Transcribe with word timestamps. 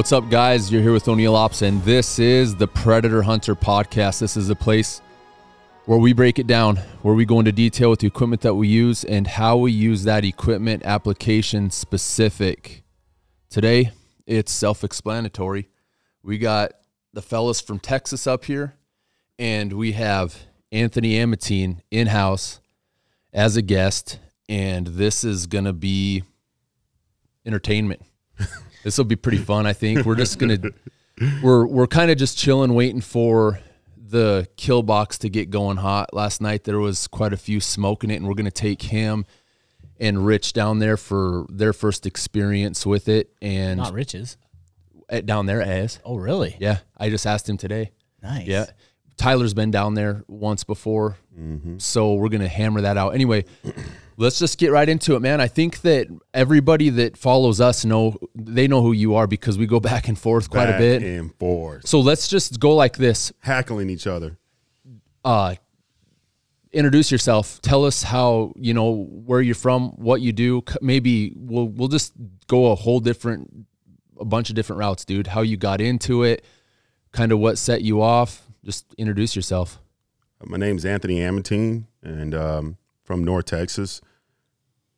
What's 0.00 0.12
up, 0.12 0.30
guys? 0.30 0.72
You're 0.72 0.80
here 0.80 0.94
with 0.94 1.06
O'Neill 1.08 1.36
Ops, 1.36 1.60
and 1.60 1.84
this 1.84 2.18
is 2.18 2.56
the 2.56 2.66
Predator 2.66 3.20
Hunter 3.20 3.54
podcast. 3.54 4.18
This 4.18 4.34
is 4.34 4.48
a 4.48 4.54
place 4.54 5.02
where 5.84 5.98
we 5.98 6.14
break 6.14 6.38
it 6.38 6.46
down, 6.46 6.76
where 7.02 7.14
we 7.14 7.26
go 7.26 7.38
into 7.38 7.52
detail 7.52 7.90
with 7.90 8.00
the 8.00 8.06
equipment 8.06 8.40
that 8.40 8.54
we 8.54 8.66
use 8.66 9.04
and 9.04 9.26
how 9.26 9.58
we 9.58 9.72
use 9.72 10.04
that 10.04 10.24
equipment 10.24 10.86
application 10.86 11.70
specific. 11.70 12.82
Today, 13.50 13.92
it's 14.26 14.50
self 14.50 14.84
explanatory. 14.84 15.68
We 16.22 16.38
got 16.38 16.72
the 17.12 17.20
fellas 17.20 17.60
from 17.60 17.78
Texas 17.78 18.26
up 18.26 18.46
here, 18.46 18.76
and 19.38 19.74
we 19.74 19.92
have 19.92 20.34
Anthony 20.72 21.16
Amatine 21.16 21.82
in 21.90 22.06
house 22.06 22.58
as 23.34 23.54
a 23.58 23.62
guest, 23.62 24.18
and 24.48 24.86
this 24.86 25.24
is 25.24 25.46
going 25.46 25.66
to 25.66 25.74
be 25.74 26.24
entertainment. 27.44 28.00
this 28.84 28.98
will 28.98 29.04
be 29.04 29.16
pretty 29.16 29.38
fun, 29.38 29.66
I 29.66 29.72
think. 29.72 30.04
We're 30.04 30.16
just 30.16 30.38
going 30.38 30.60
to 30.60 30.72
we're 31.42 31.66
we're 31.66 31.86
kind 31.86 32.10
of 32.10 32.16
just 32.18 32.38
chilling 32.38 32.74
waiting 32.74 33.00
for 33.00 33.60
the 33.96 34.48
kill 34.56 34.82
box 34.82 35.18
to 35.18 35.28
get 35.28 35.50
going 35.50 35.76
hot. 35.76 36.12
Last 36.14 36.40
night 36.40 36.64
there 36.64 36.78
was 36.78 37.06
quite 37.06 37.32
a 37.32 37.36
few 37.36 37.60
smoking 37.60 38.10
it 38.10 38.16
and 38.16 38.26
we're 38.26 38.34
going 38.34 38.44
to 38.46 38.50
take 38.50 38.82
him 38.82 39.24
and 40.00 40.24
Rich 40.26 40.54
down 40.54 40.78
there 40.78 40.96
for 40.96 41.46
their 41.50 41.72
first 41.72 42.06
experience 42.06 42.86
with 42.86 43.08
it 43.08 43.30
and 43.42 43.76
Not 43.78 43.92
riches. 43.92 44.36
at- 45.10 45.18
eh, 45.18 45.20
down 45.20 45.46
there 45.46 45.60
as. 45.62 46.00
Oh, 46.04 46.16
really? 46.16 46.56
Yeah, 46.58 46.78
I 46.96 47.10
just 47.10 47.26
asked 47.26 47.48
him 47.48 47.56
today. 47.58 47.92
Nice. 48.22 48.46
Yeah. 48.46 48.66
Tyler's 49.18 49.52
been 49.52 49.70
down 49.70 49.92
there 49.94 50.24
once 50.26 50.64
before. 50.64 51.18
Mm-hmm. 51.38 51.76
So 51.78 52.14
we're 52.14 52.30
going 52.30 52.40
to 52.40 52.48
hammer 52.48 52.80
that 52.80 52.96
out. 52.96 53.10
Anyway, 53.14 53.44
let's 54.20 54.38
just 54.38 54.58
get 54.58 54.70
right 54.70 54.88
into 54.88 55.16
it, 55.16 55.20
man. 55.20 55.40
I 55.40 55.48
think 55.48 55.80
that 55.80 56.06
everybody 56.34 56.90
that 56.90 57.16
follows 57.16 57.60
us 57.60 57.84
know 57.84 58.16
they 58.34 58.68
know 58.68 58.82
who 58.82 58.92
you 58.92 59.14
are 59.14 59.26
because 59.26 59.58
we 59.58 59.66
go 59.66 59.80
back 59.90 60.08
and 60.08 60.18
forth 60.18 60.50
quite 60.50 60.68
a 60.68 60.78
bit. 60.78 61.00
Back 61.00 61.08
and 61.08 61.34
forth, 61.36 61.86
So 61.88 62.00
let's 62.00 62.28
just 62.28 62.60
go 62.60 62.74
like 62.74 62.96
this. 62.96 63.32
hackling 63.40 63.90
each 63.90 64.06
other. 64.06 64.38
Uh 65.24 65.54
introduce 66.72 67.10
yourself. 67.10 67.60
Tell 67.62 67.84
us 67.84 68.04
how, 68.04 68.52
you 68.54 68.72
know, 68.72 68.92
where 69.26 69.40
you're 69.40 69.56
from, 69.56 69.88
what 69.96 70.20
you 70.20 70.32
do. 70.32 70.62
Maybe 70.80 71.32
we'll 71.36 71.66
we'll 71.68 71.88
just 71.88 72.12
go 72.46 72.70
a 72.72 72.74
whole 72.74 73.00
different 73.00 73.66
a 74.18 74.24
bunch 74.24 74.50
of 74.50 74.54
different 74.56 74.78
routes, 74.80 75.04
dude. 75.04 75.26
How 75.26 75.40
you 75.40 75.56
got 75.56 75.80
into 75.80 76.22
it, 76.24 76.44
kind 77.12 77.32
of 77.32 77.38
what 77.38 77.58
set 77.58 77.82
you 77.82 78.02
off. 78.02 78.46
Just 78.64 78.94
introduce 78.98 79.34
yourself. 79.34 79.80
My 80.44 80.58
name's 80.58 80.84
Anthony 80.84 81.20
Amatine, 81.20 81.86
and 82.02 82.34
um, 82.34 82.76
from 83.04 83.24
North 83.24 83.46
Texas. 83.46 84.00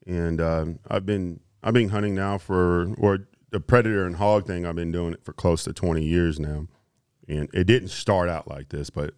And 0.07 0.41
um, 0.41 0.79
I've 0.89 1.07
been 1.07 1.41
I've 1.63 1.75
been 1.75 1.91
hunting 1.91 2.15
now 2.15 2.39
for 2.39 2.95
or 2.99 3.29
the 3.51 3.61
predator 3.61 4.07
and 4.07 4.17
hog 4.17 4.47
thing. 4.47 4.67
I've 4.67 4.77
been 4.77 4.93
doing 4.93 5.15
it 5.15 5.25
for 5.25 5.33
close 5.33 5.65
to 5.65 5.73
twenty 5.73 6.05
years 6.05 6.41
now, 6.41 6.67
and 7.29 7.49
it 7.53 7.65
didn't 7.65 7.89
start 7.89 8.29
out 8.29 8.49
like 8.49 8.71
this, 8.71 8.91
but 8.91 9.15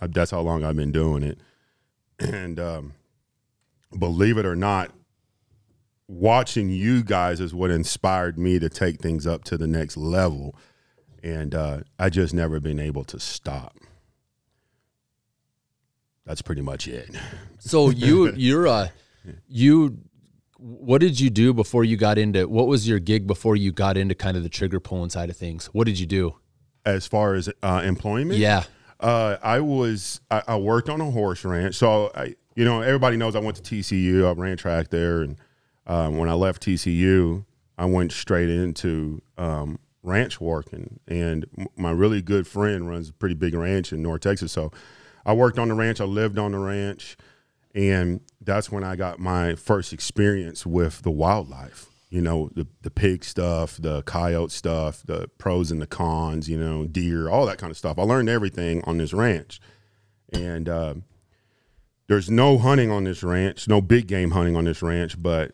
I, 0.00 0.06
that's 0.08 0.30
how 0.30 0.40
long 0.40 0.64
I've 0.64 0.76
been 0.76 0.92
doing 0.92 1.22
it. 1.22 1.38
And 2.20 2.60
um, 2.60 2.92
believe 3.98 4.38
it 4.38 4.46
or 4.46 4.54
not, 4.54 4.92
watching 6.06 6.70
you 6.70 7.02
guys 7.02 7.40
is 7.40 7.52
what 7.52 7.72
inspired 7.72 8.38
me 8.38 8.60
to 8.60 8.68
take 8.68 9.00
things 9.00 9.26
up 9.26 9.42
to 9.44 9.58
the 9.58 9.66
next 9.66 9.96
level. 9.96 10.54
And 11.24 11.56
uh, 11.56 11.80
I 11.98 12.10
just 12.10 12.32
never 12.32 12.60
been 12.60 12.78
able 12.78 13.02
to 13.06 13.18
stop. 13.18 13.76
That's 16.24 16.40
pretty 16.40 16.62
much 16.62 16.86
it. 16.86 17.10
So 17.58 17.90
you 17.90 18.32
you're 18.36 18.68
uh 18.68 18.88
you 19.48 19.98
what 20.58 21.00
did 21.00 21.18
you 21.20 21.28
do 21.30 21.52
before 21.52 21.84
you 21.84 21.96
got 21.96 22.16
into 22.16 22.48
what 22.48 22.66
was 22.66 22.88
your 22.88 22.98
gig 22.98 23.26
before 23.26 23.56
you 23.56 23.72
got 23.72 23.96
into 23.96 24.14
kind 24.14 24.36
of 24.36 24.42
the 24.42 24.48
trigger 24.48 24.80
pulling 24.80 25.10
side 25.10 25.28
of 25.30 25.36
things? 25.36 25.66
What 25.66 25.86
did 25.86 25.98
you 25.98 26.06
do? 26.06 26.36
As 26.86 27.06
far 27.06 27.34
as 27.34 27.48
uh, 27.62 27.82
employment, 27.84 28.38
Yeah. 28.38 28.64
uh, 29.00 29.36
I 29.42 29.60
was 29.60 30.20
I, 30.30 30.42
I 30.48 30.56
worked 30.56 30.88
on 30.88 31.00
a 31.00 31.10
horse 31.10 31.44
ranch. 31.44 31.74
So 31.74 32.10
I, 32.14 32.34
you 32.54 32.64
know, 32.64 32.82
everybody 32.82 33.16
knows 33.16 33.34
I 33.34 33.40
went 33.40 33.56
to 33.56 33.62
TCU. 33.62 34.26
I 34.28 34.32
ran 34.40 34.56
track 34.56 34.88
there, 34.90 35.22
and 35.22 35.36
um, 35.86 36.18
when 36.18 36.28
I 36.28 36.34
left 36.34 36.62
TCU, 36.62 37.44
I 37.76 37.86
went 37.86 38.12
straight 38.12 38.48
into 38.48 39.20
um, 39.36 39.78
ranch 40.02 40.40
working. 40.40 41.00
And 41.08 41.46
my 41.76 41.90
really 41.90 42.22
good 42.22 42.46
friend 42.46 42.88
runs 42.88 43.08
a 43.08 43.12
pretty 43.12 43.34
big 43.34 43.54
ranch 43.54 43.92
in 43.92 44.02
North 44.02 44.20
Texas. 44.20 44.52
So 44.52 44.70
I 45.26 45.32
worked 45.32 45.58
on 45.58 45.68
the 45.68 45.74
ranch. 45.74 46.00
I 46.00 46.04
lived 46.04 46.38
on 46.38 46.52
the 46.52 46.58
ranch, 46.58 47.16
and 47.74 48.20
that's 48.40 48.70
when 48.70 48.84
I 48.84 48.96
got 48.96 49.18
my 49.18 49.54
first 49.54 49.92
experience 49.92 50.64
with 50.64 51.02
the 51.02 51.10
wildlife. 51.10 51.86
You 52.10 52.20
know, 52.20 52.50
the 52.54 52.66
the 52.82 52.90
pig 52.90 53.24
stuff, 53.24 53.76
the 53.76 54.02
coyote 54.02 54.52
stuff, 54.52 55.02
the 55.04 55.28
pros 55.38 55.72
and 55.72 55.82
the 55.82 55.86
cons. 55.86 56.48
You 56.48 56.58
know, 56.58 56.86
deer, 56.86 57.28
all 57.28 57.46
that 57.46 57.58
kind 57.58 57.70
of 57.70 57.76
stuff. 57.76 57.98
I 57.98 58.02
learned 58.02 58.28
everything 58.28 58.82
on 58.84 58.98
this 58.98 59.12
ranch, 59.12 59.60
and 60.32 60.68
uh, 60.68 60.94
there's 62.06 62.30
no 62.30 62.58
hunting 62.58 62.90
on 62.90 63.04
this 63.04 63.22
ranch, 63.22 63.66
no 63.66 63.80
big 63.80 64.06
game 64.06 64.30
hunting 64.30 64.54
on 64.54 64.64
this 64.64 64.82
ranch, 64.82 65.20
but 65.20 65.52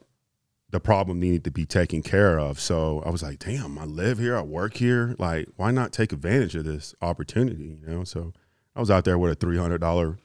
the 0.71 0.81
problem 0.81 1.19
needed 1.19 1.45
to 1.45 1.51
be 1.51 1.67
taken 1.67 2.03
care 2.03 2.39
of. 2.39 2.61
So 2.61 3.03
I 3.05 3.11
was 3.11 3.23
like, 3.23 3.39
damn, 3.39 3.79
I 3.79 3.85
live 3.85 4.19
here, 4.19 4.37
I 4.37 4.43
work 4.43 4.77
here. 4.77 5.17
Like, 5.19 5.49
why 5.57 5.71
not 5.71 5.93
take 5.93 6.13
advantage 6.13 6.55
of 6.55 6.65
this 6.65 6.95
opportunity? 7.03 7.79
You 7.83 7.87
know, 7.87 8.05
so 8.05 8.33
I 8.77 8.81
was 8.81 8.91
out 8.91 9.05
there 9.05 9.19
with 9.19 9.33
a 9.33 9.35
three 9.35 9.59
hundred 9.59 9.79
dollar 9.79 10.19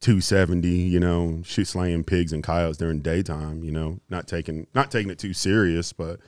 270 0.00 0.68
you 0.68 0.98
know 1.00 1.42
shit 1.44 1.66
slaying 1.66 2.04
pigs 2.04 2.32
and 2.32 2.42
coyotes 2.42 2.76
during 2.78 3.00
daytime 3.00 3.62
you 3.62 3.70
know 3.70 4.00
not 4.08 4.26
taking 4.26 4.66
not 4.74 4.90
taking 4.90 5.10
it 5.10 5.18
too 5.18 5.32
serious 5.34 5.92
but 5.92 6.20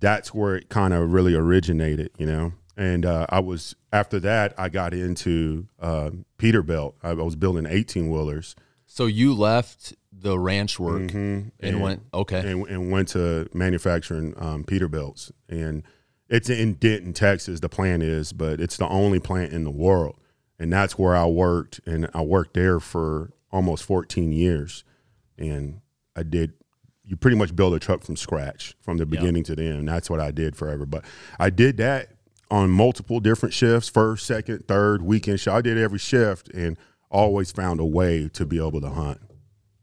that's 0.00 0.34
where 0.34 0.56
it 0.56 0.68
kind 0.68 0.92
of 0.92 1.12
really 1.12 1.34
originated 1.34 2.10
you 2.18 2.26
know 2.26 2.52
and 2.76 3.06
uh, 3.06 3.26
i 3.30 3.40
was 3.40 3.74
after 3.92 4.20
that 4.20 4.52
i 4.58 4.68
got 4.68 4.92
into 4.92 5.66
uh, 5.80 6.10
peterbilt 6.38 6.94
I, 7.02 7.10
I 7.10 7.14
was 7.14 7.36
building 7.36 7.66
18 7.66 8.10
wheelers 8.10 8.54
So 8.86 9.06
you 9.06 9.34
left 9.34 9.94
the 10.12 10.38
ranch 10.38 10.78
work 10.78 11.02
Mhm. 11.12 11.52
and, 11.60 11.80
went 11.80 12.02
okay. 12.12 12.40
and, 12.50 12.66
and 12.68 12.90
went 12.90 13.08
to 13.08 13.48
manufacturing 13.54 14.34
um, 14.36 14.64
Peterbilts. 14.64 15.30
And 15.48 15.84
it's 16.28 16.50
in 16.50 16.74
Denton, 16.74 17.12
Texas. 17.12 17.60
The 17.60 17.68
plant 17.68 18.02
is, 18.02 18.32
but 18.32 18.60
it's 18.60 18.76
the 18.78 18.88
only 18.88 19.20
plant 19.20 19.52
in 19.52 19.62
the 19.62 19.70
world, 19.70 20.16
and 20.58 20.72
that's 20.72 20.98
where 20.98 21.14
I 21.16 21.26
worked. 21.26 21.80
And 21.86 22.08
I 22.14 22.22
worked 22.22 22.54
there 22.54 22.80
for 22.80 23.32
almost 23.50 23.84
14 23.84 24.32
years, 24.32 24.84
and 25.36 25.80
I 26.16 26.22
did. 26.22 26.52
You 27.04 27.16
pretty 27.16 27.38
much 27.38 27.56
build 27.56 27.72
a 27.72 27.78
truck 27.78 28.04
from 28.04 28.16
scratch, 28.16 28.74
from 28.80 28.98
the 28.98 29.06
beginning 29.06 29.42
to 29.44 29.56
the 29.56 29.62
end. 29.64 29.88
That's 29.88 30.10
what 30.10 30.20
I 30.20 30.30
did 30.30 30.56
forever. 30.56 30.84
But 30.84 31.06
I 31.38 31.48
did 31.48 31.78
that 31.78 32.10
on 32.50 32.68
multiple 32.70 33.18
different 33.20 33.54
shifts 33.54 33.88
first, 33.88 34.26
second, 34.26 34.68
third, 34.68 35.00
weekend 35.02 35.40
shift. 35.40 35.54
I 35.54 35.62
did 35.62 35.78
every 35.78 35.98
shift 35.98 36.48
and 36.50 36.76
always 37.10 37.50
found 37.50 37.80
a 37.80 37.84
way 37.84 38.28
to 38.28 38.44
be 38.44 38.58
able 38.58 38.82
to 38.82 38.90
hunt 38.90 39.20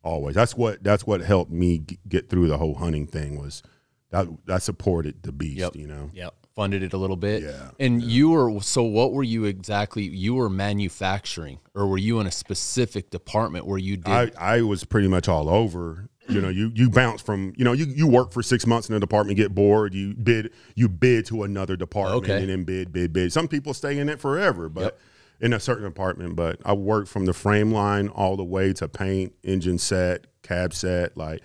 always. 0.03 0.35
That's 0.35 0.55
what 0.55 0.83
that's 0.83 1.05
what 1.07 1.21
helped 1.21 1.51
me 1.51 1.83
get 2.07 2.29
through 2.29 2.47
the 2.47 2.57
whole 2.57 2.75
hunting 2.75 3.07
thing 3.07 3.39
was 3.39 3.63
that 4.11 4.27
that 4.45 4.61
supported 4.61 5.23
the 5.23 5.31
beast. 5.31 5.57
Yep. 5.57 5.75
You 5.75 5.87
know, 5.87 6.11
Yep. 6.13 6.33
Funded 6.55 6.83
it 6.83 6.93
a 6.93 6.97
little 6.97 7.17
bit. 7.17 7.43
Yeah, 7.43 7.71
And 7.79 8.01
you 8.01 8.29
were 8.29 8.61
so 8.61 8.83
what 8.83 9.11
were 9.11 9.23
you 9.23 9.43
exactly 9.43 10.03
you 10.03 10.35
were 10.35 10.49
manufacturing 10.49 11.59
or 11.73 11.85
were 11.87 11.97
you 11.97 12.19
in 12.21 12.27
a 12.27 12.31
specific 12.31 13.09
department 13.09 13.65
where 13.67 13.77
you 13.77 13.97
did 13.97 14.07
I 14.07 14.31
I 14.37 14.61
was 14.61 14.83
pretty 14.85 15.07
much 15.09 15.27
all 15.27 15.49
over. 15.49 16.07
You 16.27 16.41
know, 16.41 16.49
you 16.49 16.71
you 16.73 16.89
bounce 16.89 17.21
from 17.21 17.53
you 17.57 17.65
know 17.65 17.73
you 17.73 17.85
you 17.85 18.07
work 18.07 18.31
for 18.31 18.41
six 18.41 18.65
months 18.65 18.89
in 18.89 18.95
a 18.95 18.99
department, 18.99 19.37
get 19.37 19.53
bored, 19.53 19.93
you 19.93 20.13
bid 20.15 20.53
you 20.75 20.87
bid 20.89 21.25
to 21.27 21.43
another 21.43 21.75
department, 21.75 22.23
Okay. 22.23 22.39
and 22.39 22.49
then 22.49 22.63
bid 22.63 22.91
bid 22.93 23.11
bid. 23.13 23.31
Some 23.33 23.47
people 23.47 23.73
stay 23.73 23.99
in 23.99 24.09
it 24.09 24.19
forever, 24.19 24.69
but. 24.69 24.81
Yep. 24.83 24.99
In 25.41 25.51
a 25.51 25.59
certain 25.59 25.83
department, 25.83 26.37
but 26.37 26.61
I 26.63 26.71
worked 26.71 27.09
from 27.09 27.25
the 27.25 27.33
frame 27.33 27.73
line 27.73 28.07
all 28.07 28.37
the 28.37 28.43
way 28.45 28.71
to 28.71 28.87
paint, 28.87 29.33
engine 29.43 29.77
set, 29.77 30.27
cab 30.43 30.73
set. 30.73 31.17
Like, 31.17 31.41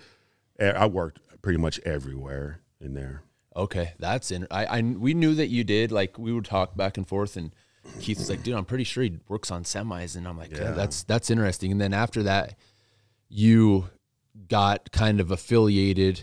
I 0.60 0.86
worked 0.86 1.18
pretty 1.42 1.58
much 1.58 1.80
everywhere 1.80 2.60
in 2.80 2.94
there. 2.94 3.24
Okay, 3.60 3.92
that's 3.98 4.30
in. 4.30 4.46
I, 4.50 4.64
I 4.64 4.80
we 4.80 5.12
knew 5.12 5.34
that 5.34 5.48
you 5.48 5.64
did. 5.64 5.92
Like 5.92 6.18
we 6.18 6.32
would 6.32 6.46
talk 6.46 6.76
back 6.76 6.96
and 6.96 7.06
forth, 7.06 7.36
and 7.36 7.54
Keith 8.00 8.18
was 8.18 8.30
like, 8.30 8.42
"Dude, 8.42 8.54
I'm 8.54 8.64
pretty 8.64 8.84
sure 8.84 9.04
he 9.04 9.18
works 9.28 9.50
on 9.50 9.64
semis," 9.64 10.16
and 10.16 10.26
I'm 10.26 10.38
like, 10.38 10.50
yeah. 10.52 10.62
Yeah. 10.62 10.70
"That's 10.72 11.02
that's 11.02 11.30
interesting." 11.30 11.70
And 11.70 11.80
then 11.80 11.92
after 11.92 12.22
that, 12.22 12.54
you 13.28 13.90
got 14.48 14.92
kind 14.92 15.20
of 15.20 15.30
affiliated 15.30 16.22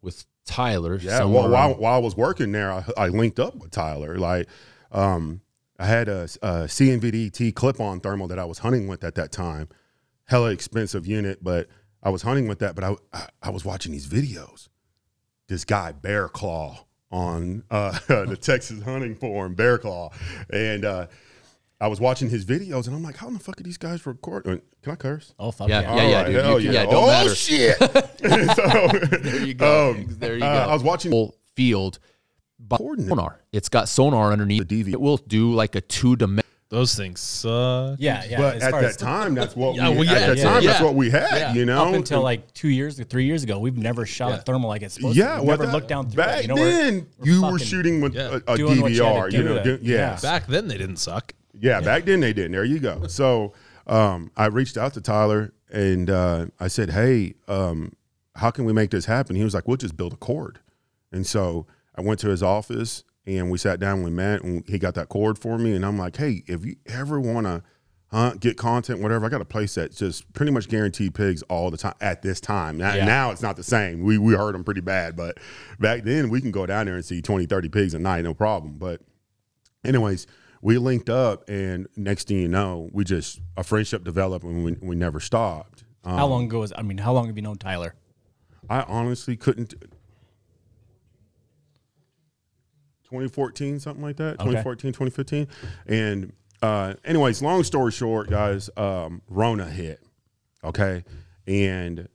with 0.00 0.26
Tyler. 0.44 0.96
Yeah, 0.96 1.24
well, 1.24 1.48
while, 1.48 1.74
while 1.74 1.94
I 1.94 1.98
was 1.98 2.16
working 2.16 2.52
there, 2.52 2.72
I, 2.72 2.84
I 2.96 3.08
linked 3.08 3.40
up 3.40 3.56
with 3.56 3.72
Tyler. 3.72 4.16
Like, 4.16 4.46
um, 4.92 5.40
I 5.78 5.86
had 5.86 6.08
a, 6.08 6.22
a 6.42 6.66
CNVDT 6.66 7.54
clip-on 7.54 8.00
thermal 8.00 8.28
that 8.28 8.38
I 8.38 8.44
was 8.44 8.58
hunting 8.58 8.86
with 8.86 9.02
at 9.02 9.16
that 9.16 9.32
time. 9.32 9.68
Hella 10.26 10.50
expensive 10.50 11.06
unit, 11.06 11.42
but 11.42 11.68
I 12.02 12.10
was 12.10 12.22
hunting 12.22 12.46
with 12.46 12.60
that. 12.60 12.74
But 12.76 12.84
I, 12.84 12.96
I, 13.12 13.26
I 13.42 13.50
was 13.50 13.64
watching 13.64 13.90
these 13.90 14.06
videos. 14.06 14.68
This 15.48 15.64
guy 15.64 15.92
Bear 15.92 16.28
Claw 16.28 16.84
on 17.10 17.62
uh, 17.70 17.98
the 18.08 18.36
Texas 18.40 18.82
Hunting 18.82 19.14
Forum, 19.14 19.54
Bear 19.54 19.78
Claw, 19.78 20.10
and 20.50 20.84
uh, 20.84 21.06
I 21.80 21.86
was 21.88 22.00
watching 22.00 22.28
his 22.30 22.44
videos, 22.44 22.86
and 22.86 22.96
I'm 22.96 23.02
like, 23.02 23.16
how 23.16 23.28
in 23.28 23.34
the 23.34 23.38
fuck 23.40 23.60
are 23.60 23.62
these 23.62 23.78
guys 23.78 24.04
recording? 24.06 24.60
Can 24.82 24.92
I 24.92 24.96
curse? 24.96 25.34
Oh 25.38 25.50
fuck 25.52 25.68
Yeah, 25.68 25.82
yeah. 25.82 25.94
yeah, 25.94 26.02
yeah, 26.02 26.16
All 26.16 26.22
right, 26.24 26.26
dude. 26.32 26.44
hell 26.44 26.60
You- 26.60 26.70
yeah. 26.72 26.82
yeah, 26.82 26.90
don't 26.90 27.04
oh 27.04 27.06
matter. 27.06 27.34
shit! 27.34 27.76
so, 27.78 29.18
there 29.18 29.44
you 29.46 29.54
go. 29.54 29.90
um, 29.90 30.06
there 30.18 30.34
you 30.34 30.40
go. 30.40 30.46
uh, 30.46 30.66
I 30.68 30.72
was 30.72 30.82
watching 30.82 31.30
field. 31.54 31.98
by 32.58 32.76
sonar. 32.78 33.38
It's 33.52 33.68
got 33.68 33.88
sonar 33.88 34.32
underneath. 34.32 34.66
The 34.66 34.82
DV. 34.84 34.92
It 34.94 35.00
will 35.00 35.18
do 35.18 35.52
like 35.52 35.74
a 35.76 35.80
two 35.80 36.16
dimensional. 36.16 36.45
Those 36.68 36.96
things 36.96 37.20
suck. 37.20 37.96
Yeah, 38.00 38.24
yeah. 38.28 38.38
but 38.38 38.60
at 38.60 38.72
that 38.72 38.98
time, 38.98 39.34
that's 39.36 39.54
what 39.54 39.76
Yeah, 39.76 39.88
we, 39.90 39.96
well, 39.98 40.04
yeah, 40.04 40.12
at 40.14 40.26
that 40.26 40.36
yeah, 40.38 40.42
time 40.44 40.64
that's 40.64 40.80
what 40.80 40.94
we 40.96 41.10
had. 41.10 41.28
yeah, 41.30 41.52
You 41.54 41.64
know, 41.64 41.86
up 41.86 41.94
until 41.94 42.22
like 42.22 42.52
two 42.54 42.68
years, 42.68 43.00
three 43.04 43.24
years 43.24 43.44
ago, 43.44 43.60
we've 43.60 43.76
never 43.76 44.04
shot 44.04 44.30
Yeah. 44.30 44.36
a 44.38 44.40
thermal 44.40 44.68
like 44.68 44.82
it's 44.82 44.94
supposed 44.94 45.14
to. 45.14 45.20
yeah, 45.22 45.38
We've 45.38 45.48
never 45.50 45.66
that- 45.66 45.72
looked 45.72 45.86
down 45.88 46.10
through 46.10 46.24
back 46.24 46.38
it. 46.38 46.42
You 46.42 46.48
know, 46.48 46.54
we're- 46.56 46.72
then 46.72 47.06
we're 47.18 47.26
you 47.26 47.42
were 47.42 47.58
shooting 47.60 48.00
with 48.00 48.14
Yeah. 48.16 48.40
a, 48.48 48.52
a 48.54 48.56
doing 48.56 48.80
what 48.80 48.90
you 48.90 49.00
DVR. 49.00 49.32
You 49.32 49.42
know, 49.44 49.62
to- 49.62 49.78
do- 49.78 49.84
yes. 49.84 50.22
Back 50.22 50.48
then 50.48 50.66
they 50.66 50.76
didn't 50.76 50.96
suck. 50.96 51.32
Yeah, 51.58 51.80
back 51.80 52.04
then 52.04 52.18
they 52.20 52.32
didn't. 52.32 52.52
There 52.52 52.64
you 52.64 52.80
go. 52.80 53.06
So 53.08 53.52
um, 53.86 54.32
I 54.36 54.46
reached 54.46 54.76
out 54.76 54.92
to 54.94 55.00
Tyler 55.00 55.52
and 55.72 56.10
uh, 56.10 56.46
I 56.58 56.66
said, 56.66 56.90
"Hey, 56.90 57.34
um, 57.46 57.92
how 58.34 58.50
can 58.50 58.64
we 58.64 58.72
make 58.72 58.90
this 58.90 59.04
happen?" 59.04 59.36
He 59.36 59.44
was 59.44 59.54
like, 59.54 59.68
"We'll 59.68 59.76
just 59.76 59.96
build 59.96 60.12
a 60.12 60.16
cord." 60.16 60.58
And 61.12 61.24
so 61.24 61.66
I 61.94 62.00
went 62.00 62.18
to 62.20 62.28
his 62.28 62.42
office 62.42 63.04
and 63.26 63.50
we 63.50 63.58
sat 63.58 63.80
down. 63.80 64.02
We 64.02 64.10
met 64.10 64.42
and 64.42 64.64
he 64.68 64.78
got 64.78 64.94
that 64.94 65.08
cord 65.08 65.38
for 65.38 65.58
me. 65.58 65.74
And 65.74 65.84
I'm 65.84 65.98
like, 65.98 66.16
"Hey, 66.16 66.42
if 66.46 66.64
you 66.64 66.76
ever 66.86 67.20
want 67.20 67.46
to 67.46 67.62
hunt, 68.12 68.40
get 68.40 68.56
content, 68.56 69.00
whatever, 69.00 69.26
I 69.26 69.28
got 69.28 69.40
a 69.40 69.44
place 69.44 69.74
that's 69.74 69.96
just 69.98 70.32
pretty 70.32 70.52
much 70.52 70.68
guaranteed 70.68 71.12
pigs 71.14 71.42
all 71.42 71.70
the 71.72 71.76
time 71.76 71.94
at 72.00 72.22
this 72.22 72.40
time. 72.40 72.78
Now, 72.78 72.94
Yeah. 72.94 73.04
now 73.04 73.30
it's 73.32 73.42
not 73.42 73.56
the 73.56 73.64
same. 73.64 74.04
We 74.04 74.16
we 74.16 74.34
heard 74.34 74.54
them 74.54 74.62
pretty 74.64 74.80
bad, 74.80 75.16
but 75.16 75.38
back 75.80 76.04
then 76.04 76.28
we 76.30 76.40
can 76.40 76.52
go 76.52 76.66
down 76.66 76.86
there 76.86 76.94
and 76.94 77.04
see 77.04 77.20
20, 77.20 77.46
30 77.46 77.68
pigs 77.68 77.94
a 77.94 77.98
night, 77.98 78.22
no 78.22 78.32
problem. 78.32 78.74
But 78.78 79.00
anyways, 79.84 80.26
we 80.62 80.78
linked 80.78 81.10
up, 81.10 81.48
and 81.48 81.86
next 81.96 82.28
thing 82.28 82.38
you 82.38 82.48
know, 82.48 82.88
we 82.92 83.04
just 83.04 83.40
a 83.56 83.64
friendship 83.64 84.04
developed, 84.04 84.44
and 84.44 84.64
we, 84.64 84.76
we 84.80 84.96
never 84.96 85.20
stopped. 85.20 85.84
Um, 86.04 86.16
How 86.16 86.26
long 86.26 86.44
ago 86.44 86.60
was? 86.60 86.72
I 86.76 86.82
mean, 86.82 86.98
how 86.98 87.12
long 87.12 87.26
have 87.26 87.36
you 87.36 87.42
known 87.42 87.58
Tyler? 87.58 87.94
I 88.70 88.82
honestly 88.82 89.36
couldn't. 89.36 89.74
2014, 93.10 93.80
something 93.80 94.02
like 94.02 94.16
that. 94.16 94.32
2014, 94.40 94.92
2015. 94.92 95.48
And, 95.86 96.32
uh, 96.62 96.94
anyways, 97.04 97.42
long 97.42 97.62
story 97.64 97.92
short, 97.92 98.28
guys, 98.30 98.68
um, 98.76 99.22
Rona 99.28 99.66
hit. 99.68 100.00
Okay. 100.64 101.04
And 101.46 102.08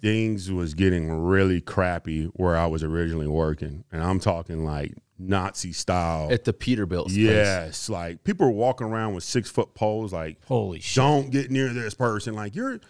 things 0.00 0.50
was 0.50 0.74
getting 0.74 1.10
really 1.10 1.60
crappy 1.60 2.24
where 2.34 2.56
I 2.56 2.66
was 2.66 2.82
originally 2.82 3.26
working. 3.26 3.84
And 3.92 4.02
I'm 4.02 4.20
talking 4.20 4.64
like 4.64 4.94
Nazi 5.18 5.72
style. 5.72 6.32
At 6.32 6.44
the 6.44 6.52
Peterbilt. 6.52 7.04
place. 7.06 7.16
Yes. 7.16 7.88
Like 7.88 8.24
people 8.24 8.46
were 8.46 8.52
walking 8.52 8.86
around 8.86 9.14
with 9.14 9.24
six 9.24 9.50
foot 9.50 9.74
poles, 9.74 10.12
like, 10.12 10.38
Holy 10.46 10.80
shit! 10.80 10.96
don't 10.96 11.30
get 11.30 11.50
near 11.50 11.68
this 11.70 11.92
person. 11.94 12.34
Like 12.34 12.54
you're, 12.54 12.80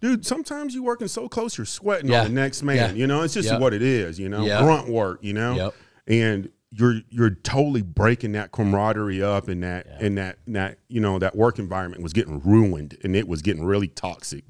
dude. 0.00 0.24
Sometimes 0.24 0.74
you 0.74 0.82
working 0.84 1.08
so 1.08 1.28
close, 1.28 1.56
you're 1.58 1.64
sweating 1.64 2.10
Yeah. 2.10 2.20
on 2.20 2.28
the 2.28 2.40
next 2.40 2.62
man. 2.62 2.76
Yeah. 2.76 2.92
You 2.92 3.06
know, 3.06 3.22
it's 3.22 3.34
just 3.34 3.48
Yep. 3.50 3.60
what 3.60 3.74
it 3.74 3.82
is. 3.82 4.18
You 4.20 4.28
know, 4.28 4.44
Yep. 4.44 4.62
grunt 4.62 4.88
work. 4.88 5.18
You 5.24 5.32
know, 5.32 5.54
Yep. 5.56 5.74
and 6.06 6.48
you're 6.72 7.00
you're 7.10 7.30
totally 7.30 7.82
breaking 7.82 8.32
that 8.32 8.52
camaraderie 8.52 9.22
up, 9.22 9.48
and 9.48 9.62
that 9.62 9.86
and 9.86 10.16
that 10.18 10.38
that 10.46 10.78
you 10.88 11.00
know 11.00 11.18
that 11.18 11.36
work 11.36 11.58
environment 11.58 12.02
was 12.02 12.12
getting 12.12 12.40
ruined, 12.40 12.96
and 13.02 13.16
it 13.16 13.26
was 13.26 13.42
getting 13.42 13.64
really 13.64 13.88
toxic, 13.88 14.44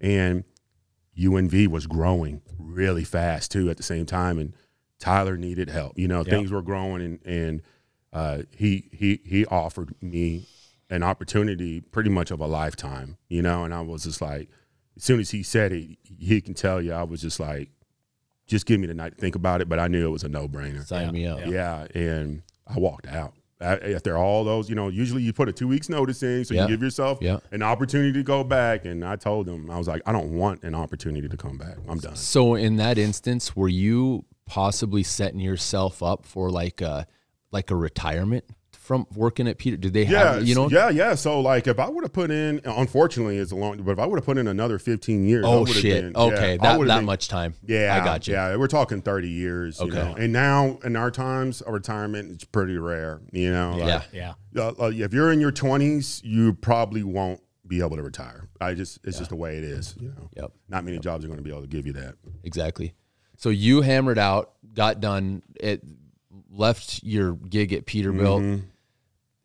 and 0.00 0.44
UNV 1.18 1.68
was 1.68 1.86
growing 1.86 2.42
really 2.58 3.04
fast 3.04 3.50
too 3.50 3.70
at 3.70 3.76
the 3.76 3.82
same 3.82 4.04
time, 4.04 4.38
and 4.38 4.54
Tyler 4.98 5.36
needed 5.36 5.70
help. 5.70 5.98
You 5.98 6.08
know, 6.08 6.22
things 6.24 6.50
were 6.50 6.62
growing, 6.62 7.02
and 7.02 7.20
and 7.24 7.62
uh, 8.12 8.42
he 8.50 8.88
he 8.92 9.20
he 9.24 9.46
offered 9.46 9.94
me 10.02 10.46
an 10.90 11.02
opportunity, 11.02 11.80
pretty 11.80 12.10
much 12.10 12.30
of 12.30 12.40
a 12.40 12.46
lifetime. 12.46 13.16
You 13.28 13.42
know, 13.42 13.64
and 13.64 13.72
I 13.72 13.80
was 13.80 14.04
just 14.04 14.20
like, 14.20 14.48
as 14.96 15.04
soon 15.04 15.20
as 15.20 15.30
he 15.30 15.42
said 15.42 15.72
it, 15.72 15.98
he 16.02 16.40
can 16.40 16.54
tell 16.54 16.82
you, 16.82 16.92
I 16.92 17.04
was 17.04 17.22
just 17.22 17.40
like, 17.40 17.70
just 18.46 18.66
give 18.66 18.80
me 18.80 18.86
the 18.86 18.94
night 18.94 19.14
to 19.14 19.20
think 19.20 19.34
about 19.34 19.60
it. 19.60 19.68
But 19.68 19.78
I 19.78 19.88
knew 19.88 20.06
it 20.06 20.10
was 20.10 20.24
a 20.24 20.28
no 20.28 20.48
brainer. 20.48 20.84
Sign 20.84 21.12
me 21.12 21.26
up. 21.26 21.40
Yeah. 21.46 21.86
and 21.94 22.42
I 22.66 22.78
walked 22.78 23.06
out. 23.06 23.34
A- 23.60 23.94
After 23.94 24.16
all 24.18 24.44
those, 24.44 24.68
you 24.68 24.74
know, 24.74 24.88
usually 24.88 25.22
you 25.22 25.32
put 25.32 25.48
a 25.48 25.52
two 25.52 25.68
weeks 25.68 25.88
notice 25.88 26.22
in, 26.22 26.44
so 26.44 26.54
Yeah. 26.54 26.62
you 26.62 26.68
give 26.68 26.82
yourself 26.82 27.18
Yeah. 27.22 27.38
an 27.52 27.62
opportunity 27.62 28.12
to 28.12 28.22
go 28.22 28.42
back. 28.44 28.84
And 28.84 29.04
I 29.04 29.16
told 29.16 29.48
him, 29.48 29.70
I 29.70 29.78
was 29.78 29.86
like, 29.88 30.02
I 30.06 30.12
don't 30.12 30.34
want 30.34 30.62
an 30.64 30.74
opportunity 30.74 31.28
to 31.28 31.36
come 31.36 31.56
back. 31.56 31.76
I'm 31.88 31.98
done. 31.98 32.16
So 32.16 32.54
in 32.54 32.76
that 32.76 32.98
instance, 32.98 33.54
were 33.56 33.68
you 33.68 34.24
possibly 34.46 35.02
setting 35.02 35.40
yourself 35.40 36.02
up 36.02 36.26
for 36.26 36.50
like 36.50 36.80
a 36.82 37.06
like 37.52 37.70
a 37.70 37.76
retirement 37.76 38.44
from 38.84 39.06
working 39.14 39.48
at 39.48 39.56
Peter? 39.56 39.78
Did 39.78 39.94
they 39.94 40.04
Yeah, 40.04 40.34
have 40.34 40.46
you 40.46 40.54
know? 40.54 40.68
yeah, 40.68 40.90
yeah. 40.90 41.14
So 41.14 41.40
like, 41.40 41.66
if 41.66 41.78
I 41.78 41.88
would 41.88 42.04
have 42.04 42.12
put 42.12 42.30
in, 42.30 42.60
unfortunately, 42.64 43.38
it's 43.38 43.50
a 43.50 43.56
long, 43.56 43.78
but 43.82 43.92
if 43.92 43.98
I 43.98 44.04
would 44.04 44.16
have 44.18 44.26
put 44.26 44.36
in 44.36 44.46
another 44.46 44.78
15 44.78 45.26
years, 45.26 45.44
I 45.44 45.48
Oh 45.48 45.60
would've 45.60 45.74
shit! 45.74 46.02
been- 46.04 46.16
okay, 46.16 46.52
yeah, 46.52 46.56
that 46.62 46.78
would've 46.78 46.88
that 46.88 46.96
been- 46.98 47.06
much 47.06 47.28
time. 47.28 47.54
Yeah, 47.66 47.98
I 47.98 48.04
got 48.04 48.28
you. 48.28 48.34
Yeah, 48.34 48.56
we're 48.56 48.66
talking 48.68 49.00
30 49.00 49.28
years. 49.30 49.80
You 49.80 49.86
Okay. 49.86 49.96
know? 49.96 50.14
And 50.16 50.32
now 50.34 50.78
in 50.84 50.96
our 50.96 51.10
times, 51.10 51.62
a 51.66 51.72
retirement 51.72 52.30
is 52.42 52.44
pretty 52.44 52.76
rare. 52.76 53.22
You 53.32 53.50
know, 53.50 53.76
Yeah. 53.78 53.84
Like, 53.96 54.02
Yeah, 54.12 54.34
uh, 54.56 54.72
uh, 54.78 54.92
if 54.94 55.14
you're 55.14 55.32
in 55.32 55.40
your 55.40 55.50
20s, 55.52 56.20
you 56.22 56.52
probably 56.52 57.02
won't 57.02 57.40
be 57.66 57.80
able 57.80 57.96
to 57.96 58.02
retire. 58.02 58.50
I 58.60 58.74
just, 58.74 58.98
it's 59.04 59.16
just 59.16 59.30
the 59.30 59.36
way 59.36 59.56
it 59.56 59.64
is. 59.64 59.94
You 59.98 60.08
know, 60.08 60.28
Yep. 60.36 60.52
not 60.68 60.84
many 60.84 60.98
jobs 60.98 61.24
are 61.24 61.28
going 61.28 61.38
to 61.38 61.42
be 61.42 61.48
able 61.50 61.62
to 61.62 61.66
give 61.66 61.86
you 61.86 61.94
that. 61.94 62.16
Exactly. 62.42 62.92
So 63.38 63.48
you 63.48 63.80
hammered 63.80 64.18
out, 64.18 64.52
got 64.74 65.00
done, 65.00 65.42
it 65.58 65.82
left 66.50 67.02
your 67.02 67.32
gig 67.32 67.72
at 67.72 67.86
Peterbilt, 67.86 68.40
Mm-hmm. 68.42 68.66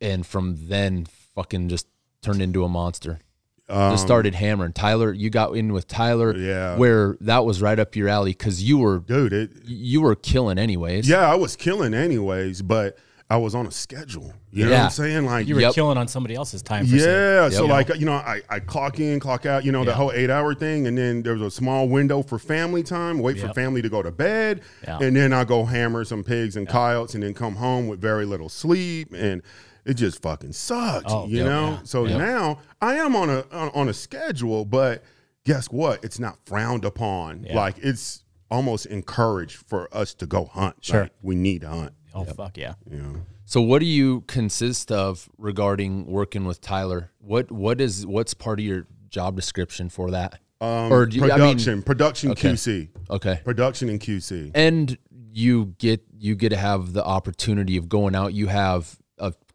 And 0.01 0.25
from 0.25 0.55
then 0.67 1.05
fucking 1.35 1.69
just 1.69 1.87
turned 2.21 2.41
into 2.41 2.63
a 2.63 2.69
monster. 2.69 3.19
Um, 3.67 3.91
just 3.93 4.03
started 4.03 4.33
hammering. 4.33 4.73
Tyler, 4.73 5.13
you 5.13 5.29
got 5.29 5.55
in 5.55 5.73
with 5.73 5.87
Tyler, 5.87 6.35
Yeah. 6.35 6.75
where 6.77 7.17
that 7.21 7.45
was 7.45 7.61
right 7.61 7.77
up 7.77 7.95
your 7.95 8.07
alley 8.09 8.31
because 8.31 8.63
you 8.63 8.79
were 8.79 8.97
dude. 8.99 9.31
It, 9.31 9.51
you 9.65 10.01
were 10.01 10.15
killing 10.15 10.57
anyways. 10.57 11.07
yeah, 11.07 11.29
I 11.31 11.35
was 11.35 11.55
killing 11.55 11.93
anyways, 11.93 12.63
but 12.63 12.97
I 13.29 13.37
was 13.37 13.53
on 13.53 13.67
a 13.67 13.71
schedule. 13.71 14.33
You 14.51 14.65
know 14.65 14.71
what 14.71 14.79
I'm 14.85 14.89
saying? 14.89 15.25
Like, 15.27 15.45
you 15.47 15.53
were 15.53 15.61
Yep. 15.61 15.75
killing 15.75 15.99
on 15.99 16.07
somebody 16.07 16.33
else's 16.33 16.63
time. 16.63 16.87
For 16.87 16.95
Yeah, 16.95 17.49
so 17.49 17.67
like 17.67 17.89
you 17.99 18.07
know, 18.07 18.13
I, 18.13 18.41
I 18.49 18.59
clock 18.59 18.99
in, 18.99 19.19
clock 19.19 19.45
out, 19.45 19.63
you 19.63 19.71
know, 19.71 19.83
the 19.83 19.91
Yeah. 19.91 19.97
whole 19.97 20.11
eight 20.13 20.31
hour 20.31 20.55
thing, 20.55 20.87
and 20.87 20.97
then 20.97 21.21
there 21.21 21.33
was 21.33 21.43
a 21.43 21.51
small 21.51 21.87
window 21.87 22.23
for 22.23 22.39
family 22.39 22.81
time. 22.81 23.19
Wait 23.19 23.39
for 23.39 23.53
family 23.53 23.83
to 23.83 23.89
go 23.89 24.01
to 24.01 24.09
bed, 24.09 24.61
Yeah. 24.83 24.97
and 24.99 25.15
then 25.15 25.31
I 25.31 25.43
go 25.43 25.65
hammer 25.65 26.03
some 26.05 26.23
pigs 26.23 26.55
and 26.55 26.67
coyotes, 26.67 27.13
and 27.13 27.21
then 27.21 27.35
come 27.35 27.57
home 27.57 27.87
with 27.87 28.01
very 28.01 28.25
little 28.25 28.49
sleep, 28.49 29.13
and 29.15 29.43
it 29.85 29.95
just 29.95 30.21
fucking 30.21 30.53
sucked, 30.53 31.07
Oh, 31.09 31.27
you 31.27 31.37
yep. 31.37 31.45
know. 31.45 31.69
Yeah. 31.71 31.79
So 31.83 32.05
now 32.05 32.59
I 32.81 32.95
am 32.95 33.15
on 33.15 33.29
a 33.29 33.45
on, 33.51 33.69
on 33.73 33.89
a 33.89 33.93
schedule, 33.93 34.65
but 34.65 35.03
guess 35.45 35.67
what? 35.67 36.03
It's 36.03 36.19
not 36.19 36.37
frowned 36.45 36.85
upon. 36.85 37.43
Yeah. 37.43 37.55
Like 37.55 37.77
it's 37.79 38.23
almost 38.51 38.85
encouraged 38.87 39.57
for 39.67 39.87
us 39.95 40.13
to 40.15 40.25
go 40.25 40.45
hunt. 40.45 40.77
Sure. 40.81 41.03
Like, 41.03 41.13
we 41.21 41.35
need 41.35 41.61
to 41.61 41.69
hunt. 41.69 41.93
Oh 42.13 42.23
fuck 42.25 42.57
yeah! 42.57 42.73
You 42.89 42.97
know. 42.97 43.15
So 43.45 43.61
what 43.61 43.79
do 43.79 43.85
you 43.85 44.21
consist 44.21 44.91
of 44.91 45.29
regarding 45.37 46.05
working 46.07 46.45
with 46.45 46.59
Tyler? 46.61 47.11
What 47.19 47.51
what 47.51 47.79
is 47.81 48.05
what's 48.05 48.33
part 48.33 48.59
of 48.59 48.65
your 48.65 48.87
job 49.09 49.35
description 49.35 49.89
for 49.89 50.11
that? 50.11 50.39
Um, 50.61 50.91
Or 50.91 51.05
do 51.05 51.17
you- 51.17 51.23
I 51.23 51.27
mean- 51.27 51.37
production, 51.37 51.81
production 51.83 52.31
Okay. 52.31 52.49
QC, 52.51 52.89
Okay. 53.09 53.39
production 53.45 53.87
and 53.89 53.99
QC. 53.99 54.51
and 54.53 54.97
you 55.31 55.73
get 55.77 56.01
you 56.17 56.35
get 56.35 56.49
to 56.49 56.57
have 56.57 56.93
the 56.93 57.03
opportunity 57.05 57.77
of 57.77 57.87
going 57.87 58.13
out 58.15 58.33
you 58.33 58.47
have 58.47 58.97
a 58.97 58.99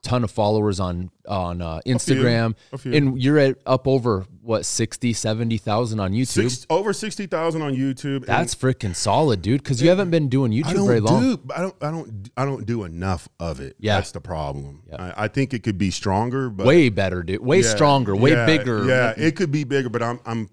ton 0.05 0.23
of 0.23 0.31
followers 0.31 0.79
on 0.79 1.11
on 1.27 1.63
uh, 1.63 1.81
instagram 1.87 2.55
A 2.73 2.79
few. 2.79 2.93
and 2.93 3.21
you're 3.21 3.39
at 3.39 3.57
up 3.65 3.89
over 3.89 4.27
what 4.43 4.67
60 4.67 5.13
70000 5.15 5.99
on 5.99 6.13
youtube 6.13 6.27
Six, 6.51 6.67
over 6.69 6.93
sixty 6.93 7.27
thousand 7.27 7.63
on 7.63 7.75
YouTube. 7.75 8.27
that's 8.27 8.55
freaking 8.55 8.95
solid 8.95 9.41
dude 9.41 9.63
because 9.63 9.81
you 9.83 9.89
haven't 9.89 10.11
been 10.11 10.29
doing 10.29 10.53
youtube 10.53 10.87
very 10.87 11.01
long 11.01 11.23
do. 11.37 11.43
I 11.55 11.61
don't. 11.63 11.75
I 11.81 11.91
don't. 11.91 12.31
I 12.37 12.45
don't 12.45 12.67
do 12.67 12.85
enough 12.85 13.27
of 13.41 13.61
it. 13.61 13.75
Yeah. 13.79 13.95
that's 13.97 14.13
the 14.13 14.21
problem. 14.21 14.83
I, 14.97 15.25
I 15.25 15.29
think 15.29 15.55
it 15.55 15.63
could 15.63 15.79
be 15.79 15.91
stronger, 15.91 16.51
but 16.51 16.67
way 16.67 16.91
better 16.91 17.23
dude 17.23 17.41
way 17.41 17.61
Yeah, 17.63 17.75
stronger 17.75 18.15
way 18.15 18.33
yeah, 18.33 18.47
bigger 18.47 18.85
Yeah, 18.85 19.15
it 19.17 19.35
could 19.37 19.51
be 19.51 19.65
bigger, 19.65 19.89
but 19.89 20.03
I'm. 20.03 20.21
I'm. 20.27 20.51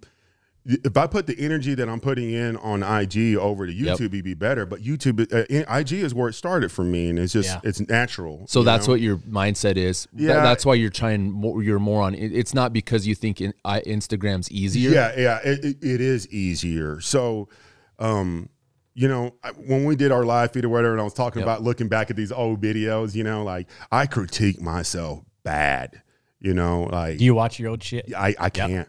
If 0.63 0.95
I 0.95 1.07
put 1.07 1.25
the 1.25 1.35
energy 1.39 1.73
that 1.73 1.89
I'm 1.89 1.99
putting 1.99 2.29
in 2.31 2.55
on 2.57 2.83
IG 2.83 3.35
over 3.35 3.65
to 3.65 3.73
Yep. 3.73 3.97
YouTube, 3.97 4.05
it'd 4.05 4.23
be 4.23 4.35
better. 4.35 4.65
But 4.67 4.81
YouTube, 4.83 5.19
uh, 5.33 5.45
IG 5.79 5.93
is 6.03 6.13
where 6.13 6.29
it 6.29 6.33
started 6.33 6.71
for 6.71 6.83
me, 6.83 7.09
and 7.09 7.17
it's 7.17 7.33
just 7.33 7.49
Yeah. 7.49 7.59
it's 7.63 7.79
natural. 7.89 8.45
so 8.47 8.61
that's 8.61 8.85
know? 8.87 8.93
what 8.93 9.01
your 9.01 9.17
mindset 9.17 9.75
is 9.75 10.07
Th- 10.15 10.27
Yeah. 10.29 10.41
that's 10.43 10.63
why 10.65 10.75
you're 10.75 10.91
trying 10.91 11.31
more 11.31 11.63
you're 11.63 11.79
more 11.79 12.03
on 12.03 12.13
it's 12.13 12.53
not 12.53 12.73
because 12.73 13.07
you 13.07 13.15
think 13.15 13.41
in, 13.41 13.53
I, 13.65 13.81
instagram's 13.81 14.51
easier 14.51 14.91
Yeah, 14.91 15.11
yeah, 15.17 15.39
it, 15.43 15.65
it, 15.65 15.77
it 15.83 15.99
is 16.01 16.27
easier. 16.29 17.01
So, 17.01 17.49
um, 17.97 18.49
you 18.93 19.07
know, 19.07 19.33
I- 19.43 19.49
when 19.51 19.85
we 19.85 19.95
did 19.95 20.11
our 20.11 20.23
live 20.25 20.51
feed 20.51 20.65
or 20.65 20.69
whatever, 20.69 20.91
and 20.91 21.01
I 21.01 21.03
was 21.03 21.13
talking 21.13 21.39
Yep. 21.39 21.47
about 21.47 21.63
looking 21.63 21.87
back 21.87 22.11
at 22.11 22.15
these 22.17 22.31
old 22.31 22.61
videos, 22.61 23.15
you 23.15 23.23
know, 23.23 23.43
like 23.43 23.67
I 23.91 24.05
critique 24.05 24.61
myself 24.61 25.23
bad. 25.43 26.01
You 26.39 26.53
know, 26.53 26.83
like 26.91 27.17
Do 27.17 27.25
you 27.25 27.33
watch 27.33 27.59
your 27.59 27.69
old 27.71 27.81
shit? 27.83 28.11
I, 28.15 28.35
I 28.39 28.49
can't. 28.51 28.87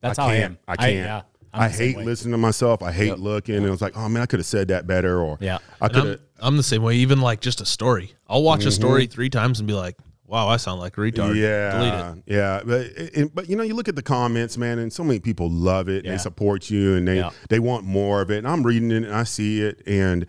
That's 0.00 0.18
I 0.18 0.22
how 0.22 0.28
I 0.28 0.32
can't. 0.38 0.44
am. 0.52 0.58
I 0.68 0.76
can't. 0.76 1.24
I'm 1.54 1.62
I 1.62 1.68
hate 1.68 1.96
way. 1.96 2.04
listening 2.04 2.32
to 2.32 2.38
myself. 2.38 2.82
I 2.82 2.92
hate 2.92 3.08
Yep. 3.08 3.18
looking. 3.18 3.54
And 3.56 3.64
it 3.66 3.70
was 3.70 3.80
like, 3.80 3.96
oh 3.96 4.08
man, 4.08 4.22
I 4.22 4.26
could 4.26 4.40
have 4.40 4.46
said 4.46 4.68
that 4.68 4.86
better. 4.86 5.20
Or 5.20 5.38
Yeah. 5.40 5.58
I 5.80 5.88
could 5.88 5.96
I'm, 5.96 6.06
have. 6.08 6.20
I'm 6.38 6.56
the 6.58 6.62
same 6.62 6.82
way. 6.82 6.96
Even 6.96 7.20
like 7.20 7.40
just 7.40 7.60
a 7.62 7.66
story, 7.66 8.12
I'll 8.28 8.42
watch 8.42 8.64
a 8.66 8.70
story 8.72 9.04
mm-hmm. 9.06 9.12
three 9.14 9.30
times 9.30 9.58
and 9.58 9.66
be 9.66 9.72
like, 9.72 9.96
"Wow, 10.26 10.48
I 10.48 10.58
sound 10.58 10.80
like 10.80 10.98
a 10.98 11.00
retard." 11.00 11.14
delete 11.14 11.36
Yeah, 11.38 12.12
it. 12.12 12.22
yeah, 12.26 12.60
but 12.62 12.80
it, 12.82 13.16
it- 13.16 13.34
but 13.34 13.48
you 13.48 13.56
know, 13.56 13.62
you 13.62 13.74
look 13.74 13.88
at 13.88 13.96
the 13.96 14.02
comments, 14.02 14.58
man, 14.58 14.78
and 14.78 14.92
so 14.92 15.02
many 15.02 15.18
people 15.18 15.48
love 15.50 15.88
it 15.88 16.04
and 16.04 16.12
they 16.12 16.18
support 16.18 16.68
you 16.68 16.96
and 16.96 17.08
they 17.08 17.16
Yeah. 17.16 17.30
they 17.48 17.58
want 17.58 17.84
more 17.86 18.20
of 18.20 18.30
it. 18.30 18.38
And 18.38 18.46
I'm 18.48 18.62
reading 18.62 18.90
it 18.90 19.04
and 19.04 19.14
I 19.14 19.22
see 19.24 19.62
it, 19.62 19.82
and 19.86 20.26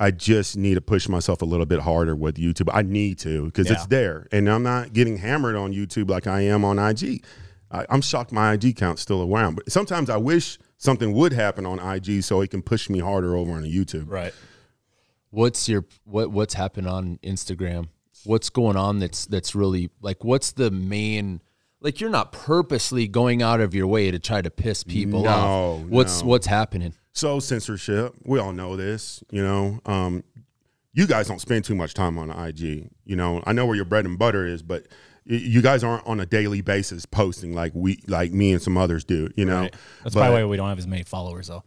I 0.00 0.12
just 0.12 0.56
need 0.56 0.74
to 0.74 0.80
push 0.80 1.08
myself 1.08 1.42
a 1.42 1.44
little 1.44 1.66
bit 1.66 1.80
harder 1.80 2.14
with 2.14 2.36
YouTube. 2.36 2.68
I 2.72 2.82
need 2.82 3.18
to 3.20 3.46
because 3.46 3.66
Yeah. 3.66 3.72
it's 3.72 3.86
there, 3.86 4.28
and 4.30 4.48
I'm 4.48 4.62
not 4.62 4.92
getting 4.92 5.16
hammered 5.16 5.56
on 5.56 5.72
YouTube 5.74 6.08
like 6.08 6.28
I 6.28 6.42
am 6.42 6.64
on 6.64 6.78
IG. 6.78 7.24
I, 7.70 7.84
I'm 7.90 8.00
shocked 8.00 8.32
my 8.32 8.54
IG 8.54 8.76
count's 8.76 9.02
still 9.02 9.22
around, 9.22 9.54
but 9.56 9.70
sometimes 9.70 10.08
I 10.10 10.16
wish 10.16 10.58
something 10.78 11.12
would 11.12 11.32
happen 11.32 11.66
on 11.66 11.78
IG 11.78 12.22
so 12.22 12.40
it 12.40 12.50
can 12.50 12.62
push 12.62 12.88
me 12.88 12.98
harder 13.00 13.36
over 13.36 13.52
on 13.52 13.64
YouTube. 13.64 14.10
Right. 14.10 14.32
What's 15.30 15.68
your 15.68 15.84
what 16.04 16.30
what's 16.30 16.54
happened 16.54 16.88
on 16.88 17.18
Instagram? 17.22 17.88
What's 18.24 18.48
going 18.50 18.76
on 18.76 18.98
that's 18.98 19.26
that's 19.26 19.54
really 19.54 19.90
like 20.00 20.24
what's 20.24 20.52
the 20.52 20.70
main 20.70 21.42
like 21.80 22.00
you're 22.00 22.10
not 22.10 22.32
purposely 22.32 23.06
going 23.06 23.42
out 23.42 23.60
of 23.60 23.74
your 23.74 23.86
way 23.86 24.10
to 24.10 24.18
try 24.18 24.40
to 24.42 24.50
piss 24.50 24.82
people 24.82 25.22
No, 25.24 25.30
off. 25.30 25.80
What's 25.82 26.22
no. 26.22 26.28
what's 26.28 26.46
happening? 26.46 26.94
So 27.12 27.40
censorship, 27.40 28.14
we 28.24 28.38
all 28.38 28.52
know 28.52 28.76
this. 28.76 29.22
You 29.30 29.42
know, 29.42 29.80
um, 29.86 30.24
you 30.94 31.06
guys 31.06 31.28
don't 31.28 31.40
spend 31.40 31.64
too 31.64 31.74
much 31.74 31.92
time 31.92 32.16
on 32.18 32.30
IG. 32.30 32.88
You 33.04 33.16
know, 33.16 33.42
I 33.46 33.52
know 33.52 33.66
where 33.66 33.76
your 33.76 33.84
bread 33.84 34.06
and 34.06 34.18
butter 34.18 34.46
is, 34.46 34.62
but 34.62 34.86
you 35.28 35.60
guys 35.62 35.84
aren't 35.84 36.06
on 36.06 36.20
a 36.20 36.26
daily 36.26 36.62
basis 36.62 37.04
posting 37.06 37.54
like 37.54 37.72
we, 37.74 38.00
like 38.06 38.32
me 38.32 38.52
and 38.52 38.62
some 38.62 38.76
others 38.78 39.04
do. 39.04 39.28
You 39.36 39.44
know, 39.44 39.60
Right. 39.62 39.74
That's 40.02 40.14
But- 40.14 40.20
probably 40.22 40.42
why 40.44 40.48
we 40.48 40.56
don't 40.56 40.68
have 40.68 40.78
as 40.78 40.86
many 40.86 41.02
followers 41.04 41.48
though. 41.48 41.62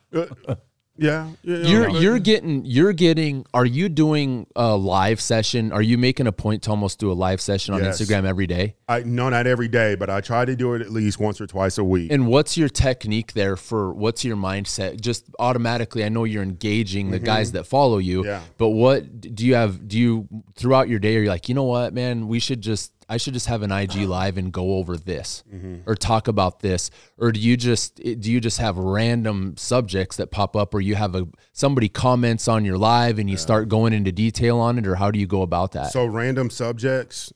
yeah, 0.98 1.30
you 1.42 1.58
know, 1.58 1.68
You're 1.70 1.90
but- 1.92 2.02
you're 2.02 2.20
getting 2.20 2.66
you're 2.66 2.94
getting 2.94 3.46
are 3.54 3.66
you 3.66 3.88
doing 3.90 4.46
a 4.56 4.76
live 4.76 5.22
session? 5.22 5.72
Are 5.72 5.82
you 5.82 5.98
making 5.98 6.28
a 6.28 6.32
point 6.32 6.64
to 6.64 6.70
almost 6.70 7.00
do 7.00 7.12
a 7.12 7.14
live 7.14 7.40
session 7.42 7.74
on 7.74 7.82
Yes. 7.84 8.00
Instagram 8.02 8.26
every 8.26 8.46
day? 8.46 8.76
I 8.90 9.00
no, 9.04 9.30
not 9.30 9.48
every 9.48 9.68
day, 9.70 9.96
but 9.96 10.10
I 10.10 10.22
try 10.22 10.44
to 10.46 10.56
do 10.56 10.74
it 10.74 10.82
at 10.82 10.92
least 10.92 11.18
once 11.20 11.40
or 11.40 11.48
twice 11.48 11.78
a 11.78 11.84
week. 11.84 12.12
And 12.12 12.28
what's 12.28 12.58
your 12.58 12.70
technique 12.70 13.34
there 13.34 13.56
for 13.56 13.94
what's 13.94 14.24
your 14.26 14.36
mindset? 14.36 15.00
Just 15.00 15.26
automatically, 15.40 16.04
I 16.04 16.10
know 16.10 16.26
you're 16.26 16.44
engaging 16.44 17.10
the 17.10 17.20
guys 17.20 17.54
that 17.54 17.66
follow 17.66 17.98
you, 17.98 18.20
Mm-hmm. 18.22 18.28
Yeah. 18.30 18.42
but 18.58 18.70
what 18.70 19.22
do 19.22 19.46
you 19.46 19.56
have? 19.56 19.88
Do 19.88 19.98
you 19.98 20.28
throughout 20.56 20.90
your 20.90 21.00
day, 21.00 21.16
are 21.18 21.22
you 21.24 21.30
like, 21.30 21.48
you 21.50 21.56
know 21.56 21.64
what, 21.64 21.94
man, 21.94 22.28
we 22.28 22.40
should 22.40 22.62
just, 22.62 22.92
I 23.12 23.18
should 23.18 23.34
just 23.34 23.48
have 23.48 23.62
an 23.62 23.72
IG 23.72 23.96
live 24.08 24.38
and 24.38 24.52
go 24.54 24.76
over 24.76 24.96
this 24.96 25.44
Mm-hmm. 25.54 25.90
or 25.90 25.96
talk 25.96 26.28
about 26.30 26.62
this, 26.62 26.90
or 27.18 27.32
do 27.34 27.40
you 27.40 27.58
just, 27.58 27.96
do 27.98 28.32
you 28.32 28.40
just 28.40 28.58
have 28.60 28.78
random 28.78 29.56
subjects 29.58 30.16
that 30.18 30.32
pop 30.32 30.56
up, 30.56 30.74
or 30.74 30.80
you 30.80 30.96
have 30.96 31.14
a 31.16 31.28
somebody 31.52 31.90
comments 31.90 32.48
on 32.48 32.64
your 32.64 32.78
live 32.78 33.20
and 33.20 33.30
you 33.30 33.36
start 33.38 33.68
going 33.68 33.92
into 33.94 34.12
detail 34.12 34.60
on 34.60 34.78
it, 34.80 34.88
or 34.88 34.96
how 34.96 35.12
do 35.12 35.20
you 35.20 35.28
go 35.28 35.42
about 35.42 35.74
that? 35.74 35.92
so 35.92 36.06
random 36.06 36.50
subjects, 36.50 37.34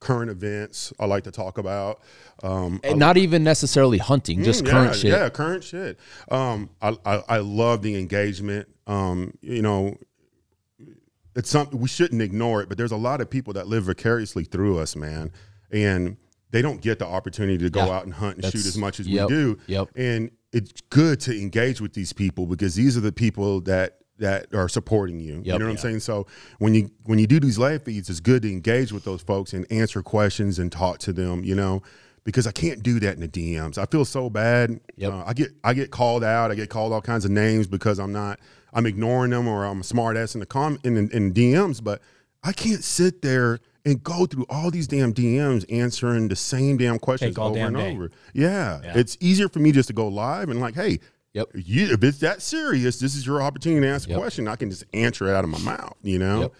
current 0.00 0.30
events, 0.30 0.92
I 1.00 1.06
like 1.06 1.24
to 1.24 1.30
talk 1.30 1.56
about. 1.56 2.02
Um, 2.42 2.80
And 2.84 2.98
not 2.98 3.16
even 3.16 3.42
necessarily 3.42 3.96
hunting, 3.96 4.44
just 4.44 4.64
Mm, 4.64 4.68
current 4.70 4.90
yeah, 4.96 5.00
shit. 5.00 5.10
Yeah, 5.12 5.28
current 5.30 5.64
shit. 5.64 5.98
Um, 6.30 6.68
I, 6.82 6.96
I 7.06 7.22
I 7.28 7.38
love 7.38 7.80
the 7.80 7.98
engagement. 7.98 8.68
Um, 8.86 9.32
you 9.40 9.62
know, 9.62 9.96
it's 11.36 11.50
something 11.50 11.78
we 11.80 11.88
shouldn't 11.88 12.22
ignore 12.22 12.62
it. 12.62 12.68
But 12.68 12.78
there's 12.78 12.92
a 12.92 12.96
lot 12.96 13.20
of 13.20 13.28
people 13.30 13.52
that 13.54 13.66
live 13.68 13.84
vicariously 13.84 14.44
through 14.44 14.78
us, 14.78 14.94
man, 14.96 15.32
and 15.70 16.16
they 16.50 16.62
don't 16.62 16.80
get 16.80 16.98
the 16.98 17.06
opportunity 17.06 17.58
to 17.58 17.70
go 17.70 17.84
Yeah, 17.86 17.92
out 17.92 18.04
and 18.04 18.14
hunt 18.14 18.36
and 18.36 18.44
shoot 18.44 18.64
as 18.66 18.76
much 18.78 19.00
as 19.00 19.08
yep, 19.08 19.28
we 19.28 19.34
do. 19.34 19.58
yep. 19.66 19.88
And 19.96 20.30
it's 20.52 20.80
good 20.90 21.18
to 21.20 21.36
engage 21.40 21.80
with 21.80 21.94
these 21.94 22.12
people 22.12 22.46
because 22.46 22.76
these 22.76 22.96
are 22.96 23.00
the 23.00 23.12
people 23.12 23.60
that 23.62 23.98
that 24.18 24.54
are 24.54 24.68
supporting 24.68 25.18
you. 25.18 25.42
you 25.44 25.58
know 25.58 25.64
what 25.64 25.70
I'm 25.72 25.76
saying? 25.76 25.98
So 25.98 26.28
when 26.58 26.72
you 26.74 26.90
when 27.02 27.18
you 27.18 27.26
do 27.26 27.40
these 27.40 27.58
live 27.58 27.82
feeds, 27.82 28.08
it's 28.08 28.20
good 28.20 28.42
to 28.42 28.48
engage 28.52 28.92
with 28.92 29.02
those 29.02 29.22
folks 29.22 29.52
and 29.52 29.66
answer 29.72 30.02
questions 30.02 30.60
and 30.60 30.70
talk 30.70 30.98
to 31.00 31.12
them. 31.12 31.42
You 31.42 31.56
know, 31.56 31.82
because 32.22 32.46
I 32.46 32.52
can't 32.52 32.80
do 32.84 33.00
that 33.00 33.14
in 33.14 33.20
the 33.20 33.26
DMs. 33.28 33.76
I 33.76 33.86
feel 33.86 34.04
so 34.04 34.30
bad. 34.30 34.78
Yep. 34.96 35.12
Uh, 35.12 35.24
I 35.26 35.32
get 35.32 35.50
I 35.64 35.74
get 35.74 35.90
called 35.90 36.22
out. 36.22 36.52
I 36.52 36.54
get 36.54 36.70
called 36.70 36.92
all 36.92 37.02
kinds 37.02 37.24
of 37.24 37.32
names 37.32 37.66
because 37.66 37.98
I'm 37.98 38.12
not 38.12 38.38
I'm 38.74 38.86
ignoring 38.86 39.30
them 39.30 39.48
or 39.48 39.64
I'm 39.64 39.80
a 39.80 39.84
smart 39.84 40.16
ass 40.16 40.34
in 40.34 40.40
the 40.40 40.46
com 40.46 40.78
in, 40.84 40.96
in, 40.96 41.10
in 41.10 41.32
DMs. 41.32 41.82
But 41.82 42.02
I 42.42 42.52
can't 42.52 42.84
sit 42.84 43.22
there 43.22 43.60
and 43.84 44.02
go 44.02 44.26
through 44.26 44.46
all 44.48 44.70
these 44.70 44.86
damn 44.86 45.12
DMs 45.14 45.64
answering 45.70 46.28
the 46.28 46.36
same 46.36 46.76
damn 46.76 46.98
questions 46.98 47.38
over 47.38 47.54
damn 47.54 47.68
and 47.68 47.76
day. 47.76 47.94
over. 47.94 48.10
Yeah. 48.32 48.80
Yeah. 48.82 48.98
it's 48.98 49.16
easier 49.20 49.48
for 49.48 49.58
me 49.60 49.72
just 49.72 49.88
to 49.88 49.92
go 49.92 50.08
live 50.08 50.48
and 50.48 50.60
like, 50.60 50.74
hey. 50.74 51.00
Yep. 51.32 51.48
You, 51.54 51.92
if 51.92 52.04
it's 52.04 52.18
that 52.18 52.42
serious, 52.42 53.00
this 53.00 53.16
is 53.16 53.26
your 53.26 53.42
opportunity 53.42 53.84
to 53.84 53.92
ask 53.92 54.08
a 54.08 54.14
question. 54.14 54.46
I 54.46 54.54
can 54.54 54.70
just 54.70 54.84
answer 54.94 55.26
it 55.26 55.34
out 55.34 55.42
of 55.42 55.50
my 55.50 55.58
mouth, 55.58 55.96
you 56.02 56.16
know. 56.20 56.42
Yep. 56.42 56.52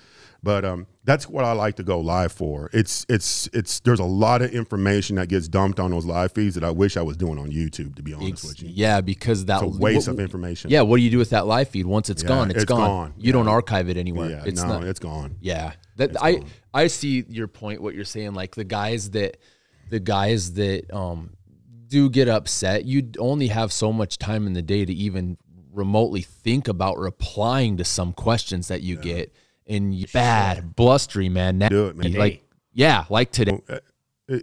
But 0.44 0.64
um, 0.64 0.86
that's 1.04 1.28
what 1.28 1.44
I 1.44 1.52
like 1.52 1.76
to 1.76 1.82
go 1.82 1.98
live 2.00 2.30
for. 2.32 2.70
It's 2.72 3.04
it's 3.08 3.48
it's 3.52 3.80
there's 3.80 3.98
a 4.00 4.04
lot 4.04 4.42
of 4.42 4.50
information 4.52 5.16
that 5.16 5.28
gets 5.28 5.48
dumped 5.48 5.80
on 5.80 5.90
those 5.90 6.04
live 6.04 6.32
feeds 6.32 6.54
that 6.54 6.62
I 6.64 6.70
wish 6.70 6.96
I 6.96 7.02
was 7.02 7.16
doing 7.16 7.38
on 7.38 7.50
YouTube. 7.50 7.96
To 7.96 8.02
be 8.02 8.12
honest 8.14 8.44
with 8.44 8.62
you, 8.62 8.68
Yeah, 8.72 9.00
because 9.00 9.46
that 9.46 9.62
it's 9.62 9.76
a 9.76 9.80
waste 9.80 10.06
what- 10.06 10.14
of 10.14 10.20
information. 10.20 10.70
Yeah, 10.70 10.82
what 10.82 10.98
do 10.98 11.02
you 11.02 11.10
do 11.10 11.18
with 11.18 11.30
that 11.30 11.46
live 11.46 11.68
feed 11.68 11.86
once 11.86 12.10
it's 12.10 12.22
Yeah, 12.22 12.28
gone? 12.28 12.50
It's 12.50 12.62
it's 12.62 12.64
gone. 12.66 12.80
gone. 12.80 13.14
You 13.18 13.32
don't 13.32 13.48
archive 13.48 13.88
it 13.88 13.96
anywhere. 13.96 14.30
yeah, 14.30 14.42
it's 14.46 14.62
no, 14.62 14.68
not. 14.80 14.84
it's 14.84 15.00
gone. 15.00 15.36
yeah, 15.40 15.72
that 15.96 16.16
I 16.22 16.42
I 16.72 16.86
see 16.88 17.24
your 17.28 17.48
point. 17.48 17.80
What 17.82 17.94
you're 17.94 18.04
saying, 18.04 18.34
like 18.34 18.54
the 18.54 18.64
guys 18.64 19.10
that 19.10 19.38
the 19.90 20.00
guys 20.00 20.52
that 20.54 20.92
um 20.94 21.30
do 21.88 22.10
get 22.10 22.28
upset. 22.28 22.84
You 22.84 23.10
only 23.18 23.48
have 23.48 23.72
so 23.72 23.92
much 23.92 24.18
time 24.18 24.46
in 24.46 24.52
the 24.52 24.62
day 24.62 24.84
to 24.84 24.92
even 24.92 25.36
remotely 25.72 26.22
think 26.22 26.66
about 26.68 26.98
replying 26.98 27.76
to 27.78 27.84
some 27.84 28.12
questions 28.12 28.68
that 28.68 28.82
you 28.82 28.96
get. 28.96 29.32
And 29.66 29.94
you, 29.94 30.06
bad 30.12 30.76
blustery 30.76 31.28
man. 31.28 31.58
Now, 31.58 31.68
Do 31.68 31.86
it, 31.86 31.96
man. 31.96 32.12
Like 32.12 32.42
yeah, 32.72 33.04
like 33.08 33.30
today. 33.32 33.60
Uh, 33.68 34.38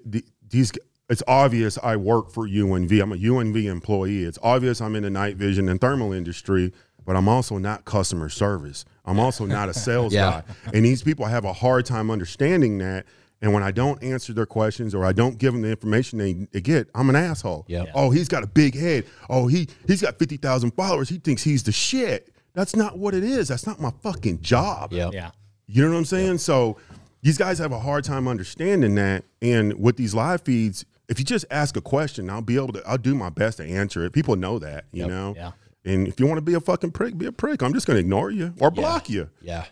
these 0.49 0.71
it's 1.09 1.23
obvious 1.27 1.77
I 1.81 1.97
work 1.97 2.31
for 2.31 2.47
UNV. 2.47 3.01
I'm 3.01 3.11
a 3.11 3.17
UNV 3.17 3.65
employee. 3.65 4.23
It's 4.23 4.39
obvious 4.41 4.79
I'm 4.81 4.95
in 4.95 5.03
the 5.03 5.09
night 5.09 5.35
vision 5.35 5.67
and 5.67 5.79
thermal 5.81 6.13
industry, 6.13 6.71
but 7.05 7.15
I'm 7.17 7.27
also 7.27 7.57
not 7.57 7.83
customer 7.85 8.29
service. 8.29 8.85
I'm 9.05 9.19
also 9.19 9.45
not 9.45 9.67
a 9.69 9.73
sales 9.87 10.13
Yeah. 10.13 10.41
guy. 10.65 10.71
And 10.73 10.85
these 10.85 11.03
people 11.03 11.25
have 11.25 11.43
a 11.43 11.51
hard 11.53 11.85
time 11.85 12.09
understanding 12.09 12.77
that. 12.77 13.05
And 13.43 13.53
when 13.53 13.63
I 13.63 13.71
don't 13.71 14.01
answer 14.03 14.33
their 14.33 14.45
questions 14.45 14.93
or 14.93 15.03
I 15.03 15.11
don't 15.13 15.37
give 15.39 15.51
them 15.51 15.63
the 15.63 15.69
information 15.71 16.19
they, 16.19 16.33
they 16.51 16.61
get, 16.61 16.87
I'm 16.93 17.09
an 17.09 17.15
asshole. 17.15 17.65
Yep. 17.67 17.87
Yeah. 17.87 17.91
Oh, 17.95 18.11
he's 18.11 18.27
got 18.29 18.43
a 18.43 18.47
big 18.47 18.75
head. 18.77 19.05
Oh, 19.29 19.47
he 19.47 19.67
he's 19.87 20.01
got 20.01 20.17
fifty 20.19 20.37
thousand 20.37 20.71
followers. 20.71 21.09
He 21.09 21.17
thinks 21.17 21.43
he's 21.43 21.63
the 21.63 21.71
shit. 21.71 22.30
That's 22.53 22.75
not 22.75 22.98
what 22.98 23.13
it 23.13 23.24
is. 23.24 23.48
That's 23.48 23.65
not 23.65 23.79
my 23.79 23.91
fucking 24.01 24.41
job. 24.41 24.93
Yeah. 24.93 25.10
Yeah. 25.13 25.31
You 25.67 25.84
know 25.84 25.91
what 25.91 25.98
I'm 25.98 26.05
saying? 26.05 26.39
So 26.39 26.77
these 27.22 27.38
guys 27.38 27.60
have 27.60 27.72
a 27.72 27.79
hard 27.79 28.03
time 28.03 28.27
understanding 28.27 28.96
that. 28.96 29.24
And 29.41 29.79
with 29.79 29.98
these 29.98 30.13
live 30.13 30.41
feeds, 30.41 30.86
if 31.08 31.20
you 31.20 31.25
just 31.25 31.46
ask 31.51 31.77
a 31.77 31.81
question, 31.81 32.29
I'll 32.29 32.41
be 32.41 32.55
able 32.55 32.74
to. 32.74 32.84
I'll 32.86 32.98
do 32.98 33.15
my 33.15 33.29
best 33.29 33.58
to 33.58 33.65
answer 33.65 34.03
it. 34.05 34.12
People 34.13 34.36
know 34.36 34.60
that, 34.60 34.86
you 34.91 35.08
know. 35.08 35.34
Yeah. 35.36 35.51
And 35.84 36.08
if 36.08 36.20
you 36.20 36.27
want 36.27 36.38
to 36.38 36.41
be 36.41 36.53
a 36.53 36.60
fucking 36.60 36.91
prick, 36.91 37.17
be 37.17 37.25
a 37.25 37.31
prick. 37.31 37.62
I'm 37.62 37.74
just 37.74 37.88
going 37.88 37.96
to 37.96 38.01
ignore 38.01 38.31
you 38.31 38.53
or 38.60 38.70
block 38.70 39.10
you. 39.10 39.29
Yeah. 39.41 39.65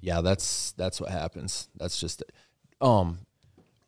Yeah, 0.00 0.20
that's 0.20 0.72
that's 0.72 1.00
what 1.00 1.10
happens. 1.10 1.68
That's 1.76 1.98
just 2.00 2.22
it. 2.22 2.32
Um 2.80 3.18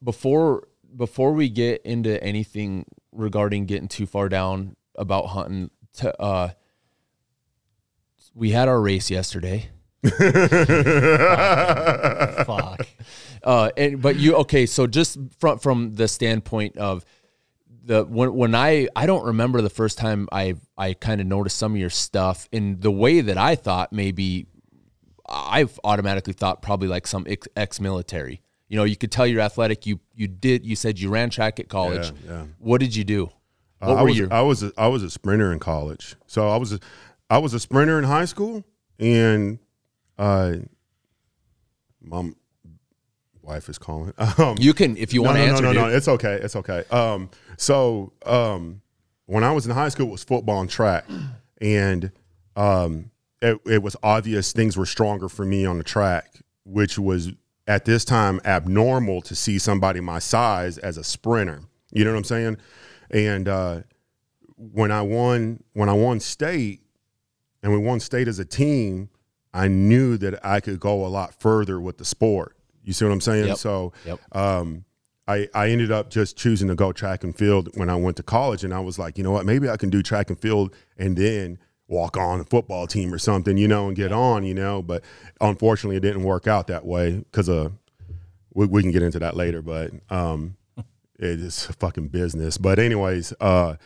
before 0.02 0.66
before 0.96 1.32
we 1.32 1.48
get 1.48 1.82
into 1.82 2.22
anything 2.22 2.84
regarding 3.12 3.66
getting 3.66 3.88
too 3.88 4.06
far 4.06 4.28
down 4.28 4.76
about 4.96 5.26
hunting 5.26 5.70
to 5.94 6.20
uh 6.20 6.50
we 8.34 8.50
had 8.50 8.68
our 8.68 8.80
race 8.80 9.10
yesterday. 9.10 9.68
Fuck. 12.46 12.86
Uh 13.42 13.70
and 13.76 14.00
but 14.02 14.16
you 14.16 14.34
okay, 14.36 14.66
so 14.66 14.86
just 14.86 15.18
from 15.38 15.58
from 15.58 15.94
the 15.94 16.06
standpoint 16.08 16.76
of 16.76 17.04
the 17.84 18.04
when 18.04 18.34
when 18.34 18.54
I 18.54 18.88
I 18.94 19.06
don't 19.06 19.24
remember 19.24 19.62
the 19.62 19.70
first 19.70 19.98
time 19.98 20.28
I 20.32 20.54
I 20.76 20.92
kind 20.94 21.20
of 21.20 21.26
noticed 21.26 21.56
some 21.56 21.72
of 21.72 21.78
your 21.78 21.90
stuff 21.90 22.48
in 22.52 22.80
the 22.80 22.90
way 22.90 23.20
that 23.22 23.38
I 23.38 23.54
thought 23.56 23.92
maybe 23.92 24.46
I've 25.28 25.78
automatically 25.84 26.32
thought 26.34 26.60
probably 26.60 26.88
like 26.88 27.06
some 27.06 27.24
ex- 27.28 27.48
ex-military. 27.56 28.42
You 28.68 28.76
know, 28.76 28.84
you 28.84 28.96
could 28.96 29.10
tell 29.12 29.26
you're 29.26 29.40
athletic. 29.40 29.86
You 29.86 30.00
you 30.14 30.28
did. 30.28 30.64
You 30.66 30.76
said 30.76 30.98
you 30.98 31.08
ran 31.10 31.30
track 31.30 31.58
at 31.60 31.68
college. 31.68 32.12
Yeah, 32.26 32.32
yeah. 32.32 32.44
What 32.58 32.80
did 32.80 32.94
you 32.94 33.04
do? 33.04 33.30
What 33.78 33.88
Uh, 33.90 33.94
I 33.94 34.02
were 34.02 34.08
was 34.08 34.18
your? 34.18 34.32
I 34.32 34.42
was 34.42 34.62
a, 34.62 34.72
I 34.76 34.86
was 34.88 35.02
a 35.02 35.10
sprinter 35.10 35.52
in 35.52 35.58
college. 35.58 36.14
So 36.26 36.48
I 36.48 36.56
was 36.56 36.72
a, 36.72 36.80
I 37.30 37.38
was 37.38 37.54
a 37.54 37.60
sprinter 37.60 37.96
in 37.98 38.04
high 38.04 38.24
school, 38.24 38.64
and 38.98 39.60
uh, 40.18 40.56
mom, 42.02 42.34
wife 43.40 43.68
is 43.68 43.78
calling. 43.78 44.12
Um, 44.38 44.56
you 44.58 44.74
can 44.74 44.96
if 44.96 45.14
you 45.14 45.22
no, 45.22 45.26
want 45.26 45.38
to 45.38 45.46
no, 45.46 45.50
answer. 45.52 45.62
no, 45.62 45.72
no, 45.72 45.80
dude. 45.82 45.90
no. 45.90 45.96
It's 45.96 46.08
okay. 46.08 46.34
It's 46.34 46.56
okay. 46.56 46.84
Um, 46.90 47.30
so 47.56 48.12
um, 48.26 48.82
when 49.26 49.44
I 49.44 49.52
was 49.52 49.64
in 49.64 49.72
high 49.72 49.88
school, 49.90 50.08
it 50.08 50.10
was 50.10 50.24
football 50.24 50.60
and 50.60 50.68
track, 50.68 51.06
and 51.60 52.10
um, 52.56 53.10
it, 53.40 53.60
it 53.64 53.82
was 53.82 53.96
obvious 54.02 54.52
things 54.52 54.76
were 54.76 54.86
stronger 54.86 55.28
for 55.28 55.44
me 55.44 55.64
on 55.64 55.78
the 55.78 55.84
track, 55.84 56.40
which 56.64 56.98
was 56.98 57.30
at 57.68 57.84
this 57.84 58.04
time 58.04 58.40
abnormal 58.44 59.22
to 59.22 59.36
see 59.36 59.58
somebody 59.58 60.00
my 60.00 60.18
size 60.18 60.78
as 60.78 60.96
a 60.96 61.04
sprinter. 61.04 61.62
You 61.92 62.04
know 62.04 62.10
what 62.12 62.18
I'm 62.18 62.24
saying? 62.24 62.56
And 63.10 63.48
uh, 63.48 63.80
when 64.56 64.90
I 64.90 65.02
won, 65.02 65.62
when 65.74 65.88
I 65.88 65.92
won 65.92 66.18
state, 66.20 66.79
and 67.62 67.72
we 67.72 67.78
won 67.78 68.00
state 68.00 68.28
as 68.28 68.38
a 68.38 68.44
team, 68.44 69.08
I 69.52 69.68
knew 69.68 70.16
that 70.18 70.44
I 70.44 70.60
could 70.60 70.80
go 70.80 71.04
a 71.04 71.08
lot 71.08 71.34
further 71.40 71.80
with 71.80 71.98
the 71.98 72.04
sport. 72.04 72.56
You 72.84 72.92
see 72.92 73.04
what 73.04 73.12
I'm 73.12 73.20
saying? 73.20 73.48
Yep. 73.48 73.56
So 73.58 73.92
Yep. 74.06 74.20
um, 74.32 74.84
I, 75.28 75.48
I 75.54 75.68
ended 75.70 75.92
up 75.92 76.10
just 76.10 76.36
choosing 76.36 76.68
to 76.68 76.74
go 76.74 76.92
track 76.92 77.22
and 77.24 77.36
field 77.36 77.68
when 77.76 77.88
I 77.90 77.94
went 77.96 78.16
to 78.16 78.22
college. 78.22 78.64
And 78.64 78.72
I 78.74 78.80
was 78.80 78.98
like, 78.98 79.18
you 79.18 79.24
know 79.24 79.30
what? 79.30 79.46
Maybe 79.46 79.68
I 79.68 79.76
can 79.76 79.90
do 79.90 80.02
track 80.02 80.30
and 80.30 80.38
field 80.38 80.74
and 80.98 81.16
then 81.16 81.58
walk 81.88 82.16
on 82.16 82.38
the 82.38 82.44
football 82.44 82.86
team 82.86 83.12
or 83.12 83.18
something, 83.18 83.56
you 83.56 83.68
know, 83.68 83.88
and 83.88 83.96
get 83.96 84.12
on, 84.12 84.44
you 84.44 84.54
know. 84.54 84.82
But 84.82 85.04
unfortunately, 85.40 85.96
it 85.96 86.00
didn't 86.00 86.22
work 86.24 86.46
out 86.46 86.66
that 86.68 86.84
way 86.86 87.18
because 87.18 87.48
uh, 87.48 87.70
we, 88.54 88.66
we 88.66 88.82
can 88.82 88.90
get 88.92 89.02
into 89.02 89.18
that 89.20 89.36
later. 89.36 89.62
But 89.62 89.92
um, 90.10 90.56
it 90.76 91.40
is 91.40 91.66
fucking 91.66 92.08
business. 92.08 92.56
But 92.58 92.78
anyways, 92.78 93.32
uh, 93.40 93.76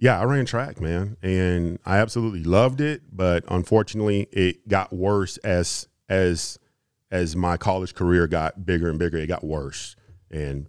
yeah, 0.00 0.18
I 0.18 0.24
ran 0.24 0.46
track, 0.46 0.80
man, 0.80 1.16
and 1.22 1.78
I 1.84 1.98
absolutely 1.98 2.42
loved 2.42 2.80
it. 2.80 3.02
But 3.12 3.44
unfortunately, 3.48 4.26
it 4.32 4.66
got 4.66 4.92
worse 4.92 5.36
as 5.38 5.86
as 6.08 6.58
as 7.10 7.36
my 7.36 7.56
college 7.56 7.94
career 7.94 8.26
got 8.26 8.64
bigger 8.66 8.88
and 8.88 8.98
bigger. 8.98 9.18
It 9.18 9.26
got 9.26 9.44
worse, 9.44 9.94
and 10.30 10.68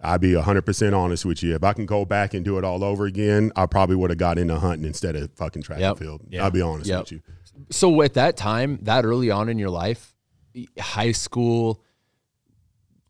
I'd 0.00 0.20
be 0.20 0.32
100% 0.32 0.92
honest 0.96 1.24
with 1.24 1.42
you. 1.42 1.54
If 1.54 1.64
I 1.64 1.72
can 1.72 1.86
go 1.86 2.04
back 2.04 2.34
and 2.34 2.44
do 2.44 2.58
it 2.58 2.64
all 2.64 2.84
over 2.84 3.06
again, 3.06 3.50
I 3.56 3.66
probably 3.66 3.96
would 3.96 4.10
have 4.10 4.18
got 4.18 4.38
into 4.38 4.58
hunting 4.58 4.84
instead 4.86 5.16
of 5.16 5.32
fucking 5.34 5.62
track 5.62 5.80
Yep. 5.80 5.90
and 5.90 5.98
field. 5.98 6.22
Yeah. 6.28 6.44
I'll 6.44 6.50
be 6.50 6.60
honest 6.60 6.88
Yep. 6.88 7.00
with 7.00 7.12
you. 7.12 7.20
So 7.70 8.02
at 8.02 8.14
that 8.14 8.36
time, 8.36 8.78
that 8.82 9.04
early 9.04 9.30
on 9.30 9.48
in 9.48 9.58
your 9.58 9.70
life, 9.70 10.14
high 10.78 11.12
school, 11.12 11.82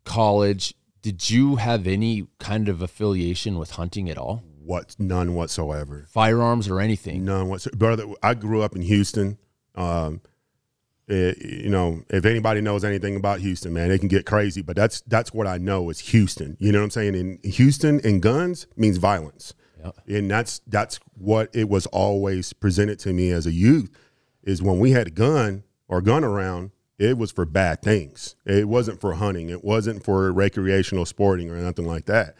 college, 0.04 0.74
did 1.02 1.28
you 1.28 1.56
have 1.56 1.86
any 1.86 2.26
kind 2.38 2.68
of 2.68 2.80
affiliation 2.82 3.58
with 3.58 3.72
hunting 3.72 4.08
at 4.08 4.16
all? 4.18 4.42
What? 4.66 4.96
None 4.98 5.34
whatsoever. 5.34 6.06
Firearms 6.08 6.68
or 6.68 6.80
anything? 6.80 7.24
None 7.24 7.48
whatsoever. 7.48 7.76
Brother, 7.76 8.04
I 8.22 8.34
grew 8.34 8.62
up 8.62 8.74
in 8.74 8.82
Houston. 8.82 9.38
Um, 9.74 10.20
it- 11.08 11.38
you 11.38 11.70
know, 11.70 12.02
if 12.10 12.24
anybody 12.24 12.60
knows 12.60 12.82
anything 12.84 13.14
about 13.16 13.40
Houston, 13.40 13.72
man, 13.72 13.90
it 13.90 13.98
can 13.98 14.08
get 14.08 14.26
crazy. 14.26 14.62
But 14.62 14.74
that's 14.76 15.02
that's 15.02 15.32
what 15.32 15.46
I 15.46 15.58
know 15.58 15.88
is 15.90 16.00
Houston. 16.10 16.56
You 16.58 16.72
know 16.72 16.78
what 16.80 16.84
I'm 16.84 16.90
saying? 16.90 17.14
In 17.14 17.38
Houston, 17.44 18.00
and 18.04 18.20
guns 18.20 18.66
means 18.76 18.96
violence, 18.96 19.54
and 20.08 20.28
that's 20.30 20.60
that's 20.66 20.98
what 21.16 21.48
it 21.54 21.68
was 21.68 21.86
always 21.86 22.52
presented 22.52 22.98
to 23.00 23.12
me 23.12 23.30
as 23.30 23.46
a 23.46 23.52
youth. 23.52 23.88
Is 24.42 24.62
when 24.62 24.78
we 24.80 24.90
had 24.92 25.06
a 25.08 25.10
gun 25.10 25.62
or 25.88 26.00
gun 26.00 26.24
around, 26.24 26.70
it 26.98 27.16
was 27.18 27.30
for 27.30 27.44
bad 27.44 27.82
things. 27.82 28.34
It 28.44 28.68
wasn't 28.68 29.00
for 29.00 29.14
hunting. 29.14 29.48
It 29.48 29.62
wasn't 29.64 30.02
for 30.04 30.32
recreational 30.32 31.04
sporting 31.06 31.50
or 31.50 31.56
nothing 31.56 31.86
like 31.86 32.06
that. 32.06 32.36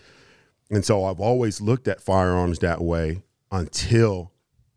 And 0.71 0.85
so 0.85 1.05
I've 1.05 1.21
always 1.21 1.61
looked 1.61 1.89
at 1.89 2.01
firearms 2.01 2.59
that 2.61 2.81
way 2.81 3.23
until 3.53 4.33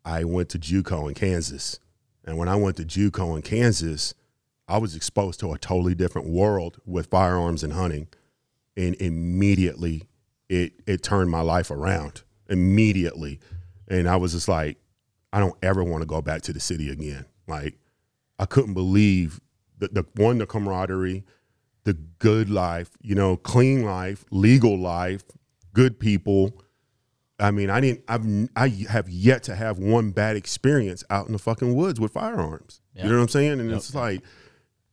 I 0.05 0.23
went 0.23 0.49
to 0.49 0.59
JUCO 0.59 1.07
in 1.07 1.13
Kansas. 1.13 1.79
And 2.23 2.37
when 2.37 2.47
I 2.47 2.55
went 2.55 2.77
to 2.77 2.83
JUCO 2.83 3.35
in 3.35 3.41
Kansas, 3.41 4.13
I 4.67 4.77
was 4.77 4.95
exposed 4.95 5.39
to 5.39 5.51
a 5.51 5.57
totally 5.57 5.95
different 5.95 6.29
world 6.29 6.79
with 6.85 7.07
firearms 7.07 7.63
and 7.63 7.73
hunting. 7.73 8.07
And 8.77 8.95
immediately 8.95 10.03
it 10.47 10.73
it 10.85 11.03
turned 11.03 11.31
my 11.31 11.41
life 11.41 11.71
around. 11.71 12.23
Immediately. 12.49 13.39
And 13.87 14.07
I 14.07 14.15
was 14.15 14.33
just 14.33 14.47
like, 14.47 14.77
I 15.33 15.39
don't 15.39 15.57
ever 15.63 15.83
want 15.83 16.01
to 16.01 16.07
go 16.07 16.21
back 16.21 16.41
to 16.43 16.53
the 16.53 16.59
city 16.59 16.89
again. 16.89 17.25
Like 17.47 17.77
I 18.37 18.45
couldn't 18.45 18.73
believe 18.73 19.41
the, 19.77 19.87
the 19.87 20.05
one, 20.15 20.37
the 20.37 20.45
camaraderie, 20.45 21.25
the 21.83 21.93
good 21.93 22.49
life, 22.49 22.91
you 23.01 23.15
know, 23.15 23.37
clean 23.37 23.83
life, 23.83 24.25
legal 24.31 24.77
life, 24.77 25.23
good 25.79 25.99
people. 25.99 26.61
I 27.39 27.51
mean, 27.51 27.69
I 27.69 27.79
didn't. 27.79 28.01
I've 28.09 28.25
I 28.55 28.67
have 28.89 29.09
yet 29.09 29.43
to 29.43 29.55
have 29.55 29.79
one 29.79 30.11
bad 30.11 30.35
experience 30.35 31.03
out 31.09 31.27
in 31.27 31.31
the 31.33 31.39
fucking 31.39 31.73
woods 31.73 31.99
with 31.99 32.11
firearms. 32.11 32.81
You 32.95 33.05
know 33.05 33.15
what 33.15 33.21
I'm 33.21 33.27
saying? 33.29 33.61
And 33.61 33.71
it's 33.71 33.95
like, 33.95 34.21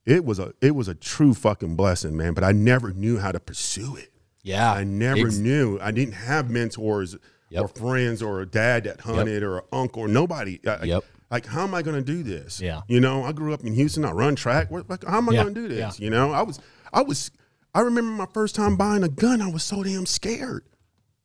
it 0.05 0.23
was 0.23 0.39
a 0.39 0.53
it 0.61 0.73
was 0.73 0.87
a 0.87 0.95
true 0.95 1.33
fucking 1.33 1.75
blessing, 1.75 2.15
man. 2.15 2.33
But 2.33 2.45
I 2.45 2.53
never 2.53 2.93
knew 2.93 3.17
how 3.19 3.33
to 3.33 3.39
pursue 3.41 3.97
it. 3.97 4.13
Yeah. 4.43 4.71
I 4.71 4.85
never 4.85 5.27
Ex- 5.27 5.37
knew. 5.37 5.77
I 5.81 5.91
didn't 5.91 6.13
have 6.13 6.49
mentors 6.49 7.17
or 7.53 7.67
friends 7.67 8.21
or 8.21 8.39
a 8.39 8.45
dad 8.45 8.85
that 8.85 9.01
hunted 9.01 9.43
or 9.43 9.57
an 9.57 9.63
uncle 9.73 10.03
or 10.03 10.07
nobody. 10.07 10.59
I- 10.65 10.83
Yep. 10.85 11.03
Like, 11.29 11.45
how 11.45 11.63
am 11.63 11.73
I 11.73 11.81
going 11.81 11.97
to 11.97 12.01
do 12.01 12.23
this? 12.23 12.61
Yeah. 12.61 12.83
You 12.87 13.01
know, 13.01 13.23
I 13.25 13.33
grew 13.33 13.53
up 13.53 13.61
in 13.65 13.73
Houston. 13.73 14.05
I 14.05 14.11
run 14.11 14.37
track. 14.37 14.71
Like, 14.71 15.03
how 15.03 15.17
am 15.17 15.27
I 15.27 15.33
Yeah. 15.33 15.43
going 15.43 15.53
to 15.53 15.61
do 15.61 15.67
this? 15.67 15.99
Yeah. 15.99 16.05
You 16.05 16.09
know, 16.09 16.31
I 16.31 16.41
was, 16.43 16.61
I 16.93 17.01
was, 17.01 17.31
I 17.75 17.81
remember 17.81 18.11
my 18.11 18.27
first 18.33 18.55
time 18.55 18.77
buying 18.77 19.03
a 19.03 19.09
gun. 19.09 19.41
I 19.41 19.51
was 19.51 19.63
so 19.63 19.83
damn 19.83 20.05
scared 20.05 20.63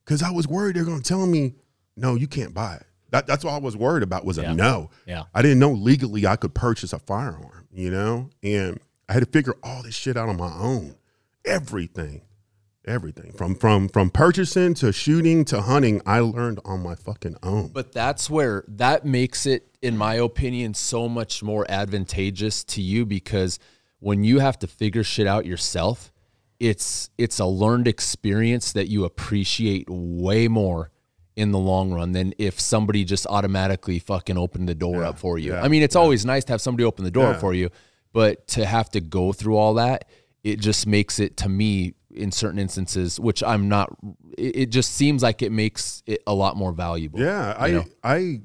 because 0.04 0.22
I 0.22 0.30
was 0.30 0.46
worried 0.46 0.76
they're 0.76 0.84
going 0.84 1.02
to 1.02 1.08
tell 1.08 1.26
me, 1.26 1.54
no, 1.96 2.14
you 2.14 2.26
can't 2.26 2.54
buy 2.54 2.76
it. 2.76 2.86
That, 3.10 3.26
that's 3.26 3.44
what 3.44 3.52
I 3.52 3.58
was 3.58 3.76
worried 3.76 4.02
about 4.02 4.24
was 4.24 4.38
a 4.38 4.54
no. 4.54 4.90
Yeah. 5.06 5.24
I 5.34 5.42
didn't 5.42 5.58
know 5.58 5.72
legally 5.72 6.26
I 6.26 6.36
could 6.36 6.54
purchase 6.54 6.94
a 6.94 6.98
firearm, 6.98 7.68
you 7.70 7.90
know? 7.90 8.30
And 8.42 8.80
I 9.08 9.12
had 9.12 9.20
to 9.20 9.30
figure 9.30 9.54
all 9.62 9.82
this 9.82 9.94
shit 9.94 10.16
out 10.16 10.30
on 10.30 10.38
my 10.38 10.52
own. 10.52 10.96
Everything. 11.44 12.22
Everything. 12.86 13.32
From 13.32 13.54
from 13.54 13.88
from 13.88 14.10
purchasing 14.10 14.74
to 14.74 14.92
shooting 14.92 15.44
to 15.46 15.60
hunting, 15.60 16.00
I 16.04 16.18
learned 16.20 16.58
on 16.64 16.82
my 16.82 16.96
fucking 16.96 17.36
own. 17.42 17.68
But 17.68 17.92
that's 17.92 18.28
where 18.28 18.64
that 18.66 19.04
makes 19.04 19.46
it, 19.46 19.76
in 19.82 19.96
my 19.96 20.14
opinion, 20.14 20.74
so 20.74 21.08
much 21.08 21.44
more 21.44 21.64
advantageous 21.70 22.64
to 22.64 22.82
you 22.82 23.06
because 23.06 23.60
when 24.00 24.24
you 24.24 24.40
have 24.40 24.58
to 24.60 24.66
figure 24.66 25.04
shit 25.04 25.28
out 25.28 25.46
yourself, 25.46 26.11
it's 26.62 27.10
it's 27.18 27.40
a 27.40 27.44
learned 27.44 27.88
experience 27.88 28.72
that 28.72 28.86
you 28.88 29.04
appreciate 29.04 29.86
way 29.90 30.46
more 30.46 30.90
in 31.34 31.50
the 31.50 31.58
long 31.58 31.92
run 31.92 32.12
than 32.12 32.32
if 32.38 32.60
somebody 32.60 33.04
just 33.04 33.26
automatically 33.26 33.98
fucking 33.98 34.38
opened 34.38 34.68
the 34.68 34.74
door 34.74 35.02
up 35.02 35.18
for 35.18 35.38
you. 35.38 35.52
yeah, 35.52 35.62
I 35.62 35.68
mean, 35.68 35.82
it's 35.82 35.96
always 35.96 36.24
nice 36.24 36.44
to 36.44 36.52
have 36.52 36.60
somebody 36.60 36.84
open 36.84 37.04
the 37.04 37.10
door 37.10 37.32
Yeah. 37.32 37.38
for 37.40 37.52
you, 37.52 37.70
but 38.12 38.46
to 38.48 38.64
have 38.64 38.88
to 38.90 39.00
go 39.00 39.32
through 39.32 39.56
all 39.56 39.74
that, 39.74 40.04
it 40.44 40.60
just 40.60 40.86
makes 40.86 41.18
it 41.18 41.36
to 41.38 41.48
me 41.48 41.94
in 42.14 42.30
certain 42.30 42.58
instances, 42.60 43.18
which 43.18 43.42
I'm 43.42 43.68
not. 43.68 43.96
It, 44.38 44.56
it 44.56 44.66
just 44.70 44.92
seems 44.92 45.22
like 45.22 45.42
it 45.42 45.50
makes 45.50 46.02
it 46.06 46.22
a 46.26 46.34
lot 46.34 46.56
more 46.56 46.72
valuable. 46.72 47.18
Yeah, 47.18 47.56
I, 47.58 47.70
know? 47.70 47.84
I, 48.04 48.40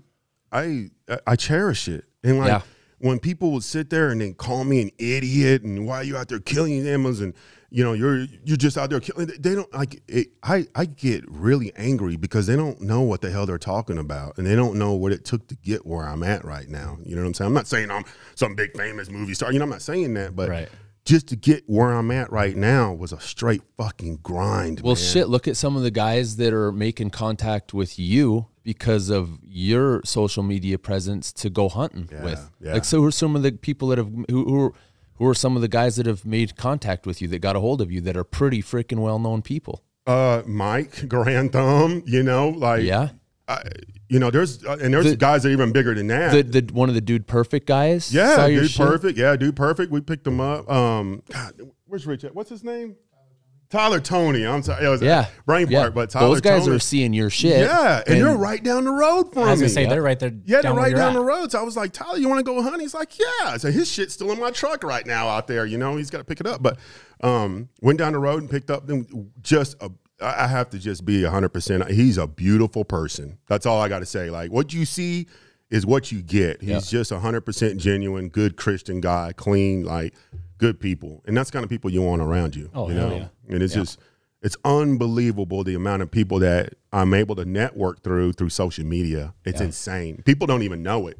I, 0.51 0.89
I 1.27 1.35
cherish 1.35 1.87
it. 1.87 2.05
And 2.23 2.39
like 2.39 2.47
Yeah. 2.47 2.61
When 2.99 3.19
people 3.19 3.51
would 3.51 3.63
sit 3.63 3.89
there 3.89 4.09
and 4.09 4.21
then 4.21 4.33
call 4.33 4.63
me 4.63 4.81
an 4.81 4.91
idiot 4.97 5.63
and 5.63 5.85
why 5.85 5.97
are 5.97 6.03
you 6.03 6.17
out 6.17 6.29
there 6.29 6.39
killing 6.39 6.87
animals 6.87 7.21
and 7.21 7.33
you 7.69 7.83
know 7.83 7.93
you're 7.93 8.25
you're 8.45 8.57
just 8.57 8.77
out 8.77 8.89
there 8.89 8.99
killing. 8.99 9.29
They 9.39 9.53
don't 9.53 9.71
like 9.73 10.01
it. 10.07 10.29
I 10.41 10.67
I 10.73 10.85
get 10.85 11.25
really 11.27 11.73
angry 11.75 12.15
because 12.15 12.47
they 12.47 12.55
don't 12.55 12.81
know 12.81 13.01
what 13.01 13.21
the 13.21 13.29
hell 13.29 13.45
they're 13.45 13.57
talking 13.57 13.97
about 13.97 14.37
and 14.37 14.47
they 14.47 14.55
don't 14.55 14.77
know 14.77 14.93
what 14.93 15.11
it 15.11 15.25
took 15.25 15.47
to 15.47 15.55
get 15.55 15.85
where 15.85 16.05
I'm 16.05 16.23
at 16.23 16.45
right 16.45 16.67
now. 16.69 16.97
You 17.03 17.15
know 17.15 17.23
what 17.23 17.27
I'm 17.27 17.33
saying? 17.33 17.47
I'm 17.47 17.53
not 17.53 17.67
saying 17.67 17.91
I'm 17.91 18.05
some 18.35 18.55
big 18.55 18.75
famous 18.75 19.09
movie 19.09 19.33
star. 19.33 19.51
You 19.51 19.59
know, 19.59 19.63
I'm 19.63 19.69
not 19.69 19.81
saying 19.81 20.13
that, 20.15 20.35
but. 20.35 20.49
Right. 20.49 20.69
Just 21.05 21.29
to 21.29 21.37
get 21.37 21.63
where 21.67 21.93
I'm 21.93 22.11
at 22.11 22.33
right 22.33 22.53
now 22.53 22.91
was 22.91 23.13
a 23.13 23.19
straight 23.21 23.61
fucking 23.77 24.17
grind. 24.23 24.81
Well, 24.81 24.95
man. 24.95 25.01
shit, 25.01 25.29
look 25.29 25.47
at 25.47 25.55
some 25.55 25.77
of 25.77 25.83
the 25.83 25.89
guys 25.89 26.35
that 26.35 26.51
are 26.51 26.73
making 26.73 27.11
contact 27.11 27.73
with 27.73 27.97
you 27.97 28.47
because 28.67 29.09
of 29.09 29.39
your 29.41 30.01
social 30.03 30.43
media 30.43 30.77
presence 30.77 31.31
to 31.31 31.49
go 31.49 31.69
hunting 31.69 32.09
with. 32.21 32.51
yeah. 32.59 32.73
Like, 32.73 32.83
so 32.83 32.99
who 32.99 33.07
are 33.07 33.11
some 33.11 33.33
of 33.33 33.41
the 33.41 33.53
people 33.53 33.87
that 33.87 33.97
have, 33.97 34.11
who, 34.29 34.43
who, 34.43 34.61
are, 34.65 34.73
who 35.15 35.25
are 35.25 35.33
some 35.33 35.55
of 35.55 35.61
the 35.61 35.69
guys 35.69 35.95
that 35.95 36.05
have 36.05 36.25
made 36.25 36.57
contact 36.57 37.05
with 37.07 37.21
you 37.21 37.29
that 37.29 37.39
got 37.39 37.55
a 37.55 37.61
hold 37.61 37.79
of 37.79 37.93
you 37.93 38.01
that 38.01 38.17
are 38.17 38.25
pretty 38.25 38.61
freaking 38.61 38.99
well 38.99 39.19
known 39.19 39.41
people? 39.41 39.83
uh 40.05 40.41
Mike 40.45 41.07
Grand 41.07 41.53
Thumb, 41.53 42.03
you 42.05 42.23
know, 42.23 42.49
like 42.49 42.83
Yeah. 42.83 43.09
I, 43.47 43.61
you 44.09 44.19
know, 44.19 44.29
there's 44.29 44.65
uh, 44.65 44.77
and 44.81 44.93
there's 44.93 45.05
The- 45.11 45.15
guys 45.15 45.43
that 45.43 45.49
are 45.49 45.51
even 45.53 45.71
bigger 45.71 45.95
than 45.95 46.07
that. 46.07 46.33
The, 46.51 46.61
the, 46.61 46.73
one 46.73 46.89
of 46.89 46.95
the 46.95 47.01
dude 47.01 47.25
perfect 47.27 47.67
guys? 47.67 48.13
yeah, 48.13 48.47
dude, 48.47 48.73
perfect. 48.75 49.17
Yeah, 49.17 49.37
dude, 49.37 49.55
perfect. 49.55 49.89
We 49.91 50.01
picked 50.01 50.27
him 50.27 50.41
up. 50.41 50.69
Um, 50.69 51.23
God, 51.31 51.53
where's 51.85 52.05
Rich? 52.05 52.25
at? 52.25 52.35
What's 52.35 52.49
his 52.49 52.65
name? 52.65 52.97
Tyler 53.69 53.99
Toney. 53.99 54.45
I'm 54.45 54.63
sorry, 54.63 54.85
it 54.85 54.89
was 54.89 55.01
Yeah. 55.01 55.25
brain 55.45 55.67
yeah. 55.69 55.81
part, 55.81 55.93
but 55.93 56.09
Tyler 56.09 56.29
Those 56.29 56.41
guys 56.41 56.63
Tony. 56.63 56.75
are 56.77 56.79
seeing 56.79 57.13
your 57.13 57.29
shit. 57.29 57.59
yeah, 57.59 58.01
and, 58.07 58.17
you're 58.17 58.37
right 58.37 58.63
down 58.63 58.85
the 58.85 58.91
road 58.91 59.33
from 59.33 59.43
him. 59.43 59.47
I 59.49 59.51
was 59.51 59.59
gonna 59.59 59.69
say 59.69 59.85
they're 59.85 60.01
right 60.01 60.17
there. 60.17 60.31
Yeah, 60.45 60.55
they're 60.55 60.61
down 60.63 60.75
where 60.75 60.83
right 60.83 60.89
you're 60.91 60.99
down 60.99 61.15
at. 61.15 61.19
the 61.19 61.25
road. 61.25 61.51
So 61.51 61.59
I 61.59 61.63
was 61.63 61.75
like, 61.75 61.91
Tyler, 61.91 62.17
you 62.17 62.29
want 62.29 62.39
to 62.39 62.43
go 62.43 62.61
hunt? 62.61 62.81
He's 62.81 62.93
like, 62.93 63.11
yeah. 63.19 63.57
So 63.57 63.69
his 63.69 63.91
shit's 63.91 64.13
still 64.13 64.31
in 64.31 64.39
my 64.39 64.51
truck 64.51 64.83
right 64.83 65.05
now 65.05 65.27
out 65.27 65.47
there. 65.47 65.65
You 65.65 65.77
know, 65.77 65.97
he's 65.97 66.09
got 66.09 66.19
to 66.19 66.23
pick 66.23 66.39
it 66.39 66.47
up. 66.47 66.63
But 66.63 66.77
um, 67.21 67.67
went 67.81 67.99
down 67.99 68.13
the 68.13 68.19
road 68.19 68.41
and 68.41 68.49
picked 68.49 68.71
up. 68.71 68.87
Then 68.87 69.31
just 69.41 69.75
a, 69.81 69.91
I 70.21 70.45
I 70.45 70.47
have 70.47 70.69
to 70.69 70.79
just 70.79 71.03
be 71.03 71.23
hundred 71.23 71.49
percent. 71.49 71.89
He's 71.91 72.17
a 72.17 72.25
beautiful 72.27 72.85
person. 72.85 73.37
That's 73.47 73.65
all 73.65 73.81
I 73.81 73.89
got 73.89 73.99
to 73.99 74.05
say. 74.05 74.29
Like 74.29 74.51
what 74.51 74.73
you 74.73 74.85
see 74.85 75.27
is 75.69 75.85
what 75.85 76.11
you 76.13 76.21
get. 76.21 76.61
He's 76.61 76.89
just 76.89 77.11
hundred 77.11 77.41
percent 77.41 77.77
genuine, 77.81 78.29
good 78.29 78.55
Christian 78.55 79.01
guy, 79.01 79.33
clean, 79.35 79.83
like 79.83 80.13
good 80.57 80.79
people, 80.79 81.23
and 81.25 81.35
that's 81.35 81.49
the 81.49 81.53
kind 81.53 81.63
of 81.63 81.69
people 81.69 81.91
you 81.91 82.01
want 82.01 82.21
around 82.21 82.55
you. 82.55 82.69
Oh, 82.73 82.89
you 82.89 82.95
know, 82.95 83.15
yeah. 83.15 83.53
and 83.53 83.63
it's 83.63 83.73
just. 83.73 83.99
It's 84.39 84.55
unbelievable 84.63 85.63
the 85.63 85.73
amount 85.73 86.03
of 86.03 86.11
people 86.11 86.39
that 86.39 86.75
I'm 86.93 87.15
able 87.15 87.35
to 87.37 87.43
network 87.43 88.03
through 88.03 88.33
through 88.33 88.49
social 88.49 88.85
media. 88.85 89.33
It's 89.43 89.59
insane. 89.59 90.21
People 90.25 90.45
don't 90.45 90.61
even 90.61 90.83
know 90.83 91.07
it. 91.07 91.17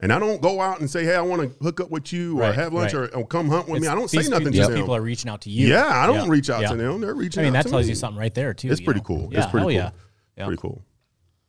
And 0.00 0.12
I 0.12 0.18
don't 0.18 0.42
go 0.42 0.60
out 0.60 0.80
and 0.80 0.90
say, 0.90 1.04
"Hey, 1.04 1.14
I 1.14 1.20
want 1.20 1.42
to 1.42 1.64
hook 1.64 1.80
up 1.80 1.90
with 1.90 2.12
you 2.12 2.42
or 2.42 2.52
have 2.52 2.72
lunch 2.72 2.94
right. 2.94 3.10
or, 3.14 3.16
or 3.18 3.26
come 3.26 3.48
hunt 3.48 3.68
with 3.68 3.82
me." 3.82 3.88
I 3.88 3.94
don't 3.94 4.10
these 4.10 4.26
say 4.26 4.30
nothing 4.30 4.50
These 4.50 4.66
to 4.66 4.72
them. 4.72 4.80
people 4.80 4.94
are 4.94 5.00
reaching 5.00 5.30
out 5.30 5.40
to 5.42 5.50
you. 5.50 5.68
yeah, 5.68 5.86
I 5.86 6.06
don't 6.06 6.26
Yeah. 6.26 6.32
reach 6.32 6.50
out 6.50 6.62
Yeah. 6.62 6.70
to 6.70 6.76
them. 6.76 7.00
They're 7.00 7.14
reaching 7.14 7.40
I 7.40 7.44
mean, 7.44 7.52
that 7.54 7.66
tells 7.68 7.84
me. 7.86 7.90
you 7.90 7.94
something 7.94 8.18
right 8.18 8.34
there 8.34 8.52
too. 8.54 8.70
It's 8.70 8.80
pretty 8.80 9.00
know? 9.00 9.04
cool. 9.04 9.28
Yeah, 9.32 9.38
it's 9.42 9.50
pretty 9.50 9.64
cool. 9.64 9.72
Yeah. 9.72 9.90
Yeah. 10.36 10.46
Pretty 10.46 10.60
cool. 10.60 10.84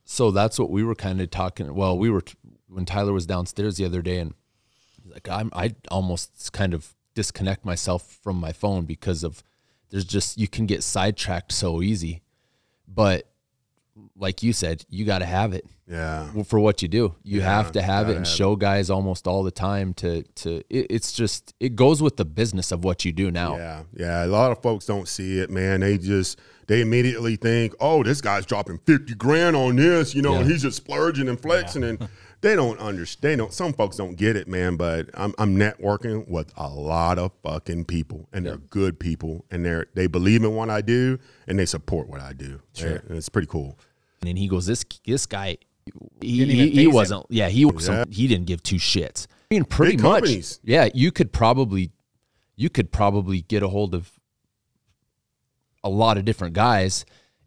So 0.04 0.30
that's 0.30 0.58
what 0.58 0.70
we 0.70 0.82
were 0.84 0.94
kind 0.94 1.20
of 1.20 1.30
talking. 1.30 1.72
Well, 1.74 1.98
we 1.98 2.08
were 2.08 2.22
when 2.68 2.84
Tyler 2.84 3.12
was 3.12 3.26
downstairs 3.26 3.76
the 3.76 3.84
other 3.84 4.00
day, 4.02 4.18
and 4.18 4.34
like 5.06 5.28
I'm, 5.28 5.50
I 5.52 5.74
almost 5.90 6.52
kind 6.52 6.72
of 6.72 6.94
disconnect 7.14 7.64
myself 7.64 8.18
from 8.22 8.36
my 8.36 8.52
phone 8.52 8.84
because 8.84 9.24
of 9.24 9.42
there's 9.90 10.04
just 10.04 10.38
you 10.38 10.48
can 10.48 10.66
get 10.66 10.82
sidetracked 10.82 11.52
so 11.52 11.82
easy. 11.82 12.22
But 12.86 13.26
like 14.16 14.42
you 14.42 14.52
said, 14.52 14.84
you 14.88 15.04
got 15.04 15.18
to 15.18 15.26
have 15.26 15.52
it 15.52 15.64
Yeah. 15.86 16.30
for 16.44 16.58
what 16.58 16.80
you 16.80 16.88
do. 16.88 17.14
You 17.22 17.40
Yeah, 17.40 17.46
have 17.56 17.72
to 17.72 17.82
have 17.82 18.08
it 18.08 18.16
and 18.16 18.24
have 18.26 18.34
show 18.34 18.56
guys 18.56 18.88
almost 18.88 19.26
all 19.26 19.42
the 19.42 19.50
time 19.50 19.92
to 19.94 20.22
to. 20.36 20.62
It, 20.70 20.86
it's 20.90 21.12
just 21.12 21.54
it 21.60 21.74
goes 21.76 22.00
with 22.00 22.16
the 22.16 22.24
business 22.24 22.72
of 22.72 22.84
what 22.84 23.04
you 23.04 23.12
do 23.12 23.30
now. 23.30 23.56
Yeah, 23.56 23.82
yeah. 23.96 24.24
A 24.24 24.28
lot 24.28 24.52
of 24.52 24.62
folks 24.62 24.86
don't 24.86 25.08
see 25.08 25.38
it, 25.40 25.50
man. 25.50 25.80
They 25.80 25.98
just 25.98 26.38
they 26.68 26.80
immediately 26.80 27.34
think, 27.36 27.74
"Oh, 27.80 28.02
this 28.04 28.20
guy's 28.20 28.46
dropping 28.46 28.78
fifty 28.86 29.14
grand 29.14 29.56
on 29.56 29.76
this," 29.76 30.14
you 30.14 30.22
know, 30.22 30.34
and 30.36 30.48
he's 30.50 30.62
just 30.62 30.76
splurging 30.76 31.28
and 31.28 31.38
flexing, 31.40 31.82
and 31.84 32.08
they 32.40 32.56
don't 32.56 32.78
understand. 32.80 33.22
They 33.22 33.36
don't. 33.36 33.52
Some 33.52 33.72
folks 33.72 33.96
don't 33.96 34.16
get 34.16 34.36
it, 34.36 34.48
man. 34.48 34.76
But 34.76 35.10
I'm 35.14 35.34
I'm 35.38 35.56
networking 35.56 36.28
with 36.28 36.52
a 36.56 36.68
lot 36.68 37.18
of 37.18 37.32
fucking 37.42 37.84
people, 37.84 38.28
and 38.32 38.46
they're 38.46 38.56
good 38.56 38.98
people, 38.98 39.44
and 39.50 39.64
they're 39.64 39.86
they 39.94 40.06
believe 40.06 40.42
in 40.44 40.54
what 40.54 40.70
I 40.70 40.80
do, 40.80 41.18
and 41.46 41.58
they 41.58 41.66
support 41.66 42.08
what 42.08 42.20
I 42.20 42.32
do. 42.32 42.60
Sure, 42.74 43.02
it's 43.10 43.28
pretty 43.28 43.48
cool. 43.48 43.78
And 44.20 44.28
then 44.28 44.36
he 44.36 44.48
goes, 44.48 44.66
this 44.66 44.84
this 45.06 45.26
guy, 45.26 45.58
he, 46.20 46.44
he, 46.44 46.70
he 46.70 46.86
wasn't. 46.86 47.26
Yeah, 47.30 47.48
he 47.48 47.64
wasn't. 47.64 48.12
He 48.12 48.26
didn't 48.26 48.46
give 48.46 48.62
two 48.62 48.76
shits. 48.76 49.26
I 49.50 49.54
mean, 49.54 49.64
pretty 49.64 49.96
Big 49.96 50.02
much. 50.02 50.22
companies. 50.22 50.60
Yeah, 50.62 50.88
you 50.94 51.10
could 51.10 51.32
probably, 51.32 51.90
you 52.56 52.70
could 52.70 52.92
probably 52.92 53.42
get 53.42 53.62
a 53.62 53.68
hold 53.68 53.94
of 53.94 54.12
a 55.82 55.88
lot 55.88 56.18
of 56.18 56.24
different 56.24 56.54
guys, 56.54 57.04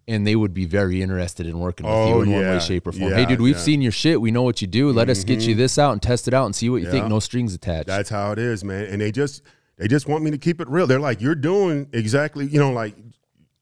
and 0.07 0.27
they 0.27 0.35
would 0.35 0.53
be 0.53 0.65
very 0.65 1.01
interested 1.01 1.45
in 1.47 1.59
working 1.59 1.85
with 1.85 1.93
you 1.95 2.13
Oh, 2.15 2.21
in 2.21 2.31
one 2.31 2.41
way, 2.41 2.59
shape, 2.59 2.87
or 2.87 2.91
form. 2.91 3.11
Yeah, 3.11 3.17
hey, 3.17 3.25
dude, 3.25 3.39
we've 3.41 3.51
yeah. 3.51 3.57
Mm-hmm. 3.57 3.65
seen 3.65 3.81
your 3.81 3.91
shit. 3.91 4.19
We 4.19 4.31
know 4.31 4.43
what 4.43 4.61
you 4.61 4.67
do. 4.67 4.91
Let 4.91 5.09
us 5.09 5.23
get 5.23 5.41
you 5.41 5.55
this 5.55 5.77
out 5.77 5.91
and 5.93 6.01
test 6.01 6.27
it 6.27 6.33
out 6.33 6.45
and 6.45 6.55
see 6.55 6.69
what 6.69 6.81
you 6.81 6.89
think. 6.91 7.07
No 7.07 7.19
strings 7.19 7.53
attached. 7.53 7.87
That's 7.87 8.09
how 8.09 8.31
it 8.31 8.39
is, 8.39 8.63
man. 8.63 8.85
And 8.85 9.01
they 9.01 9.11
just 9.11 9.41
they 9.77 9.87
just 9.87 10.07
want 10.07 10.23
me 10.23 10.31
to 10.31 10.37
keep 10.37 10.61
it 10.61 10.69
real. 10.69 10.87
They're 10.87 10.99
like, 10.99 11.21
"You're 11.21 11.35
doing 11.35 11.87
exactly, 11.93 12.45
you 12.45 12.59
know, 12.59 12.71
like 12.71 12.95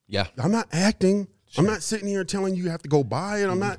yeah. 0.07 0.27
I'm 0.37 0.51
not 0.51 0.67
acting. 0.71 1.27
I'm 1.57 1.65
not 1.65 1.83
sitting 1.83 2.07
here 2.07 2.23
telling 2.23 2.55
you 2.55 2.63
you 2.63 2.69
have 2.69 2.81
to 2.83 2.89
go 2.89 3.03
buy 3.03 3.39
it. 3.43 3.49
I'm 3.49 3.59
not. 3.59 3.77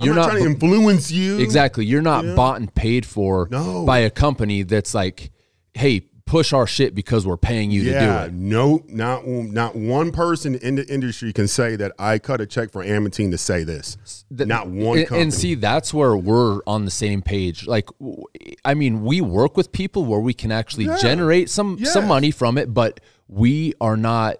I'm 0.00 0.06
You're 0.06 0.14
not, 0.14 0.22
not 0.22 0.30
trying 0.30 0.44
to 0.44 0.50
influence 0.50 1.10
you. 1.10 1.38
Exactly. 1.38 1.84
You're 1.84 2.00
not 2.02 2.24
Yeah. 2.24 2.34
bought 2.34 2.58
and 2.60 2.74
paid 2.74 3.04
for 3.04 3.46
No. 3.50 3.84
by 3.84 3.98
a 3.98 4.10
company 4.10 4.62
that's 4.62 4.94
like, 4.94 5.30
hey, 5.74 6.06
push 6.32 6.52
our 6.54 6.66
shit 6.66 6.94
because 6.94 7.26
we're 7.26 7.36
paying 7.36 7.70
you 7.70 7.82
Yeah. 7.82 7.92
to 8.00 8.06
do 8.06 8.12
it. 8.28 8.32
No. 8.40 8.82
Not 8.88 9.26
not 9.26 9.76
one 9.76 10.12
person 10.12 10.54
in 10.54 10.76
the 10.76 10.86
industry 10.88 11.30
can 11.32 11.46
say 11.46 11.76
that 11.76 11.92
I 11.98 12.18
cut 12.18 12.40
a 12.40 12.46
check 12.46 12.70
for 12.72 12.82
Amity 12.82 13.30
to 13.30 13.36
say 13.38 13.64
this. 13.64 13.96
Th- 14.34 14.48
not 14.48 14.68
one 14.68 14.98
and, 14.98 15.06
company. 15.08 15.22
and 15.24 15.34
see, 15.34 15.54
that's 15.54 15.92
where 15.92 16.16
we're 16.16 16.60
on 16.66 16.84
the 16.86 16.90
same 16.90 17.20
page. 17.20 17.66
Like, 17.66 17.88
I 18.64 18.72
mean, 18.74 19.04
we 19.04 19.20
work 19.20 19.56
with 19.58 19.72
people 19.72 20.04
where 20.06 20.20
we 20.20 20.32
can 20.32 20.50
actually 20.50 20.86
Yeah. 20.86 20.96
generate 20.98 21.50
some 21.50 21.78
some 21.84 22.06
money 22.08 22.30
from 22.30 22.56
it, 22.56 22.72
but 22.72 23.00
we 23.28 23.74
are 23.80 23.96
not 23.98 24.36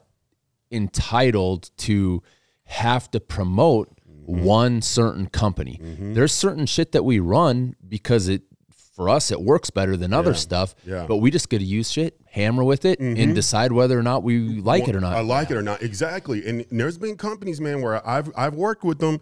entitled 0.70 1.70
to 1.76 2.22
have 2.64 3.10
to 3.10 3.20
promote 3.20 3.88
Mm-hmm. 4.22 4.44
one 4.44 4.80
certain 4.82 5.26
company. 5.26 5.80
There's 5.98 6.30
certain 6.32 6.64
shit 6.64 6.92
that 6.92 7.04
we 7.04 7.18
run 7.18 7.74
because 7.88 8.28
it 8.28 8.42
for 8.92 9.08
us 9.08 9.30
it 9.30 9.40
works 9.40 9.70
better 9.70 9.96
than 9.96 10.12
other 10.12 10.34
stuff. 10.34 10.74
Yeah. 10.86 10.94
Mm-hmm. 10.94 11.06
But 11.08 11.16
we 11.16 11.30
just 11.30 11.48
got 11.48 11.58
to 11.58 11.64
use 11.64 11.90
shit, 11.90 12.20
hammer 12.30 12.62
with 12.64 12.84
it, 12.84 13.00
and 13.00 13.34
decide 13.34 13.72
whether 13.72 13.98
or 13.98 14.02
not 14.02 14.22
we 14.22 14.60
like 14.60 14.86
it 14.88 14.94
or 14.94 15.00
not. 15.00 15.14
I 15.14 15.20
like 15.20 15.50
it 15.50 15.56
or 15.56 15.62
not. 15.62 15.82
Exactly. 15.82 16.46
And 16.46 16.64
there's 16.70 16.98
been 16.98 17.16
companies, 17.16 17.60
man, 17.60 17.80
where 17.82 18.06
I've 18.06 18.30
I've 18.36 18.54
worked 18.54 18.84
with 18.84 18.98
them, 18.98 19.20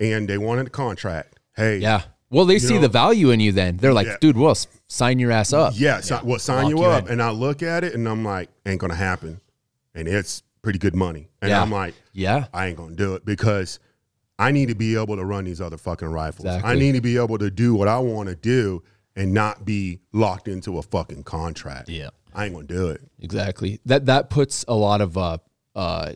and 0.00 0.28
they 0.28 0.38
wanted 0.38 0.66
a 0.66 0.70
contract. 0.70 1.38
Hey. 1.54 1.78
yeah. 1.78 2.02
Well, 2.30 2.46
they 2.46 2.58
see 2.58 2.74
know- 2.76 2.80
the 2.80 2.88
value 2.88 3.28
in 3.30 3.40
you. 3.40 3.52
Then 3.52 3.76
they're 3.76 3.92
like, 3.92 4.06
Yeah. 4.06 4.16
dude, 4.18 4.38
well, 4.38 4.56
sign 4.88 5.18
your 5.18 5.30
ass 5.30 5.52
up. 5.52 5.74
Yeah, 5.76 6.00
si- 6.00 6.14
well, 6.24 6.38
sign 6.38 6.64
Lock 6.64 6.70
you 6.70 6.82
up. 6.84 7.04
in. 7.04 7.12
And 7.12 7.22
I 7.22 7.30
look 7.30 7.62
at 7.62 7.84
it 7.84 7.92
and 7.94 8.08
I'm 8.08 8.24
like, 8.24 8.48
ain't 8.64 8.80
gonna 8.80 8.94
happen. 8.94 9.42
And 9.94 10.08
it's 10.08 10.42
pretty 10.62 10.78
good 10.78 10.96
money. 10.96 11.28
And 11.42 11.50
Yeah. 11.50 11.60
I'm 11.60 11.70
like, 11.70 11.94
Yeah. 12.14 12.46
I 12.54 12.68
ain't 12.68 12.78
gonna 12.78 12.94
do 12.94 13.14
it 13.16 13.26
because 13.26 13.78
I 14.38 14.50
need 14.50 14.70
to 14.70 14.74
be 14.74 14.96
able 14.96 15.16
to 15.16 15.24
run 15.26 15.44
these 15.44 15.60
other 15.60 15.76
fucking 15.76 16.08
rifles. 16.08 16.46
I 16.48 16.74
need 16.74 16.92
to 16.92 17.02
be 17.02 17.18
able 17.18 17.36
to 17.36 17.50
do 17.50 17.74
what 17.74 17.86
I 17.86 17.98
want 17.98 18.30
to 18.30 18.34
do 18.34 18.82
and 19.16 19.32
not 19.32 19.64
be 19.64 20.00
locked 20.12 20.48
into 20.48 20.78
a 20.78 20.82
fucking 20.82 21.24
contract. 21.24 21.88
Yeah. 21.88 22.10
I 22.34 22.46
ain't 22.46 22.54
gonna 22.54 22.66
do 22.66 22.88
it. 22.88 23.02
Exactly. 23.20 23.80
That 23.84 24.06
that 24.06 24.30
puts 24.30 24.64
a 24.66 24.74
lot 24.74 25.00
of 25.00 25.18
uh 25.18 25.38
uh 25.74 26.12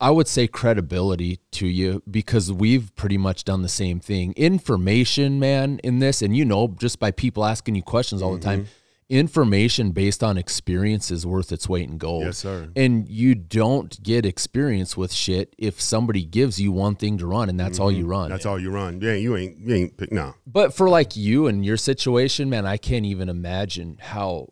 I 0.00 0.10
would 0.10 0.28
say 0.28 0.46
credibility 0.48 1.38
to 1.52 1.66
you 1.66 2.02
because 2.10 2.52
we've 2.52 2.94
pretty 2.96 3.16
much 3.16 3.44
done 3.44 3.62
the 3.62 3.68
same 3.68 4.00
thing. 4.00 4.34
Information, 4.36 5.38
man, 5.38 5.78
in 5.84 6.00
this, 6.00 6.20
and 6.20 6.36
you 6.36 6.44
know, 6.44 6.74
just 6.78 6.98
by 6.98 7.10
people 7.10 7.44
asking 7.44 7.76
you 7.76 7.82
questions 7.82 8.20
all 8.20 8.34
the 8.34 8.40
time, 8.40 8.62
Mm-hmm. 8.62 8.68
Information 9.08 9.92
based 9.92 10.22
on 10.22 10.38
experience 10.38 11.10
is 11.10 11.26
worth 11.26 11.52
its 11.52 11.68
weight 11.68 11.88
in 11.88 11.98
gold. 11.98 12.24
Yes, 12.24 12.38
sir. 12.38 12.68
And 12.74 13.08
you 13.08 13.34
don't 13.34 14.02
get 14.02 14.24
experience 14.24 14.96
with 14.96 15.12
shit 15.12 15.54
if 15.58 15.80
somebody 15.80 16.24
gives 16.24 16.60
you 16.60 16.72
one 16.72 16.94
thing 16.94 17.18
to 17.18 17.26
run 17.26 17.48
and 17.48 17.60
that's 17.60 17.78
all 17.78 17.92
you 17.92 18.06
run. 18.06 18.24
Mm-hmm. 18.24 18.32
That's 18.32 18.46
all 18.46 18.58
you 18.58 18.70
run. 18.70 19.00
Yeah, 19.00 19.14
you 19.14 19.36
ain't 19.36 19.58
you 19.58 19.74
ain't 19.74 19.96
pick 19.96 20.12
no. 20.12 20.34
But 20.46 20.74
for 20.74 20.88
like 20.88 21.16
you 21.16 21.46
and 21.46 21.64
your 21.64 21.76
situation, 21.76 22.48
man, 22.48 22.66
I 22.66 22.76
can't 22.76 23.06
even 23.06 23.28
imagine 23.28 23.98
how 24.00 24.48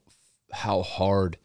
how 0.52 0.82
hard 0.82 1.38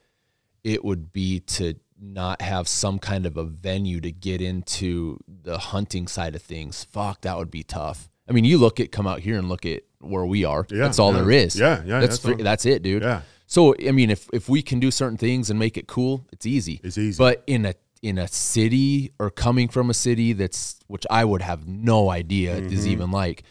it 0.64 0.84
would 0.84 1.14
be 1.14 1.40
to 1.40 1.76
not 2.00 2.42
have 2.42 2.68
some 2.68 3.00
kind 3.00 3.26
of 3.26 3.38
a 3.38 3.44
venue 3.44 4.02
to 4.02 4.12
get 4.12 4.42
into 4.42 5.20
the 5.28 5.58
hunting 5.58 6.08
side 6.08 6.36
of 6.36 6.42
things. 6.42 6.84
Fuck, 6.84 7.22
that 7.22 7.38
would 7.38 7.50
be 7.50 7.64
tough. 7.64 8.10
I 8.30 8.34
mean, 8.34 8.44
you 8.44 8.58
look 8.58 8.80
at 8.80 8.92
come 8.92 9.08
out 9.08 9.22
here 9.22 9.38
and 9.38 9.48
look 9.48 9.66
at 9.66 9.84
where 10.10 10.26
we 10.26 10.46
are. 10.46 10.66
Yeah, 10.70 10.80
that's 10.80 11.00
all 11.00 11.14
yeah. 11.14 11.20
there 11.22 11.32
is. 11.32 11.56
Yeah, 11.60 11.84
yeah, 11.86 12.00
That's 12.00 12.20
that's 12.20 12.44
that's 12.44 12.66
it, 12.66 12.82
dude. 12.84 13.04
Yeah. 13.04 13.22
So 13.46 13.76
I 13.86 13.92
mean, 13.92 14.10
if 14.10 14.30
if 14.34 14.50
we 14.50 14.62
can 14.62 14.80
do 14.80 14.92
certain 14.92 15.18
things 15.18 15.50
and 15.50 15.58
make 15.58 15.78
it 15.78 15.88
cool, 15.88 16.26
it's 16.32 16.46
easy. 16.46 16.82
It's 16.84 16.98
easy. 16.98 17.18
But 17.18 17.44
in 17.48 17.66
a 17.66 17.74
in 18.02 18.18
a 18.18 18.28
city 18.28 19.12
or 19.20 19.30
coming 19.30 19.68
from 19.68 19.90
a 19.90 19.94
city 19.94 20.34
that's 20.34 20.80
which 20.88 21.06
I 21.10 21.26
would 21.26 21.42
have 21.42 21.68
no 21.68 22.10
idea 22.10 22.56
Mm-hmm. 22.58 22.74
is 22.74 22.86
even 22.88 23.12
like 23.12 23.44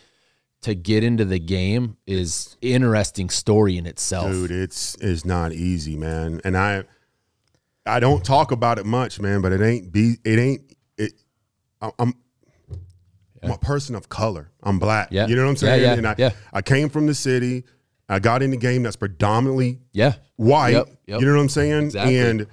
to 0.63 0.75
get 0.75 1.05
into 1.05 1.25
the 1.25 1.39
game 1.39 1.97
is 2.07 2.57
interesting 2.61 3.31
story 3.31 3.77
in 3.77 3.87
itself. 3.87 4.31
Dude, 4.31 4.51
it's 4.51 4.97
it's 5.01 5.25
not 5.25 5.53
easy, 5.53 5.97
man. 5.97 6.41
And 6.45 6.57
I 6.57 6.85
I 7.87 8.01
don't 8.01 8.25
talk 8.25 8.51
about 8.53 8.79
it 8.79 8.87
much, 8.87 9.21
man, 9.21 9.41
but 9.41 9.53
it 9.53 9.61
ain't 9.61 9.93
be 9.93 10.17
it 10.25 10.39
ain't 10.39 10.63
it 10.99 11.13
I'm 11.99 12.15
I'm 13.47 13.53
a 13.53 13.59
person 13.59 13.95
of 13.95 14.09
color. 14.09 14.51
I'm 14.63 14.79
black. 14.79 15.09
Yeah. 15.11 15.27
You 15.27 15.37
know 15.37 15.43
what 15.45 15.49
I'm 15.51 15.55
Yeah, 15.55 15.73
saying? 15.73 15.83
yeah, 15.83 15.93
and 15.95 16.07
I 16.07 16.15
yeah. 16.19 16.31
I 16.53 16.63
came 16.63 16.89
from 16.89 17.07
the 17.07 17.15
city. 17.15 17.65
I 18.09 18.19
got 18.21 18.43
in 18.43 18.51
the 18.51 18.57
game 18.57 18.83
that's 18.85 18.97
predominantly 18.97 19.81
Yeah. 19.93 20.15
white. 20.37 20.73
Yep, 20.75 20.89
yep. 21.07 21.21
You 21.21 21.27
know 21.27 21.35
what 21.35 21.41
I'm 21.43 21.49
saying? 21.49 21.85
Exactly. 21.87 22.19
And 22.19 22.47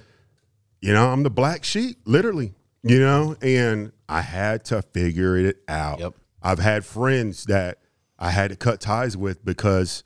you 0.81 0.93
know, 0.93 1.09
I'm 1.09 1.23
the 1.23 1.29
black 1.29 1.63
sheep, 1.63 1.97
literally. 2.05 2.53
You 2.83 2.99
know, 2.99 3.37
and 3.41 3.93
I 4.09 4.21
had 4.21 4.65
to 4.65 4.81
figure 4.81 5.37
it 5.37 5.57
out. 5.69 5.99
Yep. 5.99 6.13
I've 6.41 6.59
had 6.59 6.83
friends 6.83 7.45
that 7.45 7.77
I 8.19 8.31
had 8.31 8.49
to 8.49 8.57
cut 8.57 8.81
ties 8.81 9.15
with 9.15 9.45
because 9.45 10.03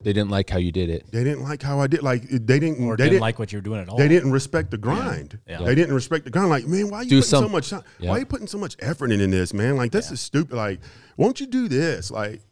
They 0.00 0.12
didn't 0.12 0.30
like 0.30 0.50
how 0.50 0.58
you 0.58 0.72
did 0.72 0.90
it. 0.90 1.10
they 1.10 1.24
didn't 1.24 1.42
like 1.42 1.62
how 1.62 1.80
I 1.80 1.86
did. 1.86 2.02
Like 2.02 2.22
they 2.28 2.58
didn't. 2.58 2.84
Or 2.84 2.96
they 2.96 3.04
didn't, 3.04 3.12
didn't 3.12 3.20
like 3.22 3.38
what 3.38 3.50
you 3.52 3.58
were 3.58 3.62
doing 3.62 3.80
at 3.80 3.88
all. 3.88 3.96
They 3.96 4.08
didn't 4.08 4.30
respect 4.30 4.70
the 4.70 4.78
grind. 4.78 5.38
Yeah. 5.48 5.62
They 5.62 5.74
didn't 5.74 5.94
respect 5.94 6.24
the 6.24 6.30
grind. 6.30 6.50
Like, 6.50 6.66
man, 6.66 6.90
why 6.90 6.98
are 6.98 7.02
you 7.04 7.10
Do 7.10 7.16
putting 7.20 7.40
so 7.40 7.48
much 7.48 7.70
time? 7.70 7.82
Yeah. 7.98 8.10
Why 8.10 8.18
you 8.18 8.26
putting 8.26 8.46
so 8.46 8.58
much 8.58 8.76
effort 8.80 9.10
into 9.10 9.26
this, 9.26 9.54
man? 9.54 9.76
Like, 9.76 9.92
this 9.92 10.10
is 10.10 10.20
stupid. 10.20 10.54
Like, 10.54 10.80
won't 11.16 11.40
you 11.40 11.46
do 11.46 11.66
this? 11.66 12.10
Like, 12.10 12.42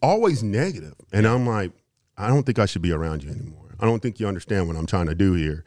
always 0.00 0.42
negative. 0.42 0.94
And 1.12 1.26
I'm 1.26 1.46
like, 1.46 1.72
I 2.16 2.28
don't 2.28 2.44
think 2.44 2.58
I 2.58 2.66
should 2.66 2.82
be 2.82 2.92
around 2.92 3.24
you 3.24 3.30
anymore. 3.30 3.74
I 3.80 3.84
don't 3.84 4.00
think 4.00 4.20
you 4.20 4.28
understand 4.28 4.68
what 4.68 4.76
I'm 4.76 4.86
trying 4.86 5.06
to 5.06 5.14
do 5.14 5.34
here. 5.34 5.64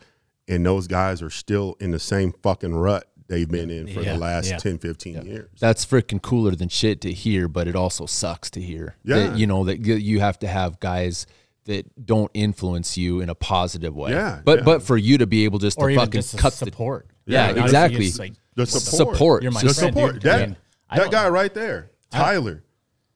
And 0.48 0.66
those 0.66 0.88
guys 0.88 1.22
are 1.22 1.30
still 1.30 1.76
in 1.80 1.92
the 1.92 2.00
same 2.00 2.34
fucking 2.42 2.74
rut 2.74 3.08
they've 3.30 3.48
been 3.50 3.70
in 3.70 3.88
for 3.88 4.02
Yeah, 4.02 4.14
the 4.14 4.20
last 4.20 4.50
yeah. 4.50 4.58
10, 4.58 4.80
15 4.80 5.26
years. 5.26 5.50
That's 5.60 5.86
freaking 5.86 6.22
cooler 6.22 6.52
than 6.56 6.68
shit 6.68 7.00
to 7.02 7.12
hear, 7.14 7.48
but 7.48 7.68
it 7.68 7.76
also 7.76 8.06
sucks 8.06 8.50
to 8.52 8.62
hear. 8.62 8.96
Yeah. 9.04 9.16
That, 9.30 9.38
you 9.38 9.48
know, 9.48 9.64
that 9.66 9.86
you- 9.86 9.96
you 9.96 10.20
have 10.20 10.38
to 10.40 10.48
have 10.48 10.80
guys 10.82 11.26
that 11.66 12.06
don't 12.06 12.32
influence 12.34 12.98
you 12.98 13.22
in 13.22 13.30
a 13.30 13.36
positive 13.36 13.96
way. 13.96 14.12
Yeah, 14.12 14.42
But 14.44 14.60
yeah. 14.60 14.66
but 14.66 14.84
for 14.84 14.98
you 14.98 15.20
to 15.20 15.28
be 15.28 15.46
able 15.46 15.60
just 15.60 15.78
or 15.78 15.90
to 15.90 15.96
fucking 15.96 16.12
just 16.22 16.38
cut 16.38 16.54
the 16.54 16.66
support. 16.66 17.08
Yeah, 17.28 17.50
exactly. 17.64 18.12
like, 18.14 18.34
The 18.56 18.66
support. 18.66 19.16
support. 19.16 19.44
You're 19.44 19.52
my 19.52 19.62
the 19.62 19.74
friend, 19.74 19.94
support. 19.94 20.14
dude. 20.14 20.22
That, 20.24 20.36
I 20.42 20.46
mean, 20.48 20.56
that 20.90 20.98
don't- 20.98 21.12
guy 21.12 21.30
right 21.30 21.54
there, 21.54 21.92
Tyler. 22.10 22.64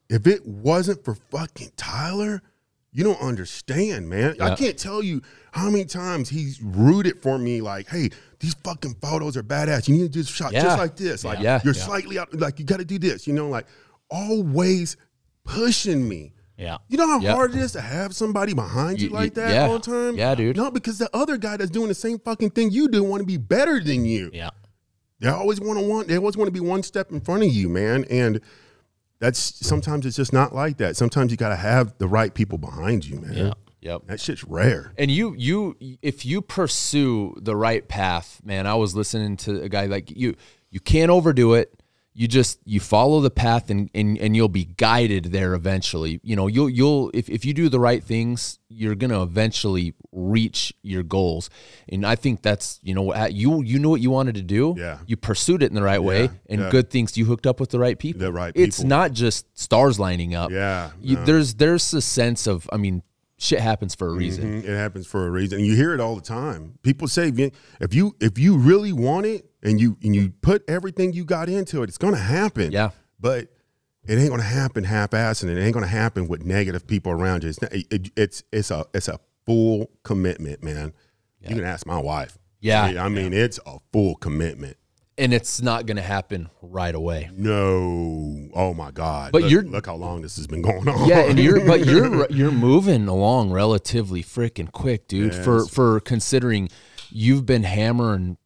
if 0.09 0.27
it 0.27 0.45
wasn't 0.45 1.03
for 1.03 1.15
fucking 1.31 1.71
Tyler, 1.75 2.43
you 2.91 3.03
don't 3.03 3.19
understand, 3.21 4.07
man. 4.07 4.35
I 4.39 4.53
can't 4.53 4.77
tell 4.77 5.01
you 5.01 5.23
how 5.51 5.71
many 5.71 5.85
times 5.85 6.29
he's 6.29 6.61
rooted 6.61 7.23
for 7.23 7.39
me. 7.39 7.59
Like, 7.59 7.87
hey, 7.89 8.11
these 8.43 8.53
fucking 8.63 8.95
photos 9.01 9.37
are 9.37 9.41
badass. 9.43 9.87
You 9.87 9.95
need 9.95 10.01
to 10.03 10.09
do 10.09 10.19
this 10.21 10.27
shot 10.29 10.51
Yeah. 10.51 10.63
just 10.63 10.77
like 10.77 10.95
this. 10.97 11.23
Like, 11.23 11.39
Yeah. 11.39 11.61
you're 11.63 11.73
Yeah. 11.73 11.81
slightly 11.83 12.19
out. 12.19 12.33
Like, 12.37 12.59
you 12.59 12.65
got 12.65 12.77
to 12.79 12.85
do 12.85 12.99
this. 12.99 13.25
You 13.25 13.31
know, 13.33 13.47
like 13.47 13.65
always 14.11 14.97
pushing 15.45 16.07
me. 16.07 16.33
Yeah. 16.57 16.77
You 16.89 16.97
know 16.97 17.07
how 17.07 17.19
Yeah. 17.19 17.33
hard 17.35 17.55
it 17.55 17.61
is 17.61 17.71
to 17.71 17.81
have 17.81 18.13
somebody 18.15 18.53
behind 18.53 19.01
you, 19.01 19.07
You- 19.07 19.13
like 19.13 19.33
that 19.35 19.51
yeah. 19.51 19.65
all 19.67 19.79
the 19.79 19.91
time? 19.91 20.15
Yeah, 20.17 20.35
dude. 20.35 20.55
No, 20.57 20.69
because 20.69 20.97
the 20.97 21.09
other 21.15 21.37
guy 21.37 21.57
that's 21.57 21.71
doing 21.71 21.87
the 21.87 21.95
same 21.95 22.19
fucking 22.19 22.51
thing 22.51 22.69
you 22.69 22.87
do 22.89 23.01
want 23.03 23.21
to 23.21 23.25
be 23.25 23.37
better 23.37 23.81
than 23.81 24.05
you. 24.05 24.29
Yeah. 24.33 24.49
They 25.19 25.29
always 25.29 25.59
want 25.61 25.79
to 25.79 25.85
want. 25.85 26.09
They 26.09 26.17
always 26.17 26.35
want 26.35 26.47
to 26.49 26.51
be 26.51 26.59
one 26.59 26.83
step 26.83 27.11
in 27.11 27.21
front 27.21 27.43
of 27.43 27.49
you, 27.53 27.69
man. 27.69 28.03
And 28.09 28.41
that's 29.19 29.39
sometimes 29.65 30.05
it's 30.05 30.17
just 30.17 30.33
not 30.33 30.53
like 30.53 30.77
that. 30.77 30.97
Sometimes 30.97 31.31
you 31.31 31.37
got 31.37 31.49
to 31.49 31.55
have 31.55 31.93
the 31.97 32.07
right 32.09 32.33
people 32.33 32.57
behind 32.57 33.05
you, 33.05 33.21
man. 33.21 33.33
Yeah. 33.37 33.53
Yep. 33.83 34.01
That 34.07 34.19
shit's 34.19 34.43
rare. 34.43 34.93
And 34.97 35.11
you, 35.11 35.35
you, 35.37 35.75
if 36.01 36.25
you 36.25 36.41
pursue 36.41 37.35
the 37.41 37.55
right 37.55 37.87
path, 37.87 38.39
man, 38.43 38.65
I 38.67 38.75
was 38.75 38.95
listening 38.95 39.37
to 39.37 39.61
a 39.61 39.69
guy 39.69 39.85
like 39.85 40.09
you. 40.11 40.35
You 40.71 40.79
can't 40.79 41.11
overdo 41.11 41.53
it. 41.53 41.73
you 42.15 42.27
just 42.27 42.59
you 42.65 42.79
follow 42.79 43.21
the 43.21 43.31
path 43.31 43.69
and, 43.71 43.89
and 43.95 44.17
and 44.19 44.35
you'll 44.35 44.47
be 44.47 44.65
guided 44.65 45.25
there 45.31 45.55
eventually 45.55 46.19
you 46.23 46.35
know 46.35 46.45
you'll 46.45 46.69
you'll 46.69 47.09
if, 47.11 47.27
if 47.27 47.43
you 47.43 47.53
do 47.55 47.69
the 47.69 47.79
right 47.79 48.03
things 48.03 48.59
you're 48.69 48.93
gonna 48.93 49.23
eventually 49.23 49.95
reach 50.11 50.71
your 50.83 51.01
goals 51.01 51.49
and 51.89 52.05
i 52.05 52.15
think 52.15 52.43
that's 52.43 52.79
you 52.83 52.93
know 52.93 53.05
you 53.41 53.63
you 53.63 53.79
knew 53.79 53.89
what 53.89 53.99
you 54.01 54.11
wanted 54.11 54.35
to 54.35 54.43
do 54.43 54.75
Yeah. 54.77 54.99
you 55.07 55.17
pursued 55.17 55.63
it 55.63 55.69
in 55.71 55.75
the 55.75 55.81
right 55.81 56.03
way 56.03 56.29
and 56.51 56.61
yeah. 56.61 56.69
good 56.69 56.91
things 56.91 57.17
you 57.17 57.25
hooked 57.25 57.47
up 57.47 57.59
with 57.59 57.71
the 57.71 57.79
right 57.79 57.97
people 57.97 58.19
The 58.21 58.31
right 58.31 58.53
people. 58.53 58.67
it's 58.67 58.83
not 58.83 59.11
just 59.13 59.45
stars 59.57 59.99
lining 59.99 60.35
up 60.35 60.51
Yeah, 60.51 60.91
you, 61.01 61.15
no. 61.15 61.25
there's 61.25 61.55
there's 61.55 61.93
a 61.95 62.01
sense 62.01 62.45
of 62.45 62.69
i 62.71 62.77
mean 62.77 63.01
shit 63.43 63.59
happens 63.59 63.93
for 63.93 64.07
a 64.07 64.13
reason 64.13 64.61
Mhm, 64.61 64.69
It 64.69 64.75
happens 64.75 65.05
for 65.05 65.27
a 65.27 65.29
reason. 65.29 65.59
And 65.59 65.67
you 65.67 65.75
hear 65.75 65.93
it 65.93 65.99
all 65.99 66.15
the 66.15 66.21
time. 66.21 66.79
People 66.81 67.07
say 67.07 67.27
if 67.27 67.93
you 67.93 68.15
if 68.19 68.39
you, 68.39 68.57
really 68.57 68.93
want 68.93 69.25
it 69.25 69.49
and 69.61 69.79
you 69.81 69.97
and 70.01 70.15
you 70.15 70.31
put 70.41 70.63
everything 70.69 71.13
you 71.13 71.25
got 71.25 71.49
into 71.49 71.83
it, 71.83 71.89
it's 71.89 71.97
gonna 71.97 72.17
happen. 72.17 72.71
Yeah. 72.71 72.91
But 73.19 73.49
it 74.05 74.17
ain't 74.17 74.29
gonna 74.29 74.43
happen 74.43 74.83
half-assed, 74.83 75.43
and 75.43 75.51
it 75.51 75.61
ain't 75.61 75.73
gonna 75.73 75.87
happen 75.87 76.27
with 76.27 76.43
negative 76.45 76.87
people 76.87 77.11
around 77.11 77.43
you. 77.43 77.49
It's 77.49 77.61
not, 77.61 77.73
it, 77.73 78.11
it's 78.15 78.43
it's 78.51 78.71
a 78.71 78.85
it's 78.93 79.07
a 79.07 79.19
full 79.45 79.91
commitment, 80.03 80.63
man. 80.63 80.93
You 81.41 81.55
can 81.55 81.65
ask 81.65 81.85
my 81.85 81.99
wife. 81.99 82.37
Yeah. 82.61 83.03
I 83.03 83.09
mean, 83.09 83.33
it's 83.33 83.59
a 83.65 83.79
full 83.91 84.15
commitment. 84.15 84.77
And 85.17 85.33
it's 85.33 85.61
not 85.61 85.85
gonna 85.85 86.01
happen 86.01 86.49
right 86.61 86.95
away 86.95 87.29
No, 87.35 88.49
oh 88.53 88.73
my 88.73 88.91
God! 88.91 89.31
But 89.31 89.43
look, 89.43 89.51
you're- 89.51 89.67
look 89.67 89.85
how 89.85 89.95
long 89.95 90.21
this 90.21 90.35
has 90.37 90.47
been 90.47 90.61
going 90.61 90.87
on. 90.87 91.07
Yeah, 91.07 91.19
and 91.29 91.37
you're 91.39 91.65
but 91.65 91.85
you're 91.85 92.27
you're 92.31 92.51
moving 92.51 93.07
along 93.07 93.51
relatively 93.51 94.23
freaking 94.23 94.71
quick, 94.71 95.07
dude. 95.07 95.35
For 95.35 95.59
Yes. 95.59 95.69
for 95.69 95.99
considering 95.99 96.69
you've 97.11 97.45
been 97.45 97.63
hammering, 97.63 98.37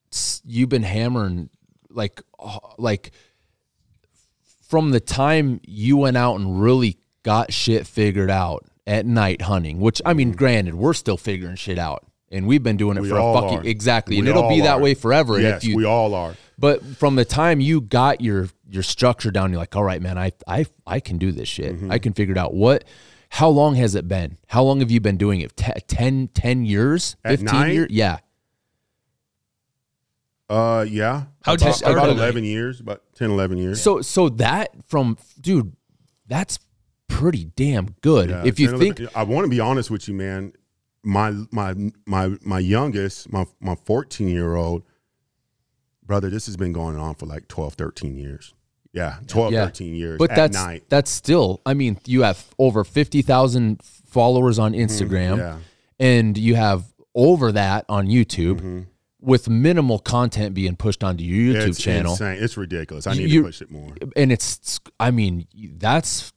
you've 0.45 0.69
been 0.69 0.83
hammering 0.83 1.49
like 1.89 2.21
uh, 2.39 2.59
like 2.77 3.11
from 4.67 4.91
the 4.91 4.99
time 4.99 5.61
you 5.65 5.97
went 5.97 6.17
out 6.17 6.35
and 6.35 6.61
really 6.61 6.97
got 7.23 7.53
shit 7.53 7.87
figured 7.87 8.29
out 8.29 8.65
at 8.85 9.05
night 9.05 9.41
hunting. 9.43 9.79
Which 9.79 10.01
I 10.05 10.13
mean, 10.13 10.31
granted, 10.33 10.75
we're 10.75 10.93
still 10.93 11.17
figuring 11.17 11.55
shit 11.55 11.77
out, 11.79 12.05
and 12.31 12.47
we've 12.47 12.63
been 12.63 12.77
doing 12.77 12.97
it 12.97 13.01
Mm-hmm. 13.01 13.03
We 13.03 13.09
for 13.09 13.39
a 13.39 13.41
fucking 13.41 13.59
are. 13.59 13.65
exactly, 13.69 14.19
and 14.19 14.27
it'll 14.27 14.49
be 14.49 14.61
that 14.61 14.77
are. 14.77 14.81
way 14.81 14.93
forever. 14.93 15.39
Yes, 15.39 15.63
if 15.63 15.69
you 15.69 15.77
we 15.77 15.85
all 15.85 16.13
are. 16.13 16.35
But 16.57 16.83
from 16.83 17.15
the 17.15 17.25
time 17.25 17.59
you 17.59 17.81
got 17.81 18.21
your 18.21 18.49
your 18.69 18.83
structure 18.83 19.31
down, 19.31 19.51
you're 19.51 19.59
like, 19.59 19.75
all 19.75 19.83
right, 19.83 20.01
man, 20.01 20.17
I 20.17 20.31
I 20.47 20.65
I 20.85 20.99
can 20.99 21.17
do 21.17 21.31
this 21.31 21.47
shit. 21.47 21.75
Mm-hmm. 21.75 21.91
I 21.91 21.99
can 21.99 22.13
figure 22.13 22.33
it 22.33 22.37
out. 22.37 22.53
What? 22.53 22.83
How 23.29 23.49
long 23.49 23.75
has 23.75 23.93
it 23.95 24.07
been? 24.07 24.37
How 24.47 24.63
long 24.63 24.79
have 24.79 24.89
you 24.89 25.01
been 25.01 25.17
doing 25.17 25.41
it? 25.41 25.55
Te- 25.57 25.81
10, 25.85 26.29
10 26.29 26.65
years? 26.65 27.17
At 27.25 27.39
15 27.39 27.71
years? 27.71 27.87
Yeah. 27.91 28.19
Uh, 30.49 30.85
yeah. 30.87 31.25
How'd 31.43 31.61
about, 31.61 31.75
start 31.75 31.97
about 31.97 32.09
at 32.09 32.15
night? 32.15 32.23
11 32.23 32.43
years, 32.45 32.79
about 32.79 33.03
10, 33.15 33.31
11 33.31 33.57
years. 33.57 33.81
So 33.81 34.01
so 34.01 34.29
that 34.29 34.69
from 34.87 35.17
dude, 35.39 35.75
that's 36.25 36.59
pretty 37.09 37.45
damn 37.55 37.95
good. 38.01 38.29
Yeah, 38.29 38.43
if 38.45 38.59
you 38.59 38.69
10, 38.69 38.79
think 38.79 38.99
11 38.99 39.15
I 39.15 39.23
want 39.23 39.45
to 39.45 39.49
be 39.49 39.59
honest 39.59 39.91
with 39.91 40.07
you, 40.07 40.13
man. 40.13 40.53
My 41.03 41.33
my 41.51 41.73
my 42.05 42.37
my 42.41 42.59
youngest, 42.59 43.31
my 43.31 43.45
my 43.59 43.75
14 43.75 44.29
year 44.29 44.55
old 44.55 44.83
brother, 46.07 46.29
this 46.29 46.45
has 46.47 46.57
been 46.57 46.73
going 46.73 46.95
on 46.97 47.13
for 47.15 47.25
like 47.25 47.47
12, 47.47 47.73
13 47.75 48.17
years. 48.17 48.53
Yeah, 48.93 49.17
12, 49.27 49.53
yeah, 49.53 49.65
13 49.65 49.93
years. 49.95 50.17
but 50.17 50.31
at 50.31 50.35
that's 50.35 50.55
night. 50.57 50.83
that's 50.89 51.11
still. 51.11 51.61
I 51.65 51.73
mean, 51.75 51.99
you 52.05 52.23
have 52.23 52.43
over 52.57 52.83
fifty 52.83 53.21
thousand 53.21 53.83
followers 53.83 54.57
on 54.57 54.73
Instagram, 54.73 55.33
Mm-hmm. 55.37 55.39
yeah. 55.39 55.57
and 55.99 56.37
you 56.37 56.55
have 56.55 56.85
over 57.13 57.51
that 57.51 57.85
on 57.89 58.07
YouTube. 58.07 58.55
Mm-hmm. 58.55 58.81
With 59.19 59.49
minimal 59.49 59.97
content 59.99 60.53
being 60.53 60.75
pushed 60.75 61.03
onto 61.03 61.23
your 61.23 61.55
YouTube 61.55 61.67
it's 61.69 61.81
channel, 61.81 62.11
insane. 62.13 62.37
It's 62.41 62.55
ridiculous. 62.55 63.07
I 63.07 63.13
need 63.13 63.29
You- 63.29 63.41
to 63.41 63.47
push 63.47 63.61
it 63.61 63.69
more. 63.71 63.93
and 64.15 64.31
it's 64.31 64.79
i 64.99 65.09
mean 65.11 65.47
that's 65.77 66.31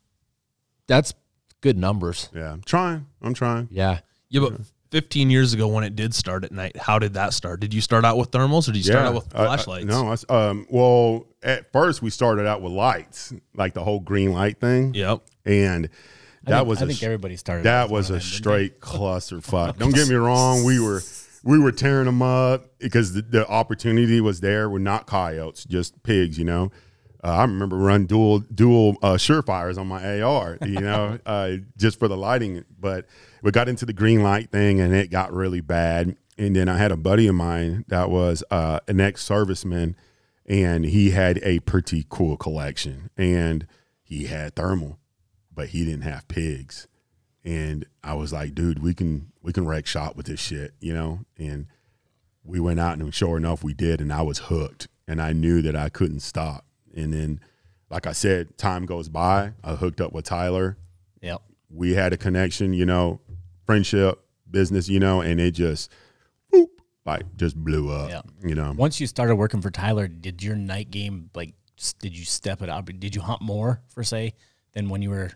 that's 0.87 1.13
good 1.61 1.77
numbers 1.79 2.31
Yeah, 2.35 2.53
I'm 2.53 2.63
trying. 2.63 3.07
I'm 3.23 3.35
trying. 3.35 3.69
yeah 3.71 4.01
Yeah, 4.31 4.41
but 4.41 4.53
15 4.91 5.31
years 5.31 5.53
ago 5.53 5.69
when 5.69 5.85
it 5.85 5.95
did 5.97 6.15
start 6.15 6.45
at 6.45 6.53
night, 6.53 6.77
how 6.77 6.99
did 6.99 7.15
that 7.15 7.33
start? 7.33 7.61
Did 7.61 7.73
you 7.73 7.81
start 7.81 8.05
out 8.05 8.17
with 8.19 8.31
thermals 8.31 8.69
or 8.69 8.73
did 8.73 8.79
you 8.79 8.93
start 8.93 9.07
out 9.07 9.15
with 9.15 9.35
I- 9.35 9.43
I- 9.43 9.47
flashlights? 9.47 9.87
no, 9.87 10.09
I 10.09 10.13
s 10.13 10.25
um, 10.29 10.67
well, 10.69 11.27
at 11.43 11.71
first 11.73 12.03
we 12.03 12.11
started 12.11 12.47
out 12.47 12.61
with 12.63 12.73
lights, 12.73 13.33
like 13.55 13.75
the 13.75 13.85
whole 13.85 14.01
green 14.01 14.33
light 14.33 14.61
thing, 14.61 14.93
Yep. 14.95 15.23
and 15.45 15.87
I 16.47 16.51
that 16.51 16.57
think, 16.59 16.69
was 16.69 16.83
I 16.83 16.85
a 16.85 16.89
think 16.89 17.03
everybody 17.03 17.37
started. 17.37 17.65
that 17.65 17.89
was 17.91 18.11
a 18.11 18.15
of 18.15 18.21
them, 18.21 18.29
didn't 18.29 18.35
straight 18.37 18.81
clusterfuck. 18.81 19.79
Don't 19.79 19.95
get 19.95 20.09
me 20.09 20.15
wrong, 20.17 20.65
we 20.65 20.81
were 20.81 21.03
we 21.43 21.59
were 21.59 21.73
tearing 21.73 22.05
them 22.07 22.21
up 22.21 22.67
because 22.79 23.15
the, 23.15 23.23
the 23.23 23.49
opportunity 23.49 24.21
was 24.21 24.41
there. 24.41 24.69
We're 24.69 24.79
not 24.79 25.07
coyotes, 25.07 25.65
just 25.65 26.03
pigs, 26.03 26.39
you 26.39 26.45
know. 26.45 26.71
Uh, 27.23 27.29
I 27.29 27.43
remember 27.43 27.77
run 27.77 28.07
dual 28.07 28.41
dual 28.41 28.97
uh, 29.03 29.15
SureFires 29.15 29.79
on 29.79 29.87
my 29.87 30.21
AR, 30.21 30.59
you 30.63 30.81
know, 30.81 31.19
uh, 31.27 31.57
just 31.77 31.99
for 31.99 32.09
the 32.09 32.17
lighting. 32.17 32.65
But 32.79 33.07
we 33.43 33.51
got 33.51 33.69
into 33.69 33.87
the 33.87 33.93
green 33.93 34.23
light 34.23 34.51
thing, 34.51 34.81
and 34.81 34.95
it 34.95 35.11
got 35.11 35.33
really 35.33 35.61
bad. 35.61 36.17
And 36.39 36.57
then 36.57 36.69
I 36.69 36.79
had 36.79 36.93
a 36.93 36.97
buddy 36.97 37.27
of 37.27 37.35
mine 37.35 37.85
that 37.89 38.11
was 38.11 38.43
uh, 38.51 38.81
an 38.89 39.01
ex 39.01 39.27
serviceman, 39.27 39.95
and 40.47 40.85
he 40.85 41.11
had 41.11 41.39
a 41.43 41.61
pretty 41.61 42.07
cool 42.09 42.37
collection, 42.37 43.11
and 43.17 43.67
he 44.03 44.25
had 44.25 44.57
thermal, 44.57 44.99
but 45.55 45.69
he 45.69 45.85
didn't 45.85 46.03
have 46.03 46.27
pigs 46.29 46.87
and 47.45 47.87
I 48.05 48.15
was 48.15 48.33
like, 48.33 48.55
dude, 48.55 48.83
we 48.83 48.95
can 48.95 49.33
we 49.43 49.53
can 49.53 49.67
wreck 49.67 49.87
shop 49.87 50.17
with 50.17 50.27
this 50.27 50.41
shit, 50.41 50.75
you 50.81 50.93
know. 50.93 51.21
And 51.39 51.67
we 52.45 52.61
went 52.61 52.81
out, 52.81 52.99
and 52.99 53.15
sure 53.15 53.37
enough, 53.37 53.65
we 53.65 53.75
did, 53.75 54.01
and 54.01 54.13
I 54.13 54.23
was 54.23 54.39
hooked, 54.39 54.89
and 55.07 55.21
I 55.21 55.33
knew 55.33 55.63
that 55.63 55.77
I 55.77 55.89
couldn't 55.89 56.21
stop. 56.21 56.65
And 56.97 57.13
then, 57.13 57.41
like 57.91 58.07
I 58.07 58.13
said, 58.13 58.57
time 58.59 58.87
goes 58.87 59.09
by. 59.09 59.53
I 59.65 59.75
hooked 59.77 60.01
up 60.01 60.13
with 60.13 60.25
Tyler. 60.25 60.77
Yep. 61.23 61.43
We 61.71 61.95
had 61.95 62.13
a 62.13 62.17
connection, 62.17 62.73
you 62.73 62.87
know, 62.87 63.21
friendship, 63.67 64.21
business, 64.51 64.89
you 64.89 64.99
know, 65.01 65.21
and 65.21 65.41
it 65.41 65.53
just, 65.53 65.91
boop, 66.53 66.67
like 67.05 67.23
just 67.37 67.57
blew 67.57 67.91
up, 67.91 68.11
Yeah. 68.11 68.23
you 68.43 68.55
know. 68.55 68.75
Once 68.77 69.01
you 69.01 69.07
started 69.07 69.37
working 69.37 69.61
for 69.61 69.71
Tyler, 69.71 70.09
did 70.09 70.43
your 70.43 70.57
night 70.57 70.91
game 70.91 71.31
like? 71.35 71.55
Did 72.01 72.17
you 72.19 72.27
step 72.27 72.61
it 72.61 72.69
up? 72.69 72.87
Did 72.99 73.15
you 73.15 73.23
hunt 73.23 73.41
more 73.41 73.81
for 73.89 74.05
say 74.05 74.35
than 74.75 74.91
when 74.91 75.01
you 75.01 75.09
were 75.11 75.31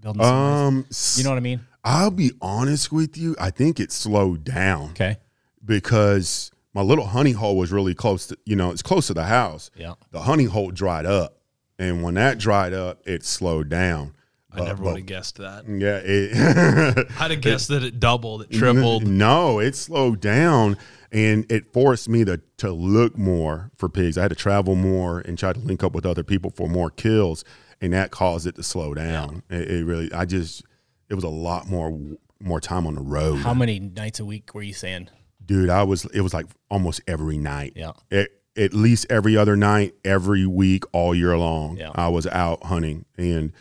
building? 0.00 0.20
Um, 0.20 0.84
you 1.16 1.24
know 1.24 1.30
what 1.30 1.36
I 1.38 1.40
mean? 1.40 1.60
I'll 1.82 2.10
be 2.10 2.32
honest 2.42 2.92
with 2.92 3.16
you. 3.16 3.34
I 3.40 3.48
think 3.50 3.80
it 3.80 3.90
slowed 3.90 4.44
down. 4.44 4.90
Okay. 4.90 5.16
because 5.64 6.50
my 6.74 6.82
little 6.82 7.06
honey 7.06 7.32
hole 7.32 7.56
was 7.56 7.72
really 7.72 7.94
close 7.94 8.26
to 8.28 8.38
you 8.44 8.56
know 8.56 8.70
it's 8.70 8.82
close 8.82 9.06
to 9.08 9.14
the 9.14 9.24
house 9.24 9.70
Yeah. 9.76 9.94
the 10.10 10.20
honey 10.22 10.44
hole 10.44 10.70
dried 10.70 11.06
up 11.06 11.38
and 11.78 12.02
when 12.02 12.14
that 12.14 12.38
dried 12.38 12.72
up 12.74 13.02
it 13.06 13.24
slowed 13.24 13.68
down 13.68 14.14
I 14.52 14.60
Uh, 14.60 14.64
never 14.64 14.82
but- 14.82 14.90
would 14.90 14.96
have 14.98 15.06
guessed 15.06 15.36
that. 15.38 15.64
yeah 15.68 16.00
it 16.02 17.10
I'd 17.20 17.30
have 17.30 17.40
guessed 17.40 17.68
that 17.68 17.82
it 17.84 18.00
doubled, 18.00 18.42
it 18.42 18.50
tripled. 18.50 19.06
no 19.06 19.58
it 19.60 19.74
slowed 19.76 20.20
down 20.20 20.76
and 21.12 21.50
it 21.50 21.72
forced 21.72 22.08
me 22.08 22.24
to 22.24 22.40
to 22.58 22.70
look 22.72 23.16
more 23.18 23.70
for 23.76 23.88
pigs 23.88 24.16
i 24.16 24.22
had 24.22 24.28
to 24.30 24.36
travel 24.36 24.74
more 24.76 25.20
and 25.20 25.36
try 25.38 25.52
to 25.52 25.58
link 25.60 25.82
up 25.82 25.92
with 25.92 26.06
other 26.06 26.22
people 26.22 26.50
for 26.54 26.68
more 26.68 26.90
kills 26.90 27.44
and 27.80 27.92
that 27.92 28.10
caused 28.12 28.46
it 28.46 28.54
to 28.54 28.62
slow 28.62 28.94
down 28.94 29.42
it, 29.50 29.68
it 29.70 29.84
really 29.84 30.12
i 30.12 30.24
just 30.24 30.62
it 31.08 31.14
was 31.14 31.24
a 31.24 31.28
lot 31.28 31.68
more 31.68 31.98
more 32.40 32.60
time 32.60 32.86
on 32.86 32.94
the 32.94 33.00
road 33.02 33.36
How 33.40 33.52
many 33.54 33.78
nights 33.80 34.18
a 34.20 34.24
week 34.24 34.54
were 34.54 34.62
you 34.62 34.72
saying? 34.72 35.10
Dude 35.50 35.68
i 35.68 35.82
was 35.82 36.04
it 36.14 36.20
was 36.20 36.32
like 36.32 36.46
almost 36.70 37.00
every 37.08 37.36
night 37.36 37.72
Yeah. 37.74 37.92
at, 38.12 38.28
at 38.56 38.72
least 38.72 39.06
every 39.10 39.36
other 39.36 39.56
night 39.56 39.94
every 40.04 40.46
week 40.46 40.84
all 40.92 41.12
year 41.14 41.36
long 41.36 41.76
Yeah. 41.76 41.90
i 41.94 42.08
was 42.08 42.26
out 42.28 42.62
hunting 42.64 43.04
and 43.18 43.52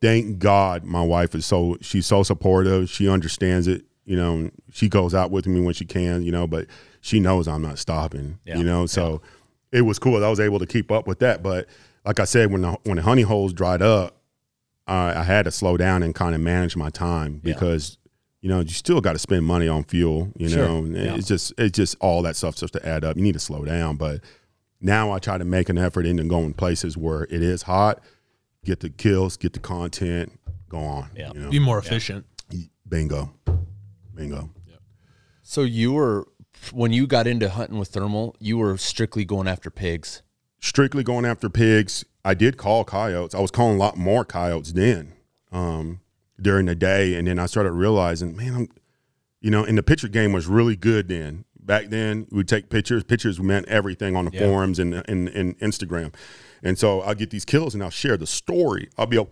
thank 0.00 0.38
god 0.38 0.84
my 0.84 1.02
wife 1.02 1.34
is 1.34 1.44
so 1.44 1.76
she's 1.80 2.06
so 2.06 2.22
supportive 2.22 2.88
she 2.88 3.08
understands 3.08 3.66
it 3.66 3.84
you 4.04 4.16
know 4.16 4.50
she 4.72 4.88
goes 4.88 5.12
out 5.14 5.30
with 5.32 5.46
me 5.48 5.60
when 5.60 5.74
she 5.74 5.84
can 5.84 6.22
you 6.22 6.30
know 6.30 6.46
but 6.46 6.66
she 7.00 7.18
knows 7.20 7.48
i'm 7.48 7.62
not 7.62 7.78
stopping 7.78 8.38
Yeah. 8.44 8.58
you 8.58 8.64
know 8.64 8.86
so 8.86 9.20
it 9.72 9.82
was 9.82 9.98
cool 9.98 10.24
i 10.24 10.28
was 10.28 10.40
able 10.40 10.60
to 10.60 10.66
keep 10.66 10.92
up 10.92 11.06
with 11.08 11.18
that 11.18 11.42
but 11.42 11.66
like 12.04 12.20
i 12.20 12.24
said 12.24 12.52
when 12.52 12.62
the 12.62 12.72
when 12.84 12.96
the 12.96 13.02
honey 13.02 13.22
holes 13.22 13.52
dried 13.52 13.82
up 13.82 14.14
uh, 14.86 15.12
i 15.16 15.22
had 15.24 15.46
to 15.46 15.50
slow 15.50 15.76
down 15.76 16.02
and 16.04 16.14
kind 16.14 16.34
of 16.36 16.40
manage 16.40 16.76
my 16.76 16.90
time 16.90 17.40
Yeah. 17.42 17.54
because 17.54 17.98
you 18.40 18.48
know 18.48 18.60
you 18.60 18.68
still 18.70 19.00
got 19.00 19.12
to 19.14 19.18
spend 19.18 19.44
money 19.44 19.66
on 19.68 19.82
fuel 19.84 20.32
you 20.36 20.48
Sure. 20.48 20.66
know 20.68 20.78
and 20.78 20.94
Yeah. 20.96 21.14
it's 21.16 21.26
just 21.28 21.52
it's 21.58 21.76
just 21.76 21.96
all 22.00 22.22
that 22.22 22.36
stuff 22.36 22.56
starts 22.56 22.72
to 22.72 22.86
add 22.88 23.04
up 23.04 23.16
you 23.16 23.22
need 23.22 23.32
to 23.32 23.38
slow 23.40 23.64
down 23.64 23.96
but 23.96 24.20
now 24.80 25.10
i 25.12 25.18
try 25.18 25.38
to 25.38 25.44
make 25.44 25.68
an 25.68 25.76
effort 25.78 26.06
into 26.06 26.22
going 26.24 26.52
places 26.54 26.96
where 26.96 27.24
it 27.24 27.42
is 27.42 27.62
hot 27.62 28.00
get 28.64 28.80
the 28.80 28.90
kills 28.90 29.36
get 29.36 29.52
the 29.54 29.58
content 29.60 30.38
go 30.68 30.78
on 30.78 31.10
Yeah. 31.16 31.32
you 31.34 31.40
know? 31.40 31.50
Be 31.50 31.58
more 31.58 31.78
efficient. 31.78 32.26
bingo 32.88 33.32
bingo 34.14 34.50
so 35.42 35.62
you 35.62 35.92
were 35.92 36.26
when 36.72 36.92
you 36.92 37.06
got 37.06 37.26
into 37.26 37.48
hunting 37.48 37.78
with 37.78 37.88
thermal 37.88 38.36
you 38.38 38.58
were 38.58 38.76
strictly 38.76 39.24
going 39.24 39.48
after 39.48 39.70
pigs 39.70 40.22
strictly 40.60 41.02
going 41.04 41.24
after 41.24 41.48
pigs. 41.48 42.04
I 42.24 42.34
did 42.34 42.56
call 42.58 42.84
coyotes. 42.84 43.32
I 43.34 43.40
was 43.40 43.50
calling 43.52 43.76
a 43.76 43.78
lot 43.78 43.96
more 43.96 44.24
coyotes 44.24 44.72
then 44.72 45.12
um, 45.52 46.00
during 46.40 46.66
the 46.66 46.74
day, 46.74 47.14
and 47.14 47.26
then 47.26 47.38
I 47.38 47.46
started 47.46 47.72
realizing, 47.72 48.36
man, 48.36 48.54
I'm, 48.54 48.68
you 49.40 49.50
know, 49.50 49.64
and 49.64 49.76
the 49.78 49.82
picture 49.82 50.08
game 50.08 50.32
was 50.32 50.46
really 50.46 50.76
good 50.76 51.08
then 51.08 51.44
back 51.60 51.88
then 51.90 52.26
we 52.30 52.42
take 52.42 52.70
pictures. 52.70 53.04
Pictures 53.04 53.38
meant 53.38 53.68
everything 53.68 54.16
on 54.16 54.24
the 54.24 54.30
Yeah. 54.32 54.40
forums 54.40 54.78
and, 54.78 54.94
and 55.06 55.28
and 55.28 55.58
Instagram. 55.60 56.14
And 56.62 56.78
so 56.78 57.02
I'll 57.02 57.14
get 57.14 57.30
these 57.30 57.44
kills 57.44 57.74
and 57.74 57.82
I'll 57.84 57.90
share 57.90 58.16
the 58.16 58.26
story. 58.26 58.88
I'll 58.96 59.06
be 59.06 59.16
able 59.16 59.30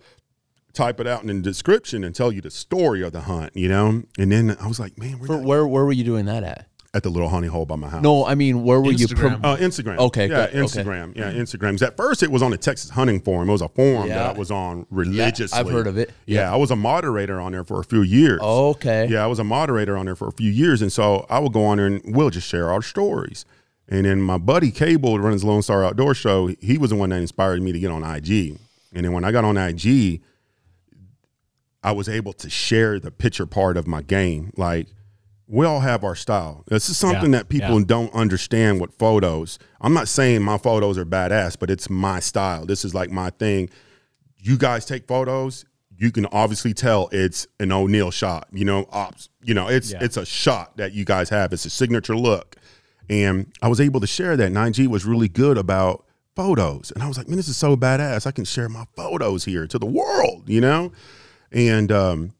type 0.71 0.99
it 0.99 1.07
out 1.07 1.21
in 1.23 1.27
the 1.27 1.41
description 1.41 2.03
and 2.03 2.13
tell 2.13 2.31
you 2.31 2.39
the 2.39 2.51
story 2.51 3.01
of 3.01 3.11
the 3.11 3.21
hunt, 3.21 3.55
you 3.55 3.67
know? 3.67 4.03
And 4.19 4.31
then 4.31 4.55
I 4.61 4.67
was 4.67 4.79
like, 4.79 4.97
man, 4.99 5.17
For, 5.25 5.37
where 5.41 5.65
where 5.67 5.83
were 5.83 5.91
you 5.91 6.03
doing 6.03 6.25
that 6.25 6.43
at? 6.43 6.67
At 6.97 7.03
the 7.03 7.09
little 7.09 7.29
honey 7.29 7.47
hole 7.47 7.65
by 7.65 7.77
my 7.77 7.87
house. 7.87 8.03
No, 8.03 8.25
I 8.25 8.35
mean 8.35 8.63
where 8.63 8.81
were 8.81 8.91
you? 8.91 9.07
Instagram. 9.07 9.39
Uh, 9.43 9.55
Instagram. 9.55 9.97
Okay, 9.99 10.27
Yeah, 10.29 10.47
good. 10.47 10.63
Okay. 10.65 10.81
Instagram. 10.83 11.15
Yeah, 11.15 11.31
Instagrams. 11.31 11.81
At 11.81 11.95
first, 11.95 12.23
it 12.23 12.29
was 12.31 12.41
on 12.41 12.51
the 12.51 12.57
Texas 12.57 12.89
Hunting 12.89 13.21
Forum. 13.21 13.47
It 13.47 13.51
was 13.53 13.61
a 13.61 13.69
forum 13.69 14.07
Yeah. 14.09 14.15
that 14.15 14.35
I 14.35 14.37
was 14.37 14.51
on 14.51 14.85
religiously. 14.89 15.57
I've 15.57 15.69
heard 15.69 15.87
of 15.87 15.97
it. 15.97 16.11
Yeah, 16.25 16.41
Yeah. 16.41 16.53
I 16.53 16.57
was 16.57 16.71
a 16.71 16.75
moderator 16.75 17.39
on 17.39 17.53
there 17.53 17.63
for 17.63 17.79
a 17.79 17.83
few 17.85 18.01
years. 18.01 18.41
okay. 18.41 19.07
Yeah, 19.09 19.23
I 19.23 19.27
was 19.27 19.39
a 19.39 19.43
moderator 19.45 19.95
on 19.97 20.05
there 20.07 20.15
for 20.17 20.27
a 20.27 20.33
few 20.33 20.51
years, 20.51 20.81
and 20.81 20.91
so 20.91 21.25
I 21.29 21.39
would 21.39 21.53
go 21.53 21.63
on 21.65 21.77
there 21.77 21.85
and 21.87 22.01
we'll 22.05 22.29
just 22.31 22.47
share 22.49 22.69
our 22.69 22.81
stories. 22.81 23.45
And 23.87 24.05
then 24.05 24.21
my 24.21 24.37
buddy 24.37 24.71
Cable 24.71 25.15
that 25.15 25.21
runs 25.21 25.45
Lone 25.45 25.61
Star 25.61 25.85
Outdoor 25.85 26.13
Show, 26.13 26.47
he 26.59 26.77
was 26.77 26.89
the 26.89 26.97
one 26.97 27.09
that 27.11 27.21
inspired 27.21 27.61
me 27.61 27.71
to 27.71 27.79
get 27.79 27.89
on 27.91 28.03
IG. 28.03 28.57
And 28.93 29.05
then 29.05 29.13
when 29.13 29.23
I 29.23 29.31
got 29.31 29.45
on 29.45 29.55
IG, 29.57 30.21
I 31.83 31.91
was 31.91 32.09
able 32.09 32.33
to 32.33 32.49
share 32.49 32.99
the 32.99 33.11
picture 33.11 33.45
part 33.45 33.77
of 33.77 33.87
my 33.87 34.01
game. 34.01 34.51
Like 34.57 34.87
we 35.47 35.65
all 35.65 35.79
have 35.79 36.03
our 36.03 36.15
style. 36.15 36.63
This 36.67 36.89
is 36.89 36.97
something 36.97 37.31
Yeah, 37.31 37.39
that 37.39 37.49
people 37.49 37.79
yeah. 37.79 37.85
don't 37.87 38.13
understand 38.13 38.81
with 38.81 38.93
photos. 38.97 39.57
I'm 39.79 39.93
not 39.93 40.07
saying 40.09 40.41
my 40.43 40.57
photos 40.57 40.97
are 40.97 41.05
badass, 41.05 41.57
but 41.59 41.69
it's 41.69 41.89
my 41.89 42.19
style. 42.19 42.65
This 42.65 42.83
is 42.83 42.93
like 42.93 43.11
my 43.11 43.29
thing. 43.29 43.69
You 44.39 44.57
guys 44.57 44.85
take 44.85 45.07
photos, 45.07 45.65
you 45.97 46.11
can 46.11 46.25
obviously 46.27 46.73
tell 46.73 47.09
it's 47.11 47.47
an 47.59 47.71
O'Neill 47.71 48.11
shot. 48.11 48.47
You 48.51 48.65
know, 48.65 48.87
ops. 48.91 49.29
You 49.41 49.53
know, 49.53 49.67
it's 49.67 49.91
Yeah. 49.91 49.99
it's 50.03 50.17
a 50.17 50.25
shot 50.25 50.77
that 50.77 50.93
you 50.93 51.05
guys 51.05 51.29
have. 51.29 51.53
It's 51.53 51.65
a 51.65 51.69
signature 51.69 52.15
look. 52.15 52.55
And 53.09 53.51
I 53.61 53.69
was 53.69 53.79
able 53.79 53.99
to 54.01 54.07
share 54.07 54.35
that. 54.37 54.51
9G 54.51 54.87
was 54.87 55.05
really 55.05 55.29
good 55.29 55.57
about 55.57 56.05
photos. 56.35 56.91
And 56.91 57.01
I 57.01 57.07
was 57.07 57.17
like, 57.17 57.27
man, 57.29 57.37
this 57.37 57.47
is 57.47 57.55
so 57.57 57.75
badass. 57.77 58.27
I 58.27 58.31
can 58.31 58.43
share 58.45 58.67
my 58.69 58.85
photos 58.95 59.45
here 59.45 59.65
to 59.65 59.79
the 59.79 59.85
world, 59.85 60.43
you 60.47 60.59
know? 60.61 60.91
And 61.53 61.89
um, 61.91 62.33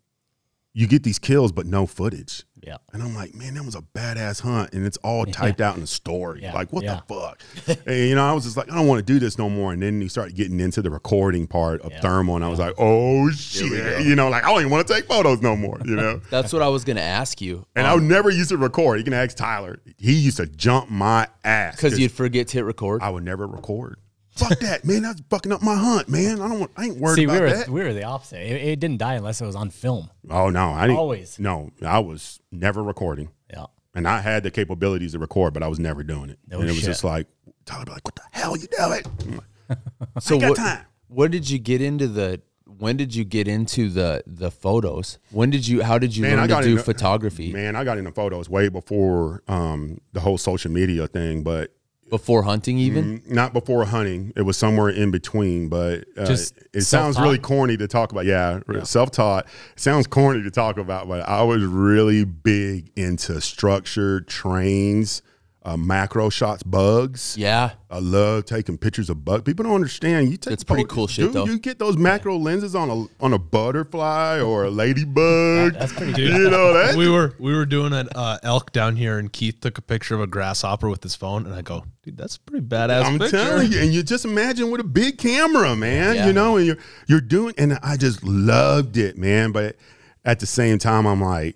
you 0.74 0.86
get 0.88 1.04
these 1.04 1.20
kills, 1.20 1.52
but 1.54 1.66
no 1.66 1.86
footage. 1.88 2.44
Yeah. 2.68 2.78
And 2.94 3.02
I'm 3.02 3.16
like, 3.16 3.34
man, 3.34 3.54
that 3.54 3.64
was 3.64 3.76
a 3.76 3.82
badass 3.82 4.42
hunt. 4.42 4.74
And 4.74 4.86
it's 4.86 4.98
all 4.98 5.26
typed 5.40 5.62
out 5.62 5.76
in 5.76 5.82
the 5.82 5.88
story. 5.88 6.42
Yeah, 6.44 6.54
Like, 6.54 6.74
what 6.74 6.84
yeah. 6.84 7.00
the 7.08 7.14
fuck? 7.14 7.42
and, 7.88 7.96
you 8.10 8.16
know, 8.16 8.26
I 8.28 8.34
was 8.34 8.44
just 8.44 8.58
like, 8.58 8.70
I 8.72 8.76
don't 8.76 8.88
want 8.88 9.00
to 9.00 9.06
do 9.14 9.20
this 9.20 9.38
no 9.38 9.50
more. 9.50 9.72
And 9.72 9.82
then 9.82 10.02
you 10.02 10.10
start 10.10 10.36
getting 10.36 10.60
into 10.60 10.82
the 10.82 10.90
recording 10.90 11.48
part 11.48 11.82
of 11.82 11.92
Yeah. 11.92 12.02
thermal. 12.02 12.36
And 12.36 12.44
I 12.44 12.50
was 12.50 12.60
like, 12.60 12.74
oh, 12.78 13.30
shit. 13.32 14.06
You 14.06 14.16
know, 14.16 14.28
like, 14.30 14.44
I 14.44 14.50
don't 14.50 14.60
even 14.60 14.72
want 14.72 14.86
to 14.88 14.94
take 14.94 15.06
photos 15.06 15.42
no 15.42 15.56
more, 15.56 15.80
you 15.86 15.96
know? 15.96 16.20
That's 16.30 16.52
what 16.52 16.62
I 16.62 16.68
was 16.68 16.84
gonna 16.84 17.00
ask 17.02 17.40
you. 17.42 17.66
And 17.76 17.88
I 17.88 17.94
would 17.96 18.04
never 18.04 18.30
used 18.30 18.50
to 18.50 18.58
record. 18.58 18.98
You 19.00 19.04
can 19.06 19.14
ask 19.14 19.36
Tyler. 19.38 19.80
He 19.98 20.14
used 20.14 20.38
to 20.38 20.46
jump 20.46 20.90
my 20.90 21.28
ass 21.46 21.76
because 21.76 21.98
you'd 21.98 22.12
forget 22.12 22.48
to 22.50 22.58
hit 22.58 22.66
record. 22.66 23.02
I 23.02 23.10
would 23.10 23.24
never 23.24 23.48
record. 23.48 23.98
Fuck 24.38 24.60
that, 24.60 24.86
man. 24.86 25.02
That's 25.04 25.22
fucking 25.30 25.52
up 25.52 25.62
my 25.62 25.76
hunt, 25.76 26.10
man. 26.10 26.42
I 26.42 26.48
don't 26.48 26.60
want. 26.60 26.72
I 26.78 26.86
ain't 26.86 26.98
worried 26.98 27.16
See, 27.16 27.24
about 27.26 27.34
we 27.36 27.40
were 27.42 27.50
that. 27.50 27.70
we 27.70 27.82
were 27.84 27.94
the 27.94 28.04
opposite. 28.04 28.40
It, 28.42 28.62
it 28.70 28.80
didn't 28.80 28.98
die 28.98 29.16
unless 29.16 29.42
it 29.42 29.46
was 29.46 29.56
on 29.56 29.70
film. 29.70 30.10
Oh 30.30 30.50
no, 30.50 30.70
I 30.70 30.88
didn't. 30.88 31.00
Always. 31.00 31.40
No, 31.40 31.72
I 31.86 32.00
was 32.00 32.40
never 32.52 32.84
recording, 32.84 33.30
Yeah. 33.52 33.66
and 33.96 34.08
I 34.08 34.22
had 34.22 34.44
the 34.44 34.52
capabilities 34.52 35.14
to 35.14 35.20
record, 35.20 35.54
but 35.54 35.64
I 35.64 35.68
was 35.68 35.80
never 35.80 36.04
doing 36.04 36.30
it. 36.30 36.40
No 36.48 36.60
and 36.60 36.66
it 36.70 36.72
was 36.74 36.78
shit. 36.82 36.86
just 36.86 37.04
like 37.04 37.28
Tyler, 37.66 37.86
be 37.86 37.92
like, 37.92 38.06
"What 38.06 38.16
the 38.16 38.22
hell 38.32 38.56
you 38.58 38.68
doing?" 38.68 39.04
I'm 39.22 39.42
like, 39.70 39.80
so 40.24 40.36
ain't 40.36 40.42
got 40.42 40.50
what? 40.50 40.58
time. 40.58 40.86
When 41.08 41.32
did 41.32 41.50
you 41.50 41.60
get 41.60 41.82
into 41.82 42.08
the? 42.08 42.42
When 42.80 42.96
did 42.96 43.16
you 43.16 43.24
get 43.24 43.48
into 43.48 43.90
the 43.90 44.24
the 44.28 44.52
photos? 44.52 45.18
When 45.32 45.50
did 45.50 45.68
you? 45.68 45.82
How 45.82 45.98
did 45.98 46.16
you 46.16 46.22
Man, 46.24 46.38
I 46.38 46.46
learn 46.46 46.50
to 46.62 46.64
do 46.64 46.72
into- 46.72 46.84
photography 46.84 47.52
Man, 47.52 47.76
I 47.76 47.84
got 47.84 47.98
into 47.98 48.12
photos 48.12 48.50
way 48.50 48.70
before 48.70 49.42
um, 49.48 50.00
the 50.14 50.20
whole 50.20 50.38
social 50.38 50.70
media 50.72 51.08
thing, 51.08 51.42
but 51.44 51.74
before 52.10 52.44
hunting? 52.44 52.78
Even 52.78 53.20
Mm, 53.20 53.32
not 53.32 53.54
before 53.54 53.86
hunting. 53.86 54.34
It 54.36 54.42
was 54.44 54.58
somewhere 54.58 54.90
in 54.90 55.12
between, 55.12 55.70
but 55.70 56.06
uh, 56.18 56.26
Just 56.26 56.58
it 56.74 56.82
sounds 56.82 57.16
self-taught? 57.16 57.24
really 57.24 57.38
corny 57.40 57.78
to 57.78 57.88
talk 57.88 58.12
about. 58.12 58.26
Yeah, 58.26 58.60
self-taught. 58.84 59.46
It 59.46 59.80
sounds 59.80 60.08
corny 60.08 60.44
to 60.44 60.52
talk 60.52 60.78
about, 60.78 61.08
but 61.08 61.22
I 61.28 61.44
was 61.44 61.64
really 61.64 62.24
big 62.24 62.92
into 62.96 63.42
structured 63.42 64.28
trains, 64.28 65.22
uh, 65.68 65.76
macro 65.76 66.30
shots, 66.30 66.64
bugs. 66.64 67.36
yeah. 67.38 67.72
I 67.90 68.00
love 68.00 68.46
taking 68.46 68.78
pictures 68.78 69.10
of 69.10 69.24
bugs. 69.26 69.44
People 69.44 69.64
don't 69.66 69.76
understand. 69.76 70.30
You 70.32 70.38
take 70.38 70.54
it's 70.54 70.64
pretty 70.64 70.84
photo- 70.84 70.96
cool 70.96 71.08
shit, 71.08 71.26
dude, 71.26 71.34
though. 71.34 71.46
You 71.46 71.60
get 71.60 71.78
those 71.78 71.98
macro 71.98 72.38
lenses 72.38 72.74
on 72.74 72.90
a 72.90 73.06
on 73.24 73.34
a 73.34 73.38
butterfly 73.40 74.40
or 74.40 74.64
a 74.66 74.70
ladybug. 74.70 75.74
That's 75.74 75.92
pretty 75.94 76.14
Dude, 76.18 76.34
you 76.38 76.50
know 76.50 76.74
that. 76.74 76.96
we 76.96 77.10
were 77.10 77.34
we 77.38 77.54
were 77.54 77.66
doing 77.66 77.92
an 77.94 78.08
uh, 78.16 78.38
elk 78.44 78.72
down 78.72 78.96
here, 78.96 79.20
and 79.20 79.32
Keith 79.32 79.60
took 79.60 79.78
a 79.78 79.82
picture 79.82 80.16
of 80.16 80.22
a 80.22 80.28
grasshopper 80.28 80.90
with 80.90 81.04
his 81.04 81.16
phone, 81.16 81.46
and 81.46 81.54
I 81.54 81.62
go, 81.62 81.84
dude, 82.04 82.18
that's 82.18 82.38
a 82.38 82.40
pretty 82.40 82.66
badass 82.66 83.04
I'm 83.04 83.20
picture. 83.20 83.38
telling 83.38 83.72
you, 83.72 83.80
and 83.82 83.94
you 83.94 84.04
just 84.04 84.24
imagine 84.26 84.72
with 84.72 84.82
a 84.82 84.86
big 84.86 85.18
camera, 85.18 85.76
man. 85.76 86.16
Yeah. 86.16 86.28
You 86.28 86.34
know, 86.34 86.58
and 86.58 86.66
you're 86.66 86.78
you're 87.08 87.22
doing, 87.22 87.54
and 87.58 87.78
I 87.84 87.98
just 87.98 88.24
loved 88.24 88.96
it, 88.98 89.18
man. 89.18 89.52
But 89.52 89.76
at 90.24 90.40
the 90.40 90.46
same 90.46 90.78
time, 90.80 91.06
I'm 91.06 91.22
like, 91.22 91.56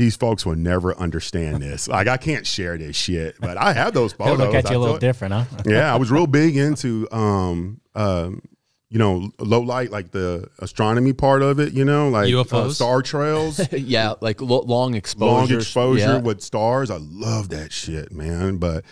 these 0.00 0.16
folks 0.16 0.46
will 0.46 0.56
never 0.56 0.96
understand 0.98 1.62
this. 1.62 1.86
Like, 1.86 2.08
I 2.08 2.16
can't 2.16 2.46
share 2.46 2.78
this 2.78 2.96
shit, 2.96 3.36
but 3.38 3.56
I 3.58 3.72
have 3.74 3.92
those 3.92 4.12
photos. 4.18 4.38
They'll 4.38 4.46
look 4.46 4.54
at 4.54 4.70
you 4.70 4.76
a 4.76 4.78
little 4.78 4.94
thought- 4.94 5.00
different, 5.00 5.34
huh? 5.34 5.44
yeah, 5.66 5.92
I 5.92 5.96
was 5.96 6.10
real 6.10 6.26
big 6.26 6.56
into, 6.56 7.06
um, 7.12 7.80
um, 7.94 8.40
you 8.88 8.98
know, 8.98 9.30
low 9.38 9.60
light, 9.60 9.90
like 9.90 10.10
the 10.10 10.48
astronomy 10.58 11.12
part 11.12 11.42
of 11.42 11.60
it. 11.60 11.72
You 11.74 11.84
know, 11.84 12.08
like 12.08 12.32
uh, 12.52 12.70
star 12.70 13.02
trails. 13.02 13.60
yeah, 13.72 14.14
like 14.20 14.40
lo- 14.40 14.62
long 14.66 14.94
exposure. 14.94 15.32
long 15.32 15.52
exposure 15.60 16.00
Yeah. 16.14 16.18
with 16.18 16.40
stars. 16.40 16.90
I 16.90 16.96
love 16.98 17.50
that 17.50 17.70
shit, 17.72 18.10
man. 18.10 18.56
But 18.56 18.84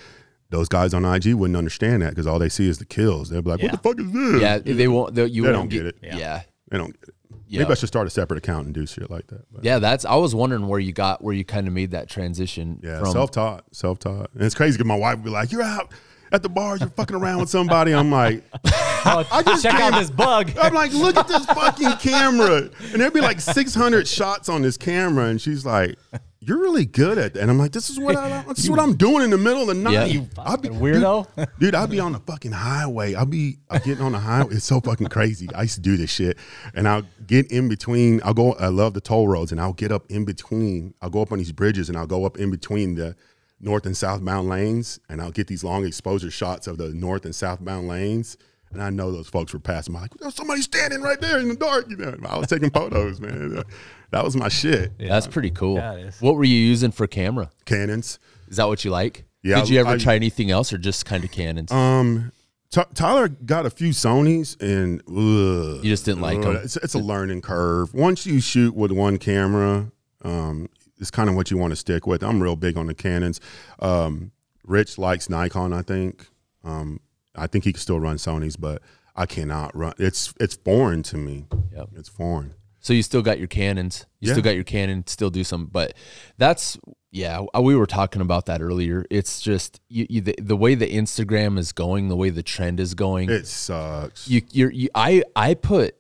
those 0.51 0.69
guys 0.69 0.95
on 0.95 1.05
IG 1.05 1.35
wouldn't 1.35 1.57
understand 1.57 2.03
that 2.03 2.11
because 2.11 2.27
all 2.29 2.39
they 2.39 2.49
see 2.49 2.69
is 2.69 2.79
the 2.79 2.85
kills. 2.85 3.31
They'd 3.31 3.43
be 3.43 3.51
like, 3.51 3.61
Yeah. 3.61 3.73
"What 3.73 3.83
the 3.83 3.89
fuck 3.89 3.99
is 4.01 4.13
this?" 4.13 4.41
yeah, 4.43 4.59
they 4.59 4.87
won't. 4.89 5.15
They, 5.17 5.25
you 5.27 5.43
They 5.43 5.53
won't 5.53 5.63
don't 5.63 5.69
get 5.71 5.87
it. 5.87 5.97
Yeah. 6.03 6.11
Yeah. 6.13 6.19
yeah, 6.19 6.43
they 6.71 6.79
don't 6.79 6.93
get 7.01 7.09
it. 7.09 7.15
Yeah. 7.49 7.61
Maybe 7.61 7.73
I 7.73 7.75
should 7.75 7.89
start 7.89 8.07
a 8.07 8.11
separate 8.11 8.39
account 8.39 8.67
and 8.67 8.75
do 8.75 8.87
shit 8.87 9.11
like 9.11 9.27
that. 9.29 9.45
But 9.53 9.63
That's. 9.81 10.05
I 10.05 10.17
was 10.17 10.35
wondering 10.35 10.69
where 10.69 10.81
you 10.81 10.93
got 10.93 11.23
where 11.23 11.35
you 11.35 11.45
kind 11.45 11.67
of 11.67 11.73
made 11.73 11.93
that 11.93 12.09
transition 12.09 12.81
yeah, 12.83 13.01
from. 13.01 13.13
self 13.13 13.31
taught, 13.31 13.65
self 13.73 13.99
taught. 13.99 14.31
And 14.35 14.43
it's 14.43 14.55
crazy 14.55 14.77
because 14.77 14.89
my 14.89 14.97
wife 14.97 15.17
would 15.17 15.25
be 15.25 15.31
like, 15.31 15.51
"You're 15.51 15.63
out 15.63 15.93
at 16.31 16.43
the 16.43 16.49
bars, 16.49 16.81
you're 16.81 16.91
fucking 16.91 17.17
around 17.17 17.41
with 17.41 17.49
somebody." 17.49 17.95
I'm 17.95 18.11
like, 18.11 18.45
Oh, 19.05 19.43
just 19.45 19.63
check 19.63 19.75
out 19.75 19.99
this 19.99 20.11
bug. 20.11 20.53
I'm 20.61 20.75
like, 20.75 20.93
look 20.93 21.17
at 21.17 21.29
this 21.29 21.47
fucking 21.47 21.93
camera. 21.93 22.69
And 22.93 23.01
there'd 23.01 23.13
be 23.13 23.21
like 23.21 23.41
600 23.41 24.07
shots 24.07 24.49
on 24.49 24.63
this 24.63 24.77
camera. 24.77 25.27
And 25.27 25.41
she's 25.41 25.65
like, 25.65 25.97
you're 26.41 26.59
really 26.59 26.87
good 26.87 27.19
at 27.19 27.35
that. 27.35 27.41
And 27.41 27.51
I'm 27.51 27.59
like, 27.59 27.73
this 27.73 27.91
is 27.91 27.99
what, 27.99 28.15
I, 28.17 28.43
this 28.49 28.61
is 28.61 28.71
what 28.71 28.79
I'm 28.79 28.97
doing 28.97 29.25
in 29.25 29.31
the 29.31 29.39
middle 29.39 29.63
of 29.63 29.69
the 29.69 29.75
night. 29.75 29.93
Yeah. 29.93 30.05
You 30.05 30.29
I'll 30.39 30.57
be, 30.57 30.69
weirdo. 30.69 31.27
Dude, 31.37 31.49
dude, 31.59 31.75
I'll 31.75 31.87
be 31.87 32.01
on 32.01 32.13
the 32.13 32.21
fucking 32.21 32.53
highway. 32.53 33.15
I'll 33.15 33.27
be 33.27 33.59
I'm 33.69 33.81
getting 33.83 34.05
on 34.05 34.13
the 34.13 34.21
highway. 34.21 34.55
It's 34.55 34.65
so 34.65 34.81
fucking 34.81 35.09
crazy. 35.09 35.49
I 35.55 35.63
used 35.63 35.75
to 35.75 35.81
do 35.81 35.97
this 35.97 36.11
shit. 36.11 36.39
And 36.75 36.89
I'll 36.89 37.03
get 37.27 37.51
in 37.51 37.69
between. 37.69 38.21
I'll 38.25 38.35
go, 38.35 38.53
I 38.55 38.69
love 38.69 38.95
the 38.95 39.01
toll 39.01 39.27
roads. 39.27 39.51
And 39.51 39.61
I'll 39.61 39.73
get 39.73 39.91
up 39.91 40.05
in 40.11 40.25
between. 40.25 40.95
I'll 41.03 41.11
go 41.11 41.23
up 41.23 41.33
on 41.33 41.39
these 41.39 41.53
bridges 41.53 41.89
and 41.89 41.99
I'll 41.99 42.07
go 42.07 42.25
up 42.25 42.39
in 42.39 42.51
between 42.51 42.95
the 42.95 43.17
north 43.61 43.85
and 43.85 43.97
southbound 43.97 44.49
lanes. 44.49 45.01
And 45.09 45.21
I'll 45.21 45.33
get 45.33 45.49
these 45.49 45.65
long 45.65 45.85
exposure 45.85 46.31
shots 46.31 46.69
of 46.69 46.79
the 46.79 46.91
north 46.91 47.25
and 47.25 47.35
southbound 47.35 47.89
lanes. 47.89 48.37
And 48.71 48.83
I 48.83 48.91
know 48.91 49.11
those 49.11 49.29
folks 49.29 49.53
were 49.53 49.59
passing 49.59 49.95
by 49.95 50.03
like, 50.03 50.15
there's 50.19 50.35
somebody 50.35 50.61
standing 50.61 51.01
right 51.01 51.21
there 51.21 51.39
in 51.39 51.49
the 51.49 51.57
dark. 51.57 51.89
You 51.89 51.97
know, 51.97 52.15
I 52.29 52.39
was 52.39 52.49
taking 52.49 52.71
photos, 52.71 53.21
man. 53.21 53.63
That 54.11 54.25
was 54.25 54.35
my 54.37 54.49
shit. 54.49 54.93
That's 54.99 55.27
pretty 55.27 55.51
cool. 55.51 55.77
Yeah, 55.77 55.95
it 55.95 56.07
is. 56.07 56.21
What 56.21 56.37
were 56.37 56.45
you 56.45 56.57
using 56.57 56.91
for 56.91 57.07
camera? 57.07 57.51
Canons. 57.67 58.19
Is 58.49 58.57
that 58.57 58.67
what 58.67 58.85
you 58.85 58.91
like? 58.91 59.25
Yeah, 59.43 59.61
Did 59.61 59.69
you 59.69 59.81
ever 59.81 59.91
I- 59.91 59.99
try 59.99 60.15
anything 60.17 60.51
else 60.51 60.73
or 60.73 60.79
just 60.79 61.05
kind 61.05 61.23
of 61.25 61.31
Canons? 61.31 61.71
Um, 61.71 62.33
T- 62.71 62.83
Tyler 62.95 63.29
got 63.29 63.65
a 63.67 63.71
few 63.71 63.91
Sony's 63.91 64.57
and 64.61 65.01
ugh, 65.09 65.83
You 65.85 65.91
just 65.91 66.05
didn't 66.05 66.21
like 66.21 66.39
ugh, 66.39 66.45
'em? 66.47 66.57
It's, 66.57 66.77
it's 66.77 66.95
a 66.95 66.99
learning 66.99 67.41
curve. 67.43 67.95
Once 67.95 68.27
you 68.27 68.41
shoot 68.41 68.75
with 68.75 68.91
one 68.93 69.17
camera, 69.19 69.91
um, 70.23 70.69
it's 70.99 71.11
kind 71.11 71.29
of 71.31 71.37
what 71.37 71.51
you 71.51 71.57
want 71.57 71.71
to 71.73 71.77
stick 71.77 72.07
with. 72.07 72.23
I'm 72.23 72.43
real 72.43 72.57
big 72.57 72.77
on 72.77 72.87
the 72.87 72.95
Canons. 72.95 73.41
Um, 73.79 74.33
Rich 74.65 74.99
likes 74.99 75.31
Nikon. 75.31 75.73
I 75.73 75.83
think. 75.83 76.27
Um, 76.65 77.01
I 77.35 77.47
think 77.47 77.65
he 77.65 77.73
can 77.73 77.81
still 77.81 78.01
run 78.01 78.17
Sony's, 78.17 78.57
but 78.57 78.83
I 79.17 79.25
cannot 79.25 79.75
run. 79.77 79.95
It's 79.99 80.35
it's 80.41 80.57
foreign 80.57 81.03
to 81.05 81.17
me. 81.17 81.47
Yep. 81.75 81.91
It's 81.97 82.09
foreign. 82.09 82.55
So 82.89 82.95
you 82.95 83.03
still 83.03 83.21
got 83.21 83.39
your 83.39 83.49
Canons. 83.49 84.07
You 84.19 84.29
Yeah. 84.29 84.33
still 84.33 84.43
got 84.43 84.55
your 84.55 84.65
Canon. 84.65 85.07
Still 85.07 85.29
do 85.29 85.45
some, 85.45 85.67
but 85.67 85.93
that's 86.39 86.79
yeah. 87.11 87.45
We 87.61 87.77
were 87.77 87.85
talking 87.85 88.23
about 88.23 88.47
that 88.47 88.63
earlier. 88.63 89.05
It's 89.11 89.43
just 89.43 89.83
you, 89.91 90.07
you, 90.09 90.21
the, 90.23 90.35
the 90.41 90.57
way 90.57 90.75
the 90.75 90.91
Instagram 90.91 91.59
is 91.59 91.73
going, 91.73 92.09
the 92.09 92.17
way 92.17 92.31
the 92.31 92.43
trend 92.43 92.81
is 92.81 92.95
going. 92.95 93.29
It 93.29 93.47
sucks. 93.47 94.27
you, 94.27 94.41
you're, 94.53 94.71
you, 94.73 94.89
I, 94.95 95.23
I 95.37 95.53
put, 95.53 95.97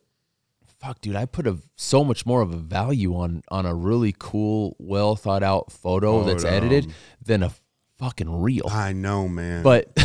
fuck, 0.80 1.02
dude, 1.02 1.14
I 1.14 1.26
put 1.26 1.46
a 1.46 1.58
so 1.76 2.04
much 2.04 2.24
more 2.24 2.40
of 2.40 2.54
a 2.54 2.56
value 2.56 3.14
on 3.16 3.42
on 3.50 3.66
a 3.66 3.74
really 3.74 4.14
cool, 4.18 4.74
well 4.78 5.14
thought 5.14 5.42
out 5.42 5.70
photo 5.70 6.20
oh, 6.20 6.24
that's 6.24 6.42
Photo. 6.42 6.56
edited 6.56 6.94
than 7.22 7.42
a 7.42 7.52
fucking 7.98 8.40
reel. 8.40 8.66
I 8.70 8.94
know, 8.94 9.28
man. 9.28 9.62
But 9.62 9.92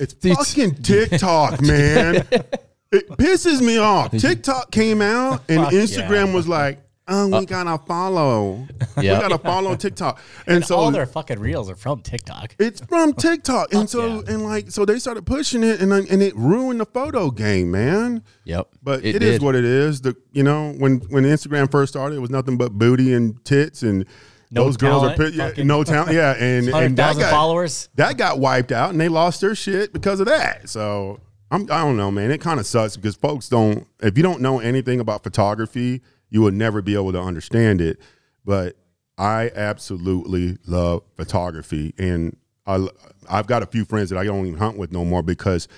It's 0.00 0.14
Dude, 0.14 0.36
fucking 0.36 0.82
TikTok, 0.82 1.60
man. 1.60 2.26
it 2.94 3.08
pisses 3.10 3.60
me 3.60 3.78
off. 3.78 4.10
TikTok 4.16 4.70
came 4.70 5.02
out 5.02 5.42
and 5.48 5.62
Fuck 5.64 5.72
Instagram 5.72 6.26
yeah. 6.28 6.34
was 6.34 6.48
like, 6.48 6.84
um, 7.06 7.32
we 7.32 7.44
gotta 7.44 7.76
follow. 7.84 8.66
Yeah. 8.96 9.14
We 9.14 9.28
gotta 9.28 9.38
follow 9.38 9.76
TikTok. 9.76 10.20
And, 10.46 10.56
And 10.56 10.64
so 10.64 10.76
all 10.76 10.90
their 10.90 11.04
fucking 11.04 11.38
reels 11.38 11.68
are 11.68 11.74
from 11.74 12.00
TikTok. 12.00 12.56
it's 12.58 12.80
from 12.80 13.12
TikTok. 13.12 13.74
And 13.74 13.90
so 13.90 14.06
yeah. 14.06 14.32
and 14.32 14.44
like 14.44 14.70
so 14.70 14.86
they 14.86 14.98
started 14.98 15.26
pushing 15.26 15.62
it 15.62 15.80
and 15.80 15.92
and 15.92 16.22
it 16.22 16.34
ruined 16.34 16.80
the 16.80 16.86
photo 16.86 17.30
game, 17.30 17.70
man. 17.70 18.22
Yep. 18.44 18.68
But 18.82 19.04
It 19.04 19.16
it 19.16 19.22
is 19.22 19.40
what 19.40 19.54
it 19.54 19.64
is. 19.64 20.00
The 20.00 20.16
you 20.32 20.42
know 20.42 20.72
when 20.78 21.00
when 21.10 21.24
Instagram 21.24 21.70
first 21.70 21.92
started, 21.92 22.16
it 22.16 22.20
was 22.20 22.30
nothing 22.30 22.56
but 22.56 22.72
booty 22.72 23.12
and 23.12 23.44
tits 23.44 23.82
and 23.82 24.06
No 24.50 24.64
those 24.64 24.78
girls 24.78 25.02
are 25.02 25.28
yeah, 25.28 25.52
no 25.58 25.84
talent. 25.84 26.12
Yeah, 26.12 26.32
and 26.32 26.68
and 26.68 26.96
that 26.96 27.18
got, 27.18 27.30
followers. 27.30 27.90
that 27.96 28.16
got 28.16 28.38
wiped 28.38 28.72
out, 28.72 28.90
and 28.90 29.00
they 29.00 29.08
lost 29.08 29.42
their 29.42 29.54
shit 29.54 29.92
because 29.92 30.20
of 30.20 30.26
that. 30.26 30.70
So 30.70 31.20
I'm 31.54 31.62
I 31.70 31.84
don't 31.84 31.96
know, 31.96 32.10
man. 32.10 32.30
It 32.30 32.40
kind 32.40 32.58
of 32.60 32.66
sucks 32.66 32.96
because 32.96 33.14
folks 33.16 33.48
don't. 33.48 33.86
If 34.00 34.16
you 34.16 34.22
don't 34.22 34.40
know 34.40 34.58
anything 34.60 35.00
about 35.00 35.22
photography, 35.22 36.02
you 36.30 36.40
will 36.42 36.50
never 36.52 36.82
be 36.82 36.94
able 36.94 37.12
to 37.12 37.20
understand 37.20 37.80
it. 37.80 38.00
But 38.44 38.76
I 39.16 39.50
absolutely 39.54 40.58
love 40.66 41.02
photography, 41.16 41.94
and 41.98 42.36
I 42.66 42.86
I've 43.28 43.46
got 43.46 43.62
a 43.62 43.66
few 43.66 43.84
friends 43.84 44.10
that 44.10 44.18
I 44.18 44.24
don't 44.24 44.46
even 44.46 44.58
hunt 44.58 44.76
with 44.78 44.92
no 44.92 45.04
more 45.04 45.22
because 45.22 45.68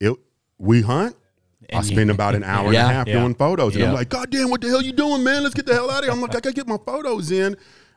it 0.00 0.14
we 0.58 0.82
hunt. 0.82 1.14
I 1.72 1.76
And 1.78 1.86
you- 1.86 1.94
spend 1.96 2.10
about 2.10 2.34
an 2.34 2.44
hour 2.54 2.72
Yeah, 2.72 2.82
and 2.82 2.90
a 2.90 2.94
half 2.94 3.06
yeah. 3.06 3.20
doing 3.20 3.34
photos, 3.34 3.74
and 3.76 3.84
I'm 3.84 3.94
like, 3.94 4.08
God 4.08 4.30
damn, 4.30 4.50
what 4.50 4.60
the 4.60 4.68
hell 4.68 4.82
you 4.82 4.92
doing, 4.92 5.22
man? 5.24 5.42
Let's 5.42 5.54
get 5.54 5.66
the 5.66 5.74
hell 5.74 5.90
out 5.90 5.98
of 6.00 6.04
here. 6.04 6.12
I'm 6.12 6.20
like, 6.20 6.30
I 6.30 6.40
gotta 6.40 6.52
get 6.52 6.66
my 6.66 6.78
photos 6.84 7.30
in, 7.30 7.56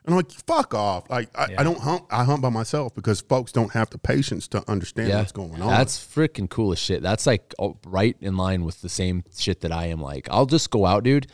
and 0.10 0.16
I'm 0.16 0.26
like, 0.26 0.32
fuck 0.32 0.74
off. 0.74 1.08
Like, 1.08 1.30
I, 1.38 1.58
I 1.60 1.64
don't 1.64 1.78
hunt. 1.78 2.04
I 2.10 2.24
hunt 2.24 2.42
by 2.42 2.50
myself 2.50 2.96
because 2.96 3.22
folks 3.22 3.52
don't 3.52 3.72
have 3.74 3.92
the 3.92 4.00
patience 4.00 4.48
to 4.48 4.64
understand 4.68 5.14
what's 5.14 5.32
going 5.32 5.62
on. 5.62 5.70
That's 5.70 6.00
freaking 6.00 6.50
cool 6.50 6.72
as 6.72 6.80
shit. 6.80 7.04
That's 7.04 7.28
like 7.28 7.54
oh, 7.60 7.78
right 7.86 8.18
in 8.20 8.36
line 8.36 8.66
with 8.66 8.82
the 8.82 8.90
same 8.90 9.24
shit 9.38 9.62
that 9.62 9.72
I 9.72 9.86
am 9.86 10.02
like. 10.02 10.28
I'll 10.32 10.48
just 10.48 10.72
go 10.72 10.88
out, 10.88 11.04
dude, 11.04 11.28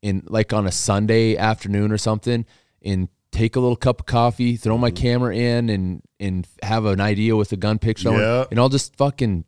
and 0.00 0.22
like 0.30 0.52
on 0.52 0.68
a 0.68 0.70
Sunday 0.70 1.36
afternoon 1.36 1.90
or 1.90 1.98
something 1.98 2.46
and 2.82 3.08
take 3.32 3.56
a 3.56 3.60
little 3.60 3.74
cup 3.74 3.98
of 3.98 4.06
coffee, 4.06 4.54
throw 4.56 4.78
my 4.78 4.90
mm-hmm. 4.90 5.02
camera 5.02 5.34
in 5.34 5.68
and 5.68 6.02
and 6.20 6.46
have 6.62 6.84
an 6.84 7.00
idea 7.00 7.34
with 7.34 7.50
a 7.50 7.56
gun 7.56 7.80
picture 7.80 8.12
Yeah. 8.12 8.44
and 8.48 8.60
I'll 8.60 8.68
just 8.68 8.94
fucking 8.94 9.44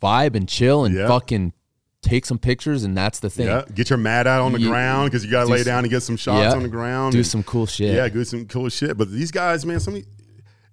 vibe 0.00 0.36
and 0.36 0.46
chill 0.46 0.84
and 0.84 0.94
Yeah. 0.94 1.08
fucking 1.08 1.54
take 2.02 2.26
some 2.26 2.38
pictures 2.38 2.84
and 2.84 2.96
that's 2.96 3.20
the 3.20 3.30
thing. 3.30 3.46
yeah, 3.46 3.64
get 3.74 3.88
your 3.88 3.96
mat 3.98 4.26
out 4.26 4.42
on 4.42 4.52
the 4.52 4.58
ground 4.58 5.10
because 5.10 5.24
you 5.24 5.30
gotta 5.30 5.46
do 5.46 5.52
lay 5.52 5.58
some- 5.58 5.64
down 5.66 5.84
and 5.84 5.90
get 5.90 6.02
some 6.02 6.16
shots 6.16 6.38
Yeah. 6.52 6.52
on 6.56 6.62
the 6.62 6.68
ground. 6.68 7.12
Do 7.12 7.18
and- 7.18 7.26
some 7.26 7.42
cool 7.42 7.66
shit. 7.66 7.94
Yeah, 7.94 8.08
do 8.08 8.24
some 8.24 8.46
cool 8.46 8.68
shit. 8.68 8.96
But 8.98 9.10
these 9.10 9.30
guys, 9.30 9.64
man, 9.64 9.80
some 9.80 10.02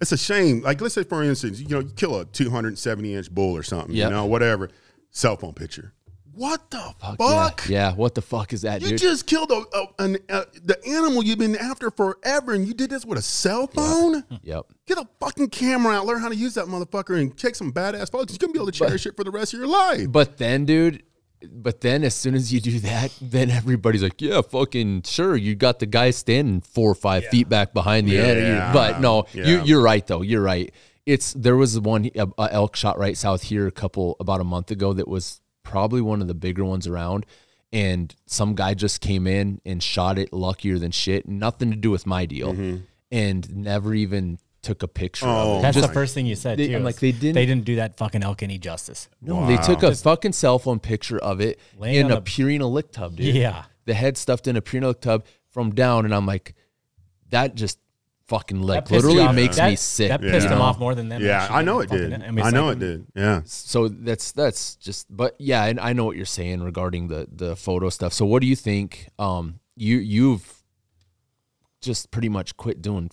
it's 0.02 0.12
a 0.12 0.18
shame. 0.18 0.62
Like, 0.62 0.80
let's 0.82 0.96
say 0.96 1.04
for 1.04 1.24
instance, 1.24 1.60
you 1.60 1.68
know, 1.68 1.80
you 1.80 1.92
kill 1.96 2.20
a 2.20 2.26
270 2.26 3.16
inch 3.16 3.30
bull 3.32 3.56
or 3.56 3.64
something, 3.64 3.96
Yep. 3.96 4.10
you 4.10 4.16
know, 4.16 4.26
whatever. 4.26 4.70
Cell 5.12 5.36
phone 5.38 5.54
picture. 5.54 5.94
What 6.34 6.72
the 6.72 6.94
fuck? 7.18 7.68
Yeah. 7.68 7.90
Yeah, 7.90 7.96
what 7.96 8.16
the 8.16 8.22
fuck 8.22 8.54
is 8.54 8.62
that, 8.62 8.82
You 8.82 8.90
dude? 8.92 9.00
just 9.00 9.26
killed 9.28 9.52
a, 9.52 9.62
a, 9.76 9.88
an, 10.00 10.18
uh 10.30 10.46
the 10.64 10.78
animal 10.88 11.22
you've 11.22 11.38
been 11.40 11.58
after 11.58 11.92
forever, 11.92 12.54
and 12.54 12.66
you 12.66 12.74
did 12.74 12.90
this 12.92 13.06
with 13.06 13.18
a 13.18 13.22
cell 13.22 13.68
phone. 13.68 14.24
yep. 14.42 14.64
Get 14.88 14.98
a 15.00 15.08
fucking 15.20 15.50
camera 15.50 15.96
out, 15.96 16.06
learn 16.06 16.22
how 16.22 16.30
to 16.30 16.36
use 16.36 16.54
that 16.54 16.68
motherfucker, 16.68 17.20
and 17.20 17.38
take 17.38 17.56
some 17.56 17.74
badass 17.74 18.10
photos. 18.10 18.30
You're 18.32 18.38
gonna 18.40 18.54
be 18.54 18.60
able 18.60 18.68
to 18.68 18.72
cherish 18.72 19.06
it 19.06 19.18
for 19.18 19.26
the 19.26 19.32
rest 19.32 19.54
of 19.54 19.60
your 19.60 19.68
life. 19.68 20.10
But 20.10 20.38
then, 20.38 20.64
dude, 20.66 21.04
but 21.50 21.82
then 21.82 22.04
as 22.04 22.16
soon 22.16 22.36
as 22.36 22.54
you 22.54 22.60
do 22.60 22.80
that, 22.80 23.14
then 23.22 23.50
everybody's 23.50 24.04
like, 24.04 24.22
yeah, 24.22 24.42
fucking 24.42 25.04
sure. 25.04 25.36
You 25.36 25.56
got 25.56 25.80
the 25.80 25.86
guy 25.86 26.12
standing 26.12 26.62
four 26.62 26.92
or 26.92 26.96
five 26.96 27.26
feet 27.28 27.48
back 27.50 27.74
behind 27.74 28.08
the 28.08 28.18
end. 28.18 28.40
Yeah. 28.40 28.74
But 28.74 29.00
no, 29.02 29.26
you, 29.34 29.44
Yeah. 29.44 29.64
you're 29.64 29.82
right 29.82 30.06
though. 30.06 30.22
You're 30.22 30.42
right. 30.42 30.74
It's 31.06 31.34
there 31.34 31.56
was 31.56 31.80
one 31.80 32.10
a, 32.16 32.28
a 32.38 32.50
elk 32.54 32.76
shot 32.76 32.98
right 33.00 33.18
south 33.18 33.44
here 33.44 33.66
a 33.68 33.72
couple 33.72 34.16
about 34.20 34.42
a 34.42 34.44
month 34.44 34.70
ago 34.70 34.94
that 34.94 35.08
was 35.08 35.42
probably 35.64 36.02
one 36.02 36.22
of 36.22 36.28
the 36.28 36.34
bigger 36.36 36.66
ones 36.66 36.88
around. 36.88 37.26
And 37.72 38.14
some 38.26 38.56
guy 38.56 38.74
just 38.74 39.00
came 39.00 39.28
in 39.28 39.62
and 39.66 39.82
shot 39.82 40.18
it 40.18 40.34
luckier 40.34 40.78
than 40.80 40.92
shit. 40.92 41.28
Nothing 41.28 41.70
to 41.72 41.78
do 41.78 41.92
with 41.92 42.06
my 42.06 42.26
deal. 42.26 42.54
Mm-hmm. 42.54 42.78
And 43.12 43.56
never 43.56 43.94
even 43.94 44.40
took 44.62 44.84
a 44.84 44.88
picture. 44.88 45.26
Oh. 45.26 45.54
of 45.54 45.60
it. 45.60 45.62
That's 45.62 45.76
Just- 45.78 45.88
the 45.88 45.94
first 45.94 46.14
thing 46.14 46.26
you 46.26 46.36
said 46.36 46.58
they- 46.60 46.68
too. 46.68 46.76
I'm 46.76 46.84
like, 46.84 46.98
they 47.00 47.12
didn't- 47.12 47.36
They 47.36 47.46
didn't 47.46 47.66
do 47.66 47.78
that 47.78 47.98
fucking 47.98 48.24
elk 48.24 48.44
any 48.44 48.58
justice. 48.58 49.08
No, 49.22 49.46
they 49.48 49.58
took 49.58 49.84
a 49.84 49.96
fucking 49.96 50.34
cell 50.34 50.60
phone 50.60 50.80
picture 50.80 51.18
of 51.18 51.40
it 51.42 51.60
Laying 51.78 51.96
in 51.96 52.06
on 52.08 52.12
a 52.12 52.16
the- 52.16 52.22
Purina 52.22 52.70
lick 52.70 52.92
tub, 52.92 53.16
dude. 53.16 53.36
Yeah. 53.36 53.64
The 53.86 53.94
head 53.94 54.18
stuffed 54.18 54.48
in 54.48 54.56
a 54.58 54.62
Purina 54.62 54.88
lick 54.88 55.02
tub 55.02 55.26
from 55.50 55.72
down, 55.74 56.06
and 56.06 56.14
I'm 56.14 56.26
like, 56.26 56.56
that 57.30 57.56
just 57.56 57.80
fucking 58.28 58.62
like 58.62 58.86
That 58.86 58.90
pissed 58.90 59.04
you 59.06 59.14
literally 59.14 59.36
makes 59.36 59.56
That- 59.56 59.70
me 59.72 59.76
sick. 59.76 60.10
That 60.10 60.22
you 60.22 60.30
pissed 60.30 60.46
him 60.48 60.60
know? 60.60 60.64
off 60.64 60.78
more 60.78 60.94
than 60.94 61.10
them. 61.10 61.22
yeah, 61.24 61.48
I 61.50 61.64
know 61.64 61.80
it 61.80 61.90
did. 61.90 62.14
I, 62.14 62.30
mean, 62.30 62.46
I 62.46 62.50
know 62.52 62.66
like- 62.68 62.76
it 62.78 62.80
did. 62.80 63.06
Yeah. 63.16 63.42
So 63.46 63.88
that's 63.88 64.32
that's 64.34 64.76
just, 64.76 65.08
but 65.10 65.36
yeah, 65.40 65.66
and 65.66 65.80
I 65.80 65.94
know 65.94 66.06
what 66.06 66.16
you're 66.18 66.26
saying 66.28 66.62
regarding 66.62 67.08
the 67.08 67.28
the 67.32 67.56
photo 67.56 67.90
stuff. 67.90 68.14
So 68.14 68.26
what 68.26 68.42
do 68.42 68.48
you 68.48 68.56
think? 68.56 69.08
Um, 69.18 69.60
you 69.76 69.98
you've 69.98 70.62
just 71.82 72.12
pretty 72.12 72.30
much 72.30 72.58
quit 72.58 72.82
doing 72.82 73.10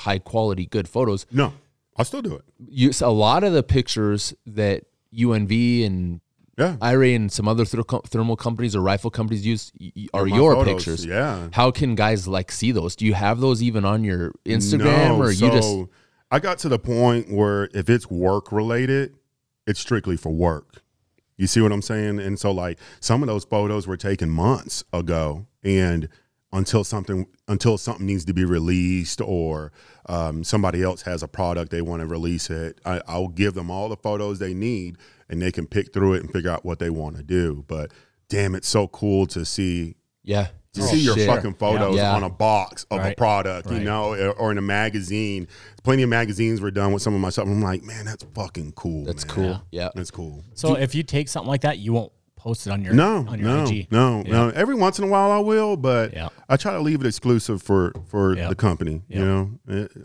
high 0.00 0.18
quality 0.18 0.66
good 0.66 0.88
photos. 0.88 1.26
No, 1.32 1.52
I'll 1.96 2.04
still 2.04 2.22
do 2.22 2.34
it. 2.34 2.42
You 2.68 2.90
a 3.00 3.10
lot 3.10 3.44
of 3.44 3.52
the 3.52 3.62
pictures 3.62 4.34
that 4.46 4.84
UNV 5.16 5.84
and 5.86 6.20
Yeah. 6.58 6.76
iRay 6.80 7.16
and 7.16 7.32
some 7.32 7.48
other 7.48 7.64
ther- 7.64 7.82
thermal 8.06 8.36
companies 8.36 8.76
or 8.76 8.80
rifle 8.82 9.10
companies 9.10 9.46
use 9.46 9.72
are 10.12 10.26
my 10.26 10.36
your 10.36 10.54
photos, 10.54 10.74
pictures. 10.74 11.06
yeah. 11.06 11.48
How 11.52 11.70
can 11.70 11.94
guys 11.94 12.28
like 12.28 12.52
see 12.52 12.70
those? 12.72 12.96
Do 12.96 13.06
you 13.06 13.14
have 13.14 13.40
those 13.40 13.62
even 13.62 13.84
on 13.84 14.04
your 14.04 14.32
Instagram 14.44 15.08
No, 15.18 15.22
or 15.22 15.30
you 15.32 15.50
just 15.50 15.76
I 16.30 16.38
got 16.38 16.58
to 16.58 16.68
the 16.68 16.78
point 16.78 17.30
where 17.32 17.68
if 17.74 17.88
it's 17.90 18.08
work 18.10 18.52
related, 18.52 19.14
it's 19.66 19.80
strictly 19.80 20.16
for 20.16 20.30
work. 20.30 20.82
You 21.36 21.46
see 21.46 21.60
what 21.62 21.72
I'm 21.72 21.82
saying? 21.82 22.20
And 22.20 22.38
so 22.38 22.50
like 22.52 22.78
some 23.00 23.22
of 23.22 23.26
those 23.26 23.44
photos 23.44 23.86
were 23.86 23.96
taken 23.96 24.28
months 24.30 24.84
ago 24.92 25.46
and 25.64 26.08
until 26.52 26.82
something 26.84 27.26
until 27.48 27.78
something 27.78 28.06
needs 28.06 28.24
to 28.24 28.32
be 28.34 28.44
released 28.44 29.20
or 29.20 29.72
um, 30.06 30.42
somebody 30.42 30.82
else 30.82 31.02
has 31.02 31.22
a 31.22 31.28
product 31.28 31.70
they 31.70 31.82
want 31.82 32.00
to 32.00 32.06
release 32.06 32.50
it, 32.50 32.80
I, 32.84 33.00
I'll 33.06 33.28
give 33.28 33.54
them 33.54 33.70
all 33.70 33.88
the 33.88 33.96
photos 33.96 34.38
they 34.38 34.54
need 34.54 34.96
and 35.28 35.40
they 35.40 35.52
can 35.52 35.66
pick 35.66 35.92
through 35.92 36.14
it 36.14 36.22
and 36.24 36.32
figure 36.32 36.50
out 36.50 36.64
what 36.64 36.78
they 36.80 36.90
want 36.90 37.16
to 37.16 37.22
do. 37.22 37.64
But 37.68 37.92
damn, 38.28 38.54
it's 38.54 38.68
so 38.68 38.88
cool 38.88 39.26
to 39.28 39.44
see 39.44 39.94
yeah 40.24 40.48
to 40.72 40.82
Oh, 40.82 40.86
see 40.86 41.00
your 41.00 41.16
shit. 41.16 41.26
fucking 41.28 41.54
photos 41.54 41.96
Yeah. 41.96 42.14
on 42.14 42.22
a 42.22 42.30
box 42.30 42.84
of 42.92 43.00
a 43.00 43.02
Right. 43.02 43.16
product, 43.16 43.70
you 43.72 43.80
know, 43.80 44.14
or- 44.14 44.30
or 44.32 44.52
in 44.52 44.58
a 44.58 44.62
magazine. 44.62 45.48
Plenty 45.82 46.04
of 46.04 46.08
magazines 46.10 46.60
were 46.60 46.70
done 46.70 46.92
with 46.92 47.02
some 47.02 47.12
of 47.12 47.20
my 47.20 47.30
stuff. 47.30 47.46
I'm 47.48 47.60
like, 47.60 47.82
man, 47.82 48.04
that's 48.04 48.24
fucking 48.34 48.72
cool. 48.76 49.04
That's 49.04 49.26
man. 49.26 49.34
cool. 49.34 49.62
Yeah. 49.72 49.88
That's 49.96 50.12
cool. 50.12 50.44
So 50.54 50.74
if 50.76 50.94
you 50.94 51.02
take 51.02 51.28
something 51.28 51.48
like 51.48 51.62
that, 51.62 51.78
you 51.78 51.92
won't 51.92 52.12
post 52.40 52.66
it 52.66 52.70
on 52.70 52.82
your 52.82 52.94
No, 52.94 53.26
on 53.28 53.38
your 53.38 53.48
no, 53.48 53.64
IG. 53.64 53.88
no, 53.90 54.22
Yeah. 54.24 54.32
no. 54.32 54.48
Every 54.50 54.74
once 54.74 54.98
in 54.98 55.04
a 55.04 55.08
while 55.08 55.30
I 55.30 55.38
will, 55.38 55.76
but 55.76 56.14
Yeah. 56.14 56.28
I 56.48 56.56
try 56.56 56.72
to 56.72 56.80
leave 56.80 57.00
it 57.02 57.06
exclusive 57.06 57.62
for 57.62 57.92
for 58.06 58.34
Yeah. 58.36 58.48
the 58.48 58.54
company. 58.54 59.02
You 59.08 59.24
know, 59.24 59.50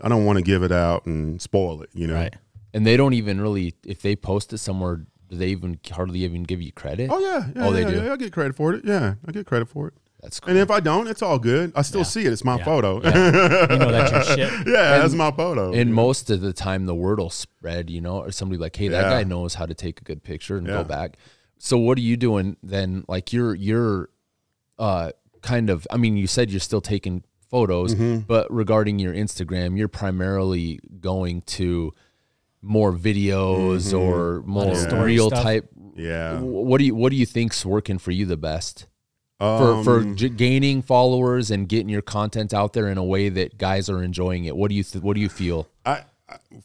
I 0.02 0.08
don't 0.08 0.24
want 0.26 0.36
to 0.38 0.44
give 0.44 0.62
it 0.62 0.72
out 0.72 1.06
and 1.06 1.40
spoil 1.40 1.80
it. 1.82 1.90
You 1.94 2.06
know. 2.08 2.14
Right. 2.14 2.34
And 2.74 2.86
they 2.86 2.96
don't 2.98 3.14
even 3.14 3.40
really 3.40 3.74
if 3.86 4.02
they 4.02 4.14
post 4.16 4.52
it 4.52 4.58
somewhere, 4.58 5.06
do 5.30 5.36
they 5.36 5.48
even 5.48 5.78
hardly 5.90 6.20
even 6.24 6.42
give 6.42 6.60
you 6.60 6.72
credit? 6.72 7.08
Oh 7.10 7.18
yeah, 7.18 7.46
yeah 7.56 7.66
Oh, 7.66 7.72
they 7.72 7.82
yeah, 7.82 7.90
do? 7.90 7.96
Yeah, 8.04 8.12
I 8.12 8.16
get 8.16 8.32
credit 8.32 8.54
for 8.54 8.74
it. 8.74 8.84
Yeah, 8.84 9.14
I 9.26 9.32
get 9.32 9.46
credit 9.46 9.68
for 9.68 9.88
it. 9.88 9.94
That's 10.22 10.40
cool. 10.40 10.50
And 10.50 10.58
if 10.58 10.70
I 10.70 10.80
don't, 10.80 11.06
it's 11.08 11.22
all 11.22 11.38
good. 11.38 11.72
I 11.76 11.82
still 11.82 12.00
Yeah. 12.00 12.04
see 12.14 12.24
it. 12.26 12.32
It's 12.32 12.42
my 12.44 12.56
Yeah. 12.58 12.64
photo. 12.64 12.96
You 12.96 13.78
know 13.78 13.90
that's 13.92 14.12
your 14.12 14.36
shit. 14.36 14.52
yeah, 14.66 14.98
that's 14.98 15.14
my 15.14 15.30
photo. 15.30 15.72
and 15.72 15.94
most 15.94 16.30
of 16.30 16.40
the 16.40 16.52
time 16.52 16.86
the 16.86 16.94
word 16.94 17.18
will 17.18 17.30
spread, 17.30 17.90
you 17.90 18.00
know, 18.00 18.18
or 18.18 18.30
somebody 18.32 18.58
like, 18.58 18.74
hey, 18.76 18.88
that 18.88 19.04
Yeah. 19.04 19.10
guy 19.10 19.24
knows 19.24 19.54
how 19.54 19.66
to 19.66 19.74
take 19.74 20.00
a 20.00 20.04
good 20.04 20.22
picture 20.22 20.56
and 20.58 20.66
Yeah. 20.66 20.74
go 20.74 20.84
back. 20.84 21.16
So 21.58 21.78
what 21.78 21.98
are 21.98 22.02
you 22.02 22.16
doing 22.16 22.56
then? 22.62 23.04
Like 23.08 23.32
you're 23.32 23.54
you're 23.54 24.10
uh 24.78 25.10
kind 25.42 25.70
of 25.70 25.86
I 25.90 25.96
mean, 25.96 26.16
you 26.16 26.26
said 26.26 26.50
you're 26.50 26.60
still 26.60 26.80
taking 26.80 27.22
photos, 27.50 27.94
Mm-hmm. 27.94 28.20
but 28.26 28.52
regarding 28.52 28.98
your 28.98 29.14
Instagram, 29.14 29.78
you're 29.78 29.88
primarily 29.88 30.80
going 31.00 31.42
to 31.42 31.94
more 32.62 32.92
videos 32.92 33.96
or 33.96 34.42
more 34.42 34.74
story 34.74 35.12
real 35.14 35.28
stuff. 35.28 35.42
type 35.42 35.70
Mm-hmm. 35.78 36.00
yeah. 36.00 36.40
What 36.40 36.78
do 36.78 36.84
you 36.84 36.94
what 36.94 37.10
do 37.10 37.16
you 37.16 37.26
think's 37.26 37.64
working 37.64 37.98
for 37.98 38.10
you 38.10 38.26
the 38.26 38.36
best? 38.36 38.86
For 39.38 39.82
for 39.84 39.98
Um, 40.00 40.16
j- 40.16 40.30
gaining 40.30 40.80
followers 40.82 41.50
and 41.50 41.68
getting 41.68 41.90
your 41.90 42.00
content 42.02 42.52
out 42.54 42.72
there 42.72 42.88
in 42.88 42.96
a 42.98 43.04
way 43.04 43.28
that 43.28 43.58
guys 43.58 43.88
are 43.90 44.02
enjoying 44.02 44.46
it. 44.46 44.56
What 44.56 44.68
do 44.70 44.74
you 44.74 44.82
th- 44.82 45.02
what 45.04 45.14
do 45.14 45.20
you 45.20 45.28
feel? 45.28 45.68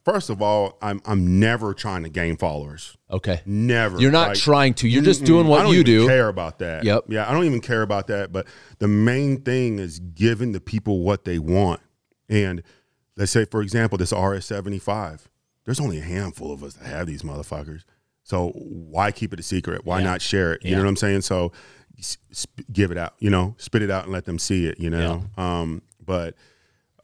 First 0.03 0.29
of 0.31 0.41
all, 0.41 0.77
I'm 0.81 1.01
I'm 1.05 1.39
never 1.39 1.73
trying 1.75 2.01
to 2.03 2.09
gain 2.09 2.35
followers. 2.37 2.97
Okay. 3.11 3.41
Never. 3.45 3.99
You're 3.99 4.11
not 4.11 4.29
Like, 4.29 4.37
trying 4.39 4.73
to. 4.75 4.87
You're 4.87 5.03
just 5.03 5.23
doing 5.23 5.45
I 5.45 5.49
what 5.49 5.63
don't 5.63 5.73
you 5.73 5.81
even 5.81 5.85
do. 5.85 6.07
Care 6.07 6.29
about 6.29 6.59
that? 6.59 6.83
Yep. 6.83 7.05
Yeah, 7.09 7.29
I 7.29 7.33
don't 7.33 7.45
even 7.45 7.61
care 7.61 7.83
about 7.83 8.07
that. 8.07 8.31
But 8.31 8.47
the 8.79 8.87
main 8.87 9.41
thing 9.41 9.77
is 9.77 9.99
giving 9.99 10.51
the 10.51 10.59
people 10.59 11.01
what 11.01 11.25
they 11.25 11.37
want. 11.37 11.79
And 12.27 12.63
let's 13.17 13.31
say, 13.31 13.45
for 13.45 13.61
example, 13.61 13.97
this 13.99 14.11
RS75. 14.11 15.25
There's 15.65 15.79
only 15.79 15.99
a 15.99 16.03
handful 16.03 16.51
of 16.51 16.63
us 16.63 16.73
that 16.73 16.87
have 16.87 17.05
these 17.05 17.21
motherfuckers. 17.21 17.83
So 18.23 18.49
why 18.55 19.11
keep 19.11 19.31
it 19.31 19.39
a 19.39 19.43
secret? 19.43 19.85
Why 19.85 19.99
Yeah. 19.99 20.05
not 20.05 20.21
share 20.23 20.53
it? 20.53 20.63
You 20.63 20.71
Yeah. 20.71 20.77
know 20.77 20.83
what 20.83 20.89
I'm 20.89 20.95
saying? 20.95 21.21
So 21.21 21.51
sp- 22.01 22.65
give 22.73 22.89
it 22.89 22.97
out. 22.97 23.13
You 23.19 23.29
know, 23.29 23.53
spit 23.59 23.83
it 23.83 23.91
out 23.91 24.05
and 24.05 24.11
let 24.13 24.25
them 24.25 24.39
see 24.39 24.65
it. 24.65 24.79
You 24.79 24.89
know. 24.89 25.25
Um, 25.37 25.83
but 26.03 26.35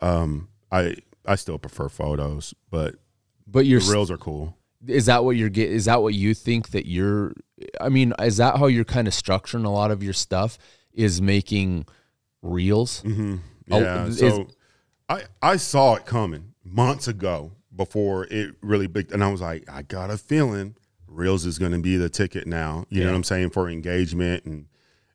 um, 0.01 0.47
I 0.71 0.95
I 1.27 1.35
still 1.35 1.59
prefer 1.59 1.89
photos, 1.89 2.53
but 2.69 2.95
But 3.45 3.65
you're 3.65 3.79
the 3.81 3.91
reels 3.91 4.09
are 4.11 4.17
cool. 4.17 4.55
is 4.87 5.07
that 5.07 5.23
what 5.25 5.35
you're 5.35 5.49
get 5.49 5.69
is 5.71 5.85
that 5.85 6.01
what 6.01 6.13
you 6.13 6.33
think 6.33 6.69
that 6.69 6.85
you're 6.87 7.33
I 7.81 7.89
mean, 7.89 8.13
is 8.21 8.37
that 8.37 8.57
how 8.57 8.67
you're 8.67 8.85
kind 8.85 9.07
of 9.07 9.13
structuring 9.13 9.65
a 9.65 9.69
lot 9.69 9.91
of 9.91 10.01
your 10.03 10.13
stuff 10.13 10.57
is 10.93 11.21
making 11.21 11.85
reels. 12.41 13.01
Mm-hmm. 13.03 13.35
Oh, 13.71 13.79
Yeah. 13.81 14.05
is- 14.07 14.19
so 14.19 14.47
I 15.09 15.23
I 15.41 15.57
saw 15.57 15.95
it 15.95 16.05
coming 16.05 16.53
months 16.63 17.07
ago 17.07 17.51
before 17.75 18.25
it 18.25 18.55
really 18.61 18.87
big, 18.87 19.11
and 19.11 19.23
I 19.23 19.31
was 19.31 19.41
like, 19.41 19.69
I 19.69 19.81
got 19.83 20.09
a 20.09 20.17
feeling 20.17 20.75
Reels 21.07 21.45
is 21.45 21.57
going 21.57 21.71
to 21.71 21.77
be 21.79 21.95
the 21.95 22.09
ticket 22.09 22.45
now. 22.47 22.85
You 22.89 23.01
know 23.01 23.11
what 23.11 23.15
I'm 23.15 23.23
saying 23.23 23.51
for 23.51 23.69
engagement 23.69 24.43
and 24.45 24.65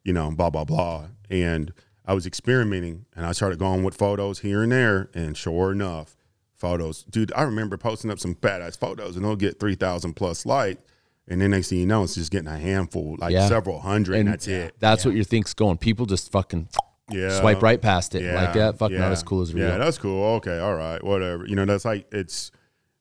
you 0.04 0.12
know 0.14 0.30
blah 0.30 0.48
blah 0.50 0.64
blah. 0.64 1.08
And 1.28 1.72
I 2.05 2.14
was 2.14 2.26
experimenting, 2.26 3.07
and 3.14 3.24
I 3.24 3.32
started 3.32 3.59
going 3.59 3.84
with 3.84 3.96
photos 3.96 4.40
here 4.40 4.62
and 4.62 4.72
there, 4.72 5.09
and 5.14 5.36
sure 5.36 5.70
enough, 5.72 6.16
photos, 6.57 7.05
dude. 7.05 7.32
I 7.34 7.42
remember 7.42 7.76
posting 7.76 8.11
up 8.11 8.18
some 8.18 8.34
badass 8.34 8.78
photos, 8.78 9.16
and 9.16 9.24
they'll 9.24 9.36
get 9.36 9.61
three 9.61 9.74
thousand 9.76 10.14
plus 10.14 10.44
likes. 10.46 10.82
And 11.28 11.40
then 11.40 11.53
next 11.53 11.68
thing 11.68 11.78
you 11.78 11.86
know, 11.86 12.03
it's 12.03 12.16
just 12.16 12.32
getting 12.32 12.48
a 12.48 12.59
handful, 12.59 13.14
like 13.18 13.32
Yeah. 13.32 13.46
several 13.48 13.78
hundred, 13.80 14.14
and, 14.14 14.20
And 14.22 14.28
that's 14.34 14.48
it. 14.48 14.74
That's 14.80 15.05
what 15.05 15.14
your 15.14 15.22
think's 15.24 15.55
going. 15.55 15.78
People 15.78 16.05
just 16.05 16.32
fucking 16.32 16.68
Yeah. 17.11 17.38
swipe 17.40 17.62
right 17.62 17.80
past 17.80 18.16
it. 18.16 18.34
like 18.34 18.55
that, 18.55 18.76
fuck, 18.78 18.90
yeah, 18.90 18.98
not 18.98 19.12
as 19.12 19.22
cool 19.22 19.40
as 19.40 19.55
real. 19.55 19.68
Yeah, 19.68 19.78
that's 19.78 19.98
cool. 19.98 20.24
Okay, 20.36 20.59
all 20.59 20.74
right, 20.74 21.03
whatever. 21.03 21.46
You 21.46 21.55
know, 21.55 21.64
that's 21.64 21.84
like 21.84 22.07
it's 22.12 22.50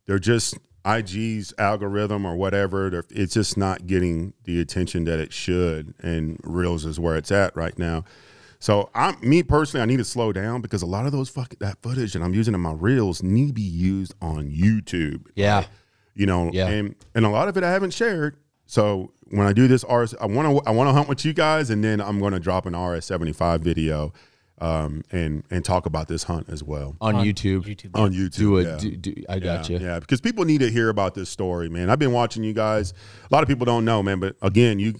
they're 0.05 0.19
just 0.19 0.55
IG's 0.85 1.53
algorithm 1.57 2.25
or 2.25 2.35
whatever. 2.35 2.89
They're, 2.91 3.03
it's 3.09 3.33
just 3.33 3.57
not 3.57 3.87
getting 3.87 4.33
the 4.43 4.59
attention 4.61 5.05
that 5.05 5.19
it 5.19 5.33
should, 5.33 5.93
and 6.01 6.39
Reels 6.43 6.85
is 6.85 6.99
where 6.99 7.15
it's 7.15 7.31
at 7.31 7.55
right 7.55 7.77
now. 7.77 8.03
So 8.61 8.89
I'm 8.95 9.17
me 9.21 9.43
personally, 9.43 9.81
I 9.81 9.85
need 9.87 9.97
to 9.97 10.05
slow 10.05 10.31
down 10.31 10.61
because 10.61 10.81
a 10.83 10.85
lot 10.85 11.05
of 11.05 11.11
those 11.11 11.27
fucking 11.29 11.57
that 11.61 11.81
footage 11.81 12.13
that 12.13 12.21
I'm 12.21 12.33
using 12.33 12.53
in 12.53 12.61
my 12.61 12.71
reels 12.73 13.21
need 13.23 13.47
to 13.47 13.53
be 13.53 13.61
used 13.61 14.13
on 14.21 14.49
YouTube. 14.49 15.25
yeah. 15.35 15.65
You 16.13 16.25
know, 16.27 16.49
Yeah. 16.53 16.67
and 16.67 16.95
and 17.15 17.25
a 17.25 17.29
lot 17.29 17.47
of 17.47 17.57
it 17.57 17.63
I 17.63 17.71
haven't 17.71 17.91
shared. 17.93 18.37
So 18.67 19.11
when 19.31 19.47
I 19.47 19.51
do 19.53 19.67
this 19.67 19.83
RS, 19.83 20.13
I 20.21 20.27
want 20.27 20.47
to 20.47 20.69
I 20.69 20.71
want 20.71 20.87
to 20.89 20.93
hunt 20.93 21.09
with 21.09 21.25
you 21.25 21.33
guys, 21.33 21.69
and 21.69 21.83
then 21.83 21.99
I'm 21.99 22.19
going 22.19 22.33
to 22.33 22.39
drop 22.39 22.65
an 22.65 22.75
RS 22.75 23.05
75 23.05 23.61
video, 23.61 24.13
um, 24.59 25.03
and 25.11 25.43
and 25.49 25.65
talk 25.65 25.85
about 25.87 26.07
this 26.09 26.23
hunt 26.23 26.47
as 26.49 26.63
well 26.63 26.95
On, 27.01 27.15
YouTube. 27.15 27.63
YouTube. 27.63 27.97
on 27.99 28.13
YouTube. 28.13 28.35
Do 28.35 28.57
it. 28.57 28.63
yeah. 28.65 28.77
Do, 28.77 28.95
do, 28.97 29.23
I 29.27 29.39
got 29.39 29.69
yeah, 29.69 29.79
you. 29.79 29.85
Yeah, 29.85 29.99
because 29.99 30.21
people 30.21 30.45
need 30.45 30.59
to 30.59 30.69
hear 30.69 30.89
about 30.89 31.15
this 31.15 31.29
story, 31.29 31.67
man. 31.69 31.89
I've 31.89 31.99
been 31.99 32.11
watching 32.11 32.43
you 32.43 32.53
guys. 32.53 32.93
A 33.29 33.33
lot 33.33 33.41
of 33.41 33.49
people 33.49 33.65
don't 33.65 33.85
know, 33.85 34.03
man, 34.03 34.19
but 34.19 34.35
again, 34.41 34.77
you 34.79 34.93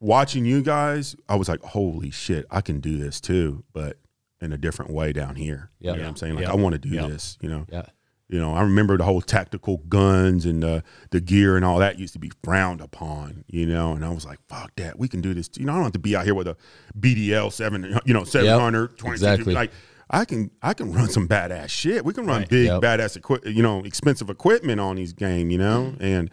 watching 0.00 0.44
you 0.44 0.62
guys, 0.62 1.14
I 1.28 1.36
was 1.36 1.48
like, 1.48 1.60
holy 1.62 2.10
shit, 2.10 2.46
I 2.50 2.60
can 2.60 2.80
do 2.80 2.96
this 2.98 3.20
too, 3.20 3.64
but 3.72 3.98
in 4.40 4.52
a 4.52 4.58
different 4.58 4.90
way 4.90 5.12
down 5.12 5.36
here. 5.36 5.70
Yeah. 5.80 5.92
You 5.92 5.96
know 5.98 6.02
what 6.04 6.08
I'm 6.10 6.16
saying? 6.16 6.34
Like 6.34 6.44
Yeah. 6.44 6.52
I 6.52 6.56
want 6.56 6.72
to 6.72 6.78
do 6.78 6.88
Yeah. 6.88 7.06
this, 7.06 7.36
you 7.40 7.48
know. 7.48 7.66
Yeah. 7.70 7.82
You 8.28 8.38
know, 8.38 8.54
I 8.54 8.62
remember 8.62 8.96
the 8.96 9.02
whole 9.04 9.20
tactical 9.20 9.78
guns 9.88 10.46
and 10.46 10.62
the 10.62 10.84
the 11.10 11.20
gear 11.20 11.56
and 11.56 11.64
all 11.64 11.80
that 11.80 11.98
used 11.98 12.12
to 12.12 12.20
be 12.20 12.30
frowned 12.44 12.80
upon, 12.80 13.44
you 13.48 13.66
know, 13.66 13.92
and 13.92 14.04
I 14.04 14.10
was 14.10 14.24
like, 14.24 14.38
fuck 14.48 14.70
that. 14.76 14.98
We 15.00 15.08
can 15.08 15.20
do 15.20 15.34
this. 15.34 15.50
You 15.58 15.66
know, 15.66 15.72
I 15.72 15.74
don't 15.74 15.82
have 15.84 15.92
to 15.94 15.98
be 15.98 16.14
out 16.14 16.24
here 16.24 16.34
with 16.36 16.46
a 16.46 16.56
BDL 16.98 17.52
7, 17.52 17.98
you 18.04 18.14
know, 18.14 18.22
700, 18.24 18.96
22. 18.96 19.12
exactly. 19.12 19.52
Like 19.54 19.72
I 20.08 20.24
can 20.24 20.50
I 20.62 20.74
can 20.74 20.92
run 20.92 21.08
some 21.08 21.26
badass 21.28 21.70
shit. 21.70 22.04
We 22.04 22.12
can 22.14 22.24
run 22.24 22.42
Right. 22.42 22.48
big 22.48 22.66
Yep. 22.66 22.82
badass 22.82 23.16
equip, 23.16 23.46
you 23.46 23.62
know, 23.62 23.80
expensive 23.84 24.30
equipment 24.30 24.80
on 24.80 24.94
these 24.96 25.12
game, 25.12 25.50
you 25.50 25.58
know? 25.58 25.92
Mm-hmm. 25.96 26.04
And 26.04 26.30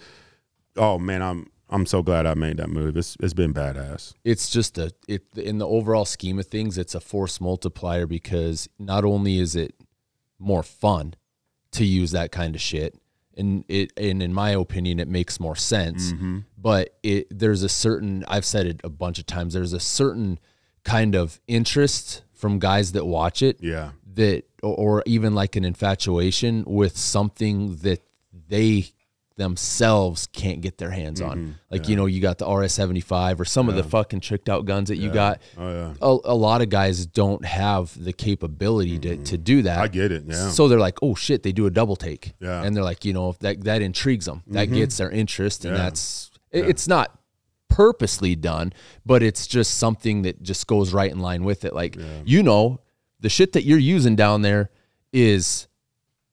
oh 0.78 1.00
man, 1.00 1.24
I'm 1.24 1.48
I'm 1.70 1.86
so 1.86 2.02
glad 2.02 2.26
I 2.26 2.34
made 2.34 2.58
that 2.58 2.70
move. 2.70 2.96
It's 2.98 3.18
it's 3.20 3.34
been 3.34 3.54
badass. 3.54 4.14
it's 4.24 4.50
just 4.50 4.78
a 4.78 4.92
it 5.08 5.24
in 5.36 5.58
the 5.58 5.68
overall 5.68 6.06
scheme 6.06 6.40
of 6.40 6.46
things 6.48 6.78
it's 6.78 6.96
a 6.96 7.00
force 7.00 7.42
multiplier 7.42 8.06
because 8.06 8.70
not 8.80 9.04
only 9.04 9.40
is 9.40 9.56
it 9.56 9.76
more 10.40 10.64
fun 10.64 11.14
to 11.72 11.84
use 11.84 12.12
that 12.12 12.32
kind 12.32 12.56
of 12.56 12.62
shit 12.62 12.96
and 13.36 13.66
it 13.68 13.92
and 13.98 14.24
in 14.24 14.34
my 14.34 14.52
opinion 14.52 15.00
it 15.00 15.08
makes 15.08 15.40
more 15.40 15.56
sense 15.56 16.14
Mm-hmm. 16.14 16.40
but 16.58 16.96
it 17.04 17.28
there's 17.38 17.64
a 17.64 17.70
certain 17.70 18.24
I've 18.28 18.46
said 18.46 18.66
it 18.66 18.82
a 18.84 18.90
bunch 18.90 19.20
of 19.20 19.26
times 19.26 19.54
there's 19.54 19.74
a 19.74 19.80
certain 19.80 20.40
kind 20.84 21.16
of 21.16 21.42
interest 21.48 22.24
from 22.34 22.60
guys 22.60 22.94
that 22.94 23.06
watch 23.06 23.42
it 23.42 23.58
Yeah. 23.62 23.92
that 24.14 24.44
or, 24.64 24.76
or 24.76 25.04
even 25.06 25.36
like 25.36 25.56
an 25.58 25.66
infatuation 25.66 26.64
with 26.66 26.98
something 26.98 27.76
that 27.78 28.02
they 28.48 28.92
themselves 29.38 30.28
can't 30.28 30.62
get 30.62 30.78
their 30.78 30.90
hands 30.92 31.22
Mm-hmm. 31.22 31.32
on. 31.32 31.56
Like 31.72 31.88
you 31.88 31.96
know, 31.96 32.06
you 32.06 32.20
got 32.22 32.38
the 32.38 32.46
RS75 32.46 33.40
or 33.40 33.46
some 33.46 33.70
of 33.70 33.76
the 33.76 33.84
fucking 33.84 34.20
tricked 34.20 34.50
out 34.50 34.66
guns 34.66 34.90
that 34.90 34.98
you 34.98 35.10
got. 35.12 35.42
Oh 35.58 35.72
yeah. 35.72 35.94
A, 36.02 36.18
a 36.26 36.36
lot 36.36 36.62
of 36.62 36.70
guys 36.70 37.06
don't 37.06 37.46
have 37.46 37.94
the 38.04 38.14
capability 38.14 39.00
to, 39.00 39.18
to 39.24 39.38
do 39.38 39.62
that. 39.62 39.80
I 39.80 39.88
get 39.88 40.12
it. 40.12 40.24
Yeah. 40.28 40.50
So 40.50 40.68
they're 40.68 40.80
like, 40.80 40.98
oh 41.02 41.16
shit, 41.16 41.44
they 41.44 41.52
do 41.52 41.66
a 41.66 41.72
double 41.72 41.96
take. 41.96 42.34
Yeah. 42.40 42.48
Mm-hmm. 42.50 42.66
And 42.68 42.76
they're 42.76 42.84
like, 42.84 43.06
you 43.06 43.14
know, 43.14 43.36
that 43.40 43.64
that 43.64 43.82
intrigues 43.82 44.26
them. 44.26 44.44
That 44.48 44.66
gets 44.66 44.98
their 44.98 45.10
interest, 45.12 45.66
and 45.66 45.76
Yeah. 45.76 45.84
that's 45.84 46.32
it- 46.52 46.68
it's 46.70 46.88
not 46.88 47.18
purposely 47.70 48.36
done, 48.36 48.74
but 49.06 49.22
it's 49.22 49.46
just 49.46 49.76
something 49.78 50.24
that 50.24 50.42
just 50.42 50.68
goes 50.68 50.94
right 50.94 51.12
in 51.12 51.20
line 51.20 51.44
with 51.44 51.66
it. 51.66 51.74
Like 51.76 51.98
you 52.26 52.44
know, 52.44 52.82
the 53.20 53.30
shit 53.30 53.54
that 53.54 53.64
you're 53.64 53.78
using 53.78 54.16
down 54.16 54.42
there 54.42 54.70
is 55.14 55.67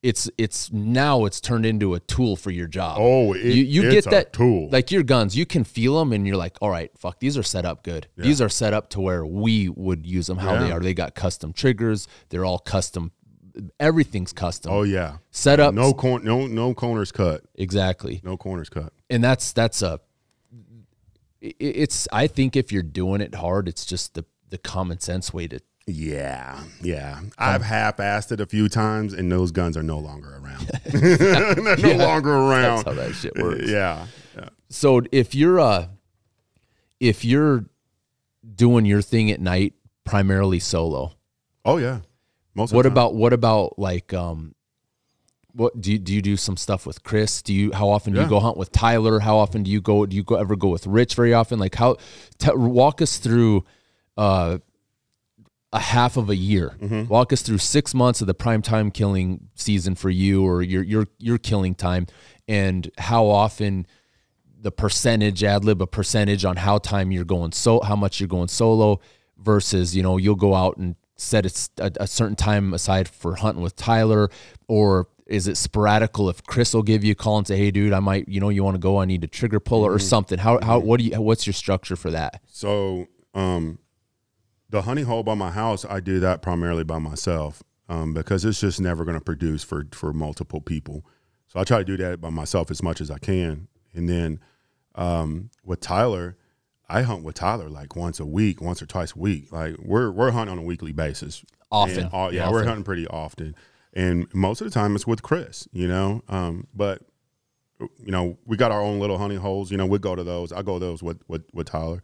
it's 0.05 0.31
it's 0.39 0.71
now 0.73 1.25
it's 1.25 1.41
turned 1.41 1.65
into 1.65 1.95
a 1.95 2.01
tool 2.01 2.37
for 2.37 2.51
your 2.51 2.67
job. 2.69 2.99
Oh, 3.01 3.33
it- 3.33 3.43
you 3.45 3.65
you 3.65 3.83
get 3.91 4.07
a 4.07 4.11
that 4.11 4.33
tool. 4.35 4.69
Like 4.71 4.91
your 4.93 5.03
guns, 5.03 5.35
you 5.37 5.47
can 5.47 5.65
feel 5.65 5.99
them, 5.99 6.13
and 6.13 6.27
you're 6.27 6.37
like, 6.37 6.57
all 6.61 6.71
right, 6.71 6.91
fuck, 6.99 7.19
these 7.21 7.39
are 7.39 7.43
set 7.43 7.65
up 7.65 7.83
good. 7.83 8.07
These 8.17 8.41
are 8.41 8.49
set 8.51 8.73
up 8.75 8.91
to 8.91 9.01
where 9.01 9.25
we 9.25 9.69
would 9.71 10.07
use 10.07 10.27
them. 10.27 10.39
How 10.39 10.59
they 10.61 10.71
are. 10.71 10.79
They 10.81 10.95
got 10.95 11.15
custom 11.15 11.53
triggers. 11.53 12.07
They're 12.29 12.45
all 12.45 12.59
custom. 12.59 13.13
Everything's 13.81 14.33
custom. 14.33 14.73
oh 14.73 14.83
yeah. 14.83 15.19
set 15.31 15.61
up 15.61 15.73
No 15.75 15.93
cor- 15.95 16.21
no 16.21 16.47
no 16.49 16.75
corners 16.75 17.13
cut. 17.13 17.43
exactly 17.55 18.21
No 18.25 18.37
corners 18.37 18.69
cut. 18.69 18.93
and 19.09 19.23
that's 19.23 19.53
that's 19.53 19.81
a. 19.81 20.01
it's 21.41 22.09
i 22.13 22.27
think 22.27 22.57
if 22.57 22.73
you're 22.73 22.83
doing 22.83 23.21
it 23.21 23.35
hard 23.35 23.69
it's 23.69 23.85
just 23.85 24.15
the 24.15 24.25
the 24.51 24.59
common 24.59 24.99
sense 25.01 25.33
way 25.33 25.47
to 25.47 25.61
Yeah, 25.87 26.63
yeah. 26.81 27.21
I've 27.37 27.63
half-assed 27.63 28.33
it 28.33 28.41
a 28.41 28.47
few 28.47 28.69
times, 28.71 29.13
and 29.13 29.31
those 29.31 29.51
guns 29.53 29.77
are 29.77 29.83
no 29.83 29.99
longer 29.99 30.37
around. 30.43 30.67
They're 30.85 31.77
no 31.77 31.93
longer 32.05 32.33
around. 32.33 32.85
that's 32.85 32.89
how 32.89 32.95
that 32.95 33.13
shit 33.15 33.37
works 33.37 33.65
Yeah, 33.69 34.07
yeah. 34.37 34.49
so 34.71 35.03
if 35.13 35.35
you're 35.35 35.61
uh 35.61 35.89
if 37.01 37.25
you're 37.25 37.67
doing 38.55 38.87
your 38.87 39.03
thing 39.03 39.31
at 39.31 39.41
night 39.41 39.75
primarily 40.05 40.59
solo 40.59 41.13
Oh 41.67 41.77
yeah. 41.79 42.01
Most. 42.55 42.71
Of 42.71 42.77
what 42.77 42.83
time. 42.85 42.93
about 42.93 43.15
what 43.15 43.33
about 43.33 43.79
like 43.79 44.15
um 44.15 44.55
what 45.53 45.79
do 45.81 45.93
you 45.93 45.99
do 45.99 46.13
you 46.15 46.23
do 46.23 46.37
some 46.37 46.57
stuff 46.57 46.87
with 46.87 47.03
Chris? 47.03 47.43
Do 47.43 47.53
you 47.53 47.73
how 47.73 47.89
often 47.91 48.13
do 48.15 48.21
you 48.21 48.29
go 48.29 48.41
hunt 48.41 48.57
with 48.57 48.73
Tyler? 48.73 49.21
How 49.21 49.37
often 49.37 49.63
do 49.65 49.71
you 49.71 49.81
go 49.81 50.07
do 50.07 50.17
you 50.17 50.23
go 50.25 50.37
ever 50.37 50.57
go 50.57 50.69
with 50.69 50.87
Rich 50.87 51.15
very 51.15 51.35
often? 51.35 51.59
Like 51.59 51.75
how 51.75 51.97
t- 52.39 52.51
walk 52.55 53.03
us 53.03 53.19
through 53.19 53.65
uh 54.17 54.59
a 55.75 55.81
half 55.81 56.17
of 56.17 56.31
a 56.31 56.37
year. 56.37 56.77
Mm-hmm. 56.81 57.09
Walk 57.09 57.33
us 57.33 57.43
through 57.43 57.59
6 57.59 57.95
months 57.95 58.21
of 58.21 58.29
the 58.29 58.35
prime 58.35 58.63
time 58.63 58.91
killing 58.91 59.49
season 59.57 59.97
for 59.97 60.09
you 60.09 60.47
or 60.47 60.63
your 60.63 60.83
your 60.83 61.07
your 61.19 61.37
killing 61.37 61.75
time 61.75 62.07
and 62.49 62.91
how 62.97 63.27
often 63.27 63.87
the 64.61 64.71
percentage 64.71 65.43
ad 65.43 65.65
lib 65.65 65.83
a 65.83 65.87
percentage 65.87 66.45
on 66.45 66.57
how 66.57 66.79
time 66.79 67.11
you're 67.11 67.25
going 67.25 67.53
so 67.53 67.81
how 67.81 67.97
much 67.97 68.21
you're 68.21 68.29
going 68.29 68.49
solo 68.49 69.01
versus 69.37 69.95
you 69.97 70.03
know 70.03 70.17
you'll 70.17 70.37
go 70.37 70.55
out 70.55 70.77
and 70.77 70.95
set 71.17 71.45
a, 71.45 71.85
a, 71.85 71.93
a 72.01 72.07
certain 72.07 72.37
time 72.37 72.73
aside 72.73 73.09
for 73.09 73.35
hunting 73.35 73.63
with 73.63 73.75
Tyler 73.77 74.31
or 74.69 75.09
is 75.27 75.49
it 75.49 75.55
sporadical 75.55 76.31
if 76.31 76.43
Chris 76.45 76.73
will 76.73 76.83
give 76.83 77.03
you 77.03 77.13
a 77.13 77.15
call 77.15 77.37
and 77.39 77.47
say 77.47 77.57
hey 77.57 77.71
dude 77.73 77.93
I 77.93 78.01
might 78.01 78.29
you 78.29 78.41
know 78.41 78.49
you 78.49 78.63
want 78.63 78.77
to 78.77 78.81
go? 78.81 78.99
I 78.99 79.07
need 79.07 79.25
a 79.25 79.29
trigger 79.29 79.59
puller 79.59 79.93
or 79.93 79.99
something. 79.99 80.39
How 80.39 80.61
how 80.63 80.79
what 80.79 81.01
do 81.01 81.05
you 81.05 81.21
what's 81.21 81.47
your 81.47 81.53
structure 81.55 81.97
for 81.97 82.13
that? 82.13 82.41
So, 82.47 83.09
um, 83.35 83.79
the 84.75 84.83
honey 84.83 85.03
hole 85.03 85.23
by 85.23 85.35
my 85.35 85.53
house, 85.53 85.85
I 85.89 86.01
do 86.01 86.19
that 86.19 86.43
primarily 86.43 86.83
by 86.83 86.99
myself 86.99 87.63
um, 87.89 88.13
because 88.13 88.45
it's 88.45 88.59
just 88.59 88.81
never 88.81 89.05
going 89.05 89.17
to 89.17 89.25
produce 89.25 89.63
for 89.63 89.87
for 89.93 90.13
multiple 90.13 90.61
people. 90.61 91.07
So 91.47 91.61
I 91.61 91.65
try 91.65 91.79
to 91.79 91.85
do 91.85 91.97
that 91.99 92.21
by 92.21 92.31
myself 92.31 92.73
as 92.73 92.83
much 92.83 93.01
as 93.01 93.09
I 93.09 93.19
can, 93.19 93.69
and 93.95 94.09
then 94.09 94.41
um, 94.97 95.51
with 95.65 95.79
Tyler, 95.79 96.37
I 96.89 97.03
hunt 97.03 97.23
with 97.23 97.37
Tyler 97.37 97.69
like 97.69 97.95
once 97.95 98.19
a 98.19 98.27
week, 98.27 98.61
once 98.61 98.83
or 98.83 98.87
twice 98.87 99.15
a 99.15 99.19
week. 99.19 99.53
Like 99.53 99.77
we're 99.79 100.11
we're 100.11 100.33
hunting 100.33 100.51
on 100.51 100.59
a 100.59 100.67
weekly 100.67 100.91
basis. 100.91 101.45
Often. 101.71 102.07
And, 102.07 102.11
uh, 102.13 102.31
yeah, 102.33 102.43
Often. 102.43 102.53
we're 102.53 102.65
hunting 102.65 102.85
pretty 102.85 103.07
often, 103.07 103.55
and 103.93 104.27
most 104.35 104.61
of 104.61 104.67
the 104.67 104.73
time 104.73 104.97
it's 104.97 105.07
with 105.07 105.23
Chris. 105.23 105.69
You 105.73 105.87
know, 105.87 106.25
um, 106.29 106.67
but 106.75 107.01
you 107.79 108.11
know, 108.11 108.39
we 108.45 108.57
got 108.57 108.73
our 108.73 108.83
own 108.83 108.99
little 108.99 109.19
honey 109.19 109.37
holes. 109.37 109.71
You 109.71 109.77
know, 109.77 109.87
we 109.87 110.01
go 110.01 110.17
to 110.17 110.25
those. 110.25 110.53
I 110.53 110.63
go 110.63 110.81
to 110.81 110.85
those 110.85 111.01
with 111.01 111.23
with, 111.29 111.45
with 111.53 111.69
Tyler. 111.69 112.03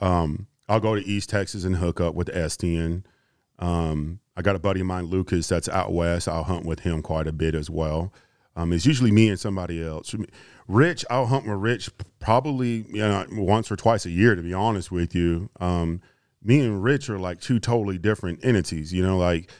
Um, 0.00 0.48
I'll 0.68 0.80
go 0.80 0.94
to 0.94 1.04
East 1.06 1.30
Texas 1.30 1.64
and 1.64 1.76
hook 1.76 2.00
up 2.00 2.14
with 2.14 2.28
Estian. 2.28 3.04
Um, 3.58 4.20
I 4.36 4.42
got 4.42 4.56
a 4.56 4.58
buddy 4.58 4.80
of 4.80 4.86
mine, 4.86 5.06
Lucas, 5.06 5.48
that's 5.48 5.68
out 5.68 5.92
west. 5.92 6.28
I'll 6.28 6.44
hunt 6.44 6.64
with 6.64 6.80
him 6.80 7.02
quite 7.02 7.26
a 7.26 7.32
bit 7.32 7.54
as 7.54 7.68
well. 7.68 8.12
Um, 8.54 8.72
it's 8.72 8.86
usually 8.86 9.12
me 9.12 9.28
and 9.28 9.38
somebody 9.38 9.82
else. 9.82 10.14
Rich, 10.66 11.04
I'll 11.08 11.26
hunt 11.26 11.46
with 11.46 11.58
Rich 11.58 11.90
probably 12.18 12.84
you 12.88 12.98
know 12.98 13.24
once 13.30 13.70
or 13.70 13.76
twice 13.76 14.04
a 14.04 14.10
year. 14.10 14.34
To 14.34 14.42
be 14.42 14.52
honest 14.52 14.90
with 14.90 15.14
you, 15.14 15.48
um, 15.60 16.02
me 16.42 16.60
and 16.60 16.82
Rich 16.82 17.08
are 17.08 17.20
like 17.20 17.40
two 17.40 17.60
totally 17.60 17.98
different 17.98 18.44
entities. 18.44 18.92
You 18.92 19.04
know, 19.04 19.16
like 19.16 19.50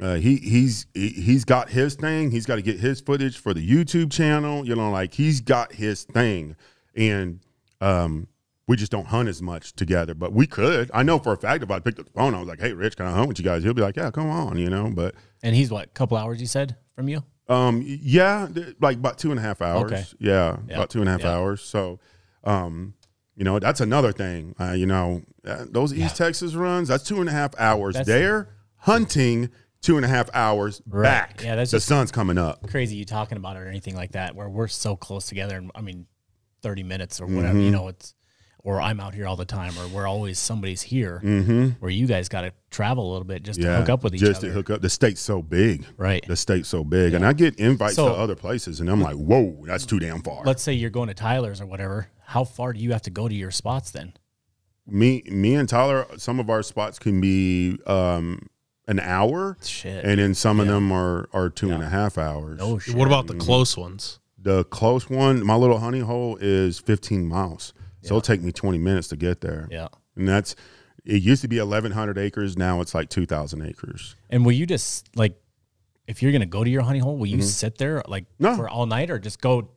uh, 0.00 0.14
he 0.14 0.36
he's 0.36 0.86
he, 0.94 1.08
he's 1.08 1.44
got 1.44 1.68
his 1.68 1.96
thing. 1.96 2.30
He's 2.30 2.46
got 2.46 2.56
to 2.56 2.62
get 2.62 2.78
his 2.78 3.00
footage 3.00 3.38
for 3.38 3.54
the 3.54 3.68
YouTube 3.68 4.12
channel. 4.12 4.64
You 4.64 4.76
know, 4.76 4.90
like 4.90 5.14
he's 5.14 5.40
got 5.40 5.72
his 5.72 6.04
thing, 6.04 6.54
and 6.94 7.40
um, 7.80 8.28
we 8.66 8.76
just 8.76 8.90
don't 8.92 9.06
hunt 9.06 9.28
as 9.28 9.42
much 9.42 9.74
together. 9.74 10.14
But 10.14 10.32
we 10.32 10.46
could. 10.46 10.90
I 10.94 11.02
know 11.02 11.18
for 11.18 11.32
a 11.32 11.36
fact 11.36 11.62
if 11.62 11.70
I 11.70 11.78
picked 11.80 11.98
up 11.98 12.06
the 12.06 12.12
phone, 12.12 12.34
I 12.34 12.38
was 12.38 12.48
like, 12.48 12.60
"Hey, 12.60 12.72
Rich, 12.72 12.96
can 12.96 13.06
I 13.06 13.12
hunt 13.12 13.28
with 13.28 13.38
you 13.38 13.44
guys?" 13.44 13.62
He'll 13.62 13.74
be 13.74 13.82
like, 13.82 13.96
"Yeah, 13.96 14.10
come 14.10 14.28
on," 14.30 14.58
you 14.58 14.70
know. 14.70 14.90
But 14.94 15.14
And 15.42 15.54
he's 15.54 15.70
what, 15.70 15.84
a 15.86 15.88
couple 15.90 16.16
hours 16.16 16.40
you 16.40 16.46
said 16.46 16.76
from 16.94 17.08
you? 17.08 17.22
um, 17.48 17.82
yeah, 17.86 18.48
like 18.80 18.96
about 18.96 19.18
two 19.18 19.30
and 19.30 19.38
a 19.38 19.42
half 19.42 19.60
hours. 19.60 19.92
Okay. 19.92 20.04
Yeah, 20.18 20.56
Yeah. 20.66 20.76
about 20.76 20.90
two 20.90 21.00
and 21.00 21.08
a 21.08 21.12
half 21.12 21.20
Yeah. 21.22 21.34
hours. 21.34 21.60
So, 21.62 22.00
um, 22.44 22.94
you 23.36 23.44
know, 23.44 23.58
that's 23.58 23.80
another 23.80 24.12
thing. 24.12 24.54
Uh, 24.58 24.72
you 24.72 24.86
know, 24.86 25.22
uh, 25.46 25.64
those 25.70 25.92
East 25.92 26.16
Texas 26.16 26.54
runs, 26.54 26.88
that's 26.88 27.04
two 27.04 27.20
and 27.20 27.28
a 27.28 27.32
half 27.32 27.54
hours 27.58 27.94
That's- 27.94 28.06
there 28.06 28.48
hunting, 28.76 29.50
two 29.82 29.96
and 29.96 30.04
a 30.04 30.08
half 30.08 30.30
hours 30.34 30.80
back. 30.86 31.42
Yeah, 31.42 31.56
that's 31.56 31.70
the 31.70 31.80
sun's 31.80 32.10
coming 32.10 32.38
up. 32.38 32.66
Crazy 32.70 32.96
you 32.96 33.04
talking 33.04 33.36
about 33.36 33.56
it 33.56 33.60
or 33.60 33.68
anything 33.68 33.94
like 33.96 34.12
that, 34.12 34.34
where 34.34 34.48
we're 34.48 34.68
so 34.68 34.96
close 34.96 35.26
together. 35.26 35.56
And 35.56 35.70
I 35.74 35.80
mean, 35.82 36.06
30 36.62 36.82
minutes 36.82 37.20
or 37.20 37.26
whatever, 37.26 37.58
you 37.58 37.70
know, 37.70 37.88
it's, 37.88 38.14
or 38.64 38.80
I'm 38.80 38.98
out 38.98 39.14
here 39.14 39.26
all 39.28 39.36
the 39.36 39.44
time, 39.44 39.72
or 39.78 39.86
we're 39.88 40.06
always 40.08 40.38
somebody's 40.38 40.82
here, 40.82 41.20
where 41.78 41.90
you 41.90 42.06
guys 42.06 42.28
got 42.28 42.40
to 42.40 42.52
travel 42.70 43.08
a 43.08 43.10
little 43.12 43.26
bit 43.26 43.42
just 43.44 43.60
to 43.60 43.76
hook 43.76 43.88
up 43.90 44.02
with 44.02 44.14
each 44.14 44.20
just 44.20 44.30
other. 44.30 44.32
Just 44.32 44.40
to 44.40 44.50
hook 44.52 44.70
up. 44.70 44.80
The 44.82 44.90
state's 44.90 45.20
so 45.20 45.42
big. 45.42 45.84
Right. 45.96 46.24
The 46.26 46.34
state's 46.34 46.68
so 46.68 46.82
big, 46.82 47.14
and 47.14 47.24
I 47.24 47.34
get 47.34 47.54
invites 47.60 47.94
So- 47.96 48.08
to 48.08 48.14
other 48.14 48.34
places, 48.34 48.80
and 48.80 48.88
I'm 48.90 49.00
like, 49.00 49.14
"Whoa, 49.16 49.62
that's 49.66 49.86
too 49.86 50.00
damn 50.00 50.22
far." 50.22 50.42
Let's 50.44 50.62
say 50.62 50.72
you're 50.72 50.90
going 50.90 51.08
to 51.08 51.14
Tyler's 51.14 51.60
or 51.60 51.66
whatever. 51.66 52.08
How 52.24 52.42
far 52.44 52.72
do 52.72 52.80
you 52.80 52.92
have 52.92 53.02
to 53.02 53.10
go 53.10 53.28
to 53.28 53.34
your 53.34 53.50
spots 53.52 53.90
then? 53.92 54.14
me, 54.86 55.22
me 55.30 55.54
and 55.54 55.68
Tyler, 55.68 56.06
some 56.18 56.38
of 56.40 56.50
our 56.50 56.62
spots 56.62 56.98
can 56.98 57.20
be 57.20 57.78
um, 57.86 58.48
an 58.86 59.00
hour, 59.00 59.56
Shit. 59.62 60.04
and 60.04 60.18
then 60.20 60.34
some 60.34 60.60
of 60.60 60.66
them 60.66 60.92
are 60.92 61.28
are 61.32 61.48
two 61.48 61.70
and 61.70 61.82
a 61.82 61.88
half 61.88 62.18
hours. 62.18 62.58
oh, 62.62 62.78
shit. 62.78 62.94
What 62.94 63.06
about 63.06 63.26
the 63.26 63.34
close 63.34 63.76
ones? 63.76 64.20
The 64.38 64.64
close 64.64 65.08
one, 65.08 65.44
my 65.44 65.54
little 65.56 65.78
honey 65.78 66.00
hole, 66.00 66.36
is 66.38 66.78
15 66.80 67.26
miles, 67.26 67.72
so 68.04 68.14
it'll 68.14 68.20
take 68.20 68.42
me 68.42 68.52
20 68.52 68.78
minutes 68.78 69.08
to 69.08 69.16
get 69.16 69.40
there. 69.40 69.68
Yeah. 69.70 69.88
and 70.16 70.28
that's 70.28 70.54
it. 71.04 71.22
Used 71.22 71.42
to 71.42 71.48
be 71.48 71.58
1,100 71.58 72.16
acres, 72.18 72.56
now 72.56 72.80
it's 72.80 72.94
like 72.94 73.08
2,000 73.10 73.62
acres. 73.62 74.16
And 74.30 74.44
will 74.44 74.52
you 74.52 74.66
just 74.66 75.08
like, 75.16 75.40
if 76.06 76.22
you're 76.22 76.32
gonna 76.32 76.46
go 76.46 76.62
to 76.64 76.70
your 76.70 76.82
honey 76.82 76.98
hole, 76.98 77.16
will 77.16 77.26
you 77.26 77.42
sit 77.42 77.78
there 77.78 78.02
like 78.08 78.24
Mm-hmm. 78.24 78.44
No. 78.44 78.56
for 78.56 78.68
all 78.68 78.86
night 78.86 79.10
or 79.10 79.18
just 79.18 79.40
go? 79.40 79.68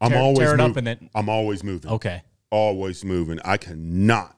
I'm 0.00 0.14
always 0.14 0.38
tear 0.38 0.54
it 0.54 0.60
up 0.60 0.76
and 0.76 0.86
then 0.86 1.10
I'm 1.14 1.28
always 1.28 1.62
moving. 1.62 1.90
okay, 1.92 2.22
always 2.50 3.04
moving. 3.04 3.38
I 3.44 3.56
cannot. 3.56 4.36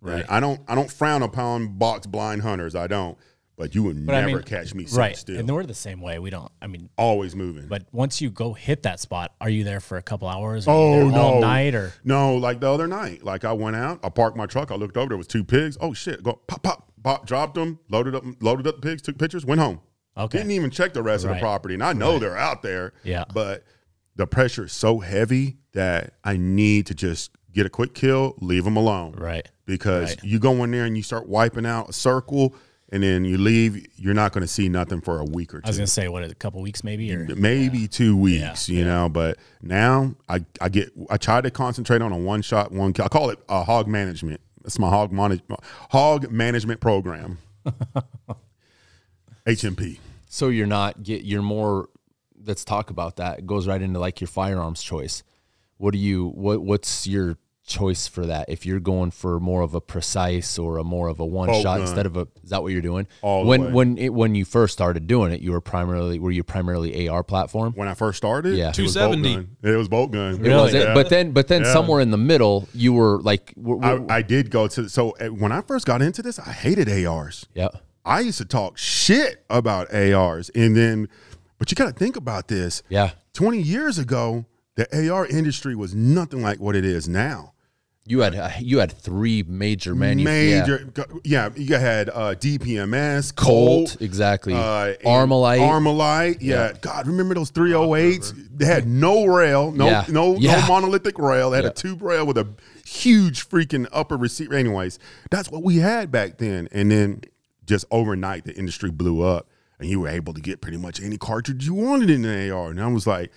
Right. 0.00 0.24
I 0.28 0.38
don't. 0.38 0.60
I 0.68 0.74
don't 0.76 0.90
frown 0.90 1.22
upon 1.22 1.78
box 1.78 2.06
blind 2.06 2.42
hunters. 2.42 2.74
I 2.76 2.86
don't. 2.86 3.18
But 3.56 3.74
you 3.74 3.82
would 3.84 4.04
But 4.04 4.14
I 4.16 4.20
never 4.20 4.34
mean, 4.34 4.42
catch 4.42 4.74
me 4.74 4.84
sitting 4.84 4.98
right? 4.98 5.16
still. 5.16 5.38
And 5.38 5.50
we're 5.50 5.64
the 5.64 5.72
same 5.72 6.02
way. 6.02 6.18
We 6.18 6.28
don't. 6.28 6.52
I 6.60 6.66
mean, 6.66 6.90
always 6.98 7.34
moving. 7.34 7.68
but 7.68 7.86
once 7.90 8.20
you 8.20 8.28
go 8.30 8.52
hit 8.52 8.82
that 8.82 9.00
spot, 9.00 9.32
are 9.40 9.48
you 9.48 9.64
there 9.64 9.80
for 9.80 9.96
a 9.96 10.02
couple 10.02 10.28
hours? 10.28 10.66
Oh, 10.68 10.92
there 11.10 11.18
all 11.18 11.34
no. 11.36 11.40
night 11.40 11.74
or 11.74 11.92
no, 12.04 12.36
like 12.36 12.60
the 12.60 12.70
other 12.70 12.86
night, 12.86 13.24
like 13.24 13.44
I 13.46 13.52
went 13.54 13.76
out, 13.76 14.00
I 14.04 14.10
parked 14.10 14.36
my 14.36 14.44
truck, 14.46 14.70
I 14.70 14.74
looked 14.74 14.96
over, 14.98 15.08
there 15.08 15.16
was 15.16 15.26
two 15.26 15.42
pigs. 15.42 15.78
Oh 15.80 15.94
shit! 15.94 16.22
Go 16.22 16.34
pop, 16.46 16.62
pop, 16.62 16.92
pop, 17.02 17.26
dropped 17.26 17.54
them, 17.54 17.78
loaded 17.88 18.14
up, 18.14 18.24
loaded 18.40 18.66
up 18.66 18.76
the 18.76 18.82
pigs, 18.82 19.00
took 19.00 19.16
pictures, 19.16 19.46
went 19.46 19.60
home. 19.60 19.80
okay? 20.18 20.36
Didn't 20.38 20.52
even 20.52 20.70
check 20.70 20.92
the 20.92 21.02
rest 21.02 21.24
of 21.24 21.30
the 21.30 21.36
property, 21.40 21.72
and 21.74 21.82
I 21.82 21.94
know 21.94 22.18
they're 22.18 22.36
out 22.36 22.60
there. 22.62 22.92
Yeah. 23.04 23.24
but 23.32 23.64
the 24.16 24.26
pressure 24.26 24.64
is 24.66 24.72
so 24.72 24.98
heavy 25.00 25.56
that 25.72 26.12
I 26.24 26.36
need 26.36 26.86
to 26.86 26.94
just 26.94 27.30
get 27.52 27.64
a 27.64 27.70
quick 27.70 27.94
kill, 27.94 28.34
leave 28.42 28.64
them 28.64 28.76
alone. 28.76 29.12
Right. 29.16 29.48
because 29.64 30.10
Right. 30.10 30.24
you 30.24 30.38
go 30.38 30.62
in 30.62 30.70
there 30.72 30.84
and 30.84 30.94
you 30.96 31.02
start 31.02 31.26
wiping 31.26 31.64
out 31.66 31.88
a 31.88 31.92
circle 31.94 32.54
and 32.90 33.02
then 33.02 33.24
you 33.24 33.36
leave, 33.36 33.86
you're 33.96 34.14
not 34.14 34.32
going 34.32 34.42
to 34.42 34.48
see 34.48 34.68
nothing 34.68 35.00
for 35.00 35.18
a 35.18 35.24
week 35.24 35.52
or 35.52 35.60
two. 35.60 35.66
I 35.66 35.70
was 35.70 35.76
gonna 35.76 35.86
say 35.88 36.08
what 36.08 36.22
a 36.24 36.34
couple 36.34 36.62
weeks 36.62 36.84
maybe 36.84 37.12
or 37.12 37.26
Maybe 37.34 37.88
two 37.88 38.16
weeks, 38.16 38.68
Yeah, 38.68 38.78
you 38.78 38.84
know. 38.84 39.08
But 39.08 39.38
now 39.60 40.14
I, 40.28 40.44
I 40.60 40.68
get 40.68 40.92
I 41.10 41.16
try 41.16 41.40
to 41.40 41.50
concentrate 41.50 42.02
on 42.02 42.12
a 42.12 42.18
one 42.18 42.42
shot 42.42 42.70
one 42.70 42.92
kill. 42.92 43.04
I 43.06 43.08
call 43.08 43.30
it 43.30 43.38
a 43.48 43.64
hog 43.64 43.88
management. 43.88 44.40
That's 44.62 44.78
my 44.78 44.88
hog 44.88 45.12
manage, 45.12 45.42
hog 45.90 46.30
management 46.30 46.80
program. 46.80 47.38
HMP. 49.46 49.98
So 50.28 50.48
you're 50.48 50.66
not 50.66 51.02
get 51.02 51.22
you're 51.22 51.42
more 51.42 51.88
let's 52.44 52.64
talk 52.64 52.90
about 52.90 53.16
that. 53.16 53.40
It 53.40 53.46
goes 53.46 53.66
right 53.66 53.80
into 53.80 53.98
like 53.98 54.20
your 54.20 54.28
firearms 54.28 54.82
choice. 54.82 55.22
What 55.78 55.92
do 55.92 55.98
you 55.98 56.28
what 56.28 56.62
what's 56.62 57.06
your 57.06 57.36
choice 57.66 58.06
for 58.06 58.26
that? 58.26 58.48
If 58.48 58.64
you're 58.64 58.80
going 58.80 59.10
for 59.10 59.38
more 59.40 59.62
of 59.62 59.74
a 59.74 59.80
precise 59.80 60.58
or 60.58 60.78
a 60.78 60.84
more 60.84 61.08
of 61.08 61.20
a 61.20 61.26
one 61.26 61.48
Bolt 61.48 61.62
shot 61.62 61.74
gun. 61.78 61.80
instead 61.82 62.06
of 62.06 62.16
a 62.16 62.28
is 62.42 62.50
that 62.50 62.62
what 62.62 62.72
you're 62.72 62.80
doing? 62.80 63.06
All 63.22 63.42
the 63.42 63.48
when 63.48 63.64
way. 63.66 63.72
when 63.72 63.98
it, 63.98 64.14
when 64.14 64.34
you 64.34 64.44
first 64.44 64.72
started 64.72 65.06
doing 65.06 65.32
it, 65.32 65.40
you 65.40 65.52
were 65.52 65.60
primarily 65.60 66.18
were 66.18 66.30
you 66.30 66.44
primarily 66.44 67.08
AR 67.08 67.22
platform? 67.24 67.72
When 67.74 67.88
I 67.88 67.94
first 67.94 68.16
started, 68.16 68.56
Yeah. 68.56 68.68
it 68.68 68.78
was 68.78 68.94
bolt 68.94 69.12
270. 69.14 69.34
gun. 69.34 69.56
It 69.72 69.76
was 69.76 69.88
bolt 69.88 70.10
gun. 70.12 70.44
It 70.46 70.54
was? 70.54 70.72
Yeah. 70.72 70.94
But 70.94 71.08
then 71.10 71.32
but 71.32 71.48
then 71.48 71.62
Yeah. 71.62 71.72
somewhere 71.72 72.00
in 72.00 72.10
the 72.10 72.18
middle 72.18 72.68
you 72.72 72.92
were 72.92 73.20
like 73.22 73.52
I 74.08 74.22
did 74.22 74.50
go 74.50 74.68
to 74.68 74.88
so 74.88 75.10
uh, 75.20 75.26
when 75.26 75.52
I 75.52 75.60
first 75.60 75.86
got 75.86 76.00
into 76.02 76.22
this, 76.22 76.38
I 76.38 76.52
hated 76.52 76.88
ARs. 76.88 77.46
yeah. 77.54 77.68
I 78.04 78.20
used 78.20 78.38
to 78.38 78.44
talk 78.44 78.78
shit 78.78 79.44
about 79.50 79.92
ARs, 79.92 80.48
and 80.50 80.76
then, 80.76 81.08
but 81.58 81.72
you 81.72 81.74
got 81.74 81.86
to 81.86 81.92
think 81.92 82.14
about 82.14 82.46
this. 82.46 82.84
Yeah. 82.88 83.10
20 83.32 83.60
years 83.60 83.98
ago, 83.98 84.44
the 84.76 84.86
AR 85.10 85.26
industry 85.26 85.74
was 85.74 85.92
nothing 85.92 86.40
like 86.40 86.60
what 86.60 86.76
it 86.76 86.84
is 86.84 87.08
now. 87.08 87.54
You 88.08 88.20
had 88.20 88.34
uh, 88.36 88.50
you 88.60 88.78
had 88.78 88.92
three 88.92 89.42
major 89.48 89.94
manu- 89.96 90.22
Major, 90.22 90.88
yeah, 91.24 91.48
you 91.56 91.74
had 91.74 92.08
uh, 92.08 92.34
DPMS, 92.36 93.34
Colt, 93.34 93.88
Colt, 93.90 94.00
exactly. 94.00 94.54
uh, 94.54 94.94
Armalite. 95.04 95.58
Armalite, 95.58 96.38
yeah. 96.40 96.72
God, 96.80 97.08
remember 97.08 97.34
those 97.34 97.50
308s? 97.50 98.32
They 98.56 98.64
had 98.64 98.86
no 98.86 99.26
rail, 99.26 99.72
no, 99.72 99.86
Yeah. 99.86 100.04
no, 100.08 100.36
Yeah. 100.36 100.60
no 100.60 100.66
monolithic 100.68 101.18
rail. 101.18 101.50
They 101.50 101.56
had 101.58 101.64
Yeah. 101.64 101.70
a 101.70 101.74
tube 101.74 102.00
rail 102.02 102.24
with 102.26 102.38
a 102.38 102.46
huge 102.84 103.48
freaking 103.48 103.86
upper 103.92 104.16
receiver. 104.16 104.54
Anyways, 104.54 104.98
that's 105.30 105.50
what 105.50 105.62
we 105.64 105.78
had 105.78 106.12
back 106.12 106.38
then. 106.38 106.68
And 106.70 106.90
then 106.92 107.22
just 107.66 107.84
overnight, 107.90 108.44
the 108.44 108.54
industry 108.54 108.90
blew 108.92 109.22
up, 109.22 109.48
and 109.80 109.88
you 109.90 109.98
were 110.00 110.08
able 110.08 110.32
to 110.32 110.40
get 110.40 110.60
pretty 110.60 110.78
much 110.78 111.02
any 111.02 111.18
cartridge 111.18 111.66
you 111.66 111.74
wanted 111.74 112.10
in 112.10 112.22
the 112.22 112.50
AR. 112.50 112.70
And 112.70 112.80
I 112.80 112.86
was 112.86 113.06
like, 113.06 113.32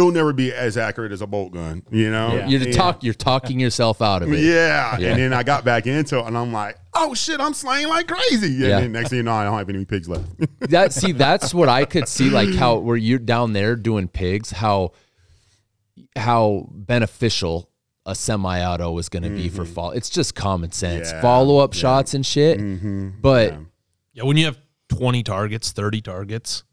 it'll 0.00 0.12
never 0.12 0.32
be 0.32 0.52
as 0.52 0.76
accurate 0.76 1.12
as 1.12 1.20
a 1.20 1.26
bolt 1.26 1.52
gun, 1.52 1.82
you 1.90 2.10
know? 2.10 2.34
Yeah. 2.34 2.46
You're 2.48 2.62
And- 2.62 2.72
talk 2.72 3.04
you're 3.04 3.14
talking 3.14 3.60
yourself 3.60 4.00
out 4.02 4.22
of 4.22 4.32
it. 4.32 4.38
yeah. 4.40 4.96
Yeah. 4.98 5.10
And 5.10 5.20
then 5.20 5.32
I 5.32 5.42
got 5.42 5.64
back 5.64 5.86
into 5.86 6.18
it 6.18 6.26
and 6.26 6.36
I'm 6.36 6.52
like, 6.52 6.76
oh 6.94 7.14
shit, 7.14 7.40
I'm 7.40 7.54
slaying 7.54 7.88
like 7.88 8.08
crazy. 8.08 8.46
And 8.46 8.58
Yeah. 8.58 8.80
then 8.80 8.92
next 8.92 9.10
thing 9.10 9.18
you 9.18 9.22
know, 9.22 9.32
I 9.32 9.44
don't 9.44 9.58
have 9.58 9.68
any 9.68 9.84
pigs 9.84 10.08
left. 10.08 10.24
that 10.70 10.92
see 10.92 11.12
that's 11.12 11.52
what 11.54 11.68
I 11.68 11.84
could 11.84 12.08
see 12.08 12.30
like 12.30 12.54
how 12.54 12.76
where 12.86 12.96
you're 12.96 13.18
down 13.18 13.52
there 13.52 13.76
doing 13.76 14.08
pigs 14.08 14.50
how 14.50 14.92
how 16.16 16.66
beneficial 16.72 17.68
a 18.06 18.14
semi-auto 18.14 18.96
is 18.98 19.08
going 19.08 19.22
to 19.22 19.28
be 19.30 19.48
for 19.48 19.64
fall. 19.64 19.90
It's 19.92 20.08
just 20.10 20.34
common 20.34 20.72
sense. 20.72 21.08
Mm-hmm. 21.08 21.16
Yeah, 21.16 21.22
Follow 21.22 21.58
up 21.58 21.74
yeah. 21.74 21.80
shots 21.80 22.14
and 22.14 22.24
shit. 22.24 22.58
mm-hmm. 22.58 23.10
But 23.20 23.54
Yeah, 24.14 24.24
when 24.24 24.36
you 24.36 24.46
have 24.46 24.58
20 24.88 25.22
targets, 25.22 25.72
30 25.72 26.00
targets, 26.00 26.64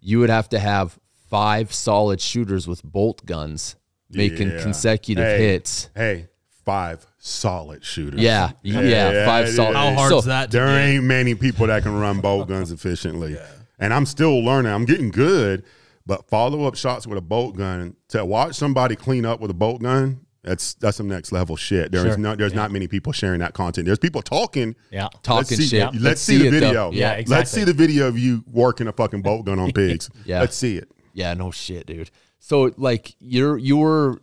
you 0.00 0.18
would 0.20 0.30
have 0.30 0.48
to 0.50 0.58
have 0.58 0.98
five 1.34 1.74
solid 1.74 2.20
shooters 2.20 2.68
with 2.68 2.80
bolt 2.84 3.26
guns 3.26 3.74
making 4.10 4.50
Yeah. 4.50 4.62
consecutive 4.62 5.24
Hey. 5.24 5.38
hits. 5.38 5.88
hey, 5.96 6.28
five 6.64 7.04
solid 7.18 7.84
shooters. 7.84 8.20
Yeah, 8.20 8.52
yeah, 8.62 8.80
Yeah, 8.82 9.26
five 9.26 9.48
it 9.48 9.52
solid. 9.52 9.74
how 9.74 9.92
hard 9.94 10.10
so, 10.10 10.18
is 10.18 10.24
that? 10.26 10.52
To 10.52 10.56
There 10.58 10.66
get? 10.68 10.78
ain't 10.90 11.02
many 11.04 11.34
people 11.34 11.66
that 11.66 11.82
can 11.82 11.92
run 11.98 12.20
bolt 12.20 12.46
guns 12.48 12.70
efficiently. 12.70 13.36
And 13.80 13.92
I'm 13.92 14.06
still 14.06 14.44
learning. 14.44 14.70
I'm 14.72 14.84
getting 14.84 15.10
good, 15.10 15.64
but 16.06 16.28
follow 16.30 16.66
up 16.66 16.76
shots 16.76 17.04
with 17.04 17.18
a 17.18 17.20
bolt 17.20 17.56
gun 17.56 17.96
to 18.10 18.24
watch 18.24 18.54
somebody 18.54 18.94
clean 18.94 19.26
up 19.26 19.40
with 19.40 19.50
a 19.50 19.54
bolt 19.54 19.82
gun. 19.82 20.20
That's 20.44 20.74
that's 20.74 20.98
some 20.98 21.08
next 21.08 21.32
level 21.32 21.56
shit. 21.56 21.90
There's 21.90 22.04
Sure. 22.04 22.16
not 22.16 22.38
there's 22.38 22.54
not 22.54 22.70
many 22.70 22.86
people 22.86 23.12
sharing 23.12 23.40
that 23.40 23.54
content. 23.54 23.86
There's 23.86 23.98
people 23.98 24.22
talking. 24.22 24.76
yeah. 24.92 25.08
Talking 25.24 25.36
let's 25.38 25.56
see, 25.56 25.66
shit. 25.66 26.00
Let's, 26.00 26.20
see, 26.20 26.36
the 26.38 26.46
it, 26.48 26.50
though. 26.52 26.60
video. 26.60 26.92
Yeah, 26.92 27.22
Let's 27.26 27.50
see 27.50 27.64
the 27.64 27.72
video 27.72 28.06
of 28.06 28.16
you 28.16 28.44
working 28.52 28.86
a 28.86 28.92
fucking 28.92 29.22
bolt 29.22 29.46
gun 29.46 29.58
on 29.58 29.72
pigs. 29.82 30.08
Yeah. 30.24 30.38
Let's 30.40 30.56
see 30.56 30.76
it. 30.76 30.88
Yeah, 31.14 31.32
no 31.34 31.50
shit, 31.50 31.86
dude. 31.86 32.10
So 32.38 32.74
like 32.76 33.14
you're 33.20 33.56
you 33.56 33.78
were 33.78 34.20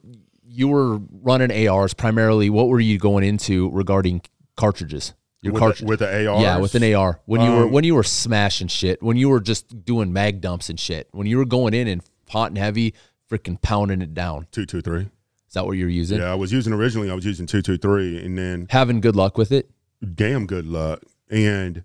you 0.47 0.67
were 0.67 0.97
running 1.23 1.67
ARs 1.67 1.93
primarily. 1.95 2.49
What 2.51 2.67
were 2.67 2.79
you 2.79 2.99
going 2.99 3.23
into 3.23 3.69
regarding 3.71 4.21
cartridges? 4.57 5.13
Your 5.41 5.53
With 5.53 5.59
cartridge 5.61 5.79
the, 5.79 5.85
with 5.87 5.99
the 5.99 6.27
AR. 6.27 6.41
Yeah, 6.41 6.57
with 6.57 6.75
an 6.75 6.93
AR. 6.93 7.19
When 7.25 7.41
you 7.41 7.51
were 7.51 7.63
Um, 7.63 7.71
when 7.71 7.83
you 7.83 7.95
were 7.95 8.03
smashing 8.03 8.67
shit, 8.67 9.01
when 9.01 9.17
you 9.17 9.29
were 9.29 9.39
just 9.39 9.85
doing 9.85 10.13
mag 10.13 10.39
dumps 10.41 10.69
and 10.69 10.79
shit, 10.79 11.07
when 11.13 11.25
you 11.25 11.37
were 11.37 11.45
going 11.45 11.73
in 11.73 11.87
and 11.87 12.03
hot 12.29 12.51
and 12.51 12.57
heavy, 12.59 12.93
freaking 13.29 13.59
pounding 13.61 14.01
it 14.03 14.13
down. 14.13 14.45
two 14.51 14.65
two 14.67 14.81
three. 14.81 15.07
Is 15.47 15.53
that 15.55 15.65
what 15.65 15.73
you're 15.77 15.89
using? 15.89 16.19
Yeah, 16.19 16.31
I 16.31 16.35
was 16.35 16.51
using 16.51 16.73
originally. 16.73 17.09
I 17.09 17.15
was 17.15 17.25
using 17.25 17.47
two 17.47 17.61
two 17.63 17.77
three, 17.77 18.23
and 18.23 18.37
then 18.37 18.67
Having 18.69 19.01
good 19.01 19.15
luck 19.15 19.37
with 19.37 19.51
it. 19.51 19.69
damn 20.15 20.45
good 20.45 20.67
luck. 20.67 21.01
And 21.29 21.83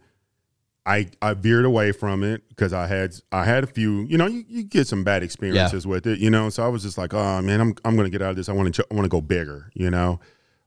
I 0.87 1.09
I 1.21 1.35
veered 1.35 1.65
away 1.65 1.93
from 1.93 2.23
it 2.23 2.49
because 2.49 2.73
I 2.73 2.87
had 2.87 3.15
I 3.33 3.45
had 3.45 3.65
a 3.65 3.67
few. 3.67 4.03
You 4.05 4.17
know, 4.17 4.27
you, 4.27 4.45
you 4.49 4.63
get 4.63 4.87
some 4.87 5.05
bad 5.05 5.23
experiences 5.23 5.87
with 5.87 6.07
it. 6.07 6.19
You 6.21 6.31
know, 6.31 6.49
so 6.49 6.65
I 6.65 6.69
was 6.69 6.83
just 6.83 6.97
like, 6.97 7.13
oh 7.13 7.43
man, 7.43 7.61
I'm 7.61 7.75
I'm 7.85 7.97
gonna 7.97 8.11
get 8.11 8.23
out 8.23 8.31
of 8.31 8.37
this. 8.37 8.49
I 8.49 8.53
want 8.53 8.75
to 8.75 8.87
I 8.91 8.95
want 8.95 9.05
to 9.05 9.11
go 9.11 9.21
bigger. 9.21 9.71
You 9.75 9.91
know. 9.91 10.21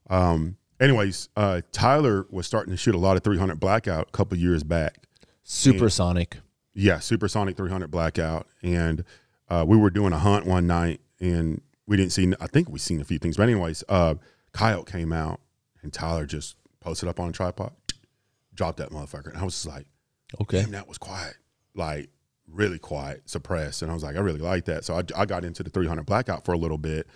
Um. 0.08 0.56
Anyways, 0.78 1.28
uh, 1.36 1.60
Tyler 1.72 2.26
was 2.30 2.46
starting 2.46 2.70
to 2.70 2.76
shoot 2.76 2.94
a 2.94 2.98
lot 2.98 3.14
of 3.14 3.22
300 3.22 3.60
blackout 3.60 4.08
a 4.08 4.10
couple 4.12 4.38
years 4.38 4.62
back. 4.62 5.06
Supersonic. 5.42 6.38
Yeah, 6.72 7.00
Supersonic 7.00 7.54
300 7.58 7.90
blackout, 7.90 8.46
and 8.62 9.04
uh, 9.50 9.64
we 9.68 9.76
were 9.76 9.90
doing 9.90 10.14
a 10.14 10.18
hunt 10.18 10.46
one 10.46 10.66
night, 10.66 11.02
and 11.20 11.60
we 11.86 11.98
didn't 11.98 12.12
see. 12.12 12.32
I 12.40 12.46
think 12.46 12.70
we 12.70 12.78
seen 12.78 13.00
a 13.00 13.04
few 13.04 13.18
things, 13.18 13.36
but 13.36 13.42
anyways, 13.42 13.84
uh, 13.90 14.14
coyote 14.52 14.90
came 14.90 15.12
out 15.12 15.40
and 15.82 15.92
Tyler 15.92 16.26
just 16.26 16.56
posted 16.80 17.08
up 17.08 17.20
on 17.20 17.28
a 17.28 17.32
tripod, 17.32 17.72
dropped 18.54 18.78
that 18.78 18.90
motherfucker. 18.90 19.28
And 19.28 19.38
I 19.38 19.44
was 19.44 19.54
just 19.54 19.66
like, 19.66 19.86
Okay. 20.40 20.62
damn, 20.62 20.72
that 20.72 20.88
was 20.88 20.98
quiet. 20.98 21.36
Like 21.74 22.10
really 22.46 22.78
quiet, 22.78 23.28
suppressed. 23.28 23.82
And 23.82 23.90
I 23.90 23.94
was 23.94 24.02
like, 24.02 24.16
I 24.16 24.20
really 24.20 24.40
like 24.40 24.64
that. 24.66 24.84
So 24.84 24.94
I, 24.94 25.02
I 25.16 25.26
got 25.26 25.44
into 25.44 25.62
the 25.62 25.70
300 25.70 26.04
blackout 26.04 26.44
for 26.44 26.52
a 26.52 26.58
little 26.58 26.78
bit, 26.78 27.06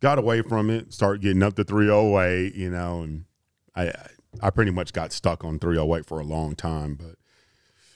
got 0.00 0.18
away 0.18 0.42
from 0.42 0.70
it, 0.70 0.92
start 0.92 1.20
getting 1.20 1.42
up 1.42 1.54
to 1.56 1.64
308, 1.64 2.54
you 2.54 2.70
know, 2.70 3.02
and 3.02 3.24
I 3.74 3.92
I 4.40 4.50
pretty 4.50 4.70
much 4.70 4.92
got 4.92 5.12
stuck 5.12 5.44
on 5.44 5.58
308 5.58 6.06
for 6.06 6.20
a 6.20 6.24
long 6.24 6.54
time. 6.54 6.94
But 6.94 7.16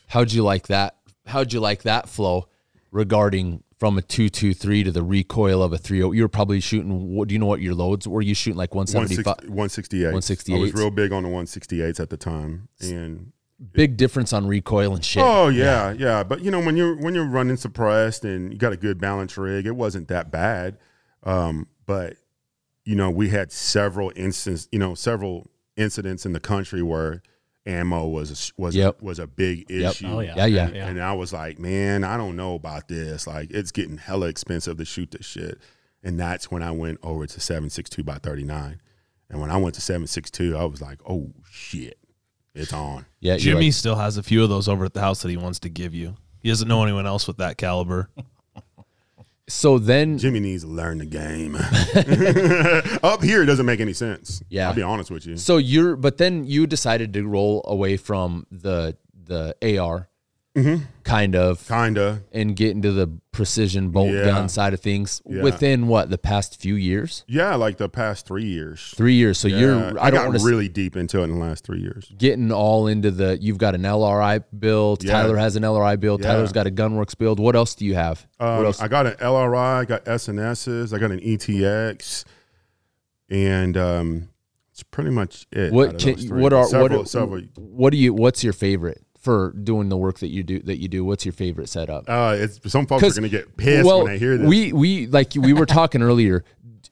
How'd 0.08 0.32
you 0.32 0.42
like 0.42 0.66
that? 0.68 0.96
How'd 1.26 1.52
you 1.52 1.60
like 1.60 1.82
that 1.82 2.08
flow 2.08 2.48
regarding 2.90 3.62
from 3.78 3.98
a 3.98 4.02
two 4.02 4.28
two 4.28 4.54
three 4.54 4.84
to 4.84 4.92
the 4.92 5.02
recoil 5.02 5.62
of 5.62 5.72
a 5.72 5.78
three 5.78 6.02
oh? 6.02 6.12
You 6.12 6.22
were 6.22 6.28
probably 6.28 6.60
shooting. 6.60 7.14
What 7.14 7.28
do 7.28 7.34
you 7.34 7.38
know? 7.38 7.46
What 7.46 7.60
your 7.60 7.74
loads 7.74 8.06
were? 8.06 8.20
You 8.20 8.34
shooting 8.34 8.58
like 8.58 8.74
one 8.74 8.86
seventy 8.86 9.16
160 9.16 10.02
five? 10.04 10.10
168. 10.10 10.56
I 10.56 10.58
was 10.58 10.74
real 10.74 10.90
big 10.90 11.12
on 11.12 11.22
the 11.22 11.28
168s 11.28 11.98
at 12.00 12.10
the 12.10 12.16
time. 12.16 12.68
And 12.80 13.32
Big 13.72 13.96
difference 13.96 14.32
on 14.32 14.46
recoil 14.46 14.94
and 14.94 15.04
shit. 15.04 15.22
Oh 15.24 15.48
yeah, 15.48 15.92
yeah, 15.92 16.22
But 16.24 16.42
you 16.42 16.50
know, 16.50 16.60
when 16.60 16.76
you're 16.76 16.96
when 16.96 17.14
you're 17.14 17.26
running 17.28 17.56
suppressed 17.56 18.24
and 18.24 18.52
you 18.52 18.58
got 18.58 18.72
a 18.72 18.76
good 18.76 19.00
balance 19.00 19.36
rig, 19.36 19.66
it 19.66 19.76
wasn't 19.76 20.08
that 20.08 20.30
bad. 20.30 20.78
Um, 21.22 21.66
but 21.86 22.16
you 22.84 22.94
know, 22.96 23.10
we 23.10 23.30
had 23.30 23.50
several 23.50 24.12
instances, 24.14 24.68
you 24.70 24.78
know, 24.78 24.94
several 24.94 25.46
incidents 25.76 26.26
in 26.26 26.32
the 26.32 26.40
country 26.40 26.82
where 26.82 27.22
ammo 27.66 28.06
was 28.06 28.52
a, 28.58 28.60
was 28.60 28.76
Yep. 28.76 29.00
a, 29.00 29.04
was 29.04 29.18
a 29.18 29.26
big 29.26 29.70
Yep. 29.70 29.90
issue. 29.92 30.06
Oh, 30.06 30.20
yeah. 30.20 30.34
Yeah, 30.36 30.46
yeah. 30.46 30.66
And, 30.66 30.74
and 30.98 31.02
I 31.02 31.14
was 31.14 31.32
like, 31.32 31.58
man, 31.58 32.04
I 32.04 32.18
don't 32.18 32.36
know 32.36 32.54
about 32.54 32.88
this. 32.88 33.26
Like, 33.26 33.50
it's 33.50 33.72
getting 33.72 33.96
hella 33.96 34.26
expensive 34.28 34.76
to 34.76 34.84
shoot 34.84 35.10
this 35.12 35.24
shit. 35.24 35.58
And 36.02 36.20
that's 36.20 36.50
when 36.50 36.62
I 36.62 36.72
went 36.72 36.98
over 37.02 37.26
to 37.26 37.40
762 37.40 38.04
by 38.04 38.18
39. 38.18 38.82
And 39.30 39.40
when 39.40 39.50
I 39.50 39.56
went 39.56 39.74
to 39.76 39.80
762, 39.80 40.54
I 40.54 40.64
was 40.64 40.82
like, 40.82 40.98
oh 41.08 41.32
shit, 41.50 41.98
it's 42.54 42.72
on. 42.72 43.06
Yeah, 43.20 43.36
Jimmy 43.36 43.66
like- 43.66 43.72
still 43.74 43.96
has 43.96 44.16
a 44.16 44.22
few 44.22 44.42
of 44.42 44.48
those 44.48 44.68
over 44.68 44.84
at 44.84 44.94
the 44.94 45.00
house 45.00 45.22
that 45.22 45.30
he 45.30 45.36
wants 45.36 45.58
to 45.60 45.68
give 45.68 45.94
you. 45.94 46.16
He 46.40 46.48
doesn't 46.50 46.68
know 46.68 46.82
anyone 46.82 47.06
else 47.06 47.26
with 47.26 47.38
that 47.38 47.56
caliber. 47.56 48.10
so 49.48 49.78
then, 49.78 50.18
Jimmy 50.18 50.40
needs 50.40 50.62
to 50.62 50.68
learn 50.68 50.98
the 50.98 51.06
game. 51.06 51.56
Up 53.02 53.22
here, 53.22 53.42
it 53.42 53.46
doesn't 53.46 53.66
make 53.66 53.80
any 53.80 53.92
sense. 53.92 54.42
Yeah. 54.48 54.68
I'll 54.68 54.74
be 54.74 54.82
honest 54.82 55.10
with 55.10 55.26
you. 55.26 55.36
so 55.36 55.56
you're, 55.56 55.96
but 55.96 56.18
then 56.18 56.44
you 56.44 56.66
decided 56.66 57.12
to 57.14 57.26
roll 57.26 57.62
away 57.66 57.96
from 57.96 58.46
the 58.50 58.96
the 59.26 59.54
AR, 59.78 60.08
Mm-hmm. 60.56 60.84
kind 61.02 61.34
of, 61.34 61.66
Kinda. 61.66 62.22
and 62.30 62.54
get 62.54 62.70
into 62.70 62.92
the 62.92 63.08
precision 63.32 63.90
bolt 63.90 64.12
Yeah. 64.12 64.24
gun 64.26 64.48
side 64.48 64.72
of 64.72 64.78
things 64.78 65.20
Yeah. 65.28 65.42
within 65.42 65.88
what 65.88 66.10
the 66.10 66.16
past 66.18 66.60
few 66.60 66.76
years, 66.76 67.24
Yeah, 67.26 67.56
like 67.56 67.76
the 67.78 67.88
past 67.88 68.24
three 68.24 68.44
years. 68.44 68.94
three 68.96 69.14
years. 69.14 69.36
So 69.36 69.48
Yeah, 69.48 69.58
you're, 69.58 69.98
I, 69.98 70.04
I, 70.06 70.10
don't 70.10 70.30
got 70.30 70.42
really 70.42 70.68
deep 70.68 70.96
into 70.96 71.20
it 71.20 71.24
in 71.24 71.30
the 71.30 71.36
last 71.44 71.64
three 71.64 71.80
years. 71.80 72.12
getting 72.16 72.52
all 72.52 72.86
into 72.86 73.10
the 73.10 73.36
you've 73.40 73.58
got 73.58 73.74
an 73.74 73.82
LRI 73.84 74.44
build. 74.56 75.04
Tyler 75.04 75.36
has 75.36 75.56
an 75.56 75.64
LRI 75.64 75.96
build. 75.98 76.22
Tyler's 76.22 76.52
got 76.52 76.68
a 76.68 76.70
Gunworks 76.70 77.18
build. 77.18 77.40
What 77.40 77.56
else 77.56 77.74
do 77.74 77.84
you 77.84 77.96
have? 77.96 78.24
what 78.38 78.48
Um, 78.48 78.64
else? 78.66 78.80
I 78.80 78.86
got 78.86 79.06
an 79.06 79.14
LRI, 79.14 79.80
I 79.80 79.84
got 79.86 80.04
SNSs, 80.04 80.92
I 80.94 80.98
got 80.98 81.10
an 81.10 81.18
ETX, 81.20 82.24
and 83.28 83.76
um, 83.76 84.28
it's 84.70 84.82
pretty 84.84 85.10
much 85.10 85.46
it. 85.50 85.72
what 85.72 85.94
of 85.94 86.16
can, 86.16 86.40
what 86.40 86.52
are 86.52 86.64
several, 86.66 86.98
what 87.00 87.08
several 87.08 87.40
what 87.56 87.90
do 87.90 87.96
you 87.96 88.12
what's 88.14 88.44
your 88.44 88.52
favorite 88.52 89.03
for 89.24 89.52
doing 89.52 89.88
the 89.88 89.96
work 89.96 90.18
that 90.18 90.28
you 90.28 90.42
do 90.42 90.60
that 90.60 90.78
you 90.80 90.86
do? 90.86 91.04
What's 91.04 91.24
your 91.24 91.32
favorite 91.32 91.68
setup? 91.68 92.04
Uh, 92.06 92.36
it's 92.38 92.60
some 92.70 92.86
folks 92.86 93.02
are 93.02 93.14
gonna 93.14 93.28
get 93.28 93.56
pissed 93.56 93.86
well, 93.86 94.04
when 94.04 94.12
i 94.12 94.18
hear 94.18 94.36
this. 94.36 94.46
we 94.46 94.72
we 94.72 95.06
like 95.06 95.32
we 95.34 95.52
were 95.52 95.66
talking 95.66 96.02
earlier. 96.02 96.44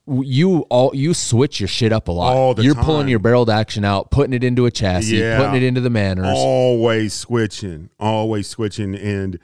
You 0.06 0.60
all 0.62 0.90
you 0.94 1.14
switch 1.14 1.60
your 1.60 1.68
shit 1.68 1.92
up 1.92 2.08
a 2.08 2.12
lot. 2.12 2.58
You're 2.58 2.74
pulling 2.74 3.02
time. 3.02 3.08
your 3.08 3.18
barreled 3.20 3.50
action 3.50 3.84
out, 3.84 4.10
putting 4.10 4.32
it 4.32 4.42
into 4.42 4.66
a 4.66 4.70
chassis, 4.70 5.18
Yeah. 5.18 5.38
putting 5.38 5.54
it 5.56 5.62
into 5.62 5.80
the 5.80 5.90
manners. 5.90 6.26
always 6.28 7.12
switching, 7.12 7.90
always 8.00 8.48
switching. 8.48 8.96
And 8.96 9.38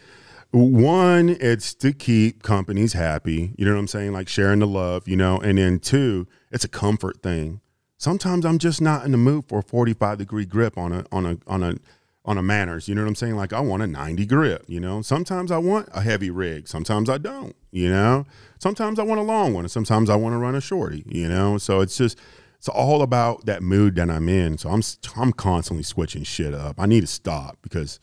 one, 0.51 1.28
it's 1.28 1.74
to 1.74 1.93
keep 1.93 2.43
companies 2.43 2.95
happy. 2.95 3.53
You 3.57 3.66
know 3.66 3.74
what 3.74 3.80
I'm 3.80 3.86
saying? 3.86 4.12
Like 4.12 4.28
sharing 4.28 4.61
the 4.61 4.66
love, 4.66 5.07
you 5.07 5.16
know. 5.16 5.39
And 5.39 5.59
then 5.59 5.78
two, 5.78 6.26
it's 6.51 6.64
a 6.64 6.68
comfort 6.68 7.22
thing. 7.22 7.61
Sometimes 7.99 8.47
I'm 8.47 8.59
just 8.59 8.80
not 8.80 9.05
in 9.05 9.12
the 9.12 9.18
mood 9.18 9.45
for 9.47 9.59
a 9.59 9.62
45 9.62 10.18
degree 10.18 10.47
grip 10.47 10.78
on 10.78 10.93
a 10.93 11.05
on 11.12 11.26
a 11.26 11.39
on 11.47 11.62
a 11.62 11.74
on 12.28 12.36
a 12.36 12.42
manners. 12.42 12.86
You 12.88 12.94
know 12.94 13.00
what 13.00 13.08
I'm 13.08 13.14
saying? 13.14 13.36
Like 13.36 13.54
I 13.54 13.60
want 13.60 13.82
a 13.82 13.86
90 13.86 14.26
grip. 14.26 14.64
You 14.68 14.78
know. 14.80 15.00
Sometimes 15.02 15.50
I 15.50 15.56
want 15.56 15.88
a 15.92 16.02
heavy 16.02 16.30
rig. 16.30 16.68
Sometimes 16.68 17.08
I 17.08 17.16
don't. 17.18 17.56
You 17.72 17.88
know. 17.88 18.26
Sometimes 18.58 18.98
I 18.98 19.02
want 19.02 19.18
a 19.18 19.24
long 19.24 19.54
one, 19.54 19.64
and 19.64 19.70
sometimes 19.70 20.10
I 20.10 20.16
want 20.16 20.34
to 20.34 20.36
run 20.38 20.54
a 20.54 20.60
shorty. 20.60 21.02
You 21.06 21.28
know. 21.28 21.56
So 21.56 21.80
it's 21.80 21.96
just 21.96 22.18
it's 22.58 22.68
all 22.68 23.00
about 23.02 23.46
that 23.46 23.62
mood 23.62 23.94
that 23.96 24.10
I'm 24.10 24.28
in. 24.28 24.58
So 24.58 24.68
I'm 24.68 24.82
I'm 25.16 25.32
constantly 25.32 25.82
switching 25.82 26.22
shit 26.22 26.52
up. 26.52 26.76
I 26.78 26.84
need 26.86 27.00
to 27.00 27.06
stop 27.06 27.56
because 27.62 27.98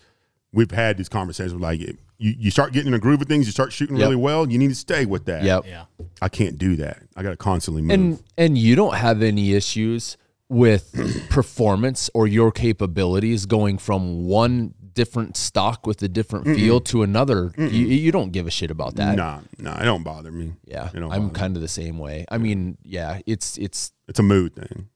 we've 0.52 0.72
had 0.72 0.98
these 0.98 1.10
conversations 1.10 1.62
like 1.62 1.80
you, 1.80 1.96
you 2.18 2.50
start 2.50 2.74
getting 2.74 2.88
in 2.88 2.94
a 2.96 3.00
groove 3.00 3.22
of 3.22 3.28
things, 3.28 3.46
you 3.46 3.52
start 3.52 3.74
shooting 3.74 3.98
Yep. 3.98 4.06
really 4.06 4.16
well, 4.16 4.50
you 4.50 4.58
need 4.58 4.70
to 4.70 4.76
stay 4.76 5.06
with 5.06 5.26
that. 5.26 5.44
Yep. 5.44 5.66
Yeah. 5.68 5.84
I 6.22 6.30
can't 6.30 6.58
do 6.58 6.78
that. 6.78 7.00
I 7.16 7.22
got 7.24 7.32
to 7.32 7.38
constantly 7.38 7.82
move. 7.84 7.92
and 7.92 8.24
and 8.38 8.58
you 8.58 8.76
don't 8.76 8.96
have 8.96 9.22
any 9.22 9.54
issues 9.54 10.18
with 10.50 10.94
performance 11.30 12.10
or 12.14 12.28
your 12.28 12.52
capabilities 12.52 13.46
going 13.46 13.78
from 13.78 14.26
one 14.28 14.74
different 14.94 15.36
stock 15.36 15.86
with 15.86 16.02
a 16.04 16.08
different 16.08 16.46
feel 16.46 16.80
to 16.80 17.04
another 17.04 17.52
you, 17.58 17.68
you 17.68 18.12
don't 18.14 18.32
give 18.32 18.48
a 18.48 18.52
shit 18.52 18.72
about 18.72 18.96
that. 18.96 19.16
Nah, 19.18 19.42
nah, 19.58 19.78
it 19.82 19.84
don't 19.86 20.04
bother 20.04 20.32
me. 20.32 20.54
yeah 20.66 20.90
i'm 21.12 21.30
kind 21.32 21.56
of 21.58 21.62
the 21.62 21.68
same 21.68 21.98
way. 21.98 22.26
I 22.30 22.38
mean 22.38 22.78
yeah 22.84 23.20
it's 23.26 23.58
it's 23.58 23.92
It's 24.08 24.20
a 24.20 24.24
mood 24.24 24.56
thing. 24.56 24.88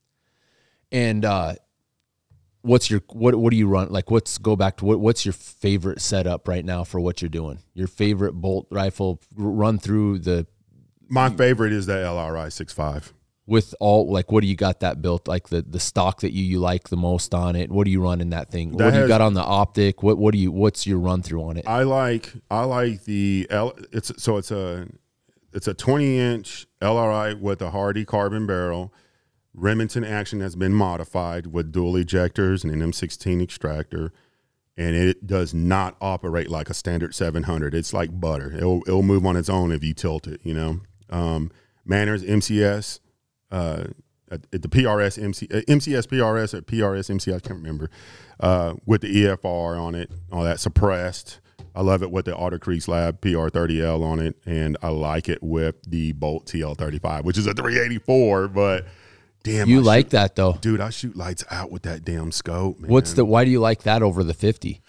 and 0.92 1.26
uh 1.26 1.56
what's 2.62 2.90
your 2.90 3.02
what 3.12 3.36
what 3.36 3.52
do 3.52 3.58
you 3.58 3.68
run 3.68 3.90
like 3.90 4.10
what's 4.12 4.38
go 4.38 4.56
back 4.56 4.78
to 4.78 4.86
what 4.86 5.00
what's 5.00 5.26
your 5.26 5.34
favorite 5.34 6.00
setup 6.02 6.48
right 6.48 6.64
now 6.64 6.84
for 6.86 7.00
what 7.02 7.22
you're 7.22 7.28
doing? 7.30 7.60
Your 7.74 7.88
favorite 7.88 8.34
bolt 8.34 8.68
rifle 8.72 9.20
run 9.36 9.80
through 9.80 10.20
the 10.20 10.48
My 11.10 11.30
favorite 11.30 11.74
is 11.74 11.88
the 11.88 11.94
LRI 11.94 12.48
6.5. 12.48 13.12
with 13.50 13.74
all 13.80 14.12
like 14.12 14.32
what 14.32 14.42
do 14.42 14.48
you 14.48 14.56
got 14.56 14.80
that 14.80 15.02
built 15.02 15.28
like 15.28 15.50
the 15.50 15.62
the 15.62 15.80
stock 15.80 16.22
that 16.22 16.32
you 16.32 16.44
you 16.44 16.60
like 16.60 16.90
the 16.90 16.98
most 16.98 17.34
on 17.34 17.56
it 17.56 17.70
what 17.70 17.86
do 17.86 17.92
you 17.92 18.02
run 18.02 18.22
in 18.22 18.30
that 18.30 18.50
thing 18.52 18.72
That 18.78 18.86
what 18.86 18.94
do 18.94 19.02
you 19.02 19.08
got 19.08 19.22
on 19.22 19.34
the 19.34 19.42
optic 19.42 20.04
what 20.04 20.18
what 20.18 20.34
do 20.34 20.38
you 20.38 20.52
what's 20.52 20.86
your 20.86 21.00
run 21.00 21.22
through 21.24 21.44
on 21.44 21.58
it 21.58 21.68
I 21.68 21.84
like 21.84 22.32
I 22.52 22.64
like 22.64 23.06
the 23.06 23.48
L. 23.50 23.74
It's 23.92 24.12
so 24.22 24.38
it's 24.38 24.52
a 24.52 24.88
it's 25.54 25.68
a 25.68 25.74
20 25.74 26.20
inch 26.20 26.68
LRI 26.82 27.40
with 27.40 27.62
a 27.62 27.72
Hardy 27.72 28.06
carbon 28.06 28.46
barrel. 28.46 28.94
Remington 29.54 30.04
action 30.04 30.42
has 30.42 30.56
been 30.56 30.74
modified 30.74 31.48
with 31.48 31.72
dual 31.72 31.94
ejectors 31.94 32.64
and 32.64 32.72
an 32.72 32.92
M16 32.92 33.42
extractor, 33.42 34.14
and 34.78 34.96
it 34.96 35.26
does 35.26 35.54
not 35.54 35.98
operate 36.00 36.50
like 36.50 36.70
a 36.70 36.74
standard 36.74 37.16
700. 37.16 37.74
It's 37.74 37.94
like 37.94 38.20
butter. 38.20 38.54
It'll 38.56 38.82
it'll 38.88 39.04
move 39.04 39.26
on 39.26 39.36
its 39.36 39.50
own 39.50 39.72
if 39.72 39.84
you 39.84 39.94
tilt 39.94 40.28
it. 40.28 40.40
You 40.44 40.54
know, 40.54 40.82
um, 41.10 41.52
Manners 41.86 42.24
MCS. 42.24 43.00
Uh, 43.52 43.86
at 44.32 44.42
at 44.54 44.62
the 44.62 44.68
PRS 44.70 45.22
MC, 45.22 45.48
uh, 45.52 45.62
MCS 45.68 46.06
PRS 46.08 46.54
or 46.54 46.62
PRS 46.62 47.10
MC, 47.10 47.34
I 47.34 47.40
can't 47.40 47.56
remember, 47.60 47.90
uh, 48.40 48.76
with 48.86 49.02
the 49.02 49.08
EFR 49.26 49.80
on 49.80 49.96
it, 49.96 50.12
all 50.32 50.44
that 50.44 50.60
suppressed. 50.60 51.40
I 51.76 51.82
love 51.82 52.04
it 52.04 52.12
with 52.12 52.26
the 52.26 52.36
Otter 52.36 52.60
Creek 52.60 52.88
Lab 52.88 53.22
PR30L 53.22 54.04
on 54.04 54.20
it, 54.20 54.36
and 54.46 54.76
I 54.82 54.90
like 54.90 55.30
it 55.30 55.42
with 55.42 55.76
the 55.88 56.12
Bolt 56.14 56.46
TL35, 56.46 57.24
which 57.24 57.38
is 57.38 57.48
a 57.48 57.54
384. 57.54 58.48
But 58.50 58.86
damn, 59.44 59.70
you 59.70 59.80
I 59.80 59.84
like 59.84 60.06
shoot- 60.06 60.10
that 60.12 60.36
though 60.36 60.54
dude? 60.62 60.82
I 60.82 60.90
shoot 60.90 61.16
lights 61.16 61.44
out 61.50 61.72
with 61.72 61.84
that 61.84 62.04
damn 62.04 62.32
scope. 62.32 62.80
Man. 62.80 62.90
what's 62.92 63.14
the 63.14 63.24
why 63.26 63.46
do 63.46 63.52
you 63.52 63.60
like 63.60 63.84
that 63.84 64.02
over 64.04 64.24
the 64.24 64.34
50 64.34 64.82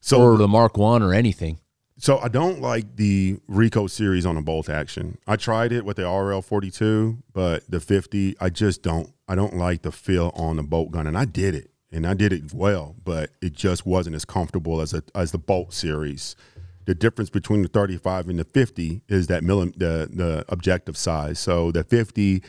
so 0.00 0.20
or 0.20 0.36
the 0.36 0.48
mark 0.48 0.76
1 0.76 1.02
or 1.02 1.14
anything 1.14 1.58
So 1.96 2.18
I 2.18 2.28
don't 2.28 2.60
like 2.60 2.96
the 2.96 3.38
Rico 3.46 3.86
series 3.86 4.26
on 4.26 4.36
a 4.36 4.42
bolt 4.42 4.68
action. 4.68 5.18
I 5.26 5.36
tried 5.36 5.72
it 5.72 5.84
with 5.84 5.96
the 5.96 6.08
RL 6.08 6.42
42, 6.42 7.18
but 7.32 7.62
the 7.70 7.78
50, 7.78 8.36
I 8.40 8.50
just 8.50 8.82
don't. 8.82 9.12
I 9.28 9.34
don't 9.34 9.56
like 9.56 9.82
the 9.82 9.92
feel 9.92 10.32
on 10.34 10.56
the 10.56 10.62
bolt 10.62 10.90
gun, 10.90 11.06
and 11.06 11.16
I 11.16 11.24
did 11.24 11.54
it, 11.54 11.70
and 11.90 12.06
I 12.06 12.12
did 12.14 12.32
it 12.32 12.52
well, 12.52 12.94
but 13.02 13.30
it 13.40 13.54
just 13.54 13.86
wasn't 13.86 14.16
as 14.16 14.24
comfortable 14.24 14.80
as 14.80 14.92
a 14.92 15.02
as 15.14 15.32
the 15.32 15.38
bolt 15.38 15.72
series. 15.72 16.36
The 16.84 16.94
difference 16.94 17.30
between 17.30 17.62
the 17.62 17.68
35 17.68 18.28
and 18.28 18.38
the 18.38 18.44
50 18.44 19.00
is 19.08 19.28
that 19.28 19.42
millim, 19.42 19.72
the 19.78 20.10
the 20.12 20.44
objective 20.48 20.96
size. 20.98 21.38
So 21.38 21.72
the 21.72 21.84
50, 21.84 22.42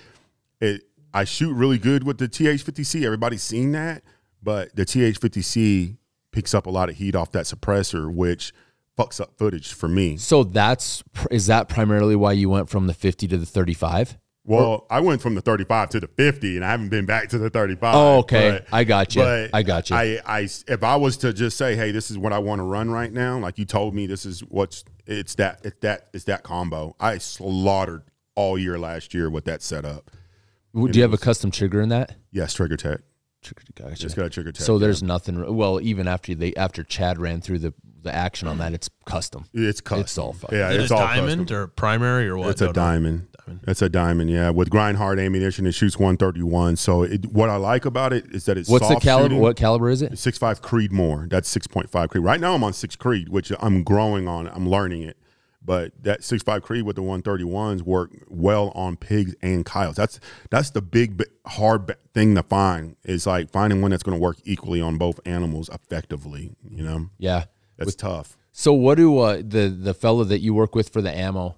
it 0.60 0.82
I 1.14 1.24
shoot 1.24 1.54
really 1.54 1.78
good 1.78 2.04
with 2.04 2.18
the 2.18 2.28
TH50C. 2.28 3.06
Everybody's 3.06 3.44
seen 3.44 3.72
that, 3.72 4.04
but 4.44 4.76
the 4.76 4.86
TH50C 4.86 5.96
picks 6.34 6.54
up 6.54 6.66
a 6.66 6.70
lot 6.70 6.90
of 6.90 6.98
heat 6.98 7.16
off 7.16 7.32
that 7.32 7.46
suppressor, 7.46 8.14
which 8.14 8.52
fucks 8.98 9.20
up 9.20 9.38
footage 9.38 9.74
for 9.74 9.88
me. 9.88 10.18
so 10.18 10.44
that's 10.44 11.04
is 11.32 11.48
that 11.48 11.68
primarily 11.70 12.16
why 12.16 12.32
you 12.32 12.50
went 12.50 12.70
from 12.70 12.88
the 12.88 12.94
50 12.94 13.28
to 13.28 13.38
the 13.38 13.46
35 13.46 14.18
Well, 14.46 14.86
I 14.90 15.00
went 15.00 15.22
from 15.22 15.36
the 15.36 15.42
35 15.42 15.90
to 15.90 16.00
the 16.00 16.08
50, 16.08 16.56
and 16.56 16.64
I 16.64 16.70
haven't 16.70 16.90
been 16.90 17.06
back 17.08 17.30
to 17.30 17.38
the 17.40 17.50
35. 17.50 17.96
Oh, 17.96 18.18
okay. 18.20 18.52
but- 18.52 18.68
I 18.72 18.84
got 18.84 19.16
you. 19.16 19.22
but 19.24 19.50
I 19.54 19.64
got 19.64 19.90
you. 19.90 19.96
I, 19.96 20.20
I, 20.26 20.40
if 20.68 20.84
I 20.84 20.96
was 20.98 21.18
to 21.18 21.34
just 21.34 21.58
say, 21.58 21.76
hey, 21.76 21.92
this 21.92 22.12
is 22.12 22.18
what 22.18 22.32
I 22.32 22.38
want 22.40 22.60
to 22.60 22.64
run 22.64 22.92
right 22.92 23.12
now, 23.12 23.40
like 23.40 23.58
you 23.58 23.66
told 23.66 23.96
me, 23.96 24.06
this 24.06 24.24
is 24.26 24.42
what's 24.42 24.84
it's 25.08 25.34
that 25.36 25.62
it's 25.64 25.78
that 25.82 26.10
it's 26.14 26.26
that 26.26 26.44
combo. 26.44 26.96
I 27.00 27.18
slaughtered 27.18 28.04
all 28.36 28.58
year 28.58 28.78
last 28.78 29.14
year 29.16 29.30
with 29.32 29.46
that 29.46 29.62
setup. 29.64 30.12
Do 30.76 30.90
you 30.94 31.02
have 31.02 31.14
a 31.14 31.18
custom 31.18 31.52
trigger 31.52 31.82
in 31.82 31.90
that? 31.90 32.16
Yes, 32.32 32.54
Trigger 32.54 32.76
Tech. 32.78 33.00
Trigger, 33.46 33.90
gotcha. 33.90 34.06
It's 34.06 34.14
got 34.16 34.26
a 34.26 34.30
Trigger 34.30 34.52
Tech. 34.52 34.66
So 34.66 34.74
yeah. 34.74 34.80
there's 34.80 35.02
nothing. 35.04 35.56
Well, 35.56 35.80
even 35.82 36.08
after 36.08 36.36
they 36.36 36.54
after 36.56 36.84
Chad 36.84 37.20
ran 37.20 37.42
through 37.42 37.60
the 37.60 37.74
the 38.02 38.14
action 38.14 38.48
on 38.48 38.60
that, 38.60 38.74
it's 38.74 38.90
custom. 39.06 39.46
it's 39.54 39.82
custom. 39.82 40.02
It's 40.02 40.18
all 40.18 40.34
fucking- 40.34 40.58
yeah, 40.58 40.70
Is 40.70 40.76
it 40.78 40.82
it's 40.84 40.92
all 40.92 41.00
diamond 41.00 41.42
custom. 41.48 41.58
or 41.58 41.68
primary 41.68 42.28
or 42.28 42.38
what? 42.38 42.50
It's 42.50 42.62
a 42.62 42.66
Don't 42.66 42.76
diamond. 42.76 43.28
Diamond. 43.48 43.64
It's 43.68 43.82
a 43.82 43.90
diamond, 43.90 44.30
yeah. 44.30 44.50
With 44.52 44.70
grind 44.70 44.98
hard 44.98 45.20
ammunition, 45.20 45.66
it 45.68 45.72
shoots 45.74 45.98
131. 45.98 46.76
So 46.78 47.04
it, 47.04 47.26
what 47.32 47.50
I 47.50 47.56
like 47.58 47.86
about 47.86 48.12
it 48.14 48.26
is 48.32 48.46
that 48.46 48.58
it's 48.58 48.70
What's 48.70 48.88
the 48.88 48.96
caliber? 48.96 49.26
shooting. 49.26 49.40
What 49.40 49.56
caliber 49.56 49.90
is 49.90 50.02
it? 50.02 50.18
Six 50.20 50.38
five 50.38 50.62
Creedmoor. 50.62 51.30
That's 51.30 51.48
six 51.50 51.66
point 51.68 51.90
five 51.90 52.10
Creed. 52.10 52.24
Right 52.24 52.40
now 52.40 52.54
I'm 52.54 52.64
on 52.64 52.74
six 52.74 52.96
Creed, 52.96 53.30
which 53.30 53.52
I'm 53.60 53.84
growing 53.84 54.28
on. 54.28 54.48
I'm 54.48 54.68
learning 54.70 55.02
it. 55.04 55.18
But 55.66 55.92
that 56.04 56.24
six 56.24 56.44
five 56.44 56.62
Creed 56.62 56.84
with 56.86 56.96
the 56.96 57.02
one 57.02 57.22
thirty 57.24 57.44
ones 57.44 57.82
work 57.82 58.12
well 58.30 58.70
on 58.76 58.98
pigs 58.98 59.34
and 59.42 59.66
coyotes. 59.66 59.98
That's 59.98 60.20
that's 60.52 60.70
the 60.70 60.82
big 60.82 61.24
hard 61.48 61.96
thing 62.14 62.36
to 62.36 62.44
find. 62.44 62.96
Is 63.04 63.26
like 63.26 63.50
finding 63.52 63.82
one 63.82 63.92
that's 63.92 64.04
going 64.04 64.18
to 64.18 64.22
work 64.22 64.38
equally 64.44 64.80
on 64.82 64.98
both 64.98 65.20
animals 65.26 65.70
effectively. 65.74 66.56
You 66.70 66.84
know, 66.84 67.10
Yeah. 67.18 67.46
that's 67.78 67.96
tough. 67.96 68.38
So 68.52 68.74
what 68.74 68.96
do 68.98 69.18
uh, 69.20 69.38
the 69.38 69.68
the 69.70 69.94
fellow 69.94 70.24
that 70.24 70.40
you 70.40 70.54
work 70.54 70.76
with 70.76 70.90
for 70.90 71.02
the 71.02 71.12
ammo? 71.16 71.58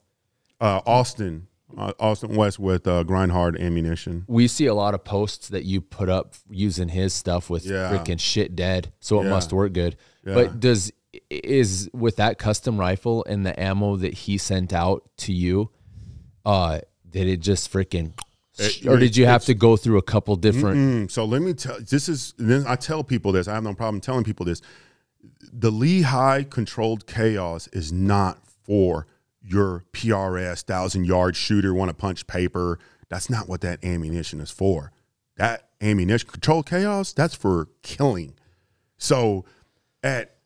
Uh, 0.60 0.82
Austin, 0.88 1.48
uh, 1.78 1.92
Austin 2.00 2.36
West 2.36 2.58
with 2.60 2.88
uh, 2.88 3.04
grind 3.04 3.32
hard 3.34 3.60
ammunition. 3.60 4.24
We 4.28 4.48
see 4.48 4.66
a 4.68 4.74
lot 4.74 4.94
of 4.96 5.04
posts 5.04 5.50
that 5.50 5.66
you 5.66 5.82
put 5.82 6.10
up 6.10 6.34
using 6.50 6.88
his 6.90 7.14
stuff 7.14 7.50
with 7.50 7.66
Yeah. 7.66 7.92
freaking 7.92 8.20
shit 8.20 8.56
dead. 8.56 8.92
So 9.00 9.20
it 9.22 9.26
Yeah. 9.26 9.30
must 9.32 9.52
work 9.54 9.74
good. 9.74 9.98
Yeah. 10.26 10.34
But 10.34 10.60
does 10.60 10.92
is 11.30 11.90
with 11.94 12.18
that 12.18 12.38
custom 12.38 12.78
rifle 12.80 13.24
and 13.26 13.46
the 13.46 13.58
ammo 13.60 13.96
that 13.98 14.14
he 14.14 14.38
sent 14.38 14.74
out 14.74 15.04
to 15.18 15.34
you, 15.34 15.70
uh, 16.46 16.80
did 17.10 17.28
it 17.28 17.38
just 17.40 17.72
freaking 17.72 18.14
It- 18.60 18.86
or 18.88 18.98
did 18.98 19.16
you 19.16 19.26
have 19.26 19.46
to 19.46 19.54
go 19.54 19.78
through 19.78 19.98
a 19.98 20.02
couple 20.02 20.36
different 20.36 21.12
so 21.12 21.26
let 21.26 21.42
me 21.42 21.54
tell. 21.54 21.78
This 21.80 22.10
is. 22.10 22.34
Then 22.38 22.66
I 22.68 22.76
tell 22.76 23.04
people 23.04 23.32
this. 23.32 23.48
I 23.48 23.54
have 23.54 23.64
no 23.64 23.74
problem 23.74 24.02
telling 24.02 24.24
people 24.24 24.46
this. 24.46 24.62
The 25.54 25.72
Lehigh 25.72 26.44
controlled 26.44 27.06
chaos 27.08 27.68
is 27.68 27.92
not 27.92 28.40
for 28.64 29.08
your 29.42 29.86
PRS 29.94 30.64
thousand 30.64 31.06
yard 31.06 31.36
shooter 31.36 31.74
want 31.74 31.90
to 31.90 31.94
punch 31.96 32.28
paper. 32.28 32.80
That's 33.10 33.30
not 33.30 33.48
what 33.48 33.62
that 33.62 33.84
ammunition 33.86 34.42
is 34.42 34.52
for. 34.52 34.92
That 35.38 35.70
ammunition 35.80 36.30
controlled 36.30 36.66
chaos. 36.66 37.14
That's 37.14 37.36
for 37.36 37.70
killing. 37.84 38.34
So 38.98 39.46
at 40.04 40.37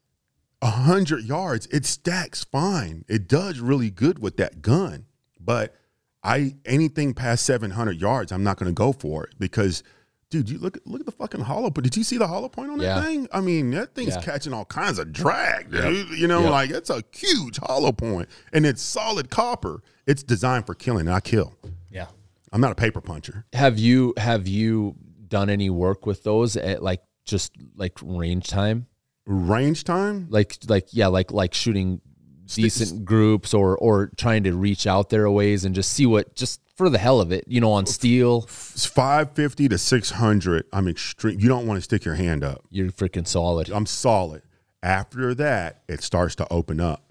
a 0.62 0.70
hundred 0.70 1.24
yards, 1.26 1.68
it 1.68 1.86
stacks 1.86 2.44
fine. 2.44 3.04
It 3.08 3.28
does 3.28 3.60
really 3.60 3.90
good 3.90 4.20
with 4.20 4.38
that 4.38 4.62
gun, 4.62 5.06
but 5.40 5.76
I 6.24 6.56
anything 6.66 7.14
past 7.14 7.46
seven 7.46 7.72
hundred 7.72 8.00
yards, 8.00 8.32
I'm 8.32 8.44
not 8.44 8.58
going 8.58 8.70
to 8.70 8.74
go 8.74 8.92
for 8.94 9.24
it 9.26 9.34
because, 9.40 9.82
dude, 10.30 10.50
you 10.52 10.60
look 10.60 10.78
at 10.78 10.86
look 10.86 11.00
at 11.00 11.08
the 11.08 11.12
fucking 11.12 11.42
hollow 11.42 11.72
But 11.72 11.84
Did 11.84 11.98
you 11.98 12.04
see 12.04 12.18
the 12.18 12.28
hollow 12.28 12.48
point 12.48 12.70
on 12.70 12.78
that 12.78 12.84
Yeah. 12.84 13.02
thing? 13.04 13.28
I 13.34 13.42
mean, 13.42 13.72
that 13.72 13.96
thing's 13.96 14.16
Yeah. 14.16 14.22
catching 14.22 14.54
all 14.54 14.66
kinds 14.66 15.00
of 15.00 15.12
drag, 15.12 15.72
dude. 15.72 16.10
You 16.10 16.28
know, 16.28 16.42
Yep. 16.44 16.52
like 16.52 16.70
it's 16.70 16.90
a 16.92 17.04
huge 17.12 17.58
hollow 17.58 17.92
point, 17.92 18.30
and 18.54 18.66
it's 18.66 18.84
solid 18.84 19.30
copper. 19.32 19.82
It's 20.06 20.22
designed 20.22 20.68
for 20.68 20.76
killing. 20.76 21.08
And 21.08 21.16
I 21.16 21.22
kill. 21.22 21.56
Yeah. 21.90 22.08
I'm 22.52 22.62
not 22.62 22.72
a 22.72 22.76
paper 22.76 23.02
puncher. 23.02 23.46
have 23.54 23.80
you 23.80 24.14
have 24.18 24.48
you 24.48 24.96
done 25.28 25.50
any 25.50 25.70
work 25.72 26.06
with 26.06 26.24
those 26.24 26.56
at 26.58 26.84
like 26.84 27.02
just 27.26 27.54
like 27.76 27.98
range 28.04 28.48
time? 28.48 28.86
Range 29.26 29.84
time. 29.84 30.28
Like 30.30 30.58
like 30.68 30.88
yeah, 30.92 31.08
like 31.08 31.32
like 31.32 31.54
shooting 31.54 32.02
decent 32.48 33.06
groups 33.06 33.54
or 33.54 33.78
or 33.78 34.12
trying 34.18 34.44
to 34.44 34.54
reach 34.54 34.86
out 34.86 35.10
there 35.10 35.26
a 35.26 35.32
ways 35.32 35.64
and 35.64 35.74
just 35.74 35.92
see 35.94 36.06
what 36.06 36.36
just 36.36 36.60
for 36.76 36.90
the 36.90 36.98
hell 36.98 37.22
of 37.22 37.32
it, 37.32 37.44
you 37.48 37.62
know, 37.62 37.72
on 37.72 37.86
steel, 37.86 38.44
It's 38.46 38.86
550 38.88 39.70
to 39.70 39.78
600. 39.78 40.66
I'm 40.74 40.88
extreme. 40.88 41.40
You 41.40 41.48
don't 41.48 41.68
want 41.68 41.78
to 41.78 41.82
stick 41.82 42.04
your 42.04 42.16
hand 42.16 42.44
up. 42.44 42.66
you're 42.72 42.92
freaking 42.92 43.28
solid. 43.28 43.70
I'm 43.70 43.86
solid. 43.86 44.42
After 44.82 45.36
that, 45.36 45.84
it 45.88 46.02
starts 46.02 46.34
to 46.38 46.52
open 46.52 46.80
up. 46.80 47.04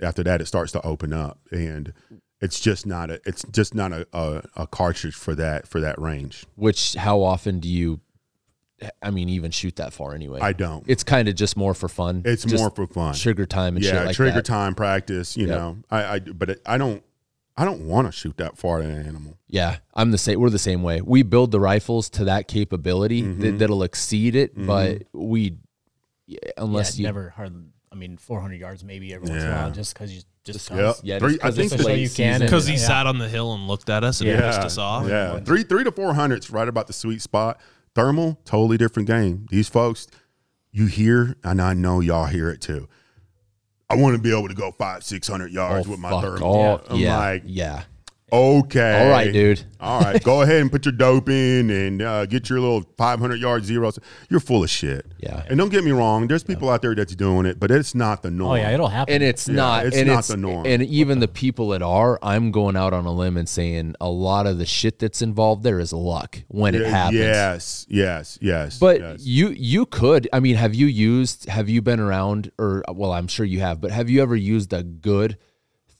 After 0.00 0.22
that, 0.22 0.40
it 0.40 0.46
starts 0.46 0.72
to 0.72 0.80
open 0.86 1.12
up, 1.12 1.40
and 1.50 1.92
it's 2.40 2.58
just 2.58 2.86
not 2.86 3.10
a. 3.10 3.20
It's 3.26 3.44
just 3.50 3.74
not 3.74 3.92
a, 3.92 4.06
a, 4.14 4.42
a 4.56 4.66
cartridge 4.66 5.14
for 5.14 5.34
that 5.34 5.66
for 5.68 5.80
that 5.80 5.98
range. 6.00 6.46
Which 6.54 6.94
how 6.94 7.22
often 7.22 7.60
do 7.60 7.68
you 7.68 8.00
I 9.02 9.10
mean 9.10 9.28
even 9.30 9.50
shoot 9.50 9.76
that 9.76 9.92
far 9.94 10.14
anyway? 10.14 10.40
I 10.40 10.52
don't. 10.52 10.84
it's 10.86 11.02
kind 11.02 11.28
of 11.28 11.34
just 11.34 11.56
more 11.56 11.72
for 11.74 11.88
fun. 11.88 12.22
It's 12.24 12.42
Just 12.44 12.56
more 12.56 12.70
for 12.70 12.86
fun. 12.86 13.14
trigger 13.14 13.46
time 13.46 13.76
and 13.76 13.84
yeah, 13.84 13.92
shit 13.92 14.06
like 14.06 14.16
trigger 14.16 14.32
that. 14.34 14.44
time 14.44 14.74
practice. 14.74 15.36
You 15.36 15.46
Yep. 15.48 15.58
know, 15.58 15.76
I, 15.90 16.04
I 16.14 16.18
but 16.20 16.50
it, 16.50 16.62
I 16.66 16.76
don't. 16.78 17.02
I 17.58 17.64
don't 17.64 17.86
want 17.88 18.06
to 18.06 18.12
shoot 18.12 18.36
that 18.36 18.58
far 18.58 18.80
at 18.80 18.84
an 18.90 19.06
animal. 19.06 19.38
Yeah, 19.48 19.78
I'm 19.94 20.10
the 20.10 20.18
same. 20.18 20.38
We're 20.38 20.50
the 20.50 20.58
same 20.58 20.82
way. 20.82 21.00
We 21.00 21.22
build 21.22 21.52
the 21.52 21.60
rifles 21.60 22.10
to 22.10 22.24
that 22.26 22.48
capability 22.48 23.22
Mm-hmm. 23.22 23.40
that, 23.40 23.58
that'll 23.60 23.82
exceed 23.82 24.36
it, 24.36 24.52
but 24.54 25.04
we 25.14 25.56
unless 26.56 26.98
yeah, 26.98 27.02
you 27.02 27.06
never 27.06 27.30
hard. 27.30 27.54
I 27.92 27.94
mean, 27.94 28.18
400 28.18 28.60
yards 28.60 28.84
maybe 28.84 29.14
every 29.14 29.30
once 29.30 29.42
in 29.42 29.48
a 29.48 29.54
while, 29.54 29.70
just 29.70 29.94
because 29.94 30.12
you 30.14 30.20
just 30.44 30.68
Yep. 30.68 30.78
cause. 30.78 31.00
yeah, 31.02 31.18
Three- 31.18 31.30
just 31.30 31.40
'cause 31.42 31.54
I 31.54 31.56
think 31.68 31.80
so 31.82 31.88
you 31.90 32.10
can 32.10 32.40
Because 32.40 32.66
he 32.66 32.74
Yeah. 32.74 32.78
sat 32.80 33.06
on 33.06 33.18
the 33.18 33.28
hill 33.28 33.54
and 33.54 33.66
looked 33.66 33.88
at 33.88 34.04
us 34.04 34.20
and 34.20 34.28
Yeah. 34.28 34.40
pissed 34.42 34.60
us 34.60 34.76
off. 34.76 35.08
Yeah, 35.08 35.40
three 35.40 35.62
three 35.62 35.82
to 35.84 35.90
four 35.92 36.12
hundreds, 36.12 36.50
right 36.50 36.68
about 36.68 36.88
the 36.88 36.92
sweet 36.92 37.22
spot. 37.22 37.58
Thermal, 37.96 38.38
totally 38.44 38.76
different 38.76 39.08
game. 39.08 39.46
These 39.50 39.70
folks, 39.70 40.06
you 40.70 40.84
hear, 40.84 41.34
and 41.42 41.62
I 41.62 41.72
know 41.72 42.00
y'all 42.00 42.26
hear 42.26 42.50
it 42.50 42.60
too. 42.60 42.88
I 43.88 43.96
want 43.96 44.14
to 44.14 44.20
be 44.22 44.36
able 44.36 44.48
to 44.48 44.54
go 44.54 44.70
five, 44.70 45.02
six 45.02 45.26
hundred 45.26 45.50
yards 45.50 45.86
Oh, 45.86 45.92
with 45.92 45.98
my 46.00 46.10
fuck 46.10 46.22
thermal. 46.22 46.46
all- 46.46 46.82
I'm 46.90 46.96
yeah, 47.00 47.16
like, 47.18 47.42
yeah. 47.46 47.84
Okay, 48.32 49.04
All 49.04 49.10
right, 49.10 49.32
dude. 49.32 49.64
All 49.78 50.00
right, 50.00 50.22
go 50.22 50.42
ahead 50.42 50.60
and 50.60 50.72
put 50.72 50.84
your 50.84 50.92
dope 50.92 51.28
in 51.28 51.70
and 51.70 52.02
uh, 52.02 52.26
get 52.26 52.48
your 52.48 52.60
little 52.60 52.82
500 52.96 53.40
yard 53.40 53.64
zeros. 53.64 53.98
You're 54.28 54.40
full 54.40 54.64
of 54.64 54.70
shit. 54.70 55.06
Yeah. 55.18 55.44
And 55.48 55.58
don't 55.58 55.68
get 55.68 55.84
me 55.84 55.92
wrong, 55.92 56.26
there's 56.26 56.42
people 56.42 56.68
out 56.70 56.82
there 56.82 56.94
that's 56.94 57.14
doing 57.14 57.46
it, 57.46 57.60
but 57.60 57.70
it's 57.70 57.94
not 57.94 58.22
the 58.22 58.30
norm. 58.30 58.52
Oh 58.52 58.54
yeah, 58.54 58.70
it'll 58.70 58.88
happen. 58.88 59.14
And 59.14 59.22
it's 59.22 59.46
Yeah, 59.46 59.54
not. 59.54 59.86
it's 59.86 59.96
and 59.96 60.08
not 60.08 60.20
it's, 60.20 60.28
the 60.28 60.36
norm. 60.36 60.66
And 60.66 60.82
even 60.82 61.20
the 61.20 61.28
people 61.28 61.68
that 61.68 61.82
are, 61.82 62.18
I'm 62.22 62.50
going 62.50 62.76
out 62.76 62.92
on 62.92 63.06
a 63.06 63.12
limb 63.12 63.36
and 63.36 63.48
saying 63.48 63.94
a 64.00 64.08
lot 64.08 64.46
of 64.46 64.58
the 64.58 64.66
shit 64.66 64.98
that's 64.98 65.22
involved 65.22 65.62
there 65.62 65.78
is 65.78 65.92
luck 65.92 66.42
when 66.48 66.74
it 66.74 66.86
happens. 66.86 67.20
Yes, 67.20 67.86
yes, 67.88 68.38
yes. 68.40 68.78
But 68.78 69.00
yes. 69.00 69.24
you 69.24 69.50
you 69.50 69.86
could. 69.86 70.28
I 70.32 70.40
mean, 70.40 70.56
have 70.56 70.74
you 70.74 70.86
used? 70.86 71.48
Have 71.48 71.68
you 71.68 71.82
been 71.82 72.00
around? 72.00 72.50
Or 72.58 72.82
well, 72.88 73.12
I'm 73.12 73.28
sure 73.28 73.46
you 73.46 73.60
have. 73.60 73.80
But 73.80 73.90
have 73.92 74.10
you 74.10 74.22
ever 74.22 74.34
used 74.34 74.72
a 74.72 74.82
good 74.82 75.38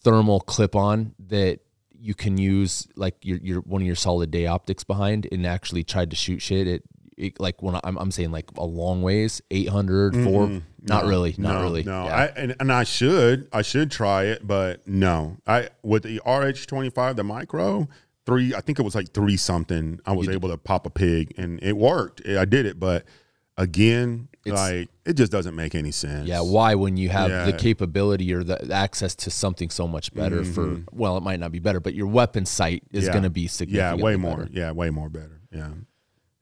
thermal 0.02 0.40
clip-on 0.40 1.14
that 1.28 1.60
you 2.00 2.14
can 2.14 2.38
use 2.38 2.88
like 2.96 3.16
your 3.22 3.38
your 3.38 3.60
one 3.60 3.82
of 3.82 3.86
your 3.86 3.96
solid 3.96 4.30
day 4.30 4.46
optics 4.46 4.84
behind 4.84 5.28
and 5.30 5.46
actually 5.46 5.84
tried 5.84 6.10
to 6.10 6.16
shoot 6.16 6.40
shit 6.40 6.66
at 6.66 6.82
it, 7.16 7.40
like 7.40 7.62
when 7.62 7.78
I'm 7.82 7.96
I'm 7.96 8.10
saying 8.10 8.30
like 8.30 8.50
a 8.56 8.64
long 8.64 9.02
ways 9.02 9.40
800 9.50 10.24
4 10.24 10.62
not 10.82 11.04
really 11.06 11.34
not 11.38 11.54
no, 11.54 11.62
really 11.62 11.82
No, 11.82 12.04
Yeah. 12.04 12.14
I, 12.14 12.24
and, 12.26 12.54
and 12.60 12.72
I 12.72 12.84
should, 12.84 13.48
I 13.52 13.62
should 13.62 13.90
try 13.90 14.24
it, 14.24 14.46
but 14.46 14.86
no. 14.86 15.38
I 15.46 15.70
with 15.82 16.04
the 16.04 16.20
RH25, 16.26 17.16
the 17.16 17.24
micro 17.24 17.88
three, 18.26 18.54
I 18.54 18.60
think 18.60 18.78
it 18.78 18.82
was 18.82 18.94
like 18.94 19.12
three 19.12 19.36
something. 19.36 20.00
I 20.04 20.12
was 20.12 20.28
able 20.28 20.50
to 20.50 20.58
pop 20.58 20.84
a 20.84 20.90
pig, 20.90 21.32
and 21.38 21.62
it 21.62 21.76
worked. 21.76 22.26
I 22.26 22.44
did 22.44 22.66
it, 22.66 22.78
but 22.78 23.04
again, 23.56 24.28
It's- 24.46 24.58
like 24.70 24.88
it 25.04 25.14
just 25.14 25.30
doesn't 25.32 25.54
make 25.54 25.74
any 25.74 25.90
sense. 25.90 26.28
Yeah, 26.28 26.40
why 26.40 26.74
when 26.74 26.96
you 26.96 27.08
have 27.08 27.30
the 27.46 27.52
capability 27.52 28.32
or 28.32 28.42
the 28.44 28.72
access 28.72 29.14
to 29.16 29.30
something 29.30 29.70
so 29.70 29.86
much 29.86 30.12
better 30.14 30.44
for 30.44 30.80
well, 30.92 31.16
it 31.16 31.22
might 31.22 31.40
not 31.40 31.52
be 31.52 31.58
better, 31.58 31.80
but 31.80 31.94
your 31.94 32.06
weapon 32.06 32.46
sight 32.46 32.82
is 32.92 33.04
Mm-hmm. 33.04 33.06
Yeah. 33.06 33.12
going 33.12 33.22
to 33.24 33.30
be 33.30 33.46
significant. 33.48 33.98
yeah, 33.98 34.04
way 34.04 34.16
more. 34.16 34.36
better. 34.38 34.50
Yeah, 34.52 34.70
way 34.72 34.90
more 34.90 35.08
better. 35.08 35.40
Yeah. 35.52 35.70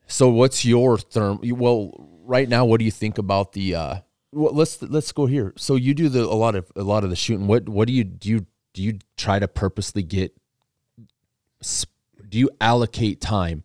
So 0.06 0.28
what's 0.28 0.64
your 0.64 0.96
therm? 0.98 1.52
Well, 1.56 1.92
right 2.24 2.48
now, 2.48 2.64
what 2.64 2.78
do 2.78 2.84
you 2.84 2.90
think 2.90 3.18
about 3.18 3.52
the? 3.52 3.74
uh 3.74 3.96
well, 4.32 4.52
Let's 4.52 4.82
let's 4.82 5.12
go 5.12 5.26
here. 5.26 5.52
So 5.56 5.76
you 5.76 5.94
do 5.94 6.08
the 6.08 6.22
a 6.24 6.34
lot 6.44 6.54
of 6.56 6.70
a 6.76 6.82
lot 6.82 7.04
of 7.04 7.10
the 7.10 7.16
shooting. 7.16 7.46
What 7.46 7.68
what 7.68 7.86
do 7.88 7.94
you 7.94 8.04
do? 8.04 8.28
You 8.28 8.46
do 8.72 8.82
you 8.82 8.98
try 9.16 9.38
to 9.38 9.46
purposely 9.48 10.02
get? 10.02 10.34
sp- 11.62 11.94
Do 12.28 12.38
you 12.38 12.50
allocate 12.60 13.20
time 13.20 13.62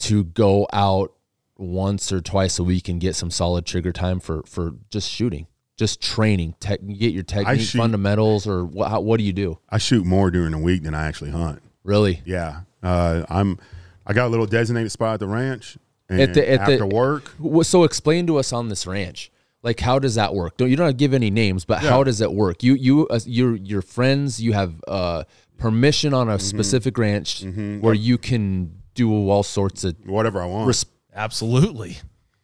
to 0.00 0.24
go 0.24 0.66
out 0.72 1.12
once 1.58 2.12
or 2.12 2.20
twice 2.20 2.58
a 2.58 2.64
week 2.64 2.88
and 2.88 3.00
get 3.00 3.16
some 3.16 3.30
solid 3.30 3.66
trigger 3.66 3.92
time 3.92 4.20
for 4.20 4.42
for 4.46 4.74
just 4.90 5.10
shooting, 5.10 5.46
just 5.76 6.00
training, 6.00 6.54
tech, 6.60 6.80
get 6.86 7.12
your 7.12 7.24
technique 7.24 7.60
shoot- 7.60 7.78
fundamentals, 7.78 8.46
or 8.46 8.64
what? 8.64 8.90
How, 8.90 9.00
what 9.00 9.18
do 9.18 9.24
you 9.24 9.32
do? 9.32 9.58
I 9.68 9.78
shoot 9.78 10.04
more 10.06 10.30
during 10.30 10.52
the 10.52 10.58
week 10.58 10.82
than 10.84 10.94
I 10.94 11.06
actually 11.06 11.30
hunt. 11.30 11.60
Really? 11.84 12.22
Yeah. 12.24 12.60
Uh, 12.82 13.24
I'm. 13.28 13.58
I 14.06 14.12
got 14.14 14.26
a 14.26 14.30
little 14.30 14.46
designated 14.46 14.90
spot 14.92 15.14
at 15.14 15.20
the 15.20 15.26
ranch. 15.26 15.76
And 16.08 16.20
At 16.22 16.32
the- 16.32 16.50
at 16.50 16.64
the- 16.64 16.72
after 16.72 16.86
work, 16.86 17.34
So 17.62 17.84
explain 17.84 18.26
to 18.28 18.38
us 18.38 18.50
on 18.52 18.68
this 18.70 18.86
ranch. 18.86 19.30
Like 19.62 19.80
how 19.80 19.98
does 19.98 20.14
that 20.14 20.34
work? 20.34 20.56
Don't 20.56 20.70
you 20.70 20.76
don't 20.76 20.86
have 20.86 20.94
to 20.94 20.96
give 20.96 21.12
any 21.12 21.30
names, 21.30 21.64
but 21.66 21.80
how 21.80 22.02
does 22.04 22.20
it 22.20 22.32
work? 22.32 22.62
You 22.62 22.74
you 22.74 23.06
uh, 23.08 23.18
your 23.26 23.56
your 23.56 23.82
friends 23.82 24.40
you 24.40 24.52
have 24.54 24.72
uh, 24.86 25.24
permission 25.58 26.14
on 26.14 26.28
a 26.28 26.36
Mm-hmm. 26.36 26.40
specific 26.46 26.96
ranch 26.96 27.44
where 27.80 27.92
you 27.92 28.16
can 28.16 28.72
do 28.94 29.12
all 29.28 29.42
sorts 29.42 29.82
of 29.84 29.96
whatever 30.06 30.40
I 30.40 30.46
want. 30.46 30.68
res- 30.68 30.86
Absolutely. 31.14 31.98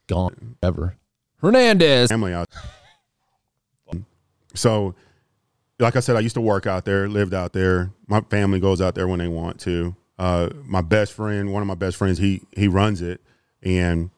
gone 0.07 0.57
ever. 0.63 0.97
Hernandez. 1.41 2.09
family 2.11 2.33
out. 2.33 2.49
So, 4.55 4.95
like 5.81 5.97
I 5.97 6.01
said, 6.01 6.15
I 6.17 6.21
used 6.21 6.37
to 6.37 6.41
work 6.41 6.67
out 6.67 6.85
there, 6.85 7.09
lived 7.09 7.35
out 7.35 7.53
there. 7.53 7.91
My 8.07 8.21
family 8.21 8.61
goes 8.61 8.81
out 8.81 8.95
there 8.95 9.09
when 9.09 9.19
they 9.19 9.27
want 9.29 9.59
to. 9.61 9.97
uh, 10.19 10.49
my 10.65 10.81
best 10.81 11.13
friend, 11.13 11.53
one 11.53 11.61
of 11.61 11.67
my 11.67 11.75
best 11.75 11.97
friends, 11.97 12.19
he 12.19 12.43
he 12.57 12.69
runs 12.69 13.03
it, 13.03 13.21
and 13.63 14.11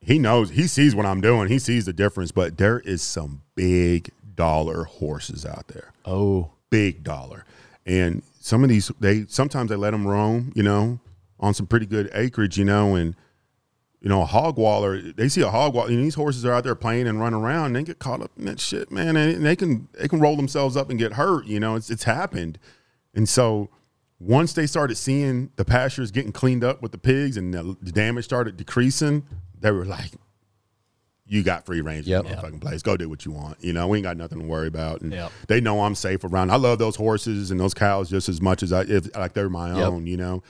he 0.00 0.18
knows 0.18 0.48
he 0.50 0.66
sees 0.66 0.94
what 0.94 1.04
I'm 1.04 1.20
doing. 1.20 1.48
He 1.48 1.58
sees 1.58 1.84
the 1.84 1.92
difference. 1.92 2.32
But 2.32 2.56
there 2.56 2.80
is 2.80 3.02
some 3.02 3.42
big 3.54 4.10
dollar 4.34 4.84
horses 4.84 5.44
out 5.44 5.68
there, 5.68 5.92
Oh, 6.06 6.52
big 6.70 7.04
dollar, 7.04 7.44
and 7.84 8.22
some 8.40 8.62
of 8.64 8.70
these 8.70 8.90
they 8.98 9.26
sometimes 9.28 9.68
they 9.68 9.76
let 9.76 9.90
them 9.90 10.06
roam, 10.08 10.50
you 10.54 10.62
know, 10.62 10.98
on 11.38 11.52
some 11.52 11.66
pretty 11.66 11.84
good 11.86 12.10
acreage, 12.14 12.56
you 12.56 12.64
know, 12.64 12.94
and 12.94 13.14
you 14.02 14.08
know, 14.08 14.22
a 14.22 14.26
hog 14.26 14.58
waller, 14.58 15.00
they 15.00 15.28
see 15.28 15.40
a 15.42 15.48
hog 15.48 15.74
waller, 15.74 15.88
and 15.88 15.98
these 16.04 16.16
horses 16.16 16.44
are 16.44 16.52
out 16.52 16.64
there 16.64 16.74
playing 16.74 17.06
and 17.06 17.20
running 17.20 17.40
around, 17.40 17.66
and 17.66 17.76
they 17.76 17.84
get 17.84 18.00
caught 18.00 18.20
up 18.20 18.32
in 18.36 18.44
that 18.46 18.58
shit, 18.58 18.90
man, 18.90 19.16
and 19.16 19.46
they 19.46 19.54
can 19.56 19.86
they 19.98 20.08
can 20.08 20.18
roll 20.20 20.36
themselves 20.36 20.76
up 20.76 20.90
and 20.90 20.98
get 20.98 21.12
hurt. 21.12 21.46
You 21.46 21.60
know, 21.60 21.76
it's 21.76 21.88
it's 21.88 22.02
happened, 22.04 22.58
and 23.14 23.28
so 23.28 23.70
once 24.18 24.52
they 24.54 24.66
started 24.66 24.96
seeing 24.96 25.50
the 25.56 25.64
pastures 25.64 26.10
getting 26.10 26.32
cleaned 26.32 26.62
up 26.64 26.82
with 26.82 26.92
the 26.92 26.98
pigs 26.98 27.36
and 27.36 27.52
the, 27.54 27.76
the 27.80 27.90
damage 27.92 28.24
started 28.24 28.56
decreasing, 28.56 29.24
they 29.60 29.70
were 29.70 29.84
like, 29.84 30.12
"You 31.26 31.42
got 31.42 31.64
free 31.66 31.80
range 31.80 32.06
Yep. 32.06 32.24
in 32.26 32.30
the 32.32 32.36
fucking 32.38 32.60
place. 32.60 32.82
Go 32.82 32.96
do 32.96 33.08
what 33.08 33.24
you 33.24 33.30
want. 33.32 33.62
You 33.62 33.72
know, 33.72 33.86
we 33.88 33.98
ain't 33.98 34.04
got 34.04 34.16
nothing 34.16 34.40
to 34.40 34.46
worry 34.46 34.66
about." 34.68 35.00
And 35.02 35.12
Yep. 35.12 35.32
they 35.48 35.60
know 35.60 35.80
I'm 35.82 35.94
safe 35.94 36.24
around. 36.24 36.50
I 36.50 36.56
love 36.56 36.78
those 36.78 36.96
horses 36.96 37.50
and 37.52 37.58
those 37.60 37.74
cows 37.74 38.10
just 38.10 38.28
as 38.28 38.40
much 38.40 38.62
as 38.62 38.72
I 38.72 38.82
if 38.82 39.14
like 39.16 39.32
they're 39.34 39.48
my 39.48 39.68
Yep. 39.76 39.86
own. 39.92 40.06
You 40.06 40.16
know, 40.16 40.42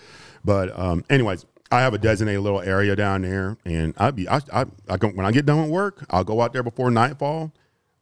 but 0.44 0.76
um, 0.78 1.04
anyways. 1.10 1.44
I 1.72 1.80
have 1.80 1.94
a 1.94 1.98
designated 1.98 2.42
little 2.42 2.60
area 2.60 2.94
down 2.94 3.22
there, 3.22 3.56
and 3.64 3.94
I'd 3.96 4.14
be 4.14 4.28
I, 4.28 4.40
I, 4.52 4.66
I 4.88 4.96
go, 4.98 5.08
when 5.08 5.24
I 5.26 5.32
get 5.32 5.46
done 5.46 5.62
with 5.62 5.70
work, 5.70 6.04
I'll 6.10 6.22
go 6.24 6.40
out 6.42 6.52
there 6.52 6.62
before 6.62 6.90
nightfall. 6.90 7.52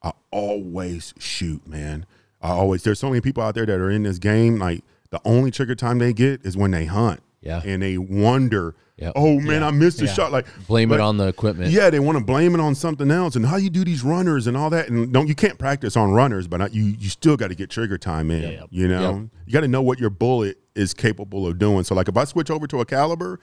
I 0.02 0.12
always 0.30 1.14
shoot, 1.18 1.66
man. 1.66 2.04
I 2.42 2.50
always 2.50 2.82
there's 2.82 2.98
so 2.98 3.08
many 3.08 3.20
people 3.20 3.42
out 3.42 3.54
there 3.54 3.66
that 3.66 3.78
are 3.80 3.90
in 3.90 4.02
this 4.02 4.18
game. 4.18 4.58
Like 4.58 4.82
the 5.10 5.20
only 5.24 5.50
trigger 5.50 5.74
time 5.74 5.98
they 5.98 6.12
get 6.12 6.44
is 6.44 6.56
when 6.56 6.70
they 6.72 6.86
hunt. 6.86 7.20
Yeah. 7.42 7.62
And 7.64 7.82
they 7.82 7.96
wonder, 7.96 8.74
Yep. 8.98 9.12
oh 9.16 9.40
man, 9.40 9.62
I 9.62 9.70
missed 9.70 10.00
a 10.02 10.04
Yeah. 10.06 10.12
shot. 10.12 10.32
Like 10.32 10.46
blame 10.66 10.92
it 10.92 11.00
on 11.00 11.16
the 11.16 11.26
equipment. 11.28 11.70
yeah, 11.70 11.88
they 11.90 12.00
want 12.00 12.18
to 12.18 12.24
blame 12.24 12.54
it 12.54 12.60
on 12.60 12.74
something 12.74 13.10
else, 13.10 13.34
and 13.36 13.46
how 13.46 13.56
you 13.56 13.70
do 13.70 13.82
these 13.84 14.02
runners 14.02 14.46
and 14.46 14.56
all 14.56 14.68
that. 14.70 14.88
And 14.88 15.12
don't 15.12 15.26
you 15.28 15.34
can't 15.34 15.58
practice 15.58 15.96
on 15.96 16.10
runners, 16.10 16.46
but 16.48 16.60
I- 16.60 16.66
you 16.68 16.84
you 16.98 17.08
still 17.08 17.36
got 17.36 17.48
to 17.48 17.54
get 17.54 17.70
trigger 17.70 17.96
time 17.98 18.30
in. 18.30 18.42
yep. 18.52 18.66
You 18.70 18.88
know, 18.88 19.12
Yep. 19.14 19.28
you 19.46 19.52
got 19.52 19.60
to 19.60 19.68
know 19.68 19.80
what 19.82 19.98
your 20.00 20.10
bullet 20.10 20.58
is 20.74 20.92
capable 20.94 21.46
of 21.46 21.58
doing. 21.58 21.84
So 21.84 21.94
like 21.94 22.08
if 22.08 22.16
I 22.16 22.24
switch 22.24 22.50
over 22.50 22.66
to 22.66 22.80
a 22.80 22.84
caliber, 22.84 23.40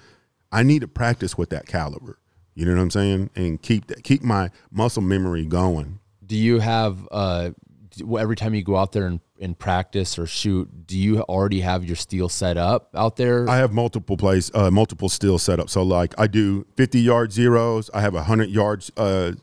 I 0.51 0.63
need 0.63 0.79
to 0.79 0.87
practice 0.87 1.37
with 1.37 1.49
that 1.49 1.67
caliber. 1.67 2.19
You 2.55 2.65
know 2.65 2.75
what 2.75 2.81
I'm 2.81 2.91
saying? 2.91 3.29
And 3.35 3.61
keep 3.61 3.87
that 3.87 4.03
keep 4.03 4.23
my 4.23 4.49
muscle 4.71 5.01
memory 5.01 5.45
going. 5.45 5.99
Do 6.25 6.35
you 6.35 6.59
have 6.59 7.07
uh 7.11 7.51
every 8.19 8.35
time 8.35 8.53
you 8.53 8.63
go 8.63 8.75
out 8.75 8.91
there 8.91 9.07
and, 9.07 9.19
and 9.39 9.57
practice 9.57 10.19
or 10.19 10.25
shoot, 10.25 10.87
do 10.87 10.97
you 10.97 11.21
already 11.21 11.61
have 11.61 11.83
your 11.83 11.95
steel 11.95 12.29
set 12.29 12.57
up 12.57 12.89
out 12.95 13.15
there? 13.15 13.49
I 13.49 13.57
have 13.57 13.73
multiple 13.73 14.17
place, 14.17 14.51
uh, 14.53 14.71
multiple 14.71 15.09
steel 15.09 15.37
set 15.37 15.59
up. 15.59 15.69
So 15.69 15.83
like 15.83 16.13
I 16.17 16.27
do 16.27 16.65
50 16.75 16.99
yard 16.99 17.31
zeros. 17.31 17.89
I 17.93 18.01
have 18.01 18.15
a 18.15 18.23
hundred 18.23 18.49
yards 18.49 18.91
uh, 18.97 19.33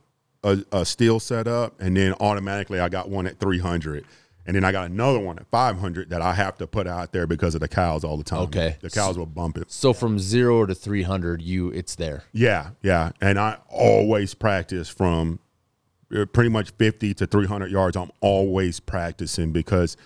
a, 0.44 0.58
a 0.72 0.84
steel 0.84 1.18
set 1.20 1.48
up, 1.48 1.80
and 1.80 1.96
then 1.96 2.14
automatically 2.20 2.78
I 2.78 2.88
got 2.88 3.08
one 3.08 3.26
at 3.26 3.38
300, 3.40 4.04
and 4.46 4.54
then 4.54 4.64
I 4.64 4.72
got 4.72 4.90
another 4.90 5.18
one 5.18 5.38
at 5.38 5.46
500 5.46 6.10
that 6.10 6.20
I 6.22 6.34
have 6.34 6.58
to 6.58 6.66
put 6.66 6.86
out 6.86 7.12
there 7.12 7.26
because 7.26 7.54
of 7.54 7.60
the 7.60 7.68
cows 7.68 8.04
all 8.04 8.16
the 8.16 8.24
time. 8.24 8.42
Okay. 8.42 8.76
the 8.80 8.90
cows 8.90 9.16
will 9.16 9.26
bump 9.26 9.56
it. 9.58 9.70
so 9.70 9.92
from 9.92 10.18
zero 10.18 10.66
to 10.66 10.74
three 10.74 11.02
hundred, 11.02 11.42
you 11.42 11.70
it's 11.70 11.94
there. 11.94 12.24
Yeah, 12.32 12.70
yeah, 12.82 13.10
and 13.20 13.38
I 13.38 13.58
always 13.68 14.34
practice 14.34 14.88
from 14.88 15.38
uh, 16.14 16.26
pretty 16.26 16.50
much 16.50 16.70
50 16.72 17.14
to 17.14 17.26
300 17.26 17.70
yards. 17.70 17.96
I'm 17.96 18.10
always 18.20 18.78
practicing 18.78 19.52
because 19.52 19.96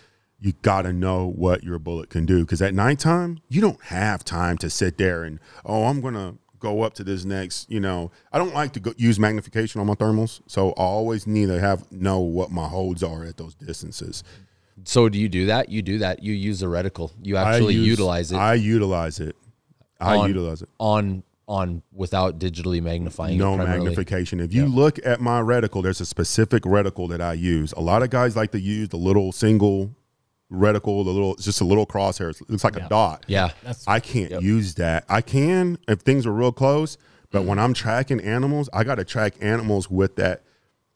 you 0.41 0.53
got 0.63 0.83
to 0.83 0.93
know 0.93 1.27
what 1.27 1.65
your 1.65 1.79
bullet 1.79 2.09
can 2.11 2.25
do. 2.25 2.45
Because 2.45 2.63
at 2.63 2.75
nighttime, 2.75 3.41
you 3.49 3.61
don't 3.61 3.83
have 3.85 4.25
time 4.25 4.57
to 4.59 4.71
sit 4.71 4.97
there 4.99 5.25
and 5.25 5.41
oh, 5.65 5.85
I'm 5.87 6.01
gonna 6.01 6.37
go 6.59 6.83
up 6.83 6.95
to 6.95 7.05
this 7.05 7.25
next. 7.25 7.71
You 7.71 7.81
know, 7.81 8.11
I 8.33 8.39
don't 8.39 8.55
like 8.55 8.73
to 8.75 8.81
go, 8.81 8.93
use 8.97 9.19
magnification 9.19 9.81
on 9.81 9.87
my 9.87 9.95
thermals, 9.95 10.41
so 10.47 10.71
I 10.71 10.83
always 10.83 11.27
need 11.27 11.47
to 11.47 11.61
have 11.61 11.91
know 11.93 12.21
what 12.21 12.51
my 12.51 12.67
holds 12.69 13.03
are 13.03 13.25
at 13.25 13.37
those 13.37 13.55
distances. 13.55 14.23
So 14.85 15.09
do 15.09 15.19
you 15.19 15.29
do 15.29 15.47
that? 15.47 15.69
You 15.71 15.83
do 15.83 15.99
that. 15.99 16.23
You 16.23 16.33
use 16.33 16.61
the 16.61 16.67
reticle. 16.67 17.11
You 17.23 17.37
actually 17.37 17.75
use- 17.75 17.87
utilize 17.89 18.31
it 18.33 18.37
I 18.37 18.55
utilize 18.55 19.19
it. 19.21 19.37
I 20.01 20.17
On- 20.17 20.29
utilize 20.29 20.63
it. 20.63 20.69
on 20.79 21.23
on 21.49 21.83
without 21.95 22.39
digitally 22.39 22.83
magnifying. 22.83 23.39
no 23.39 23.57
magnification. 23.57 24.39
If 24.39 24.53
you 24.53 24.67
look 24.67 24.99
at 25.05 25.19
my 25.19 25.41
reticle, 25.41 25.83
there's 25.83 26.01
a 26.01 26.05
specific 26.05 26.65
reticle 26.65 27.09
that 27.09 27.23
I 27.23 27.33
use. 27.33 27.73
A 27.73 27.81
lot 27.81 28.03
of 28.03 28.11
guys 28.11 28.37
like 28.37 28.51
to 28.53 28.61
use 28.61 28.91
the 28.91 28.99
little 28.99 29.33
single 29.33 29.91
reticle, 30.51 31.05
the 31.05 31.11
little, 31.11 31.35
just 31.37 31.61
a 31.61 31.65
little 31.65 31.87
crosshair. 31.87 32.31
It 32.31 32.49
looks 32.51 32.65
like 32.65 32.77
a 32.77 32.89
dot. 32.89 33.25
Yeah. 33.29 33.51
That's 33.63 33.87
I 33.87 34.01
can't 34.01 34.43
use 34.43 34.75
that. 34.75 35.05
I 35.09 35.21
can 35.21 35.79
if 35.89 36.01
things 36.01 36.27
are 36.27 36.33
real 36.33 36.53
close, 36.53 36.97
but 37.31 37.45
when 37.45 37.59
I'm 37.59 37.75
tracking 37.75 38.21
animals, 38.21 38.69
I 38.73 38.85
got 38.85 38.97
to 38.97 39.05
track 39.05 39.35
animals 39.41 39.91
with 39.91 40.17
that 40.17 40.43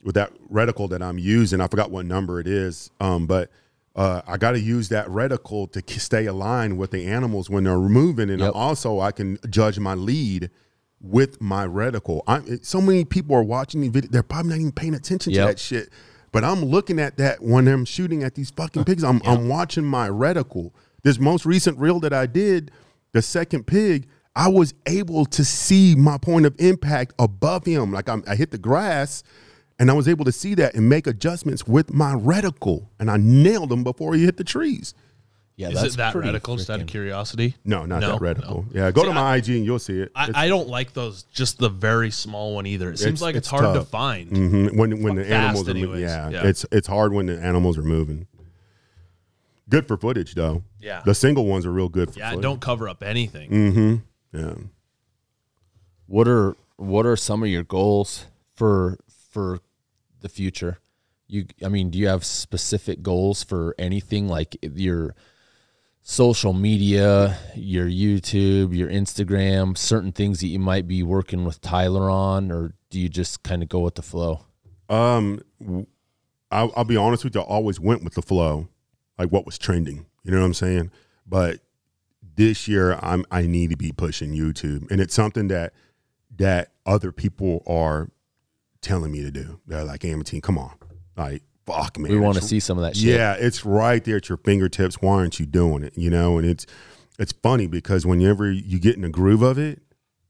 with 0.04 0.14
that 0.16 0.32
reticle 0.50 0.88
that 0.90 1.02
I'm 1.02 1.18
using. 1.18 1.60
I 1.60 1.68
forgot 1.68 1.90
what 1.90 2.06
number 2.06 2.40
it 2.40 2.46
is, 2.48 2.90
um, 2.98 3.26
but 3.26 3.50
uh, 3.94 4.22
I 4.26 4.36
got 4.38 4.52
to 4.52 4.58
use 4.60 4.88
that 4.88 5.06
reticle 5.08 5.70
to 5.72 5.82
k- 5.82 5.98
stay 5.98 6.24
aligned 6.26 6.78
with 6.78 6.90
the 6.92 7.06
animals 7.06 7.50
when 7.50 7.64
they're 7.64 7.78
moving, 7.78 8.30
and 8.30 8.40
Yep. 8.40 8.52
also 8.54 9.00
I 9.00 9.12
can 9.12 9.38
judge 9.50 9.78
my 9.78 9.94
lead 9.94 10.50
with 11.00 11.40
my 11.42 11.66
reticle. 11.66 12.22
I, 12.26 12.38
it- 12.46 12.64
so 12.64 12.80
many 12.80 13.04
people 13.04 13.36
are 13.36 13.42
watching 13.44 13.82
the 13.82 13.90
video; 13.90 14.10
they're 14.10 14.22
probably 14.22 14.48
not 14.52 14.58
even 14.60 14.72
paying 14.72 14.94
attention 14.94 15.32
Yep. 15.34 15.42
to 15.46 15.52
that 15.52 15.58
shit. 15.60 15.90
But 16.32 16.44
I'm 16.44 16.64
looking 16.64 16.98
at 16.98 17.18
that 17.18 17.42
when 17.42 17.68
I'm 17.68 17.84
shooting 17.84 18.24
at 18.24 18.34
these 18.34 18.50
fucking 18.50 18.84
pigs. 18.84 19.04
I'm, 19.04 19.20
I'm 19.24 19.48
watching 19.48 19.84
my 19.84 20.08
reticle. 20.08 20.72
This 21.02 21.18
most 21.18 21.44
recent 21.44 21.78
reel 21.78 22.00
that 22.00 22.12
I 22.12 22.26
did, 22.26 22.70
the 23.12 23.20
second 23.20 23.66
pig, 23.66 24.06
I 24.34 24.48
was 24.48 24.72
able 24.86 25.26
to 25.26 25.44
see 25.44 25.94
my 25.94 26.16
point 26.16 26.46
of 26.46 26.54
impact 26.58 27.12
above 27.18 27.66
him. 27.66 27.92
Like 27.92 28.08
I'm, 28.08 28.24
I 28.26 28.34
hit 28.34 28.50
the 28.50 28.58
grass, 28.58 29.22
and 29.78 29.90
I 29.90 29.94
was 29.94 30.08
able 30.08 30.24
to 30.24 30.32
see 30.32 30.54
that 30.54 30.74
and 30.74 30.88
make 30.88 31.06
adjustments 31.06 31.66
with 31.66 31.92
my 31.92 32.14
reticle, 32.14 32.86
and 32.98 33.10
I 33.10 33.18
nailed 33.18 33.70
him 33.70 33.84
before 33.84 34.14
he 34.14 34.24
hit 34.24 34.38
the 34.38 34.44
trees. 34.44 34.94
Yeah, 35.56 35.68
Is 35.68 35.74
that's 35.82 35.94
it 35.94 35.96
that 35.98 36.14
radical? 36.14 36.54
reticle? 36.54 36.58
Just 36.58 36.70
out 36.70 36.80
of 36.80 36.86
curiosity. 36.86 37.56
No, 37.64 37.84
not 37.84 38.00
No, 38.00 38.12
that 38.12 38.20
radical. 38.22 38.64
no. 38.72 38.80
Yeah, 38.80 38.90
go 38.90 39.02
See, 39.02 39.08
to 39.08 39.14
my 39.14 39.36
IG 39.36 39.48
and 39.50 39.64
you'll 39.66 39.78
see 39.78 40.00
it. 40.00 40.10
I, 40.16 40.30
I 40.34 40.48
don't 40.48 40.66
like 40.68 40.94
those. 40.94 41.24
Just 41.24 41.58
the 41.58 41.68
very 41.68 42.10
small 42.10 42.54
one 42.54 42.66
either. 42.66 42.90
It 42.90 42.98
seems 42.98 43.20
It's- 43.20 43.22
like 43.22 43.34
it's, 43.36 43.46
it's 43.46 43.50
hard 43.50 43.64
to 43.74 43.80
tough. 43.80 43.88
find. 43.88 44.30
Mhm. 44.30 44.76
When 44.76 45.02
when 45.02 45.14
the 45.16 45.26
animals 45.26 45.68
are 45.68 45.74
moving, 45.74 46.00
yeah, 46.00 46.30
Yeah. 46.30 46.46
it's 46.46 46.64
it's 46.72 46.86
hard 46.88 47.12
when 47.12 47.26
the 47.26 47.38
animals 47.40 47.76
are 47.76 47.82
moving. 47.82 48.26
Good 49.68 49.86
for 49.86 49.96
footage 49.96 50.34
though. 50.34 50.64
Yeah. 50.80 51.02
the 51.04 51.14
single 51.14 51.46
ones 51.46 51.64
are 51.66 51.70
real 51.72 51.88
good 51.88 52.12
for 52.12 52.18
Yeah, 52.18 52.30
footage. 52.30 52.42
don't 52.42 52.60
cover 52.60 52.88
up 52.88 53.02
anything. 53.02 53.50
Mm-hmm. 53.50 54.38
Yeah. 54.38 54.54
What 56.06 56.28
are 56.28 56.56
what 56.76 57.06
are 57.06 57.16
some 57.16 57.42
of 57.42 57.48
your 57.48 57.62
goals 57.62 58.26
for 58.54 58.98
for 59.30 59.60
the 60.20 60.28
future? 60.28 60.78
You 61.28 61.46
I 61.64 61.68
mean, 61.68 61.90
do 61.90 61.98
you 61.98 62.08
have 62.08 62.24
specific 62.24 63.02
goals 63.02 63.42
for 63.42 63.74
anything 63.78 64.28
like 64.28 64.56
your 64.62 65.14
social 66.02 66.52
media, 66.52 67.38
your 67.54 67.86
YouTube, 67.86 68.76
your 68.76 68.88
Instagram, 68.88 69.76
certain 69.78 70.12
things 70.12 70.40
that 70.40 70.48
you 70.48 70.58
might 70.58 70.86
be 70.86 71.02
working 71.02 71.44
with 71.44 71.60
Tyler 71.60 72.10
on 72.10 72.50
or 72.50 72.74
do 72.90 73.00
you 73.00 73.08
just 73.08 73.42
kind 73.42 73.62
of 73.62 73.68
go 73.68 73.80
with 73.80 73.94
the 73.94 74.02
flow? 74.02 74.44
Um, 74.88 75.40
I'll, 76.50 76.72
I'll 76.76 76.84
be 76.84 76.96
honest 76.96 77.24
with 77.24 77.34
you. 77.34 77.40
I 77.40 77.44
always 77.44 77.80
went 77.80 78.04
with 78.04 78.14
the 78.14 78.22
flow, 78.22 78.68
like 79.18 79.30
what 79.30 79.46
was 79.46 79.58
trending. 79.58 80.06
You 80.24 80.32
know 80.32 80.40
what 80.40 80.46
I'm 80.46 80.54
saying? 80.54 80.90
But 81.26 81.60
this 82.34 82.68
year, 82.68 82.98
I'm 83.00 83.24
I 83.30 83.42
need 83.42 83.70
to 83.70 83.76
be 83.76 83.92
pushing 83.92 84.32
YouTube, 84.32 84.90
and 84.90 85.00
it's 85.00 85.14
something 85.14 85.48
that 85.48 85.72
that 86.36 86.72
other 86.86 87.12
people 87.12 87.62
are 87.66 88.10
telling 88.80 89.12
me 89.12 89.22
to 89.22 89.30
do. 89.30 89.60
They're 89.66 89.84
like, 89.84 90.04
"Amatine, 90.04 90.42
come 90.42 90.58
on, 90.58 90.72
like 91.16 91.42
fuck, 91.66 91.98
man, 91.98 92.12
we 92.12 92.18
want 92.18 92.36
to 92.38 92.44
see 92.44 92.60
some 92.60 92.78
of 92.78 92.84
that 92.84 92.96
shit. 92.96 93.14
Yeah, 93.14 93.34
it's 93.38 93.64
right 93.64 94.02
there 94.04 94.16
at 94.16 94.28
your 94.28 94.38
fingertips. 94.38 95.00
Why 95.00 95.14
aren't 95.14 95.38
you 95.40 95.46
doing 95.46 95.82
it? 95.84 95.96
You 95.96 96.10
know, 96.10 96.38
and 96.38 96.46
it's 96.46 96.66
it's 97.18 97.32
funny 97.42 97.66
because 97.66 98.04
whenever 98.06 98.50
you 98.50 98.78
get 98.78 98.96
in 98.96 99.02
the 99.02 99.08
groove 99.08 99.42
of 99.42 99.58
it, 99.58 99.82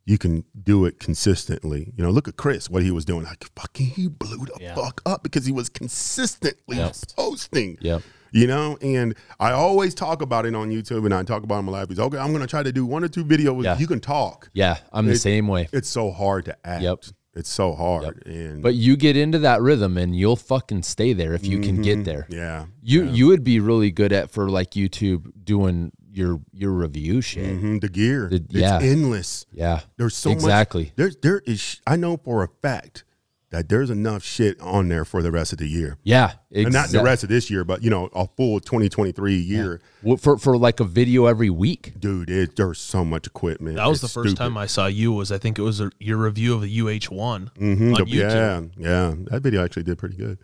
you 0.04 0.18
can 0.18 0.44
do 0.62 0.84
it 0.84 0.98
consistently. 0.98 1.92
You 1.96 2.02
know, 2.04 2.10
look 2.10 2.26
at 2.28 2.36
Chris, 2.36 2.68
what 2.68 2.82
he 2.82 2.90
was 2.90 3.04
doing. 3.04 3.24
Like 3.24 3.44
fucking 3.56 3.86
he 3.86 4.08
blew 4.08 4.44
the 4.46 4.58
Yeah. 4.60 4.74
fuck 4.74 5.00
up 5.06 5.22
because 5.22 5.46
he 5.46 5.52
was 5.52 5.68
consistently 5.68 6.76
Yep. 6.78 6.96
posting. 7.16 7.78
Yep. 7.80 8.02
You 8.34 8.46
know, 8.46 8.78
and 8.80 9.14
I 9.38 9.52
always 9.52 9.94
talk 9.94 10.22
about 10.22 10.46
it 10.46 10.54
on 10.54 10.70
YouTube 10.70 11.04
and 11.04 11.12
I 11.12 11.22
talk 11.22 11.42
about 11.44 11.56
it 11.56 11.58
in 11.60 11.64
my 11.66 11.72
life. 11.72 11.88
He's 11.90 11.98
okay, 12.00 12.16
I'm 12.18 12.32
gonna 12.32 12.46
try 12.46 12.62
to 12.62 12.72
do 12.72 12.84
one 12.86 13.04
or 13.04 13.08
two 13.08 13.24
videos. 13.24 13.62
Yeah. 13.64 13.78
You 13.78 13.86
can 13.86 14.00
talk. 14.00 14.48
Yeah, 14.54 14.78
I'm 14.92 15.06
the 15.06 15.16
same 15.16 15.46
way. 15.48 15.68
It's 15.72 15.88
so 15.88 16.10
hard 16.10 16.46
to 16.46 16.56
act. 16.66 16.82
Yep. 16.82 17.04
It's 17.34 17.48
so 17.50 17.74
hard. 17.74 18.26
And 18.26 18.62
But 18.62 18.74
you 18.74 18.96
get 18.96 19.16
into 19.16 19.38
that 19.40 19.62
rhythm 19.62 19.96
and 19.96 20.14
you'll 20.14 20.36
fucking 20.36 20.82
stay 20.82 21.12
there 21.14 21.32
if 21.34 21.46
you 21.46 21.60
can 21.60 21.80
get 21.82 22.04
there. 22.04 22.26
yeah. 22.28 22.66
You 22.82 23.04
you 23.04 23.26
would 23.28 23.42
be 23.44 23.58
really 23.60 23.90
good 23.90 24.12
at 24.12 24.30
for 24.30 24.50
like 24.50 24.72
YouTube 24.72 25.32
doing 25.44 25.92
your 26.12 26.40
your 26.52 26.72
review 26.72 27.22
shit. 27.22 27.56
Mhm, 27.58 27.80
The 27.80 27.88
gear. 27.88 28.28
The- 28.28 28.36
it's 28.36 28.54
yeah. 28.54 28.78
endless. 28.82 29.46
Yeah. 29.52 29.80
There's 29.96 30.14
so 30.14 30.30
exactly. 30.30 30.84
much. 30.84 30.92
There's 30.96 31.16
there 31.22 31.40
is. 31.46 31.80
I 31.86 31.96
know 31.96 32.18
for 32.22 32.42
a 32.42 32.48
fact 32.60 33.04
that 33.52 33.68
there's 33.68 33.90
enough 33.90 34.24
shit 34.24 34.58
on 34.60 34.88
there 34.88 35.04
for 35.04 35.22
the 35.22 35.30
rest 35.30 35.52
of 35.52 35.58
the 35.58 35.68
year. 35.68 35.98
Yeah, 36.02 36.32
And 36.50 36.72
not 36.72 36.88
the 36.88 37.02
rest 37.02 37.22
of 37.22 37.28
this 37.28 37.50
year, 37.50 37.64
but 37.64 37.82
you 37.82 37.90
know, 37.90 38.06
a 38.14 38.26
full 38.26 38.60
2023 38.60 39.36
year. 39.36 39.80
Well, 40.02 40.16
for 40.16 40.38
for 40.38 40.56
like 40.56 40.80
a 40.80 40.84
video 40.84 41.26
every 41.26 41.50
week. 41.50 41.92
Dude, 42.00 42.30
it, 42.30 42.56
there's 42.56 42.80
so 42.80 43.04
much 43.04 43.26
equipment. 43.26 43.76
That 43.76 43.86
was 43.88 44.00
the 44.00 44.08
first 44.08 44.30
stupid. 44.30 44.38
time 44.38 44.56
I 44.56 44.66
saw 44.66 44.86
you. 44.86 45.12
Was 45.12 45.30
I 45.30 45.38
think 45.38 45.58
it 45.58 45.62
was 45.62 45.80
a, 45.80 45.90
your 46.00 46.16
review 46.16 46.54
of 46.54 46.62
the 46.62 46.78
UH1 46.78 47.50
Mhm. 47.56 47.94
on 47.94 48.06
YouTube. 48.06 48.08
Yeah, 48.10 48.60
yeah. 48.76 49.14
That 49.30 49.42
video 49.42 49.62
actually 49.62 49.84
did 49.84 49.98
pretty 49.98 50.16
good. 50.16 50.38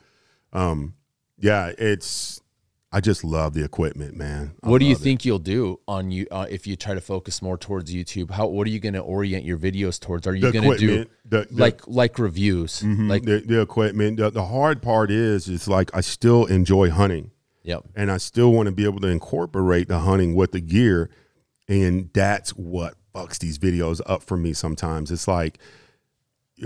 Um, 0.53 0.95
yeah, 1.39 1.73
it's. 1.79 2.41
I 2.91 3.01
just 3.01 3.23
love 3.23 3.53
the 3.53 3.63
equipment, 3.65 4.17
man. 4.17 4.55
I 4.63 4.69
What 4.69 4.79
do 4.79 4.87
you 4.87 4.95
love 4.95 5.03
it. 5.03 5.05
think 5.05 5.25
you'll 5.25 5.39
do 5.39 5.79
on 5.87 6.11
you 6.11 6.27
uh, 6.31 6.47
if 6.49 6.67
you 6.67 6.75
try 6.75 6.95
to 6.95 7.03
focus 7.03 7.43
more 7.43 7.59
towards 7.59 7.93
YouTube? 7.95 8.31
How 8.31 8.47
what 8.47 8.67
are 8.67 8.71
you 8.71 8.81
going 8.81 8.95
to 8.95 9.01
orient 9.01 9.45
your 9.45 9.59
videos 9.59 10.01
towards? 10.01 10.27
Are 10.27 10.35
you 10.35 10.51
going 10.51 10.71
to 10.71 10.79
do 10.79 11.05
the, 11.27 11.47
the, 11.51 11.63
like 11.63 11.87
like 11.87 12.19
reviews? 12.19 12.81
mhm, 12.81 13.09
Like 13.11 13.25
the, 13.25 13.41
the 13.41 13.61
equipment. 13.61 14.17
The, 14.17 14.31
the 14.31 14.47
hard 14.47 14.81
part 14.81 15.11
is, 15.11 15.49
is 15.49 15.69
like 15.69 15.91
I 15.95 16.01
still 16.01 16.47
enjoy 16.47 16.89
hunting, 16.91 17.31
yep. 17.63 17.85
and 17.95 18.11
I 18.11 18.17
still 18.17 18.53
want 18.53 18.67
to 18.67 18.73
be 18.73 18.85
able 18.85 19.01
to 19.01 19.09
incorporate 19.09 19.89
the 19.89 19.99
hunting 19.99 20.35
with 20.35 20.53
the 20.53 20.61
gear, 20.61 21.11
and 21.69 22.09
that's 22.15 22.51
what 22.53 22.95
fucks 23.15 23.39
these 23.39 23.59
videos 23.59 24.01
up 24.07 24.23
for 24.23 24.39
me. 24.39 24.55
Sometimes 24.55 25.11
it's 25.11 25.29
like 25.29 25.59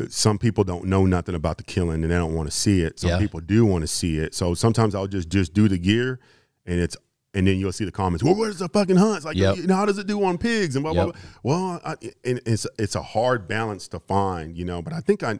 some 0.08 0.38
people 0.38 0.64
don't 0.64 0.84
know 0.84 1.04
nothing 1.06 1.34
about 1.34 1.58
the 1.58 1.64
killing 1.64 2.02
and 2.02 2.10
they 2.10 2.16
don't 2.16 2.34
want 2.34 2.48
to 2.50 2.56
see 2.56 2.80
it. 2.82 2.98
Some 3.00 3.10
Yeah. 3.10 3.18
people 3.18 3.40
do 3.40 3.64
want 3.66 3.82
to 3.82 3.86
see 3.88 4.18
it. 4.18 4.34
So 4.34 4.54
sometimes 4.54 4.94
I'll 4.94 5.06
just 5.06 5.28
just 5.28 5.52
do 5.54 5.68
the 5.68 5.78
gear, 5.78 6.18
and 6.66 6.80
it's 6.80 6.96
and 7.34 7.46
then 7.46 7.58
you'll 7.58 7.72
see 7.72 7.84
the 7.86 7.92
comments. 7.92 8.22
Well, 8.22 8.34
where's 8.34 8.58
the 8.58 8.68
fucking 8.68 8.96
hunts? 8.96 9.24
Like, 9.24 9.36
Yep. 9.36 9.56
you 9.56 9.66
know, 9.66 9.74
how 9.76 9.86
does 9.86 9.96
it 9.98 10.06
do 10.06 10.22
on 10.22 10.36
pigs 10.38 10.76
and 10.76 10.82
blah 10.82 10.92
blah. 10.92 11.06
Yep. 11.06 11.14
blah. 11.42 11.50
Well, 11.54 11.80
I, 11.84 11.94
and 12.24 12.40
it's 12.44 12.66
it's 12.78 12.94
a 12.94 13.02
hard 13.02 13.48
balance 13.48 13.88
to 13.88 14.00
find, 14.00 14.56
you 14.56 14.64
know. 14.64 14.82
But 14.82 14.92
I 14.92 15.00
think 15.00 15.22
I, 15.22 15.38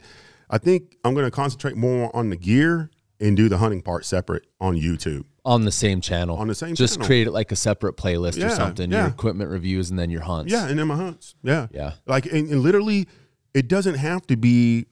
I 0.48 0.58
think 0.58 0.96
I'm 1.04 1.12
going 1.14 1.26
to 1.26 1.30
concentrate 1.30 1.76
more 1.76 2.14
on 2.16 2.30
the 2.30 2.36
gear 2.36 2.90
and 3.20 3.36
do 3.36 3.48
the 3.48 3.58
hunting 3.58 3.82
part 3.82 4.04
separate 4.04 4.46
on 4.60 4.74
YouTube. 4.76 5.24
On 5.44 5.64
the 5.64 5.70
same 5.72 6.00
channel. 6.00 6.36
On 6.36 6.46
the 6.48 6.54
same 6.54 6.74
Just 6.74 6.94
channel. 6.94 7.06
create 7.06 7.26
it 7.26 7.30
like 7.32 7.52
a 7.52 7.56
separate 7.56 7.96
playlist 7.96 8.36
or 8.36 8.40
Yeah, 8.40 8.48
something. 8.54 8.90
Your 8.90 9.06
equipment 9.06 9.50
reviews 9.50 9.90
and 9.90 9.98
then 9.98 10.08
your 10.10 10.20
hunts. 10.22 10.52
Yeah, 10.52 10.66
and 10.68 10.78
then 10.78 10.86
my 10.88 10.96
hunts. 10.96 11.34
Yeah, 11.42 11.66
Yeah. 11.72 11.92
Like, 12.06 12.26
and, 12.26 12.48
and 12.48 12.62
literally, 12.62 13.06
it 13.54 13.68
doesn't 13.68 13.96
have 13.96 14.26
to 14.28 14.36
be 14.36 14.86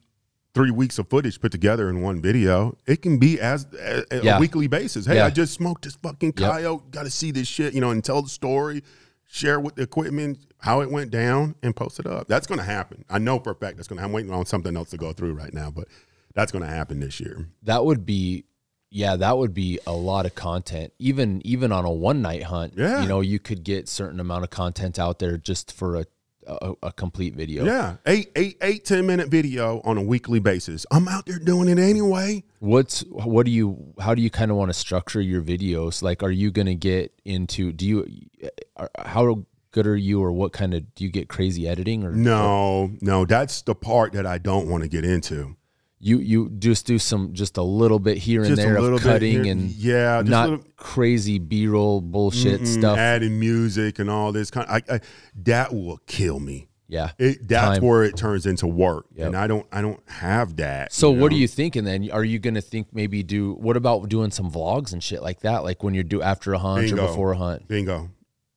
three 0.53 0.71
weeks 0.71 0.99
of 0.99 1.07
footage 1.09 1.39
put 1.39 1.51
together 1.51 1.89
in 1.89 2.01
one 2.01 2.21
video. 2.21 2.77
It 2.85 3.01
can 3.01 3.17
be 3.19 3.39
as 3.39 3.65
a, 3.73 4.03
a 4.11 4.23
Yeah. 4.23 4.39
weekly 4.39 4.67
basis. 4.67 5.05
Hey, 5.05 5.15
Yeah. 5.15 5.25
I 5.25 5.29
just 5.29 5.53
smoked 5.53 5.83
this 5.85 5.95
fucking 5.95 6.33
Yep. 6.37 6.51
coyote. 6.51 6.83
Got 6.91 7.03
to 7.03 7.09
see 7.09 7.31
this 7.31 7.47
shit, 7.47 7.73
you 7.73 7.79
know, 7.81 7.91
and 7.91 8.03
tell 8.03 8.21
the 8.21 8.29
story, 8.29 8.83
share 9.25 9.59
with 9.61 9.75
the 9.75 9.83
equipment 9.83 10.39
how 10.57 10.81
it 10.81 10.91
went 10.91 11.09
down, 11.09 11.55
and 11.63 11.73
post 11.75 11.99
it 11.99 12.05
up. 12.05 12.27
That's 12.27 12.45
going 12.47 12.59
to 12.59 12.65
happen. 12.65 13.05
I 13.09 13.17
know 13.17 13.39
for 13.39 13.51
a 13.51 13.55
fact 13.55 13.77
that's 13.77 13.87
going 13.87 13.97
to. 13.97 14.03
I'm 14.03 14.11
waiting 14.11 14.31
on 14.33 14.45
something 14.45 14.75
else 14.75 14.89
to 14.91 14.97
go 14.97 15.13
through 15.13 15.33
right 15.33 15.53
now, 15.53 15.71
but 15.71 15.87
that's 16.35 16.51
going 16.51 16.63
to 16.63 16.69
happen 16.69 16.99
this 16.99 17.19
year. 17.19 17.47
That 17.63 17.85
would 17.85 18.05
be 18.05 18.43
yeah, 18.93 19.15
that 19.15 19.37
would 19.37 19.53
be 19.53 19.79
a 19.87 19.93
lot 19.93 20.25
of 20.25 20.35
content. 20.35 20.91
Even 20.99 21.41
even 21.47 21.71
on 21.71 21.85
a 21.85 21.91
one 21.91 22.21
night 22.21 22.43
hunt, 22.43 22.73
Yeah. 22.75 23.01
you 23.01 23.07
know, 23.07 23.21
you 23.21 23.39
could 23.39 23.63
get 23.63 23.87
certain 23.87 24.19
amount 24.19 24.43
of 24.43 24.49
content 24.49 24.99
out 24.99 25.19
there 25.19 25.37
just 25.37 25.71
for 25.71 25.95
a 25.95 26.05
a, 26.47 26.73
a 26.83 26.91
complete 26.91 27.35
video. 27.35 27.65
Yeah, 27.65 27.97
eight, 28.05 28.31
eight, 28.35 28.57
eight, 28.61 28.85
ten 28.85 29.05
minute 29.05 29.29
video 29.29 29.81
on 29.83 29.97
a 29.97 30.01
weekly 30.01 30.39
basis. 30.39 30.85
I'm 30.91 31.07
out 31.07 31.25
there 31.25 31.39
doing 31.39 31.69
it 31.69 31.79
anyway. 31.79 32.43
What's 32.59 33.01
what 33.01 33.45
do 33.45 33.51
you 33.51 33.93
how 33.99 34.15
do 34.15 34.21
you 34.21 34.29
kind 34.29 34.51
of 34.51 34.57
want 34.57 34.69
to 34.69 34.73
structure 34.73 35.21
your 35.21 35.41
videos? 35.41 36.01
Like, 36.01 36.23
are 36.23 36.31
you 36.31 36.51
going 36.51 36.67
to 36.67 36.75
get 36.75 37.13
into? 37.25 37.71
Do 37.71 37.85
you 37.85 38.07
are, 38.77 38.89
how 38.99 39.45
good 39.71 39.87
are 39.87 39.95
you, 39.95 40.21
or 40.21 40.31
what 40.31 40.53
kind 40.53 40.73
of 40.73 40.93
do 40.95 41.03
you 41.03 41.09
get 41.09 41.29
crazy 41.29 41.67
editing, 41.67 42.03
or 42.03 42.11
No, 42.11 42.91
no, 43.01 43.25
that's 43.25 43.61
the 43.61 43.75
part 43.75 44.13
that 44.13 44.25
I 44.25 44.37
don't 44.37 44.69
want 44.69 44.83
to 44.83 44.89
get 44.89 45.05
into. 45.05 45.55
You 46.01 46.17
you 46.19 46.49
just 46.57 46.85
do 46.87 46.97
some 46.99 47.33
just 47.33 47.57
a 47.57 47.61
little 47.63 47.99
bit 47.99 48.17
here 48.17 48.41
and 48.41 48.49
Just 48.55 48.61
there 48.61 48.75
of 48.77 49.01
cutting 49.01 49.43
here- 49.43 49.51
and 49.51 49.69
yeah, 49.71 50.19
just 50.21 50.29
not 50.31 50.49
little- 50.49 50.65
crazy 50.75 51.37
B 51.39 51.67
roll 51.67 52.01
bullshit 52.01 52.67
stuff. 52.67 52.97
adding 52.97 53.39
music 53.39 53.99
and 53.99 54.09
all 54.09 54.31
this 54.31 54.49
kind. 54.51 54.67
I, 54.69 54.81
I, 54.95 54.99
that 55.43 55.73
will 55.73 55.97
kill 56.07 56.39
me. 56.39 56.67
yeah. 56.87 57.11
It, 57.19 57.47
that's 57.47 57.77
Time. 57.79 57.87
where 57.87 58.03
it 58.03 58.17
turns 58.17 58.45
into 58.45 58.67
work, 58.67 59.05
Yep. 59.15 59.27
and 59.27 59.37
I 59.37 59.47
don't, 59.47 59.65
I 59.71 59.81
don't 59.81 60.01
have 60.09 60.55
that. 60.57 60.91
So 60.91 61.09
what 61.11 61.31
are 61.31 61.35
you 61.35 61.47
thinking 61.47 61.83
then? 61.85 62.09
Are 62.11 62.23
you 62.23 62.39
going 62.39 62.55
to 62.55 62.61
think 62.61 62.87
maybe 62.91 63.21
do 63.23 63.53
what 63.53 63.77
about 63.77 64.09
doing 64.09 64.31
some 64.31 64.51
vlogs 64.51 64.91
and 64.93 65.01
shit 65.03 65.21
like 65.21 65.41
that? 65.41 65.63
Like 65.63 65.83
when 65.83 65.93
you're 65.93 66.03
do 66.03 66.21
after 66.21 66.51
a 66.53 66.57
hunt 66.57 66.87
Bingo. 66.87 67.03
or 67.03 67.07
before 67.07 67.31
a 67.31 67.37
hunt? 67.37 67.67
Bingo. 67.67 68.09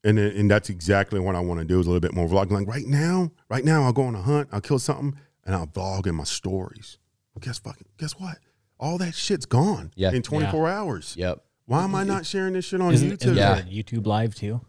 And 0.03 0.19
then, 0.19 0.33
and 0.37 0.51
that's 0.51 0.69
exactly 0.71 1.21
what 1.21 1.35
I 1.37 1.41
want 1.41 1.61
to 1.61 1.65
do 1.67 1.79
is 1.79 1.87
a 1.87 1.91
little 1.91 2.01
bit 2.01 2.15
more 2.15 2.27
vlogging. 2.27 2.51
Like 2.53 2.67
right 2.67 2.87
now, 2.87 3.31
right 3.49 3.65
now, 3.65 3.85
I'll 3.85 3.93
go 3.93 4.03
on 4.03 4.15
a 4.15 4.23
hunt, 4.23 4.49
I'll 4.53 4.61
kill 4.61 4.79
something, 4.79 5.15
and 5.47 5.55
I'll 5.55 5.67
vlog 5.67 6.07
in 6.07 6.15
my 6.17 6.25
stories. 6.25 6.99
Well, 7.35 7.41
guess 7.41 7.59
fucking, 7.59 7.87
guess 7.99 8.13
what? 8.13 8.39
All 8.79 8.99
that 8.99 9.15
shit's 9.15 9.47
gone 9.47 9.93
Yeah. 9.97 10.13
in 10.13 10.23
24 10.23 10.69
hours. 10.69 11.15
Yep. 11.17 11.43
Why 11.67 11.85
am 11.85 11.95
I 11.95 12.05
not 12.05 12.27
sharing 12.27 12.53
this 12.55 12.67
shit 12.67 12.81
on 12.81 12.93
Isn't, 12.93 13.11
YouTube? 13.11 13.37
Yeah. 13.37 13.63
YouTube 13.63 14.07
live 14.07 14.35
too? 14.35 14.61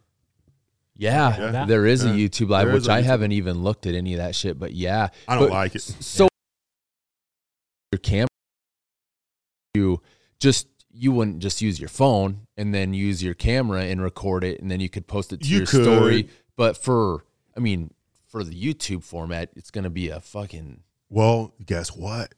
Yeah, 0.97 1.51
Yeah. 1.51 1.66
there 1.66 1.86
is 1.86 2.03
a 2.05 2.09
YouTube 2.09 2.49
live, 2.49 2.68
There 2.68 2.76
is 2.78 2.84
which 2.84 2.89
a 2.89 2.93
I 2.93 3.01
YouTube- 3.01 3.05
haven't 3.05 3.32
even 3.34 3.63
looked 3.63 3.86
at 3.86 3.95
any 3.95 4.13
of 4.13 4.20
that 4.20 4.34
shit. 4.34 4.57
But 4.57 4.74
yeah, 4.74 5.09
I 5.28 5.36
don't 5.36 5.49
But- 5.49 5.53
like 5.53 5.76
it. 5.76 5.82
So 5.82 6.28
your 7.91 7.99
camera, 7.99 8.28
you 9.74 10.01
just 10.39 10.68
you 10.97 11.11
wouldn't 11.11 11.39
just 11.39 11.61
use 11.61 11.78
your 11.78 11.89
phone 11.89 12.47
and 12.55 12.74
then 12.74 12.93
use 12.93 13.22
your 13.22 13.34
camera 13.34 13.84
and 13.84 14.01
record 14.01 14.45
it, 14.45 14.61
and 14.61 14.72
then 14.72 14.80
you 14.80 14.88
could 14.88 15.05
post 15.07 15.34
it 15.34 15.41
to 15.41 15.47
You 15.49 15.57
your 15.57 15.66
story. 15.66 16.30
But 16.55 16.78
for, 16.78 17.26
I 17.57 17.59
mean, 17.59 17.93
for 18.26 18.45
the 18.45 18.53
YouTube 18.55 19.03
format, 19.03 19.49
it's 19.57 19.70
gonna 19.72 19.89
be 19.89 20.07
a 20.07 20.22
fucking 20.22 20.84
Well, 21.09 21.53
guess 21.66 21.89
what? 21.89 22.34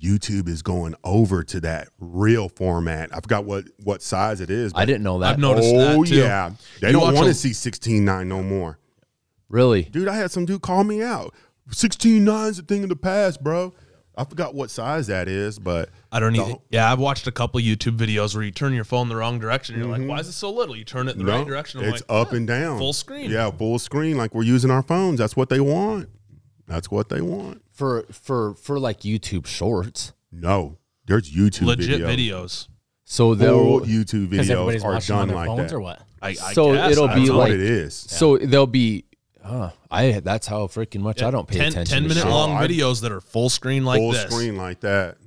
YouTube 0.00 0.48
is 0.48 0.62
going 0.62 0.94
over 1.04 1.42
to 1.44 1.60
that 1.60 1.88
real 1.98 2.48
format. 2.48 3.10
I 3.14 3.20
forgot 3.20 3.44
what 3.44 3.64
what 3.82 4.02
size 4.02 4.40
it 4.40 4.50
is. 4.50 4.72
I 4.74 4.84
didn't 4.84 5.02
know 5.02 5.18
that. 5.20 5.32
I've 5.34 5.38
noticed 5.38 5.68
oh 5.74 5.78
that 6.02 6.08
too. 6.08 6.16
yeah, 6.16 6.50
they 6.80 6.88
You 6.88 6.92
don't 6.94 7.02
watch 7.02 7.14
want 7.14 7.26
a- 7.28 7.30
to 7.30 7.34
see 7.34 7.52
sixteen 7.52 8.04
nine 8.04 8.28
no 8.28 8.42
more, 8.42 8.78
really? 9.48 9.82
dude. 9.84 10.08
I 10.08 10.16
had 10.16 10.30
some 10.30 10.44
dude 10.44 10.62
call 10.62 10.84
me 10.84 11.02
out. 11.02 11.34
Sixteen 11.70 12.24
nine's 12.24 12.58
a 12.58 12.62
thing 12.62 12.82
of 12.82 12.88
the 12.90 12.96
past, 12.96 13.42
bro. 13.42 13.72
I 14.18 14.24
forgot 14.24 14.54
what 14.54 14.70
size 14.70 15.08
that 15.08 15.28
is, 15.28 15.58
but 15.58 15.90
I 16.10 16.20
don't 16.20 16.32
the- 16.32 16.40
even. 16.42 16.58
Yeah, 16.70 16.90
I've 16.90 16.98
watched 16.98 17.26
a 17.26 17.32
couple 17.32 17.60
YouTube 17.60 17.98
videos 17.98 18.34
where 18.34 18.42
you 18.44 18.50
turn 18.50 18.72
your 18.72 18.84
phone 18.84 19.08
the 19.10 19.16
wrong 19.16 19.38
direction. 19.38 19.78
You're 19.78 19.88
like, 19.88 20.08
why 20.08 20.20
is 20.20 20.28
it 20.28 20.32
so 20.32 20.50
little? 20.50 20.74
You 20.74 20.84
turn 20.84 21.08
it 21.08 21.12
in 21.12 21.18
the 21.18 21.24
Mm-hmm. 21.24 21.32
no, 21.32 21.38
right 21.38 21.46
direction. 21.46 21.80
I'm 21.80 21.86
it's 21.92 22.02
like, 22.08 22.20
up 22.28 22.32
and 22.32 22.46
down, 22.46 22.78
full 22.78 22.92
screen. 22.94 23.30
Yeah, 23.30 23.50
full 23.50 23.78
screen, 23.78 24.16
like 24.16 24.34
we're 24.34 24.44
using 24.44 24.70
our 24.70 24.82
phones. 24.82 25.18
That's 25.18 25.36
what 25.36 25.48
they 25.50 25.60
want. 25.60 26.08
That's 26.66 26.90
what 26.90 27.08
they 27.10 27.20
want. 27.20 27.62
For 27.76 28.04
for 28.10 28.54
for 28.54 28.78
like 28.78 29.00
YouTube 29.00 29.46
Shorts. 29.46 30.12
No, 30.32 30.78
there's 31.06 31.30
YouTube 31.30 31.66
legit 31.66 32.00
videos. 32.00 32.06
videos. 32.16 32.68
So 33.04 33.18
Full 33.26 33.36
they'll 33.36 33.80
YouTube 33.82 34.28
videos 34.28 34.82
are 34.84 34.92
watching 34.94 35.14
on 35.14 35.20
done 35.20 35.28
their 35.28 35.36
like 35.36 35.46
phones 35.46 35.70
that. 35.70 35.76
or 35.76 35.80
what? 35.80 36.00
I, 36.22 36.28
I 36.30 36.32
So 36.32 36.72
guess. 36.74 36.92
it'll 36.92 37.08
I 37.08 37.14
be 37.14 37.20
That's 37.20 37.30
what 37.30 37.38
like- 37.38 37.52
it 37.52 37.60
is. 37.60 37.94
so 37.94 38.38
they'll 38.38 38.66
be. 38.66 39.04
Uh, 39.44 39.70
I 39.90 40.20
that's 40.20 40.46
how 40.48 40.66
freaking 40.66 41.02
much 41.02 41.22
I 41.22 41.30
don't 41.30 41.46
pay 41.46 41.58
10, 41.58 41.68
attention. 41.68 41.92
10 41.94 42.02
to 42.02 42.08
minute 42.08 42.22
shit. 42.22 42.30
long 42.30 42.56
I- 42.56 42.66
videos 42.66 43.02
that 43.02 43.12
are 43.12 43.20
full 43.20 43.48
screen 43.50 43.84
like 43.84 44.00
full 44.00 44.10
this. 44.12 44.30
screen 44.32 44.56
like 44.56 44.80
that. 44.80 45.18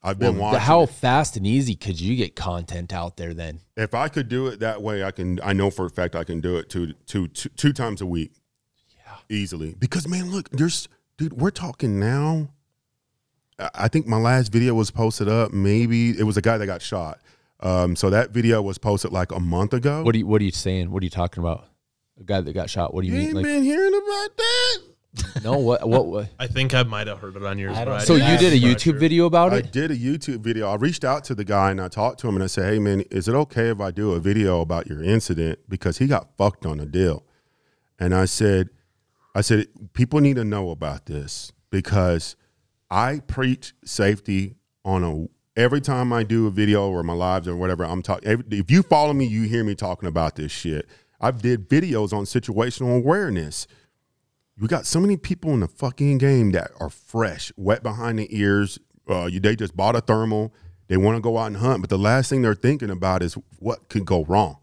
I've 0.00 0.18
been 0.20 0.34
Well, 0.38 0.52
watching. 0.52 0.60
how 0.60 0.82
it. 0.84 0.90
fast 0.90 1.36
and 1.36 1.44
easy 1.46 1.74
could 1.74 2.00
you 2.00 2.14
get 2.14 2.36
content 2.36 2.92
out 2.92 3.16
there 3.16 3.34
then? 3.34 3.60
If 3.76 3.92
I 3.92 4.08
could 4.08 4.28
do 4.28 4.46
it 4.46 4.60
that 4.60 4.80
way, 4.80 5.02
I 5.02 5.10
can. 5.10 5.40
I 5.42 5.52
know 5.52 5.70
for 5.70 5.84
a 5.86 5.90
fact 5.90 6.14
I 6.14 6.22
can 6.24 6.40
do 6.40 6.56
it 6.56 6.70
two, 6.70 6.94
two, 7.06 7.26
two, 7.26 7.48
two 7.56 7.72
times 7.72 8.00
a 8.00 8.06
week. 8.06 8.32
Yeah, 8.96 9.16
easily. 9.28 9.74
Because 9.78 10.06
man, 10.08 10.30
look, 10.30 10.48
there's 10.50 10.88
dude. 11.18 11.34
We're 11.34 11.50
talking 11.50 12.00
now. 12.00 12.48
I- 13.58 13.70
I 13.74 13.88
think 13.88 14.06
my 14.06 14.16
last 14.18 14.50
video 14.52 14.72
was 14.74 14.90
posted 14.90 15.28
up. 15.28 15.52
Maybe 15.52 16.10
it 16.18 16.22
was 16.22 16.36
a 16.36 16.40
guy 16.40 16.56
that 16.58 16.66
got 16.66 16.80
shot. 16.80 17.20
Um, 17.60 17.96
so 17.96 18.08
that 18.10 18.30
video 18.30 18.62
was 18.62 18.78
posted 18.78 19.10
like 19.12 19.32
a 19.32 19.40
month 19.40 19.74
ago. 19.74 20.02
What 20.04 20.14
are 20.14 20.18
you 20.18 20.26
What 20.26 20.40
are 20.40 20.44
you 20.44 20.52
saying? 20.52 20.90
What 20.92 21.02
are 21.02 21.06
you 21.06 21.10
talking 21.10 21.42
about? 21.42 21.66
A 22.20 22.24
guy 22.24 22.40
that 22.40 22.52
got 22.52 22.70
shot. 22.70 22.94
What 22.94 23.02
do 23.02 23.08
you 23.08 23.14
you 23.14 23.18
mean? 23.18 23.26
ain't 23.28 23.36
Like 23.36 23.44
been 23.44 23.62
hearing 23.64 23.94
about 23.94 24.36
that? 24.36 24.78
no. 25.44 25.58
What 25.58 25.88
What? 25.88 26.06
what? 26.06 26.28
I 26.38 26.46
think 26.46 26.72
I 26.72 26.84
might 26.84 27.08
have 27.08 27.18
heard 27.18 27.34
it 27.34 27.42
on 27.44 27.58
yours. 27.58 27.76
I 27.76 27.98
So 27.98 28.14
you 28.14 28.38
did 28.38 28.52
a 28.52 28.60
YouTube 28.60 28.80
sure. 28.80 28.98
video 28.98 29.26
about 29.26 29.52
it? 29.52 29.56
I 29.56 29.60
did 29.68 29.90
a 29.90 29.96
YouTube 29.96 30.38
video. 30.40 30.68
I 30.68 30.76
reached 30.76 31.02
out 31.04 31.24
to 31.24 31.34
the 31.34 31.44
guy 31.44 31.72
and 31.72 31.80
I 31.80 31.88
talked 31.88 32.20
to 32.20 32.28
him 32.28 32.36
and 32.36 32.44
I 32.44 32.46
said, 32.46 32.72
"Hey 32.72 32.78
man, 32.78 33.00
is 33.10 33.26
it 33.26 33.34
okay 33.34 33.70
if 33.70 33.80
I 33.80 33.90
do 33.90 34.12
a 34.12 34.20
video 34.20 34.60
about 34.60 34.86
your 34.86 35.02
incident 35.02 35.58
because 35.68 35.98
he 35.98 36.06
got 36.06 36.36
fucked 36.36 36.64
on 36.64 36.78
a 36.78 36.86
deal?" 36.86 37.24
And 37.98 38.14
I 38.14 38.26
said, 38.26 38.68
"I 39.38 39.40
said 39.40 39.68
people 39.92 40.18
need 40.18 40.34
to 40.34 40.44
know 40.44 40.70
about 40.70 41.06
this 41.06 41.52
because 41.70 42.34
I 42.90 43.20
preach 43.20 43.72
safety 43.84 44.56
on 44.84 45.04
a 45.04 45.28
every 45.56 45.80
time 45.80 46.12
I 46.12 46.24
do 46.24 46.48
a 46.48 46.50
video 46.50 46.88
or 46.88 47.04
my 47.04 47.12
lives 47.12 47.46
or 47.46 47.54
whatever. 47.54 47.84
I'm 47.84 48.02
talking. 48.02 48.42
If 48.50 48.68
you 48.68 48.82
follow 48.82 49.12
me, 49.12 49.26
you 49.26 49.42
hear 49.42 49.62
me 49.62 49.76
talking 49.76 50.08
about 50.08 50.34
this 50.34 50.50
shit. 50.50 50.88
I've 51.20 51.40
did 51.40 51.68
videos 51.68 52.12
on 52.12 52.24
situational 52.24 52.96
awareness." 52.96 53.68
We 54.60 54.66
got 54.66 54.86
so 54.86 54.98
many 54.98 55.16
people 55.16 55.52
in 55.54 55.60
the 55.60 55.68
fucking 55.68 56.18
game 56.18 56.50
that 56.50 56.72
are 56.80 56.90
fresh, 56.90 57.52
wet 57.56 57.84
behind 57.84 58.18
the 58.18 58.26
ears. 58.36 58.80
Uh, 59.08 59.26
you, 59.26 59.38
they 59.38 59.54
just 59.54 59.76
bought 59.76 59.94
a 59.94 60.00
thermal. 60.00 60.52
They 60.88 60.96
want 60.96 61.16
to 61.16 61.20
go 61.20 61.38
out 61.38 61.46
and 61.46 61.58
hunt, 61.58 61.80
but 61.80 61.90
the 61.90 61.98
last 61.98 62.28
thing 62.28 62.42
they're 62.42 62.56
thinking 62.56 62.90
about 62.90 63.22
is 63.22 63.34
what 63.60 63.88
could 63.88 64.04
go 64.04 64.24
wrong. 64.24 64.56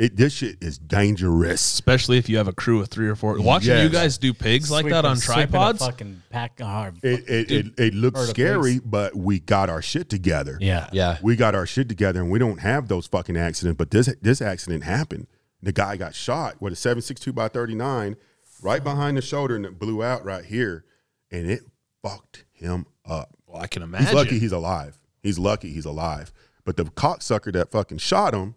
It 0.00 0.16
this 0.16 0.32
shit 0.32 0.56
is 0.62 0.78
dangerous. 0.78 1.60
Especially 1.60 2.16
if 2.16 2.28
you 2.28 2.38
have 2.38 2.48
a 2.48 2.52
crew 2.54 2.80
of 2.80 2.88
three 2.88 3.06
or 3.06 3.14
four. 3.14 3.38
Watching 3.40 3.68
Yes. 3.72 3.82
you 3.84 3.90
guys 3.90 4.16
do 4.18 4.32
pigs 4.32 4.70
like 4.70 4.86
that 4.88 5.04
on 5.04 5.16
Sweeping- 5.18 5.34
sweeping 5.34 5.42
a 5.42 5.50
tripods. 5.50 5.78
fucking 5.80 6.22
pack. 6.30 6.58
Uh, 6.60 6.90
It 7.02 7.28
it, 7.28 7.50
it, 7.50 7.66
it 7.78 7.94
looks 7.94 8.18
Herd 8.18 8.24
of 8.24 8.30
scary, 8.30 8.78
but 8.78 9.14
we 9.14 9.40
got 9.40 9.68
our 9.68 9.82
shit 9.82 10.08
together. 10.08 10.56
yeah, 10.60 10.88
Yeah. 10.92 11.18
we 11.22 11.36
got 11.36 11.54
our 11.54 11.66
shit 11.66 11.88
together, 11.88 12.20
and 12.20 12.30
we 12.30 12.38
don't 12.38 12.60
have 12.60 12.88
those 12.88 13.06
fucking 13.06 13.36
accidents. 13.36 13.76
But 13.76 13.90
this 13.90 14.08
this 14.22 14.40
accident 14.40 14.84
happened. 14.84 15.26
The 15.62 15.72
guy 15.72 15.96
got 15.98 16.14
shot 16.14 16.60
with 16.62 16.72
a 16.72 16.76
seven 16.76 17.02
six 17.02 17.20
two 17.20 17.34
by 17.34 17.48
thirty 17.48 17.74
nine, 17.74 18.16
right 18.62 18.82
behind 18.82 19.18
the 19.18 19.22
shoulder, 19.22 19.54
and 19.54 19.66
it 19.66 19.78
blew 19.78 20.02
out 20.02 20.24
right 20.24 20.46
here, 20.46 20.84
and 21.30 21.50
it 21.50 21.60
fucked 22.02 22.44
him 22.52 22.86
up. 23.04 23.36
well, 23.46 23.60
I 23.62 23.66
can 23.66 23.82
imagine. 23.82 24.06
He's 24.06 24.14
lucky 24.14 24.38
he's 24.38 24.52
alive. 24.52 24.98
He's 25.22 25.38
lucky 25.38 25.70
he's 25.70 25.84
alive. 25.84 26.32
But 26.64 26.78
the 26.78 26.84
cocksucker 26.84 27.52
that 27.52 27.70
fucking 27.70 27.98
shot 27.98 28.32
him 28.32 28.54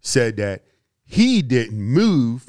said 0.00 0.38
that 0.38 0.62
he 1.08 1.42
didn't 1.42 1.80
move, 1.80 2.48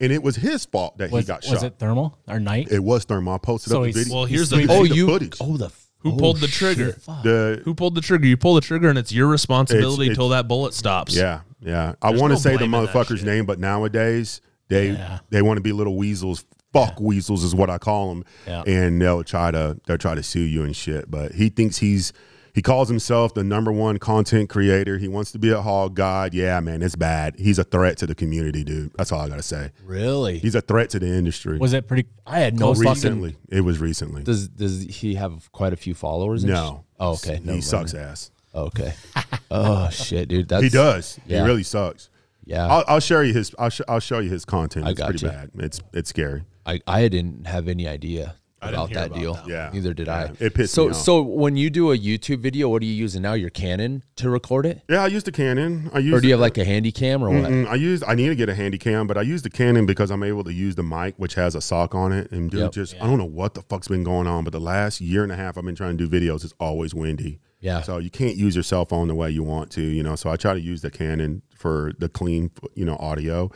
and 0.00 0.12
it 0.12 0.22
was 0.22 0.36
his 0.36 0.64
fault 0.64 0.98
that 0.98 1.10
Was, 1.10 1.24
he 1.24 1.28
got 1.28 1.42
shot. 1.44 1.54
was 1.54 1.62
it 1.64 1.74
thermal 1.78 2.16
or 2.28 2.38
night? 2.40 2.68
It 2.70 2.82
was 2.82 3.04
thermal. 3.04 3.34
I 3.34 3.38
posted 3.38 3.72
So 3.72 3.80
up 3.80 3.86
the 3.86 3.92
video. 3.92 4.14
Well, 4.14 4.24
here's 4.24 4.48
the 4.50 4.56
sweeping- 4.56 4.76
Oh, 4.76 4.86
the 4.86 4.94
you. 4.94 5.06
footage. 5.06 5.36
Oh, 5.40 5.56
the. 5.56 5.70
Who 5.98 6.12
oh, 6.14 6.16
pulled 6.16 6.36
the 6.38 6.46
oh, 6.46 6.50
trigger? 6.50 6.92
Fuck. 6.94 7.22
the 7.22 7.60
Who 7.64 7.74
pulled 7.74 7.94
the 7.94 8.00
trigger? 8.00 8.26
You 8.26 8.36
pull 8.36 8.54
the 8.54 8.60
trigger, 8.60 8.88
and 8.88 8.98
it's 8.98 9.12
your 9.12 9.26
responsibility 9.28 10.08
until 10.08 10.30
that 10.30 10.48
bullet 10.48 10.74
stops. 10.74 11.14
Yeah, 11.14 11.40
yeah. 11.60 11.94
I 12.02 12.10
want 12.10 12.22
to 12.22 12.28
no 12.30 12.34
say 12.36 12.52
the 12.52 12.58
blame 12.58 12.74
in 12.74 12.86
that 12.86 12.92
motherfucker's 12.92 13.22
name, 13.24 13.46
but 13.46 13.58
nowadays 13.60 14.40
they 14.68 14.90
Yeah. 14.92 15.18
they 15.30 15.42
want 15.42 15.58
to 15.58 15.60
be 15.62 15.72
little 15.72 15.96
weasels. 15.96 16.44
Fuck 16.72 17.00
weasels 17.00 17.44
is 17.44 17.54
what 17.54 17.68
I 17.70 17.78
call 17.78 18.08
them, 18.08 18.24
Yeah. 18.46 18.62
and 18.66 19.00
they'll 19.00 19.22
try 19.22 19.50
to 19.50 19.78
they'll 19.86 19.98
try 19.98 20.14
to 20.14 20.22
sue 20.22 20.40
you 20.40 20.62
and 20.64 20.74
shit. 20.74 21.10
But 21.10 21.32
he 21.32 21.50
thinks 21.50 21.78
he's 21.78 22.12
he 22.54 22.62
calls 22.62 22.88
himself 22.88 23.34
the 23.34 23.42
number 23.44 23.72
one 23.72 23.98
content 23.98 24.48
creator. 24.50 24.98
He 24.98 25.08
wants 25.08 25.32
to 25.32 25.38
be 25.38 25.50
a 25.50 25.60
hog 25.62 25.94
god. 25.94 26.34
Yeah, 26.34 26.60
man, 26.60 26.82
it's 26.82 26.96
bad. 26.96 27.34
He's 27.38 27.58
a 27.58 27.64
threat 27.64 27.96
to 27.98 28.06
the 28.06 28.14
community, 28.14 28.62
dude. 28.64 28.92
That's 28.96 29.10
all 29.12 29.20
I 29.20 29.28
gotta 29.28 29.42
say. 29.42 29.70
Really? 29.84 30.38
He's 30.38 30.54
a 30.54 30.60
threat 30.60 30.90
to 30.90 30.98
the 30.98 31.06
industry. 31.06 31.58
Was 31.58 31.72
it 31.72 31.86
pretty? 31.88 32.06
I 32.26 32.40
had 32.40 32.58
no 32.58 32.68
Oh, 32.70 32.74
fucking. 32.74 32.90
recently, 32.90 33.36
it 33.48 33.62
was 33.62 33.78
recently. 33.78 34.22
Does 34.22 34.48
does 34.48 34.82
he 34.82 35.14
have 35.14 35.50
quite 35.52 35.72
a 35.72 35.76
few 35.76 35.94
followers? 35.94 36.44
No. 36.44 36.84
sh- 36.84 36.88
Oh, 37.00 37.12
okay. 37.14 37.30
No, 37.30 37.34
he 37.34 37.38
never 37.40 37.50
mind. 37.52 37.64
sucks 37.64 37.94
ass. 37.94 38.30
Oh, 38.54 38.64
okay. 38.66 38.92
oh 39.50 39.88
shit, 39.90 40.28
dude. 40.28 40.48
That's 40.48 40.62
He 40.62 40.68
does. 40.68 41.18
yeah. 41.26 41.40
He 41.40 41.46
really 41.46 41.62
sucks. 41.64 42.10
Yeah. 42.44 42.66
I'll, 42.66 42.84
I'll 42.86 43.00
show 43.00 43.20
you 43.20 43.32
his. 43.32 43.54
I'll, 43.58 43.70
sh- 43.70 43.80
I'll 43.88 43.98
show 44.00 44.18
you 44.18 44.28
his 44.30 44.44
content. 44.44 44.86
I 44.86 44.90
It's 44.90 45.00
pretty 45.00 45.18
gotcha. 45.26 45.48
bad. 45.54 45.64
It's 45.64 45.80
it's 45.92 46.10
scary. 46.10 46.44
I, 46.66 46.80
I 46.86 47.08
didn't 47.08 47.46
have 47.46 47.66
any 47.66 47.88
idea 47.88 48.36
about 48.70 48.92
that 48.92 49.06
about 49.08 49.18
deal. 49.18 49.34
that. 49.34 49.48
Yeah. 49.48 49.70
Neither 49.72 49.92
did 49.94 50.08
I. 50.08 50.30
It 50.38 50.54
pissed 50.54 50.74
so 50.74 50.84
me 50.84 50.90
off. 50.90 50.96
so 50.96 51.22
when 51.22 51.56
you 51.56 51.70
do 51.70 51.92
a 51.92 51.98
YouTube 51.98 52.40
video, 52.40 52.68
what 52.68 52.82
are 52.82 52.84
you 52.86 52.92
using 52.94 53.22
now? 53.22 53.32
Your 53.34 53.50
Canon 53.50 54.02
to 54.16 54.30
record 54.30 54.66
it, 54.66 54.82
Yeah, 54.88 55.02
I 55.02 55.08
use 55.08 55.24
the 55.24 55.32
Canon. 55.32 55.90
I 55.92 55.98
use. 55.98 56.14
or 56.14 56.20
do 56.20 56.28
you 56.28 56.34
have 56.34 56.40
like 56.40 56.58
a 56.58 56.64
handy 56.64 56.92
cam 56.92 57.22
or 57.24 57.30
what? 57.30 57.50
I 57.68 57.74
use. 57.74 58.02
I 58.06 58.14
need 58.14 58.28
to 58.28 58.34
get 58.34 58.48
a 58.48 58.54
handy 58.54 58.78
cam, 58.78 59.06
but 59.06 59.16
I 59.18 59.22
use 59.22 59.42
the 59.42 59.50
Canon 59.50 59.86
because 59.86 60.10
I'm 60.10 60.22
able 60.22 60.44
to 60.44 60.52
use 60.52 60.74
the 60.76 60.82
mic, 60.82 61.14
which 61.16 61.34
has 61.34 61.54
a 61.54 61.60
sock 61.60 61.94
on 61.94 62.12
it. 62.12 62.30
And 62.30 62.50
dude, 62.50 62.60
Yep. 62.60 62.72
just 62.72 62.94
I 62.96 63.06
don't 63.06 63.18
know 63.18 63.24
what 63.24 63.54
the 63.54 63.62
fuck's 63.62 63.88
been 63.88 64.04
going 64.04 64.26
on, 64.26 64.44
but 64.44 64.52
the 64.52 64.60
last 64.60 65.00
year 65.00 65.22
and 65.22 65.32
a 65.32 65.36
half 65.36 65.58
I've 65.58 65.64
been 65.64 65.74
trying 65.74 65.96
to 65.98 66.06
do 66.08 66.20
videos. 66.20 66.44
It's 66.44 66.54
always 66.60 66.94
windy. 66.94 67.40
Yeah. 67.60 67.82
So 67.82 67.98
you 67.98 68.10
can't 68.10 68.36
use 68.36 68.56
your 68.56 68.64
cell 68.64 68.84
phone 68.84 69.06
the 69.08 69.14
way 69.14 69.30
you 69.30 69.44
want 69.44 69.70
to, 69.72 69.82
you 69.82 70.02
know. 70.02 70.16
So 70.16 70.30
I 70.30 70.36
try 70.36 70.52
to 70.52 70.60
use 70.60 70.82
the 70.82 70.90
Canon 70.90 71.42
for 71.54 71.92
the 71.98 72.08
clean, 72.08 72.50
you 72.74 72.84
know, 72.84 72.96
audio. 72.96 73.50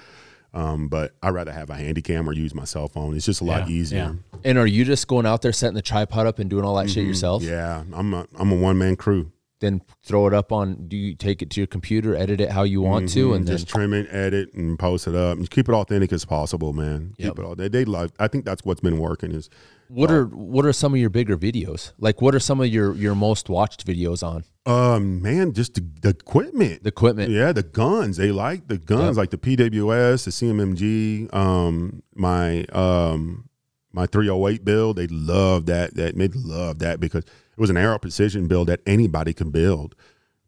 Um, 0.56 0.88
but 0.88 1.12
I'd 1.22 1.30
rather 1.34 1.52
have 1.52 1.68
a 1.68 1.74
handy 1.74 2.00
cam 2.00 2.26
or 2.28 2.32
use 2.32 2.54
my 2.54 2.64
cell 2.64 2.88
phone. 2.88 3.14
It's 3.14 3.26
just 3.26 3.42
a 3.42 3.44
lot 3.44 3.68
Yeah, 3.68 3.74
easier. 3.74 4.16
And 4.42 4.56
are 4.56 4.66
you 4.66 4.86
just 4.86 5.06
going 5.06 5.26
out 5.26 5.42
there 5.42 5.52
setting 5.52 5.74
the 5.74 5.82
tripod 5.82 6.26
up 6.26 6.38
and 6.38 6.48
doing 6.48 6.64
all 6.64 6.76
that 6.76 6.88
shit 6.88 7.04
yourself? 7.06 7.42
Mm-hmm. 7.42 7.52
Yeah, 7.52 7.82
I'm 7.92 8.14
a 8.14 8.26
I'm 8.38 8.50
a 8.52 8.56
one 8.56 8.78
man 8.78 8.96
crew. 8.96 9.32
Then 9.60 9.82
throw 10.02 10.26
it 10.26 10.32
up 10.34 10.52
on. 10.52 10.86
Do 10.88 10.96
you 10.96 11.14
take 11.14 11.42
it 11.42 11.50
to 11.50 11.60
your 11.60 11.66
computer, 11.66 12.14
edit 12.16 12.40
it 12.40 12.50
how 12.50 12.62
you 12.62 12.80
want 12.82 13.08
to, 13.10 13.28
Mhm. 13.30 13.36
and 13.36 13.46
then 13.48 13.56
just 13.56 13.68
trim 13.68 13.92
it, 13.94 14.06
edit, 14.10 14.52
and 14.54 14.78
post 14.78 15.06
it 15.08 15.14
up. 15.14 15.36
And 15.38 15.48
keep 15.50 15.68
it 15.68 15.72
authentic 15.72 16.12
as 16.12 16.24
possible, 16.26 16.72
man. 16.74 17.14
Yep. 17.18 17.28
Keep 17.30 17.38
it 17.38 17.44
all. 17.46 17.54
They, 17.54 17.68
they 17.68 17.84
love. 17.86 18.12
I 18.18 18.28
think 18.28 18.44
that's 18.44 18.64
what's 18.64 18.80
been 18.80 18.98
working. 18.98 19.32
Is 19.32 19.48
what 19.88 20.10
are 20.10 20.24
what 20.26 20.64
are 20.66 20.72
some 20.72 20.92
of 20.94 21.00
your 21.00 21.10
bigger 21.10 21.36
videos? 21.36 21.92
Like 21.98 22.20
what 22.20 22.34
are 22.34 22.40
some 22.40 22.60
of 22.60 22.66
your 22.68 22.94
your 22.94 23.14
most 23.14 23.48
watched 23.48 23.86
videos 23.86 24.22
on 24.26 24.44
um 24.66 25.22
man, 25.22 25.52
just 25.52 25.74
the, 25.74 25.86
the 26.02 26.08
equipment. 26.10 26.82
the 26.82 26.88
equipment? 26.88 27.30
yeah, 27.30 27.52
the 27.52 27.62
guns. 27.62 28.16
They 28.16 28.32
like 28.32 28.68
the 28.68 28.78
guns, 28.78 29.16
Yep. 29.16 29.22
like 29.22 29.30
the 29.30 29.38
PWS, 29.38 30.24
the 30.24 30.30
CMMG, 30.32 31.32
um, 31.34 32.02
my 32.14 32.64
um, 32.66 33.48
my 33.92 34.06
308 34.06 34.64
build. 34.64 34.96
They 34.96 35.06
love 35.06 35.66
that. 35.66 35.94
That 35.94 36.16
they 36.16 36.28
love 36.28 36.80
that 36.80 36.98
because 37.00 37.22
it 37.24 37.58
was 37.60 37.70
an 37.70 37.76
Aero 37.76 37.98
Precision 37.98 38.48
build 38.48 38.68
that 38.68 38.80
anybody 38.86 39.32
can 39.32 39.50
build. 39.50 39.94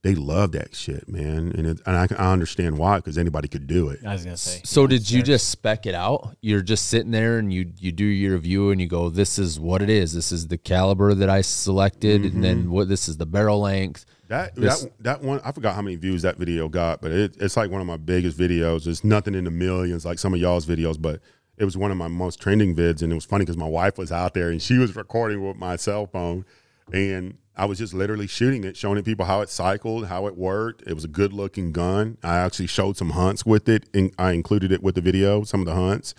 They 0.02 0.14
love 0.14 0.52
that 0.52 0.76
shit, 0.76 1.08
man, 1.08 1.52
and 1.56 1.66
it, 1.66 1.80
and 1.84 1.96
I, 1.96 2.06
I 2.16 2.32
understand 2.32 2.78
why 2.78 2.98
because 2.98 3.18
anybody 3.18 3.48
could 3.48 3.66
do 3.66 3.88
it. 3.90 3.98
I 4.06 4.12
was 4.12 4.24
gonna 4.24 4.36
say. 4.36 4.60
So 4.64 4.86
did 4.86 5.10
you 5.10 5.22
just 5.24 5.48
spec 5.48 5.86
it 5.86 5.94
out? 5.94 6.36
You're 6.40 6.62
just 6.62 6.86
sitting 6.86 7.10
there 7.10 7.38
and 7.38 7.52
you 7.52 7.72
you 7.78 7.90
do 7.90 8.04
your 8.04 8.34
review 8.34 8.70
and 8.70 8.80
you 8.80 8.86
go, 8.86 9.08
"This 9.10 9.40
is 9.40 9.58
what 9.58 9.82
it 9.82 9.90
is. 9.90 10.12
This 10.14 10.30
is 10.30 10.46
the 10.46 10.56
caliber 10.56 11.14
that 11.14 11.28
I 11.28 11.40
selected, 11.40 12.22
and 12.22 12.30
Mm-hmm. 12.34 12.40
then 12.42 12.70
what 12.70 12.88
this 12.88 13.08
is 13.08 13.16
the 13.16 13.26
barrel 13.26 13.60
length." 13.60 14.06
That 14.28 14.54
This- 14.54 14.82
that 14.82 15.02
that 15.02 15.22
one 15.22 15.40
I 15.44 15.50
forgot 15.52 15.74
how 15.74 15.82
many 15.82 15.96
views 15.96 16.22
that 16.22 16.36
video 16.38 16.68
got, 16.68 17.00
but 17.02 17.10
it, 17.10 17.36
it's 17.40 17.56
like 17.56 17.70
one 17.70 17.80
of 17.80 17.86
my 17.88 17.96
biggest 17.96 18.38
videos. 18.38 18.86
It's 18.86 19.02
nothing 19.02 19.34
in 19.34 19.44
the 19.44 19.50
millions 19.50 20.04
like 20.04 20.20
some 20.20 20.32
of 20.32 20.38
y'all's 20.40 20.64
videos, 20.66 21.00
but 21.00 21.20
it 21.56 21.64
was 21.64 21.76
one 21.76 21.90
of 21.90 21.96
my 21.96 22.06
most 22.06 22.40
trending 22.40 22.76
vids, 22.76 23.02
and 23.02 23.10
it 23.10 23.16
was 23.16 23.24
funny 23.24 23.44
because 23.44 23.56
my 23.56 23.66
wife 23.66 23.98
was 23.98 24.12
out 24.12 24.32
there 24.34 24.48
and 24.50 24.62
she 24.62 24.78
was 24.78 24.94
recording 24.94 25.44
with 25.44 25.56
my 25.56 25.74
cell 25.74 26.06
phone, 26.06 26.44
and 26.92 27.36
I 27.58 27.64
was 27.64 27.78
just 27.78 27.92
literally 27.92 28.28
shooting 28.28 28.62
it, 28.62 28.76
showing 28.76 29.02
people 29.02 29.26
how 29.26 29.40
it 29.40 29.50
cycled, 29.50 30.06
how 30.06 30.26
it 30.26 30.36
worked. 30.36 30.82
It 30.86 30.94
was 30.94 31.04
a 31.04 31.08
good 31.08 31.32
looking 31.32 31.72
gun. 31.72 32.16
I 32.22 32.36
actually 32.36 32.68
showed 32.68 32.96
some 32.96 33.10
hunts 33.10 33.44
with 33.44 33.68
it, 33.68 33.88
and 33.92 34.14
I 34.16 34.32
included 34.32 34.70
it 34.70 34.80
with 34.80 34.94
the 34.94 35.00
video, 35.00 35.42
some 35.42 35.60
of 35.60 35.66
the 35.66 35.74
hunts, 35.74 36.14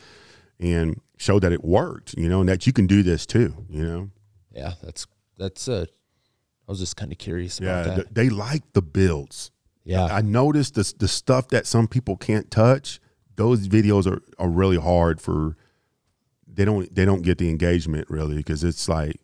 and 0.60 1.00
showed 1.18 1.40
that 1.44 1.54
it 1.54 1.64
worked. 1.64 2.14
You 2.18 2.28
know, 2.28 2.42
and 2.42 2.50
that 2.50 2.68
you 2.68 2.74
can 2.74 2.88
do 2.88 3.04
this 3.04 3.26
too. 3.26 3.66
You 3.70 3.84
know. 3.84 4.10
Yeah, 4.52 4.74
that's 4.84 5.08
that's 5.38 5.68
uh 5.70 5.86
I 6.68 6.72
was 6.72 6.80
just 6.80 6.98
kind 6.98 7.12
of 7.12 7.18
curious 7.18 7.60
Yeah, 7.60 7.96
th- 7.96 8.08
they 8.12 8.30
like 8.30 8.74
the 8.74 8.82
builds. 8.82 9.52
Yeah. 9.86 10.06
I 10.06 10.22
noticed 10.22 10.76
the 10.76 10.94
the 11.00 11.08
stuff 11.08 11.48
that 11.48 11.66
some 11.66 11.88
people 11.88 12.18
can't 12.18 12.52
touch. 12.52 13.00
Those 13.38 13.68
videos 13.70 14.06
are, 14.06 14.22
are 14.38 14.50
really 14.50 14.78
hard 14.78 15.22
for. 15.22 15.56
They 16.52 16.66
don't 16.66 16.94
they 16.94 17.06
don't 17.06 17.22
get 17.22 17.38
the 17.38 17.50
engagement 17.50 18.10
really 18.10 18.36
because 18.36 18.64
it's 18.64 18.90
like 18.90 19.16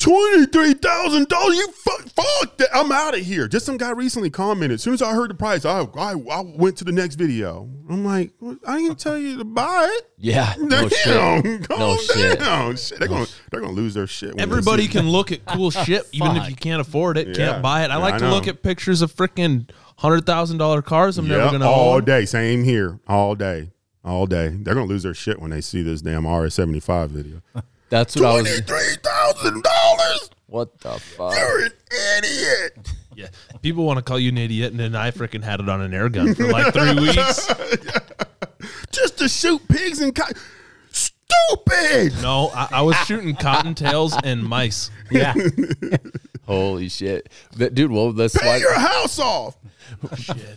twenty 0.00 0.46
three 0.46 0.74
thousand 0.74 1.28
dollars. 1.28 1.56
You 1.56 1.68
fuck, 1.70 2.00
fuck 2.08 2.56
that. 2.56 2.68
I'm 2.74 2.90
out 2.90 3.14
of 3.16 3.20
here. 3.24 3.46
Just 3.46 3.64
some 3.66 3.76
guy 3.76 3.90
recently 3.90 4.30
commented. 4.30 4.74
As 4.76 4.82
soon 4.82 4.94
as 4.94 5.02
I 5.02 5.12
heard 5.14 5.30
the 5.30 5.34
price, 5.34 5.64
I 5.64 5.82
I, 5.96 6.12
I 6.14 6.40
went 6.40 6.76
to 6.78 6.84
the 6.84 6.90
next 6.90 7.14
video. 7.14 7.68
I'm 7.88 8.04
like, 8.04 8.32
"Well, 8.40 8.56
I 8.66 8.78
didn't 8.78 8.98
tell 8.98 9.16
you 9.18 9.38
to 9.38 9.44
buy 9.44 9.88
it. 9.98 10.10
Yeah, 10.18 10.54
no 10.58 10.88
shit. 10.88 11.04
Damn, 11.04 11.62
calm 11.62 11.78
No 11.78 11.96
shit. 11.98 12.38
down. 12.40 12.76
Shit, 12.76 12.98
they're 12.98 13.08
gonna 13.08 13.26
they're 13.50 13.60
gonna 13.60 13.72
lose 13.72 13.94
their 13.94 14.06
shit. 14.08 14.30
when 14.34 14.40
Everybody 14.40 14.82
see- 14.84 14.88
can 14.88 15.08
look 15.08 15.30
at 15.30 15.44
cool 15.46 15.70
shit, 15.70 16.08
even 16.12 16.36
if 16.36 16.48
you 16.48 16.56
can't 16.56 16.80
afford 16.80 17.16
it, 17.16 17.28
Yeah. 17.28 17.34
can't 17.52 17.62
buy 17.62 17.82
it. 17.84 17.90
I 17.90 17.94
Yeah, 17.94 17.96
like 17.98 18.14
I 18.14 18.18
to 18.18 18.30
look 18.30 18.48
at 18.48 18.62
pictures 18.62 19.02
of 19.02 19.14
freaking 19.14 19.70
hundred 19.98 20.26
thousand 20.26 20.58
dollar 20.58 20.82
cars. 20.82 21.18
I'm 21.18 21.28
never 21.28 21.50
gonna 21.52 21.68
all 21.70 21.94
own. 21.96 22.04
day. 22.04 22.24
Same 22.24 22.64
here. 22.64 22.98
All 23.06 23.34
day. 23.34 23.70
All 24.02 24.24
day. 24.26 24.48
They're 24.48 24.72
gonna 24.74 24.86
lose 24.86 25.02
their 25.02 25.12
shit 25.14 25.40
when 25.40 25.50
they 25.50 25.60
see 25.60 25.82
this 25.82 26.00
damn 26.00 26.26
RS 26.26 26.54
seventy 26.54 26.80
five 26.80 27.10
video. 27.10 27.42
That's 27.90 28.16
what 28.16 28.24
I 28.24 28.40
was. 28.42 28.60
three 28.60 28.96
thousand 29.02 29.62
dollars. 29.62 30.30
What 30.46 30.78
the 30.80 30.98
fuck? 30.98 31.34
You're 31.36 31.64
an 31.66 31.72
idiot. 32.18 32.92
Yeah, 33.16 33.26
people 33.60 33.84
want 33.84 33.98
to 33.98 34.02
call 34.02 34.18
you 34.18 34.30
an 34.30 34.38
idiot, 34.38 34.70
and 34.70 34.80
then 34.80 34.94
I 34.94 35.10
freaking 35.10 35.42
had 35.42 35.60
it 35.60 35.68
on 35.68 35.82
an 35.82 35.92
air 35.92 36.08
gun 36.08 36.32
for 36.34 36.46
like 36.46 36.72
three 36.72 36.94
weeks. 37.00 37.46
Just 38.92 39.18
to 39.18 39.28
shoot 39.28 39.60
pigs 39.68 40.00
and 40.00 40.14
co- 40.14 40.24
stupid. 40.90 42.14
No, 42.22 42.50
I, 42.54 42.68
I 42.72 42.82
was 42.82 42.96
shooting 43.06 43.34
cottontails 43.34 44.18
and 44.24 44.42
mice. 44.42 44.90
Yeah, 45.10 45.34
Holy 46.46 46.88
shit, 46.88 47.30
But, 47.58 47.74
dude. 47.74 47.90
Well, 47.90 48.12
that's 48.12 48.38
Pay 48.38 48.46
why. 48.46 48.56
your 48.56 48.78
house 48.78 49.18
off. 49.18 49.56
Shit. 50.16 50.56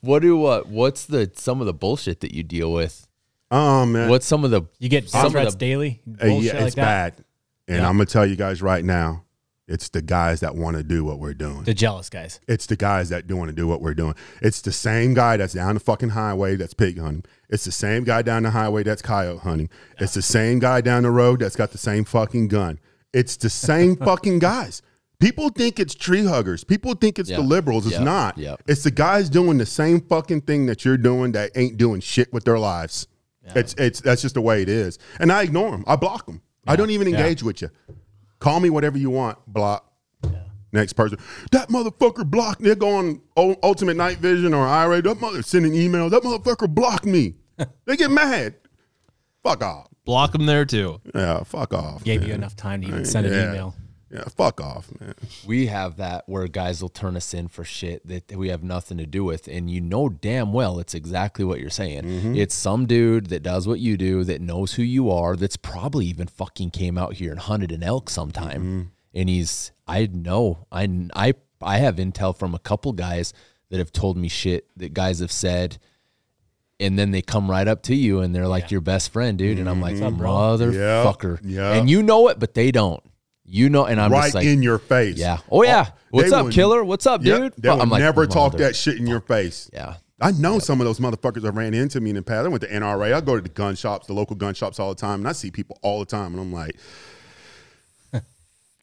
what 0.00 0.20
do 0.20 0.44
uh, 0.44 0.62
What's 0.64 1.06
the 1.06 1.30
some 1.34 1.60
of 1.60 1.66
the 1.66 1.72
bullshit 1.72 2.20
that 2.20 2.34
you 2.34 2.42
deal 2.42 2.72
with? 2.72 3.06
Oh 3.50 3.84
man. 3.86 4.08
What's 4.08 4.26
some 4.26 4.44
of 4.44 4.50
the 4.50 4.62
you 4.78 4.88
get 4.88 5.08
Some 5.10 5.26
of 5.26 5.32
threats 5.32 5.54
the- 5.54 5.58
daily. 5.58 6.00
Uh, 6.20 6.26
Bullshit 6.26 6.52
yeah, 6.54 6.58
like 6.58 6.66
it's 6.68 6.76
that. 6.76 7.16
bad. 7.16 7.24
And 7.68 7.78
Yeah. 7.78 7.88
I'm 7.88 7.96
gonna 7.96 8.06
tell 8.06 8.26
you 8.26 8.36
guys 8.36 8.62
right 8.62 8.84
now, 8.84 9.24
it's 9.68 9.88
the 9.88 10.02
guys 10.02 10.40
that 10.40 10.56
want 10.56 10.76
to 10.76 10.82
do 10.82 11.04
what 11.04 11.18
we're 11.20 11.34
doing. 11.34 11.62
The 11.62 11.74
jealous 11.74 12.10
guys. 12.10 12.40
It's 12.48 12.66
the 12.66 12.76
guys 12.76 13.08
that 13.10 13.26
do 13.26 13.36
want 13.36 13.48
to 13.50 13.54
do 13.54 13.66
what 13.68 13.80
we're 13.80 13.94
doing. 13.94 14.14
It's 14.42 14.60
the 14.60 14.72
same 14.72 15.14
guy 15.14 15.36
that's 15.36 15.54
down 15.54 15.74
the 15.74 15.80
fucking 15.80 16.10
highway 16.10 16.56
that's 16.56 16.74
pig 16.74 16.98
hunting. 16.98 17.24
It's 17.48 17.64
the 17.64 17.72
same 17.72 18.04
guy 18.04 18.22
down 18.22 18.42
the 18.44 18.50
highway 18.50 18.82
that's 18.82 19.02
coyote 19.02 19.40
hunting. 19.40 19.68
It's 19.98 20.14
the 20.14 20.22
same 20.22 20.58
guy 20.58 20.80
down 20.80 21.04
the 21.04 21.10
road 21.10 21.40
that's 21.40 21.56
got 21.56 21.70
the 21.72 21.78
same 21.78 22.04
fucking 22.04 22.48
gun. 22.48 22.78
It's 23.12 23.36
the 23.36 23.50
same 23.50 23.96
fucking 24.08 24.38
guys. 24.40 24.82
People 25.20 25.50
think 25.50 25.78
it's 25.78 25.94
tree 25.94 26.24
huggers. 26.24 26.64
People 26.64 26.94
think 26.94 27.18
it's 27.18 27.28
Yeah. 27.30 27.36
the 27.36 27.42
liberals. 27.42 27.84
It's 27.86 27.96
Yeah. 27.96 28.04
not. 28.04 28.38
Yeah. 28.38 28.56
It's 28.66 28.82
the 28.84 28.90
guys 28.90 29.28
doing 29.28 29.58
the 29.58 29.66
same 29.66 30.00
fucking 30.00 30.42
thing 30.42 30.66
that 30.66 30.84
you're 30.84 30.96
doing 30.96 31.32
that 31.32 31.50
ain't 31.54 31.76
doing 31.76 32.00
shit 32.00 32.32
with 32.32 32.44
their 32.44 32.58
lives. 32.58 33.06
It's 33.54 33.74
it's 33.74 34.00
that's 34.00 34.22
just 34.22 34.34
the 34.34 34.40
way 34.40 34.62
it 34.62 34.68
is. 34.68 34.98
And 35.18 35.32
I 35.32 35.42
ignore 35.42 35.70
them. 35.70 35.84
I 35.86 35.96
block 35.96 36.26
them. 36.26 36.42
I 36.66 36.76
don't 36.76 36.90
even 36.90 37.08
engage 37.08 37.42
with 37.42 37.62
you. 37.62 37.70
Call 38.38 38.60
me 38.60 38.70
whatever 38.70 38.98
you 38.98 39.10
want. 39.10 39.38
Block. 39.46 39.86
Next 40.72 40.92
person, 40.92 41.18
that 41.50 41.68
motherfucker 41.68 42.24
blocked. 42.24 42.62
They're 42.62 42.76
going 42.76 43.20
Ultimate 43.36 43.96
Night 43.96 44.18
Vision 44.18 44.54
or 44.54 44.64
iRay. 44.66 45.02
That 45.02 45.20
mother 45.20 45.42
sending 45.42 45.74
email. 45.74 46.08
That 46.08 46.22
motherfucker 46.22 46.72
blocked 46.72 47.06
me. 47.06 47.34
they 47.86 47.96
get 47.96 48.08
mad. 48.08 48.54
Fuck 49.42 49.64
off. 49.64 49.88
Block 50.04 50.30
them 50.30 50.46
there 50.46 50.64
too. 50.64 51.00
Yeah, 51.12 51.42
fuck 51.42 51.74
off. 51.74 52.04
Gave 52.04 52.20
man. 52.20 52.28
you 52.28 52.34
enough 52.36 52.54
time 52.54 52.82
to 52.82 52.86
even 52.86 53.04
send 53.04 53.26
an 53.26 53.32
email. 53.32 53.74
Yeah, 54.10 54.24
fuck 54.36 54.60
off, 54.60 54.90
man. 54.98 55.14
we 55.46 55.66
have 55.66 55.96
that 55.98 56.28
where 56.28 56.48
guys 56.48 56.82
will 56.82 56.88
turn 56.88 57.16
us 57.16 57.32
in 57.32 57.46
for 57.46 57.62
shit 57.64 58.06
that 58.08 58.32
we 58.32 58.48
have 58.48 58.64
nothing 58.64 58.98
to 58.98 59.06
do 59.06 59.22
with 59.22 59.46
and 59.46 59.70
you 59.70 59.80
know 59.80 60.08
damn 60.08 60.52
well 60.52 60.80
it's 60.80 60.94
exactly 60.94 61.44
what 61.44 61.60
you're 61.60 61.70
saying. 61.70 62.02
Mm-hmm. 62.02 62.34
It's 62.34 62.54
some 62.54 62.86
dude 62.86 63.26
that 63.26 63.44
does 63.44 63.68
what 63.68 63.78
you 63.78 63.96
do 63.96 64.24
that 64.24 64.40
knows 64.40 64.74
who 64.74 64.82
you 64.82 65.10
are 65.10 65.36
that's 65.36 65.56
probably 65.56 66.06
even 66.06 66.26
fucking 66.26 66.70
came 66.70 66.98
out 66.98 67.14
here 67.14 67.30
and 67.30 67.38
hunted 67.38 67.70
an 67.70 67.84
elk 67.84 68.10
sometime. 68.10 68.62
Mm-hmm. 68.62 68.82
And 69.14 69.28
he's 69.28 69.70
i 69.86 70.06
know 70.06 70.66
i 70.72 70.88
i 71.14 71.34
i 71.62 71.78
have 71.78 71.96
intel 71.96 72.36
from 72.36 72.54
a 72.54 72.58
couple 72.58 72.92
guys 72.92 73.32
that 73.68 73.78
have 73.78 73.92
told 73.92 74.16
me 74.16 74.28
shit 74.28 74.66
that 74.76 74.92
guys 74.92 75.20
have 75.20 75.32
said 75.32 75.78
and 76.80 76.98
then 76.98 77.12
they 77.12 77.22
come 77.22 77.48
right 77.48 77.68
up 77.68 77.82
to 77.82 77.94
you 77.94 78.20
and 78.20 78.34
they're 78.34 78.48
like 78.48 78.70
your 78.70 78.80
best 78.80 79.12
friend 79.12 79.38
dude. 79.38 79.58
And 79.60 79.68
i'm 79.68 79.80
like 79.80 79.94
mm-hmm. 79.94 80.20
motherfucker. 80.20 81.40
Yeah. 81.44 81.74
and 81.74 81.88
you 81.88 82.02
know 82.02 82.26
it 82.28 82.40
but 82.40 82.54
they 82.54 82.72
don't 82.72 83.04
you 83.52 83.68
know 83.68 83.84
and 83.84 84.00
i'm 84.00 84.12
right 84.12 84.24
just 84.24 84.34
like 84.36 84.46
in 84.46 84.62
your 84.62 84.78
face. 84.78 85.16
yeah. 85.16 85.38
Oh 85.50 85.62
yeah. 85.64 85.86
What's 86.10 86.32
up, 86.32 86.44
will- 86.46 86.52
killer? 86.52 86.84
What's 86.84 87.06
up, 87.06 87.24
Yep, 87.24 87.38
dude? 87.38 87.52
They 87.58 87.68
Fuck, 87.68 87.76
will 87.76 87.82
I'm 87.82 87.90
like, 87.90 88.00
never 88.00 88.26
talk 88.26 88.56
that 88.58 88.74
shit 88.76 88.96
in 88.98 89.06
your 89.06 89.20
face. 89.20 89.68
Yeah. 89.72 89.94
I 90.20 90.32
know 90.32 90.58
some 90.58 90.80
of 90.80 90.86
those 90.86 90.98
motherfuckers 91.00 91.42
that 91.42 91.52
ran 91.52 91.72
into 91.72 92.00
me 92.00 92.10
in 92.10 92.16
the 92.16 92.22
past. 92.22 92.44
I 92.44 92.48
went 92.48 92.62
to 92.62 92.68
NRA. 92.68 93.14
I 93.14 93.20
go 93.22 93.36
to 93.36 93.42
the 93.42 93.48
gun 93.48 93.74
shops, 93.74 94.06
the 94.06 94.12
local 94.12 94.36
gun 94.36 94.52
shops 94.54 94.78
all 94.78 94.90
the 94.90 95.00
time, 95.00 95.20
and 95.20 95.28
I 95.28 95.32
see 95.32 95.50
people 95.50 95.78
all 95.82 95.98
the 96.00 96.04
time, 96.04 96.32
and 96.32 96.40
I'm 96.40 96.52
like, 96.52 96.76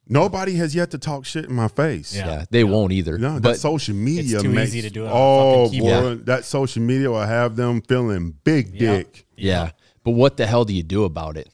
nobody 0.07 0.55
has 0.55 0.73
yet 0.75 0.91
to 0.91 0.97
talk 0.97 1.25
shit 1.25 1.45
in 1.45 1.53
my 1.53 1.67
face. 1.67 2.15
Yeah. 2.15 2.25
Yeah. 2.27 2.45
They 2.49 2.63
won't 2.63 2.91
either. 2.91 3.17
No, 3.17 3.33
that 3.33 3.41
but 3.43 3.57
social 3.57 3.95
media 3.95 4.39
too 4.39 4.49
makes, 4.49 4.69
easy 4.69 4.81
to 4.83 4.89
do 4.89 5.03
it 5.05 5.07
on 5.09 5.13
Oh 5.13 5.65
boy, 5.65 5.71
keyboard. 5.71 6.25
that 6.27 6.45
social 6.45 6.81
media 6.81 7.09
will 7.11 7.21
have 7.21 7.55
them 7.55 7.81
feeling 7.81 8.33
big 8.43 8.73
Yeah. 8.73 8.97
dick. 8.97 9.25
yeah. 9.35 9.71
But 10.03 10.11
what 10.11 10.37
the 10.37 10.47
hell 10.47 10.63
do 10.65 10.73
you 10.73 10.83
do 10.83 11.03
about 11.03 11.35
it? 11.37 11.49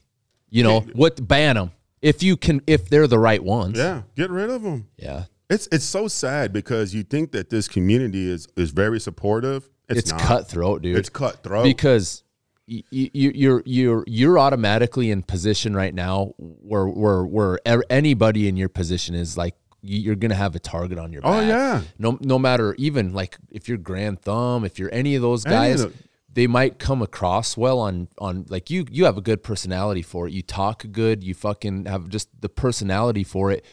You 0.51 0.61
know, 0.63 0.81
what 0.93 1.27
ban 1.27 1.55
them 1.55 1.71
if 2.03 2.21
you 2.21 2.37
can 2.37 2.61
if 2.67 2.89
they're 2.89 3.07
the 3.07 3.17
right 3.17 3.43
ones. 3.43 3.77
Yeah, 3.79 4.03
get 4.15 4.29
rid 4.29 4.51
of 4.51 4.61
them. 4.61 4.87
Yeah. 4.97 5.23
It's 5.49 5.67
it's 5.71 5.85
so 5.85 6.07
sad 6.07 6.53
because 6.53 6.93
you 6.93 7.01
think 7.03 7.31
that 7.31 7.49
this 7.49 7.67
community 7.67 8.29
is 8.29 8.47
is 8.55 8.69
very 8.71 8.99
supportive. 8.99 9.69
It's, 9.89 9.99
It's, 9.99 10.11
cutthroat, 10.13 10.81
dude. 10.83 10.97
It's 10.97 11.09
cutthroat. 11.09 11.63
because 11.65 12.23
you, 12.65 12.81
you, 12.91 13.31
you're 13.35 13.63
you're 13.65 14.03
you're 14.07 14.39
automatically 14.39 15.11
in 15.11 15.21
position 15.21 15.75
right 15.75 15.93
now 15.93 16.33
where 16.37 16.87
where 16.87 17.23
where 17.25 17.59
er- 17.67 17.83
anybody 17.89 18.47
in 18.47 18.55
your 18.55 18.69
position 18.69 19.15
is 19.15 19.37
like 19.37 19.55
you- 19.81 19.99
you're 19.99 20.15
gonna 20.15 20.33
have 20.33 20.55
a 20.55 20.59
target 20.59 20.97
on 20.97 21.11
your 21.11 21.21
back. 21.21 21.43
Oh, 21.43 21.45
yeah. 21.45 21.81
No 21.99 22.17
no 22.21 22.39
matter 22.39 22.73
even 22.79 23.13
like 23.13 23.37
if 23.51 23.67
you're 23.67 23.77
Garand 23.77 24.21
Thumb, 24.21 24.63
if 24.63 24.79
you're 24.79 24.93
any 24.93 25.15
of 25.15 25.21
those 25.21 25.43
guys, 25.43 25.85
they 26.33 26.47
might 26.47 26.79
come 26.79 27.01
across 27.01 27.55
well 27.55 27.79
on 27.79 28.07
on 28.17 28.45
like 28.49 28.69
you 28.69 28.85
you 28.91 29.05
have 29.05 29.17
a 29.17 29.21
good 29.21 29.43
personality 29.43 30.01
for 30.01 30.27
it. 30.27 30.33
You 30.33 30.41
talk 30.41 30.85
good. 30.91 31.23
You 31.23 31.33
fucking 31.33 31.85
have 31.85 32.09
just 32.09 32.29
the 32.41 32.49
personality 32.49 33.23
for 33.23 33.51
it. 33.51 33.63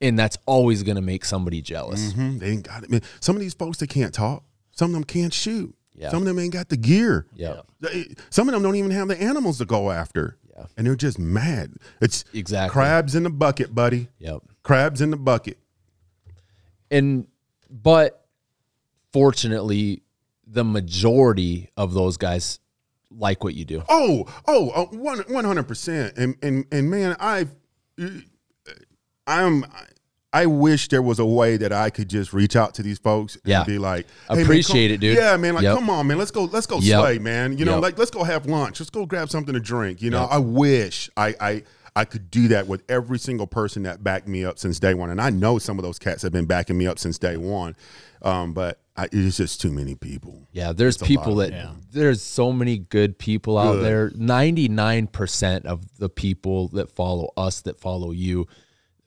And 0.00 0.18
that's 0.18 0.38
always 0.46 0.82
gonna 0.82 1.02
make 1.02 1.24
somebody 1.26 1.60
jealous. 1.60 2.12
Mhm, 2.14 2.38
They 2.40 2.50
ain't 2.52 2.66
got 2.66 2.84
it. 2.84 2.90
Man, 2.90 3.02
some 3.20 3.36
of 3.36 3.40
these 3.42 3.52
folks 3.54 3.78
they 3.78 3.86
can't 3.86 4.14
talk. 4.14 4.44
Some 4.72 4.90
of 4.90 4.94
them 4.94 5.04
can't 5.04 5.32
shoot. 5.34 5.74
Yeah. 5.94 6.10
Some 6.10 6.22
of 6.22 6.26
them 6.26 6.38
ain't 6.38 6.54
got 6.54 6.70
the 6.70 6.78
gear. 6.78 7.26
Yeah. 7.34 7.60
Some 8.30 8.48
of 8.48 8.54
them 8.54 8.62
don't 8.62 8.76
even 8.76 8.90
have 8.92 9.08
the 9.08 9.20
animals 9.20 9.58
to 9.58 9.66
go 9.66 9.90
after. 9.90 10.38
Yeah. 10.56 10.64
And 10.78 10.86
they're 10.86 10.96
just 10.96 11.18
mad. 11.18 11.74
It's 12.00 12.24
Exactly. 12.32 12.72
crabs 12.72 13.14
in 13.14 13.24
the 13.24 13.30
bucket, 13.30 13.74
buddy. 13.74 14.08
Yep. 14.18 14.42
Crabs 14.62 15.02
in 15.02 15.10
the 15.10 15.16
bucket. 15.18 15.58
and 16.90 17.26
but 17.70 18.24
fortunately 19.12 20.02
the 20.52 20.64
majority 20.64 21.70
of 21.76 21.94
those 21.94 22.16
guys 22.16 22.58
like 23.10 23.44
what 23.44 23.54
you 23.54 23.64
do 23.64 23.82
Oh, 23.88 24.26
oh, 24.48 24.70
uh, 24.70 24.84
one 24.86 25.18
one 25.28 25.44
hundred 25.44 25.68
percent. 25.68 26.16
And 26.16 26.36
and 26.42 26.64
and 26.72 26.90
man, 26.90 27.16
I, 27.20 27.46
I'm. 29.26 29.64
I 30.32 30.46
wish 30.46 30.86
there 30.88 31.02
was 31.02 31.18
a 31.18 31.26
way 31.26 31.56
that 31.56 31.72
I 31.72 31.90
could 31.90 32.08
just 32.08 32.32
reach 32.32 32.54
out 32.54 32.74
to 32.74 32.84
these 32.84 32.98
folks 33.00 33.34
and 33.34 33.42
Yeah. 33.46 33.64
be 33.64 33.78
like, 33.78 34.06
hey, 34.28 34.36
man, 34.36 34.44
Appreciate 34.44 34.86
come- 34.88 34.94
it, 34.94 35.00
dude. 35.00 35.16
Yeah, 35.16 35.36
man. 35.36 35.54
Like, 35.54 35.64
Yep. 35.64 35.74
come 35.74 35.90
on, 35.90 36.06
man. 36.06 36.18
Let's 36.18 36.30
go. 36.30 36.44
Let's 36.44 36.66
go 36.66 36.78
Yep. 36.78 37.00
slay, 37.00 37.18
man. 37.18 37.58
You 37.58 37.64
know, 37.64 37.74
Yep. 37.74 37.82
like 37.82 37.98
let's 37.98 38.12
go 38.12 38.22
have 38.22 38.46
lunch. 38.46 38.78
Let's 38.78 38.90
go 38.90 39.06
grab 39.06 39.28
something 39.28 39.54
to 39.54 39.60
drink. 39.60 40.00
You 40.00 40.10
know. 40.10 40.26
I 40.30 40.38
wish 40.38 41.10
I 41.16 41.34
I 41.40 41.62
I 41.96 42.04
could 42.04 42.30
do 42.30 42.46
that 42.48 42.68
with 42.68 42.84
every 42.88 43.18
single 43.18 43.48
person 43.48 43.82
that 43.82 44.04
backed 44.04 44.28
me 44.28 44.44
up 44.44 44.56
since 44.60 44.78
day 44.78 44.94
one. 44.94 45.10
And 45.10 45.20
I 45.20 45.30
know 45.30 45.58
some 45.58 45.80
of 45.80 45.82
those 45.84 45.98
cats 45.98 46.22
have 46.22 46.30
been 46.30 46.46
backing 46.46 46.78
me 46.78 46.86
up 46.86 47.00
since 47.00 47.18
day 47.18 47.36
one. 47.36 47.74
Um, 48.22 48.52
but 48.52 48.78
I, 49.02 49.08
it's 49.12 49.36
just 49.38 49.60
too 49.60 49.70
many 49.72 49.94
people. 49.94 50.48
yeah 50.52 50.72
there's 50.72 51.00
a 51.00 51.04
people 51.04 51.36
that 51.36 51.52
Yeah. 51.52 51.72
there's 51.92 52.22
so 52.22 52.52
many 52.52 52.78
good 52.78 53.18
people 53.18 53.56
out 53.58 53.80
there 53.82 54.10
99% 54.10 55.64
of 55.66 55.98
the 55.98 56.08
people 56.08 56.68
that 56.68 56.90
follow 56.90 57.30
us 57.36 57.60
that 57.62 57.80
follow 57.80 58.10
you 58.10 58.46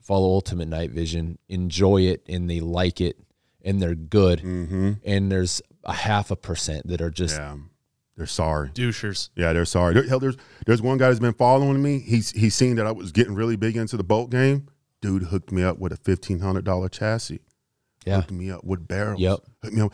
follow 0.02 0.28
ultimate 0.28 0.68
night 0.68 0.92
vision 0.92 1.38
enjoy 1.50 2.02
it 2.02 2.24
and 2.28 2.50
they 2.50 2.60
like 2.60 3.00
it 3.02 3.18
and 3.64 3.82
they're 3.82 3.96
good 3.96 4.40
Mm-hmm. 4.42 4.92
and 5.06 5.32
there's 5.32 5.62
a 5.84 5.94
half 5.94 6.32
a 6.32 6.36
percent 6.36 6.88
that 6.88 7.02
are 7.02 7.10
just 7.12 7.38
Yeah, 7.38 7.56
they're 8.16 8.26
sorry. 8.26 8.70
Douchers. 8.70 9.30
Yeah, 9.36 9.54
they're 9.54 9.66
sorry. 9.66 9.94
There- 9.96 10.08
Hell, 10.08 10.20
there's 10.20 10.38
there's 10.66 10.82
one 10.82 10.98
guy 10.98 11.08
that's 11.08 11.20
been 11.20 11.34
following 11.34 11.82
me. 11.82 12.00
He's 12.00 12.32
he's 12.32 12.56
seen 12.56 12.76
that 12.76 12.86
I 12.86 12.92
was 12.92 13.12
getting 13.12 13.34
really 13.36 13.56
big 13.56 13.76
into 13.76 13.98
the 13.98 14.04
boat 14.04 14.30
game. 14.30 14.68
Dude 15.02 15.24
hooked 15.24 15.52
me 15.52 15.64
up 15.64 15.80
with 15.80 15.92
a 15.92 15.98
fifteen 15.98 16.40
hundred 16.40 16.64
dollar 16.64 16.90
chassis. 16.90 17.42
Yeah 18.06 18.18
Hooked 18.18 18.32
me 18.32 18.52
up 18.52 18.64
with 18.64 18.88
barrels. 18.88 19.20
Yep. 19.22 19.40
Hooked 19.64 19.76
me 19.76 19.82
up. 19.82 19.94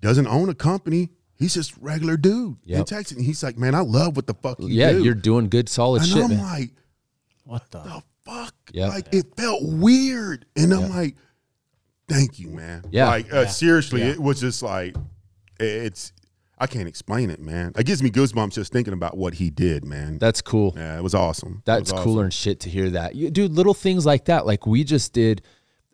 Doesn't 0.00 0.26
own 0.26 0.48
a 0.48 0.54
company. 0.54 1.10
He's 1.36 1.54
just 1.54 1.76
regular 1.78 2.16
dude 2.16 2.56
in 2.64 2.76
Yep. 2.78 2.86
Texas. 2.86 3.16
And 3.16 3.26
he's 3.26 3.42
like, 3.42 3.58
man, 3.58 3.74
I 3.74 3.80
love 3.80 4.14
what 4.16 4.26
the 4.26 4.34
fuck 4.34 4.60
you 4.60 4.68
yeah 4.68 4.90
do. 4.92 4.98
Yeah, 4.98 5.04
you're 5.04 5.14
doing 5.14 5.48
good 5.48 5.68
solid 5.68 6.02
and 6.02 6.10
shit 6.10 6.22
I'm 6.24 6.30
man. 6.30 6.38
like, 6.42 6.70
What 7.44 7.70
the? 7.70 7.80
the 7.80 8.02
fuck? 8.24 8.54
Yep. 8.72 8.88
Like 8.90 9.08
it 9.14 9.36
felt 9.36 9.60
weird, 9.64 10.46
and 10.56 10.72
I'm 10.72 10.88
like, 10.90 11.16
thank 12.08 12.38
you, 12.38 12.48
man. 12.48 12.84
Yeah. 12.90 13.08
Like 13.08 13.32
uh, 13.32 13.46
seriously, 13.46 14.00
Yeah. 14.02 14.10
it 14.12 14.18
was 14.20 14.40
just 14.40 14.62
like 14.62 14.96
it's. 15.60 16.12
I 16.58 16.68
can't 16.68 16.86
explain 16.86 17.30
it, 17.30 17.40
man. 17.40 17.72
It 17.76 17.86
gives 17.86 18.04
me 18.04 18.10
goosebumps 18.10 18.52
just 18.52 18.72
thinking 18.72 18.92
about 18.92 19.16
what 19.16 19.34
he 19.34 19.50
did, 19.50 19.84
man. 19.84 20.18
that's 20.18 20.40
cool 20.40 20.72
Yeah, 20.76 20.96
it 20.96 21.02
was 21.02 21.12
awesome. 21.12 21.60
That's 21.64 21.90
was 21.90 21.92
awesome. 21.94 22.04
cooler 22.04 22.22
and 22.24 22.32
shit 22.32 22.60
to 22.60 22.68
hear 22.70 22.90
that, 22.90 23.16
you, 23.16 23.30
dude. 23.32 23.50
Little 23.50 23.74
things 23.74 24.06
like 24.06 24.26
that, 24.26 24.46
like 24.46 24.64
we 24.64 24.84
just 24.84 25.12
did, 25.12 25.42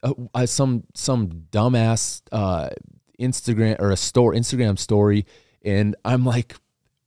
uh, 0.02 0.12
uh, 0.34 0.46
some 0.46 0.84
some 0.94 1.28
dumbass 1.50 2.22
uh, 2.32 2.70
Instagram 3.18 3.80
or 3.80 3.90
a 3.90 3.96
store 3.96 4.32
Instagram 4.34 4.78
story, 4.78 5.26
and 5.64 5.96
I'm 6.04 6.24
like, 6.24 6.54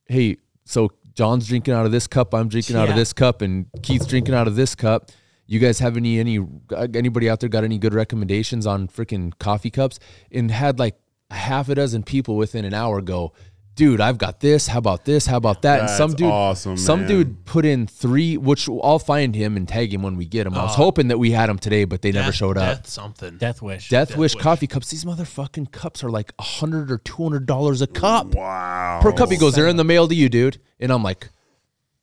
hey, 0.06 0.36
so 0.64 0.90
John's 1.14 1.46
drinking 1.46 1.74
out 1.74 1.86
of 1.86 1.92
this 1.92 2.06
cup, 2.06 2.34
I'm 2.34 2.48
drinking 2.48 2.76
out 2.76 2.88
of 2.88 2.96
this 2.96 3.12
cup, 3.12 3.42
and 3.42 3.66
Keith's 3.82 4.06
drinking 4.06 4.34
out 4.34 4.46
of 4.46 4.56
this 4.56 4.74
cup. 4.74 5.10
You 5.46 5.58
guys 5.58 5.78
have 5.80 5.96
any 5.96 6.18
any 6.18 6.38
uh, 6.38 6.86
anybody 6.94 7.28
out 7.28 7.40
there 7.40 7.48
got 7.48 7.64
any 7.64 7.78
good 7.78 7.94
recommendations 7.94 8.66
on 8.66 8.88
freaking 8.88 9.36
coffee 9.38 9.70
cups? 9.70 9.98
And 10.30 10.50
had 10.50 10.78
like 10.78 10.96
half 11.30 11.68
a 11.68 11.74
dozen 11.74 12.02
people 12.02 12.36
within 12.36 12.64
an 12.64 12.74
hour 12.74 13.00
go. 13.00 13.32
Dude, 13.74 14.02
I've 14.02 14.18
got 14.18 14.40
this. 14.40 14.66
How 14.66 14.78
about 14.78 15.06
this? 15.06 15.24
How 15.24 15.38
about 15.38 15.62
that? 15.62 15.80
and 15.80 15.90
some 15.90 16.12
dude, 16.12 16.30
awesome, 16.30 16.76
some 16.76 17.00
man. 17.00 17.08
dude 17.08 17.44
put 17.46 17.64
in 17.64 17.86
three, 17.86 18.36
which 18.36 18.68
I'll 18.68 18.98
find 18.98 19.34
him 19.34 19.56
and 19.56 19.66
tag 19.66 19.94
him 19.94 20.02
when 20.02 20.16
we 20.16 20.26
get 20.26 20.46
him. 20.46 20.54
I 20.54 20.64
was 20.64 20.72
oh. 20.72 20.84
hoping 20.84 21.08
that 21.08 21.18
we 21.18 21.30
had 21.30 21.48
him 21.48 21.58
today, 21.58 21.84
but 21.84 22.02
they 22.02 22.12
never 22.12 22.32
showed 22.32 22.58
up. 22.58 22.78
Death 22.78 22.86
something. 22.86 23.38
Death 23.38 23.62
Wish. 23.62 23.88
Death, 23.88 24.08
Death 24.10 24.18
Wish 24.18 24.34
Wish. 24.34 24.42
coffee 24.42 24.66
cups. 24.66 24.90
These 24.90 25.06
motherfucking 25.06 25.72
cups 25.72 26.04
are 26.04 26.10
like 26.10 26.32
a 26.38 26.42
hundred 26.42 26.90
or 26.90 26.98
two 26.98 27.22
hundred 27.22 27.46
dollars 27.46 27.80
a 27.80 27.86
cup 27.86 28.34
Wow. 28.34 29.00
per 29.02 29.12
cup. 29.12 29.30
He 29.30 29.38
goes, 29.38 29.54
"They're 29.54 29.68
in 29.68 29.76
the 29.76 29.84
mail 29.84 30.06
to 30.06 30.14
you, 30.14 30.28
dude." 30.28 30.58
And 30.78 30.92
I'm 30.92 31.02
like, 31.02 31.30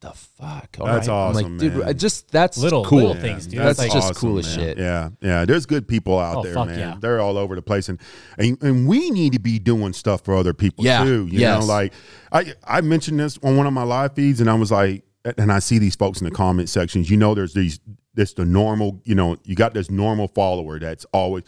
"The 0.01 0.11
fuck?" 0.11 0.77
All 0.79 0.85
That's 0.87 1.07
right. 1.07 1.13
I'm 1.13 1.35
awesome, 1.35 1.57
like, 1.57 1.59
dude, 1.73 1.75
man. 1.85 1.97
Just 1.97 2.31
that's 2.31 2.57
Little- 2.57 2.85
cool. 2.85 2.99
little 3.07 3.15
things, 3.15 3.47
dude. 3.47 3.59
That's, 3.59 3.79
That's 3.79 3.93
just 3.93 4.11
awesome, 4.11 4.15
cool 4.29 4.39
as 4.39 4.57
man. 4.57 4.65
shit. 4.65 4.77
Yeah, 4.77 5.09
yeah. 5.21 5.45
There's 5.45 5.65
good 5.65 5.87
people 5.87 6.17
out 6.19 6.37
Oh, 6.37 6.43
there, 6.43 6.53
fuck 6.53 6.67
man. 6.67 6.79
yeah. 6.79 6.95
They're 6.99 7.19
all 7.19 7.37
over 7.37 7.55
the 7.55 7.61
place, 7.61 7.89
and, 7.89 7.99
and 8.37 8.61
and 8.63 8.87
we 8.87 9.09
need 9.11 9.33
to 9.33 9.39
be 9.39 9.59
doing 9.59 9.93
stuff 9.93 10.23
for 10.23 10.33
other 10.35 10.53
people 10.53 10.85
Yeah, 10.85 11.03
too. 11.03 11.27
You 11.29 11.39
yes. 11.39 11.61
know, 11.61 11.65
like 11.67 11.93
I 12.31 12.53
I 12.65 12.81
mentioned 12.81 13.19
this 13.19 13.37
on 13.43 13.57
one 13.57 13.67
of 13.67 13.73
my 13.73 13.83
live 13.83 14.13
feeds, 14.15 14.39
and 14.41 14.49
I 14.49 14.53
was 14.55 14.71
like, 14.71 15.03
and 15.37 15.51
I 15.51 15.59
see 15.59 15.79
these 15.79 15.95
folks 15.95 16.21
in 16.21 16.25
the 16.25 16.31
comment 16.31 16.69
sections. 16.69 17.09
You 17.09 17.17
know, 17.17 17.35
there's 17.35 17.53
these 17.53 17.79
this 18.13 18.33
the 18.33 18.45
normal. 18.45 19.01
You 19.05 19.15
know, 19.15 19.37
you 19.43 19.55
got 19.55 19.73
this 19.73 19.89
normal 19.89 20.27
follower 20.29 20.79
that's 20.79 21.05
always, 21.13 21.43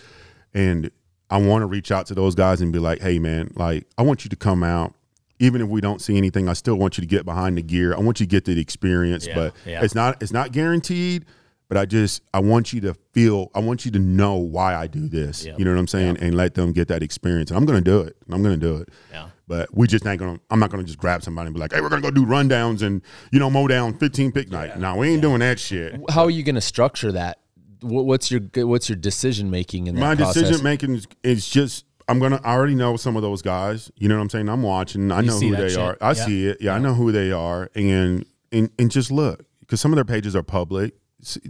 and 0.53 0.91
I 1.29 1.37
want 1.37 1.61
to 1.61 1.65
reach 1.67 1.91
out 1.91 2.07
to 2.07 2.13
those 2.13 2.35
guys 2.35 2.59
and 2.59 2.73
be 2.73 2.79
like, 2.79 2.99
hey, 3.01 3.17
man, 3.17 3.51
like 3.55 3.87
I 3.97 4.01
want 4.01 4.25
you 4.25 4.29
to 4.29 4.35
come 4.35 4.63
out. 4.63 4.93
Even 5.41 5.61
if 5.61 5.67
we 5.67 5.81
don't 5.81 5.99
see 6.01 6.15
anything, 6.17 6.47
I 6.47 6.53
still 6.53 6.75
want 6.75 6.97
you 6.97 7.01
to 7.01 7.07
get 7.07 7.25
behind 7.25 7.57
the 7.57 7.61
gear. 7.61 7.93
I 7.93 7.99
want 7.99 8.19
you 8.19 8.25
to 8.25 8.29
get 8.29 8.45
the 8.45 8.59
experience, 8.59 9.27
Yeah, 9.27 9.35
but 9.35 9.53
yeah. 9.65 9.83
it's 9.83 9.95
not 9.95 10.21
it's 10.21 10.31
not 10.31 10.51
guaranteed. 10.51 11.25
But 11.67 11.77
I 11.77 11.85
just 11.85 12.21
I 12.33 12.39
want 12.41 12.73
you 12.73 12.81
to 12.81 12.93
feel 13.13 13.49
I 13.55 13.59
want 13.59 13.85
you 13.85 13.91
to 13.91 13.99
know 13.99 14.35
why 14.35 14.75
I 14.75 14.87
do 14.87 15.07
this. 15.07 15.45
Yep. 15.45 15.57
You 15.57 15.63
know 15.63 15.71
what 15.71 15.79
I'm 15.79 15.87
saying? 15.87 16.17
And 16.19 16.35
let 16.35 16.53
them 16.53 16.73
get 16.73 16.89
that 16.89 17.01
experience. 17.01 17.49
And 17.49 17.57
I'm 17.57 17.65
gonna 17.65 17.79
do 17.79 18.01
it. 18.01 18.17
I'm 18.29 18.43
gonna 18.43 18.57
do 18.57 18.75
it. 18.77 18.89
Yeah. 19.09 19.29
But 19.47 19.73
we 19.73 19.87
just 19.87 20.05
ain't 20.05 20.19
gonna 20.19 20.37
I'm 20.49 20.59
not 20.59 20.69
gonna 20.69 20.83
just 20.83 20.97
grab 20.99 21.23
somebody 21.23 21.47
and 21.47 21.53
be 21.55 21.61
like, 21.61 21.71
hey, 21.73 21.79
we're 21.79 21.87
gonna 21.87 22.01
go 22.01 22.11
do 22.11 22.25
rundowns 22.25 22.81
and 22.81 23.01
you 23.31 23.39
know, 23.39 23.49
mow 23.49 23.67
down 23.69 23.97
15 23.97 24.33
pick 24.33 24.51
night. 24.51 24.77
No, 24.79 24.97
we 24.97 25.09
ain't 25.11 25.21
doing 25.21 25.39
that 25.39 25.59
shit. 25.61 25.95
How 26.09 26.25
are 26.25 26.29
you 26.29 26.43
going 26.43 26.55
to 26.55 26.61
structure 26.61 27.13
that? 27.13 27.39
What's 27.81 28.29
your 28.29 28.41
what's 28.67 28.89
your 28.89 28.97
decision 28.97 29.49
making 29.49 29.87
in 29.87 29.95
that 29.95 30.01
My 30.01 30.15
process? 30.15 30.43
decision 30.43 30.63
making 30.63 30.95
is, 30.95 31.07
is 31.23 31.49
just 31.49 31.85
I'm 32.11 32.19
gonna. 32.19 32.39
I 32.43 32.53
already 32.53 32.75
know 32.75 32.95
some 32.97 33.15
of 33.15 33.21
those 33.21 33.41
guys. 33.41 33.91
You 33.95 34.07
know 34.09 34.15
what 34.17 34.21
I'm 34.21 34.29
saying? 34.29 34.49
I'm 34.49 34.61
watching. 34.61 35.11
I 35.11 35.21
know 35.21 35.39
who 35.39 35.55
they 35.55 35.69
shit. 35.69 35.77
are. 35.79 35.97
I 36.01 36.09
Yeah. 36.09 36.13
see 36.13 36.47
it. 36.47 36.57
Yeah, 36.61 36.75
I 36.75 36.79
know 36.79 36.93
who 36.93 37.11
they 37.11 37.31
are, 37.31 37.69
and 37.75 38.25
and 38.51 38.69
and 38.77 38.91
just 38.91 39.11
look 39.11 39.45
because 39.61 39.81
some 39.81 39.91
of 39.91 39.95
their 39.95 40.05
pages 40.05 40.35
are 40.35 40.43
public. 40.43 40.93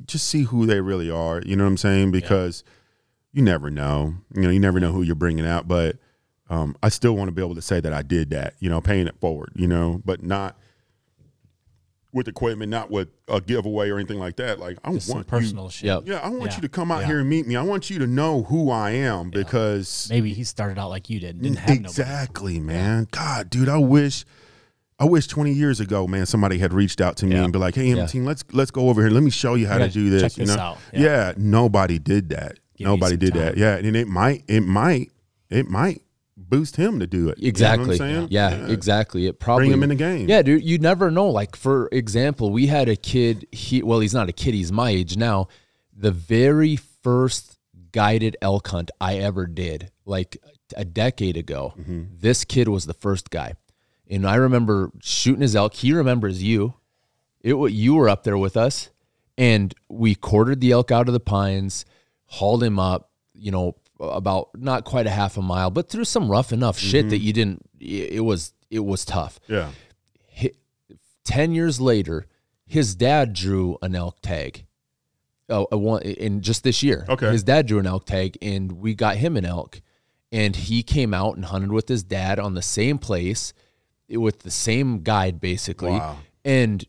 Just 0.06 0.28
see 0.28 0.44
who 0.44 0.66
they 0.66 0.82
really 0.82 1.10
are. 1.10 1.42
You 1.46 1.56
know 1.56 1.64
what 1.64 1.70
I'm 1.72 1.78
saying? 1.78 2.12
Because 2.12 2.64
you 3.34 3.42
never 3.42 3.70
know. 3.70 4.16
You 4.36 4.42
know, 4.44 4.50
you 4.50 4.60
never 4.60 4.80
know 4.80 4.92
who 4.92 5.02
you're 5.02 5.16
bringing 5.16 5.46
out. 5.46 5.68
But 5.68 5.98
um, 6.50 6.76
I 6.84 6.90
still 6.90 7.16
want 7.16 7.30
to 7.30 7.32
be 7.32 7.42
able 7.42 7.56
to 7.56 7.62
say 7.62 7.80
that 7.80 7.94
I 7.94 8.02
did 8.02 8.30
that. 8.32 8.56
You 8.60 8.70
know, 8.70 8.82
paying 8.82 9.08
it 9.08 9.16
forward. 9.20 9.52
You 9.56 9.68
know, 9.68 10.02
but 10.06 10.24
not 10.24 10.58
with 12.14 12.28
equipment, 12.28 12.70
not 12.70 12.92
with 12.92 13.08
a 13.30 13.40
giveaway 13.40 13.90
or 13.90 13.98
anything 13.98 14.20
like 14.20 14.36
that. 14.36 14.60
Like 14.60 14.78
I 14.84 14.92
Just 14.94 15.08
some 15.08 15.16
want 15.18 15.28
you- 15.28 15.30
personal 15.30 15.70
shit. 15.70 15.86
Yep. 15.86 16.04
yeah, 16.06 16.18
I 16.18 16.30
want 16.30 16.52
Yeah. 16.52 16.56
you 16.58 16.62
to 16.64 16.70
come 16.70 16.92
out 16.92 17.02
Yeah. 17.02 17.08
here 17.08 17.20
and 17.20 17.30
meet 17.30 17.48
me. 17.48 17.56
I 17.56 17.62
want 17.64 17.90
you 17.90 18.00
to 18.00 18.08
know 18.08 18.44
who 18.44 18.70
I 18.70 18.92
am 18.92 19.30
because 19.30 20.08
Maybe 20.10 20.34
he 20.34 20.44
started 20.44 20.78
out 20.78 20.90
like 20.90 21.10
you 21.10 21.20
did. 21.20 21.36
and 21.36 21.44
Didn't 21.44 21.60
have 21.60 21.70
nobody. 21.70 21.86
exactly, 21.86 22.60
man. 22.60 23.08
God, 23.12 23.50
dude, 23.50 23.70
I 23.70 23.78
wish, 23.78 24.26
I 25.00 25.06
wish 25.06 25.26
twenty 25.28 25.54
years 25.54 25.80
ago, 25.80 26.06
man, 26.06 26.26
somebody 26.26 26.58
had 26.60 26.74
reached 26.74 27.00
out 27.02 27.16
to 27.18 27.26
me 27.26 27.36
Yeah. 27.36 27.44
and 27.46 27.54
be 27.54 27.58
like, 27.60 27.76
"Hey, 27.76 27.88
Yeah. 27.88 28.02
M-Team, 28.02 28.26
let's 28.26 28.44
let's 28.52 28.72
go 28.72 28.90
over 28.90 29.02
here. 29.02 29.10
Let 29.10 29.24
me 29.24 29.32
show 29.32 29.56
you 29.56 29.68
how 29.68 29.78
to 29.80 29.88
do 29.90 30.10
this." 30.10 30.22
check 30.22 30.38
you 30.38 30.46
this 30.46 30.56
know, 30.56 30.62
out. 30.62 30.78
Yeah. 30.94 31.00
Yeah. 31.02 31.34
nobody 31.38 31.98
did 31.98 32.30
that. 32.30 32.60
you 32.78 32.86
nobody 32.86 33.12
some 33.12 33.20
did 33.20 33.34
that. 33.36 33.58
Yeah, 33.58 33.76
and 33.78 33.96
it 33.96 34.08
might, 34.08 34.44
it 34.48 34.62
might, 34.62 35.12
it 35.50 35.68
might 35.70 36.02
boost 36.50 36.76
him 36.76 37.00
to 37.00 37.08
do 37.08 37.30
it. 37.30 37.38
You 37.40 37.52
know 37.52 37.70
what 37.70 37.80
I'm 37.80 37.92
Exactly. 37.92 38.28
yeah, 38.30 38.68
exactly. 38.68 39.28
It 39.28 39.40
probably 39.40 39.68
Bring 39.68 39.74
him 39.74 39.84
in 39.84 39.90
the 39.90 39.96
game. 39.96 40.30
Yeah, 40.30 40.42
dude, 40.42 40.64
you 40.64 40.78
never 40.80 41.12
know. 41.12 41.30
Like 41.30 41.56
for 41.56 41.88
example, 41.92 42.52
we 42.52 42.68
had 42.68 42.90
a 42.90 42.96
kid. 42.96 43.48
He 43.52 43.82
well, 43.84 44.00
he's 44.00 44.14
not 44.14 44.30
a 44.30 44.34
kid. 44.34 44.54
He's 44.54 44.72
my 44.72 44.90
age 44.90 45.18
now. 45.18 45.48
The 45.96 46.12
very 46.12 46.76
first 46.76 47.58
guided 47.92 48.38
elk 48.42 48.68
hunt 48.70 48.92
I 49.00 49.18
ever 49.18 49.46
did, 49.48 49.92
like 50.06 50.38
a 50.76 50.86
decade 50.86 51.38
ago. 51.38 51.74
Mm-hmm. 51.78 52.04
This 52.20 52.46
kid 52.46 52.68
was 52.68 52.86
the 52.86 52.94
first 52.94 53.30
guy, 53.30 53.54
and 54.10 54.28
I 54.28 54.36
remember 54.36 54.92
shooting 55.02 55.42
his 55.42 55.56
elk. 55.56 55.76
He 55.76 55.94
remembers 55.94 56.42
you. 56.42 56.76
It 57.42 57.56
you 57.72 57.96
were 57.96 58.10
up 58.10 58.24
there 58.24 58.38
with 58.38 58.56
us, 58.56 58.90
and 59.38 59.74
we 59.90 60.16
quartered 60.16 60.62
the 60.62 60.72
elk 60.72 60.92
out 60.92 61.08
of 61.08 61.14
the 61.14 61.20
pines, 61.20 61.86
hauled 62.26 62.64
him 62.64 62.80
up. 62.80 63.10
You 63.34 63.52
know, 63.52 63.76
about 64.02 64.50
not 64.58 64.84
quite 64.84 65.06
a 65.08 65.12
half 65.12 65.38
a 65.38 65.42
mile, 65.42 65.70
but 65.70 65.90
through 65.90 66.06
some 66.06 66.30
rough 66.30 66.52
enough 66.52 66.78
shit 66.78 67.02
Mm-hmm. 67.04 67.10
that 67.10 67.20
you 67.20 67.34
didn't. 67.34 67.62
It 67.80 68.24
was 68.24 68.54
it 68.70 68.80
was 68.86 69.06
tough. 69.06 69.40
yeah. 69.48 69.70
Hi- 70.36 70.52
10 71.26 71.54
years 71.54 71.80
later, 71.80 72.26
his 72.66 72.96
dad 72.96 73.34
drew 73.34 73.78
an 73.82 73.96
elk 73.96 74.22
tag. 74.22 74.66
Oh, 75.50 75.68
a 75.72 75.78
one 75.78 76.02
in 76.02 76.42
just 76.42 76.64
this 76.64 76.82
year. 76.82 77.06
Okay. 77.10 77.32
His 77.32 77.44
dad 77.44 77.68
drew 77.68 77.80
an 77.80 77.86
elk 77.86 78.06
tag 78.06 78.38
and 78.42 78.72
we 78.74 78.96
got 78.96 79.18
him 79.18 79.36
an 79.38 79.46
elk. 79.46 79.82
And 80.32 80.56
he 80.56 80.82
came 80.82 81.14
out 81.14 81.36
and 81.36 81.44
hunted 81.46 81.72
with 81.74 81.90
his 81.90 82.04
dad 82.04 82.40
on 82.40 82.54
the 82.54 82.62
same 82.62 82.98
place 82.98 83.52
eh, 84.10 84.16
with 84.16 84.40
the 84.40 84.52
same 84.52 85.02
guide 85.04 85.42
basically. 85.42 85.92
Wow. 85.92 86.18
And 86.46 86.86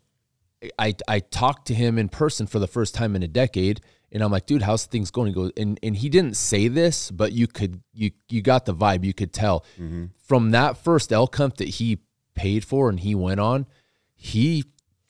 I 0.79 0.95
I 1.09 1.19
talked 1.19 1.67
to 1.67 1.75
him 1.75 1.99
in 1.99 2.09
person 2.09 2.47
for 2.47 2.61
the 2.61 2.69
first 2.69 2.95
time 2.95 3.17
in 3.17 3.23
a 3.25 3.29
decade 3.29 3.81
and 4.13 4.23
I'm 4.23 4.31
like, 4.31 4.47
dude, 4.47 4.63
how's 4.63 4.85
things 4.87 5.11
going? 5.11 5.29
He 5.29 5.35
goes, 5.35 5.53
and 5.57 5.79
and 5.83 5.97
he 5.97 6.09
didn't 6.09 6.37
say 6.37 6.69
this, 6.69 7.11
but 7.11 7.33
you 7.33 7.47
could 7.47 7.83
you 7.93 8.11
you 8.29 8.43
got 8.43 8.67
the 8.67 8.75
vibe, 8.75 9.05
you 9.05 9.15
could 9.15 9.33
tell 9.33 9.65
Mm-hmm. 9.79 10.07
from 10.19 10.51
that 10.53 10.77
first 10.77 11.13
elk 11.13 11.35
hunt 11.37 11.57
that 11.57 11.69
he 11.69 11.99
paid 12.35 12.65
for 12.65 12.89
and 12.89 13.01
he 13.01 13.15
went 13.15 13.41
on, 13.41 13.67
he 14.15 14.65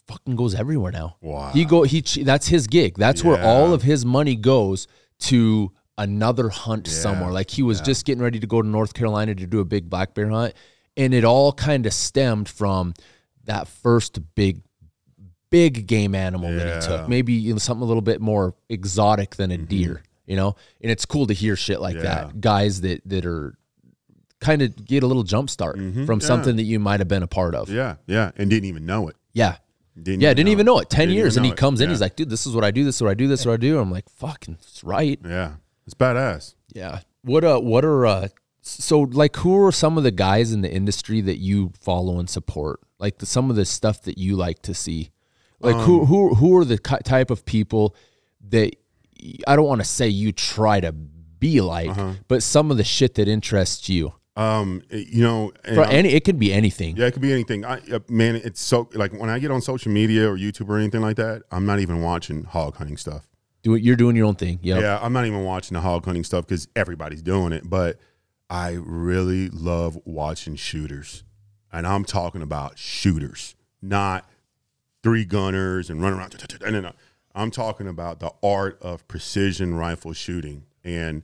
fucking 0.09 0.37
goes 0.37 0.55
everywhere 0.55 0.93
now. 0.93 1.17
Wow. 1.21 1.51
He 1.53 1.65
go 1.65 1.83
he 1.83 2.01
that's 2.01 2.49
his 2.49 2.67
gig. 2.67 2.97
That's 2.97 3.23
where 3.25 3.43
all 3.43 3.73
of 3.75 3.83
his 3.83 4.05
money 4.07 4.37
goes 4.37 4.87
to 5.21 5.73
another 5.99 6.49
hunt 6.49 6.87
somewhere. 6.89 7.31
Like 7.33 7.51
he 7.51 7.63
was 7.63 7.81
just 7.81 8.05
getting 8.07 8.23
ready 8.23 8.41
to 8.41 8.47
go 8.47 8.63
to 8.63 8.67
North 8.69 8.95
Carolina 8.95 9.35
to 9.35 9.47
do 9.47 9.61
a 9.61 9.65
big 9.65 9.89
black 9.91 10.15
bear 10.15 10.29
hunt 10.29 10.55
and 10.97 11.15
it 11.15 11.25
all 11.25 11.53
kind 11.53 11.87
of 11.87 11.93
stemmed 11.95 12.49
from 12.49 12.95
that 13.45 13.69
first 13.69 14.19
big 14.35 14.63
big 15.53 15.87
game 15.87 16.15
animal 16.17 16.51
that 16.51 16.83
he 16.83 16.89
took. 16.89 17.09
Maybe 17.09 17.33
you 17.35 17.53
know, 17.53 17.59
something 17.59 17.83
a 17.83 17.87
little 17.87 18.03
bit 18.03 18.21
more 18.21 18.55
exotic 18.69 19.37
than 19.37 19.53
a 19.53 19.59
deer, 19.59 20.03
you 20.27 20.35
know? 20.35 20.57
And 20.81 20.91
it's 20.91 21.07
cool 21.07 21.27
to 21.29 21.35
hear 21.35 21.55
shit 21.55 21.81
like 21.81 21.95
Mm-hmm. 21.95 22.05
Yeah. 22.05 22.25
that. 22.25 22.41
Guys 22.41 22.81
that 22.81 23.03
that 23.07 23.25
are 23.27 23.57
kind 24.41 24.61
of 24.63 24.85
get 24.85 25.05
a 25.05 25.07
little 25.07 25.23
jump 25.23 25.49
start 25.51 25.77
from 25.77 25.93
Mm-hmm. 25.93 26.13
Yeah. 26.13 26.19
something 26.27 26.57
that 26.57 26.65
you 26.65 26.81
might 26.81 26.99
have 26.99 27.07
been 27.09 27.23
a 27.23 27.29
part 27.29 27.55
of. 27.55 27.69
Yeah, 27.69 27.97
yeah, 28.09 28.33
and 28.37 28.51
didn't 28.51 28.65
even 28.65 28.85
know 28.87 29.07
it. 29.09 29.17
Yeah. 29.33 29.57
Didn't 29.95 30.23
Yeah, 30.23 30.33
didn't 30.35 30.49
even 30.49 30.65
know 30.67 30.79
it. 30.81 30.89
10 30.91 31.01
Didn't 31.09 31.17
years. 31.17 31.37
And 31.37 31.45
he 31.47 31.51
know 31.51 31.57
comes 31.57 31.81
in, 31.81 31.89
Yeah. 31.89 31.93
he's 31.93 32.01
like, 32.01 32.17
dude, 32.17 32.31
this 32.31 32.47
is 32.47 32.55
what 32.55 32.65
I 32.65 32.71
do, 32.71 32.83
this 32.83 32.97
is 32.97 33.03
what 33.03 33.11
I 33.11 33.15
do, 33.15 33.29
this 33.29 33.41
is 33.41 33.47
what 33.47 33.53
I 33.53 33.57
do. 33.59 33.79
I'm 33.79 33.91
like, 33.93 34.09
fucking, 34.09 34.57
it's 34.61 34.83
right. 34.83 35.21
Yeah, 35.25 35.53
it's 35.87 35.95
badass. 35.95 36.55
Yeah. 36.75 37.01
What 37.23 37.45
uh 37.45 37.61
what 37.61 37.85
are 37.85 38.05
uh 38.07 38.29
so 38.63 39.01
like 39.01 39.37
who 39.37 39.65
are 39.65 39.71
some 39.71 39.97
of 39.99 40.03
the 40.05 40.11
guys 40.11 40.51
in 40.53 40.63
the 40.63 40.73
industry 40.73 41.21
that 41.21 41.39
you 41.39 41.73
follow 41.81 42.19
and 42.19 42.29
support? 42.29 42.81
Like 42.99 43.19
the, 43.19 43.27
some 43.27 43.49
of 43.51 43.55
the 43.57 43.65
stuff 43.65 44.03
that 44.03 44.19
you 44.19 44.35
like 44.35 44.63
to 44.63 44.75
see. 44.75 45.11
Like 45.63 45.77
Um, 45.77 45.83
who 45.83 46.05
who 46.07 46.35
who 46.35 46.57
are 46.59 46.65
the 46.65 46.79
type 46.79 47.31
of 47.31 47.45
people 47.45 47.95
that 48.51 48.75
I 49.47 49.57
don't 49.57 49.67
want 49.67 49.81
to 49.81 49.87
say 49.87 50.09
you 50.09 50.33
try 50.33 50.81
to 50.81 50.93
be 50.93 51.61
like, 51.61 51.91
Uh-huh. 51.91 52.15
but 52.29 52.43
some 52.43 52.71
of 52.71 52.77
the 52.77 52.85
shit 52.85 53.15
that 53.15 53.29
interests 53.29 53.89
you. 53.89 54.13
Um, 54.35 54.83
you 54.91 55.23
know, 55.23 55.53
For 55.75 55.85
any 55.85 56.11
it 56.15 56.25
could 56.25 56.39
be 56.39 56.53
anything. 56.53 56.97
Yeah, 56.97 57.07
it 57.07 57.13
could 57.13 57.21
be 57.23 57.33
anything. 57.33 57.65
I, 57.65 57.81
uh, 57.93 57.99
man, 58.09 58.35
it's 58.37 58.61
so 58.63 58.89
like 58.95 59.13
when 59.13 59.29
I 59.29 59.39
get 59.39 59.51
on 59.51 59.61
social 59.61 59.93
media 59.93 60.29
or 60.29 60.37
YouTube 60.39 60.69
or 60.71 60.79
anything 60.79 61.03
like 61.03 61.17
that, 61.17 61.43
I'm 61.51 61.67
not 61.67 61.81
even 61.81 62.01
watching 62.01 62.45
hog 62.45 62.77
hunting 62.77 62.97
stuff. 62.97 63.29
Do 63.63 63.75
it 63.75 63.83
you're 63.83 63.95
doing 63.97 64.17
your 64.17 64.27
own 64.27 64.35
thing. 64.35 64.59
Yep. 64.63 64.81
Yeah, 64.81 64.99
I'm 65.03 65.13
not 65.13 65.27
even 65.27 65.45
watching 65.45 65.75
the 65.75 65.81
hog 65.83 66.05
hunting 66.05 66.25
stuff 66.25 66.47
because 66.47 66.67
everybody's 66.75 67.23
doing 67.23 67.53
it. 67.53 67.69
But 67.69 67.99
I 68.51 68.79
really 68.83 69.49
love 69.51 69.99
watching 70.05 70.57
shooters, 70.57 71.23
and 71.73 71.87
I'm 71.87 72.05
talking 72.05 72.43
about 72.43 72.79
shooters, 72.79 73.55
not 73.83 74.29
three 75.03 75.25
gunners 75.25 75.91
and 75.91 76.01
run 76.03 76.13
around. 76.15 76.35
No, 76.63 76.71
no, 76.71 76.81
no. 76.81 76.93
I'm 77.35 77.51
talking 77.51 77.89
about 77.89 78.21
the 78.21 78.31
art 78.43 78.79
of 78.83 79.07
precision 79.09 79.75
rifle 79.75 80.13
shooting. 80.13 80.65
And 80.85 81.23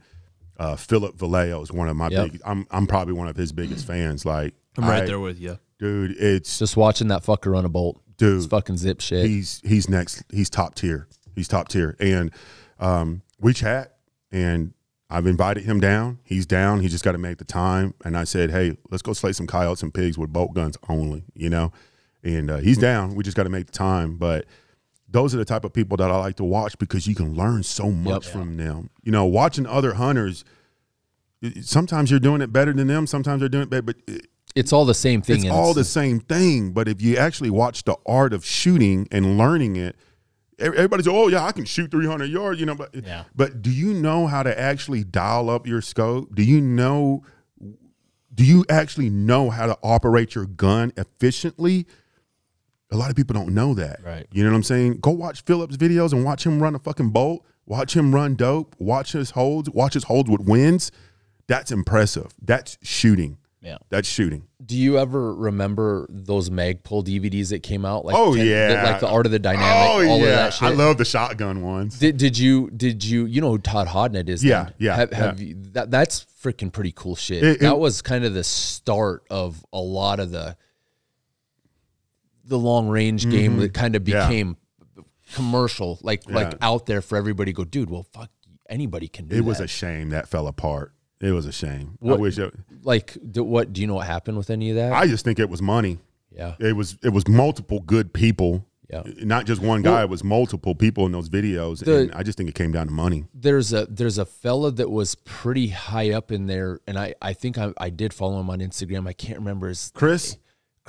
uh, 0.58 0.76
Philip 0.76 1.16
Vallejo 1.18 1.60
is 1.62 1.70
one 1.72 1.88
of 1.88 1.96
my 1.96 2.08
Yep. 2.08 2.32
big. 2.32 2.40
I'm 2.44 2.66
I'm 2.70 2.86
probably 2.86 3.14
one 3.14 3.28
of 3.28 3.36
his 3.36 3.52
biggest 3.52 3.86
fans. 3.86 4.24
Like 4.24 4.54
I'm 4.76 4.84
right 4.88 5.02
I- 5.02 5.06
there 5.06 5.20
with 5.20 5.38
you. 5.38 5.58
dude. 5.78 6.12
It's 6.18 6.58
Just 6.58 6.76
watching 6.76 7.08
that 7.08 7.22
fucker 7.24 7.52
run 7.52 7.64
a 7.64 7.68
bolt. 7.68 8.00
dude. 8.16 8.38
It's 8.38 8.46
fucking 8.46 8.76
zip 8.78 9.00
shit. 9.00 9.26
he's 9.26 9.60
he's 9.64 9.88
next. 9.88 10.22
He's 10.32 10.48
top 10.50 10.74
tier. 10.74 11.06
He's 11.36 11.46
top 11.48 11.68
tier. 11.68 11.94
And 12.00 12.32
um, 12.80 13.22
we 13.40 13.52
chat, 13.52 13.96
and 14.32 14.72
I've 15.10 15.26
invited 15.26 15.64
him 15.64 15.78
down. 15.80 16.18
He's 16.24 16.46
down. 16.46 16.80
He 16.80 16.88
just 16.88 17.04
got 17.04 17.12
to 17.12 17.18
make 17.18 17.38
the 17.38 17.44
time. 17.44 17.94
And 18.04 18.16
I 18.16 18.24
said, 18.24 18.50
hey, 18.50 18.76
let's 18.90 19.02
go 19.02 19.12
slay 19.12 19.32
some 19.32 19.46
coyotes 19.46 19.82
and 19.82 19.92
pigs 19.94 20.18
with 20.18 20.32
bolt 20.32 20.52
guns 20.54 20.76
only. 20.88 21.24
You 21.34 21.48
know, 21.50 21.72
and 22.36 22.50
uh, 22.50 22.56
he's 22.58 22.78
down. 22.78 23.14
We 23.14 23.22
just 23.24 23.36
got 23.36 23.44
to 23.44 23.48
make 23.50 23.66
the 23.66 23.72
time. 23.72 24.16
But 24.16 24.46
those 25.08 25.34
are 25.34 25.38
the 25.38 25.44
type 25.44 25.64
of 25.64 25.72
people 25.72 25.96
that 25.98 26.10
I 26.10 26.16
like 26.16 26.36
to 26.36 26.44
watch 26.44 26.78
because 26.78 27.06
you 27.06 27.14
can 27.14 27.34
learn 27.34 27.62
so 27.62 27.90
much 27.90 28.28
from 28.28 28.56
them. 28.56 28.90
You 29.02 29.12
know, 29.12 29.24
watching 29.24 29.66
other 29.66 29.94
hunters. 29.94 30.44
Sometimes 31.60 32.10
you're 32.10 32.18
doing 32.20 32.40
it 32.40 32.52
better 32.52 32.72
than 32.72 32.88
them. 32.88 33.06
Sometimes 33.06 33.40
they're 33.40 33.48
doing 33.48 33.62
it 33.64 33.70
better, 33.70 33.82
but 33.82 33.96
it- 34.06 34.26
it's 34.56 34.72
all 34.72 34.84
the 34.84 34.94
same 34.94 35.22
thing. 35.22 35.44
it's 35.44 35.50
all 35.50 35.72
the 35.74 35.84
same 35.84 36.18
thing. 36.20 36.72
But 36.72 36.88
if 36.88 37.00
you 37.00 37.16
actually 37.16 37.50
watch 37.50 37.84
the 37.84 37.96
art 38.06 38.32
of 38.32 38.44
shooting 38.44 39.06
and 39.12 39.38
learning 39.38 39.76
it, 39.76 39.94
ev- 40.58 40.74
everybody's 40.74 41.06
oh 41.06 41.28
yeah, 41.28 41.44
I 41.44 41.52
can 41.52 41.64
shoot 41.64 41.90
300 41.92 42.24
yards, 42.28 42.58
you 42.58 42.66
know. 42.66 42.74
But 42.74 42.92
Yeah. 42.94 43.24
but 43.36 43.62
do 43.62 43.70
you 43.70 43.94
know 43.94 44.26
how 44.26 44.42
to 44.42 44.58
actually 44.58 45.04
dial 45.04 45.48
up 45.48 45.66
your 45.66 45.80
scope? 45.80 46.34
Do 46.34 46.42
you 46.42 46.60
know? 46.60 47.22
Do 48.34 48.44
you 48.44 48.64
actually 48.68 49.10
know 49.10 49.50
how 49.50 49.66
to 49.66 49.78
operate 49.82 50.34
your 50.34 50.46
gun 50.46 50.92
efficiently? 50.96 51.86
A 52.90 52.96
lot 52.96 53.10
of 53.10 53.16
people 53.16 53.34
don't 53.34 53.54
know 53.54 53.74
that. 53.74 54.00
Right. 54.04 54.26
You 54.32 54.44
know 54.44 54.50
what 54.50 54.56
I'm 54.56 54.62
saying? 54.62 54.98
Go 55.00 55.10
watch 55.10 55.42
Phillips 55.44 55.76
videos 55.76 56.12
and 56.12 56.24
watch 56.24 56.44
him 56.46 56.62
run 56.62 56.74
a 56.74 56.78
fucking 56.78 57.10
bolt. 57.10 57.44
Watch 57.66 57.94
him 57.94 58.14
run 58.14 58.34
dope. 58.34 58.74
Watch 58.78 59.12
his 59.12 59.30
holds. 59.30 59.68
Watch 59.70 59.94
his 59.94 60.04
holds 60.04 60.30
with 60.30 60.40
wins. 60.40 60.90
That's 61.48 61.70
impressive. 61.70 62.32
That's 62.42 62.78
shooting. 62.82 63.36
Yeah. 63.60 63.78
That's 63.90 64.08
shooting. 64.08 64.44
Do 64.64 64.76
you 64.76 64.98
ever 64.98 65.34
remember 65.34 66.06
those 66.08 66.48
Magpul 66.48 67.04
DVDs 67.04 67.50
that 67.50 67.62
came 67.62 67.84
out? 67.84 68.04
Like 68.04 68.14
Oh, 68.16 68.34
10 68.34 68.46
yeah. 68.46 68.82
like 68.84 69.00
the 69.00 69.08
art 69.08 69.26
of 69.26 69.32
the 69.32 69.38
dynamic, 69.38 69.68
oh, 69.68 70.08
all 70.10 70.20
of 70.22 70.26
that 70.28 70.54
shit. 70.54 70.62
I 70.62 70.68
love 70.70 70.96
the 70.96 71.04
shotgun 71.04 71.62
ones. 71.62 71.98
Did, 71.98 72.16
did 72.16 72.38
you 72.38 72.70
did 72.70 73.04
you 73.04 73.24
you 73.26 73.40
know 73.40 73.50
who 73.50 73.58
Todd 73.58 73.88
Hodnett 73.88 74.28
is? 74.28 74.44
Yeah, 74.44 74.64
then? 74.64 74.74
yeah, 74.78 74.96
Have, 74.96 75.10
yeah. 75.10 75.16
have 75.18 75.40
You, 75.40 75.56
that 75.72 75.90
that's 75.90 76.24
freaking 76.42 76.72
pretty 76.72 76.92
cool 76.94 77.16
shit. 77.16 77.42
It- 77.42 77.60
that 77.60 77.72
it- 77.72 77.78
was 77.78 78.00
kind 78.00 78.24
of 78.24 78.32
the 78.32 78.44
start 78.44 79.24
of 79.28 79.64
a 79.72 79.80
lot 79.80 80.20
of 80.20 80.30
the 80.30 80.56
the 82.48 82.58
long 82.58 82.88
range 82.88 83.28
game 83.30 83.58
that 83.58 83.72
kind 83.74 83.94
of 83.94 84.02
Mm-hmm. 84.02 84.12
Yeah. 84.12 84.28
became 84.28 84.56
commercial, 85.34 85.98
like 86.02 86.28
like 86.30 86.54
out 86.60 86.86
there 86.86 87.00
for 87.02 87.16
everybody. 87.16 87.52
to 87.52 87.56
Go, 87.56 87.64
dude. 87.64 87.90
Well, 87.90 88.06
fuck, 88.12 88.30
anybody 88.68 89.08
can 89.08 89.26
do 89.28 89.36
It 89.36 89.38
It 89.38 89.44
was 89.44 89.58
that. 89.58 89.64
a 89.64 89.68
shame 89.68 90.10
that 90.10 90.28
fell 90.28 90.46
apart. 90.46 90.92
It 91.20 91.32
was 91.32 91.46
a 91.46 91.52
shame. 91.52 91.98
I 92.02 92.06
What- 92.06 92.20
wish. 92.20 92.38
It, 92.38 92.54
like 92.82 93.16
do, 93.30 93.42
what? 93.44 93.72
Do 93.72 93.80
you 93.80 93.86
know 93.86 93.94
what 93.94 94.06
happened 94.06 94.38
with 94.38 94.50
any 94.50 94.70
of 94.70 94.76
that? 94.76 94.92
I 94.92 95.06
just 95.06 95.24
think 95.24 95.38
it 95.38 95.50
was 95.50 95.60
money. 95.60 95.98
yeah, 96.30 96.54
It 96.60 96.74
was. 96.76 96.96
It 97.02 97.10
was 97.10 97.26
multiple 97.26 97.80
good 97.80 98.12
people 98.12 98.64
Yeah. 98.90 99.02
Not 99.22 99.44
just 99.44 99.60
one 99.60 99.82
guy, 99.82 100.02
it 100.02 100.08
was 100.08 100.22
multiple 100.24 100.74
people 100.74 101.04
in 101.04 101.12
those 101.12 101.28
videos. 101.28 101.84
The- 101.84 101.98
and 102.02 102.12
I 102.14 102.22
just 102.22 102.38
think 102.38 102.48
it 102.48 102.54
came 102.54 102.72
down 102.72 102.86
to 102.86 102.92
money. 102.92 103.24
there's 103.34 103.72
a 103.74 103.86
there's 103.90 104.16
a 104.16 104.24
fella 104.24 104.70
that 104.72 104.90
was 104.90 105.14
pretty 105.16 105.68
high 105.68 106.10
up 106.12 106.30
in 106.32 106.46
there, 106.46 106.78
and 106.86 106.98
I 106.98 107.14
I 107.20 107.32
think 107.34 107.58
I, 107.58 107.72
I 107.76 107.90
did 107.90 108.14
follow 108.14 108.40
him 108.40 108.48
on 108.48 108.60
Instagram. 108.60 109.06
I 109.06 109.12
can't 109.12 109.38
remember 109.40 109.68
his 109.68 109.90
Chris? 109.94 110.38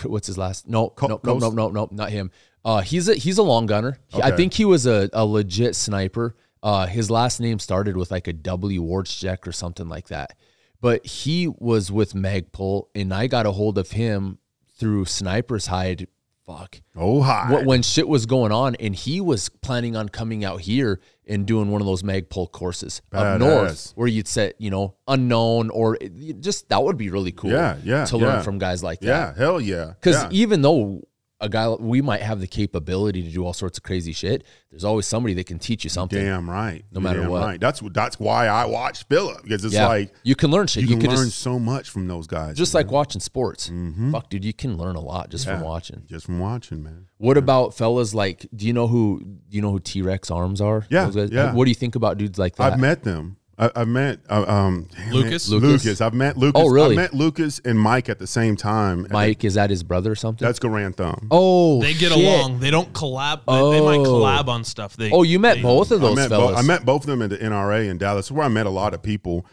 What's 0.04 0.28
his 0.28 0.38
last? 0.38 0.68
No, 0.68 0.90
Co- 0.90 1.08
no, 1.08 1.20
no, 1.24 1.38
no, 1.38 1.50
no, 1.50 1.70
no, 1.70 1.88
not 1.92 2.10
him. 2.12 2.32
Uh, 2.66 2.82
he's 2.82 3.08
a 3.08 3.16
he's 3.16 3.38
a 3.38 3.44
long 3.44 3.66
gunner. 3.66 3.98
He- 4.08 4.22
I 4.22 4.28
Okay. 4.30 4.38
think 4.38 4.54
he 4.54 4.66
was 4.66 4.86
a, 4.86 5.10
a 5.14 5.26
legit 5.26 5.76
sniper. 5.76 6.36
Uh, 6.62 6.86
his 6.88 7.10
last 7.10 7.40
name 7.40 7.58
started 7.60 7.96
with 7.96 8.12
like 8.12 8.28
a 8.28 8.34
W 8.34 8.84
Wardcheck 8.84 9.48
or 9.48 9.52
something 9.54 9.88
like 9.88 10.10
that. 10.10 10.36
But 10.82 11.06
he 11.06 11.48
was 11.48 11.92
with 11.92 12.14
Magpul, 12.14 12.88
and 12.96 13.14
I 13.14 13.28
got 13.28 13.46
a 13.46 13.52
hold 13.52 13.78
of 13.78 13.92
him 13.92 14.40
through 14.78 15.06
Sniper's 15.06 15.68
Hide. 15.68 16.08
Fuck. 16.50 16.82
Oh, 16.96 17.22
hi. 17.22 17.46
Wh- 17.46 17.68
when 17.68 17.84
shit 17.84 18.08
was 18.08 18.26
going 18.26 18.52
on, 18.52 18.76
and 18.76 18.96
he 18.96 19.22
was 19.22 19.50
planning 19.50 19.96
on 19.96 20.10
coming 20.10 20.44
out 20.44 20.62
here 20.62 21.00
and 21.28 21.46
doing 21.46 21.70
one 21.70 21.80
of 21.80 21.86
those 21.86 22.02
Magpul 22.02 22.52
courses 22.52 23.04
up 23.14 23.40
north, 23.40 23.92
where 23.94 24.08
you'd 24.08 24.28
set, 24.28 24.60
you 24.60 24.72
know, 24.72 24.96
unknown 25.08 25.70
or 25.70 26.00
just 26.40 26.70
that 26.70 26.84
would 26.84 26.98
be 26.98 27.12
really 27.12 27.32
cool. 27.32 27.52
Yeah, 27.52 27.78
yeah, 27.84 28.06
to 28.06 28.18
learn 28.18 28.38
yeah. 28.38 28.42
from 28.42 28.58
guys 28.58 28.82
like 28.82 29.00
that. 29.02 29.08
yeah, 29.08 29.34
hell 29.38 29.62
yeah. 29.62 29.94
Because 30.00 30.24
yeah. 30.24 30.30
even 30.32 30.64
though 30.64 31.04
a 31.42 31.48
guy 31.48 31.70
we 31.70 32.02
might 32.02 32.22
have 32.22 32.42
the 32.42 32.48
capability 32.48 33.22
to 33.24 33.30
do 33.30 33.46
all 33.46 33.54
sorts 33.54 33.78
of 33.78 33.84
crazy 33.84 34.12
shit, 34.12 34.44
there's 34.72 34.84
always 34.84 35.06
somebody 35.08 35.34
that 35.36 35.46
can 35.46 35.58
teach 35.58 35.84
you 35.84 35.90
something. 35.90 36.20
Damn 36.22 36.50
right. 36.50 36.84
No 36.92 37.00
matter 37.00 37.22
damn 37.22 37.30
what. 37.30 37.42
Right. 37.44 37.60
That's 37.62 37.82
that's 37.94 38.20
why 38.20 38.48
I 38.48 38.66
watch 38.66 39.06
Philip 39.06 39.44
because 39.44 39.64
it's 39.64 39.74
yeah, 39.74 39.88
like 39.88 40.14
you 40.24 40.36
can 40.36 40.52
learn 40.52 40.68
shit. 40.68 40.84
you 40.84 40.90
You, 40.90 40.96
can 40.98 41.08
could 41.10 41.16
learn 41.18 41.28
just 41.28 41.40
so 41.40 41.58
much 41.58 41.90
from 41.90 42.08
those 42.08 42.28
guys. 42.28 42.58
just 42.58 42.74
like 42.74 42.92
watching 42.92 43.22
sports. 43.22 43.70
Mhm. 43.70 44.12
Fuck, 44.12 44.30
dude, 44.30 44.44
you 44.44 44.54
can 44.54 44.78
learn 44.78 44.96
a 44.96 45.02
lot 45.02 45.30
just 45.30 45.46
from 45.46 45.62
watching. 45.62 46.04
just 46.08 46.26
from 46.26 46.40
watching, 46.40 46.84
man. 46.84 47.06
What 47.18 47.38
about 47.38 47.74
fellas 47.74 48.14
like? 48.14 48.46
Do 48.56 48.66
you 48.68 48.74
know 48.74 48.88
who? 48.88 49.22
Do 49.24 49.56
you 49.56 49.62
know 49.62 49.72
who 49.72 49.80
T 49.80 50.02
Rex 50.02 50.30
arms 50.32 50.62
are? 50.62 50.86
Yeah, 50.90 51.10
yeah. 51.10 51.54
What 51.54 51.66
do 51.66 51.72
you 51.72 51.76
think 51.76 51.96
about 51.96 52.18
dudes 52.18 52.38
like 52.38 52.56
that? 52.58 52.74
I've 52.74 52.80
met 52.80 53.04
them. 53.04 53.38
I, 53.60 53.70
I've 53.76 53.88
met 53.90 54.20
uh, 54.30 54.46
um 54.48 54.88
Lucas? 55.12 55.48
it. 55.48 55.52
Lucas? 55.52 55.84
Lucas. 55.86 56.02
I've 56.02 56.14
met 56.14 56.38
Lucas. 56.38 56.62
Oh, 56.64 56.70
really? 56.70 56.94
I 56.98 57.02
met 57.02 57.14
Lucas 57.14 57.60
and 57.66 57.78
Mike 57.78 58.08
at 58.08 58.18
the 58.18 58.26
same 58.28 58.56
time. 58.56 59.06
Mike 59.12 59.44
is 59.44 59.56
that 59.56 59.70
his 59.70 59.84
brother 59.84 60.12
or 60.12 60.16
something? 60.16 60.46
That's 60.46 60.60
Garand 60.60 60.96
Thumb. 60.96 61.28
oh, 61.30 61.82
They 61.82 61.94
get 61.94 62.14
shit. 62.14 62.24
along. 62.24 62.60
They 62.60 62.72
don't 62.72 62.94
collab. 62.94 63.42
They, 63.46 63.78
they 63.78 63.86
might 63.86 64.00
Oh. 64.08 64.22
collab 64.22 64.48
on 64.48 64.64
stuff. 64.64 64.96
They 64.96 65.12
Oh, 65.12 65.24
you 65.24 65.40
met 65.40 65.56
they- 65.58 65.62
both 65.62 65.92
of 65.92 66.02
I 66.02 66.08
those 66.08 66.16
met, 66.16 66.30
bo- 66.30 66.56
I 66.56 66.62
met 66.62 66.86
both 66.86 67.02
of 67.02 67.08
them 67.08 67.22
at 67.22 67.30
the 67.32 67.38
NRA 67.38 67.90
in 67.90 67.98
Dallas, 67.98 68.32
where 68.32 68.46
I 68.46 68.50
met 68.50 68.66
a 68.66 68.70
lot 68.72 68.94
of 68.94 69.04
people. 69.04 69.46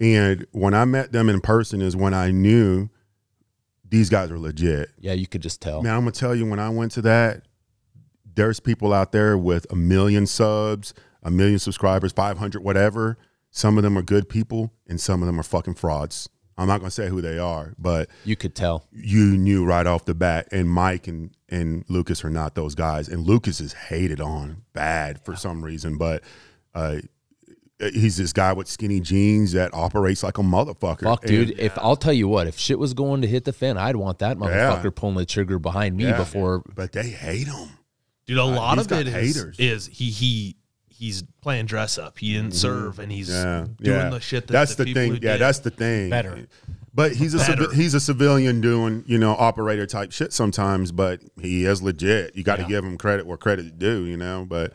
And 0.00 0.44
when 0.50 0.74
I 0.74 0.84
met 0.84 1.12
them 1.12 1.28
in 1.28 1.40
person 1.40 1.80
is 1.80 1.94
when 1.94 2.12
I 2.14 2.32
knew 2.32 2.88
these 3.88 4.08
guys 4.08 4.30
are 4.30 4.38
legit. 4.38 4.90
yeah, 4.98 5.12
you 5.12 5.26
could 5.28 5.42
just 5.42 5.60
tell. 5.60 5.82
Man, 5.82 5.94
I'm 5.94 6.00
gonna 6.00 6.10
tell 6.12 6.34
you, 6.34 6.46
when 6.46 6.58
I 6.58 6.68
went 6.70 6.92
to 6.92 7.02
that, 7.02 7.42
there's 8.34 8.58
people 8.58 8.92
out 8.92 9.12
there 9.12 9.36
with 9.38 9.70
a 9.70 9.76
million 9.76 10.26
subs, 10.26 10.94
a 11.22 11.30
million 11.30 11.58
subscribers, 11.58 12.10
500, 12.12 12.64
whatever. 12.64 13.18
Some 13.52 13.76
of 13.76 13.84
them 13.84 13.96
are 13.96 14.02
good 14.02 14.28
people, 14.28 14.72
and 14.88 15.00
some 15.00 15.22
of 15.22 15.26
them 15.26 15.38
are 15.38 15.42
fucking 15.44 15.74
frauds. 15.74 16.28
I'm 16.58 16.66
not 16.66 16.78
gonna 16.80 16.90
say 16.90 17.08
who 17.08 17.20
they 17.22 17.38
are, 17.38 17.74
but 17.78 18.08
You 18.24 18.34
could 18.36 18.54
tell. 18.54 18.86
you 18.92 19.36
knew 19.38 19.64
right 19.64 19.86
off 19.86 20.04
the 20.04 20.14
bat. 20.14 20.48
And 20.52 20.68
Mike 20.68 21.06
and 21.06 21.30
and 21.48 21.84
Lucas 21.88 22.24
are 22.24 22.30
not 22.30 22.54
those 22.54 22.74
guys. 22.74 23.08
And 23.08 23.26
Lucas 23.26 23.60
is 23.60 23.72
hated 23.72 24.20
on 24.20 24.62
bad 24.72 25.24
for 25.24 25.36
some 25.36 25.62
reason, 25.64 25.96
but 25.98 26.22
uh, 26.74 26.96
he's 27.92 28.16
this 28.16 28.32
guy 28.32 28.52
with 28.52 28.68
skinny 28.68 29.00
jeans 29.00 29.52
that 29.52 29.72
operates 29.74 30.22
like 30.22 30.38
a 30.38 30.42
motherfucker. 30.42 31.02
Fuck, 31.02 31.24
dude. 31.24 31.50
And- 31.50 31.60
If 31.60 31.76
I'll 31.78 31.96
tell 31.96 32.12
you 32.12 32.28
what, 32.28 32.46
if 32.46 32.58
shit 32.58 32.78
was 32.78 32.94
going 32.94 33.22
to 33.22 33.28
hit 33.28 33.44
the 33.44 33.52
fan, 33.52 33.76
I'd 33.76 33.96
want 33.96 34.18
that 34.20 34.38
motherfucker 34.38 34.94
pulling 34.94 35.16
the 35.16 35.26
trigger 35.26 35.58
behind 35.58 35.96
me 35.96 36.04
Yeah. 36.04 36.16
before. 36.18 36.62
but 36.74 36.92
they 36.92 37.08
hate 37.10 37.48
him. 37.48 37.68
Dude, 38.26 38.38
a 38.38 38.44
lot 38.44 38.78
he's 38.78 38.86
of 38.86 38.90
got 38.90 39.00
it 39.00 39.08
is, 39.08 39.14
haters. 39.36 39.56
is 39.58 39.86
he 39.88 40.10
he 40.10 40.56
he's 41.02 41.22
playing 41.40 41.66
dress 41.66 41.98
up. 41.98 42.18
He 42.18 42.32
didn't 42.34 42.54
serve, 42.54 42.98
and 43.00 43.10
he's 43.10 43.28
Yeah, 43.28 43.66
doing 43.80 43.98
yeah. 43.98 44.08
the 44.10 44.20
shit. 44.20 44.46
That 44.46 44.52
that's 44.52 44.74
the, 44.76 44.84
the, 44.84 44.90
people 44.90 45.02
thing. 45.02 45.10
who 45.14 45.18
Yeah, 45.20 45.32
did. 45.32 45.40
that's 45.40 45.58
the 45.58 45.70
thing. 45.70 46.10
Better. 46.10 46.46
But 46.94 47.12
he's 47.12 47.34
a 47.34 47.38
Better. 47.38 47.64
civi- 47.64 47.72
he's 47.74 47.94
a 47.94 48.00
civilian 48.00 48.60
doing 48.60 49.02
you 49.06 49.18
know 49.18 49.32
operator 49.32 49.86
type 49.86 50.12
shit 50.12 50.32
sometimes. 50.32 50.92
But 50.92 51.20
he 51.40 51.64
is 51.64 51.82
legit. 51.82 52.36
You 52.36 52.44
got 52.44 52.56
to 52.56 52.62
Yeah. 52.62 52.68
give 52.68 52.84
him 52.84 52.96
credit 52.98 53.26
where 53.26 53.36
credit 53.36 53.66
is 53.66 53.72
due. 53.72 54.04
You 54.04 54.16
know. 54.16 54.46
But 54.48 54.74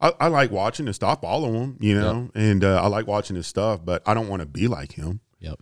I, 0.00 0.12
I 0.20 0.26
like 0.28 0.50
watching 0.50 0.86
his 0.86 0.96
stuff. 0.96 1.20
Follow 1.20 1.52
him. 1.52 1.76
You 1.80 2.00
know. 2.00 2.30
And 2.34 2.64
uh, 2.64 2.80
I 2.82 2.86
like 2.86 3.06
watching 3.06 3.36
his 3.36 3.46
stuff. 3.46 3.84
But 3.84 4.02
I 4.06 4.14
don't 4.14 4.28
want 4.28 4.40
to 4.40 4.46
be 4.46 4.66
like 4.68 4.92
him. 4.92 5.20
Yep. 5.40 5.60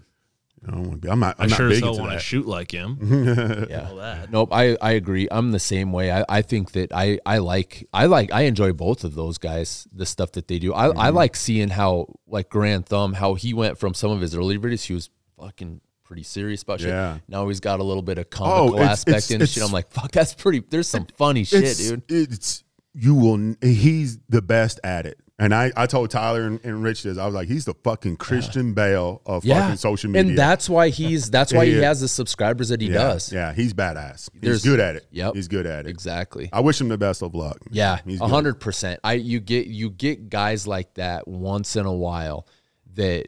I 0.66 0.70
don't 0.70 0.82
want 0.84 0.92
to 0.92 1.06
be. 1.06 1.10
I'm 1.10 1.20
not. 1.20 1.36
I 1.38 1.44
I'm 1.44 1.50
not 1.50 1.56
sure 1.56 1.68
as 1.68 1.76
big 1.76 1.82
hell 1.84 1.92
into 1.94 2.02
want 2.02 2.14
to 2.14 2.18
shoot 2.20 2.46
like 2.46 2.70
him. 2.70 2.98
Yeah. 3.70 3.88
All 3.90 3.96
that. 3.96 4.30
Nope, 4.30 4.48
I, 4.52 4.76
I 4.80 4.92
agree. 4.92 5.28
I'm 5.30 5.52
the 5.52 5.58
same 5.58 5.92
way. 5.92 6.10
I, 6.12 6.24
I 6.28 6.42
think 6.42 6.72
that 6.72 6.92
I, 6.92 7.18
I 7.26 7.38
like 7.38 7.86
I 7.92 8.06
like 8.06 8.32
I 8.32 8.42
enjoy 8.42 8.72
both 8.72 9.04
of 9.04 9.14
those 9.14 9.38
guys, 9.38 9.86
the 9.92 10.06
stuff 10.06 10.32
that 10.32 10.48
they 10.48 10.58
do. 10.58 10.72
I, 10.72 10.86
I 10.86 10.92
Mm-hmm. 11.08 11.16
like 11.16 11.36
seeing 11.36 11.68
how 11.68 12.06
like 12.26 12.48
Garand 12.50 12.86
Thumb, 12.86 13.12
how 13.14 13.34
he 13.34 13.52
went 13.54 13.78
from 13.78 13.94
some 13.94 14.10
of 14.10 14.20
his 14.20 14.34
early 14.34 14.58
videos, 14.58 14.84
he 14.84 14.94
was 14.94 15.10
fucking 15.38 15.80
pretty 16.04 16.22
serious 16.22 16.62
about 16.62 16.80
shit. 16.80 16.88
Yeah. 16.90 17.18
Now 17.28 17.48
he's 17.48 17.60
got 17.60 17.80
a 17.80 17.84
little 17.84 18.02
bit 18.02 18.18
of 18.18 18.30
comical 18.30 18.76
it's- 18.76 18.90
aspect 18.90 19.16
it's- 19.18 19.30
in 19.30 19.40
his 19.40 19.52
shit. 19.52 19.62
I'm 19.62 19.72
like, 19.72 19.90
fuck, 19.90 20.12
that's 20.12 20.34
pretty 20.34 20.62
there's 20.70 20.88
some 20.88 21.06
funny 21.16 21.44
shit, 21.44 21.64
it's, 21.64 21.78
dude. 21.88 22.02
It's 22.08 22.64
you 22.94 23.14
will. 23.14 23.54
He's 23.60 24.18
the 24.28 24.40
best 24.42 24.80
at 24.84 25.04
it. 25.06 25.18
And 25.36 25.52
I, 25.52 25.72
I 25.76 25.86
told 25.86 26.10
Tyler 26.10 26.42
and, 26.42 26.60
and 26.64 26.80
Rich 26.84 27.02
this. 27.02 27.18
I 27.18 27.26
was 27.26 27.34
like, 27.34 27.48
he's 27.48 27.64
the 27.64 27.74
fucking 27.82 28.18
Christian 28.18 28.72
Bale 28.72 29.20
of 29.26 29.44
Yeah. 29.44 29.62
fucking 29.62 29.78
social 29.78 30.08
media. 30.10 30.28
And 30.30 30.38
that's 30.38 30.68
why 30.68 30.90
he's 30.90 31.28
that's 31.28 31.52
why 31.52 31.66
he 31.66 31.72
Yeah. 31.80 31.88
has 31.88 32.00
the 32.00 32.06
subscribers 32.06 32.68
that 32.68 32.80
he 32.80 32.86
yeah, 32.86 32.94
does. 32.94 33.32
Yeah, 33.32 33.52
he's 33.52 33.74
badass. 33.74 34.30
He's 34.32 34.40
There's- 34.42 34.62
good 34.62 34.78
at 34.78 34.94
it. 34.94 35.06
Yep. 35.10 35.34
he's 35.34 35.48
good 35.48 35.66
at 35.66 35.86
it. 35.86 35.90
Exactly. 35.90 36.48
I 36.52 36.60
wish 36.60 36.80
him 36.80 36.88
the 36.88 36.98
best 36.98 37.20
of 37.20 37.34
luck. 37.34 37.58
Yeah, 37.70 37.98
a 38.20 38.28
hundred 38.28 38.60
percent. 38.60 39.00
I 39.02 39.14
you 39.14 39.40
get 39.40 39.66
you 39.66 39.90
get 39.90 40.28
guys 40.30 40.68
like 40.68 40.94
that 40.94 41.26
once 41.26 41.74
in 41.74 41.84
a 41.84 41.92
while 41.94 42.46
that 42.94 43.26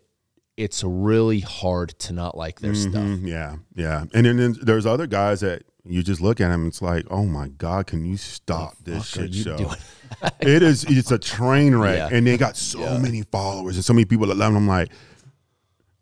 it's 0.57 0.85
really 0.85 1.41
hard 1.41 1.91
to 1.99 2.13
not 2.13 2.37
like 2.37 2.61
their 2.61 2.75
stuff. 2.77 2.95
Mhm, 3.03 3.27
Yeah, 3.27 3.57
yeah. 3.75 4.05
And 4.15 4.25
then, 4.27 4.37
then 4.37 4.57
there's 4.63 4.87
other 4.87 5.09
guys 5.09 5.41
that 5.41 5.65
you 5.89 6.03
just 6.03 6.21
look 6.21 6.41
at 6.41 6.51
him. 6.51 6.67
It's 6.67 6.83
like, 6.83 7.05
oh 7.11 7.25
my 7.25 7.49
god, 7.49 7.87
can 7.87 8.05
you 8.05 8.17
stop 8.17 8.75
this 8.85 9.07
shit 9.07 9.35
show? 9.35 9.73
it 10.41 10.63
is. 10.63 10.85
It's 10.85 11.11
a 11.11 11.19
train 11.19 11.75
wreck, 11.75 11.97
Yeah. 12.11 12.17
and 12.17 12.27
they 12.27 12.37
got 12.37 12.57
so 12.57 12.81
Yeah. 12.81 12.99
many 12.99 13.23
followers 13.23 13.77
and 13.77 13.85
so 13.85 13.93
many 13.93 14.05
people 14.05 14.27
that 14.29 14.37
love 14.37 14.53
them. 14.53 14.63
I'm 14.63 14.69
like, 14.69 14.91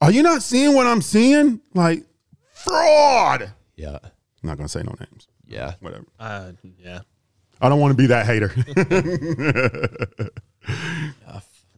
are 0.01 0.11
you 0.11 0.23
not 0.23 0.43
seeing 0.43 0.75
what 0.75 0.87
I'm 0.87 1.03
seeing? 1.03 1.61
Like 1.75 2.05
fraud. 2.53 3.53
Yeah, 3.77 3.99
I'm 4.03 4.11
not 4.43 4.57
gonna 4.57 4.69
say 4.69 4.83
no 4.83 4.95
names. 5.01 5.27
yeah. 5.47 5.75
Whatever. 5.81 6.05
Uh, 6.19 6.53
yeah. 6.79 7.01
I 7.61 7.69
don't 7.69 7.81
want 7.81 7.93
to 7.93 7.97
be 7.97 8.07
that 8.09 8.27
hater. 8.27 8.53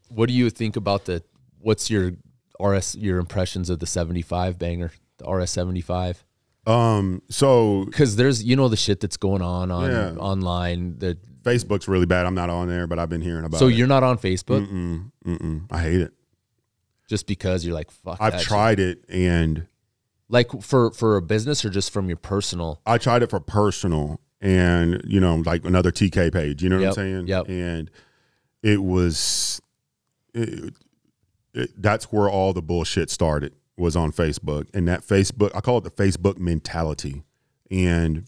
What 0.08 0.28
do 0.28 0.32
you 0.34 0.48
think 0.50 0.76
about 0.76 1.04
the? 1.04 1.22
What's 1.60 1.90
your 1.90 2.12
RS 2.60 2.94
your 2.94 3.18
impressions 3.18 3.68
of 3.68 3.80
the 3.80 3.86
seventy 3.86 4.22
five 4.22 4.58
banger, 4.58 4.92
the 5.18 5.28
RS 5.28 5.50
seventy 5.50 5.80
five? 5.80 6.24
Um. 6.66 7.22
So 7.28 7.84
Because 7.86 8.16
there's 8.16 8.42
you 8.44 8.56
know 8.56 8.68
the 8.68 8.76
shit 8.76 9.00
that's 9.00 9.16
going 9.16 9.42
on 9.42 9.70
on 9.70 9.90
Yeah. 9.90 10.10
online. 10.18 10.98
The 10.98 11.16
Facebook's 11.42 11.86
really 11.88 12.06
bad. 12.06 12.26
I'm 12.26 12.34
not 12.34 12.50
on 12.50 12.68
there, 12.68 12.86
but 12.86 12.98
I've 12.98 13.08
been 13.08 13.20
hearing 13.22 13.44
about. 13.44 13.58
so 13.58 13.68
it. 13.68 13.74
you're 13.74 13.86
not 13.86 14.02
on 14.02 14.18
Facebook 14.18 14.66
Mm-mm, 14.66 15.12
mm-mm. 15.24 15.66
I 15.70 15.80
hate 15.80 16.00
it. 16.00 16.12
just 17.08 17.26
because 17.28 17.64
you're 17.64 17.74
like 17.74 17.90
fuck. 17.90 18.18
I've 18.20 18.32
that 18.32 18.38
shit. 18.40 18.48
tried 18.48 18.80
it 18.80 19.04
and. 19.08 19.66
like 20.28 20.50
for 20.62 20.90
for 20.90 21.16
a 21.16 21.22
business 21.22 21.64
or 21.64 21.70
just 21.70 21.92
from 21.92 22.08
your 22.08 22.16
personal. 22.16 22.80
I 22.84 22.98
tried 22.98 23.22
it 23.22 23.30
for 23.30 23.38
personal 23.38 24.20
and 24.40 25.00
you 25.06 25.20
know 25.20 25.36
like 25.46 25.64
another 25.64 25.92
TK 25.92 26.32
page. 26.32 26.62
You 26.64 26.68
know 26.68 26.76
what 26.76 26.82
Yep, 26.82 26.88
I'm 26.90 26.94
saying? 26.94 27.26
yep. 27.28 27.48
And 27.48 27.90
it 28.64 28.82
was 28.82 29.60
it, 30.34 30.74
it, 31.54 31.70
that's 31.80 32.06
where 32.12 32.28
all 32.28 32.52
the 32.52 32.60
bullshit 32.62 33.08
started 33.08 33.54
was 33.76 33.94
on 33.96 34.12
Facebook 34.12 34.66
and 34.74 34.86
that 34.88 35.02
Facebook 35.02 35.50
I 35.54 35.60
call 35.60 35.78
it 35.78 35.84
the 35.84 35.90
Facebook 35.90 36.38
mentality 36.38 37.22
and 37.70 38.24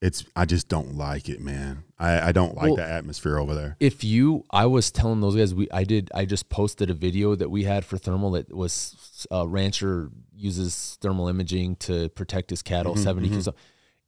it's 0.00 0.24
I 0.36 0.44
just 0.44 0.68
don't 0.68 0.94
like 0.96 1.28
it, 1.28 1.40
man. 1.40 1.82
I, 1.98 2.28
I 2.28 2.32
don't 2.32 2.54
like 2.54 2.66
Well- 2.66 2.76
the 2.76 2.84
atmosphere 2.88 3.38
over 3.38 3.54
there. 3.54 3.76
if 3.80 4.04
you 4.04 4.44
i 4.50 4.64
was 4.66 4.90
telling 4.92 5.20
those 5.20 5.34
guys 5.34 5.52
we 5.54 5.68
i 5.72 5.82
did 5.82 6.10
i 6.14 6.24
just 6.24 6.48
posted 6.48 6.90
a 6.90 6.94
video 6.94 7.34
that 7.34 7.50
we 7.50 7.64
had 7.64 7.84
for 7.84 7.98
thermal 7.98 8.30
that 8.32 8.54
was 8.54 9.26
a 9.32 9.48
rancher 9.48 10.10
uses 10.36 10.96
thermal 11.00 11.26
imaging 11.26 11.74
to 11.76 12.08
protect 12.10 12.50
his 12.50 12.62
cattle 12.62 12.94
70 12.94 13.28
kilos 13.30 13.48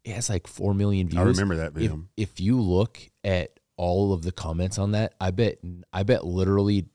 it 0.04 0.12
has 0.14 0.30
like 0.30 0.46
4 0.46 0.72
million 0.74 1.08
views 1.08 1.18
Mm-hmm, 1.18 1.26
I 1.28 1.30
remember 1.32 1.56
that 1.56 1.66
if, 1.68 1.72
video. 1.72 2.04
if 2.16 2.38
you 2.38 2.60
look 2.60 3.00
at 3.24 3.58
all 3.76 4.12
of 4.12 4.22
the 4.22 4.30
comments 4.30 4.78
on 4.78 4.92
that 4.92 5.14
i 5.20 5.32
bet 5.32 5.58
i 5.92 6.04
bet 6.04 6.24
literally 6.24 6.86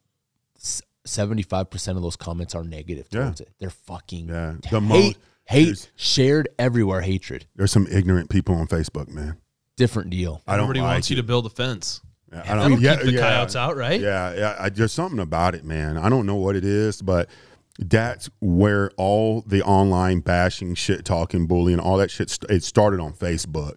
s- 1.05 1.17
75% 1.17 1.95
of 1.97 2.01
those 2.03 2.15
comments 2.15 2.55
are 2.55 2.63
negative 2.63 3.07
Yeah. 3.11 3.31
it 3.39 3.49
they're 3.59 3.69
fucking 3.69 4.27
Yeah. 4.29 4.53
hate, 4.53 4.69
The 4.71 4.81
most 4.81 5.17
hate 5.45 5.91
shared 5.95 6.49
everywhere 6.59 7.01
hatred 7.01 7.45
there's 7.55 7.71
some 7.71 7.87
ignorant 7.91 8.29
people 8.29 8.55
on 8.55 8.67
Facebook, 8.67 9.09
man. 9.09 9.37
different 9.77 10.09
deal 10.09 10.41
I 10.47 10.53
don't 10.57 10.63
Everybody 10.65 10.79
like 10.81 10.93
wants 10.95 11.09
you 11.09 11.15
to 11.17 11.23
build 11.23 11.45
a 11.45 11.49
fence. 11.49 12.01
Yeah, 12.31 12.41
I 12.41 12.47
That'll 12.47 12.69
don't 12.69 12.79
keep 12.79 13.13
the 13.13 13.17
coyotes 13.19 13.55
out, 13.55 13.77
right? 13.77 14.01
Yeah, 14.01 14.33
yeah. 14.33 14.55
I, 14.59 14.69
there's 14.69 14.91
something 14.91 15.19
about 15.19 15.53
it, 15.55 15.63
man. 15.63 15.97
I 15.97 16.09
don't 16.09 16.25
know 16.25 16.35
what 16.35 16.55
it 16.55 16.65
is, 16.65 17.01
but 17.01 17.29
that's 17.77 18.29
where 18.41 18.89
all 18.97 19.41
the 19.45 19.61
online 19.63 20.19
bashing, 20.21 20.73
shit 20.75 21.05
talking, 21.05 21.45
bullying, 21.45 21.79
all 21.79 21.97
that 21.97 22.09
shit. 22.09 22.29
St- 22.31 22.49
it 22.49 22.63
started 22.63 22.99
on 22.99 23.13
Facebook, 23.13 23.75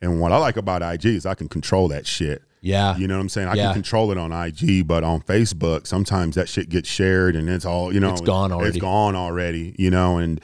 And 0.00 0.18
what 0.18 0.32
I 0.32 0.38
like 0.38 0.56
about 0.56 0.82
IG 0.82 1.04
is 1.16 1.26
I 1.26 1.34
can 1.34 1.46
control 1.48 1.88
that 1.88 2.06
shit. 2.06 2.42
Yeah. 2.60 2.96
You 2.96 3.06
know 3.08 3.16
what 3.16 3.22
I'm 3.22 3.28
saying? 3.28 3.48
I 3.48 3.54
Yeah. 3.54 3.64
can 3.66 3.74
control 3.74 4.10
it 4.12 4.18
on 4.18 4.32
IG, 4.32 4.86
but 4.86 5.02
on 5.04 5.20
Facebook, 5.22 5.86
sometimes 5.86 6.34
that 6.36 6.48
shit 6.48 6.68
gets 6.68 6.88
shared 6.88 7.34
and 7.36 7.48
it's 7.48 7.64
all, 7.64 7.92
you 7.92 8.00
know, 8.00 8.10
It's 8.12 8.20
gone 8.20 8.52
already. 8.52 8.68
It's 8.68 8.78
gone 8.78 9.16
already, 9.16 9.74
you 9.78 9.90
know, 9.90 10.18
and 10.18 10.40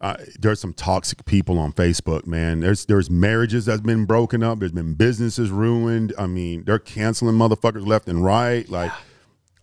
uh, 0.00 0.14
there's 0.38 0.60
some 0.60 0.72
toxic 0.74 1.24
people 1.24 1.58
on 1.58 1.72
Facebook, 1.72 2.24
man. 2.26 2.60
There's 2.60 2.84
there's 2.86 3.10
marriages 3.10 3.64
that's 3.64 3.80
been 3.80 4.04
broken 4.04 4.42
up. 4.44 4.60
There's 4.60 4.70
been 4.72 4.94
businesses 4.94 5.50
ruined. 5.50 6.12
I 6.16 6.26
mean, 6.26 6.62
they're 6.64 6.78
canceling 6.78 7.34
motherfuckers 7.34 7.84
left 7.84 8.08
and 8.08 8.22
right. 8.24 8.68
Like, 8.68 8.92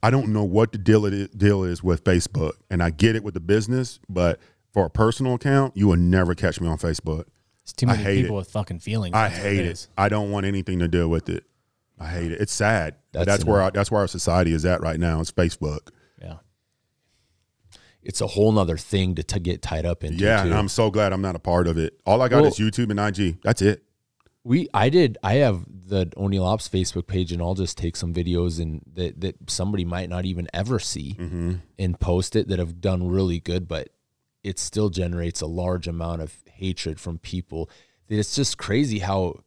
I 0.03 0.09
don't 0.09 0.33
know 0.33 0.43
what 0.43 0.73
the 0.73 0.77
deal 0.77 1.05
it 1.05 1.13
is, 1.13 1.29
deal 1.29 1.63
is 1.63 1.81
with 1.83 2.03
Facebook, 2.03 2.53
and 2.69 2.83
I 2.83 2.89
get 2.89 3.15
it 3.15 3.23
with 3.23 3.33
the 3.33 3.39
business, 3.39 3.99
but 4.09 4.39
for 4.73 4.85
a 4.85 4.89
personal 4.89 5.35
account, 5.35 5.77
you 5.77 5.87
will 5.87 5.95
never 5.95 6.35
catch 6.35 6.59
me 6.59 6.67
on 6.67 6.77
Facebook. 6.79 7.25
It's 7.63 7.71
too 7.71 7.87
I 7.87 7.91
many 7.93 8.03
hate 8.03 8.21
people 8.23 8.35
it. 8.35 8.39
with 8.39 8.49
fucking 8.51 8.79
feelings. 8.79 9.15
I 9.15 9.29
hate 9.29 9.59
it. 9.59 9.65
is. 9.67 9.87
I 9.97 10.09
don't 10.09 10.31
want 10.31 10.45
anything 10.45 10.79
to 10.79 10.87
do 10.89 11.07
with 11.07 11.29
it. 11.29 11.45
I 11.99 12.07
hate 12.07 12.31
it. 12.31 12.41
It's 12.41 12.53
sad. 12.53 12.95
That's 13.11 13.25
That's, 13.25 13.45
where 13.45 13.61
our, 13.61 13.71
that's 13.71 13.89
where 13.89 14.01
our 14.01 14.07
society 14.07 14.53
is 14.53 14.65
at 14.65 14.81
right 14.81 14.99
now. 14.99 15.21
It's 15.21 15.31
Facebook. 15.31 15.89
Yeah. 16.21 16.37
It's 18.03 18.21
a 18.21 18.27
whole 18.27 18.51
nother 18.51 18.77
thing 18.77 19.15
to, 19.15 19.23
to 19.23 19.39
get 19.39 19.61
tied 19.61 19.85
up 19.85 20.03
into. 20.03 20.23
Yeah, 20.23 20.43
I'm 20.43 20.69
so 20.69 20.91
glad 20.91 21.13
I'm 21.13 21.21
not 21.21 21.35
a 21.35 21.39
part 21.39 21.67
of 21.67 21.77
it. 21.77 21.99
All 22.05 22.21
I 22.21 22.27
got 22.27 22.41
Well- 22.41 22.51
is 22.51 22.59
YouTube 22.59 22.91
and 22.91 22.99
IG. 22.99 23.41
That's 23.41 23.61
it. 23.61 23.83
We 24.43 24.69
I 24.75 24.89
did 24.89 25.17
I 25.23 25.35
have 25.35 25.65
the 25.67 26.11
O'Neill 26.15 26.43
Ops 26.43 26.69
Facebook 26.69 27.07
page 27.07 27.31
and 27.31 27.41
I'll 27.41 27.55
just 27.55 27.79
take 27.79 27.95
some 27.95 28.13
videos 28.13 28.61
and 28.61 28.79
that 28.93 29.19
that 29.21 29.49
somebody 29.49 29.85
might 29.85 30.07
not 30.07 30.25
even 30.25 30.47
ever 30.53 30.77
see 30.77 31.15
mm-hmm. 31.17 31.53
and 31.79 31.99
post 31.99 32.35
it 32.35 32.47
that 32.49 32.59
have 32.59 32.79
done 32.79 33.07
really 33.07 33.39
good, 33.39 33.67
but 33.67 33.89
it 34.43 34.59
still 34.59 34.89
generates 34.89 35.41
a 35.41 35.47
large 35.47 35.87
amount 35.87 36.21
of 36.21 36.35
hatred 36.45 36.99
from 36.99 37.17
people. 37.17 37.71
That 38.07 38.19
It's 38.19 38.35
just 38.35 38.59
crazy 38.59 38.99
how 38.99 39.39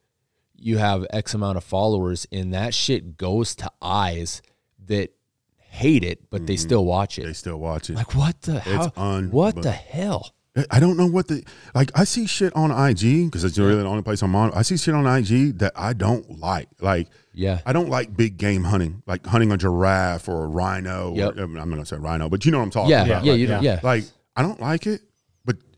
you 0.61 0.77
have 0.77 1.05
X 1.11 1.33
amount 1.33 1.57
of 1.57 1.63
followers 1.63 2.27
and 2.31 2.53
that 2.53 2.73
shit 2.73 3.17
goes 3.17 3.55
to 3.55 3.71
eyes 3.81 4.41
that 4.87 5.11
hate 5.57 6.03
it, 6.03 6.29
but 6.29 6.47
they 6.47 6.55
mm-hmm. 6.55 6.61
still 6.61 6.85
watch 6.85 7.19
it. 7.19 7.25
They 7.25 7.33
still 7.33 7.59
watch 7.59 7.89
it. 7.89 7.95
Like 7.95 8.15
what 8.15 8.41
the 8.41 8.59
how, 8.59 8.91
un- 8.95 9.31
what 9.31 9.61
the 9.61 9.71
hell? 9.71 10.33
I 10.71 10.79
don't 10.79 10.97
know 10.97 11.05
what 11.05 11.27
the 11.27 11.43
like. 11.73 11.91
I 11.95 12.03
see 12.03 12.25
shit 12.25 12.53
on 12.55 12.71
IG 12.71 13.27
because 13.27 13.43
it's 13.43 13.57
really 13.57 13.75
the 13.75 13.85
only 13.85 14.01
place 14.01 14.21
I'm 14.21 14.35
on. 14.35 14.51
I 14.53 14.63
see 14.63 14.77
shit 14.77 14.93
on 14.93 15.05
IG 15.05 15.59
that 15.59 15.73
I 15.75 15.93
don't 15.93 16.39
like. 16.39 16.67
Like, 16.81 17.07
Yeah. 17.33 17.59
I 17.65 17.71
don't 17.71 17.89
like 17.89 18.17
big 18.17 18.37
game 18.37 18.63
hunting, 18.63 19.03
like 19.05 19.25
hunting 19.25 19.51
a 19.51 19.57
giraffe 19.57 20.27
or 20.27 20.45
a 20.45 20.47
rhino. 20.47 21.13
Yep. 21.15 21.37
Or, 21.37 21.43
I'm 21.43 21.53
not 21.53 21.69
gonna 21.69 21.85
say 21.85 21.97
rhino, 21.97 22.29
but 22.29 22.45
you 22.45 22.51
know 22.51 22.57
what 22.57 22.65
I'm 22.65 22.71
talking 22.71 22.89
Yeah, 22.89 23.05
about. 23.05 23.23
yeah, 23.23 23.31
like, 23.31 23.39
you 23.39 23.47
yeah. 23.47 23.61
yeah. 23.61 23.79
like 23.83 24.05
I 24.35 24.41
don't 24.41 24.59
like 24.59 24.87
it. 24.87 25.01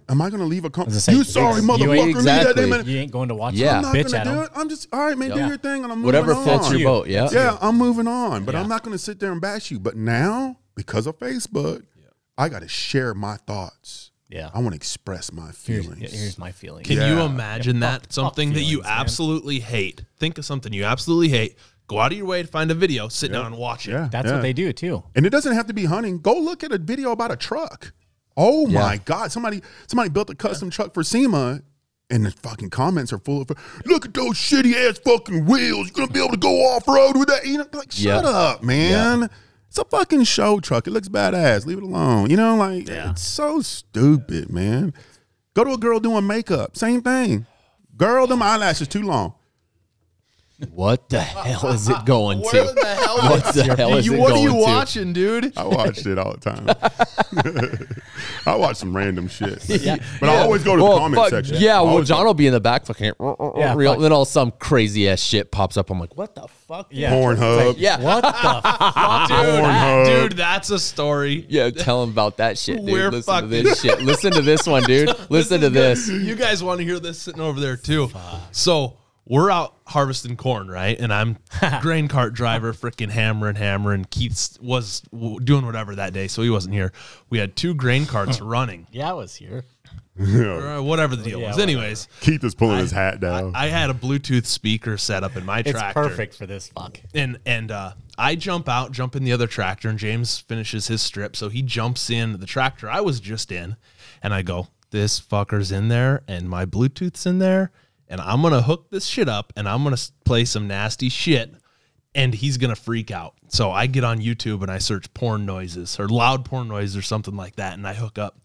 But 0.07 0.11
am 0.13 0.21
I 0.21 0.29
gonna 0.29 0.45
leave 0.45 0.65
a 0.65 0.69
comment? 0.69 0.93
You 0.93 0.99
say, 0.99 1.23
sorry, 1.23 1.61
you 1.61 1.67
motherfucker. 1.67 1.97
ain't- 1.97 2.15
Leave 2.15 2.23
that 2.25 2.57
Exactly. 2.57 2.93
You 2.93 2.99
ain't 2.99 3.11
going 3.11 3.29
to 3.29 3.35
watch 3.35 3.53
Yeah. 3.55 3.77
I'm 3.77 3.81
not 3.83 3.95
bitch 3.95 4.03
gonna 4.11 4.17
at 4.17 4.23
do 4.25 4.29
them. 4.31 4.39
it. 4.43 4.49
I'm 4.55 4.69
just 4.69 4.87
all 4.93 4.99
right, 4.99 5.17
man. 5.17 5.31
Do 5.31 5.45
your 5.47 5.57
thing, 5.57 5.83
and 5.83 5.91
I'm 5.91 5.99
moving 6.01 6.15
on. 6.15 6.25
Whatever 6.25 6.33
moving 6.35 6.43
floats 6.43 6.67
on. 6.69 6.79
your 6.79 6.89
boat. 6.89 7.07
Yeah. 7.07 7.29
Yeah, 7.31 7.57
I'm 7.61 7.77
moving 7.77 8.07
on, 8.07 8.43
but 8.45 8.55
Yeah. 8.55 8.61
I'm 8.61 8.69
not 8.69 8.83
going 8.83 8.93
to 8.93 8.99
sit 9.03 9.19
there 9.19 9.31
and 9.31 9.39
bash 9.41 9.71
you. 9.71 9.79
But 9.79 9.95
now, 9.97 10.57
because 10.75 11.07
of 11.07 11.17
Facebook, 11.19 11.83
I 12.37 12.49
got 12.49 12.61
to 12.61 12.67
share 12.67 13.13
my 13.13 13.37
thoughts. 13.37 14.11
Yeah. 14.29 14.49
I 14.53 14.59
want 14.59 14.69
to 14.71 14.75
express 14.77 15.31
my 15.33 15.51
feelings. 15.51 16.13
here's 16.13 16.37
my 16.37 16.51
feeling. 16.53 16.83
Can 16.85 16.95
you 16.97 17.21
imagine 17.21 17.75
Yeah, 17.75 17.91
that? 17.91 18.01
fuck- 18.03 18.13
Something 18.13 18.49
fuck 18.49 18.55
that 18.55 18.61
you 18.63 18.77
feelings, 18.77 18.87
man. 18.87 18.99
absolutely 18.99 19.59
hate. 19.59 20.01
Think 20.19 20.37
of 20.37 20.45
something 20.45 20.71
you 20.71 20.85
absolutely 20.85 21.29
hate. 21.29 21.57
Go 21.87 21.99
out 21.99 22.13
of 22.13 22.17
your 22.17 22.25
way 22.27 22.41
to 22.41 22.47
find 22.47 22.71
a 22.71 22.73
video, 22.73 23.09
sit 23.09 23.33
down 23.33 23.45
and 23.47 23.57
watch 23.57 23.85
it. 23.89 23.91
yeah, 23.91 24.07
That's 24.09 24.27
yeah. 24.27 24.35
what 24.35 24.41
they 24.41 24.53
do 24.53 24.71
too. 24.71 25.03
And 25.13 25.25
it 25.25 25.29
doesn't 25.31 25.53
have 25.53 25.67
to 25.67 25.73
be 25.73 25.83
hunting. 25.83 26.19
Go 26.19 26.39
look 26.39 26.63
at 26.63 26.71
a 26.71 26.77
video 26.77 27.11
about 27.11 27.31
a 27.31 27.35
truck. 27.35 27.91
Oh 28.37 28.65
my 28.67 28.97
God! 29.05 29.31
Somebody 29.31 29.61
somebody 29.87 30.09
built 30.09 30.29
a 30.29 30.35
custom 30.35 30.69
truck 30.69 30.93
for 30.93 31.03
SEMA, 31.03 31.61
and 32.09 32.25
the 32.25 32.31
fucking 32.31 32.69
comments 32.69 33.11
are 33.13 33.19
full 33.19 33.41
of 33.41 33.51
look 33.85 34.05
at 34.05 34.13
those 34.13 34.35
shitty 34.37 34.73
ass 34.73 34.97
fucking 34.99 35.45
wheels. 35.45 35.87
You're 35.87 36.07
gonna 36.07 36.11
be 36.11 36.19
able 36.19 36.31
to 36.31 36.37
go 36.37 36.65
off 36.75 36.87
road 36.87 37.17
with 37.17 37.27
that. 37.27 37.45
You 37.45 37.57
know, 37.59 37.67
like 37.73 37.91
shut 37.91 38.23
Yeah. 38.23 38.29
up, 38.29 38.63
man. 38.63 39.29
It's 39.67 39.77
a 39.77 39.85
fucking 39.85 40.23
show 40.25 40.59
truck. 40.59 40.87
It 40.87 40.91
looks 40.91 41.07
badass. 41.07 41.65
Leave 41.65 41.77
it 41.77 41.83
alone. 41.83 42.29
You 42.29 42.35
know, 42.37 42.55
like 42.55 42.89
it's 42.89 43.21
so 43.21 43.61
stupid, 43.61 44.51
man. 44.51 44.93
Go 45.53 45.63
to 45.63 45.71
a 45.71 45.77
girl 45.77 45.99
doing 45.99 46.27
makeup. 46.27 46.75
Same 46.77 47.01
thing. 47.01 47.45
Girl, 47.97 48.27
them 48.27 48.41
eyelashes 48.41 48.87
too 48.87 49.03
long. 49.03 49.33
What 50.73 51.09
the 51.09 51.19
hell 51.19 51.67
is 51.71 51.89
it 51.89 52.05
going 52.05 52.41
to? 52.41 52.45
Where 52.51 52.73
the 52.73 52.85
hell 52.85 53.17
What 53.31 53.53
the 53.53 53.75
hell 53.75 53.95
is 53.97 54.05
you, 54.05 54.13
it 54.15 54.19
what 54.19 54.31
are 54.31 54.35
going 54.35 54.43
you 54.43 54.49
to? 54.49 54.55
watching, 54.55 55.13
dude? 55.13 55.57
I 55.57 55.63
watched 55.65 56.05
it 56.05 56.17
all 56.19 56.33
the 56.33 56.39
time. 56.39 56.67
I 58.45 58.55
watch 58.55 58.77
some 58.77 58.95
random 58.95 59.27
shit. 59.27 59.67
Yeah. 59.69 59.97
But 60.19 60.29
I 60.29 60.37
always 60.37 60.63
go 60.63 60.75
to 60.75 60.83
Well, 60.83 60.93
the 60.93 60.99
comment 60.99 61.21
fuck, 61.23 61.29
section. 61.31 61.57
Yeah, 61.59 61.77
I 61.79 61.81
well, 61.81 61.91
always 61.91 62.07
John 62.07 62.19
go- 62.21 62.25
will 62.27 62.33
be 62.33 62.47
in 62.47 62.53
the 62.53 62.59
back 62.59 62.85
fucking 62.85 63.13
Yeah, 63.57 63.73
real, 63.75 63.93
fuck. 63.93 64.01
then 64.01 64.11
all 64.11 64.25
some 64.25 64.51
crazy 64.51 65.09
ass 65.09 65.19
shit 65.21 65.51
pops 65.51 65.77
up. 65.77 65.89
I'm 65.89 65.99
like, 65.99 66.15
what 66.17 66.35
the 66.35 66.47
fuck? 66.67 66.87
Yeah. 66.91 67.11
Pornhub. 67.13 67.75
Yeah. 67.77 67.99
What 67.99 68.21
the 68.21 68.31
fuck? 68.41 68.63
Dude, 69.29 69.37
Pornhub. 69.37 70.05
dude, 70.05 70.31
that's 70.37 70.69
a 70.69 70.79
story. 70.79 71.45
Yeah, 71.49 71.69
tell 71.71 72.03
him 72.03 72.09
about 72.11 72.37
that 72.37 72.57
shit, 72.57 72.77
dude. 72.77 72.91
We're 72.91 73.09
Listen 73.11 73.33
fucking- 73.33 73.49
to 73.49 73.63
this 73.63 73.81
shit. 73.81 74.01
Listen 74.01 74.31
to 74.33 74.41
this 74.41 74.67
one, 74.67 74.83
dude. 74.83 75.09
Listen 75.29 75.59
to 75.61 75.67
is 75.67 75.73
good. 75.73 75.73
this. 75.73 76.09
You 76.09 76.35
guys 76.35 76.63
want 76.63 76.79
to 76.79 76.85
hear 76.85 76.99
this 76.99 77.19
sitting 77.19 77.41
over 77.41 77.59
there 77.59 77.77
too. 77.77 78.09
So 78.51 78.97
we're 79.25 79.51
out 79.51 79.75
harvesting 79.87 80.35
corn, 80.35 80.69
right? 80.69 80.99
And 80.99 81.13
I'm 81.13 81.37
grain 81.81 82.07
cart 82.07 82.33
driver, 82.33 82.73
freaking 82.73 83.09
hammering, 83.09 83.55
hammering. 83.55 84.05
Keith 84.09 84.57
was 84.61 85.01
w- 85.13 85.39
doing 85.39 85.65
whatever 85.65 85.95
that 85.95 86.13
day, 86.13 86.27
so 86.27 86.41
he 86.41 86.49
wasn't 86.49 86.73
here. 86.73 86.91
We 87.29 87.37
had 87.37 87.55
two 87.55 87.73
grain 87.73 88.05
carts 88.05 88.41
running, 88.41 88.87
Yeah, 88.91 89.09
I 89.11 89.13
was 89.13 89.35
here. 89.35 89.63
or 90.19 90.67
uh, 90.67 90.81
whatever 90.81 91.15
the 91.15 91.23
deal 91.23 91.39
Yeah, 91.39 91.47
was. 91.47 91.55
whatever. 91.57 91.71
Anyways, 91.79 92.07
Keith 92.19 92.43
is 92.43 92.53
pulling 92.53 92.79
his 92.79 92.91
hat 92.91 93.19
down. 93.21 93.53
I 93.55 93.67
had 93.67 93.89
a 93.89 93.93
Bluetooth 93.93 94.45
speaker 94.45 94.97
set 94.97 95.23
up 95.23 95.37
in 95.37 95.45
my 95.45 95.59
It's 95.59 95.71
tractor. 95.71 96.01
perfect 96.03 96.35
for 96.35 96.45
this 96.45 96.67
fuck. 96.67 96.99
and 97.13 97.39
and 97.45 97.71
uh, 97.71 97.93
I 98.17 98.35
jump 98.35 98.67
out, 98.67 98.91
jump 98.91 99.15
in 99.15 99.23
the 99.23 99.31
other 99.31 99.47
tractor, 99.47 99.87
and 99.87 99.97
James 99.97 100.37
finishes 100.39 100.87
his 100.87 101.01
strip. 101.01 101.35
So 101.37 101.47
he 101.49 101.61
jumps 101.61 102.09
in 102.09 102.39
the 102.39 102.45
tractor 102.45 102.89
I 102.89 102.99
was 103.01 103.19
just 103.21 103.51
in, 103.53 103.77
and 104.21 104.33
I 104.33 104.41
go, 104.41 104.67
"This 104.91 105.19
fucker's 105.21 105.71
in 105.71 105.87
there, 105.87 106.23
and 106.27 106.49
my 106.49 106.65
Bluetooth's 106.65 107.25
in 107.25 107.39
there, 107.39 107.71
and 108.11 108.21
I'm 108.21 108.43
gonna 108.43 108.61
hook 108.61 108.91
this 108.91 109.05
shit 109.07 109.27
up, 109.27 109.51
and 109.55 109.67
I'm 109.67 109.83
gonna 109.83 109.97
play 110.25 110.45
some 110.45 110.67
nasty 110.67 111.09
shit, 111.09 111.55
and 112.13 112.33
he's 112.35 112.57
gonna 112.57 112.75
freak 112.75 113.09
out." 113.09 113.33
So 113.47 113.71
I 113.71 113.87
get 113.87 114.03
on 114.03 114.19
YouTube 114.19 114.61
and 114.61 114.69
I 114.69 114.77
search 114.77 115.11
porn 115.15 115.45
noises 115.45 115.99
or 115.99 116.07
loud 116.07 116.45
porn 116.45 116.67
noises 116.67 116.95
or 116.95 117.01
something 117.01 117.35
like 117.35 117.55
that, 117.55 117.73
and 117.73 117.87
I 117.87 117.95
hook 117.95 118.19
up, 118.19 118.37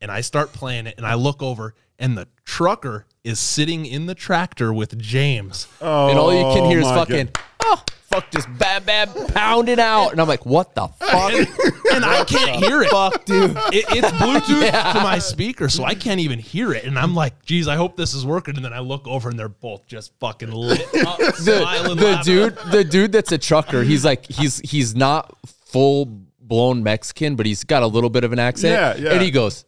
and 0.00 0.10
I 0.12 0.20
start 0.20 0.52
playing 0.52 0.86
it, 0.86 0.94
and 0.96 1.06
I 1.06 1.14
look 1.14 1.42
over, 1.42 1.74
and 1.98 2.16
the 2.16 2.28
trucker 2.44 3.06
is 3.24 3.40
sitting 3.40 3.84
in 3.84 4.06
the 4.06 4.14
tractor 4.14 4.72
with 4.72 4.96
James. 4.98 5.66
oh, 5.80 6.08
And 6.08 6.18
all 6.18 6.32
you 6.32 6.44
can 6.54 6.70
hear 6.70 6.78
is 6.78 6.86
oh 6.86 6.94
fucking, 6.94 7.26
God. 7.26 7.42
oh, 7.64 7.82
fuck, 8.10 8.30
just 8.30 8.48
bam, 8.58 8.82
bam, 8.84 9.08
pounding 9.28 9.78
out. 9.78 10.10
And 10.12 10.20
I'm 10.20 10.28
like, 10.28 10.44
what 10.46 10.74
the 10.74 10.88
fuck? 11.00 11.32
and, 11.32 11.46
and 11.94 12.04
I 12.04 12.24
can't 12.24 12.64
hear 12.64 12.82
it. 12.82 12.90
fuck, 12.90 13.24
dude. 13.24 13.50
It, 13.72 13.84
it's 13.90 14.08
Bluetooth 14.12 14.62
Yeah. 14.62 14.92
to 14.94 15.00
my 15.00 15.18
speaker, 15.18 15.68
so 15.68 15.84
I 15.84 15.94
can't 15.94 16.20
even 16.20 16.38
hear 16.38 16.72
it. 16.72 16.84
And 16.84 16.98
I'm 16.98 17.14
like, 17.14 17.44
geez, 17.44 17.68
I 17.68 17.76
hope 17.76 17.96
this 17.96 18.14
is 18.14 18.24
working. 18.26 18.56
And 18.56 18.64
then 18.64 18.72
I 18.72 18.80
look 18.80 19.06
over 19.06 19.28
and 19.28 19.38
they're 19.38 19.48
both 19.48 19.86
just 19.86 20.12
fucking 20.20 20.50
lit 20.50 20.80
up, 21.06 21.18
the, 21.18 21.94
the 21.98 22.20
dude 22.24 22.56
the 22.72 22.84
dude 22.84 23.12
that's 23.12 23.32
a 23.32 23.38
trucker 23.38 23.82
he's 23.82 24.04
like 24.04 24.26
he's 24.26 24.58
he's 24.60 24.94
not 24.94 25.34
full 25.46 26.06
blown 26.40 26.82
mexican 26.82 27.36
but 27.36 27.44
he's 27.46 27.64
got 27.64 27.82
a 27.82 27.86
little 27.86 28.10
bit 28.10 28.24
of 28.24 28.32
an 28.32 28.38
accent 28.38 28.72
Yeah, 28.72 29.04
yeah. 29.08 29.12
and 29.14 29.22
he 29.22 29.30
goes 29.30 29.64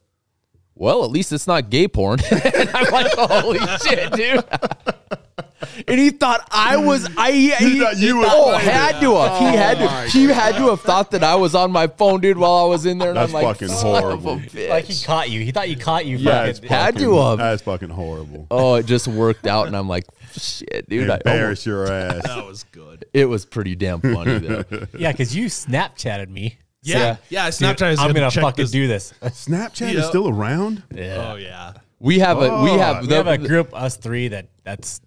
well 0.80 1.04
at 1.04 1.10
least 1.10 1.30
it's 1.32 1.46
not 1.46 1.70
gay 1.70 1.86
porn 1.86 2.18
and 2.30 2.70
i'm 2.74 2.90
like 2.90 3.12
holy 3.16 3.60
shit 3.84 4.12
dude 4.12 4.44
and 5.86 6.00
he 6.00 6.10
thought 6.10 6.46
i 6.50 6.76
was 6.76 7.08
i 7.16 7.30
he, 7.32 7.78
thought 7.78 7.98
you 7.98 8.16
was 8.16 8.28
oh 8.30 8.56
had 8.56 8.98
to 9.00 9.14
have 9.14 9.38
he 9.38 9.46
Oh 9.46 9.56
had 9.56 9.78
to 9.78 10.10
he 10.10 10.24
had 10.24 10.56
to 10.56 10.68
have 10.70 10.80
thought 10.80 11.10
that 11.10 11.22
i 11.22 11.34
was 11.34 11.54
on 11.54 11.70
my 11.70 11.86
phone 11.86 12.20
dude 12.20 12.38
while 12.38 12.64
i 12.64 12.64
was 12.64 12.86
in 12.86 12.96
there 12.98 13.10
and 13.10 13.18
That's 13.18 13.32
i'm 13.34 13.42
like 13.42 13.58
fucking 13.58 13.68
son 13.68 13.88
of 13.88 13.94
a 13.94 14.00
horrible. 14.00 14.42
Like 14.68 14.84
he 14.86 15.04
caught 15.04 15.30
you. 15.30 15.40
He 15.42 15.52
thought 15.52 15.68
you 15.68 15.76
caught 15.76 16.06
you. 16.06 16.18
That's 16.18 16.58
fucking- 16.58 16.70
Had 16.74 16.98
to 16.98 17.14
have. 17.16 17.38
That's 17.38 17.62
fucking 17.62 17.90
horrible. 17.90 18.46
oh 18.50 18.76
it 18.76 18.86
just 18.86 19.06
worked 19.06 19.46
out 19.46 19.66
and 19.66 19.76
i'm 19.76 19.88
like 19.88 20.04
shit 20.32 20.88
dude 20.88 21.10
I 21.10 21.16
Embarrass 21.16 21.66
almost, 21.66 21.66
your 21.66 21.92
ass. 21.92 22.22
That 22.24 22.46
was 22.46 22.64
good. 22.64 23.04
it 23.12 23.26
was 23.26 23.44
pretty 23.44 23.74
damn 23.74 24.00
funny 24.00 24.38
though 24.38 24.64
yeah, 24.98 25.12
because 25.12 25.36
you 25.36 25.46
Snapchatted 25.46 26.28
me. 26.28 26.56
Yeah, 26.82 27.16
yeah. 27.28 27.44
I 27.46 27.48
Snapchat. 27.50 27.92
is 27.92 27.98
I'm 27.98 28.12
gonna 28.12 28.30
check 28.30 28.42
fucking 28.42 28.62
this- 28.64 28.70
do 28.70 28.86
this. 28.86 29.12
Snapchat 29.22 29.92
Yeah. 29.92 30.00
is 30.00 30.06
still 30.06 30.28
around. 30.28 30.82
Yeah. 30.94 31.32
Oh 31.32 31.36
yeah. 31.36 31.72
We 31.98 32.18
have 32.20 32.38
a 32.38 32.62
we 32.62 32.70
Oh, 32.70 32.78
have 32.78 33.00
We 33.02 33.08
the, 33.08 33.16
have 33.16 33.26
a 33.26 33.36
group, 33.38 33.74
us 33.74 33.96
three, 33.96 34.28
that 34.28 34.48
that's 34.64 35.00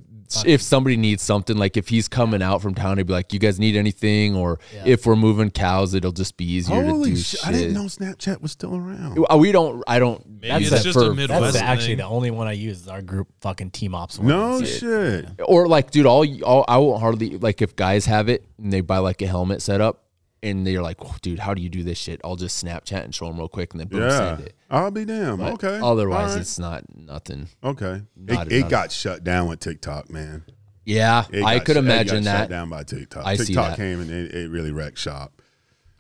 if 0.46 0.64
somebody 0.64 0.98
needs 0.98 1.22
something 1.22 1.58
like 1.58 1.78
if 1.78 1.88
he's 1.90 2.08
coming 2.08 2.42
out 2.42 2.60
from 2.60 2.74
town 2.74 2.98
he'd 2.98 3.06
be 3.06 3.14
like 3.14 3.32
you 3.34 3.38
guys 3.40 3.60
need 3.60 3.76
anything 3.76 4.36
or 4.36 4.60
if 4.84 5.06
we're 5.06 5.16
moving 5.16 5.52
cows 5.52 5.94
it'll 5.94 6.12
just 6.12 6.38
be 6.38 6.46
easier 6.54 6.82
to 6.82 6.90
Holy 6.90 7.12
do 7.12 7.16
shit! 7.18 7.40
shit. 7.42 7.48
I 7.48 7.52
didn't 7.52 7.74
know 7.74 7.84
Snapchat 7.84 8.42
was 8.42 8.52
still 8.52 8.76
around. 8.76 9.24
Uh, 9.32 9.38
We 9.38 9.52
don't 9.52 9.84
I 9.88 10.00
don't 10.00 10.26
Maybe 10.42 10.66
that's 10.66 10.72
it's 10.72 10.82
a 10.82 10.84
just 10.84 10.98
a 10.98 11.02
for- 11.06 11.14
Midwest 11.14 11.42
that's 11.42 11.58
thing. 11.58 11.64
actually 11.66 11.96
the 11.96 12.06
only 12.06 12.32
one 12.32 12.48
I 12.48 12.54
use. 12.54 12.82
Is 12.82 12.88
our 12.88 13.04
group 13.04 13.28
fucking 13.42 13.72
team 13.72 13.94
ops. 13.94 14.18
one. 14.18 14.28
No 14.28 14.58
That's 14.60 14.72
it. 14.72 14.80
shit. 14.80 15.40
or 15.46 15.68
like 15.68 15.92
dude 15.92 16.08
all, 16.08 16.26
all 16.44 16.66
I 16.68 16.78
won't 16.78 17.00
hardly 17.02 17.38
like 17.38 17.62
if 17.62 17.76
guys 17.76 18.06
have 18.08 18.28
it 18.28 18.44
and 18.58 18.74
they 18.74 18.82
buy 18.82 18.98
like 19.00 19.22
a 19.22 19.28
helmet 19.28 19.62
setup 19.62 20.04
and 20.44 20.68
they're 20.68 20.82
like, 20.82 20.98
"Oh, 21.02 21.16
dude, 21.22 21.40
how 21.40 21.54
do 21.54 21.62
you 21.62 21.70
do 21.70 21.82
this 21.84 21.98
shit? 21.98 22.22
I'll 22.24 22.36
just 22.36 22.64
Snapchat 22.64 23.04
and 23.04 23.16
show 23.16 23.26
them 23.28 23.38
real 23.38 23.48
quick, 23.48 23.74
and 23.74 23.80
then 23.80 23.88
boom, 23.88 24.02
Yeah, 24.02 24.36
send 24.36 24.42
it. 24.48 24.56
I'll 24.70 24.92
be 24.92 25.06
damn. 25.06 25.38
But 25.38 25.54
okay. 25.54 25.80
Otherwise, 25.82 26.34
right. 26.34 26.42
it's 26.42 26.60
not 26.60 26.84
nothing. 26.96 27.48
okay. 27.64 28.02
not- 28.16 28.48
it 28.52 28.54
it 28.66 28.70
got 28.70 28.92
shut 28.92 29.24
down 29.24 29.48
with 29.48 29.60
TikTok, 29.60 30.10
man. 30.12 30.44
Yeah, 30.86 31.24
It 31.32 31.44
I 31.44 31.60
could 31.60 31.76
shut- 31.76 31.86
it 31.86 31.88
got 31.88 31.94
imagine 31.94 32.16
shut 32.18 32.24
that. 32.26 32.50
down 32.50 32.70
by 32.70 32.84
TikTok. 32.84 33.26
I 33.26 33.38
TikTok 33.38 33.78
came 33.78 34.02
and 34.02 34.12
it, 34.12 34.36
it 34.36 34.50
really 34.50 34.72
wrecked 34.72 34.98
shop. 34.98 35.42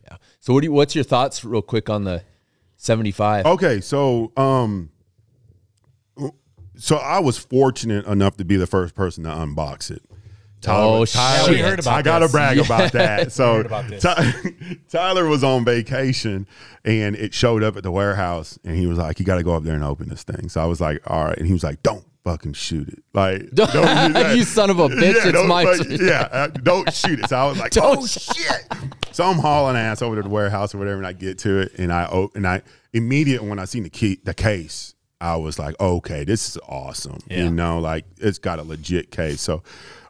Yeah. 0.04 0.18
So 0.42 0.54
what 0.54 0.60
do 0.60 0.66
you, 0.66 0.74
what's 0.74 0.94
your 0.94 1.06
thoughts, 1.06 1.46
real 1.46 1.62
quick, 1.62 1.90
on 1.90 2.04
the 2.04 2.24
seventy 2.76 3.12
five? 3.12 3.46
Okay, 3.46 3.80
so 3.80 4.34
um, 4.36 4.90
so 6.76 6.98
I 6.98 7.20
was 7.20 7.38
fortunate 7.38 8.06
enough 8.08 8.36
to 8.38 8.46
be 8.46 8.58
the 8.58 8.68
first 8.68 8.94
person 8.96 9.24
to 9.24 9.30
unbox 9.30 9.90
it. 9.90 10.04
Oh, 10.68 11.06
Tyler, 11.06 11.44
shit. 11.46 11.52
we 11.52 11.60
heard 11.60 11.80
about 11.80 11.94
I 11.94 12.02
gotta 12.02 12.26
this. 12.26 12.32
brag 12.32 12.58
about 12.60 12.92
that. 12.94 13.32
So 13.32 13.62
about. 13.62 14.00
Ty- 14.00 14.34
Tyler 14.90 15.28
was 15.28 15.44
on 15.44 15.66
vacation 15.66 16.48
and 16.86 17.16
it 17.16 17.34
showed 17.34 17.64
up 17.64 17.76
at 17.78 17.84
the 17.84 17.92
warehouse 17.92 18.58
and 18.64 18.76
he 18.78 18.86
was 18.88 18.98
like, 18.98 19.20
"You 19.20 19.26
got 19.26 19.36
to 19.36 19.44
go 19.44 19.56
up 19.56 19.64
there 19.64 19.76
and 19.76 19.84
open 19.84 20.10
this 20.10 20.24
thing." 20.24 20.50
So 20.50 20.62
I 20.62 20.66
was 20.66 20.80
like, 20.82 21.00
"All 21.10 21.26
right," 21.26 21.38
and 21.38 21.48
he 21.48 21.54
was 21.54 21.64
like, 21.64 21.82
"Don't 21.84 22.06
fucking 22.24 22.54
shoot 22.54 22.88
it, 22.88 23.04
like 23.14 23.50
don't 23.54 23.72
do 23.72 24.14
that." 24.14 24.36
you 24.38 24.44
son 24.44 24.70
of 24.70 24.80
a 24.80 24.88
bitch! 24.90 25.26
it's 25.26 25.48
my 25.48 25.64
like, 25.64 26.00
yeah, 26.02 26.28
uh, 26.32 26.48
don't 26.48 26.94
shoot 26.94 27.20
it. 27.20 27.30
So 27.30 27.36
I 27.38 27.46
was 27.46 27.58
like, 27.60 27.72
Don't 27.72 27.98
oh 28.00 28.06
shit. 28.06 28.68
So 29.12 29.24
I'm 29.26 29.38
hauling 29.38 29.76
ass 29.76 30.02
over 30.02 30.16
to 30.16 30.22
the 30.24 30.30
warehouse 30.30 30.74
or 30.74 30.78
whatever, 30.80 30.98
and 30.98 31.08
I 31.08 31.14
get 31.14 31.38
to 31.40 31.60
it, 31.60 31.74
and 31.78 31.92
I 31.92 32.06
o- 32.06 32.32
and 32.36 32.48
I 32.48 32.62
immediately 32.94 33.48
when 33.50 33.60
I 33.60 33.66
seen 33.66 33.84
the 33.84 33.90
key, 33.90 34.20
the 34.24 34.34
case, 34.34 34.96
I 35.22 35.36
was 35.38 35.58
like, 35.60 35.80
okay, 35.80 36.24
this 36.24 36.50
is 36.50 36.58
awesome. 36.68 37.20
Yeah. 37.30 37.44
You 37.46 37.52
know, 37.52 37.80
like 37.80 38.06
it's 38.20 38.40
got 38.40 38.60
a 38.60 38.64
legit 38.64 39.12
case. 39.12 39.42
So 39.42 39.64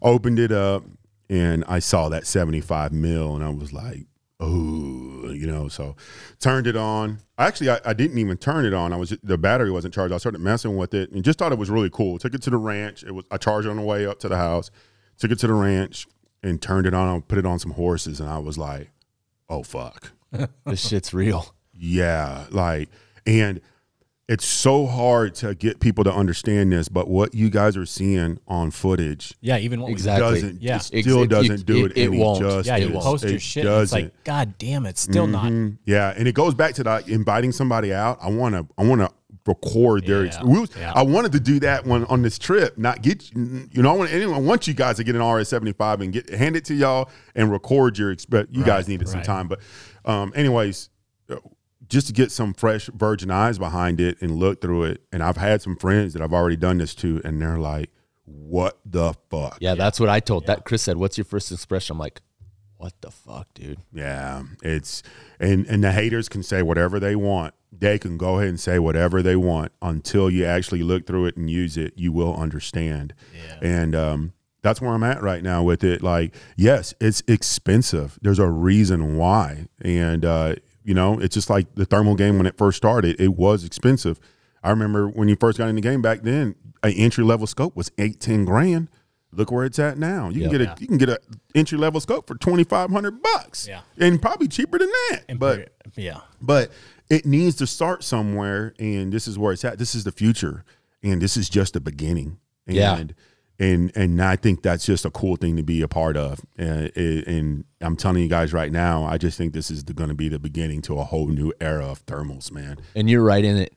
opened 0.03 0.39
it 0.39 0.51
up, 0.51 0.83
and 1.29 1.63
I 1.67 1.79
saw 1.79 2.09
that 2.09 2.27
75 2.27 2.91
mil, 2.91 3.35
and 3.35 3.43
I 3.43 3.49
was 3.49 3.73
like, 3.73 4.05
oh, 4.39 5.31
you 5.31 5.47
know. 5.47 5.67
So 5.67 5.95
turned 6.39 6.67
it 6.67 6.75
on. 6.75 7.19
Actually, 7.37 7.71
I, 7.71 7.79
I 7.85 7.93
didn't 7.93 8.17
even 8.17 8.37
turn 8.37 8.65
it 8.65 8.73
on. 8.73 8.93
I 8.93 8.97
was 8.97 9.17
the 9.23 9.37
battery 9.37 9.71
wasn't 9.71 9.93
charged. 9.93 10.13
I 10.13 10.17
started 10.17 10.41
messing 10.41 10.77
with 10.77 10.93
it, 10.93 11.11
and 11.11 11.23
just 11.23 11.39
thought 11.39 11.51
it 11.51 11.57
was 11.57 11.69
really 11.69 11.89
cool. 11.89 12.19
Took 12.19 12.33
it 12.33 12.41
to 12.43 12.49
the 12.49 12.57
ranch. 12.57 13.03
It 13.03 13.11
was 13.11 13.25
I 13.31 13.37
charged 13.37 13.67
it 13.67 13.71
on 13.71 13.77
the 13.77 13.83
way 13.83 14.05
up 14.05 14.19
to 14.19 14.29
the 14.29 14.37
house. 14.37 14.69
Took 15.17 15.31
it 15.31 15.39
to 15.39 15.47
the 15.47 15.53
ranch 15.53 16.07
and 16.41 16.61
turned 16.61 16.85
it 16.85 16.93
on. 16.93 17.17
I 17.17 17.19
Put 17.21 17.37
it 17.37 17.45
on 17.45 17.59
some 17.59 17.71
horses, 17.71 18.19
and 18.19 18.29
I 18.29 18.39
was 18.39 18.57
like, 18.57 18.91
oh 19.49 19.63
fuck. 19.63 20.11
this 20.65 20.87
shit's 20.87 21.13
real. 21.13 21.55
Yeah, 21.73 22.45
like, 22.51 22.89
and 23.25 23.61
it's 24.29 24.45
so 24.45 24.85
hard 24.85 25.35
to 25.35 25.53
get 25.53 25.79
people 25.81 26.03
to 26.05 26.13
understand 26.13 26.71
this, 26.71 26.87
but 26.87 27.09
what 27.09 27.33
you 27.35 27.49
guys 27.49 27.75
are 27.75 27.85
seeing 27.85 28.39
on 28.47 28.71
footage 28.71 29.33
Yeah, 29.41 29.57
even 29.57 29.81
what 29.81 29.91
Exactly. 29.91 30.21
doesn't, 30.41 30.61
Yeah. 30.61 30.77
it 30.77 30.81
still 31.03 31.23
it- 31.23 31.29
doesn't 31.29 31.65
do 31.65 31.85
it- 31.85 31.91
it, 31.97 32.03
it 32.05 32.11
won't. 32.11 32.39
justice. 32.39 32.67
yeah, 32.67 32.77
you 32.77 32.87
It 32.87 32.93
post 32.93 33.25
your 33.25 33.39
shit. 33.39 33.65
It's 33.65 33.91
like, 33.91 34.13
God 34.23 34.57
damn, 34.57 34.85
it's 34.85 35.01
still 35.01 35.27
not. 35.27 35.51
Mhm. 35.51 35.77
Yeah, 35.85 36.13
and 36.17 36.27
it 36.27 36.35
goes 36.35 36.53
back 36.53 36.75
to 36.75 36.83
like 36.83 37.09
inviting 37.09 37.51
somebody 37.51 37.93
out. 37.93 38.17
I 38.21 38.29
want 38.29 38.55
to, 38.55 38.65
I 38.77 38.83
want 38.85 39.01
to 39.01 39.09
record 39.45 40.05
their. 40.05 40.23
Yeah, 40.23 40.41
we 40.45 40.57
was- 40.57 40.69
yeah. 40.79 40.93
I 40.95 41.01
wanted 41.01 41.33
to 41.33 41.39
do 41.41 41.59
that 41.59 41.85
one 41.85 42.05
on 42.05 42.21
this 42.21 42.39
trip. 42.39 42.77
Not 42.77 43.01
get, 43.01 43.29
you 43.35 43.67
know, 43.83 43.89
I 43.93 43.97
want 43.97 44.13
anyone. 44.13 44.35
I 44.35 44.39
want 44.39 44.67
you 44.67 44.73
guys 44.73 44.95
to 44.97 45.03
get 45.03 45.15
an 45.15 45.21
RS 45.21 45.49
seventy 45.49 45.73
five 45.73 45.99
and 45.99 46.13
get 46.13 46.29
hand 46.29 46.55
it 46.55 46.63
to 46.65 46.73
y'all 46.73 47.09
and 47.35 47.51
record 47.51 47.97
your. 47.97 48.15
exp- 48.15 48.47
You 48.51 48.63
guys 48.63 48.87
needed 48.87 49.09
some 49.09 49.21
time, 49.21 49.49
but, 49.49 49.59
um, 50.05 50.31
anyways, 50.33 50.89
uh, 51.29 51.35
just 51.93 52.07
to 52.07 52.13
get 52.13 52.31
some 52.31 52.55
fresh 52.55 52.87
virgin 52.87 53.29
eyes 53.29 53.59
behind 53.59 54.01
it 54.01 54.19
and 54.19 54.35
look 54.35 54.61
through 54.61 54.83
it. 54.83 55.03
And 55.11 55.21
I've 55.21 55.37
had 55.37 55.61
some 55.61 55.75
friends 55.75 56.13
that 56.13 56.23
I've 56.23 56.33
already 56.33 56.55
done 56.55 56.79
this 56.79 56.95
to, 56.95 57.21
and 57.23 57.39
they're 57.39 57.59
like, 57.59 57.91
"What 58.25 58.79
the 58.83 59.13
fuck?" 59.29 59.57
Yeah, 59.61 59.75
that's 59.75 59.99
what 59.99 60.09
I 60.09 60.19
told. 60.19 60.47
That 60.47 60.65
Chris 60.65 60.81
said, 60.81 60.97
"What's 60.97 61.17
your 61.17 61.25
first 61.25 61.51
expression?" 61.51 61.93
I'm 61.93 61.99
like, 61.99 62.21
"What 62.77 62.93
the 63.01 63.11
fuck, 63.11 63.53
dude?" 63.53 63.77
Yeah, 63.93 64.41
it's 64.63 65.03
and 65.39 65.67
and 65.67 65.83
the 65.83 65.91
haters 65.91 66.27
can 66.29 66.41
say 66.41 66.63
whatever 66.63 66.99
they 66.99 67.15
want. 67.15 67.53
They 67.71 67.99
can 67.99 68.17
go 68.17 68.37
ahead 68.37 68.49
and 68.49 68.59
say 68.59 68.79
whatever 68.79 69.21
they 69.21 69.35
want 69.35 69.71
until 69.81 70.31
you 70.31 70.45
actually 70.45 70.81
look 70.81 71.05
through 71.05 71.27
it 71.27 71.37
and 71.37 71.49
use 71.49 71.77
it. 71.77 71.93
You 71.95 72.11
will 72.11 72.35
understand. 72.35 73.13
Yeah. 73.35 73.59
And 73.61 73.95
um, 73.95 74.33
that's 74.63 74.81
where 74.81 74.91
I'm 74.91 75.03
at 75.03 75.21
right 75.21 75.43
now 75.43 75.61
with 75.61 75.83
it. 75.83 76.01
Like, 76.01 76.33
yes, 76.55 76.93
it's 76.99 77.21
expensive. 77.27 78.17
There's 78.21 78.39
a 78.39 78.49
reason 78.49 79.17
why, 79.17 79.67
and 79.81 80.23
uh, 80.23 80.55
you 80.83 80.93
know, 80.93 81.19
it's 81.19 81.33
just 81.33 81.49
like 81.49 81.73
the 81.75 81.85
thermal 81.85 82.15
game 82.15 82.37
when 82.37 82.45
it 82.45 82.57
first 82.57 82.77
started. 82.77 83.19
It 83.19 83.35
was 83.35 83.63
expensive. 83.63 84.19
I 84.63 84.69
remember 84.69 85.07
when 85.07 85.27
you 85.27 85.35
first 85.39 85.57
got 85.57 85.67
in 85.69 85.75
the 85.75 85.81
game 85.81 86.01
back 86.01 86.21
then, 86.21 86.55
an 86.83 86.91
entry 86.93 87.23
level 87.23 87.47
scope 87.47 87.75
was 87.75 87.91
eight 87.97 88.19
ten 88.19 88.45
grand. 88.45 88.89
Look 89.31 89.51
where 89.51 89.65
it's 89.65 89.79
at 89.79 89.97
now. 89.97 90.29
You 90.29 90.41
can 90.41 90.51
get 90.51 90.61
a 90.61 90.75
you 90.79 90.87
can 90.87 90.97
get 90.97 91.09
a 91.09 91.19
entry 91.55 91.77
level 91.77 91.99
scope 91.99 92.27
for 92.27 92.35
twenty 92.35 92.63
five 92.63 92.91
hundred 92.91 93.21
bucks. 93.21 93.67
Yeah. 93.67 93.81
and 93.97 94.21
probably 94.21 94.47
cheaper 94.47 94.77
than 94.77 94.89
that. 95.09 95.23
but 95.39 95.69
yeah, 95.95 96.19
but 96.41 96.71
it 97.09 97.25
needs 97.25 97.55
to 97.57 97.67
start 97.67 98.03
somewhere, 98.03 98.73
and 98.79 99.11
this 99.11 99.27
is 99.27 99.37
where 99.39 99.51
it's 99.53 99.65
at. 99.65 99.79
This 99.79 99.95
is 99.95 100.03
the 100.03 100.11
future, 100.11 100.63
and 101.01 101.21
this 101.21 101.35
is 101.35 101.49
just 101.49 101.73
the 101.73 101.81
beginning. 101.81 102.37
And, 102.67 102.75
Yeah. 102.75 103.03
And 103.59 103.91
and 103.95 104.21
I 104.21 104.35
think 104.35 104.63
that's 104.63 104.85
just 104.85 105.05
a 105.05 105.11
cool 105.11 105.35
thing 105.35 105.55
to 105.57 105.63
be 105.63 105.81
a 105.81 105.87
part 105.87 106.17
of. 106.17 106.39
It- 106.57 107.27
and 107.27 107.65
I'm 107.81 107.95
telling 107.95 108.23
you 108.23 108.29
guys 108.29 108.51
right 108.53 108.71
now, 108.71 109.03
I 109.03 109.17
just 109.17 109.37
think 109.37 109.53
this 109.53 109.69
is 109.69 109.83
going 109.83 110.09
to 110.09 110.15
be 110.15 110.27
the 110.29 110.39
beginning 110.39 110.81
to 110.83 110.97
a 110.99 111.03
whole 111.03 111.27
new 111.27 111.53
era 111.61 111.85
of 111.85 112.05
thermals, 112.05 112.51
man. 112.51 112.77
And 112.95 113.09
you're 113.09 113.23
right 113.23 113.43
in 113.43 113.57
it. 113.57 113.73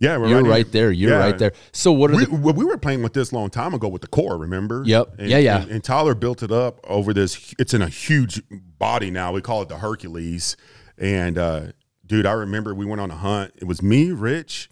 Yeah, 0.00 0.16
we're 0.16 0.28
You're 0.28 0.38
in- 0.38 0.46
right 0.46 0.70
there. 0.70 0.92
You're 0.92 1.10
Yeah. 1.10 1.18
right 1.18 1.36
there. 1.36 1.52
So 1.72 1.90
what 1.92 2.12
are 2.12 2.16
We, 2.16 2.24
the? 2.26 2.36
we 2.36 2.64
were 2.64 2.78
playing 2.78 3.02
with 3.02 3.14
this 3.14 3.32
long 3.32 3.50
time 3.50 3.74
ago 3.74 3.88
with 3.88 4.00
the 4.00 4.06
core, 4.08 4.38
remember? 4.38 4.82
Yep. 4.86 5.14
And, 5.18 5.28
Yeah, 5.28 5.38
yeah. 5.38 5.62
And, 5.62 5.70
and 5.72 5.84
Tyler 5.84 6.14
built 6.14 6.42
it 6.44 6.52
up 6.52 6.78
over 6.88 7.12
this. 7.12 7.52
It's 7.58 7.74
in 7.74 7.82
a 7.82 7.88
huge 7.88 8.40
body 8.78 9.10
now. 9.10 9.32
We 9.32 9.40
call 9.40 9.60
it 9.62 9.68
the 9.68 9.78
Hercules. 9.78 10.56
And 10.96 11.36
uh, 11.36 11.62
dude, 12.06 12.26
I 12.26 12.32
remember 12.32 12.74
we 12.76 12.86
went 12.86 13.00
on 13.00 13.10
a 13.10 13.16
hunt. 13.16 13.54
It 13.56 13.64
was 13.64 13.82
me, 13.82 14.12
Rich, 14.12 14.70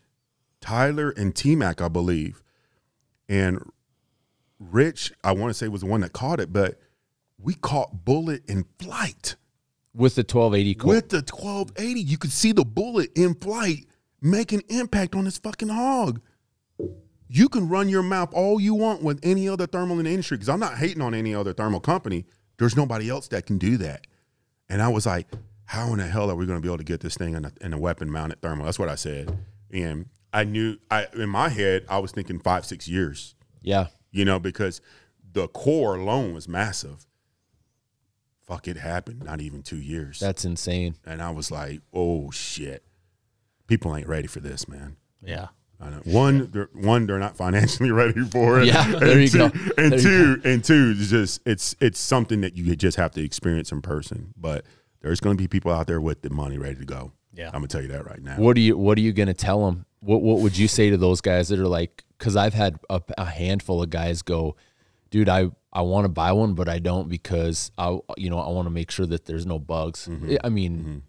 Tyler, 0.61 1.11
and 1.11 1.35
T 1.35 1.57
Mac, 1.57 1.81
I 1.83 1.89
believe. 1.89 2.41
And 3.29 3.69
Rich, 4.59 5.13
I 5.23 5.33
want 5.33 5.51
to 5.51 5.55
say 5.55 5.69
was 5.69 5.83
the 5.83 5.87
one 5.87 6.01
that 6.01 6.13
caught 6.13 6.41
it, 6.41 6.53
but 6.53 6.79
we 7.39 7.55
caught 7.55 8.05
bullet 8.05 8.43
in 8.49 8.65
flight 8.79 9.37
with 9.95 10.15
the 10.15 10.23
1280 10.23 10.75
core. 10.75 10.95
with 10.95 11.09
the 11.11 11.19
1280. 11.19 12.01
You 12.01 12.19
could 12.19 12.33
see 12.33 12.53
the 12.53 12.65
bullet 12.65 13.11
in 13.15 13.35
flight 13.35 13.87
make 14.21 14.53
an 14.53 14.63
impact 14.69 15.15
on 15.15 15.25
this 15.25 15.39
fucking 15.39 15.69
hog. 15.69 16.21
You 17.29 17.49
can 17.49 17.69
run 17.69 17.89
your 17.89 18.03
mouth 18.03 18.33
all 18.33 18.61
you 18.61 18.75
want 18.75 19.03
with 19.03 19.19
any 19.23 19.49
other 19.49 19.67
thermal 19.67 19.99
in 19.99 20.05
the 20.05 20.11
industry 20.11 20.37
because 20.37 20.49
I'm 20.49 20.61
not 20.61 20.79
hating 20.79 21.03
on 21.03 21.13
any 21.13 21.35
other 21.35 21.53
thermal 21.53 21.81
company. 21.81 22.25
There's 22.59 22.77
nobody 22.77 23.11
else 23.11 23.29
that 23.29 23.47
can 23.47 23.59
do 23.59 23.77
that. 23.79 24.07
And 24.69 24.81
I 24.81 24.89
was 24.89 25.07
like, 25.07 25.27
how 25.65 25.93
in 25.93 25.99
the 25.99 26.07
hell 26.07 26.31
are 26.31 26.37
we 26.37 26.47
going 26.47 26.59
to 26.59 26.63
be 26.63 26.69
able 26.69 26.79
to 26.79 26.85
get 26.85 27.01
this 27.01 27.17
thing 27.17 27.35
in 27.35 27.45
a, 27.45 27.53
in 27.61 27.73
a 27.73 27.79
weapon 27.79 28.11
mounted 28.11 28.41
thermal? 28.41 28.65
That's 28.65 28.79
what 28.79 28.89
I 28.89 28.95
said. 28.95 29.37
And 29.73 30.07
I 30.33 30.45
knew, 30.45 30.79
I 30.91 31.09
in 31.15 31.29
my 31.29 31.49
head, 31.49 31.85
I 31.89 31.99
was 31.99 32.13
thinking 32.13 32.39
five, 32.39 32.65
six 32.65 32.87
years 32.89 33.35
yeah. 33.67 33.89
You 34.17 34.25
know, 34.25 34.39
because 34.39 34.81
the 35.33 35.49
core 35.49 35.97
alone 35.97 36.33
was 36.33 36.49
massive. 36.49 37.07
Fuck, 38.47 38.69
it 38.69 38.77
happened. 38.77 39.25
Not 39.25 39.41
even 39.41 39.63
two 39.63 39.77
years. 39.81 40.21
That's 40.21 40.45
insane. 40.45 40.97
and 41.05 41.21
I 41.21 41.31
was 41.31 41.51
like, 41.51 41.81
oh 41.93 42.31
shit, 42.31 42.85
people 43.67 43.95
ain't 43.97 44.09
ready 44.09 44.27
for 44.29 44.41
this, 44.41 44.69
man. 44.69 44.97
yeah. 45.23 45.49
I 45.79 45.91
know. 45.91 46.01
One, 46.07 46.51
they're, 46.53 46.71
one, 46.73 47.07
they're 47.07 47.19
not 47.19 47.37
financially 47.37 47.91
ready 48.03 48.23
for 48.23 48.61
it. 48.61 48.67
Yeah, 48.67 48.93
there 48.99 49.11
and 49.11 49.21
you 49.21 49.29
two, 49.29 49.39
go. 49.39 49.45
And 49.77 49.93
There 49.93 49.99
two, 49.99 50.41
and 50.43 50.65
two, 50.65 50.95
it's 50.97 51.11
just 51.11 51.43
it's 51.45 51.77
it's 51.81 52.01
something 52.01 52.41
that 52.41 52.57
you 52.57 52.75
just 52.77 52.97
have 52.97 53.11
to 53.13 53.23
experience 53.23 53.71
in 53.73 53.83
person. 53.83 54.33
But 54.39 54.65
there's 55.03 55.21
going 55.21 55.37
to 55.37 55.43
be 55.43 55.49
people 55.49 55.71
out 55.71 55.87
there 55.87 56.01
with 56.01 56.23
the 56.23 56.31
money 56.31 56.57
ready 56.57 56.77
to 56.77 56.87
go. 56.87 57.13
Yeah. 57.35 57.49
I'm 57.49 57.57
gonna 57.57 57.67
tell 57.69 57.83
you 57.83 57.89
that 57.89 58.07
right 58.07 58.23
now. 58.23 58.37
What 58.37 58.57
are 58.57 58.61
you 58.61 58.79
What 58.79 58.97
are 58.97 59.03
you 59.03 59.13
gonna 59.13 59.35
tell 59.35 59.67
them? 59.67 59.85
What 60.01 60.23
What 60.23 60.41
would 60.41 60.57
you 60.57 60.67
say 60.67 60.89
to 60.89 60.97
those 60.97 61.21
guys 61.21 61.49
that 61.49 61.59
are 61.59 61.69
like? 61.69 62.05
Because 62.19 62.37
I've 62.37 62.55
had 62.55 62.79
a, 62.89 63.03
a 63.19 63.27
handful 63.27 63.83
of 63.83 63.91
guys 63.91 64.23
go, 64.23 64.57
dude, 65.11 65.29
I 65.29 65.51
I 65.73 65.83
want 65.83 66.05
to 66.05 66.09
buy 66.09 66.33
one, 66.33 66.55
but 66.55 66.69
I 66.69 66.79
don't 66.79 67.09
because 67.09 67.71
I 67.77 67.99
you 68.17 68.31
know 68.31 68.39
I 68.39 68.49
want 68.51 68.67
to 68.67 68.71
make 68.71 68.91
sure 68.91 69.07
that 69.07 69.27
there's 69.27 69.47
no 69.47 69.59
bugs. 69.59 70.09
I 70.43 70.49
mean. 70.49 71.03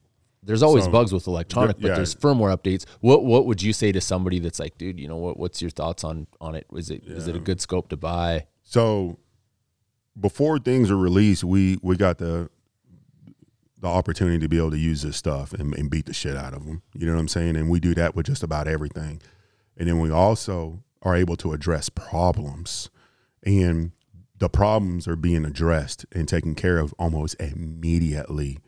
There's 0.43 0.63
always 0.63 0.85
Mm-hmm. 0.85 0.93
So, 0.93 0.99
bugs 0.99 1.11
with 1.11 1.27
electronic, 1.27 1.77
but 1.77 1.89
yeah. 1.89 1.95
there's 1.95 2.15
firmware 2.15 2.55
updates. 2.55 2.85
What 3.01 3.25
what 3.25 3.45
would 3.47 3.61
you 3.61 3.73
say 3.73 3.91
to 3.91 3.99
somebody 3.99 4.39
that's 4.39 4.59
like, 4.59 4.77
dude, 4.77 4.97
you 4.97 5.05
know 5.05 5.17
what? 5.17 5.37
What's 5.37 5.61
your 5.61 5.71
thoughts 5.71 6.05
on 6.05 6.25
on 6.39 6.55
it? 6.55 6.65
Is 6.73 6.89
it 6.89 7.03
is 7.03 7.27
it 7.27 7.35
a 7.35 7.39
good 7.39 7.59
scope 7.59 7.89
to 7.89 7.97
buy? 7.97 8.45
So 8.63 9.19
before 10.17 10.57
things 10.59 10.89
are 10.89 10.97
released, 10.97 11.43
we 11.43 11.79
we 11.81 11.97
got 11.97 12.17
the 12.17 12.49
the 13.79 13.87
opportunity 13.87 14.39
to 14.39 14.47
be 14.47 14.57
able 14.57 14.71
to 14.71 14.77
use 14.77 15.01
this 15.01 15.17
stuff 15.17 15.53
and, 15.53 15.73
and 15.75 15.89
beat 15.89 16.05
the 16.05 16.13
shit 16.13 16.35
out 16.35 16.53
of 16.53 16.65
them. 16.65 16.81
You 16.93 17.05
know 17.07 17.13
what 17.13 17.19
I'm 17.19 17.27
saying? 17.27 17.55
And 17.55 17.69
we 17.69 17.79
do 17.79 17.93
that 17.95 18.15
with 18.15 18.25
just 18.25 18.41
about 18.41 18.67
everything. 18.67 19.21
And 19.75 19.87
then 19.87 19.99
we 19.99 20.09
also 20.09 20.81
are 21.01 21.15
able 21.15 21.35
to 21.37 21.53
address 21.53 21.89
problems, 21.89 22.89
and 23.43 23.91
the 24.37 24.49
problems 24.49 25.07
are 25.07 25.15
being 25.15 25.45
addressed 25.45 26.05
and 26.11 26.27
taken 26.27 26.55
care 26.55 26.77
of 26.77 26.93
almost 26.99 27.35
immediately. 27.39 28.59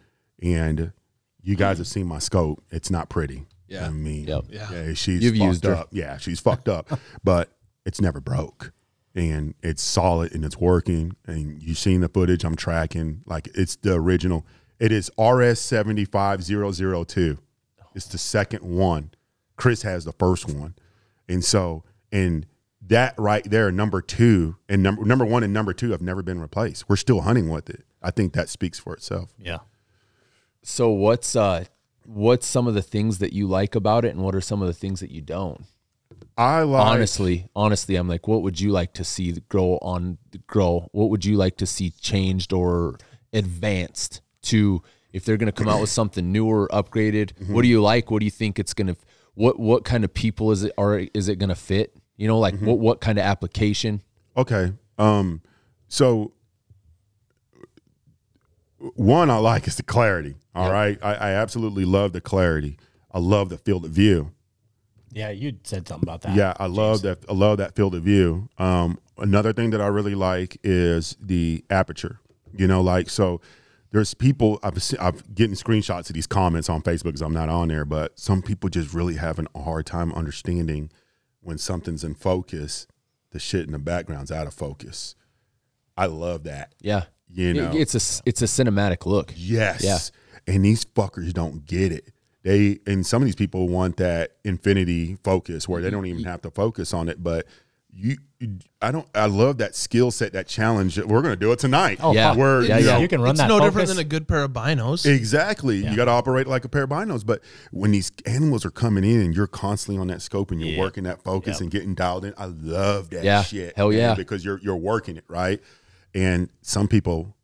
And 0.42 0.94
you 1.42 1.56
guys 1.56 1.76
mm. 1.76 1.80
have 1.80 1.88
seen 1.88 2.08
my 2.08 2.20
scope; 2.20 2.64
it's 2.72 2.90
not 2.90 3.10
pretty. 3.10 3.46
Yeah. 3.68 3.86
I 3.86 3.90
mean, 3.92 4.26
Yep. 4.26 4.46
Yeah. 4.50 4.94
she's 4.94 5.22
You've 5.22 5.36
fucked 5.36 5.44
used 5.44 5.64
her. 5.66 5.76
up. 5.76 5.90
Yeah, 5.92 6.18
she's 6.18 6.40
fucked 6.40 6.68
up, 6.68 6.90
but 7.24 7.52
it's 7.86 8.02
never 8.02 8.20
broke 8.20 8.74
and 9.16 9.54
it's 9.62 9.82
solid 9.82 10.34
and 10.34 10.46
it's 10.46 10.58
working. 10.58 11.16
And 11.26 11.62
you've 11.62 11.78
seen 11.78 12.02
the 12.02 12.10
footage 12.10 12.44
I'm 12.44 12.56
tracking, 12.56 13.22
like 13.26 13.50
it's 13.54 13.76
the 13.76 13.94
original. 13.94 14.46
It 14.80 14.92
is 14.92 15.12
RS 15.20 15.60
seventy 15.60 16.06
five 16.06 16.44
zero 16.44 16.72
zero 16.72 17.04
two. 17.04 17.38
It's 17.96 18.06
the 18.06 18.18
second 18.18 18.64
one. 18.64 19.12
Chris 19.58 19.82
has 19.82 20.06
the 20.06 20.14
first 20.14 20.48
one, 20.48 20.76
and 21.28 21.44
so 21.44 21.84
and 22.12 22.46
that 22.82 23.14
right 23.18 23.44
there, 23.44 23.72
number 23.72 24.02
two 24.02 24.56
and 24.68 24.82
number 24.82 25.04
number 25.06 25.26
one 25.26 25.44
and 25.44 25.54
number 25.54 25.74
two 25.74 25.92
have 25.92 26.02
never 26.02 26.22
been 26.22 26.42
replaced. 26.42 26.90
We're 26.90 26.96
still 26.96 27.22
hunting 27.22 27.50
with 27.50 27.70
it. 27.70 27.84
I 28.02 28.12
think 28.12 28.34
that 28.34 28.50
speaks 28.50 28.80
for 28.80 28.94
itself. 28.94 29.34
Yeah. 29.38 29.60
So 30.64 30.90
what's 30.90 31.36
uh 31.36 31.66
what's 32.06 32.48
some 32.48 32.68
of 32.68 32.74
the 32.74 32.82
things 32.82 33.20
that 33.20 33.34
you 33.34 33.48
like 33.48 33.76
about 33.76 34.06
it 34.06 34.10
and 34.10 34.24
what 34.24 34.36
are 34.36 34.42
some 34.42 34.62
of 34.62 34.68
the 34.68 34.74
things 34.74 35.00
that 35.02 35.12
you 35.12 35.22
don't? 35.22 35.66
I 36.38 36.62
like 36.62 36.86
honestly, 36.86 37.50
honestly, 37.56 37.96
I'm 37.96 38.08
like, 38.08 38.28
what 38.28 38.42
would 38.42 38.60
you 38.60 38.72
like 38.72 38.94
to 38.94 39.04
see 39.04 39.34
grow 39.50 39.78
on 39.82 40.18
grow? 40.48 40.88
What 40.92 41.10
would 41.10 41.26
you 41.26 41.36
like 41.36 41.58
to 41.58 41.66
see 41.66 41.92
changed 41.92 42.54
or 42.54 42.98
advanced 43.34 44.22
to 44.44 44.82
if 45.12 45.26
they're 45.26 45.38
going 45.38 45.52
to 45.52 45.52
come 45.52 45.68
out 45.68 45.82
with 45.82 45.90
something 45.90 46.32
newer, 46.32 46.70
upgraded? 46.72 47.50
What 47.50 47.64
do 47.64 47.68
you 47.68 47.82
like? 47.82 48.10
What 48.10 48.20
do 48.20 48.26
you 48.26 48.32
think 48.32 48.58
it's 48.58 48.74
going 48.74 48.88
to? 48.88 48.96
What 49.36 49.60
what 49.60 49.84
kind 49.84 50.04
of 50.04 50.14
people 50.14 50.52
is 50.52 50.64
it? 50.64 50.72
Are 50.78 51.00
is 51.14 51.28
it 51.28 51.38
going 51.40 51.50
to 51.50 51.56
fit? 51.56 51.96
You 52.20 52.28
know, 52.28 52.38
like 52.38 52.60
what 52.60 52.80
what 52.80 53.00
kind 53.00 53.18
of 53.18 53.24
application? 53.24 54.02
Okay. 54.36 54.74
Um, 54.98 55.42
so 55.88 56.34
one 58.96 59.30
I 59.30 59.38
like 59.38 59.68
is 59.68 59.78
the 59.78 59.84
clarity. 59.84 60.36
All 60.54 60.66
Yep. 60.66 60.74
right, 60.74 60.98
I, 61.02 61.14
I 61.14 61.30
absolutely 61.32 61.86
love 61.86 62.12
the 62.12 62.20
clarity. 62.20 62.78
I 63.10 63.20
love 63.20 63.48
the 63.48 63.58
field 63.58 63.86
of 63.86 63.92
view. 63.92 64.32
Yeah. 65.14 65.30
You 65.30 65.54
said 65.64 65.88
something 65.88 66.08
about 66.08 66.22
that. 66.24 66.36
Yeah, 66.36 66.54
I 66.60 66.66
love 66.68 67.02
that. 67.04 67.20
I 67.30 67.34
love 67.34 67.58
that 67.60 67.74
field 67.74 67.96
of 67.96 68.04
view. 68.04 68.50
Um, 68.58 69.00
another 69.18 69.54
thing 69.54 69.70
that 69.70 69.80
I 69.80 69.88
really 69.88 70.14
like 70.14 70.58
is 70.62 71.16
the 71.22 71.64
aperture. 71.70 72.20
You 72.54 72.68
know, 72.68 72.82
like 72.82 73.10
so. 73.10 73.40
There's 73.92 74.14
people 74.14 74.60
I've 74.62 74.84
seen, 74.84 75.00
I've 75.00 75.34
getting 75.34 75.56
screenshots 75.56 76.10
of 76.10 76.14
these 76.14 76.28
comments 76.28 76.70
on 76.70 76.84
Facebook 76.84 77.06
because 77.06 77.24
I'm 77.24 77.34
not 77.34 77.50
on 77.50 77.70
there, 77.70 77.86
but 77.86 78.20
some 78.20 78.44
people 78.44 78.70
just 78.70 78.94
really 78.94 79.16
having 79.16 79.48
a 79.56 79.64
hard 79.64 79.88
time 79.88 80.14
understanding 80.14 80.92
when 81.42 81.58
something's 81.58 82.04
in 82.04 82.16
focus, 82.16 82.88
the 83.32 83.40
shit 83.40 83.66
in 83.66 83.72
the 83.72 83.80
background's 83.80 84.32
out 84.32 84.48
of 84.48 84.54
focus. 84.54 85.16
I 85.98 86.06
love 86.06 86.44
that. 86.44 86.74
Yeah, 86.82 87.06
You 87.28 87.54
know, 87.54 87.72
it's 87.74 87.94
a 87.94 88.22
it's 88.26 88.42
a 88.42 88.46
cinematic 88.46 89.06
look. 89.06 89.34
Yes. 89.36 89.84
Yeah. 89.84 90.54
And 90.54 90.64
these 90.66 90.86
fuckers 90.86 91.34
don't 91.34 91.66
get 91.66 91.92
it. 91.92 92.12
They 92.44 92.80
and 92.88 93.06
some 93.06 93.22
of 93.22 93.26
these 93.26 93.36
people 93.36 93.68
want 93.68 93.98
that 93.98 94.38
infinity 94.44 95.18
focus 95.24 95.68
where 95.68 95.82
they 95.82 95.90
don't 95.90 96.06
even 96.06 96.24
have 96.24 96.42
to 96.44 96.52
focus 96.52 96.94
on 96.94 97.10
it. 97.10 97.22
But 97.22 97.46
you, 97.92 98.18
I 98.82 98.92
don't. 98.92 99.08
I 99.14 99.26
love 99.26 99.58
that 99.58 99.76
skill 99.76 100.12
set, 100.12 100.32
that 100.34 100.48
challenge. 100.48 100.98
We're 100.98 101.22
gonna 101.22 101.36
do 101.36 101.52
it 101.52 101.60
tonight. 101.60 102.00
Oh, 102.02 102.14
Yeah. 102.14 102.30
fuck. 102.30 102.38
Where 102.38 102.62
Yeah, 102.62 102.78
you 102.78 102.86
yeah. 102.86 102.92
know, 102.94 103.00
You 103.00 103.08
can 103.08 103.20
run 103.22 103.32
it's 103.32 103.40
that. 103.40 103.48
no 103.48 103.58
focus. 103.58 103.68
different 103.72 103.88
than 103.90 103.98
a 104.00 104.04
good 104.06 104.28
pair 104.28 104.44
of 104.44 104.52
binos. 104.52 105.06
Exactly. 105.06 105.78
You 105.86 105.96
got 105.96 106.06
to 106.06 106.12
operate 106.12 106.48
like 106.48 106.64
a 106.66 106.70
pair 106.70 106.84
of 106.84 106.90
binos. 106.90 107.26
But 107.26 107.42
when 107.72 107.92
these 107.92 108.12
animals 108.26 108.64
are 108.66 108.72
coming 108.72 109.04
in 109.04 109.20
and 109.22 109.36
you're 109.36 109.48
constantly 109.48 110.00
on 110.00 110.08
that 110.08 110.22
scope 110.22 110.52
and 110.52 110.62
you're 110.62 110.70
Yeah. 110.70 110.80
working 110.80 111.04
that 111.06 111.22
focus 111.24 111.56
Yep. 111.56 111.62
and 111.62 111.72
getting 111.72 111.96
dialed 111.96 112.24
in, 112.26 112.34
I 112.38 112.46
love 112.46 113.10
that 113.10 113.24
Yeah. 113.26 113.44
shit. 113.44 113.74
Hell 113.76 113.90
man, 113.90 113.98
yeah. 113.98 114.14
Because 114.16 114.46
you're 114.46 114.60
you're 114.64 114.78
working 114.78 115.18
it 115.18 115.26
right, 115.28 115.60
and 116.14 116.50
some 116.62 116.88
people 116.88 117.36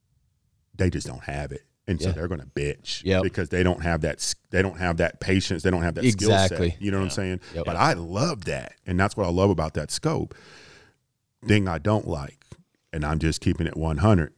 they 0.77 0.89
just 0.89 1.07
don't 1.07 1.23
have 1.23 1.51
it, 1.51 1.63
and 1.87 2.01
so 2.01 2.07
Yeah. 2.09 2.13
they're 2.13 2.27
gonna 2.27 2.47
bitch 2.55 3.03
Yep. 3.03 3.23
because 3.23 3.49
they 3.49 3.61
don't 3.63 3.81
have 3.83 4.01
that 4.01 4.33
they 4.51 4.61
don't 4.61 4.77
have 4.77 4.97
that 4.97 5.19
patience, 5.19 5.63
they 5.63 5.69
don't 5.71 5.83
have 5.83 5.95
that 5.95 6.09
skill 6.11 6.31
Exactly. 6.31 6.71
set. 6.71 6.81
You 6.81 6.91
know 6.91 6.97
what 6.97 7.05
I'm 7.05 7.09
saying? 7.11 7.39
Yep. 7.53 7.65
But 7.65 7.75
I 7.75 7.93
love 7.93 8.45
that, 8.45 8.73
and 8.87 8.99
that's 8.99 9.15
what 9.17 9.25
I 9.27 9.29
love 9.29 9.49
about 9.49 9.73
that 9.75 9.91
scope. 9.91 10.33
Thing 11.47 11.67
I 11.67 11.77
don't 11.77 12.07
like, 12.07 12.43
and 12.91 13.05
I'm 13.05 13.19
just 13.19 13.39
keeping 13.41 13.67
it 13.67 13.77
100. 13.77 14.33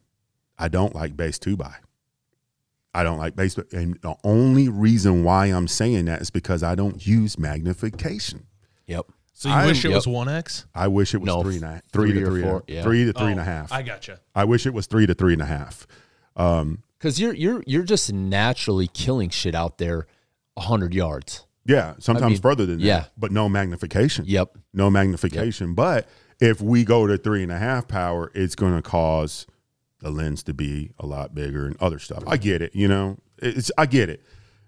I 0.58 0.68
don't 0.68 0.94
like 0.94 1.16
base 1.16 1.40
two 1.40 1.56
by. 1.56 1.76
I 2.94 3.04
don't 3.04 3.20
like 3.20 3.36
base, 3.36 3.58
and 3.72 3.98
the 4.02 4.16
only 4.24 4.68
reason 4.70 5.24
why 5.24 5.46
I'm 5.48 5.68
saying 5.68 6.06
that 6.06 6.22
is 6.22 6.32
because 6.32 6.64
I 6.64 6.74
don't 6.76 7.06
use 7.06 7.38
magnification. 7.38 8.48
Yep. 8.88 9.06
so 9.34 9.50
you 9.50 9.56
I- 9.56 9.66
wish 9.68 9.86
it 9.86 9.90
yep. 9.90 9.96
was 9.98 10.08
one 10.08 10.28
X? 10.28 10.66
I 10.74 10.88
wish 10.88 11.14
it 11.14 11.20
was 11.20 11.28
No, 11.28 11.44
three 11.44 11.58
and 11.58 11.66
a, 11.66 11.82
three, 11.94 12.12
three 12.12 12.20
to 12.22 12.26
three, 12.26 12.42
four, 12.42 12.56
and- 12.56 12.64
yeah. 12.76 12.82
three 12.82 13.06
to 13.06 13.14
three 13.14 13.32
and 13.32 13.40
a 13.40 13.44
half. 13.44 13.72
I 13.72 13.84
gotcha. 13.84 14.20
I 14.34 14.46
wish 14.46 14.66
it 14.66 14.74
was 14.74 14.88
three 14.88 15.06
to 15.06 15.14
three 15.14 15.34
and 15.34 15.42
a 15.44 15.46
half. 15.46 15.86
Um, 16.36 16.82
Because 16.98 17.20
you're 17.20 17.34
you're 17.34 17.64
you're 17.68 17.84
just 17.84 18.12
naturally 18.12 18.88
killing 18.88 19.30
shit 19.30 19.56
out 19.56 19.78
there, 19.78 20.08
hundred 20.58 20.94
yards. 20.94 21.46
yeah, 21.66 21.94
sometimes 22.00 22.34
mean, 22.34 22.42
further 22.42 22.66
than 22.66 22.80
that. 22.80 22.86
yeah. 22.86 23.06
but 23.18 23.32
no 23.32 23.48
magnification. 23.48 24.26
Yep. 24.28 24.58
no 24.74 24.90
magnification. 24.90 25.74
But 25.74 26.08
if 26.40 26.62
we 26.62 26.84
go 26.84 27.08
to 27.08 27.18
three 27.18 27.44
and 27.44 27.52
a 27.52 27.58
half 27.58 27.88
power, 27.88 28.32
it's 28.34 28.56
going 28.56 28.76
to 28.76 28.82
cause 28.82 29.46
the 30.00 30.10
lens 30.10 30.44
to 30.44 30.54
be 30.54 30.92
a 31.00 31.06
lot 31.06 31.34
bigger 31.34 31.66
and 31.66 31.76
other 31.82 32.00
stuff. 32.00 32.24
I 32.28 32.38
get 32.38 32.62
it, 32.62 32.76
you 32.76 32.88
know, 32.88 33.18
it's 33.40 33.72
I 33.78 33.86
get 33.86 34.10
it, 34.10 34.24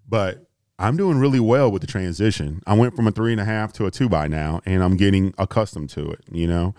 but 0.07 0.49
I'm 0.79 0.95
doing 0.95 1.19
really 1.19 1.41
well 1.41 1.71
with 1.71 1.81
the 1.81 1.87
transition. 1.87 2.61
I 2.65 2.73
went 2.73 2.95
from 2.95 3.05
a 3.07 3.11
three 3.11 3.31
and 3.31 3.41
a 3.41 3.45
half 3.45 3.73
to 3.73 3.85
a 3.85 3.91
two 3.91 4.07
by 4.07 4.27
now, 4.27 4.61
and 4.65 4.81
I'm 4.81 4.95
getting 4.95 5.33
accustomed 5.37 5.89
to 5.91 6.11
it. 6.11 6.21
You 6.31 6.47
know, 6.47 6.75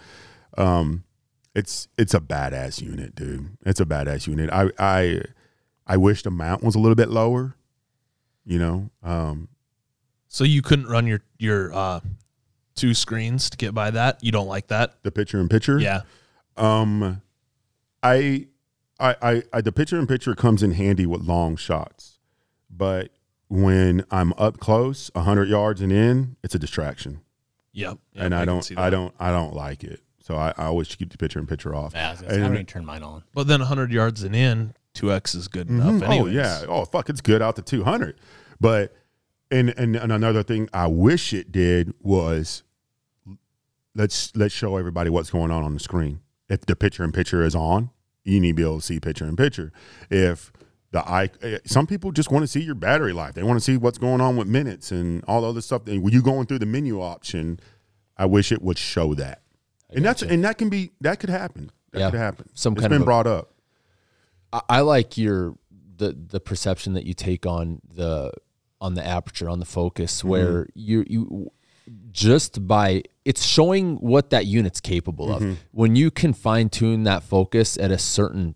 um, 0.56 1.04
it's 1.54 1.88
it's 1.98 2.14
a 2.14 2.20
badass 2.20 2.80
unit, 2.80 3.14
dude. 3.14 3.58
It's 3.66 3.80
a 3.80 3.84
badass 3.84 4.26
unit. 4.26 4.50
I 4.50 4.70
I 4.78 5.22
I 5.90 5.96
wish 5.96 6.22
the 6.22 6.30
mount 6.30 6.62
was 6.62 6.76
a 6.76 6.78
little 6.78 6.94
bit 6.94 7.10
lower. 7.10 7.56
You 8.46 8.58
know, 8.60 8.90
um, 9.02 9.48
So 10.28 10.44
you 10.44 10.62
couldn't 10.62 10.86
run 10.86 11.06
your 11.06 11.20
your 11.38 11.72
uh, 11.74 12.00
two 12.76 12.94
screens 12.94 13.50
to 13.50 13.56
get 13.56 13.74
by 13.74 13.90
that. 13.90 14.22
You 14.22 14.30
don't 14.32 14.46
like 14.46 14.68
that? 14.68 15.02
the 15.02 15.10
picture 15.10 15.40
in 15.40 15.48
picture. 15.48 15.78
Yeah. 15.80 16.02
Um, 16.56 17.22
I, 18.02 18.46
I, 18.98 19.16
I, 19.22 19.42
I, 19.52 19.60
the 19.60 19.72
picture 19.72 19.98
in 19.98 20.06
picture 20.06 20.34
comes 20.34 20.62
in 20.62 20.72
handy 20.72 21.06
with 21.06 21.22
long 21.22 21.56
shots, 21.56 22.18
but 22.70 23.10
when 23.48 24.04
I'm 24.10 24.32
up 24.38 24.58
close, 24.60 25.10
hundred 25.16 25.48
yards 25.48 25.80
and 25.80 25.90
in, 25.92 26.36
it's 26.42 26.54
a 26.54 26.58
distraction, 26.58 27.20
Yep. 27.72 27.98
Yep, 28.14 28.24
and 28.24 28.34
I, 28.34 28.40
can 28.40 28.46
don't, 28.46 28.78
I 28.78 28.90
don't, 28.90 29.14
I 29.18 29.30
don't 29.32 29.54
like 29.54 29.84
it. 29.84 30.00
So 30.20 30.36
I, 30.36 30.52
I 30.56 30.64
always 30.66 30.94
keep 30.94 31.10
the 31.10 31.18
picture 31.18 31.38
in 31.38 31.46
picture 31.46 31.74
off. 31.74 31.92
Yeah, 31.94 32.08
I, 32.08 32.10
was 32.12 32.20
gonna 32.20 32.30
say, 32.30 32.34
I 32.34 32.38
And- 32.38 32.44
don't 32.48 32.54
even 32.54 32.66
turn 32.66 32.84
mine 32.84 33.02
on. 33.02 33.22
But 33.34 33.46
then 33.48 33.60
100 33.60 33.90
yards 33.92 34.22
and 34.22 34.34
in, 34.36 34.74
two 34.94 35.12
X 35.12 35.34
is 35.34 35.48
good 35.48 35.68
enough. 35.68 36.02
Mhm. 36.02 36.20
Oh 36.22 36.26
yeah. 36.26 36.64
Oh 36.68 36.84
fuck, 36.84 37.08
it's 37.08 37.20
good 37.20 37.42
out 37.42 37.56
to 37.56 37.62
two 37.62 37.84
hundred. 37.84 38.18
But 38.60 38.94
and, 39.50 39.70
and 39.76 39.96
and 39.96 40.12
another 40.12 40.42
thing 40.42 40.68
I 40.72 40.86
wish 40.86 41.32
it 41.32 41.50
did 41.52 41.94
was 42.00 42.62
let's 43.94 44.34
let's 44.36 44.54
show 44.54 44.76
everybody 44.76 45.10
what's 45.10 45.30
going 45.30 45.50
on 45.50 45.62
on 45.62 45.74
the 45.74 45.80
screen. 45.80 46.20
If 46.48 46.62
the 46.66 46.76
picture 46.76 47.04
in 47.04 47.12
picture 47.12 47.42
is 47.42 47.54
on, 47.54 47.90
you 48.24 48.40
need 48.40 48.50
to 48.50 48.54
be 48.54 48.62
able 48.62 48.80
to 48.80 48.86
see 48.86 49.00
picture 49.00 49.24
in 49.26 49.36
picture. 49.36 49.72
If 50.10 50.52
the 50.92 51.08
eye, 51.08 51.30
eh, 51.42 51.58
some 51.64 51.86
people 51.86 52.10
just 52.10 52.30
want 52.32 52.42
to 52.42 52.48
see 52.48 52.60
your 52.60 52.74
battery 52.74 53.12
life. 53.12 53.34
They 53.34 53.44
want 53.44 53.56
to 53.58 53.64
see 53.64 53.76
what's 53.76 53.98
going 53.98 54.20
on 54.20 54.36
with 54.36 54.48
minutes 54.48 54.90
and 54.90 55.22
all 55.28 55.42
the 55.42 55.48
other 55.48 55.60
stuff. 55.60 55.86
And 55.86 56.02
when 56.02 56.12
you 56.12 56.20
going 56.22 56.46
through 56.46 56.58
the 56.58 56.66
menu 56.66 57.00
option, 57.00 57.60
I 58.16 58.26
wish 58.26 58.50
it 58.50 58.60
would 58.62 58.78
show 58.78 59.14
that. 59.14 59.42
And 59.90 60.04
that's 60.04 60.22
and 60.22 60.44
that 60.44 60.58
can 60.58 60.68
be 60.68 60.90
that 61.00 61.20
could 61.20 61.30
happen. 61.30 61.70
That 61.92 61.98
Yeah. 62.00 62.10
could 62.10 62.20
happen. 62.20 62.48
Some 62.54 62.72
it's 62.74 62.82
kind 62.82 62.90
been 62.90 62.96
of 62.96 63.02
a- 63.02 63.04
brought 63.04 63.26
up. 63.26 63.49
I, 64.52 64.60
I 64.68 64.80
like 64.80 65.16
your 65.16 65.54
the 65.96 66.12
the 66.12 66.40
perception 66.40 66.94
that 66.94 67.04
you 67.04 67.14
take 67.14 67.46
on 67.46 67.80
the 67.92 68.32
on 68.80 68.94
the 68.94 69.06
aperture 69.06 69.48
on 69.48 69.58
the 69.58 69.66
focus 69.66 70.18
mm-hmm. 70.18 70.28
where 70.28 70.68
you 70.74 71.04
you 71.08 71.52
just 72.10 72.66
by 72.66 73.02
it's 73.24 73.44
showing 73.44 73.96
what 73.96 74.30
that 74.30 74.46
unit's 74.46 74.80
capable 74.80 75.32
of. 75.32 75.42
Mm-hmm. 75.42 75.54
When 75.72 75.96
you 75.96 76.10
can 76.10 76.32
fine 76.32 76.68
tune 76.68 77.04
that 77.04 77.22
focus 77.22 77.76
at 77.78 77.90
a 77.90 77.98
certain 77.98 78.54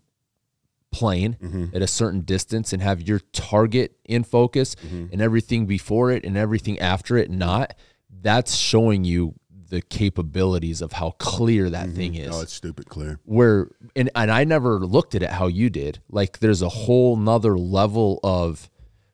plane 0.91 1.37
mm-hmm. 1.41 1.75
at 1.75 1.81
a 1.81 1.87
certain 1.87 2.21
distance 2.21 2.71
and 2.71 2.81
have 2.81 3.01
your 3.01 3.19
target 3.33 3.97
in 4.05 4.23
focus 4.23 4.77
and 5.11 5.21
everything 5.21 5.65
before 5.65 6.09
it 6.09 6.23
and 6.23 6.37
everything 6.37 6.79
after 6.79 7.17
it 7.17 7.29
not 7.29 7.75
that's 8.21 8.55
showing 8.55 9.03
you 9.03 9.33
the 9.75 9.81
capabilities 9.81 10.81
of 10.81 10.93
how 10.93 11.11
clear 11.19 11.69
that 11.69 11.87
mm-hmm. 11.87 11.95
thing 11.97 12.15
is 12.15 12.33
Oh, 12.33 12.41
it's 12.41 12.53
stupid 12.53 12.87
clear. 12.87 13.19
where 13.25 13.67
and, 13.93 14.09
and 14.15 14.31
I 14.31 14.45
never 14.45 14.79
looked 14.79 15.15
at 15.15 15.21
it 15.21 15.29
how 15.31 15.47
you 15.47 15.69
did. 15.69 15.99
Like 16.09 16.39
there's 16.39 16.61
a 16.61 16.69
whole 16.69 17.17
nother 17.17 17.57
level 17.57 18.21
of 18.23 18.69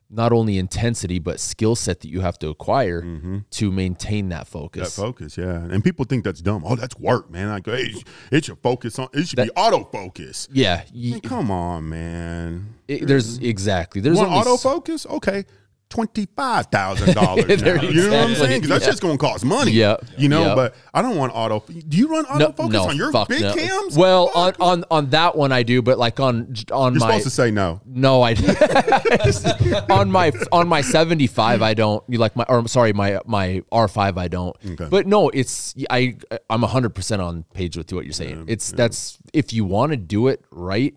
not 0.08 0.30
only 0.30 0.58
intensity 0.58 1.18
but 1.18 1.40
skill 1.40 1.74
set 1.74 2.00
that 2.00 2.08
you 2.08 2.20
have 2.20 2.38
to 2.38 2.48
acquire 2.48 3.02
mm-hmm. 3.02 3.38
to 3.50 3.72
maintain 3.72 4.28
that 4.28 4.46
focus. 4.46 4.94
That 4.94 5.02
focus. 5.02 5.36
yeah. 5.36 5.56
And 5.56 5.82
people 5.82 6.04
think 6.04 6.22
that's 6.22 6.40
dumb. 6.40 6.62
Oh, 6.64 6.76
that's 6.76 6.96
work, 6.96 7.28
man. 7.28 7.48
Like, 7.48 7.66
hey, 7.66 7.92
it 8.30 8.44
should 8.44 8.58
focus 8.58 9.00
on. 9.00 9.08
It 9.12 9.26
should 9.26 9.38
be 9.38 9.50
autofocus. 9.56 10.46
yeah, 10.52 10.84
come 11.24 11.50
on, 11.50 11.88
man. 11.88 12.74
it- 12.86 13.08
there's 13.08 13.38
exactly 13.38 14.00
there's 14.00 14.20
only 14.20 14.38
autofocus? 14.38 15.06
Okay, 15.06 15.44
twenty 15.92 16.26
five 16.34 16.66
thousand 16.66 17.14
dollars. 17.22 17.60
You 17.60 17.66
know 17.66 17.74
what 17.74 18.30
I'm 18.30 18.34
saying? 18.34 18.62
Because 18.62 18.68
that's 18.70 18.84
yeah. 18.84 18.90
just 18.90 19.02
going 19.02 19.18
to 19.18 19.24
cost 19.24 19.44
money. 19.44 19.72
Yeah, 19.72 19.96
You 20.16 20.28
know, 20.30 20.46
yeah. 20.46 20.54
but 20.54 20.74
I 20.94 21.02
don't 21.02 21.16
want 21.16 21.32
auto. 21.34 21.60
Do 21.60 21.96
you 21.96 22.08
run 22.08 22.24
no, 22.38 22.48
autofocus 22.48 22.72
no, 22.72 22.88
on 22.88 22.96
your 22.96 23.12
big 23.26 23.42
no. 23.42 23.54
cams? 23.54 23.96
Well, 23.96 24.28
Fuck. 24.28 24.58
on, 24.60 24.82
on 24.82 24.84
on 24.90 25.10
that 25.10 25.36
one 25.36 25.52
I 25.52 25.62
do, 25.62 25.82
but 25.82 25.98
like 25.98 26.18
on 26.18 26.54
on 26.72 26.94
you're 26.94 27.00
my 27.00 27.06
supposed 27.08 27.24
to 27.24 27.30
say 27.30 27.50
no. 27.50 27.82
No, 27.84 28.22
I 28.22 28.32
on 29.90 30.10
my 30.10 30.32
on 30.50 30.66
my 30.66 30.80
seventy 30.80 31.26
five 31.26 31.60
I 31.60 31.74
don't. 31.74 32.02
You 32.08 32.18
like 32.18 32.34
my 32.36 32.44
or 32.48 32.56
I'm 32.56 32.68
sorry 32.68 32.94
my 32.94 33.20
my 33.26 33.62
R 33.70 33.86
five 33.86 34.16
I 34.16 34.28
don't. 34.28 34.56
Okay. 34.64 34.88
But 34.88 35.06
no, 35.06 35.28
it's 35.28 35.74
I 35.90 36.16
I'm 36.48 36.62
hundred 36.62 36.94
percent 36.94 37.20
on 37.20 37.44
page 37.52 37.76
with 37.76 37.92
what 37.92 38.04
you're 38.04 38.12
saying. 38.12 38.46
it's 38.48 38.72
that's 38.72 39.18
if 39.34 39.52
you 39.52 39.64
want 39.66 39.92
to 39.92 39.96
do 39.96 40.28
it 40.28 40.42
right, 40.50 40.94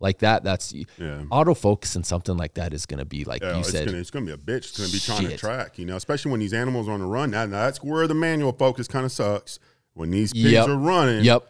like 0.00 0.18
that. 0.18 0.44
That's 0.44 0.72
Yeah. 0.72 1.22
autofocus 1.30 1.96
and 1.96 2.04
something 2.04 2.36
like 2.36 2.54
that 2.54 2.72
is 2.74 2.86
going 2.86 2.98
to 2.98 3.04
be 3.04 3.24
like 3.24 3.42
Yeah, 3.42 3.54
you 3.54 3.58
it's 3.60 3.70
said. 3.70 3.86
gonna 3.86 3.98
it's 3.98 4.10
gonna 4.10 4.26
be 4.26 4.32
a 4.32 4.36
bitch. 4.36 4.68
It's 4.68 4.76
gonna 4.78 4.90
be 4.90 4.98
trying 4.98 5.28
to 5.30 5.36
track, 5.36 5.78
you 5.78 5.86
know, 5.86 5.96
especially 5.96 6.30
when 6.32 6.40
these 6.40 6.52
animals 6.52 6.88
are 6.88 6.92
on 6.92 7.00
the 7.00 7.06
run. 7.06 7.30
Now, 7.30 7.46
now 7.46 7.64
that's 7.64 7.82
where 7.82 8.06
the 8.06 8.14
manual 8.14 8.52
focus 8.52 8.86
kind 8.88 9.04
of 9.06 9.12
sucks. 9.12 9.58
When 9.94 10.10
these 10.10 10.32
pigs 10.32 10.44
Yep. 10.52 10.68
are 10.68 10.76
running, 10.76 11.24
Yep. 11.24 11.46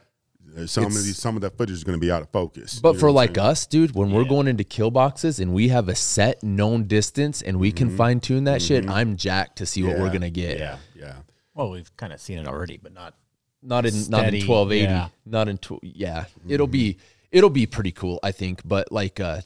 some 0.66 0.85
of 0.85 0.90
It's- 0.93 1.05
these 1.05 1.18
some 1.18 1.35
of 1.35 1.43
that 1.43 1.59
footage 1.59 1.74
is 1.74 1.82
gonna 1.85 1.98
be 1.98 2.10
out 2.12 2.23
of 2.23 2.31
focus. 2.31 2.78
But 2.78 2.90
You 2.90 2.94
know 2.94 3.01
for 3.01 3.10
like 3.10 3.35
saying? 3.35 3.47
us, 3.48 3.66
dude, 3.66 3.94
when 3.97 4.12
we're 4.12 4.24
going 4.24 4.47
into 4.47 4.62
kill 4.64 4.93
boxes 4.93 5.40
and 5.40 5.52
we 5.52 5.68
have 5.68 5.89
a 5.89 5.97
set 5.97 6.43
known 6.44 6.85
distance 6.85 7.43
and 7.43 7.59
we 7.59 7.73
can 7.73 7.97
fine 7.97 8.20
tune 8.20 8.44
that 8.44 8.62
shit, 8.62 8.89
I'm 8.89 9.16
jacked 9.16 9.59
to 9.59 9.66
see 9.66 9.82
what 9.82 9.98
we're 9.98 10.05
Mm-hmm. 10.05 10.12
Gonna 10.12 10.31
get. 10.31 10.59
yeah, 10.60 10.77
yeah. 10.94 11.14
Well, 11.55 11.70
we've 11.70 11.94
kind 11.97 12.12
of 12.12 12.20
seen 12.20 12.39
it 12.39 12.47
already, 12.47 12.77
but 12.81 12.93
not. 12.94 13.14
Not 13.62 13.85
in 13.86 14.09
not 14.09 14.32
in 14.32 14.44
twelve 14.44 14.70
eighty. 14.70 14.85
yeah. 14.85 15.09
Not 15.24 15.48
in 15.48 15.59
tw- 15.59 15.81
yeah. 15.82 16.27
It'll 16.47 16.68
be 16.68 16.98
it'll 17.30 17.50
be 17.50 17.66
pretty 17.66 17.92
cool, 17.92 18.18
I 18.22 18.32
think. 18.32 18.62
But 18.64 18.90
like 18.92 19.20
uh 19.20 19.40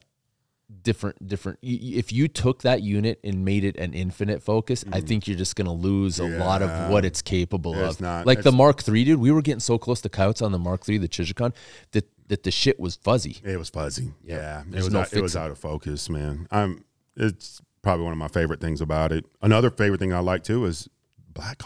different 0.82 1.27
different 1.27 1.59
if 1.62 2.12
you 2.12 2.28
took 2.28 2.62
that 2.62 2.81
unit 2.81 3.19
and 3.24 3.44
made 3.44 3.65
it 3.65 3.77
an 3.77 3.93
infinite 3.93 4.43
focus, 4.43 4.85
I 4.93 5.01
think 5.01 5.27
you're 5.27 5.36
just 5.36 5.57
gonna 5.57 5.73
lose 5.73 6.20
a 6.20 6.27
lot 6.27 6.62
of 6.62 6.90
what 6.90 7.05
it's 7.05 7.23
capable 7.23 7.74
It's 7.74 7.97
of. 7.97 8.01
not- 8.01 8.27
like 8.27 8.43
the 8.43 8.52
Mark 8.52 8.86
III, 8.89 9.05
dude, 9.05 9.20
we 9.20 9.31
were 9.32 9.43
getting 9.43 9.61
so 9.61 9.78
close 9.78 10.01
to 10.02 10.09
coyotes 10.09 10.43
on 10.43 10.52
the 10.52 10.59
Mark 10.59 10.89
III, 10.89 10.98
the 10.98 11.09
Trijicon, 11.09 11.52
that 11.93 12.09
that 12.28 12.44
the 12.44 12.51
shit 12.52 12.78
was 12.78 12.94
fuzzy. 12.97 13.39
It 13.43 13.59
was 13.59 13.69
fuzzy. 13.70 14.12
Yeah, 14.24 14.62
it 14.70 14.77
was 14.77 14.93
no 14.93 15.01
out, 15.01 15.12
it 15.12 15.20
was 15.20 15.35
out 15.35 15.51
of 15.51 15.59
focus, 15.59 16.09
man. 16.09 16.47
I'm. 16.51 16.85
It's 17.16 17.61
probably 17.82 18.05
one 18.05 18.12
of 18.12 18.19
my 18.19 18.28
favorite 18.28 18.61
things 18.61 18.81
about 18.81 19.11
it. 19.11 19.27
Another 19.43 19.69
favorite 19.70 19.98
thing 19.98 20.12
I 20.12 20.20
like 20.20 20.44
too 20.44 20.65
is 20.65 20.89
Black 21.35 21.59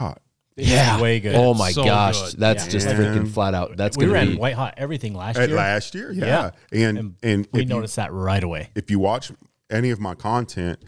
Hot. 0.58 0.66
Yeah. 0.66 1.00
way 1.00 1.20
good. 1.20 1.34
Oh 1.34 1.54
my 1.54 1.72
So 1.72 1.84
gosh. 1.84 2.30
good. 2.32 2.40
That's 2.40 2.64
Yeah. 2.66 2.70
just 2.70 2.86
Yeah. 2.88 2.94
freaking 2.96 3.28
flat 3.28 3.54
out. 3.54 3.76
That's 3.76 3.96
we 3.96 4.04
gonna 4.04 4.14
ran 4.14 4.30
be 4.32 4.36
white 4.36 4.54
hot 4.54 4.74
everything 4.76 5.14
last 5.14 5.36
year. 5.38 5.48
last 5.48 5.94
year, 5.94 6.12
yeah, 6.12 6.50
and 6.72 6.98
and, 6.98 7.14
and 7.22 7.48
we 7.52 7.62
if 7.62 7.68
you- 7.68 7.74
noticed 7.74 7.96
that 7.96 8.12
right 8.12 8.42
away. 8.42 8.70
if 8.74 8.90
you 8.90 8.98
watch 8.98 9.32
any 9.70 9.90
of 9.90 9.98
my 10.00 10.14
content, 10.14 10.78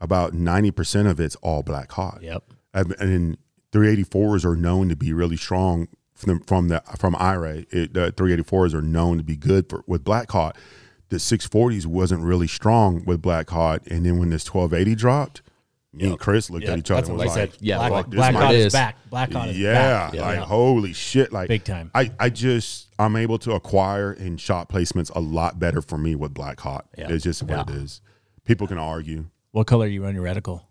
about 0.00 0.32
ninety 0.32 0.70
percent 0.70 1.06
of 1.08 1.20
it's 1.20 1.36
all 1.36 1.62
Black 1.62 1.92
Hot. 1.92 2.20
Yep. 2.22 2.44
and 2.72 2.94
and 2.98 3.36
384s 3.72 4.44
are 4.44 4.56
known 4.56 4.88
to 4.88 4.96
be 4.96 5.12
really 5.12 5.36
strong 5.36 5.88
from 6.14 6.40
from 6.40 6.68
the 6.68 6.82
from 6.98 7.14
iRay. 7.14 7.66
It, 7.70 7.92
the 7.94 8.12
384s 8.12 8.74
are 8.74 8.82
known 8.82 9.18
to 9.18 9.24
be 9.24 9.36
good 9.36 9.68
for 9.68 9.84
with 9.86 10.02
Black 10.04 10.30
Hot. 10.32 10.56
The 11.10 11.16
640s 11.18 11.86
wasn't 11.86 12.22
really 12.22 12.46
strong 12.46 13.04
with 13.04 13.20
Black 13.20 13.50
Hot, 13.50 13.82
and 13.88 14.06
then 14.06 14.18
when 14.18 14.30
this 14.30 14.44
1280 14.46 14.94
dropped, 14.94 15.42
me 15.92 16.06
and 16.06 16.18
Chris 16.18 16.50
looked 16.50 16.64
Yeah, 16.64 16.72
at 16.72 16.78
each 16.78 16.90
other 16.90 17.00
that's 17.00 17.08
and 17.08 17.18
was 17.18 17.26
like, 17.26 17.34
said. 17.52 17.58
yeah, 17.60 17.76
Black, 17.78 17.92
fuck, 17.92 18.10
this 18.10 18.16
Black 18.18 18.52
is 18.52 18.72
back. 18.72 18.96
Black 19.10 19.32
Hot 19.32 19.48
is 19.48 19.58
yeah, 19.58 19.72
back. 19.72 20.14
like 20.14 20.36
Yeah. 20.38 20.44
holy 20.44 20.92
shit, 20.92 21.32
like 21.32 21.48
Big 21.48 21.64
time. 21.64 21.90
I, 21.94 22.10
I 22.18 22.30
just 22.30 22.88
I'm 22.98 23.16
able 23.16 23.38
to 23.40 23.52
acquire 23.52 24.12
in 24.12 24.36
shot 24.36 24.68
placements 24.68 25.10
a 25.14 25.20
lot 25.20 25.58
better 25.58 25.82
for 25.82 25.98
me 25.98 26.14
with 26.14 26.32
Black 26.32 26.60
Hot. 26.60 26.86
Yeah. 26.96 27.08
It's 27.10 27.24
just 27.24 27.42
what 27.42 27.68
it 27.68 27.74
is. 27.74 28.00
People 28.44 28.66
can 28.66 28.78
argue. 28.78 29.26
What 29.52 29.66
color 29.66 29.86
are 29.86 29.88
you 29.88 30.04
run 30.04 30.14
your 30.14 30.24
reticle? 30.24 30.62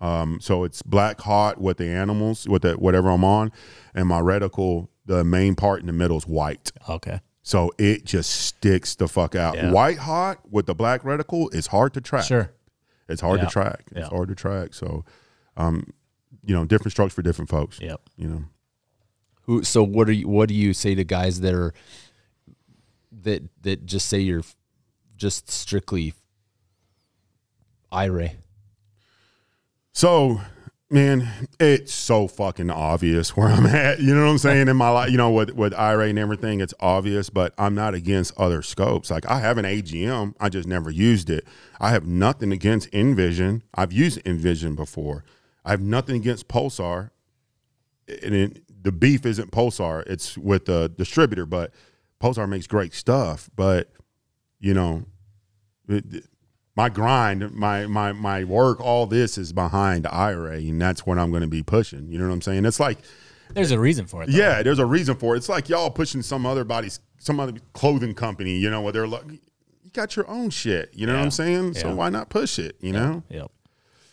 Um, 0.00 0.38
so 0.40 0.64
it's 0.64 0.82
black 0.82 1.20
hot 1.20 1.60
with 1.60 1.76
the 1.76 1.86
animals, 1.86 2.48
with 2.48 2.62
the 2.62 2.72
whatever 2.74 3.08
I'm 3.10 3.22
on, 3.24 3.52
and 3.94 4.08
my 4.08 4.20
reticle, 4.20 4.88
the 5.06 5.22
main 5.22 5.54
part 5.54 5.80
in 5.80 5.86
the 5.86 5.92
middle 5.92 6.16
is 6.16 6.26
white. 6.26 6.72
Okay. 6.88 7.20
So 7.42 7.70
it 7.78 8.04
just 8.04 8.30
sticks 8.30 8.94
the 8.96 9.06
fuck 9.06 9.34
out. 9.36 9.54
Yeah. 9.56 9.70
White 9.70 9.98
hot 9.98 10.38
with 10.50 10.66
the 10.66 10.74
black 10.74 11.02
reticle 11.02 11.52
is 11.54 11.68
hard 11.68 11.94
to 11.94 12.00
track. 12.00 12.24
Sure. 12.24 12.50
It's 13.12 13.20
hard 13.20 13.40
Yeah. 13.40 13.46
to 13.46 13.50
track. 13.50 13.84
It's 13.92 13.98
Yeah. 14.00 14.08
hard 14.08 14.28
to 14.28 14.34
track. 14.34 14.74
So, 14.74 15.04
um, 15.56 15.92
you 16.44 16.54
know, 16.54 16.64
different 16.64 16.92
strokes 16.92 17.14
for 17.14 17.22
different 17.22 17.48
folks. 17.50 17.78
Yep. 17.80 18.00
You 18.16 18.28
know, 18.28 18.44
Who? 19.42 19.62
So 19.64 19.82
what 19.82 20.08
are 20.08 20.12
you? 20.12 20.28
What 20.28 20.48
do 20.48 20.54
you 20.54 20.72
say 20.72 20.94
to 20.94 21.04
guys 21.04 21.40
that 21.40 21.52
are 21.54 21.72
that 23.22 23.42
that 23.62 23.86
just 23.86 24.08
say 24.08 24.20
you're 24.20 24.44
just 25.16 25.50
strictly 25.50 26.14
iRay? 27.92 28.36
So, 29.92 30.40
man, 30.92 31.48
it's 31.58 31.92
so 31.92 32.28
fucking 32.28 32.70
obvious 32.70 33.36
where 33.36 33.48
I'm 33.48 33.66
at. 33.66 34.00
You 34.00 34.14
know 34.14 34.24
what 34.24 34.30
I'm 34.30 34.38
saying? 34.38 34.68
In 34.68 34.76
my 34.76 34.90
life, 34.90 35.10
you 35.10 35.16
know, 35.16 35.30
with 35.30 35.52
with 35.52 35.72
iRay 35.72 36.10
and 36.10 36.18
everything, 36.18 36.60
it's 36.60 36.74
obvious. 36.80 37.30
But 37.30 37.54
I'm 37.58 37.74
not 37.74 37.94
against 37.94 38.38
other 38.38 38.62
scopes. 38.62 39.10
Like 39.10 39.26
I 39.28 39.40
have 39.40 39.58
an 39.58 39.64
AGM, 39.64 40.34
I 40.38 40.48
just 40.48 40.68
never 40.68 40.90
used 40.90 41.30
it. 41.30 41.46
I 41.80 41.90
have 41.90 42.06
nothing 42.06 42.52
against 42.52 42.92
Envision. 42.94 43.62
I've 43.74 43.92
used 43.92 44.20
Envision 44.26 44.74
before. 44.74 45.24
I 45.64 45.70
have 45.70 45.80
nothing 45.80 46.16
against 46.16 46.48
Pulsar. 46.48 47.10
And 48.22 48.34
it, 48.34 48.62
the 48.84 48.92
beef 48.92 49.24
isn't 49.24 49.50
Pulsar; 49.52 50.02
it's 50.06 50.36
with 50.36 50.66
the 50.66 50.88
distributor. 50.96 51.46
But 51.46 51.72
Pulsar 52.20 52.48
makes 52.48 52.66
great 52.66 52.94
stuff. 52.94 53.48
But 53.56 53.90
you 54.60 54.74
know, 54.74 55.04
it- 55.88 56.26
my 56.76 56.88
grind, 56.88 57.52
my 57.52 57.86
my 57.86 58.12
my 58.12 58.44
work, 58.44 58.80
all 58.80 59.06
this 59.06 59.36
is 59.36 59.52
behind 59.52 60.04
iRay, 60.04 60.68
and 60.68 60.80
that's 60.80 61.04
what 61.06 61.18
I'm 61.18 61.30
going 61.30 61.42
to 61.42 61.48
be 61.48 61.62
pushing. 61.62 62.10
You 62.10 62.18
know 62.18 62.26
what 62.28 62.34
I'm 62.34 62.42
saying? 62.42 62.64
It's 62.64 62.80
like, 62.80 62.98
There's 63.52 63.70
a 63.72 63.78
reason 63.78 64.06
for 64.06 64.22
it. 64.22 64.30
Though. 64.30 64.38
yeah, 64.38 64.62
there's 64.62 64.78
a 64.78 64.86
reason 64.86 65.16
for 65.16 65.34
it. 65.34 65.38
It's 65.38 65.48
like 65.48 65.68
y'all 65.68 65.90
pushing 65.90 66.22
some 66.22 66.46
other 66.46 66.64
body's, 66.64 67.00
some 67.18 67.38
other 67.40 67.54
clothing 67.74 68.14
company. 68.14 68.56
You 68.56 68.70
know, 68.70 68.80
where 68.80 68.92
they're 68.92 69.06
like, 69.06 69.24
you 69.30 69.90
got 69.92 70.16
your 70.16 70.28
own 70.28 70.50
shit. 70.50 70.90
You 70.94 71.06
know 71.06 71.14
what 71.14 71.22
I'm 71.22 71.30
saying? 71.30 71.74
So 71.74 71.94
why 71.94 72.08
not 72.08 72.30
push 72.30 72.58
it? 72.58 72.76
You 72.80 72.92
know? 72.92 73.22
Yep. 73.28 73.50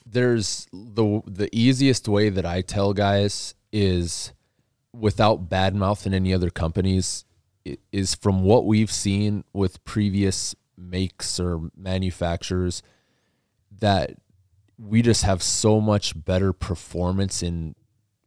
there's 0.05 0.67
the 0.73 1.21
the 1.25 1.49
easiest 1.53 2.07
way 2.07 2.29
that 2.29 2.45
I 2.45 2.61
tell 2.61 2.93
guys 2.93 3.55
is 3.71 4.33
without 4.91 5.47
bad 5.49 5.75
mouthing 5.75 6.13
any 6.13 6.33
other 6.33 6.49
companies 6.49 7.23
is 7.91 8.15
from 8.15 8.43
what 8.43 8.65
we've 8.65 8.91
seen 8.91 9.43
with 9.53 9.83
previous 9.85 10.55
makes 10.79 11.39
or 11.39 11.69
manufacturers 11.75 12.81
that 13.79 14.15
we 14.77 15.01
just 15.01 15.23
have 15.23 15.43
so 15.43 15.81
much 15.81 16.13
better 16.23 16.53
performance 16.53 17.43
in 17.43 17.75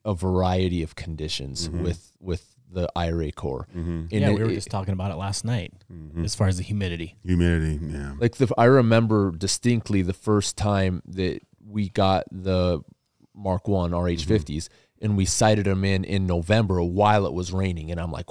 a 0.04 0.14
variety 0.14 0.82
of 0.82 0.94
conditions 0.94 1.68
mm-hmm. 1.68 1.82
with 1.84 2.12
with 2.20 2.54
the 2.70 2.88
iRay 2.96 3.34
core. 3.34 3.66
Mm-hmm. 3.76 3.90
And 3.90 4.12
Yeah, 4.12 4.30
it- 4.30 4.34
we 4.34 4.42
were 4.42 4.50
it- 4.50 4.54
just 4.54 4.70
talking 4.70 4.92
about 4.92 5.10
it 5.10 5.16
last 5.16 5.44
night 5.44 5.72
mm-hmm. 5.92 6.24
as 6.24 6.34
far 6.34 6.48
as 6.48 6.56
the 6.56 6.62
humidity. 6.62 7.16
Humidity, 7.24 7.78
yeah. 7.86 8.14
like 8.18 8.36
the 8.36 8.52
I 8.58 8.64
remember 8.64 9.30
distinctly 9.30 10.02
the 10.02 10.12
first 10.12 10.56
time 10.56 11.02
that 11.06 11.40
we 11.66 11.88
got 11.88 12.24
the 12.30 12.80
Mark 13.34 13.68
One 13.68 13.92
RH50s 13.92 14.68
and 15.00 15.16
we 15.16 15.24
sighted 15.24 15.66
them 15.66 15.84
in 15.84 16.04
in 16.04 16.26
November 16.26 16.82
while 16.82 17.26
it 17.26 17.32
was 17.32 17.52
raining, 17.52 17.90
and 17.90 18.00
I'm 18.00 18.12
like, 18.12 18.26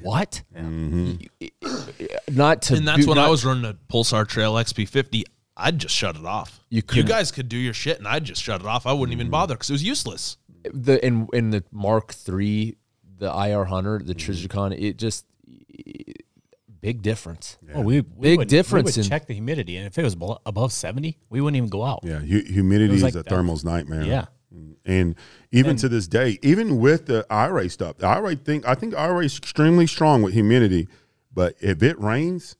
what? 0.00 0.42
Mm-hmm. 0.56 2.34
Not 2.34 2.62
to 2.62 2.74
And 2.74 2.88
that's 2.88 3.04
do- 3.04 3.08
when 3.08 3.18
I 3.18 3.28
was 3.28 3.44
running 3.44 3.64
a 3.64 3.74
Pulsar 3.92 4.26
Trail 4.26 4.54
XP50. 4.54 5.24
I'd 5.54 5.78
just 5.78 5.94
shut 5.94 6.16
it 6.16 6.24
off. 6.24 6.60
You 6.70 6.82
You, 6.92 7.02
guys 7.02 7.30
could 7.30 7.48
do 7.48 7.58
your 7.58 7.74
shit, 7.74 7.98
and 7.98 8.08
I'd 8.08 8.24
just 8.24 8.42
shut 8.42 8.62
it 8.62 8.66
off. 8.66 8.86
I 8.86 8.92
wouldn't 8.92 9.12
even 9.12 9.26
mm-hmm. 9.26 9.32
bother 9.32 9.54
because 9.54 9.68
it 9.68 9.74
was 9.74 9.84
useless. 9.84 10.38
the 10.72 11.04
in 11.04 11.28
in 11.34 11.50
the 11.50 11.62
Mark 11.70 12.14
Three, 12.14 12.76
the 13.18 13.26
IR 13.26 13.64
Hunter, 13.66 13.98
the 13.98 14.14
mm-hmm. 14.14 14.32
Trijicon, 14.32 14.76
it 14.80 14.96
just 14.96 15.26
big 16.80 17.02
difference. 17.02 17.58
Oh, 17.74 17.80
we, 17.80 18.00
we 18.00 18.30
Big 18.30 18.38
would, 18.38 18.48
difference 18.48 18.96
We 18.96 19.00
would 19.00 19.06
in- 19.06 19.10
check 19.10 19.26
the 19.26 19.34
humidity, 19.34 19.76
and 19.76 19.86
if 19.86 19.96
it 19.98 20.02
was 20.02 20.14
below, 20.14 20.38
above 20.44 20.72
seventy, 20.72 21.18
we 21.30 21.40
wouldn't 21.40 21.56
even 21.56 21.68
go 21.68 21.84
out. 21.84 22.00
Yeah, 22.02 22.18
hu- 22.18 22.44
humidity 22.44 22.94
is 22.94 23.02
like 23.02 23.14
a 23.14 23.18
that. 23.18 23.28
thermal's 23.28 23.64
nightmare. 23.64 24.02
Yeah. 24.04 24.26
And 24.84 25.14
even 25.50 25.76
to 25.76 25.88
this 25.88 26.06
day, 26.08 26.38
even 26.42 26.78
with 26.78 27.06
the 27.06 27.24
iRay 27.30 27.70
stuff, 27.70 27.98
the 27.98 28.06
iRay 28.06 28.42
thing, 28.42 28.64
I 28.66 28.74
think 28.74 28.94
iRay 28.94 29.24
is 29.26 29.38
extremely 29.38 29.86
strong 29.86 30.22
with 30.22 30.34
humidity. 30.34 30.88
But 31.32 31.56
if 31.60 31.82
it 31.82 31.98
rains, 32.00 32.56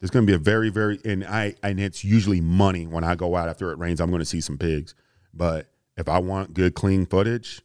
there's 0.00 0.10
going 0.10 0.26
to 0.26 0.30
be 0.30 0.34
a 0.34 0.38
very, 0.38 0.68
very 0.70 0.98
and 1.04 1.24
I 1.24 1.54
and 1.62 1.78
it's 1.80 2.04
usually 2.04 2.40
money 2.40 2.86
when 2.86 3.04
I 3.04 3.14
go 3.14 3.36
out 3.36 3.48
after 3.48 3.70
it 3.70 3.78
rains. 3.78 4.00
I'm 4.00 4.10
going 4.10 4.20
to 4.20 4.26
see 4.26 4.40
some 4.40 4.58
pigs. 4.58 4.94
But 5.32 5.68
if 5.96 6.08
I 6.08 6.18
want 6.18 6.54
good 6.54 6.74
clean 6.74 7.06
footage, 7.06 7.62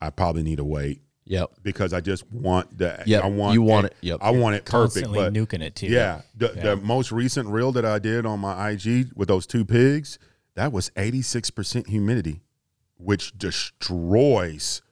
I 0.00 0.10
probably 0.10 0.42
need 0.42 0.56
to 0.56 0.64
wait 0.64 1.02
Yep. 1.24 1.50
because 1.62 1.92
I 1.92 2.00
just 2.00 2.30
want 2.32 2.76
the. 2.76 3.02
Yep, 3.06 3.24
I 3.24 3.28
want 3.28 3.54
you 3.54 3.62
want 3.62 3.86
it. 3.86 3.96
Yep. 4.00 4.18
I 4.20 4.30
want 4.30 4.56
it 4.56 4.64
perfect. 4.64 5.06
Constantly 5.06 5.18
But 5.20 5.32
nuking 5.32 5.62
it 5.62 5.74
too. 5.76 5.86
yeah, 5.86 6.22
the, 6.36 6.48
the 6.48 6.76
most 6.76 7.12
recent 7.12 7.48
reel 7.48 7.72
that 7.72 7.84
I 7.84 7.98
did 7.98 8.26
on 8.26 8.40
my 8.40 8.70
IG 8.70 9.12
with 9.14 9.28
those 9.28 9.46
two 9.46 9.64
pigs, 9.64 10.18
that 10.56 10.72
was 10.72 10.90
86% 10.90 11.86
humidity, 11.86 12.40
which 13.02 13.36
destroys 13.38 14.82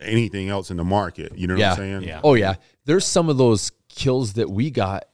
anything 0.00 0.48
else 0.48 0.70
in 0.70 0.76
the 0.76 0.84
market. 0.84 1.36
You 1.36 1.46
know 1.46 1.56
Yeah. 1.56 1.70
what 1.70 1.78
I'm 1.80 1.84
saying? 2.00 2.02
Yeah. 2.08 2.20
Oh 2.24 2.34
yeah. 2.34 2.54
There's 2.84 3.06
some 3.06 3.28
of 3.28 3.38
those 3.38 3.70
kills 3.88 4.34
that 4.34 4.50
we 4.50 4.70
got 4.70 5.04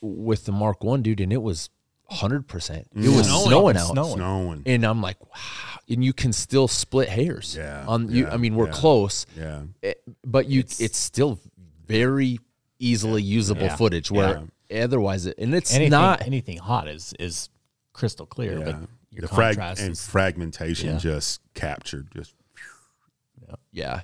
with 0.00 0.44
the 0.46 0.52
Mark 0.52 0.82
One 0.82 1.02
dude, 1.02 1.20
and 1.20 1.32
it 1.32 1.42
was 1.42 1.70
hundred 2.08 2.46
percent. 2.48 2.88
It 2.94 3.08
was 3.08 3.26
Snowing. 3.26 3.46
snowing 3.48 3.76
out. 3.76 3.86
Snowing. 3.92 4.14
Snowing. 4.14 4.62
and 4.66 4.84
I'm 4.84 5.00
like, 5.00 5.20
wow. 5.24 5.78
And 5.88 6.04
you 6.04 6.12
can 6.12 6.32
still 6.32 6.68
split 6.68 7.08
hairs. 7.08 7.54
Yeah, 7.58 7.84
On 7.86 8.10
you, 8.10 8.24
yeah, 8.24 8.32
I 8.32 8.36
mean, 8.36 8.54
we're 8.54 8.66
yeah. 8.66 8.72
close, 8.72 9.26
Yeah. 9.36 9.62
eh, 9.82 9.94
but 10.24 10.46
you, 10.48 10.60
it's, 10.60 10.96
still 10.98 11.38
very 11.86 12.38
easily 12.78 13.22
usable 13.22 13.62
Yeah. 13.64 13.76
footage. 13.76 14.10
Where 14.10 14.44
otherwise, 14.72 15.26
it, 15.26 15.36
and 15.38 15.54
it's 15.54 15.72
anything 15.74 15.90
not. 15.90 16.22
anything 16.26 16.58
hot 16.58 16.88
is 16.88 17.14
is 17.18 17.48
crystal 17.92 18.26
clear, 18.26 18.58
Yeah. 18.58 18.64
but 18.64 18.76
your 19.12 19.22
The 19.22 19.28
frag 19.28 19.58
and 19.58 19.92
is 19.92 20.06
fragmentation 20.06 20.90
Yeah. 20.90 20.98
just 20.98 21.40
captured. 21.54 22.08
Just 22.14 22.34
Yeah, 23.70 24.00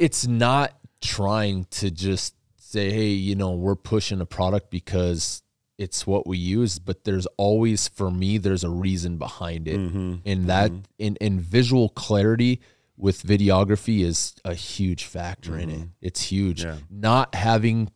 it's 0.00 0.26
not 0.26 0.76
trying 1.00 1.66
to 1.70 1.90
just 1.90 2.34
say, 2.56 2.90
hey, 2.90 3.08
you 3.10 3.36
know, 3.36 3.52
we're 3.52 3.76
pushing 3.76 4.20
a 4.20 4.26
product 4.26 4.70
because 4.70 5.42
it's 5.78 6.06
what 6.06 6.26
we 6.26 6.38
use, 6.38 6.78
but 6.78 7.04
there's 7.04 7.26
always 7.36 7.88
for 7.88 8.10
me 8.10 8.38
there's 8.38 8.64
a 8.64 8.70
reason 8.70 9.18
behind 9.18 9.68
it. 9.68 9.78
Mm-hmm. 9.78 10.14
And 10.24 10.46
that 10.46 10.72
in 10.98 11.16
in 11.16 11.40
visual 11.40 11.88
clarity 11.90 12.60
with 12.96 13.22
videography 13.22 14.04
is 14.04 14.34
a 14.44 14.54
huge 14.54 15.04
factor 15.04 15.58
in 15.58 15.70
it. 15.70 15.88
It's 16.00 16.22
huge. 16.22 16.62
Mm-hmm. 16.62 16.78
Yeah. 16.78 16.84
Not 16.90 17.34
having 17.34 17.90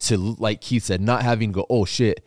to 0.00 0.16
like 0.18 0.60
Keith 0.60 0.84
said, 0.84 1.00
not 1.00 1.22
having 1.22 1.50
to 1.52 1.60
go, 1.60 1.66
oh 1.70 1.84
shit, 1.84 2.24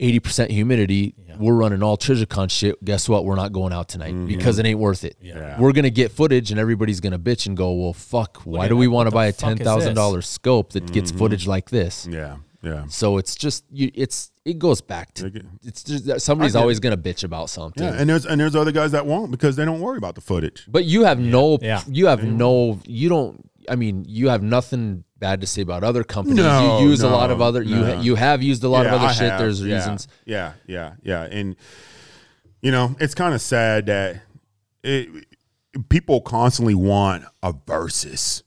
80% 0.00 0.50
humidity, 0.50 1.14
we're 1.38 1.54
running 1.54 1.82
all 1.82 1.96
Trijicon 1.96 2.50
shit. 2.50 2.82
Guess 2.84 3.08
what? 3.08 3.24
We're 3.24 3.34
not 3.36 3.52
going 3.52 3.72
out 3.72 3.88
tonight 3.88 4.12
because 4.26 4.58
it 4.58 4.66
ain't 4.66 4.78
worth 4.78 5.04
it. 5.04 5.16
Mm-hmm. 5.22 5.38
Yeah. 5.38 5.60
We're 5.60 5.72
gonna 5.72 5.90
get 5.90 6.12
footage 6.12 6.50
and 6.50 6.58
everybody's 6.60 7.00
gonna 7.00 7.18
bitch 7.18 7.46
and 7.46 7.56
go, 7.56 7.72
well, 7.72 7.92
fuck, 7.92 8.38
why 8.44 8.64
at 8.66 8.68
do 8.68 8.76
we 8.76 8.88
want 8.88 9.08
to 9.08 9.10
buy 9.14 9.26
a 9.26 9.32
the 9.32 9.38
fuck 9.38 9.48
ten 9.50 9.58
is 9.58 9.64
thousand 9.64 9.94
dollar 9.94 10.22
scope 10.22 10.72
that 10.72 10.90
gets 10.92 11.10
Mm-hmm. 11.10 11.18
footage 11.18 11.46
like 11.46 11.70
this? 11.70 12.06
Yeah, 12.10 12.36
yeah. 12.62 12.84
So 12.88 13.18
it's 13.18 13.34
just 13.34 13.64
you. 13.70 13.90
It's 13.94 14.30
it 14.44 14.58
goes 14.58 14.80
back 14.80 15.12
to 15.14 15.30
it's 15.64 15.82
just 15.82 16.24
somebody's 16.24 16.52
get 16.54 16.60
always 16.60 16.78
gonna 16.80 16.96
bitch 16.96 17.24
about 17.24 17.50
something. 17.50 17.82
Yeah, 17.82 17.94
and 17.98 18.08
there's 18.08 18.24
and 18.26 18.40
there's 18.40 18.56
other 18.56 18.72
guys 18.72 18.92
that 18.92 19.06
won't 19.06 19.30
because 19.30 19.56
they 19.56 19.64
don't 19.64 19.80
worry 19.80 19.98
about 19.98 20.14
the 20.14 20.20
footage. 20.20 20.64
But 20.68 20.84
you 20.84 21.04
have 21.04 21.18
no, 21.18 21.58
Yeah. 21.60 21.82
you 21.88 22.06
have 22.06 22.22
no, 22.24 22.80
you 22.86 23.08
don't. 23.08 23.50
I 23.68 23.76
mean, 23.76 24.04
you 24.08 24.28
have 24.28 24.42
nothing 24.42 25.04
bad 25.18 25.40
to 25.40 25.46
say 25.46 25.62
about 25.62 25.82
other 25.84 26.04
companies. 26.04 26.36
No, 26.38 26.80
you 26.80 26.88
use 26.88 27.02
a 27.02 27.08
lot 27.08 27.30
of 27.30 27.40
other. 27.40 27.62
You 27.62 27.76
no. 27.76 27.96
ha- 27.96 28.00
you 28.02 28.14
have 28.16 28.42
used 28.42 28.62
a 28.64 28.68
lot 28.68 28.84
Yeah, 28.84 28.94
of 28.94 29.00
other 29.00 29.06
I 29.08 29.12
shit. 29.12 29.30
have. 29.30 29.40
There's 29.40 29.62
Yeah, 29.62 29.76
reasons. 29.76 30.08
Yeah, 30.24 30.52
yeah, 30.66 30.92
yeah. 31.02 31.22
And 31.24 31.56
you 32.62 32.70
know, 32.70 32.96
it's 33.00 33.14
kind 33.14 33.34
of 33.34 33.40
sad 33.40 33.86
that 33.86 34.22
it, 34.82 35.08
people 35.88 36.20
constantly 36.20 36.74
want 36.74 37.24
a 37.42 37.54
versus. 37.66 38.42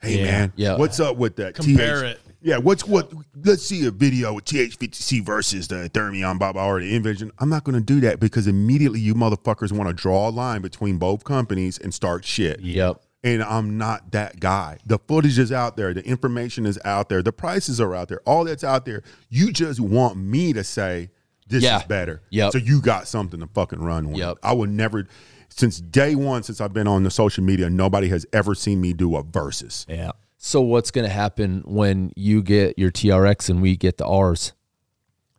Hey 0.00 0.18
Yeah. 0.18 0.24
man, 0.24 0.52
Yeah. 0.56 0.76
what's 0.76 1.00
up 1.00 1.16
with 1.16 1.36
that? 1.36 1.54
Compare 1.54 2.02
TH 2.02 2.10
it. 2.10 2.20
Yeah, 2.42 2.58
what's 2.58 2.86
what? 2.86 3.10
Let's 3.42 3.64
see 3.64 3.86
a 3.86 3.90
video 3.90 4.34
with 4.34 4.44
TH50C 4.44 5.24
versus 5.24 5.66
the 5.68 5.88
Thermion 5.88 6.38
Bob 6.38 6.58
already 6.58 6.94
Envision. 6.94 7.30
I'm 7.38 7.48
not 7.48 7.64
going 7.64 7.74
to 7.78 7.80
do 7.84 8.00
that 8.00 8.20
because 8.20 8.46
immediately 8.46 9.00
you 9.00 9.14
motherfuckers 9.14 9.72
want 9.72 9.88
to 9.88 9.94
draw 9.94 10.28
a 10.28 10.30
line 10.30 10.60
between 10.60 10.98
both 10.98 11.24
companies 11.24 11.78
and 11.78 11.94
start 11.94 12.22
shit. 12.26 12.60
Yep. 12.60 13.00
And 13.24 13.42
I'm 13.42 13.78
not 13.78 14.12
that 14.12 14.38
guy. 14.38 14.78
The 14.86 14.98
footage 14.98 15.38
is 15.38 15.50
out 15.50 15.76
there. 15.76 15.92
The 15.94 16.04
information 16.06 16.66
is 16.66 16.78
out 16.84 17.08
there. 17.08 17.22
The 17.22 17.32
prices 17.32 17.80
are 17.80 17.94
out 17.94 18.08
there. 18.08 18.20
All 18.26 18.44
that's 18.44 18.62
out 18.62 18.84
there. 18.84 19.02
You 19.30 19.50
just 19.50 19.80
want 19.80 20.16
me 20.18 20.52
to 20.52 20.62
say 20.62 21.10
this 21.48 21.64
Yeah. 21.64 21.78
is 21.78 21.84
better. 21.84 22.22
Yep. 22.30 22.52
So 22.52 22.58
you 22.58 22.80
got 22.82 23.08
something 23.08 23.40
to 23.40 23.46
fucking 23.46 23.80
run 23.80 24.08
with. 24.10 24.18
Yep. 24.18 24.38
I 24.42 24.52
would 24.52 24.70
never, 24.70 25.08
since 25.48 25.80
day 25.80 26.14
one, 26.14 26.42
since 26.42 26.60
I've 26.60 26.74
been 26.74 26.86
on 26.86 27.02
the 27.02 27.10
social 27.10 27.42
media, 27.42 27.70
nobody 27.70 28.08
has 28.10 28.26
ever 28.32 28.54
seen 28.54 28.80
me 28.80 28.92
do 28.92 29.16
a 29.16 29.22
versus. 29.22 29.86
Yeah. 29.88 30.12
So 30.36 30.60
what's 30.60 30.90
gonna 30.90 31.08
happen 31.08 31.62
when 31.64 32.12
you 32.16 32.42
get 32.42 32.78
your 32.78 32.90
TRX 32.90 33.48
and 33.48 33.62
we 33.62 33.76
get 33.76 33.96
the 33.96 34.06
R's? 34.06 34.52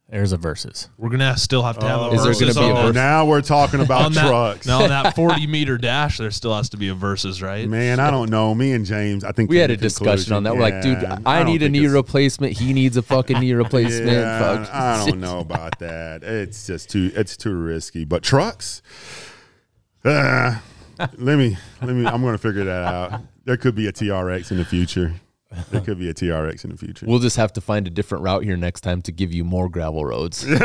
There's 0.08 0.32
a 0.34 0.38
versus. 0.38 0.88
We're 0.98 1.10
gonna 1.10 1.36
still 1.36 1.64
have 1.64 1.80
to 1.80 1.86
have 1.88 2.00
a 2.00 2.06
Is 2.12 2.24
there 2.24 2.32
versus 2.34 2.56
gonna 2.56 2.68
be 2.68 2.72
a 2.72 2.76
on 2.76 2.82
versus? 2.84 2.94
that- 2.96 3.02
Now 3.02 3.26
we're 3.26 3.42
talking 3.42 3.82
about 3.82 4.02
on 4.06 4.14
that, 4.14 4.28
trucks. 4.28 4.68
Now 4.68 4.84
on 4.84 4.90
that 4.90 5.16
40 5.16 5.48
meter 5.48 5.80
dash, 5.80 6.20
there 6.20 6.30
still 6.30 6.56
has 6.56 6.70
to 6.70 6.78
be 6.78 6.90
a 6.90 6.94
versus, 6.94 7.42
right? 7.42 7.68
Man, 7.68 8.00
I 8.00 8.12
don't 8.12 8.30
know. 8.30 8.54
Me 8.54 8.72
and 8.74 8.86
James, 8.86 9.24
I 9.24 9.32
think 9.32 9.50
We 9.50 9.56
came 9.56 9.62
had 9.62 9.72
a 9.72 9.78
to 9.78 9.82
discussion 9.82 10.34
on 10.34 10.44
that. 10.44 10.54
We're 10.54 10.62
like, 10.62 10.82
dude, 10.84 11.00
conclusion. 11.00 11.24
I, 11.26 11.40
don't 11.40 11.48
need 11.48 11.64
a 11.64 11.66
think 11.66 11.72
knee 11.72 11.80
it's- 11.80 11.94
replacement. 11.94 12.54
He 12.54 12.72
needs 12.74 12.98
a 12.98 13.02
fucking 13.02 13.40
knee 13.40 13.54
replacement. 13.56 14.12
Yeah, 14.12 14.40
Fuck. 14.66 14.74
I 14.74 15.06
don't 15.08 15.20
know 15.20 15.40
about 15.40 15.80
that. 15.80 16.24
It's 16.24 16.68
just 16.68 16.90
too 16.92 17.12
it's 17.16 17.36
too 17.36 17.56
risky. 17.56 18.06
But 18.06 18.22
trucks, 18.22 18.84
uh, 20.04 20.60
let 21.18 21.38
me 21.38 21.58
let 21.82 21.96
me. 21.96 22.06
I'm 22.06 22.22
going 22.22 22.34
to 22.36 22.38
figure 22.38 22.64
that 22.66 22.84
out. 22.84 23.22
There 23.46 23.58
could 23.58 23.76
be 23.76 23.88
a 23.88 23.92
TRX 23.92 24.52
in 24.52 24.58
the 24.58 24.66
future. 24.66 25.14
There 25.72 25.82
could 25.82 26.00
be 26.00 26.10
a 26.10 26.14
TRX 26.14 26.64
in 26.66 26.72
the 26.72 26.78
future. 26.78 27.06
We'll 27.08 27.20
just 27.20 27.38
have 27.38 27.54
to 27.54 27.62
find 27.62 27.88
a 27.88 27.90
different 27.90 28.24
route 28.24 28.44
here 28.44 28.58
next 28.58 28.82
time 28.82 29.02
to 29.04 29.12
give 29.12 29.32
you 29.34 29.44
more 29.44 29.70
gravel 29.70 30.04
roads. 30.06 30.46
More 30.56 30.60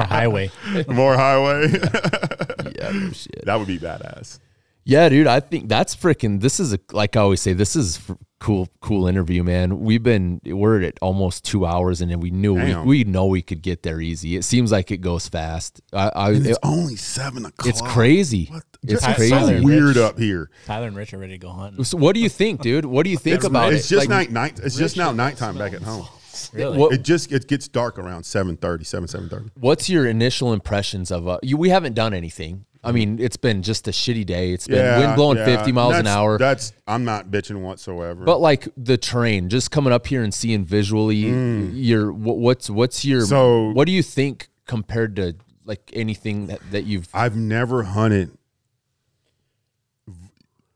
highway. 0.00 0.50
More 0.88 1.16
highway. 1.16 1.68
yeah, 2.78 2.90
no 2.92 3.10
shit. 3.12 3.44
that 3.44 3.56
would 3.58 3.66
be 3.66 3.78
badass. 3.78 4.38
Yeah, 4.84 5.08
dude, 5.08 5.26
I 5.26 5.40
think 5.40 5.68
that's 5.68 5.96
freaking. 5.96 6.40
This 6.40 6.60
is 6.60 6.72
a 6.74 6.78
like 6.92 7.16
I 7.16 7.20
always 7.20 7.40
say. 7.40 7.54
This 7.54 7.74
is 7.74 7.96
f- 8.08 8.16
cool, 8.38 8.68
cool 8.80 9.06
interview, 9.06 9.42
man. 9.42 9.80
We've 9.80 10.02
been 10.02 10.42
we're 10.44 10.82
at 10.82 10.98
almost 11.00 11.44
two 11.44 11.64
hours, 11.64 12.02
and 12.02 12.10
then 12.10 12.20
we 12.20 12.30
knew 12.30 12.52
we, 12.54 12.60
Damn. 12.60 12.86
we 12.86 13.04
know 13.04 13.24
we 13.24 13.40
could 13.40 13.62
get 13.62 13.82
there 13.82 13.98
easy. 14.00 14.36
It 14.36 14.42
seems 14.44 14.70
like 14.70 14.90
it 14.90 14.98
goes 14.98 15.26
fast. 15.26 15.80
I, 15.94 16.08
I 16.14 16.28
And 16.32 16.46
it's 16.46 16.58
it- 16.58 16.58
only 16.62 16.96
seven 16.96 17.46
o'clock. 17.46 17.66
it's 17.66 17.80
crazy. 17.80 18.46
What 18.50 18.62
the- 18.82 18.92
It's 18.92 19.06
it's 19.06 19.16
crazy. 19.16 19.30
so 19.30 19.62
weird 19.62 19.96
up 19.96 20.18
here. 20.18 20.50
Tyler 20.66 20.88
and 20.88 20.96
Rich 20.96 21.14
are 21.14 21.18
ready 21.18 21.32
to 21.32 21.38
go 21.38 21.48
hunting. 21.48 21.82
So 21.84 21.96
what 21.96 22.14
do 22.14 22.20
you 22.20 22.28
think, 22.28 22.60
dude? 22.60 22.84
What 22.84 23.04
do 23.04 23.10
you 23.10 23.16
think 23.16 23.42
about 23.44 23.72
it's 23.72 23.86
it? 23.86 23.94
just 23.94 24.08
Like, 24.10 24.30
night 24.30 24.30
night. 24.32 24.60
It's 24.62 24.76
just 24.76 24.98
now 24.98 25.12
nighttime 25.12 25.56
back 25.56 25.72
at 25.72 25.80
home. 25.80 26.06
Really? 26.52 26.76
what- 26.76 26.92
It 26.92 27.02
just 27.04 27.32
it 27.32 27.48
gets 27.48 27.68
dark 27.68 27.98
around 27.98 28.24
7.30, 28.24 28.84
7, 28.84 29.08
7.30. 29.08 29.50
what's 29.58 29.88
your 29.88 30.04
initial 30.06 30.52
impressions 30.52 31.10
of 31.10 31.26
uh, 31.26 31.38
you? 31.42 31.56
We 31.56 31.70
haven't 31.70 31.94
done 31.94 32.12
anything. 32.12 32.66
I 32.84 32.92
mean, 32.92 33.18
it's 33.18 33.36
been 33.36 33.62
just 33.62 33.88
a 33.88 33.90
shitty 33.90 34.26
day. 34.26 34.52
It's 34.52 34.66
been 34.68 34.76
Yeah, 34.78 34.98
wind 34.98 35.16
blowing 35.16 35.38
yeah. 35.38 35.44
50 35.46 35.72
miles 35.72 35.94
an 35.96 36.06
hour. 36.06 36.38
That's 36.38 36.72
I'm 36.86 37.04
not 37.04 37.30
bitching 37.30 37.60
whatsoever. 37.62 38.24
But 38.24 38.40
like 38.40 38.68
the 38.76 38.96
terrain, 38.96 39.48
just 39.48 39.70
coming 39.70 39.92
up 39.92 40.06
here 40.06 40.22
and 40.22 40.32
seeing 40.34 40.64
visually, 40.64 41.16
your 41.16 42.12
what's 42.12 42.68
what's 42.68 43.04
your 43.04 43.22
Mm. 43.22 43.28
So- 43.28 43.70
what 43.72 43.86
do 43.86 43.92
you 43.92 44.02
think 44.02 44.48
compared 44.66 45.16
to 45.16 45.34
like 45.64 45.90
anything 45.94 46.48
that, 46.48 46.60
that 46.72 46.84
you've 46.84 47.08
I've 47.14 47.36
never 47.36 47.84
hunted 47.84 48.36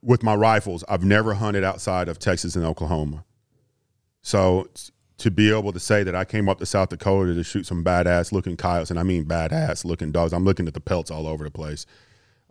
with 0.03 0.23
my 0.23 0.35
rifles. 0.35 0.85
I've 0.89 1.05
never 1.05 1.35
hunted 1.35 1.65
outside 1.65 2.09
of 2.09 2.19
Texas 2.19 2.57
and 2.57 2.65
Oklahoma. 2.65 3.25
So 4.23 4.69
to 5.19 5.31
be 5.31 5.51
able 5.51 5.73
to 5.73 5.81
say 5.81 6.05
that 6.05 6.15
I 6.15 6.25
came 6.25 6.49
up 6.49 6.59
to 6.61 6.67
South 6.67 6.91
Dakota 6.91 7.35
to 7.35 7.43
shoot 7.43 7.67
some 7.67 7.85
badass 7.85 8.33
looking 8.33 8.57
coyotes, 8.57 8.91
and 8.91 8.99
I 8.99 9.03
mean 9.03 9.25
badass 9.25 9.85
looking 9.85 10.13
dogs. 10.13 10.33
I'm 10.33 10.45
looking 10.45 10.69
at 10.69 10.75
the 10.75 10.81
pelts 10.81 11.11
all 11.11 11.27
over 11.27 11.45
the 11.45 11.51
place. 11.51 11.87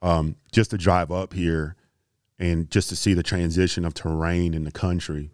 Um, 0.02 0.36
just 0.52 0.70
to 0.72 0.78
drive 0.78 1.12
up 1.12 1.34
here 1.34 1.76
and 2.38 2.70
just 2.70 2.90
to 2.90 2.96
see 2.96 3.14
the 3.14 3.24
transition 3.24 3.84
of 3.84 3.94
terrain 3.94 4.54
in 4.54 4.64
the 4.64 4.72
country. 4.72 5.32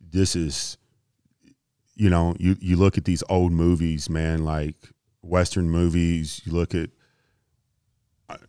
This 0.00 0.34
is, 0.34 0.78
you 1.94 2.08
know, 2.08 2.34
you 2.38 2.56
you 2.60 2.76
look 2.76 2.96
at 2.96 3.04
these 3.04 3.22
old 3.28 3.52
movies, 3.52 4.08
man, 4.08 4.44
like 4.44 4.76
Western 5.20 5.68
movies. 5.68 6.40
You 6.44 6.52
look 6.52 6.74
at 6.74 6.90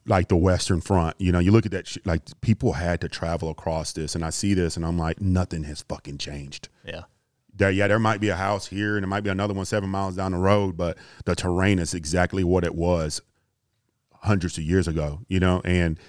like 0.05 0.27
the 0.27 0.37
Western 0.37 0.81
Front. 0.81 1.15
You 1.19 1.31
know, 1.31 1.39
you 1.39 1.51
look 1.51 1.65
at 1.65 1.71
that. 1.71 1.87
Sh- 1.87 1.97
like 2.05 2.21
people 2.41 2.73
had 2.73 3.01
to 3.01 3.09
travel 3.09 3.49
across 3.49 3.91
this, 3.91 4.15
and 4.15 4.23
I 4.23 4.29
see 4.29 4.53
this, 4.53 4.77
and 4.77 4.85
I'm 4.85 4.97
like, 4.97 5.19
nothing 5.19 5.63
has 5.63 5.81
fucking 5.81 6.19
changed. 6.19 6.69
Yeah. 6.85 7.03
There, 7.59 7.69
yeah, 7.69 7.87
there 7.87 7.99
might 7.99 8.21
be 8.21 8.29
a 8.29 8.35
house 8.35 8.67
here, 8.67 8.95
and 8.95 9.03
there 9.03 9.09
might 9.09 9.23
be 9.23 9.29
another 9.29 9.53
one 9.53 9.65
seven 9.65 9.89
miles 9.89 10.15
down 10.15 10.31
the 10.31 10.37
road, 10.37 10.77
but 10.77 10.97
the 11.25 11.35
terrain 11.35 11.77
is 11.77 11.93
exactly 11.93 12.43
what 12.43 12.63
it 12.63 12.73
was 12.73 13.21
hundreds 14.21 14.57
of 14.57 14.63
years 14.63 14.87
ago. 14.87 15.19
You 15.27 15.39
know, 15.39 15.61
and 15.63 15.99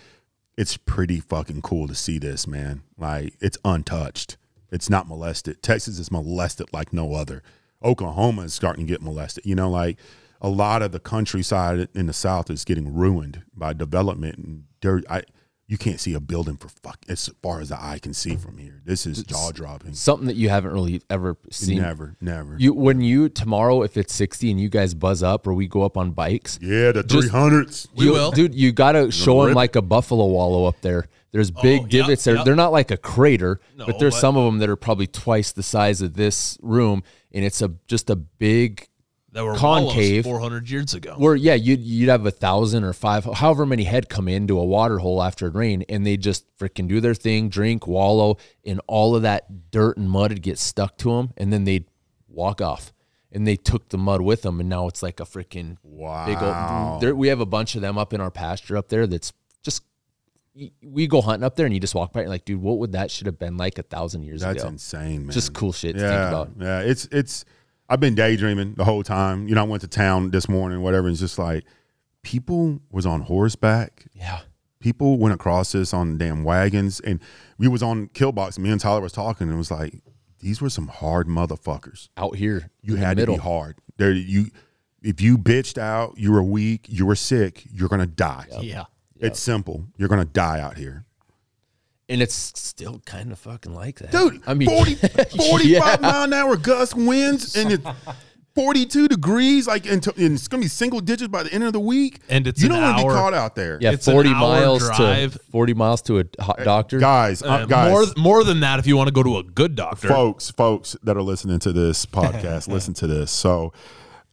it's 0.56 0.76
pretty 0.76 1.20
fucking 1.20 1.62
cool 1.62 1.88
to 1.88 1.94
see 1.94 2.18
this, 2.18 2.46
man. 2.46 2.82
Like 2.96 3.34
it's 3.40 3.58
untouched. 3.64 4.36
It's 4.70 4.88
not 4.88 5.08
molested. 5.08 5.62
Texas 5.62 5.98
is 5.98 6.12
molested 6.12 6.72
like 6.72 6.92
no 6.92 7.14
other. 7.14 7.42
Oklahoma 7.82 8.42
is 8.42 8.54
starting 8.54 8.86
to 8.86 8.92
get 8.92 9.02
molested. 9.02 9.44
You 9.44 9.56
know, 9.56 9.68
like 9.68 9.98
a 10.40 10.48
lot 10.48 10.82
of 10.82 10.92
the 10.92 11.00
countryside 11.00 11.88
in 11.94 12.06
the 12.06 12.12
South 12.12 12.48
is 12.48 12.64
getting 12.64 12.94
ruined 12.94 13.42
by 13.56 13.72
development 13.72 14.38
and 14.38 14.64
there. 14.80 15.02
I 15.10 15.22
you 15.70 15.78
can't 15.78 16.00
see 16.00 16.14
a 16.14 16.20
building 16.20 16.56
for 16.56 16.68
fuck 16.68 16.98
as 17.08 17.30
far 17.42 17.60
as 17.60 17.68
the 17.68 17.80
eye 17.80 18.00
can 18.02 18.12
see 18.12 18.34
from 18.34 18.58
here. 18.58 18.82
This 18.84 19.06
is 19.06 19.22
jaw 19.22 19.52
dropping. 19.52 19.94
something 19.94 20.26
that 20.26 20.34
you 20.34 20.48
haven't 20.48 20.72
really 20.72 21.00
ever 21.08 21.36
seen? 21.48 21.80
Never, 21.80 22.16
never. 22.20 22.56
You 22.58 22.74
when 22.74 23.00
you 23.00 23.28
tomorrow 23.28 23.82
if 23.82 23.96
it's 23.96 24.12
60 24.12 24.50
and 24.50 24.60
you 24.60 24.68
guys 24.68 24.94
buzz 24.94 25.22
up 25.22 25.46
or 25.46 25.54
we 25.54 25.68
go 25.68 25.82
up 25.82 25.96
on 25.96 26.10
bikes, 26.10 26.58
yeah, 26.60 26.90
the 26.90 27.04
Just- 27.04 27.28
three 27.28 27.30
hundreds. 27.30 27.86
We 27.94 28.06
you, 28.06 28.12
will. 28.12 28.32
dude. 28.32 28.52
You 28.52 28.72
gotta 28.72 29.12
show 29.12 29.46
them 29.46 29.54
like 29.54 29.76
a 29.76 29.82
buffalo 29.82 30.26
wallow 30.26 30.64
up 30.64 30.80
there. 30.80 31.06
There's 31.30 31.52
oh, 31.54 31.62
big 31.62 31.82
Oh, 31.82 31.84
yep, 31.84 31.90
divots 31.90 32.24
there. 32.24 32.34
yep. 32.34 32.44
They're 32.44 32.56
not 32.56 32.72
like 32.72 32.90
a 32.90 32.96
crater, 32.96 33.60
No, 33.76 33.86
but 33.86 34.00
there's 34.00 34.14
but- 34.14 34.20
some 34.20 34.36
of 34.36 34.44
them 34.46 34.58
that 34.58 34.68
are 34.68 34.74
probably 34.74 35.06
twice 35.06 35.52
the 35.52 35.62
size 35.62 36.02
of 36.02 36.14
this 36.14 36.58
room, 36.60 37.04
and 37.30 37.44
it's 37.44 37.62
a 37.62 37.70
just 37.86 38.10
a 38.10 38.16
big 38.16 38.88
That 39.32 39.44
were 39.44 39.54
Concave. 39.54 40.24
four 40.24 40.40
hundred 40.40 40.68
years 40.68 40.92
ago. 40.94 41.14
where 41.16 41.36
yeah 41.36 41.54
you'd 41.54 41.80
you'd 41.80 42.08
have 42.08 42.26
a 42.26 42.30
thousand 42.32 42.82
or 42.82 42.92
five 42.92 43.24
however 43.24 43.64
many 43.64 43.84
head 43.84 44.08
come 44.08 44.26
into 44.26 44.58
a 44.58 44.64
water 44.64 44.98
hole 44.98 45.22
after 45.22 45.46
it 45.46 45.54
rain 45.54 45.84
and 45.88 46.04
they 46.04 46.16
just 46.16 46.44
freaking 46.58 46.88
do 46.88 47.00
their 47.00 47.14
thing 47.14 47.48
drink 47.48 47.86
wallow 47.86 48.36
and 48.64 48.80
all 48.88 49.14
of 49.14 49.22
that 49.22 49.70
dirt 49.70 49.96
and 49.96 50.10
mud 50.10 50.32
would 50.32 50.42
get 50.42 50.58
stuck 50.58 50.96
to 50.98 51.10
them 51.16 51.32
and 51.36 51.52
then 51.52 51.62
they'd 51.62 51.84
walk 52.28 52.60
off 52.60 52.92
and 53.30 53.46
they 53.46 53.54
took 53.54 53.88
the 53.90 53.98
mud 53.98 54.20
with 54.20 54.42
them 54.42 54.58
and 54.58 54.68
now 54.68 54.88
it's 54.88 55.00
like 55.02 55.20
a 55.20 55.24
freaking 55.24 55.76
big 56.26 56.40
Wow. 56.40 56.90
old 56.94 57.02
there, 57.02 57.14
we 57.14 57.28
have 57.28 57.38
a 57.40 57.46
bunch 57.46 57.76
of 57.76 57.82
them 57.82 57.96
up 57.98 58.12
in 58.12 58.20
our 58.20 58.32
pasture 58.32 58.76
up 58.76 58.88
there 58.88 59.06
that's 59.06 59.32
just 59.62 59.84
we 60.82 61.06
go 61.06 61.20
hunting 61.20 61.44
up 61.44 61.54
there 61.54 61.66
and 61.66 61.72
you 61.72 61.78
just 61.80 61.94
walk 61.94 62.12
by 62.12 62.20
and 62.20 62.26
you're 62.26 62.34
like 62.34 62.44
dude 62.44 62.60
what 62.60 62.78
would 62.78 62.90
that 62.92 63.12
should 63.12 63.26
have 63.26 63.38
been 63.38 63.56
like 63.56 63.78
a 63.78 63.82
thousand 63.84 64.24
years 64.24 64.40
That's 64.40 64.54
ago 64.62 64.62
That's 64.70 64.72
insane, 64.72 65.22
man. 65.26 65.30
just 65.30 65.54
cool 65.54 65.72
shit 65.72 65.94
to 65.94 66.02
yeah, 66.02 66.08
think 66.08 66.28
about 66.34 66.50
Yeah, 66.60 66.80
it's 66.80 67.06
it's. 67.12 67.44
I've 67.90 68.00
been 68.00 68.14
daydreaming 68.14 68.74
the 68.74 68.84
whole 68.84 69.02
time. 69.02 69.48
You 69.48 69.56
know, 69.56 69.62
I 69.62 69.64
went 69.64 69.82
to 69.82 69.88
town 69.88 70.30
this 70.30 70.48
morning, 70.48 70.80
whatever. 70.80 71.08
And 71.08 71.14
it's 71.14 71.20
just 71.20 71.38
like 71.38 71.64
people 72.22 72.80
was 72.90 73.04
on 73.04 73.22
horseback. 73.22 74.04
yeah 74.14 74.40
People 74.78 75.18
went 75.18 75.34
across 75.34 75.72
this 75.72 75.92
on 75.92 76.16
damn 76.16 76.42
wagons, 76.42 77.00
and 77.00 77.20
we 77.58 77.68
was 77.68 77.82
on 77.82 78.06
Killbox. 78.14 78.58
Me 78.58 78.70
and 78.70 78.80
Tyler 78.80 79.02
was 79.02 79.12
talking, 79.12 79.48
and 79.48 79.54
it 79.54 79.58
was 79.58 79.70
like 79.70 79.92
these 80.38 80.62
were 80.62 80.70
some 80.70 80.86
hard 80.88 81.26
motherfuckers. 81.26 82.08
out 82.16 82.36
here. 82.36 82.70
You 82.80 82.96
had 82.96 83.18
to 83.18 83.26
be 83.26 83.36
hard. 83.36 83.76
There, 83.98 84.10
you, 84.10 84.46
if 85.02 85.20
you 85.20 85.36
bitched 85.36 85.76
out, 85.76 86.14
you 86.16 86.32
were 86.32 86.42
weak, 86.42 86.86
you 86.88 87.04
were 87.04 87.14
sick, 87.14 87.64
you're 87.70 87.90
gonna 87.90 88.06
die. 88.06 88.46
Yeah. 88.60 88.84
It's 89.18 89.38
simple. 89.38 89.84
You're 89.98 90.08
gonna 90.08 90.24
die 90.24 90.60
out 90.60 90.78
here, 90.78 91.04
and 92.10 92.20
it's 92.20 92.34
still 92.34 93.00
kind 93.06 93.32
of 93.32 93.38
fucking 93.38 93.72
like 93.74 93.98
that, 94.00 94.10
dude. 94.12 94.42
I 94.46 94.52
mean, 94.54 94.68
40, 94.68 94.94
45 95.36 95.64
yeah. 95.64 95.96
mile 96.00 96.24
an 96.24 96.32
hour 96.34 96.56
gust 96.56 96.94
winds, 96.94 97.56
and 97.56 97.72
it's 97.72 97.86
42 98.54 99.08
degrees. 99.08 99.66
Like, 99.66 99.86
and, 99.86 100.02
to- 100.02 100.14
and 100.16 100.34
it's 100.34 100.48
gonna 100.48 100.60
be 100.62 100.68
single 100.68 101.00
digits 101.00 101.28
by 101.28 101.44
the 101.44 101.52
end 101.54 101.64
of 101.64 101.72
the 101.72 101.80
week. 101.80 102.20
And 102.28 102.46
it's 102.46 102.60
you 102.60 102.66
an 102.68 102.72
don't 102.74 102.82
want 102.82 102.98
to 102.98 103.04
be 103.04 103.08
caught 103.10 103.32
out 103.34 103.54
there. 103.54 103.78
Yeah, 103.80 103.92
It's 103.92 104.06
forty 104.06 104.30
miles 104.34 104.84
drive. 104.84 105.32
to 105.34 105.38
forty 105.50 105.72
miles 105.72 106.02
to 106.02 106.18
a 106.18 106.24
hot 106.42 106.58
doctor. 106.64 106.98
guys, 106.98 107.42
uh, 107.42 107.46
Uh, 107.46 107.66
guys, 107.66 107.90
more 107.90 108.04
more 108.16 108.44
than 108.44 108.60
that 108.60 108.78
if 108.80 108.86
you 108.86 108.96
want 108.96 109.06
to 109.08 109.12
go 109.14 109.22
to 109.22 109.38
a 109.38 109.42
good 109.44 109.76
doctor. 109.76 110.08
folks, 110.08 110.50
folks 110.50 110.96
that 111.04 111.16
are 111.16 111.22
listening 111.22 111.60
to 111.60 111.72
this 111.72 112.04
podcast, 112.18 112.66
listen 112.68 112.92
to 112.94 113.06
this. 113.06 113.30
So 113.30 113.72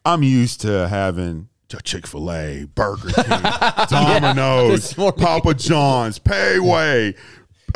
I'm 0.04 0.24
used 0.24 0.62
to 0.62 0.88
having 0.88 1.50
Chick 1.84 2.08
fil 2.08 2.32
A, 2.32 2.64
Burger 2.64 3.10
King, 3.12 3.26
Domino's, 3.90 4.72
this 4.72 4.98
morning. 4.98 5.20
Papa 5.20 5.54
John's, 5.54 6.18
Payway, 6.18 7.16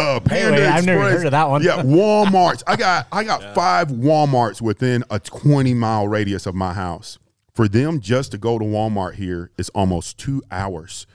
uh, 0.02 0.20
Panda 0.20 0.60
Payway, 0.60 0.72
I've 0.72 0.86
never 0.86 1.02
Express. 1.02 1.18
heard 1.18 1.26
of 1.28 1.32
that 1.32 1.50
one. 1.50 1.64
Yeah, 1.64 1.82
Walmart's. 1.84 2.64
I 2.68 2.76
got 2.76 3.08
I 3.12 3.24
got 3.24 3.56
five 3.56 3.88
Walmart's 3.90 4.62
within 4.62 5.04
a 5.10 5.20
20 5.20 5.74
mile 5.74 6.08
radius 6.08 6.46
of 6.46 6.56
my 6.56 6.74
house. 6.74 7.18
For 7.54 7.68
them 7.68 8.00
just 8.00 8.32
to 8.32 8.38
go 8.38 8.58
to 8.58 8.64
Walmart 8.66 9.16
here 9.16 9.52
is 9.58 9.70
almost 9.70 10.18
two 10.18 10.42
hours. 10.52 11.06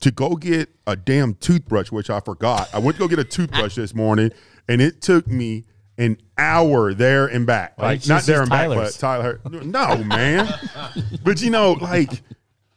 To 0.00 0.10
go 0.10 0.34
get 0.36 0.68
a 0.86 0.96
damn 0.96 1.34
toothbrush, 1.34 1.90
which 1.90 2.10
I 2.10 2.20
forgot. 2.20 2.68
I 2.74 2.78
went 2.78 2.96
to 2.96 3.00
go 3.00 3.08
get 3.08 3.18
a 3.20 3.24
toothbrush 3.24 3.76
this 3.76 3.94
morning, 3.94 4.32
and 4.68 4.82
it 4.82 5.00
took 5.00 5.26
me 5.28 5.64
an 5.96 6.18
hour 6.36 6.92
there 6.92 7.26
and 7.26 7.46
back. 7.46 7.78
Why 7.78 7.86
Like 7.86 8.00
didn't 8.00 8.06
you 8.06 8.08
not 8.08 8.16
just 8.18 8.26
there 8.26 8.36
use 8.36 8.40
and 8.42 8.50
back, 8.50 8.68
but 8.68 8.92
Tyler. 8.94 9.40
No, 9.64 9.96
man. 10.04 10.52
but 11.24 11.40
you 11.40 11.50
know, 11.50 11.72
like 11.72 12.22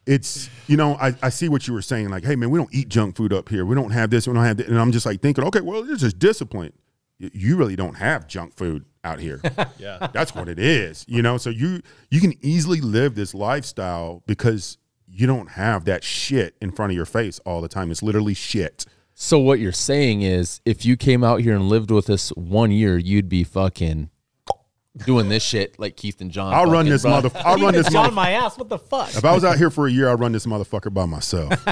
it's 0.05 0.49
you 0.67 0.77
know, 0.77 0.95
I, 0.95 1.15
I 1.21 1.29
see 1.29 1.49
what 1.49 1.67
you 1.67 1.73
were 1.73 1.81
saying. 1.81 2.09
Like, 2.09 2.23
hey 2.23 2.35
man, 2.35 2.49
we 2.49 2.59
don't 2.59 2.73
eat 2.73 2.89
junk 2.89 3.15
food 3.15 3.33
up 3.33 3.49
here. 3.49 3.65
We 3.65 3.75
don't 3.75 3.91
have 3.91 4.09
this. 4.09 4.27
We 4.27 4.33
don't 4.33 4.43
have 4.43 4.57
that. 4.57 4.67
And 4.67 4.79
I'm 4.79 4.91
just 4.91 5.05
like 5.05 5.21
thinking, 5.21 5.43
okay, 5.45 5.61
well, 5.61 5.89
it's 5.89 6.01
just 6.01 6.19
discipline. 6.19 6.73
You 7.17 7.55
really 7.55 7.75
don't 7.75 7.95
have 7.95 8.27
junk 8.27 8.55
food 8.55 8.85
out 9.03 9.19
here. 9.19 9.41
Yeah. 9.77 10.07
That's 10.13 10.33
what 10.33 10.49
it 10.49 10.57
is. 10.59 11.05
You 11.07 11.21
know, 11.21 11.37
so 11.37 11.49
you 11.49 11.81
you 12.09 12.19
can 12.21 12.33
easily 12.41 12.81
live 12.81 13.15
this 13.15 13.33
lifestyle 13.33 14.23
because 14.25 14.77
you 15.07 15.27
don't 15.27 15.51
have 15.51 15.85
that 15.85 16.03
shit 16.03 16.55
in 16.61 16.71
front 16.71 16.91
of 16.91 16.95
your 16.95 17.05
face 17.05 17.39
all 17.45 17.61
the 17.61 17.67
time. 17.67 17.91
It's 17.91 18.03
literally 18.03 18.33
shit. 18.33 18.85
So 19.13 19.39
what 19.39 19.59
you're 19.59 19.71
saying 19.71 20.23
is, 20.23 20.59
if 20.65 20.85
you 20.85 20.97
came 20.97 21.23
out 21.23 21.39
here 21.41 21.55
and 21.55 21.69
lived 21.69 21.89
with 21.89 22.09
us 22.09 22.29
one 22.29 22.71
year, 22.71 22.97
you'd 22.97 23.29
be 23.29 23.43
fucking 23.43 24.09
doing 25.05 25.29
this 25.29 25.43
shit 25.43 25.77
like 25.79 25.97
Keith 25.97 26.21
and 26.21 26.31
John. 26.31 26.53
I'll 26.53 26.71
run 26.71 26.87
this 26.87 27.01
bro. 27.01 27.11
mother. 27.11 27.31
I'll 27.35 27.57
run 27.57 27.73
this 27.73 27.89
John 27.89 28.03
mother. 28.05 28.15
my 28.15 28.31
ass. 28.31 28.57
What 28.57 28.69
the 28.69 28.79
fuck? 28.79 29.09
If 29.15 29.25
I 29.25 29.33
was 29.33 29.43
out 29.43 29.57
here 29.57 29.69
for 29.69 29.87
a 29.87 29.91
year, 29.91 30.09
I'd 30.09 30.19
run 30.19 30.31
this 30.31 30.45
motherfucker 30.45 30.93
by 30.93 31.05
myself 31.05 31.51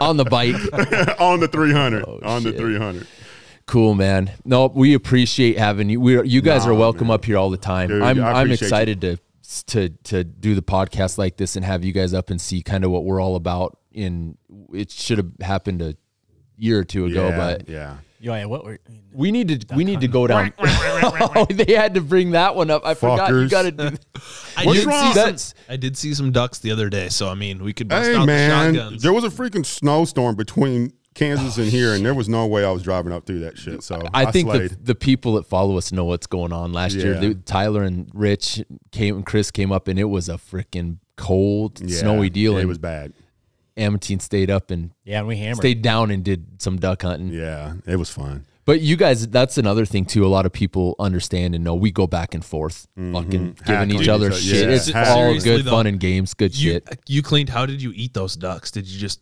on 0.00 0.16
the 0.16 0.24
bike. 0.24 0.54
on 1.20 1.40
the 1.40 1.48
300. 1.48 2.04
Oh, 2.06 2.20
on 2.24 2.42
the 2.42 2.52
300. 2.52 3.06
Cool, 3.66 3.94
man. 3.94 4.32
No, 4.44 4.66
we 4.66 4.94
appreciate 4.94 5.58
having 5.58 5.90
you. 5.90 6.00
We 6.00 6.22
you 6.26 6.40
guys 6.40 6.64
Nah, 6.64 6.72
are 6.72 6.74
welcome 6.74 7.08
man. 7.08 7.16
up 7.16 7.24
here 7.24 7.36
all 7.36 7.50
the 7.50 7.58
time. 7.58 7.90
Dude, 7.90 8.02
I'm 8.02 8.22
I 8.22 8.32
I'm 8.32 8.46
appreciate 8.46 8.62
excited 8.66 9.00
to 9.02 9.18
to 9.66 9.90
to 10.04 10.24
do 10.24 10.54
the 10.54 10.62
podcast 10.62 11.18
like 11.18 11.36
this 11.36 11.54
and 11.54 11.64
have 11.64 11.84
you 11.84 11.92
guys 11.92 12.14
up 12.14 12.30
and 12.30 12.40
see 12.40 12.62
kind 12.62 12.84
of 12.84 12.90
what 12.90 13.04
we're 13.04 13.20
all 13.20 13.36
about. 13.36 13.78
In 13.92 14.38
it 14.72 14.90
should 14.90 15.18
have 15.18 15.30
happened 15.42 15.82
a 15.82 15.94
year 16.56 16.78
or 16.78 16.84
two 16.84 17.04
ago, 17.06 17.28
yeah, 17.28 17.36
but 17.36 17.68
yeah. 17.68 17.96
Yeah, 18.20 18.44
what 18.46 18.64
were 18.64 18.78
we 19.12 19.30
need 19.30 19.48
to 19.68 19.74
we 19.76 19.84
need 19.84 20.00
to 20.00 20.08
go 20.08 20.26
down. 20.26 20.52
oh, 20.58 21.46
they 21.50 21.74
had 21.74 21.94
to 21.94 22.00
bring 22.00 22.32
that 22.32 22.54
one 22.56 22.70
up. 22.70 22.84
I 22.84 22.94
forgot. 22.94 23.28
You 23.30 23.34
Fuckers. 23.36 23.50
got 23.50 23.62
to 23.62 23.70
do. 23.70 23.84
I 24.56 24.64
What's 24.64 24.80
did 24.80 24.86
wrong? 24.88 25.12
see 25.14 25.36
some. 25.36 25.58
I 25.68 25.76
did 25.76 25.96
see 25.96 26.14
some 26.14 26.32
ducks 26.32 26.58
the 26.58 26.70
other 26.72 26.88
day, 26.88 27.08
so 27.10 27.28
I 27.28 27.34
mean, 27.34 27.62
we 27.62 27.72
could 27.72 27.88
bust 27.88 28.08
Hey 28.10 28.16
out 28.16 28.26
man, 28.26 28.72
the 28.74 28.78
shotguns. 28.80 29.02
there 29.02 29.12
was 29.12 29.24
a 29.24 29.28
freaking 29.28 29.64
snowstorm 29.64 30.34
between 30.34 30.92
Kansas 31.14 31.58
and 31.58 31.66
here, 31.68 31.94
and 31.94 32.04
there 32.04 32.14
was 32.14 32.28
no 32.28 32.46
way 32.46 32.64
I 32.64 32.70
was 32.70 32.82
driving 32.82 33.12
up 33.12 33.24
through 33.26 33.40
that 33.40 33.56
shit. 33.58 33.82
So 33.82 34.02
I 34.12 34.30
think 34.30 34.48
the, 34.50 34.68
slayed. 34.68 34.84
the 34.84 34.94
people 34.94 35.34
that 35.34 35.46
follow 35.46 35.76
us 35.78 35.92
know 35.92 36.04
what's 36.04 36.26
going 36.26 36.52
on. 36.52 36.72
Last 36.72 36.94
year, 36.96 37.14
Yeah. 37.14 37.20
the- 37.20 37.34
Tyler 37.34 37.82
and 37.82 38.08
Rich 38.14 38.62
came 38.92 39.16
and 39.16 39.26
Chris 39.26 39.50
came 39.50 39.70
up, 39.72 39.86
and 39.88 39.98
it 39.98 40.04
was 40.04 40.28
a 40.28 40.34
freaking 40.34 40.98
cold, 41.16 41.80
Yeah, 41.80 41.98
snowy 41.98 42.30
deal. 42.30 42.56
It 42.56 42.60
and 42.60 42.68
was 42.68 42.78
bad. 42.78 43.12
Amatine 43.78 44.20
stayed 44.20 44.50
up 44.50 44.70
and 44.70 44.90
Yeah, 45.04 45.18
and 45.20 45.28
we 45.28 45.36
hammered. 45.36 45.58
stayed 45.58 45.82
down 45.82 46.10
and 46.10 46.22
did 46.24 46.60
some 46.60 46.76
duck 46.78 47.02
hunting. 47.02 47.28
Yeah, 47.32 47.74
it 47.86 47.96
was 47.96 48.10
fun. 48.10 48.44
But 48.64 48.82
you 48.82 48.96
guys, 48.96 49.26
that's 49.28 49.56
another 49.56 49.86
thing 49.86 50.04
too. 50.04 50.26
A 50.26 50.28
lot 50.28 50.44
of 50.44 50.52
people 50.52 50.94
understand 50.98 51.54
and 51.54 51.64
know 51.64 51.74
we 51.74 51.90
go 51.90 52.06
back 52.06 52.34
and 52.34 52.44
forth, 52.44 52.86
fucking 52.96 53.56
giving 53.64 53.90
Hack 53.90 54.00
each 54.02 54.08
other 54.08 54.28
each 54.30 54.42
shit. 54.42 54.68
Yeah, 54.68 54.74
It's 54.74 54.90
hack. 54.90 55.06
all 55.08 55.28
Seriously, 55.28 55.50
good 55.50 55.64
though, 55.64 55.70
fun 55.70 55.86
and 55.86 55.98
games, 55.98 56.34
good 56.34 56.54
you 56.54 56.72
shit. 56.72 56.98
you 57.06 57.22
cleaned. 57.22 57.48
How 57.48 57.64
did 57.64 57.80
you 57.80 57.92
eat 57.94 58.12
those 58.12 58.36
ducks? 58.36 58.70
Did 58.70 58.86
you 58.86 58.98
just 58.98 59.20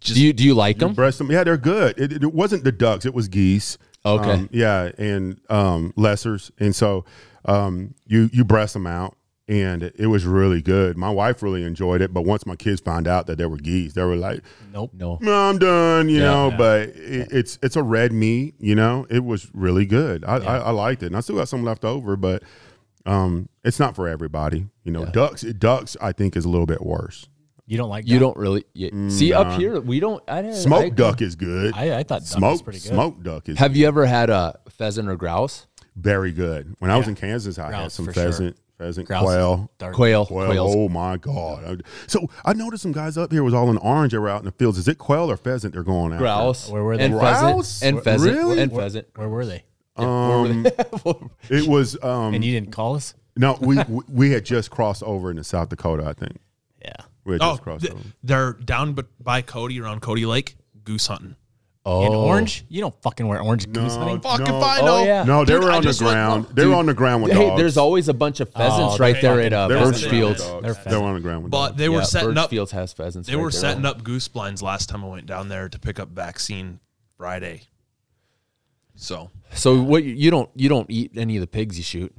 just 0.00 0.14
Do 0.16 0.24
you 0.24 0.32
do 0.32 0.44
you 0.44 0.54
like 0.54 0.78
them? 0.78 0.92
Breast 0.94 1.18
them, 1.18 1.32
yeah, 1.32 1.42
they're 1.42 1.56
good. 1.56 1.98
It, 1.98 2.12
it 2.22 2.32
wasn't 2.32 2.62
the 2.62 2.70
ducks; 2.72 3.04
it 3.04 3.14
was 3.14 3.26
geese. 3.26 3.78
Okay. 4.06 4.30
Um, 4.30 4.48
yeah, 4.52 4.90
and 4.98 5.40
um, 5.50 5.92
lessers, 5.96 6.50
and 6.60 6.76
so 6.76 7.04
um, 7.46 7.94
you 8.06 8.30
you 8.32 8.44
breast 8.44 8.74
them 8.74 8.86
out, 8.86 9.16
and 9.46 9.82
it 9.96 10.06
was 10.06 10.24
really 10.24 10.62
good. 10.62 10.96
My 10.96 11.10
wife 11.10 11.42
really 11.42 11.64
enjoyed 11.64 12.00
it, 12.00 12.12
but 12.14 12.22
once 12.22 12.46
my 12.46 12.56
kids 12.56 12.80
found 12.80 13.06
out 13.06 13.26
that 13.26 13.36
they 13.38 13.46
were 13.46 13.58
geese, 13.58 13.92
they 13.92 14.02
were 14.02 14.16
like, 14.16 14.40
nope. 14.72 14.90
No. 14.94 15.18
"No, 15.20 15.32
I'm 15.50 15.58
done," 15.58 16.08
you 16.08 16.18
Yeah. 16.18 16.24
know. 16.24 16.48
Yeah. 16.50 16.56
But 16.56 16.80
it, 16.90 17.28
it's 17.32 17.58
it's 17.62 17.76
a 17.76 17.82
red 17.82 18.12
meat, 18.12 18.54
you 18.58 18.74
know. 18.74 19.06
It 19.10 19.24
was 19.24 19.50
really 19.52 19.84
good. 19.86 20.24
I, 20.24 20.36
I, 20.36 20.56
I 20.58 20.70
liked 20.70 21.02
it, 21.02 21.06
and 21.06 21.16
I 21.16 21.20
still 21.20 21.36
got 21.36 21.48
some 21.48 21.62
left 21.64 21.84
over, 21.84 22.16
but 22.16 22.42
um, 23.06 23.48
it's 23.64 23.78
not 23.78 23.94
for 23.94 24.08
everybody. 24.08 24.66
You 24.84 24.92
know, 24.92 25.04
Yeah. 25.04 25.10
ducks 25.10 25.42
ducks 25.42 25.96
I 26.00 26.12
think 26.12 26.36
is 26.36 26.44
a 26.44 26.48
little 26.48 26.66
bit 26.66 26.80
worse. 26.84 27.28
You 27.66 27.78
don't 27.78 27.88
like 27.88 28.06
You 28.06 28.18
don't 28.18 28.36
really 28.36 28.64
yeah. 28.74 28.90
see 29.08 29.32
up 29.32 29.58
here. 29.58 29.80
We 29.80 29.98
don't. 30.00 30.22
I 30.28 30.42
didn't. 30.42 30.56
Smoked 30.56 30.84
I- 30.84 30.90
duck 30.90 31.22
is 31.22 31.34
good. 31.34 31.72
I, 31.74 31.98
I 31.98 32.02
thought 32.02 32.20
duck 32.20 32.20
was 32.20 32.30
Smoked 32.30 32.64
pretty 32.64 32.78
good. 32.80 32.88
smoked 32.88 33.22
duck 33.22 33.48
is 33.48 33.58
Have 33.58 33.74
you 33.76 33.86
ever 33.86 34.04
had 34.06 34.28
a 34.30 34.58
pheasant 34.70 35.08
or 35.08 35.16
grouse? 35.16 35.66
very 35.96 36.32
good. 36.32 36.74
When 36.80 36.90
I 36.90 36.96
was 36.98 37.06
in 37.08 37.14
Kansas, 37.14 37.56
I 37.58 37.70
had 37.72 37.92
some 37.92 38.06
pheasant. 38.06 38.56
sure. 38.56 38.63
Pheasant, 38.78 39.06
pheasant, 39.06 39.06
Grouse 39.08 39.24
quail. 39.24 39.70
dark. 39.78 39.94
Quail. 39.94 40.26
Quail. 40.26 40.46
Quails. 40.50 40.74
Oh 40.76 40.88
my 40.88 41.16
god! 41.16 41.82
So 42.06 42.26
I 42.44 42.52
noticed 42.52 42.82
some 42.82 42.92
guys 42.92 43.16
up 43.18 43.32
here 43.32 43.42
was 43.44 43.54
all 43.54 43.70
in 43.70 43.76
orange. 43.78 44.12
They 44.12 44.18
were 44.18 44.28
out 44.28 44.40
in 44.40 44.44
the 44.46 44.52
fields. 44.52 44.78
Is 44.78 44.88
it 44.88 44.98
quail 44.98 45.30
or 45.30 45.36
pheasant 45.36 45.74
they're 45.74 45.82
going 45.82 46.12
out. 46.12 46.18
Grouse. 46.18 46.68
Where 46.70 46.82
were 46.82 46.96
they? 46.96 47.04
And 47.04 47.14
Grouse? 47.14 47.80
pheasant. 47.80 47.96
And 47.96 48.04
pheasant. 48.04 48.36
Really? 48.36 48.60
And 48.60 48.72
Where- 48.72 48.82
pheasant. 48.84 49.06
Where 49.16 49.28
were 49.28 49.46
they? 49.46 49.64
Um, 49.96 50.66
it 51.48 51.68
was 51.68 51.96
um, 52.02 52.34
And 52.34 52.44
you 52.44 52.52
didn't 52.52 52.72
call 52.72 52.96
us? 52.96 53.14
no. 53.36 53.56
We 53.60 53.76
we- 53.88 54.02
we 54.08 54.30
had 54.32 54.44
just 54.44 54.70
crossed 54.70 55.02
over 55.04 55.30
into 55.30 55.44
South 55.44 55.68
Dakota. 55.68 56.04
I 56.04 56.12
think 56.14 56.38
Yeah. 56.82 56.92
we 57.24 57.34
had 57.34 57.42
oh 57.42 57.50
just 57.52 57.62
crossed 57.62 57.82
th- 57.82 57.92
over. 57.94 58.02
they're 58.24 58.52
down 58.54 58.94
but 58.94 59.06
by 59.22 59.40
Cody 59.42 59.80
around 59.80 60.00
Cody 60.02 60.26
Lake 60.26 60.56
goose 60.82 61.06
hunting. 61.06 61.36
Oh, 61.86 62.06
In 62.06 62.12
orange? 62.14 62.64
You 62.70 62.80
don't 62.80 62.94
fucking 63.02 63.28
wear 63.28 63.40
orange 63.42 63.70
goose 63.70 63.94
hunting. 63.96 64.18
Fuck 64.20 64.40
no. 64.40 64.56
if 64.56 64.62
I 64.64 64.78
Oh, 64.80 65.04
yeah. 65.04 65.22
No, 65.24 65.44
they 65.44 65.52
Dude, 65.52 65.64
were 65.64 65.70
on 65.70 65.82
the 65.82 65.88
just 65.88 66.00
went- 66.00 66.14
ground. 66.14 66.46
They 66.54 66.64
were 66.64 66.74
on 66.76 66.86
the 66.86 66.94
ground 66.94 67.22
with 67.22 67.32
Hey, 67.32 67.46
dogs. 67.46 67.60
there's 67.60 67.76
always 67.76 68.08
a 68.08 68.14
bunch 68.14 68.40
of 68.40 68.50
pheasants 68.50 68.94
Oh, 68.94 68.98
right 68.98 69.20
there 69.20 69.38
at 69.40 69.52
uh, 69.52 69.68
They 69.68 69.74
were 69.74 69.80
on 69.82 69.86
the 69.88 69.92
Birch 69.92 70.08
ground 70.08 70.28
with 70.28 70.38
Fields. 70.38 70.62
They're 70.62 70.72
They 70.72 70.80
pheasant. 70.80 71.02
were 71.02 71.08
on 71.08 71.14
the 71.14 71.20
ground 71.20 71.42
with 71.44 71.50
But 71.52 71.66
dogs. 71.68 71.78
they 71.78 71.88
were 71.90 71.98
Yeah, 71.98 72.04
setting 72.04 72.28
Birch 72.30 72.38
up. 72.38 72.50
Fields 72.50 72.72
has 72.72 72.92
pheasants. 72.94 73.28
They 73.28 73.36
right 73.36 73.42
were 73.42 73.50
there. 73.50 73.60
setting 73.60 73.84
up 73.84 74.02
goose 74.02 74.28
blinds 74.28 74.62
last 74.62 74.88
time 74.88 75.04
I 75.04 75.08
went 75.08 75.26
down 75.26 75.48
there 75.50 75.68
to 75.68 75.78
pick 75.78 76.00
up 76.00 76.08
vaccine 76.08 76.80
Friday. 77.18 77.62
So 78.96 79.30
So 79.52 79.80
what? 79.82 80.04
You 80.04 80.14
you 80.14 80.30
don't 80.30 80.48
you 80.54 80.68
don't 80.68 80.88
eat 80.90 81.12
any 81.16 81.36
of 81.36 81.40
the 81.42 81.46
pigs 81.46 81.76
you 81.76 81.84
shoot? 81.84 82.14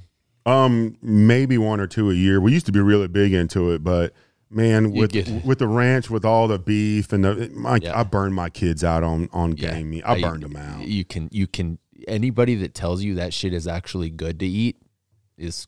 Um, 0.45 0.95
maybe 1.01 1.57
one 1.57 1.79
or 1.79 1.87
two 1.87 2.11
a 2.11 2.13
year. 2.13 2.39
We 2.39 2.51
used 2.51 2.67
to 2.67 2.71
be 2.71 2.79
really 2.81 3.07
big 3.07 3.33
into 3.33 3.71
it, 3.71 3.83
but 3.83 4.13
man, 4.49 4.91
with 4.91 5.11
get- 5.11 5.45
with 5.45 5.59
the 5.59 5.67
ranch, 5.67 6.09
with 6.09 6.25
all 6.25 6.47
the 6.47 6.59
beef 6.59 7.11
and 7.13 7.23
the, 7.23 7.49
my, 7.53 7.79
Yeah. 7.81 7.99
I 7.99 8.03
burned 8.03 8.35
my 8.35 8.49
kids 8.49 8.83
out 8.83 9.03
on 9.03 9.29
on 9.33 9.57
Yeah. 9.57 9.71
game 9.75 9.89
meat. 9.91 10.03
I 10.05 10.13
I- 10.15 10.21
burned 10.21 10.43
them 10.43 10.55
out. 10.55 10.87
You 10.87 11.03
can 11.05 11.29
you 11.31 11.47
can 11.47 11.79
anybody 12.07 12.55
that 12.55 12.73
tells 12.73 13.03
you 13.03 13.15
that 13.15 13.33
shit 13.33 13.53
is 13.53 13.67
actually 13.67 14.09
good 14.09 14.39
to 14.39 14.45
eat 14.45 14.77
is 15.37 15.67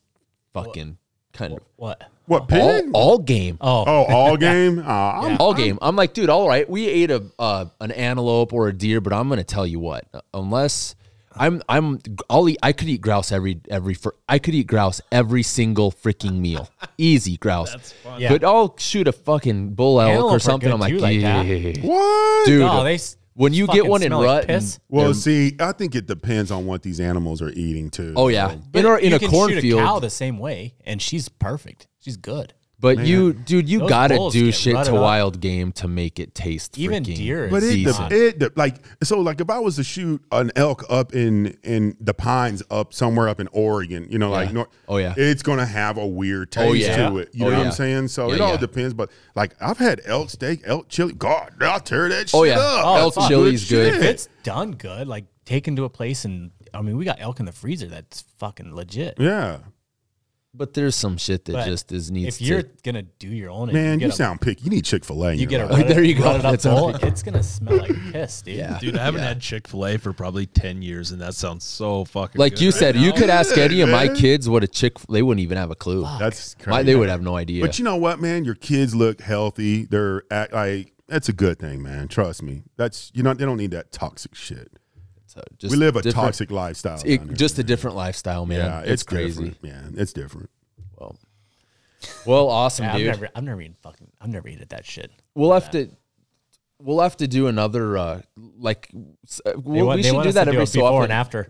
fucking 0.54 0.98
kind 1.32 1.52
of 1.54 1.60
What? 1.76 2.04
What 2.26 2.40
all, 2.42 2.46
pig? 2.46 2.90
all 2.92 3.18
game. 3.18 3.56
Oh, 3.60 3.84
oh, 3.86 4.04
all 4.04 4.36
game. 4.48 4.78
Uh, 4.80 4.82
I'm- 4.82 5.30
Yeah. 5.32 5.36
all 5.40 5.54
game. 5.54 5.78
I'm 5.80 5.96
like, 5.96 6.12
dude, 6.12 6.28
all 6.28 6.46
right, 6.46 6.68
we 6.68 6.86
ate 6.86 7.10
a 7.10 7.24
uh, 7.38 7.66
an 7.80 7.90
antelope 7.92 8.52
or 8.52 8.68
a 8.68 8.72
deer, 8.72 9.00
but 9.00 9.12
I'm 9.12 9.28
gonna 9.28 9.44
tell 9.44 9.66
you 9.66 9.78
what, 9.80 10.06
unless 10.34 10.94
I'm 11.38 11.62
I'm 11.68 11.98
I'll 12.28 12.48
eat. 12.48 12.58
I 12.62 12.72
could 12.72 12.88
eat 12.88 13.00
grouse 13.00 13.32
every 13.32 13.60
every 13.70 13.94
for 13.94 14.14
I 14.28 14.38
could 14.38 14.54
eat 14.54 14.66
grouse 14.66 15.00
every 15.12 15.42
single 15.42 15.90
freaking 15.92 16.38
meal, 16.40 16.68
easy 16.98 17.36
grouse. 17.36 17.70
That's 17.72 17.92
fun. 17.92 18.20
Yeah. 18.20 18.30
But 18.30 18.44
I'll 18.44 18.76
shoot 18.78 19.08
a 19.08 19.12
fucking 19.12 19.74
bull 19.74 20.00
elk 20.00 20.10
Antelope 20.10 20.32
or 20.32 20.36
are 20.36 20.38
something. 20.40 20.68
good 20.68 20.74
I'm 20.74 20.80
like, 20.80 20.92
too, 20.92 20.98
like 20.98 21.20
that. 21.22 21.46
yeah, 21.46 21.72
What? 21.82 22.46
dude. 22.46 22.60
No, 22.60 22.84
they 22.84 22.94
s- 22.94 23.16
when 23.34 23.52
you 23.52 23.66
get 23.66 23.76
fucking 23.76 23.90
one 23.90 24.02
in 24.02 24.08
smell 24.08 24.18
like 24.20 24.26
rut, 24.26 24.38
and 24.50 24.60
piss. 24.62 24.80
Well, 24.88 25.14
see, 25.14 25.54
I 25.60 25.70
think 25.72 25.94
it 25.94 26.06
depends 26.06 26.50
on 26.50 26.66
what 26.66 26.82
these 26.82 26.98
animals 26.98 27.40
are 27.40 27.50
eating 27.50 27.88
too. 27.88 28.12
oh 28.16 28.26
yeah, 28.28 28.56
But 28.72 28.80
in, 28.80 28.86
our, 28.86 28.98
in 28.98 29.10
you 29.10 29.16
a 29.16 29.18
can 29.20 29.30
shoot 29.30 29.36
a 29.36 29.60
cow 29.76 29.84
cornfield. 29.84 30.02
the 30.02 30.10
same 30.10 30.38
way, 30.38 30.74
and 30.84 31.00
she's 31.00 31.28
perfect. 31.28 31.86
She's 32.00 32.16
good. 32.16 32.52
But 32.80 32.98
Man. 32.98 33.06
you, 33.06 33.32
dude, 33.32 33.68
you 33.68 33.80
Those 33.80 33.88
gotta 33.88 34.14
bulls 34.14 34.32
do 34.32 34.46
get 34.46 34.54
shit 34.54 34.74
rutted 34.74 34.92
to 34.92 34.96
up. 34.96 35.02
wild 35.02 35.40
game 35.40 35.72
to 35.72 35.88
make 35.88 36.20
it 36.20 36.32
taste 36.32 36.78
Even 36.78 37.02
freaking 37.02 37.16
deer 37.16 37.46
is 37.46 37.50
But 37.50 37.62
it, 37.64 37.74
decent. 37.74 38.08
de- 38.10 38.28
it 38.28 38.38
de- 38.38 38.50
like 38.54 38.76
so 39.02 39.18
like 39.18 39.40
if 39.40 39.50
I 39.50 39.58
was 39.58 39.74
to 39.76 39.82
shoot 39.84 40.22
an 40.30 40.52
elk 40.54 40.84
up 40.88 41.12
in 41.12 41.56
in 41.64 41.96
the 42.00 42.14
pines 42.14 42.62
up 42.70 42.94
somewhere 42.94 43.28
up 43.28 43.40
in 43.40 43.48
Oregon, 43.50 44.06
you 44.10 44.18
know, 44.18 44.30
like 44.30 44.48
Yeah. 44.50 44.52
nor- 44.54 44.68
Oh, 44.88 44.98
yeah. 44.98 45.12
it's 45.16 45.42
gonna 45.42 45.66
have 45.66 45.98
a 45.98 46.06
weird 46.06 46.54
oh, 46.56 46.72
taste 46.72 46.88
Oh, 46.88 46.92
yeah. 46.92 47.08
to 47.08 47.18
it. 47.18 47.30
You 47.32 47.46
Oh, 47.46 47.48
know 47.50 47.56
what 47.56 47.62
yeah. 47.62 47.66
I'm 47.66 47.72
saying? 47.72 48.08
So 48.08 48.28
Yeah, 48.28 48.34
it 48.36 48.40
all 48.40 48.50
yeah. 48.52 48.56
depends. 48.58 48.94
But 48.94 49.10
like 49.34 49.56
I've 49.60 49.78
had 49.78 50.00
elk 50.04 50.30
steak, 50.30 50.60
elk 50.64 50.88
chili. 50.88 51.14
God, 51.14 51.54
I'll 51.60 51.80
tear 51.80 52.08
that 52.08 52.14
oh, 52.16 52.24
shit 52.26 52.34
Oh, 52.34 52.42
yeah. 52.44 52.58
up. 52.60 52.84
Oh, 52.84 52.92
That's 52.94 53.02
elk 53.02 53.14
some 53.14 53.28
chili's 53.28 53.68
good. 53.68 53.94
If 53.94 54.02
it's 54.02 54.28
done 54.44 54.72
good, 54.72 55.08
like 55.08 55.24
taken 55.44 55.74
to 55.74 55.84
a 55.84 55.90
place 55.90 56.24
and 56.24 56.52
I 56.72 56.82
mean, 56.82 56.96
we 56.96 57.04
got 57.04 57.16
elk 57.18 57.40
in 57.40 57.46
the 57.46 57.52
freezer 57.52 57.86
that's 57.88 58.22
fucking 58.38 58.72
legit. 58.74 59.14
Yeah, 59.18 59.58
But 60.58 60.74
there's 60.74 60.96
some 60.96 61.16
shit 61.16 61.44
that 61.44 61.52
But 61.52 61.66
just 61.66 61.92
is 61.92 62.10
needs 62.10 62.36
to 62.38 62.42
be 62.42 62.44
If 62.44 62.50
you're 62.50 62.62
to. 62.64 62.68
gonna 62.82 63.02
do 63.20 63.28
your 63.28 63.50
own, 63.50 63.72
man, 63.72 63.98
get 63.98 64.06
you 64.06 64.10
a- 64.10 64.14
sound 64.14 64.40
picky. 64.40 64.64
You 64.64 64.70
need 64.70 64.84
Chick 64.84 65.04
Fil 65.04 65.24
A. 65.24 65.32
you 65.34 65.46
get 65.46 65.60
a 65.60 65.64
life. 65.66 65.72
rutted- 65.78 65.88
There 65.96 66.02
you 66.02 66.14
go. 66.16 66.24
rutted 66.24 66.44
up 66.44 66.50
That's 66.50 66.64
a- 66.64 66.70
bowl, 66.70 66.88
it's 66.96 67.22
gonna 67.22 67.42
smell 67.44 67.76
like 67.78 67.94
piss, 68.12 68.42
dude. 68.42 68.56
Yeah. 68.56 68.78
Dude, 68.80 68.96
I 68.98 69.04
haven't 69.04 69.20
had 69.22 69.40
Chick 69.40 69.68
Fil 69.68 69.86
A 69.86 69.96
for 69.98 70.12
probably 70.12 70.46
ten 70.46 70.82
years, 70.82 71.12
and 71.12 71.20
that 71.22 71.34
sounds 71.34 71.64
so 71.64 72.04
fucking. 72.06 72.38
Like 72.38 72.54
good 72.54 72.60
you 72.62 72.68
right 72.70 72.78
said, 72.78 72.96
you 72.96 73.10
now. 73.10 73.16
could 73.16 73.30
ask 73.30 73.56
any 73.56 73.80
of 73.82 73.88
my 73.88 74.06
man. 74.08 74.16
kids 74.16 74.48
what 74.48 74.64
a 74.64 74.68
chick. 74.68 74.98
They 75.08 75.22
wouldn't 75.22 75.42
even 75.42 75.56
have 75.56 75.70
a 75.70 75.76
clue. 75.76 76.02
That's 76.18 76.54
crazy. 76.56 76.70
My, 76.70 76.82
they 76.82 76.96
would 76.96 77.08
have 77.08 77.22
no 77.22 77.36
idea. 77.36 77.60
But 77.64 77.78
you 77.78 77.84
know 77.84 77.96
what, 77.96 78.20
man? 78.20 78.44
Your 78.44 78.54
kids 78.56 78.94
look 78.94 79.20
healthy. 79.20 79.84
They're 79.84 80.24
act 80.30 80.52
like 80.52 80.92
that's 81.06 81.28
a 81.28 81.32
good 81.32 81.58
thing, 81.60 81.82
man. 81.82 82.08
Trust 82.08 82.42
me. 82.42 82.64
That's 82.76 83.12
you 83.14 83.22
know 83.22 83.32
they 83.32 83.44
don't 83.44 83.56
need 83.58 83.70
that 83.70 83.92
toxic 83.92 84.34
shit. 84.34 84.72
So 85.38 85.44
just 85.58 85.72
we 85.72 85.78
live 85.78 85.96
a 85.96 86.02
toxic 86.02 86.50
lifestyle. 86.50 87.00
it- 87.04 87.18
down 87.18 87.28
here, 87.28 87.36
just 87.36 87.58
a 87.58 87.62
different 87.64 87.96
lifestyle, 87.96 88.44
man. 88.46 88.58
yeah, 88.58 88.80
it's, 88.92 89.02
crazy. 89.02 89.50
different. 89.50 89.58
Yeah, 89.94 90.00
it's 90.02 90.12
different. 90.12 90.50
Well, 90.98 91.16
well, 92.26 92.48
awesome, 92.48 92.84
Yeah, 92.84 92.92
I've 92.92 92.98
dude. 92.98 93.06
never, 93.06 93.28
I've 93.34 93.44
never 93.44 93.60
eaten 93.60 93.76
fucking, 93.82 94.08
I've 94.20 94.28
never 94.30 94.48
eaten 94.48 94.64
that 94.68 94.84
shit. 94.86 95.10
we'll 95.34 95.52
have 95.52 95.70
to. 95.72 95.88
We'll 96.80 97.00
have 97.00 97.16
to 97.16 97.26
do 97.26 97.48
another 97.48 97.98
uh 97.98 98.20
like 98.36 98.88
s- 99.26 99.40
uh, 99.44 99.52
want- 99.58 99.96
we 99.96 100.02
should 100.04 100.22
do 100.22 100.30
that 100.32 100.44
to 100.44 100.50
do 100.52 100.56
every 100.58 100.66
so 100.66 100.74
before 100.80 100.90
often. 101.02 101.04
and 101.04 101.12
after 101.12 101.48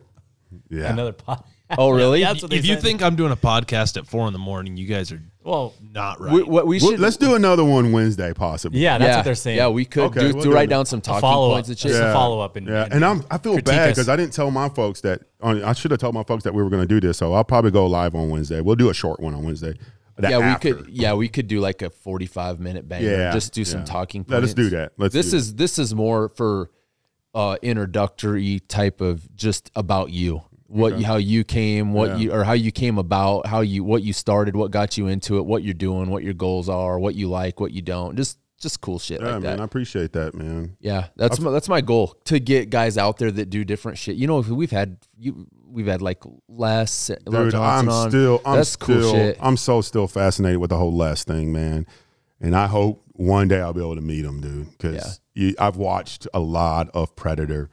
Yeah. 0.71 0.91
another 0.91 1.13
pot. 1.13 1.47
Oh, 1.77 1.91
really? 2.01 2.21
Yeah, 2.21 2.29
that's 2.33 2.41
what 2.43 2.51
they 2.51 2.57
If 2.57 2.65
you 2.65 2.77
think 2.81 3.03
I'm 3.03 3.15
doing 3.15 3.33
a 3.33 3.37
podcast 3.37 3.99
at 3.99 4.07
four 4.07 4.27
in 4.27 4.33
the 4.33 4.39
morning, 4.39 4.79
you 4.79 4.87
guys 4.87 5.13
are 5.13 5.21
well, 5.49 5.75
not 5.93 6.21
right. 6.21 6.33
We, 6.33 6.43
what 6.43 6.67
we 6.67 6.79
should 6.79 7.01
let's 7.01 7.17
do 7.17 7.35
another 7.35 7.65
one 7.65 7.91
Wednesday, 7.93 8.33
possibly. 8.35 8.81
yeah, 8.81 8.99
that's 8.99 9.09
yeah, 9.09 9.17
what 9.17 9.25
they're 9.25 9.35
saying. 9.35 9.57
Yeah, 9.57 9.69
we 9.69 9.85
could 9.85 10.05
Okay, 10.05 10.21
do, 10.21 10.27
we'll 10.35 10.45
do 10.45 10.51
do 10.51 10.55
write 10.55 10.69
down 10.69 10.85
some 10.85 10.99
a 10.99 11.03
talking 11.03 11.21
follow 11.23 11.55
points 11.55 11.69
up, 11.69 11.71
and 11.71 11.79
just 11.79 11.95
shit. 11.95 12.05
a 12.05 12.13
follow 12.13 12.41
up, 12.41 12.57
and 12.57 12.67
Yeah, 12.67 12.85
and 12.85 12.95
and 12.95 13.05
I'm 13.05 13.25
I 13.31 13.39
feel 13.39 13.61
bad 13.63 13.89
because 13.91 14.09
I 14.09 14.17
didn't 14.17 14.35
tell 14.35 14.51
my 14.51 14.69
folks 14.69 15.01
that 15.01 15.23
I 15.43 15.73
should 15.73 15.91
have 15.91 16.01
told 16.01 16.15
my 16.15 16.25
folks 16.25 16.45
that 16.45 16.53
we 16.53 16.63
were 16.63 16.71
going 16.71 16.83
to 16.83 16.89
do 16.89 17.01
this. 17.01 17.19
So 17.19 17.33
I'll 17.33 17.45
probably 17.45 17.71
go 17.71 17.87
live 17.87 18.15
on 18.15 18.29
Wednesday. 18.29 18.61
We'll 18.61 18.77
do 18.77 18.91
a 18.91 18.95
short 18.95 19.21
one 19.21 19.35
on 19.35 19.43
Wednesday. 19.45 19.75
That 20.17 20.31
Yeah, 20.33 20.53
we 20.53 20.59
could. 20.59 20.89
Yeah, 20.89 21.15
we 21.15 21.29
could 21.29 21.47
do 21.49 21.61
like 21.61 21.81
a 21.81 21.91
forty-five 21.91 22.61
minute 22.61 22.89
banger. 22.89 23.11
Yeah, 23.11 23.33
just 23.33 23.53
do 23.55 23.65
some 23.65 23.81
yeah. 23.81 23.87
talking. 23.87 24.25
Let 24.29 24.43
us 24.43 24.53
do 24.53 24.69
that. 24.71 24.93
Let's 24.99 25.15
this 25.15 25.31
do 25.31 25.37
is 25.37 25.55
this 25.55 25.79
is 25.79 25.95
more 25.95 26.29
for 26.31 26.71
uh 27.35 27.57
introductory 27.63 28.61
type 28.61 29.01
of 29.01 29.35
just 29.37 29.71
about 29.77 30.11
you. 30.11 30.43
What 30.71 30.99
you, 30.99 31.07
how 31.07 31.17
you 31.17 31.45
came, 31.45 31.95
what 31.95 32.11
Yeah. 32.11 32.17
you 32.17 32.33
or 32.33 32.45
how 32.45 32.53
you 32.53 32.71
came 32.71 32.99
about, 32.99 33.47
how 33.47 33.61
you 33.63 33.83
what 33.83 34.03
you 34.03 34.13
started, 34.13 34.55
what 34.55 34.71
got 34.71 34.99
you 34.99 35.07
into 35.07 35.39
it, 35.39 35.47
what 35.47 35.63
you're 35.63 35.73
doing, 35.73 36.11
what 36.11 36.23
your 36.23 36.35
goals 36.35 36.69
are, 36.69 36.99
what 36.99 37.15
you 37.15 37.27
like, 37.29 37.59
what 37.59 37.73
you 37.73 37.81
don't. 37.81 38.17
Just 38.17 38.39
just 38.61 38.81
cool 38.83 38.99
shit 38.99 39.21
Yeah, 39.21 39.27
like 39.35 39.43
man, 39.43 39.57
that. 39.57 39.61
I 39.61 39.65
appreciate 39.65 40.13
that, 40.13 40.35
man. 40.35 40.77
Yeah, 40.81 41.07
that's 41.17 41.41
my, 41.41 41.51
that's 41.53 41.69
my 41.69 41.81
goal 41.81 42.17
to 42.25 42.39
get 42.39 42.69
guys 42.71 42.99
out 42.99 43.17
there 43.17 43.31
that 43.31 43.49
do 43.51 43.65
different 43.65 43.97
shit. 43.99 44.17
You 44.17 44.27
know, 44.27 44.41
we've 44.41 44.71
had 44.71 44.99
you 45.17 45.47
we've 45.67 45.87
had 45.87 46.03
like 46.03 46.23
Les 46.49 47.11
Les 47.27 47.45
Dude, 47.45 47.55
I'm 47.55 47.89
on. 47.89 48.11
still, 48.11 48.43
I'm 48.45 48.57
that's 48.57 48.71
still, 48.71 49.01
cool 49.01 49.13
shit. 49.13 49.39
I'm 49.41 49.57
so 49.57 49.81
still 49.81 50.07
fascinated 50.07 50.59
with 50.59 50.69
the 50.71 50.77
whole 50.77 50.95
Les 50.95 51.25
thing, 51.25 51.51
man. 51.51 51.87
And 52.41 52.55
I 52.55 52.67
hope 52.67 53.03
one 53.15 53.49
day 53.49 53.61
I'll 53.61 53.73
be 53.73 53.81
able 53.81 53.95
to 53.97 54.01
meet 54.03 54.25
him, 54.25 54.41
dude. 54.41 54.71
Because 54.77 55.21
I've 55.59 55.77
watched 55.77 56.29
a 56.35 56.41
lot 56.41 56.91
of 56.95 57.17
Predator. 57.17 57.71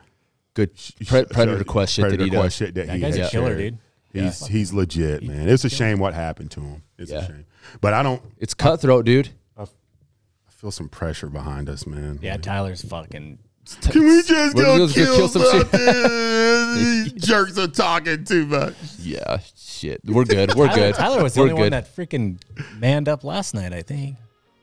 Good 0.56 0.72
pre- 1.08 1.26
predator 1.26 1.64
sh- 1.64 1.68
quest 1.68 1.94
shit 1.94 2.04
that 2.04 2.10
Predator 2.10 2.24
he 2.24 2.30
does. 2.32 2.40
Quest 2.40 2.58
shit 2.58 2.74
that, 2.76 2.88
that 2.88 2.96
he 2.96 3.02
guy's 3.02 3.18
a 3.18 3.30
killer, 3.30 3.48
shared. 3.58 3.58
dude. 4.14 4.24
He's 4.24 4.48
he's 4.48 4.74
legit, 4.74 5.22
man. 5.24 5.48
It's 5.50 5.66
a 5.66 5.70
shame 5.70 6.00
what 6.00 6.14
happened 6.14 6.50
to 6.52 6.62
him. 6.62 6.82
It's 6.98 7.12
Yeah. 7.12 7.20
a 7.20 7.26
shame. 7.28 7.46
But 7.82 7.94
I 7.94 8.02
don't. 8.02 8.22
It's 8.40 8.54
cutthroat, 8.54 9.06
dude. 9.06 9.30
I 9.58 9.66
feel 10.50 10.72
some 10.72 10.88
pressure 10.90 11.28
behind 11.28 11.68
us, 11.70 11.86
man. 11.86 12.18
yeah, 12.22 12.38
Tyler's 12.38 12.82
fucking. 12.82 13.38
Can 13.82 14.04
we 14.04 14.22
just 14.24 14.56
go 14.56 14.88
kill, 14.88 14.88
kill 14.88 15.28
some 15.28 15.42
shit. 15.52 15.72
These 16.76 17.14
jerks 17.14 17.58
are 17.58 17.68
talking 17.68 18.24
too 18.24 18.46
much. 18.46 18.76
Yeah, 19.00 19.40
shit. 19.58 20.02
We're 20.06 20.24
good. 20.24 20.54
We're 20.56 20.68
Tyler, 20.68 20.78
good. 20.80 20.96
Tyler 20.96 21.24
was 21.24 21.34
the 21.34 21.42
We're 21.42 21.50
only 21.50 21.62
one 21.62 21.72
that 21.72 21.94
freaking 21.96 22.40
manned 22.78 23.10
up 23.10 23.24
last 23.24 23.54
night. 23.54 23.74
I 23.74 23.82
think. 23.82 24.16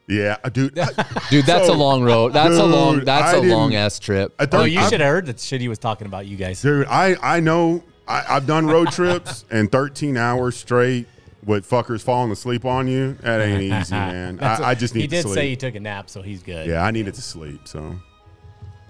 Yeah, 0.09 0.37
dude. 0.53 0.79
I, 0.79 0.87
Dude, 1.31 1.47
that's 1.47 1.67
So- 1.69 1.73
a 1.73 1.77
long 1.77 2.03
road. 2.03 2.33
That's 2.33 2.57
a 2.57 2.65
long. 2.65 3.05
That's 3.05 3.35
I 3.35 3.37
a 3.37 3.41
long 3.43 3.75
ass 3.75 3.99
trip. 3.99 4.35
I 4.39 4.43
Oh, 4.43 4.47
thought 4.47 4.65
you 4.71 4.81
I- 4.81 4.89
should 4.91 5.01
have 5.01 5.09
heard 5.11 5.27
the 5.27 5.39
shit 5.39 5.61
he 5.61 5.69
was 5.69 5.79
talking 5.79 6.07
about. 6.07 6.27
You 6.27 6.37
guys. 6.37 6.61
Dude, 6.61 6.87
I 6.89 7.17
I 7.23 7.41
know 7.41 7.83
I, 8.09 8.25
I've 8.29 8.47
done 8.47 8.67
road 8.67 8.91
trips 8.91 9.45
and 9.51 9.71
13 9.71 10.17
hours 10.17 10.57
straight 10.57 11.07
with 11.47 11.69
fuckers 11.69 12.03
falling 12.03 12.31
asleep 12.33 12.65
on 12.65 12.89
you. 12.89 13.15
That 13.23 13.41
ain't 13.41 13.63
easy, 13.63 13.95
man. 13.95 14.37
That's 14.37 14.59
I, 14.61 14.63
what- 14.63 14.69
I 14.71 14.75
just 14.75 14.95
need 14.95 15.09
to 15.11 15.23
sleep. 15.23 15.25
He 15.25 15.29
did 15.29 15.35
say 15.35 15.49
he 15.51 15.57
took 15.57 15.75
a 15.77 15.81
nap, 15.81 16.11
so 16.11 16.21
he's 16.21 16.43
good. 16.43 16.67
yeah, 16.67 16.83
I 16.85 16.91
needed 16.91 17.15
to 17.15 17.23
sleep. 17.23 17.67
So 17.69 17.95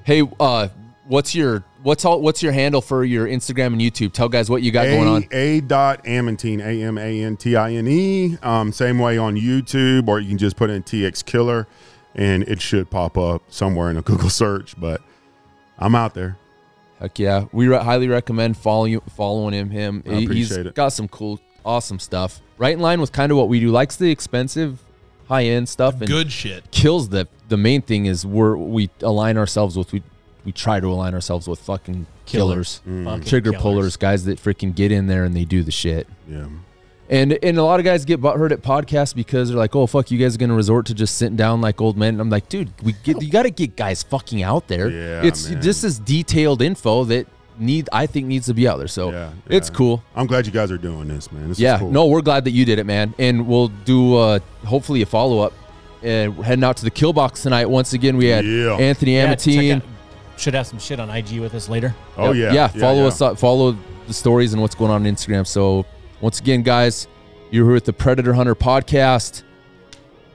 Hey, 0.05 0.23
uh, 0.41 0.69
what's 1.13 1.35
your 1.35 1.63
what's 1.83 2.05
all 2.05 2.21
what's 2.23 2.43
your 2.43 2.53
handle 2.53 2.81
for 2.81 3.05
your 3.05 3.27
Instagram 3.27 3.67
and 3.69 3.81
YouTube? 3.81 4.13
Tell 4.13 4.29
guys 4.29 4.49
what 4.51 4.63
you 4.63 4.73
got 4.73 4.87
going 4.87 5.07
on. 5.07 5.25
A, 5.31 5.59
a 5.59 5.61
dot 5.61 6.05
Amantine 6.05 6.61
A 6.65 6.83
M 6.83 6.97
A 6.99 7.23
N 7.23 7.37
T 7.37 7.55
I 7.55 7.73
N 7.75 7.87
E. 7.87 8.39
Um, 8.43 8.73
same 8.73 8.99
way 8.99 9.19
on 9.19 9.37
YouTube, 9.37 10.09
or 10.09 10.19
you 10.19 10.29
can 10.29 10.39
just 10.39 10.57
put 10.57 10.71
in 10.71 10.83
TX 10.83 11.25
Killer, 11.25 11.69
and 12.15 12.43
it 12.45 12.61
should 12.61 12.91
pop 12.91 13.17
up 13.19 13.43
somewhere 13.49 13.91
in 13.91 13.97
a 13.97 14.03
Google 14.11 14.31
search. 14.31 14.75
But 14.81 15.03
I'm 15.79 15.95
out 15.95 16.15
there. 16.15 16.39
Heck 16.99 17.19
yeah, 17.19 17.45
we 17.53 17.69
re- 17.69 17.79
highly 17.79 18.09
recommend 18.09 18.57
following 18.57 18.99
following 19.17 19.53
him. 19.53 19.71
Him, 19.71 20.03
I 20.07 20.15
He- 20.15 20.25
appreciate 20.25 20.37
he's 20.59 20.67
it. 20.69 20.75
got 20.75 20.89
some 20.91 21.09
cool, 21.09 21.41
awesome 21.65 21.99
stuff. 21.99 22.41
Right 22.59 22.73
in 22.75 22.81
line 22.81 23.01
with 23.01 23.13
kind 23.13 23.31
of 23.33 23.39
what 23.39 23.49
we 23.49 23.59
do. 23.61 23.71
Likes 23.71 23.97
the 23.97 24.11
expensive, 24.11 24.83
high 25.29 25.45
end 25.45 25.69
stuff, 25.69 25.95
and 26.01 26.07
Good 26.07 26.33
shit. 26.33 26.71
kills 26.71 27.09
the 27.11 27.29
the 27.49 27.57
main 27.57 27.83
thing 27.83 28.07
is 28.07 28.25
we're 28.25 28.57
we 28.57 28.89
align 29.03 29.37
ourselves 29.37 29.77
with 29.77 29.93
we 29.93 30.03
we 30.45 30.53
try 30.53 30.81
to 30.81 30.87
align 30.89 31.15
ourselves 31.15 31.47
with 31.49 31.59
fucking 31.61 32.07
killers, 32.27 32.81
Fucking 32.85 33.25
trigger 33.25 33.51
killers. 33.51 33.63
pullers, 33.63 33.97
guys 33.97 34.25
that 34.25 34.39
freaking 34.43 34.75
get 34.75 34.91
in 34.93 35.07
there 35.07 35.25
and 35.25 35.37
they 35.37 35.45
do 35.45 35.63
the 35.63 35.71
shit. 35.71 36.07
Yeah. 36.29 36.47
And 37.11 37.39
and 37.43 37.59
a 37.59 37.65
lot 37.65 37.79
of 37.79 37.85
guys 37.85 38.05
get 38.07 38.21
butthurt 38.23 38.53
at 38.53 38.63
podcasts 38.63 39.15
because 39.15 39.49
they're 39.51 39.59
like, 39.59 39.77
oh 39.77 39.87
fuck, 39.87 40.11
you 40.11 40.19
guys 40.19 40.35
are 40.35 40.39
gonna 40.39 40.55
resort 40.55 40.87
to 40.87 40.95
just 40.95 41.17
sitting 41.17 41.37
down 41.37 41.61
like 41.61 41.81
old 41.81 41.97
men. 41.99 42.15
And 42.15 42.21
I'm 42.21 42.31
like, 42.31 42.49
dude, 42.49 42.71
we 42.83 42.95
get 43.05 43.21
you 43.21 43.31
got 43.31 43.43
to 43.43 43.51
get 43.51 43.77
guys 43.77 44.03
fucking 44.03 44.43
out 44.43 44.67
there. 44.69 44.89
Yeah, 44.89 45.23
it's 45.23 45.49
man. 45.51 45.61
this 45.61 45.85
is 45.85 45.99
detailed 45.99 46.63
info 46.63 47.05
that 47.05 47.27
need 47.59 47.89
I 47.93 48.07
think 48.07 48.29
needs 48.29 48.47
to 48.47 48.55
be 48.55 48.67
out 48.67 48.79
there. 48.79 48.89
So 48.89 49.11
Yeah, 49.11 49.31
it's 49.49 49.69
cool. 49.69 50.03
I'm 50.17 50.27
glad 50.27 50.47
you 50.47 50.53
guys 50.53 50.71
are 50.71 50.79
doing 50.79 51.07
this, 51.09 51.31
man. 51.31 51.49
This 51.51 51.59
Yeah, 51.59 51.75
is 51.75 51.81
cool. 51.81 51.91
no, 51.91 52.07
we're 52.07 52.23
glad 52.23 52.45
that 52.45 52.53
you 52.53 52.65
did 52.65 52.79
it, 52.79 52.87
man. 52.87 53.15
And 53.19 53.47
we'll 53.47 53.69
do 53.69 54.17
uh 54.17 54.39
hopefully 54.65 55.03
a 55.03 55.07
follow 55.07 55.41
up. 55.41 55.53
And 56.03 56.37
we're 56.39 56.45
heading 56.45 56.65
out 56.65 56.79
to 56.79 56.85
the 56.85 56.91
kill 56.91 57.13
box 57.13 57.43
tonight. 57.43 57.67
Once 57.69 57.93
again, 57.93 58.17
we 58.17 58.27
had 58.29 58.47
Yeah. 58.47 58.77
Anthony 58.77 59.17
Yeah, 59.17 59.27
Amantine. 59.35 59.83
Out- 60.33 60.41
should 60.41 60.55
have 60.55 60.67
some 60.67 60.79
shit 60.79 60.99
on 61.01 61.11
IG 61.11 61.41
with 61.41 61.55
us 61.55 61.69
later. 61.69 61.95
Oh 62.17 62.33
Yep. 62.33 62.53
yeah. 62.53 62.53
yeah. 62.55 62.69
Follow 62.81 63.03
yeah. 63.03 63.07
us 63.09 63.21
up. 63.21 63.39
Follow 63.39 63.77
the 64.07 64.15
stories 64.15 64.53
and 64.53 64.61
what's 64.63 64.75
going 64.75 64.91
on 64.91 65.07
on 65.07 65.13
Instagram. 65.15 65.47
So 65.47 65.85
once 66.21 66.41
again, 66.41 66.63
guys, 66.63 67.07
you're 67.51 67.65
here 67.67 67.75
with 67.75 67.85
the 67.85 67.93
Predator 67.93 68.33
Hunter 68.33 68.55
podcast, 68.55 69.43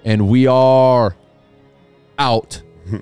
and 0.06 0.28
we 0.28 0.48
are 0.48 1.16
out. 2.20 2.62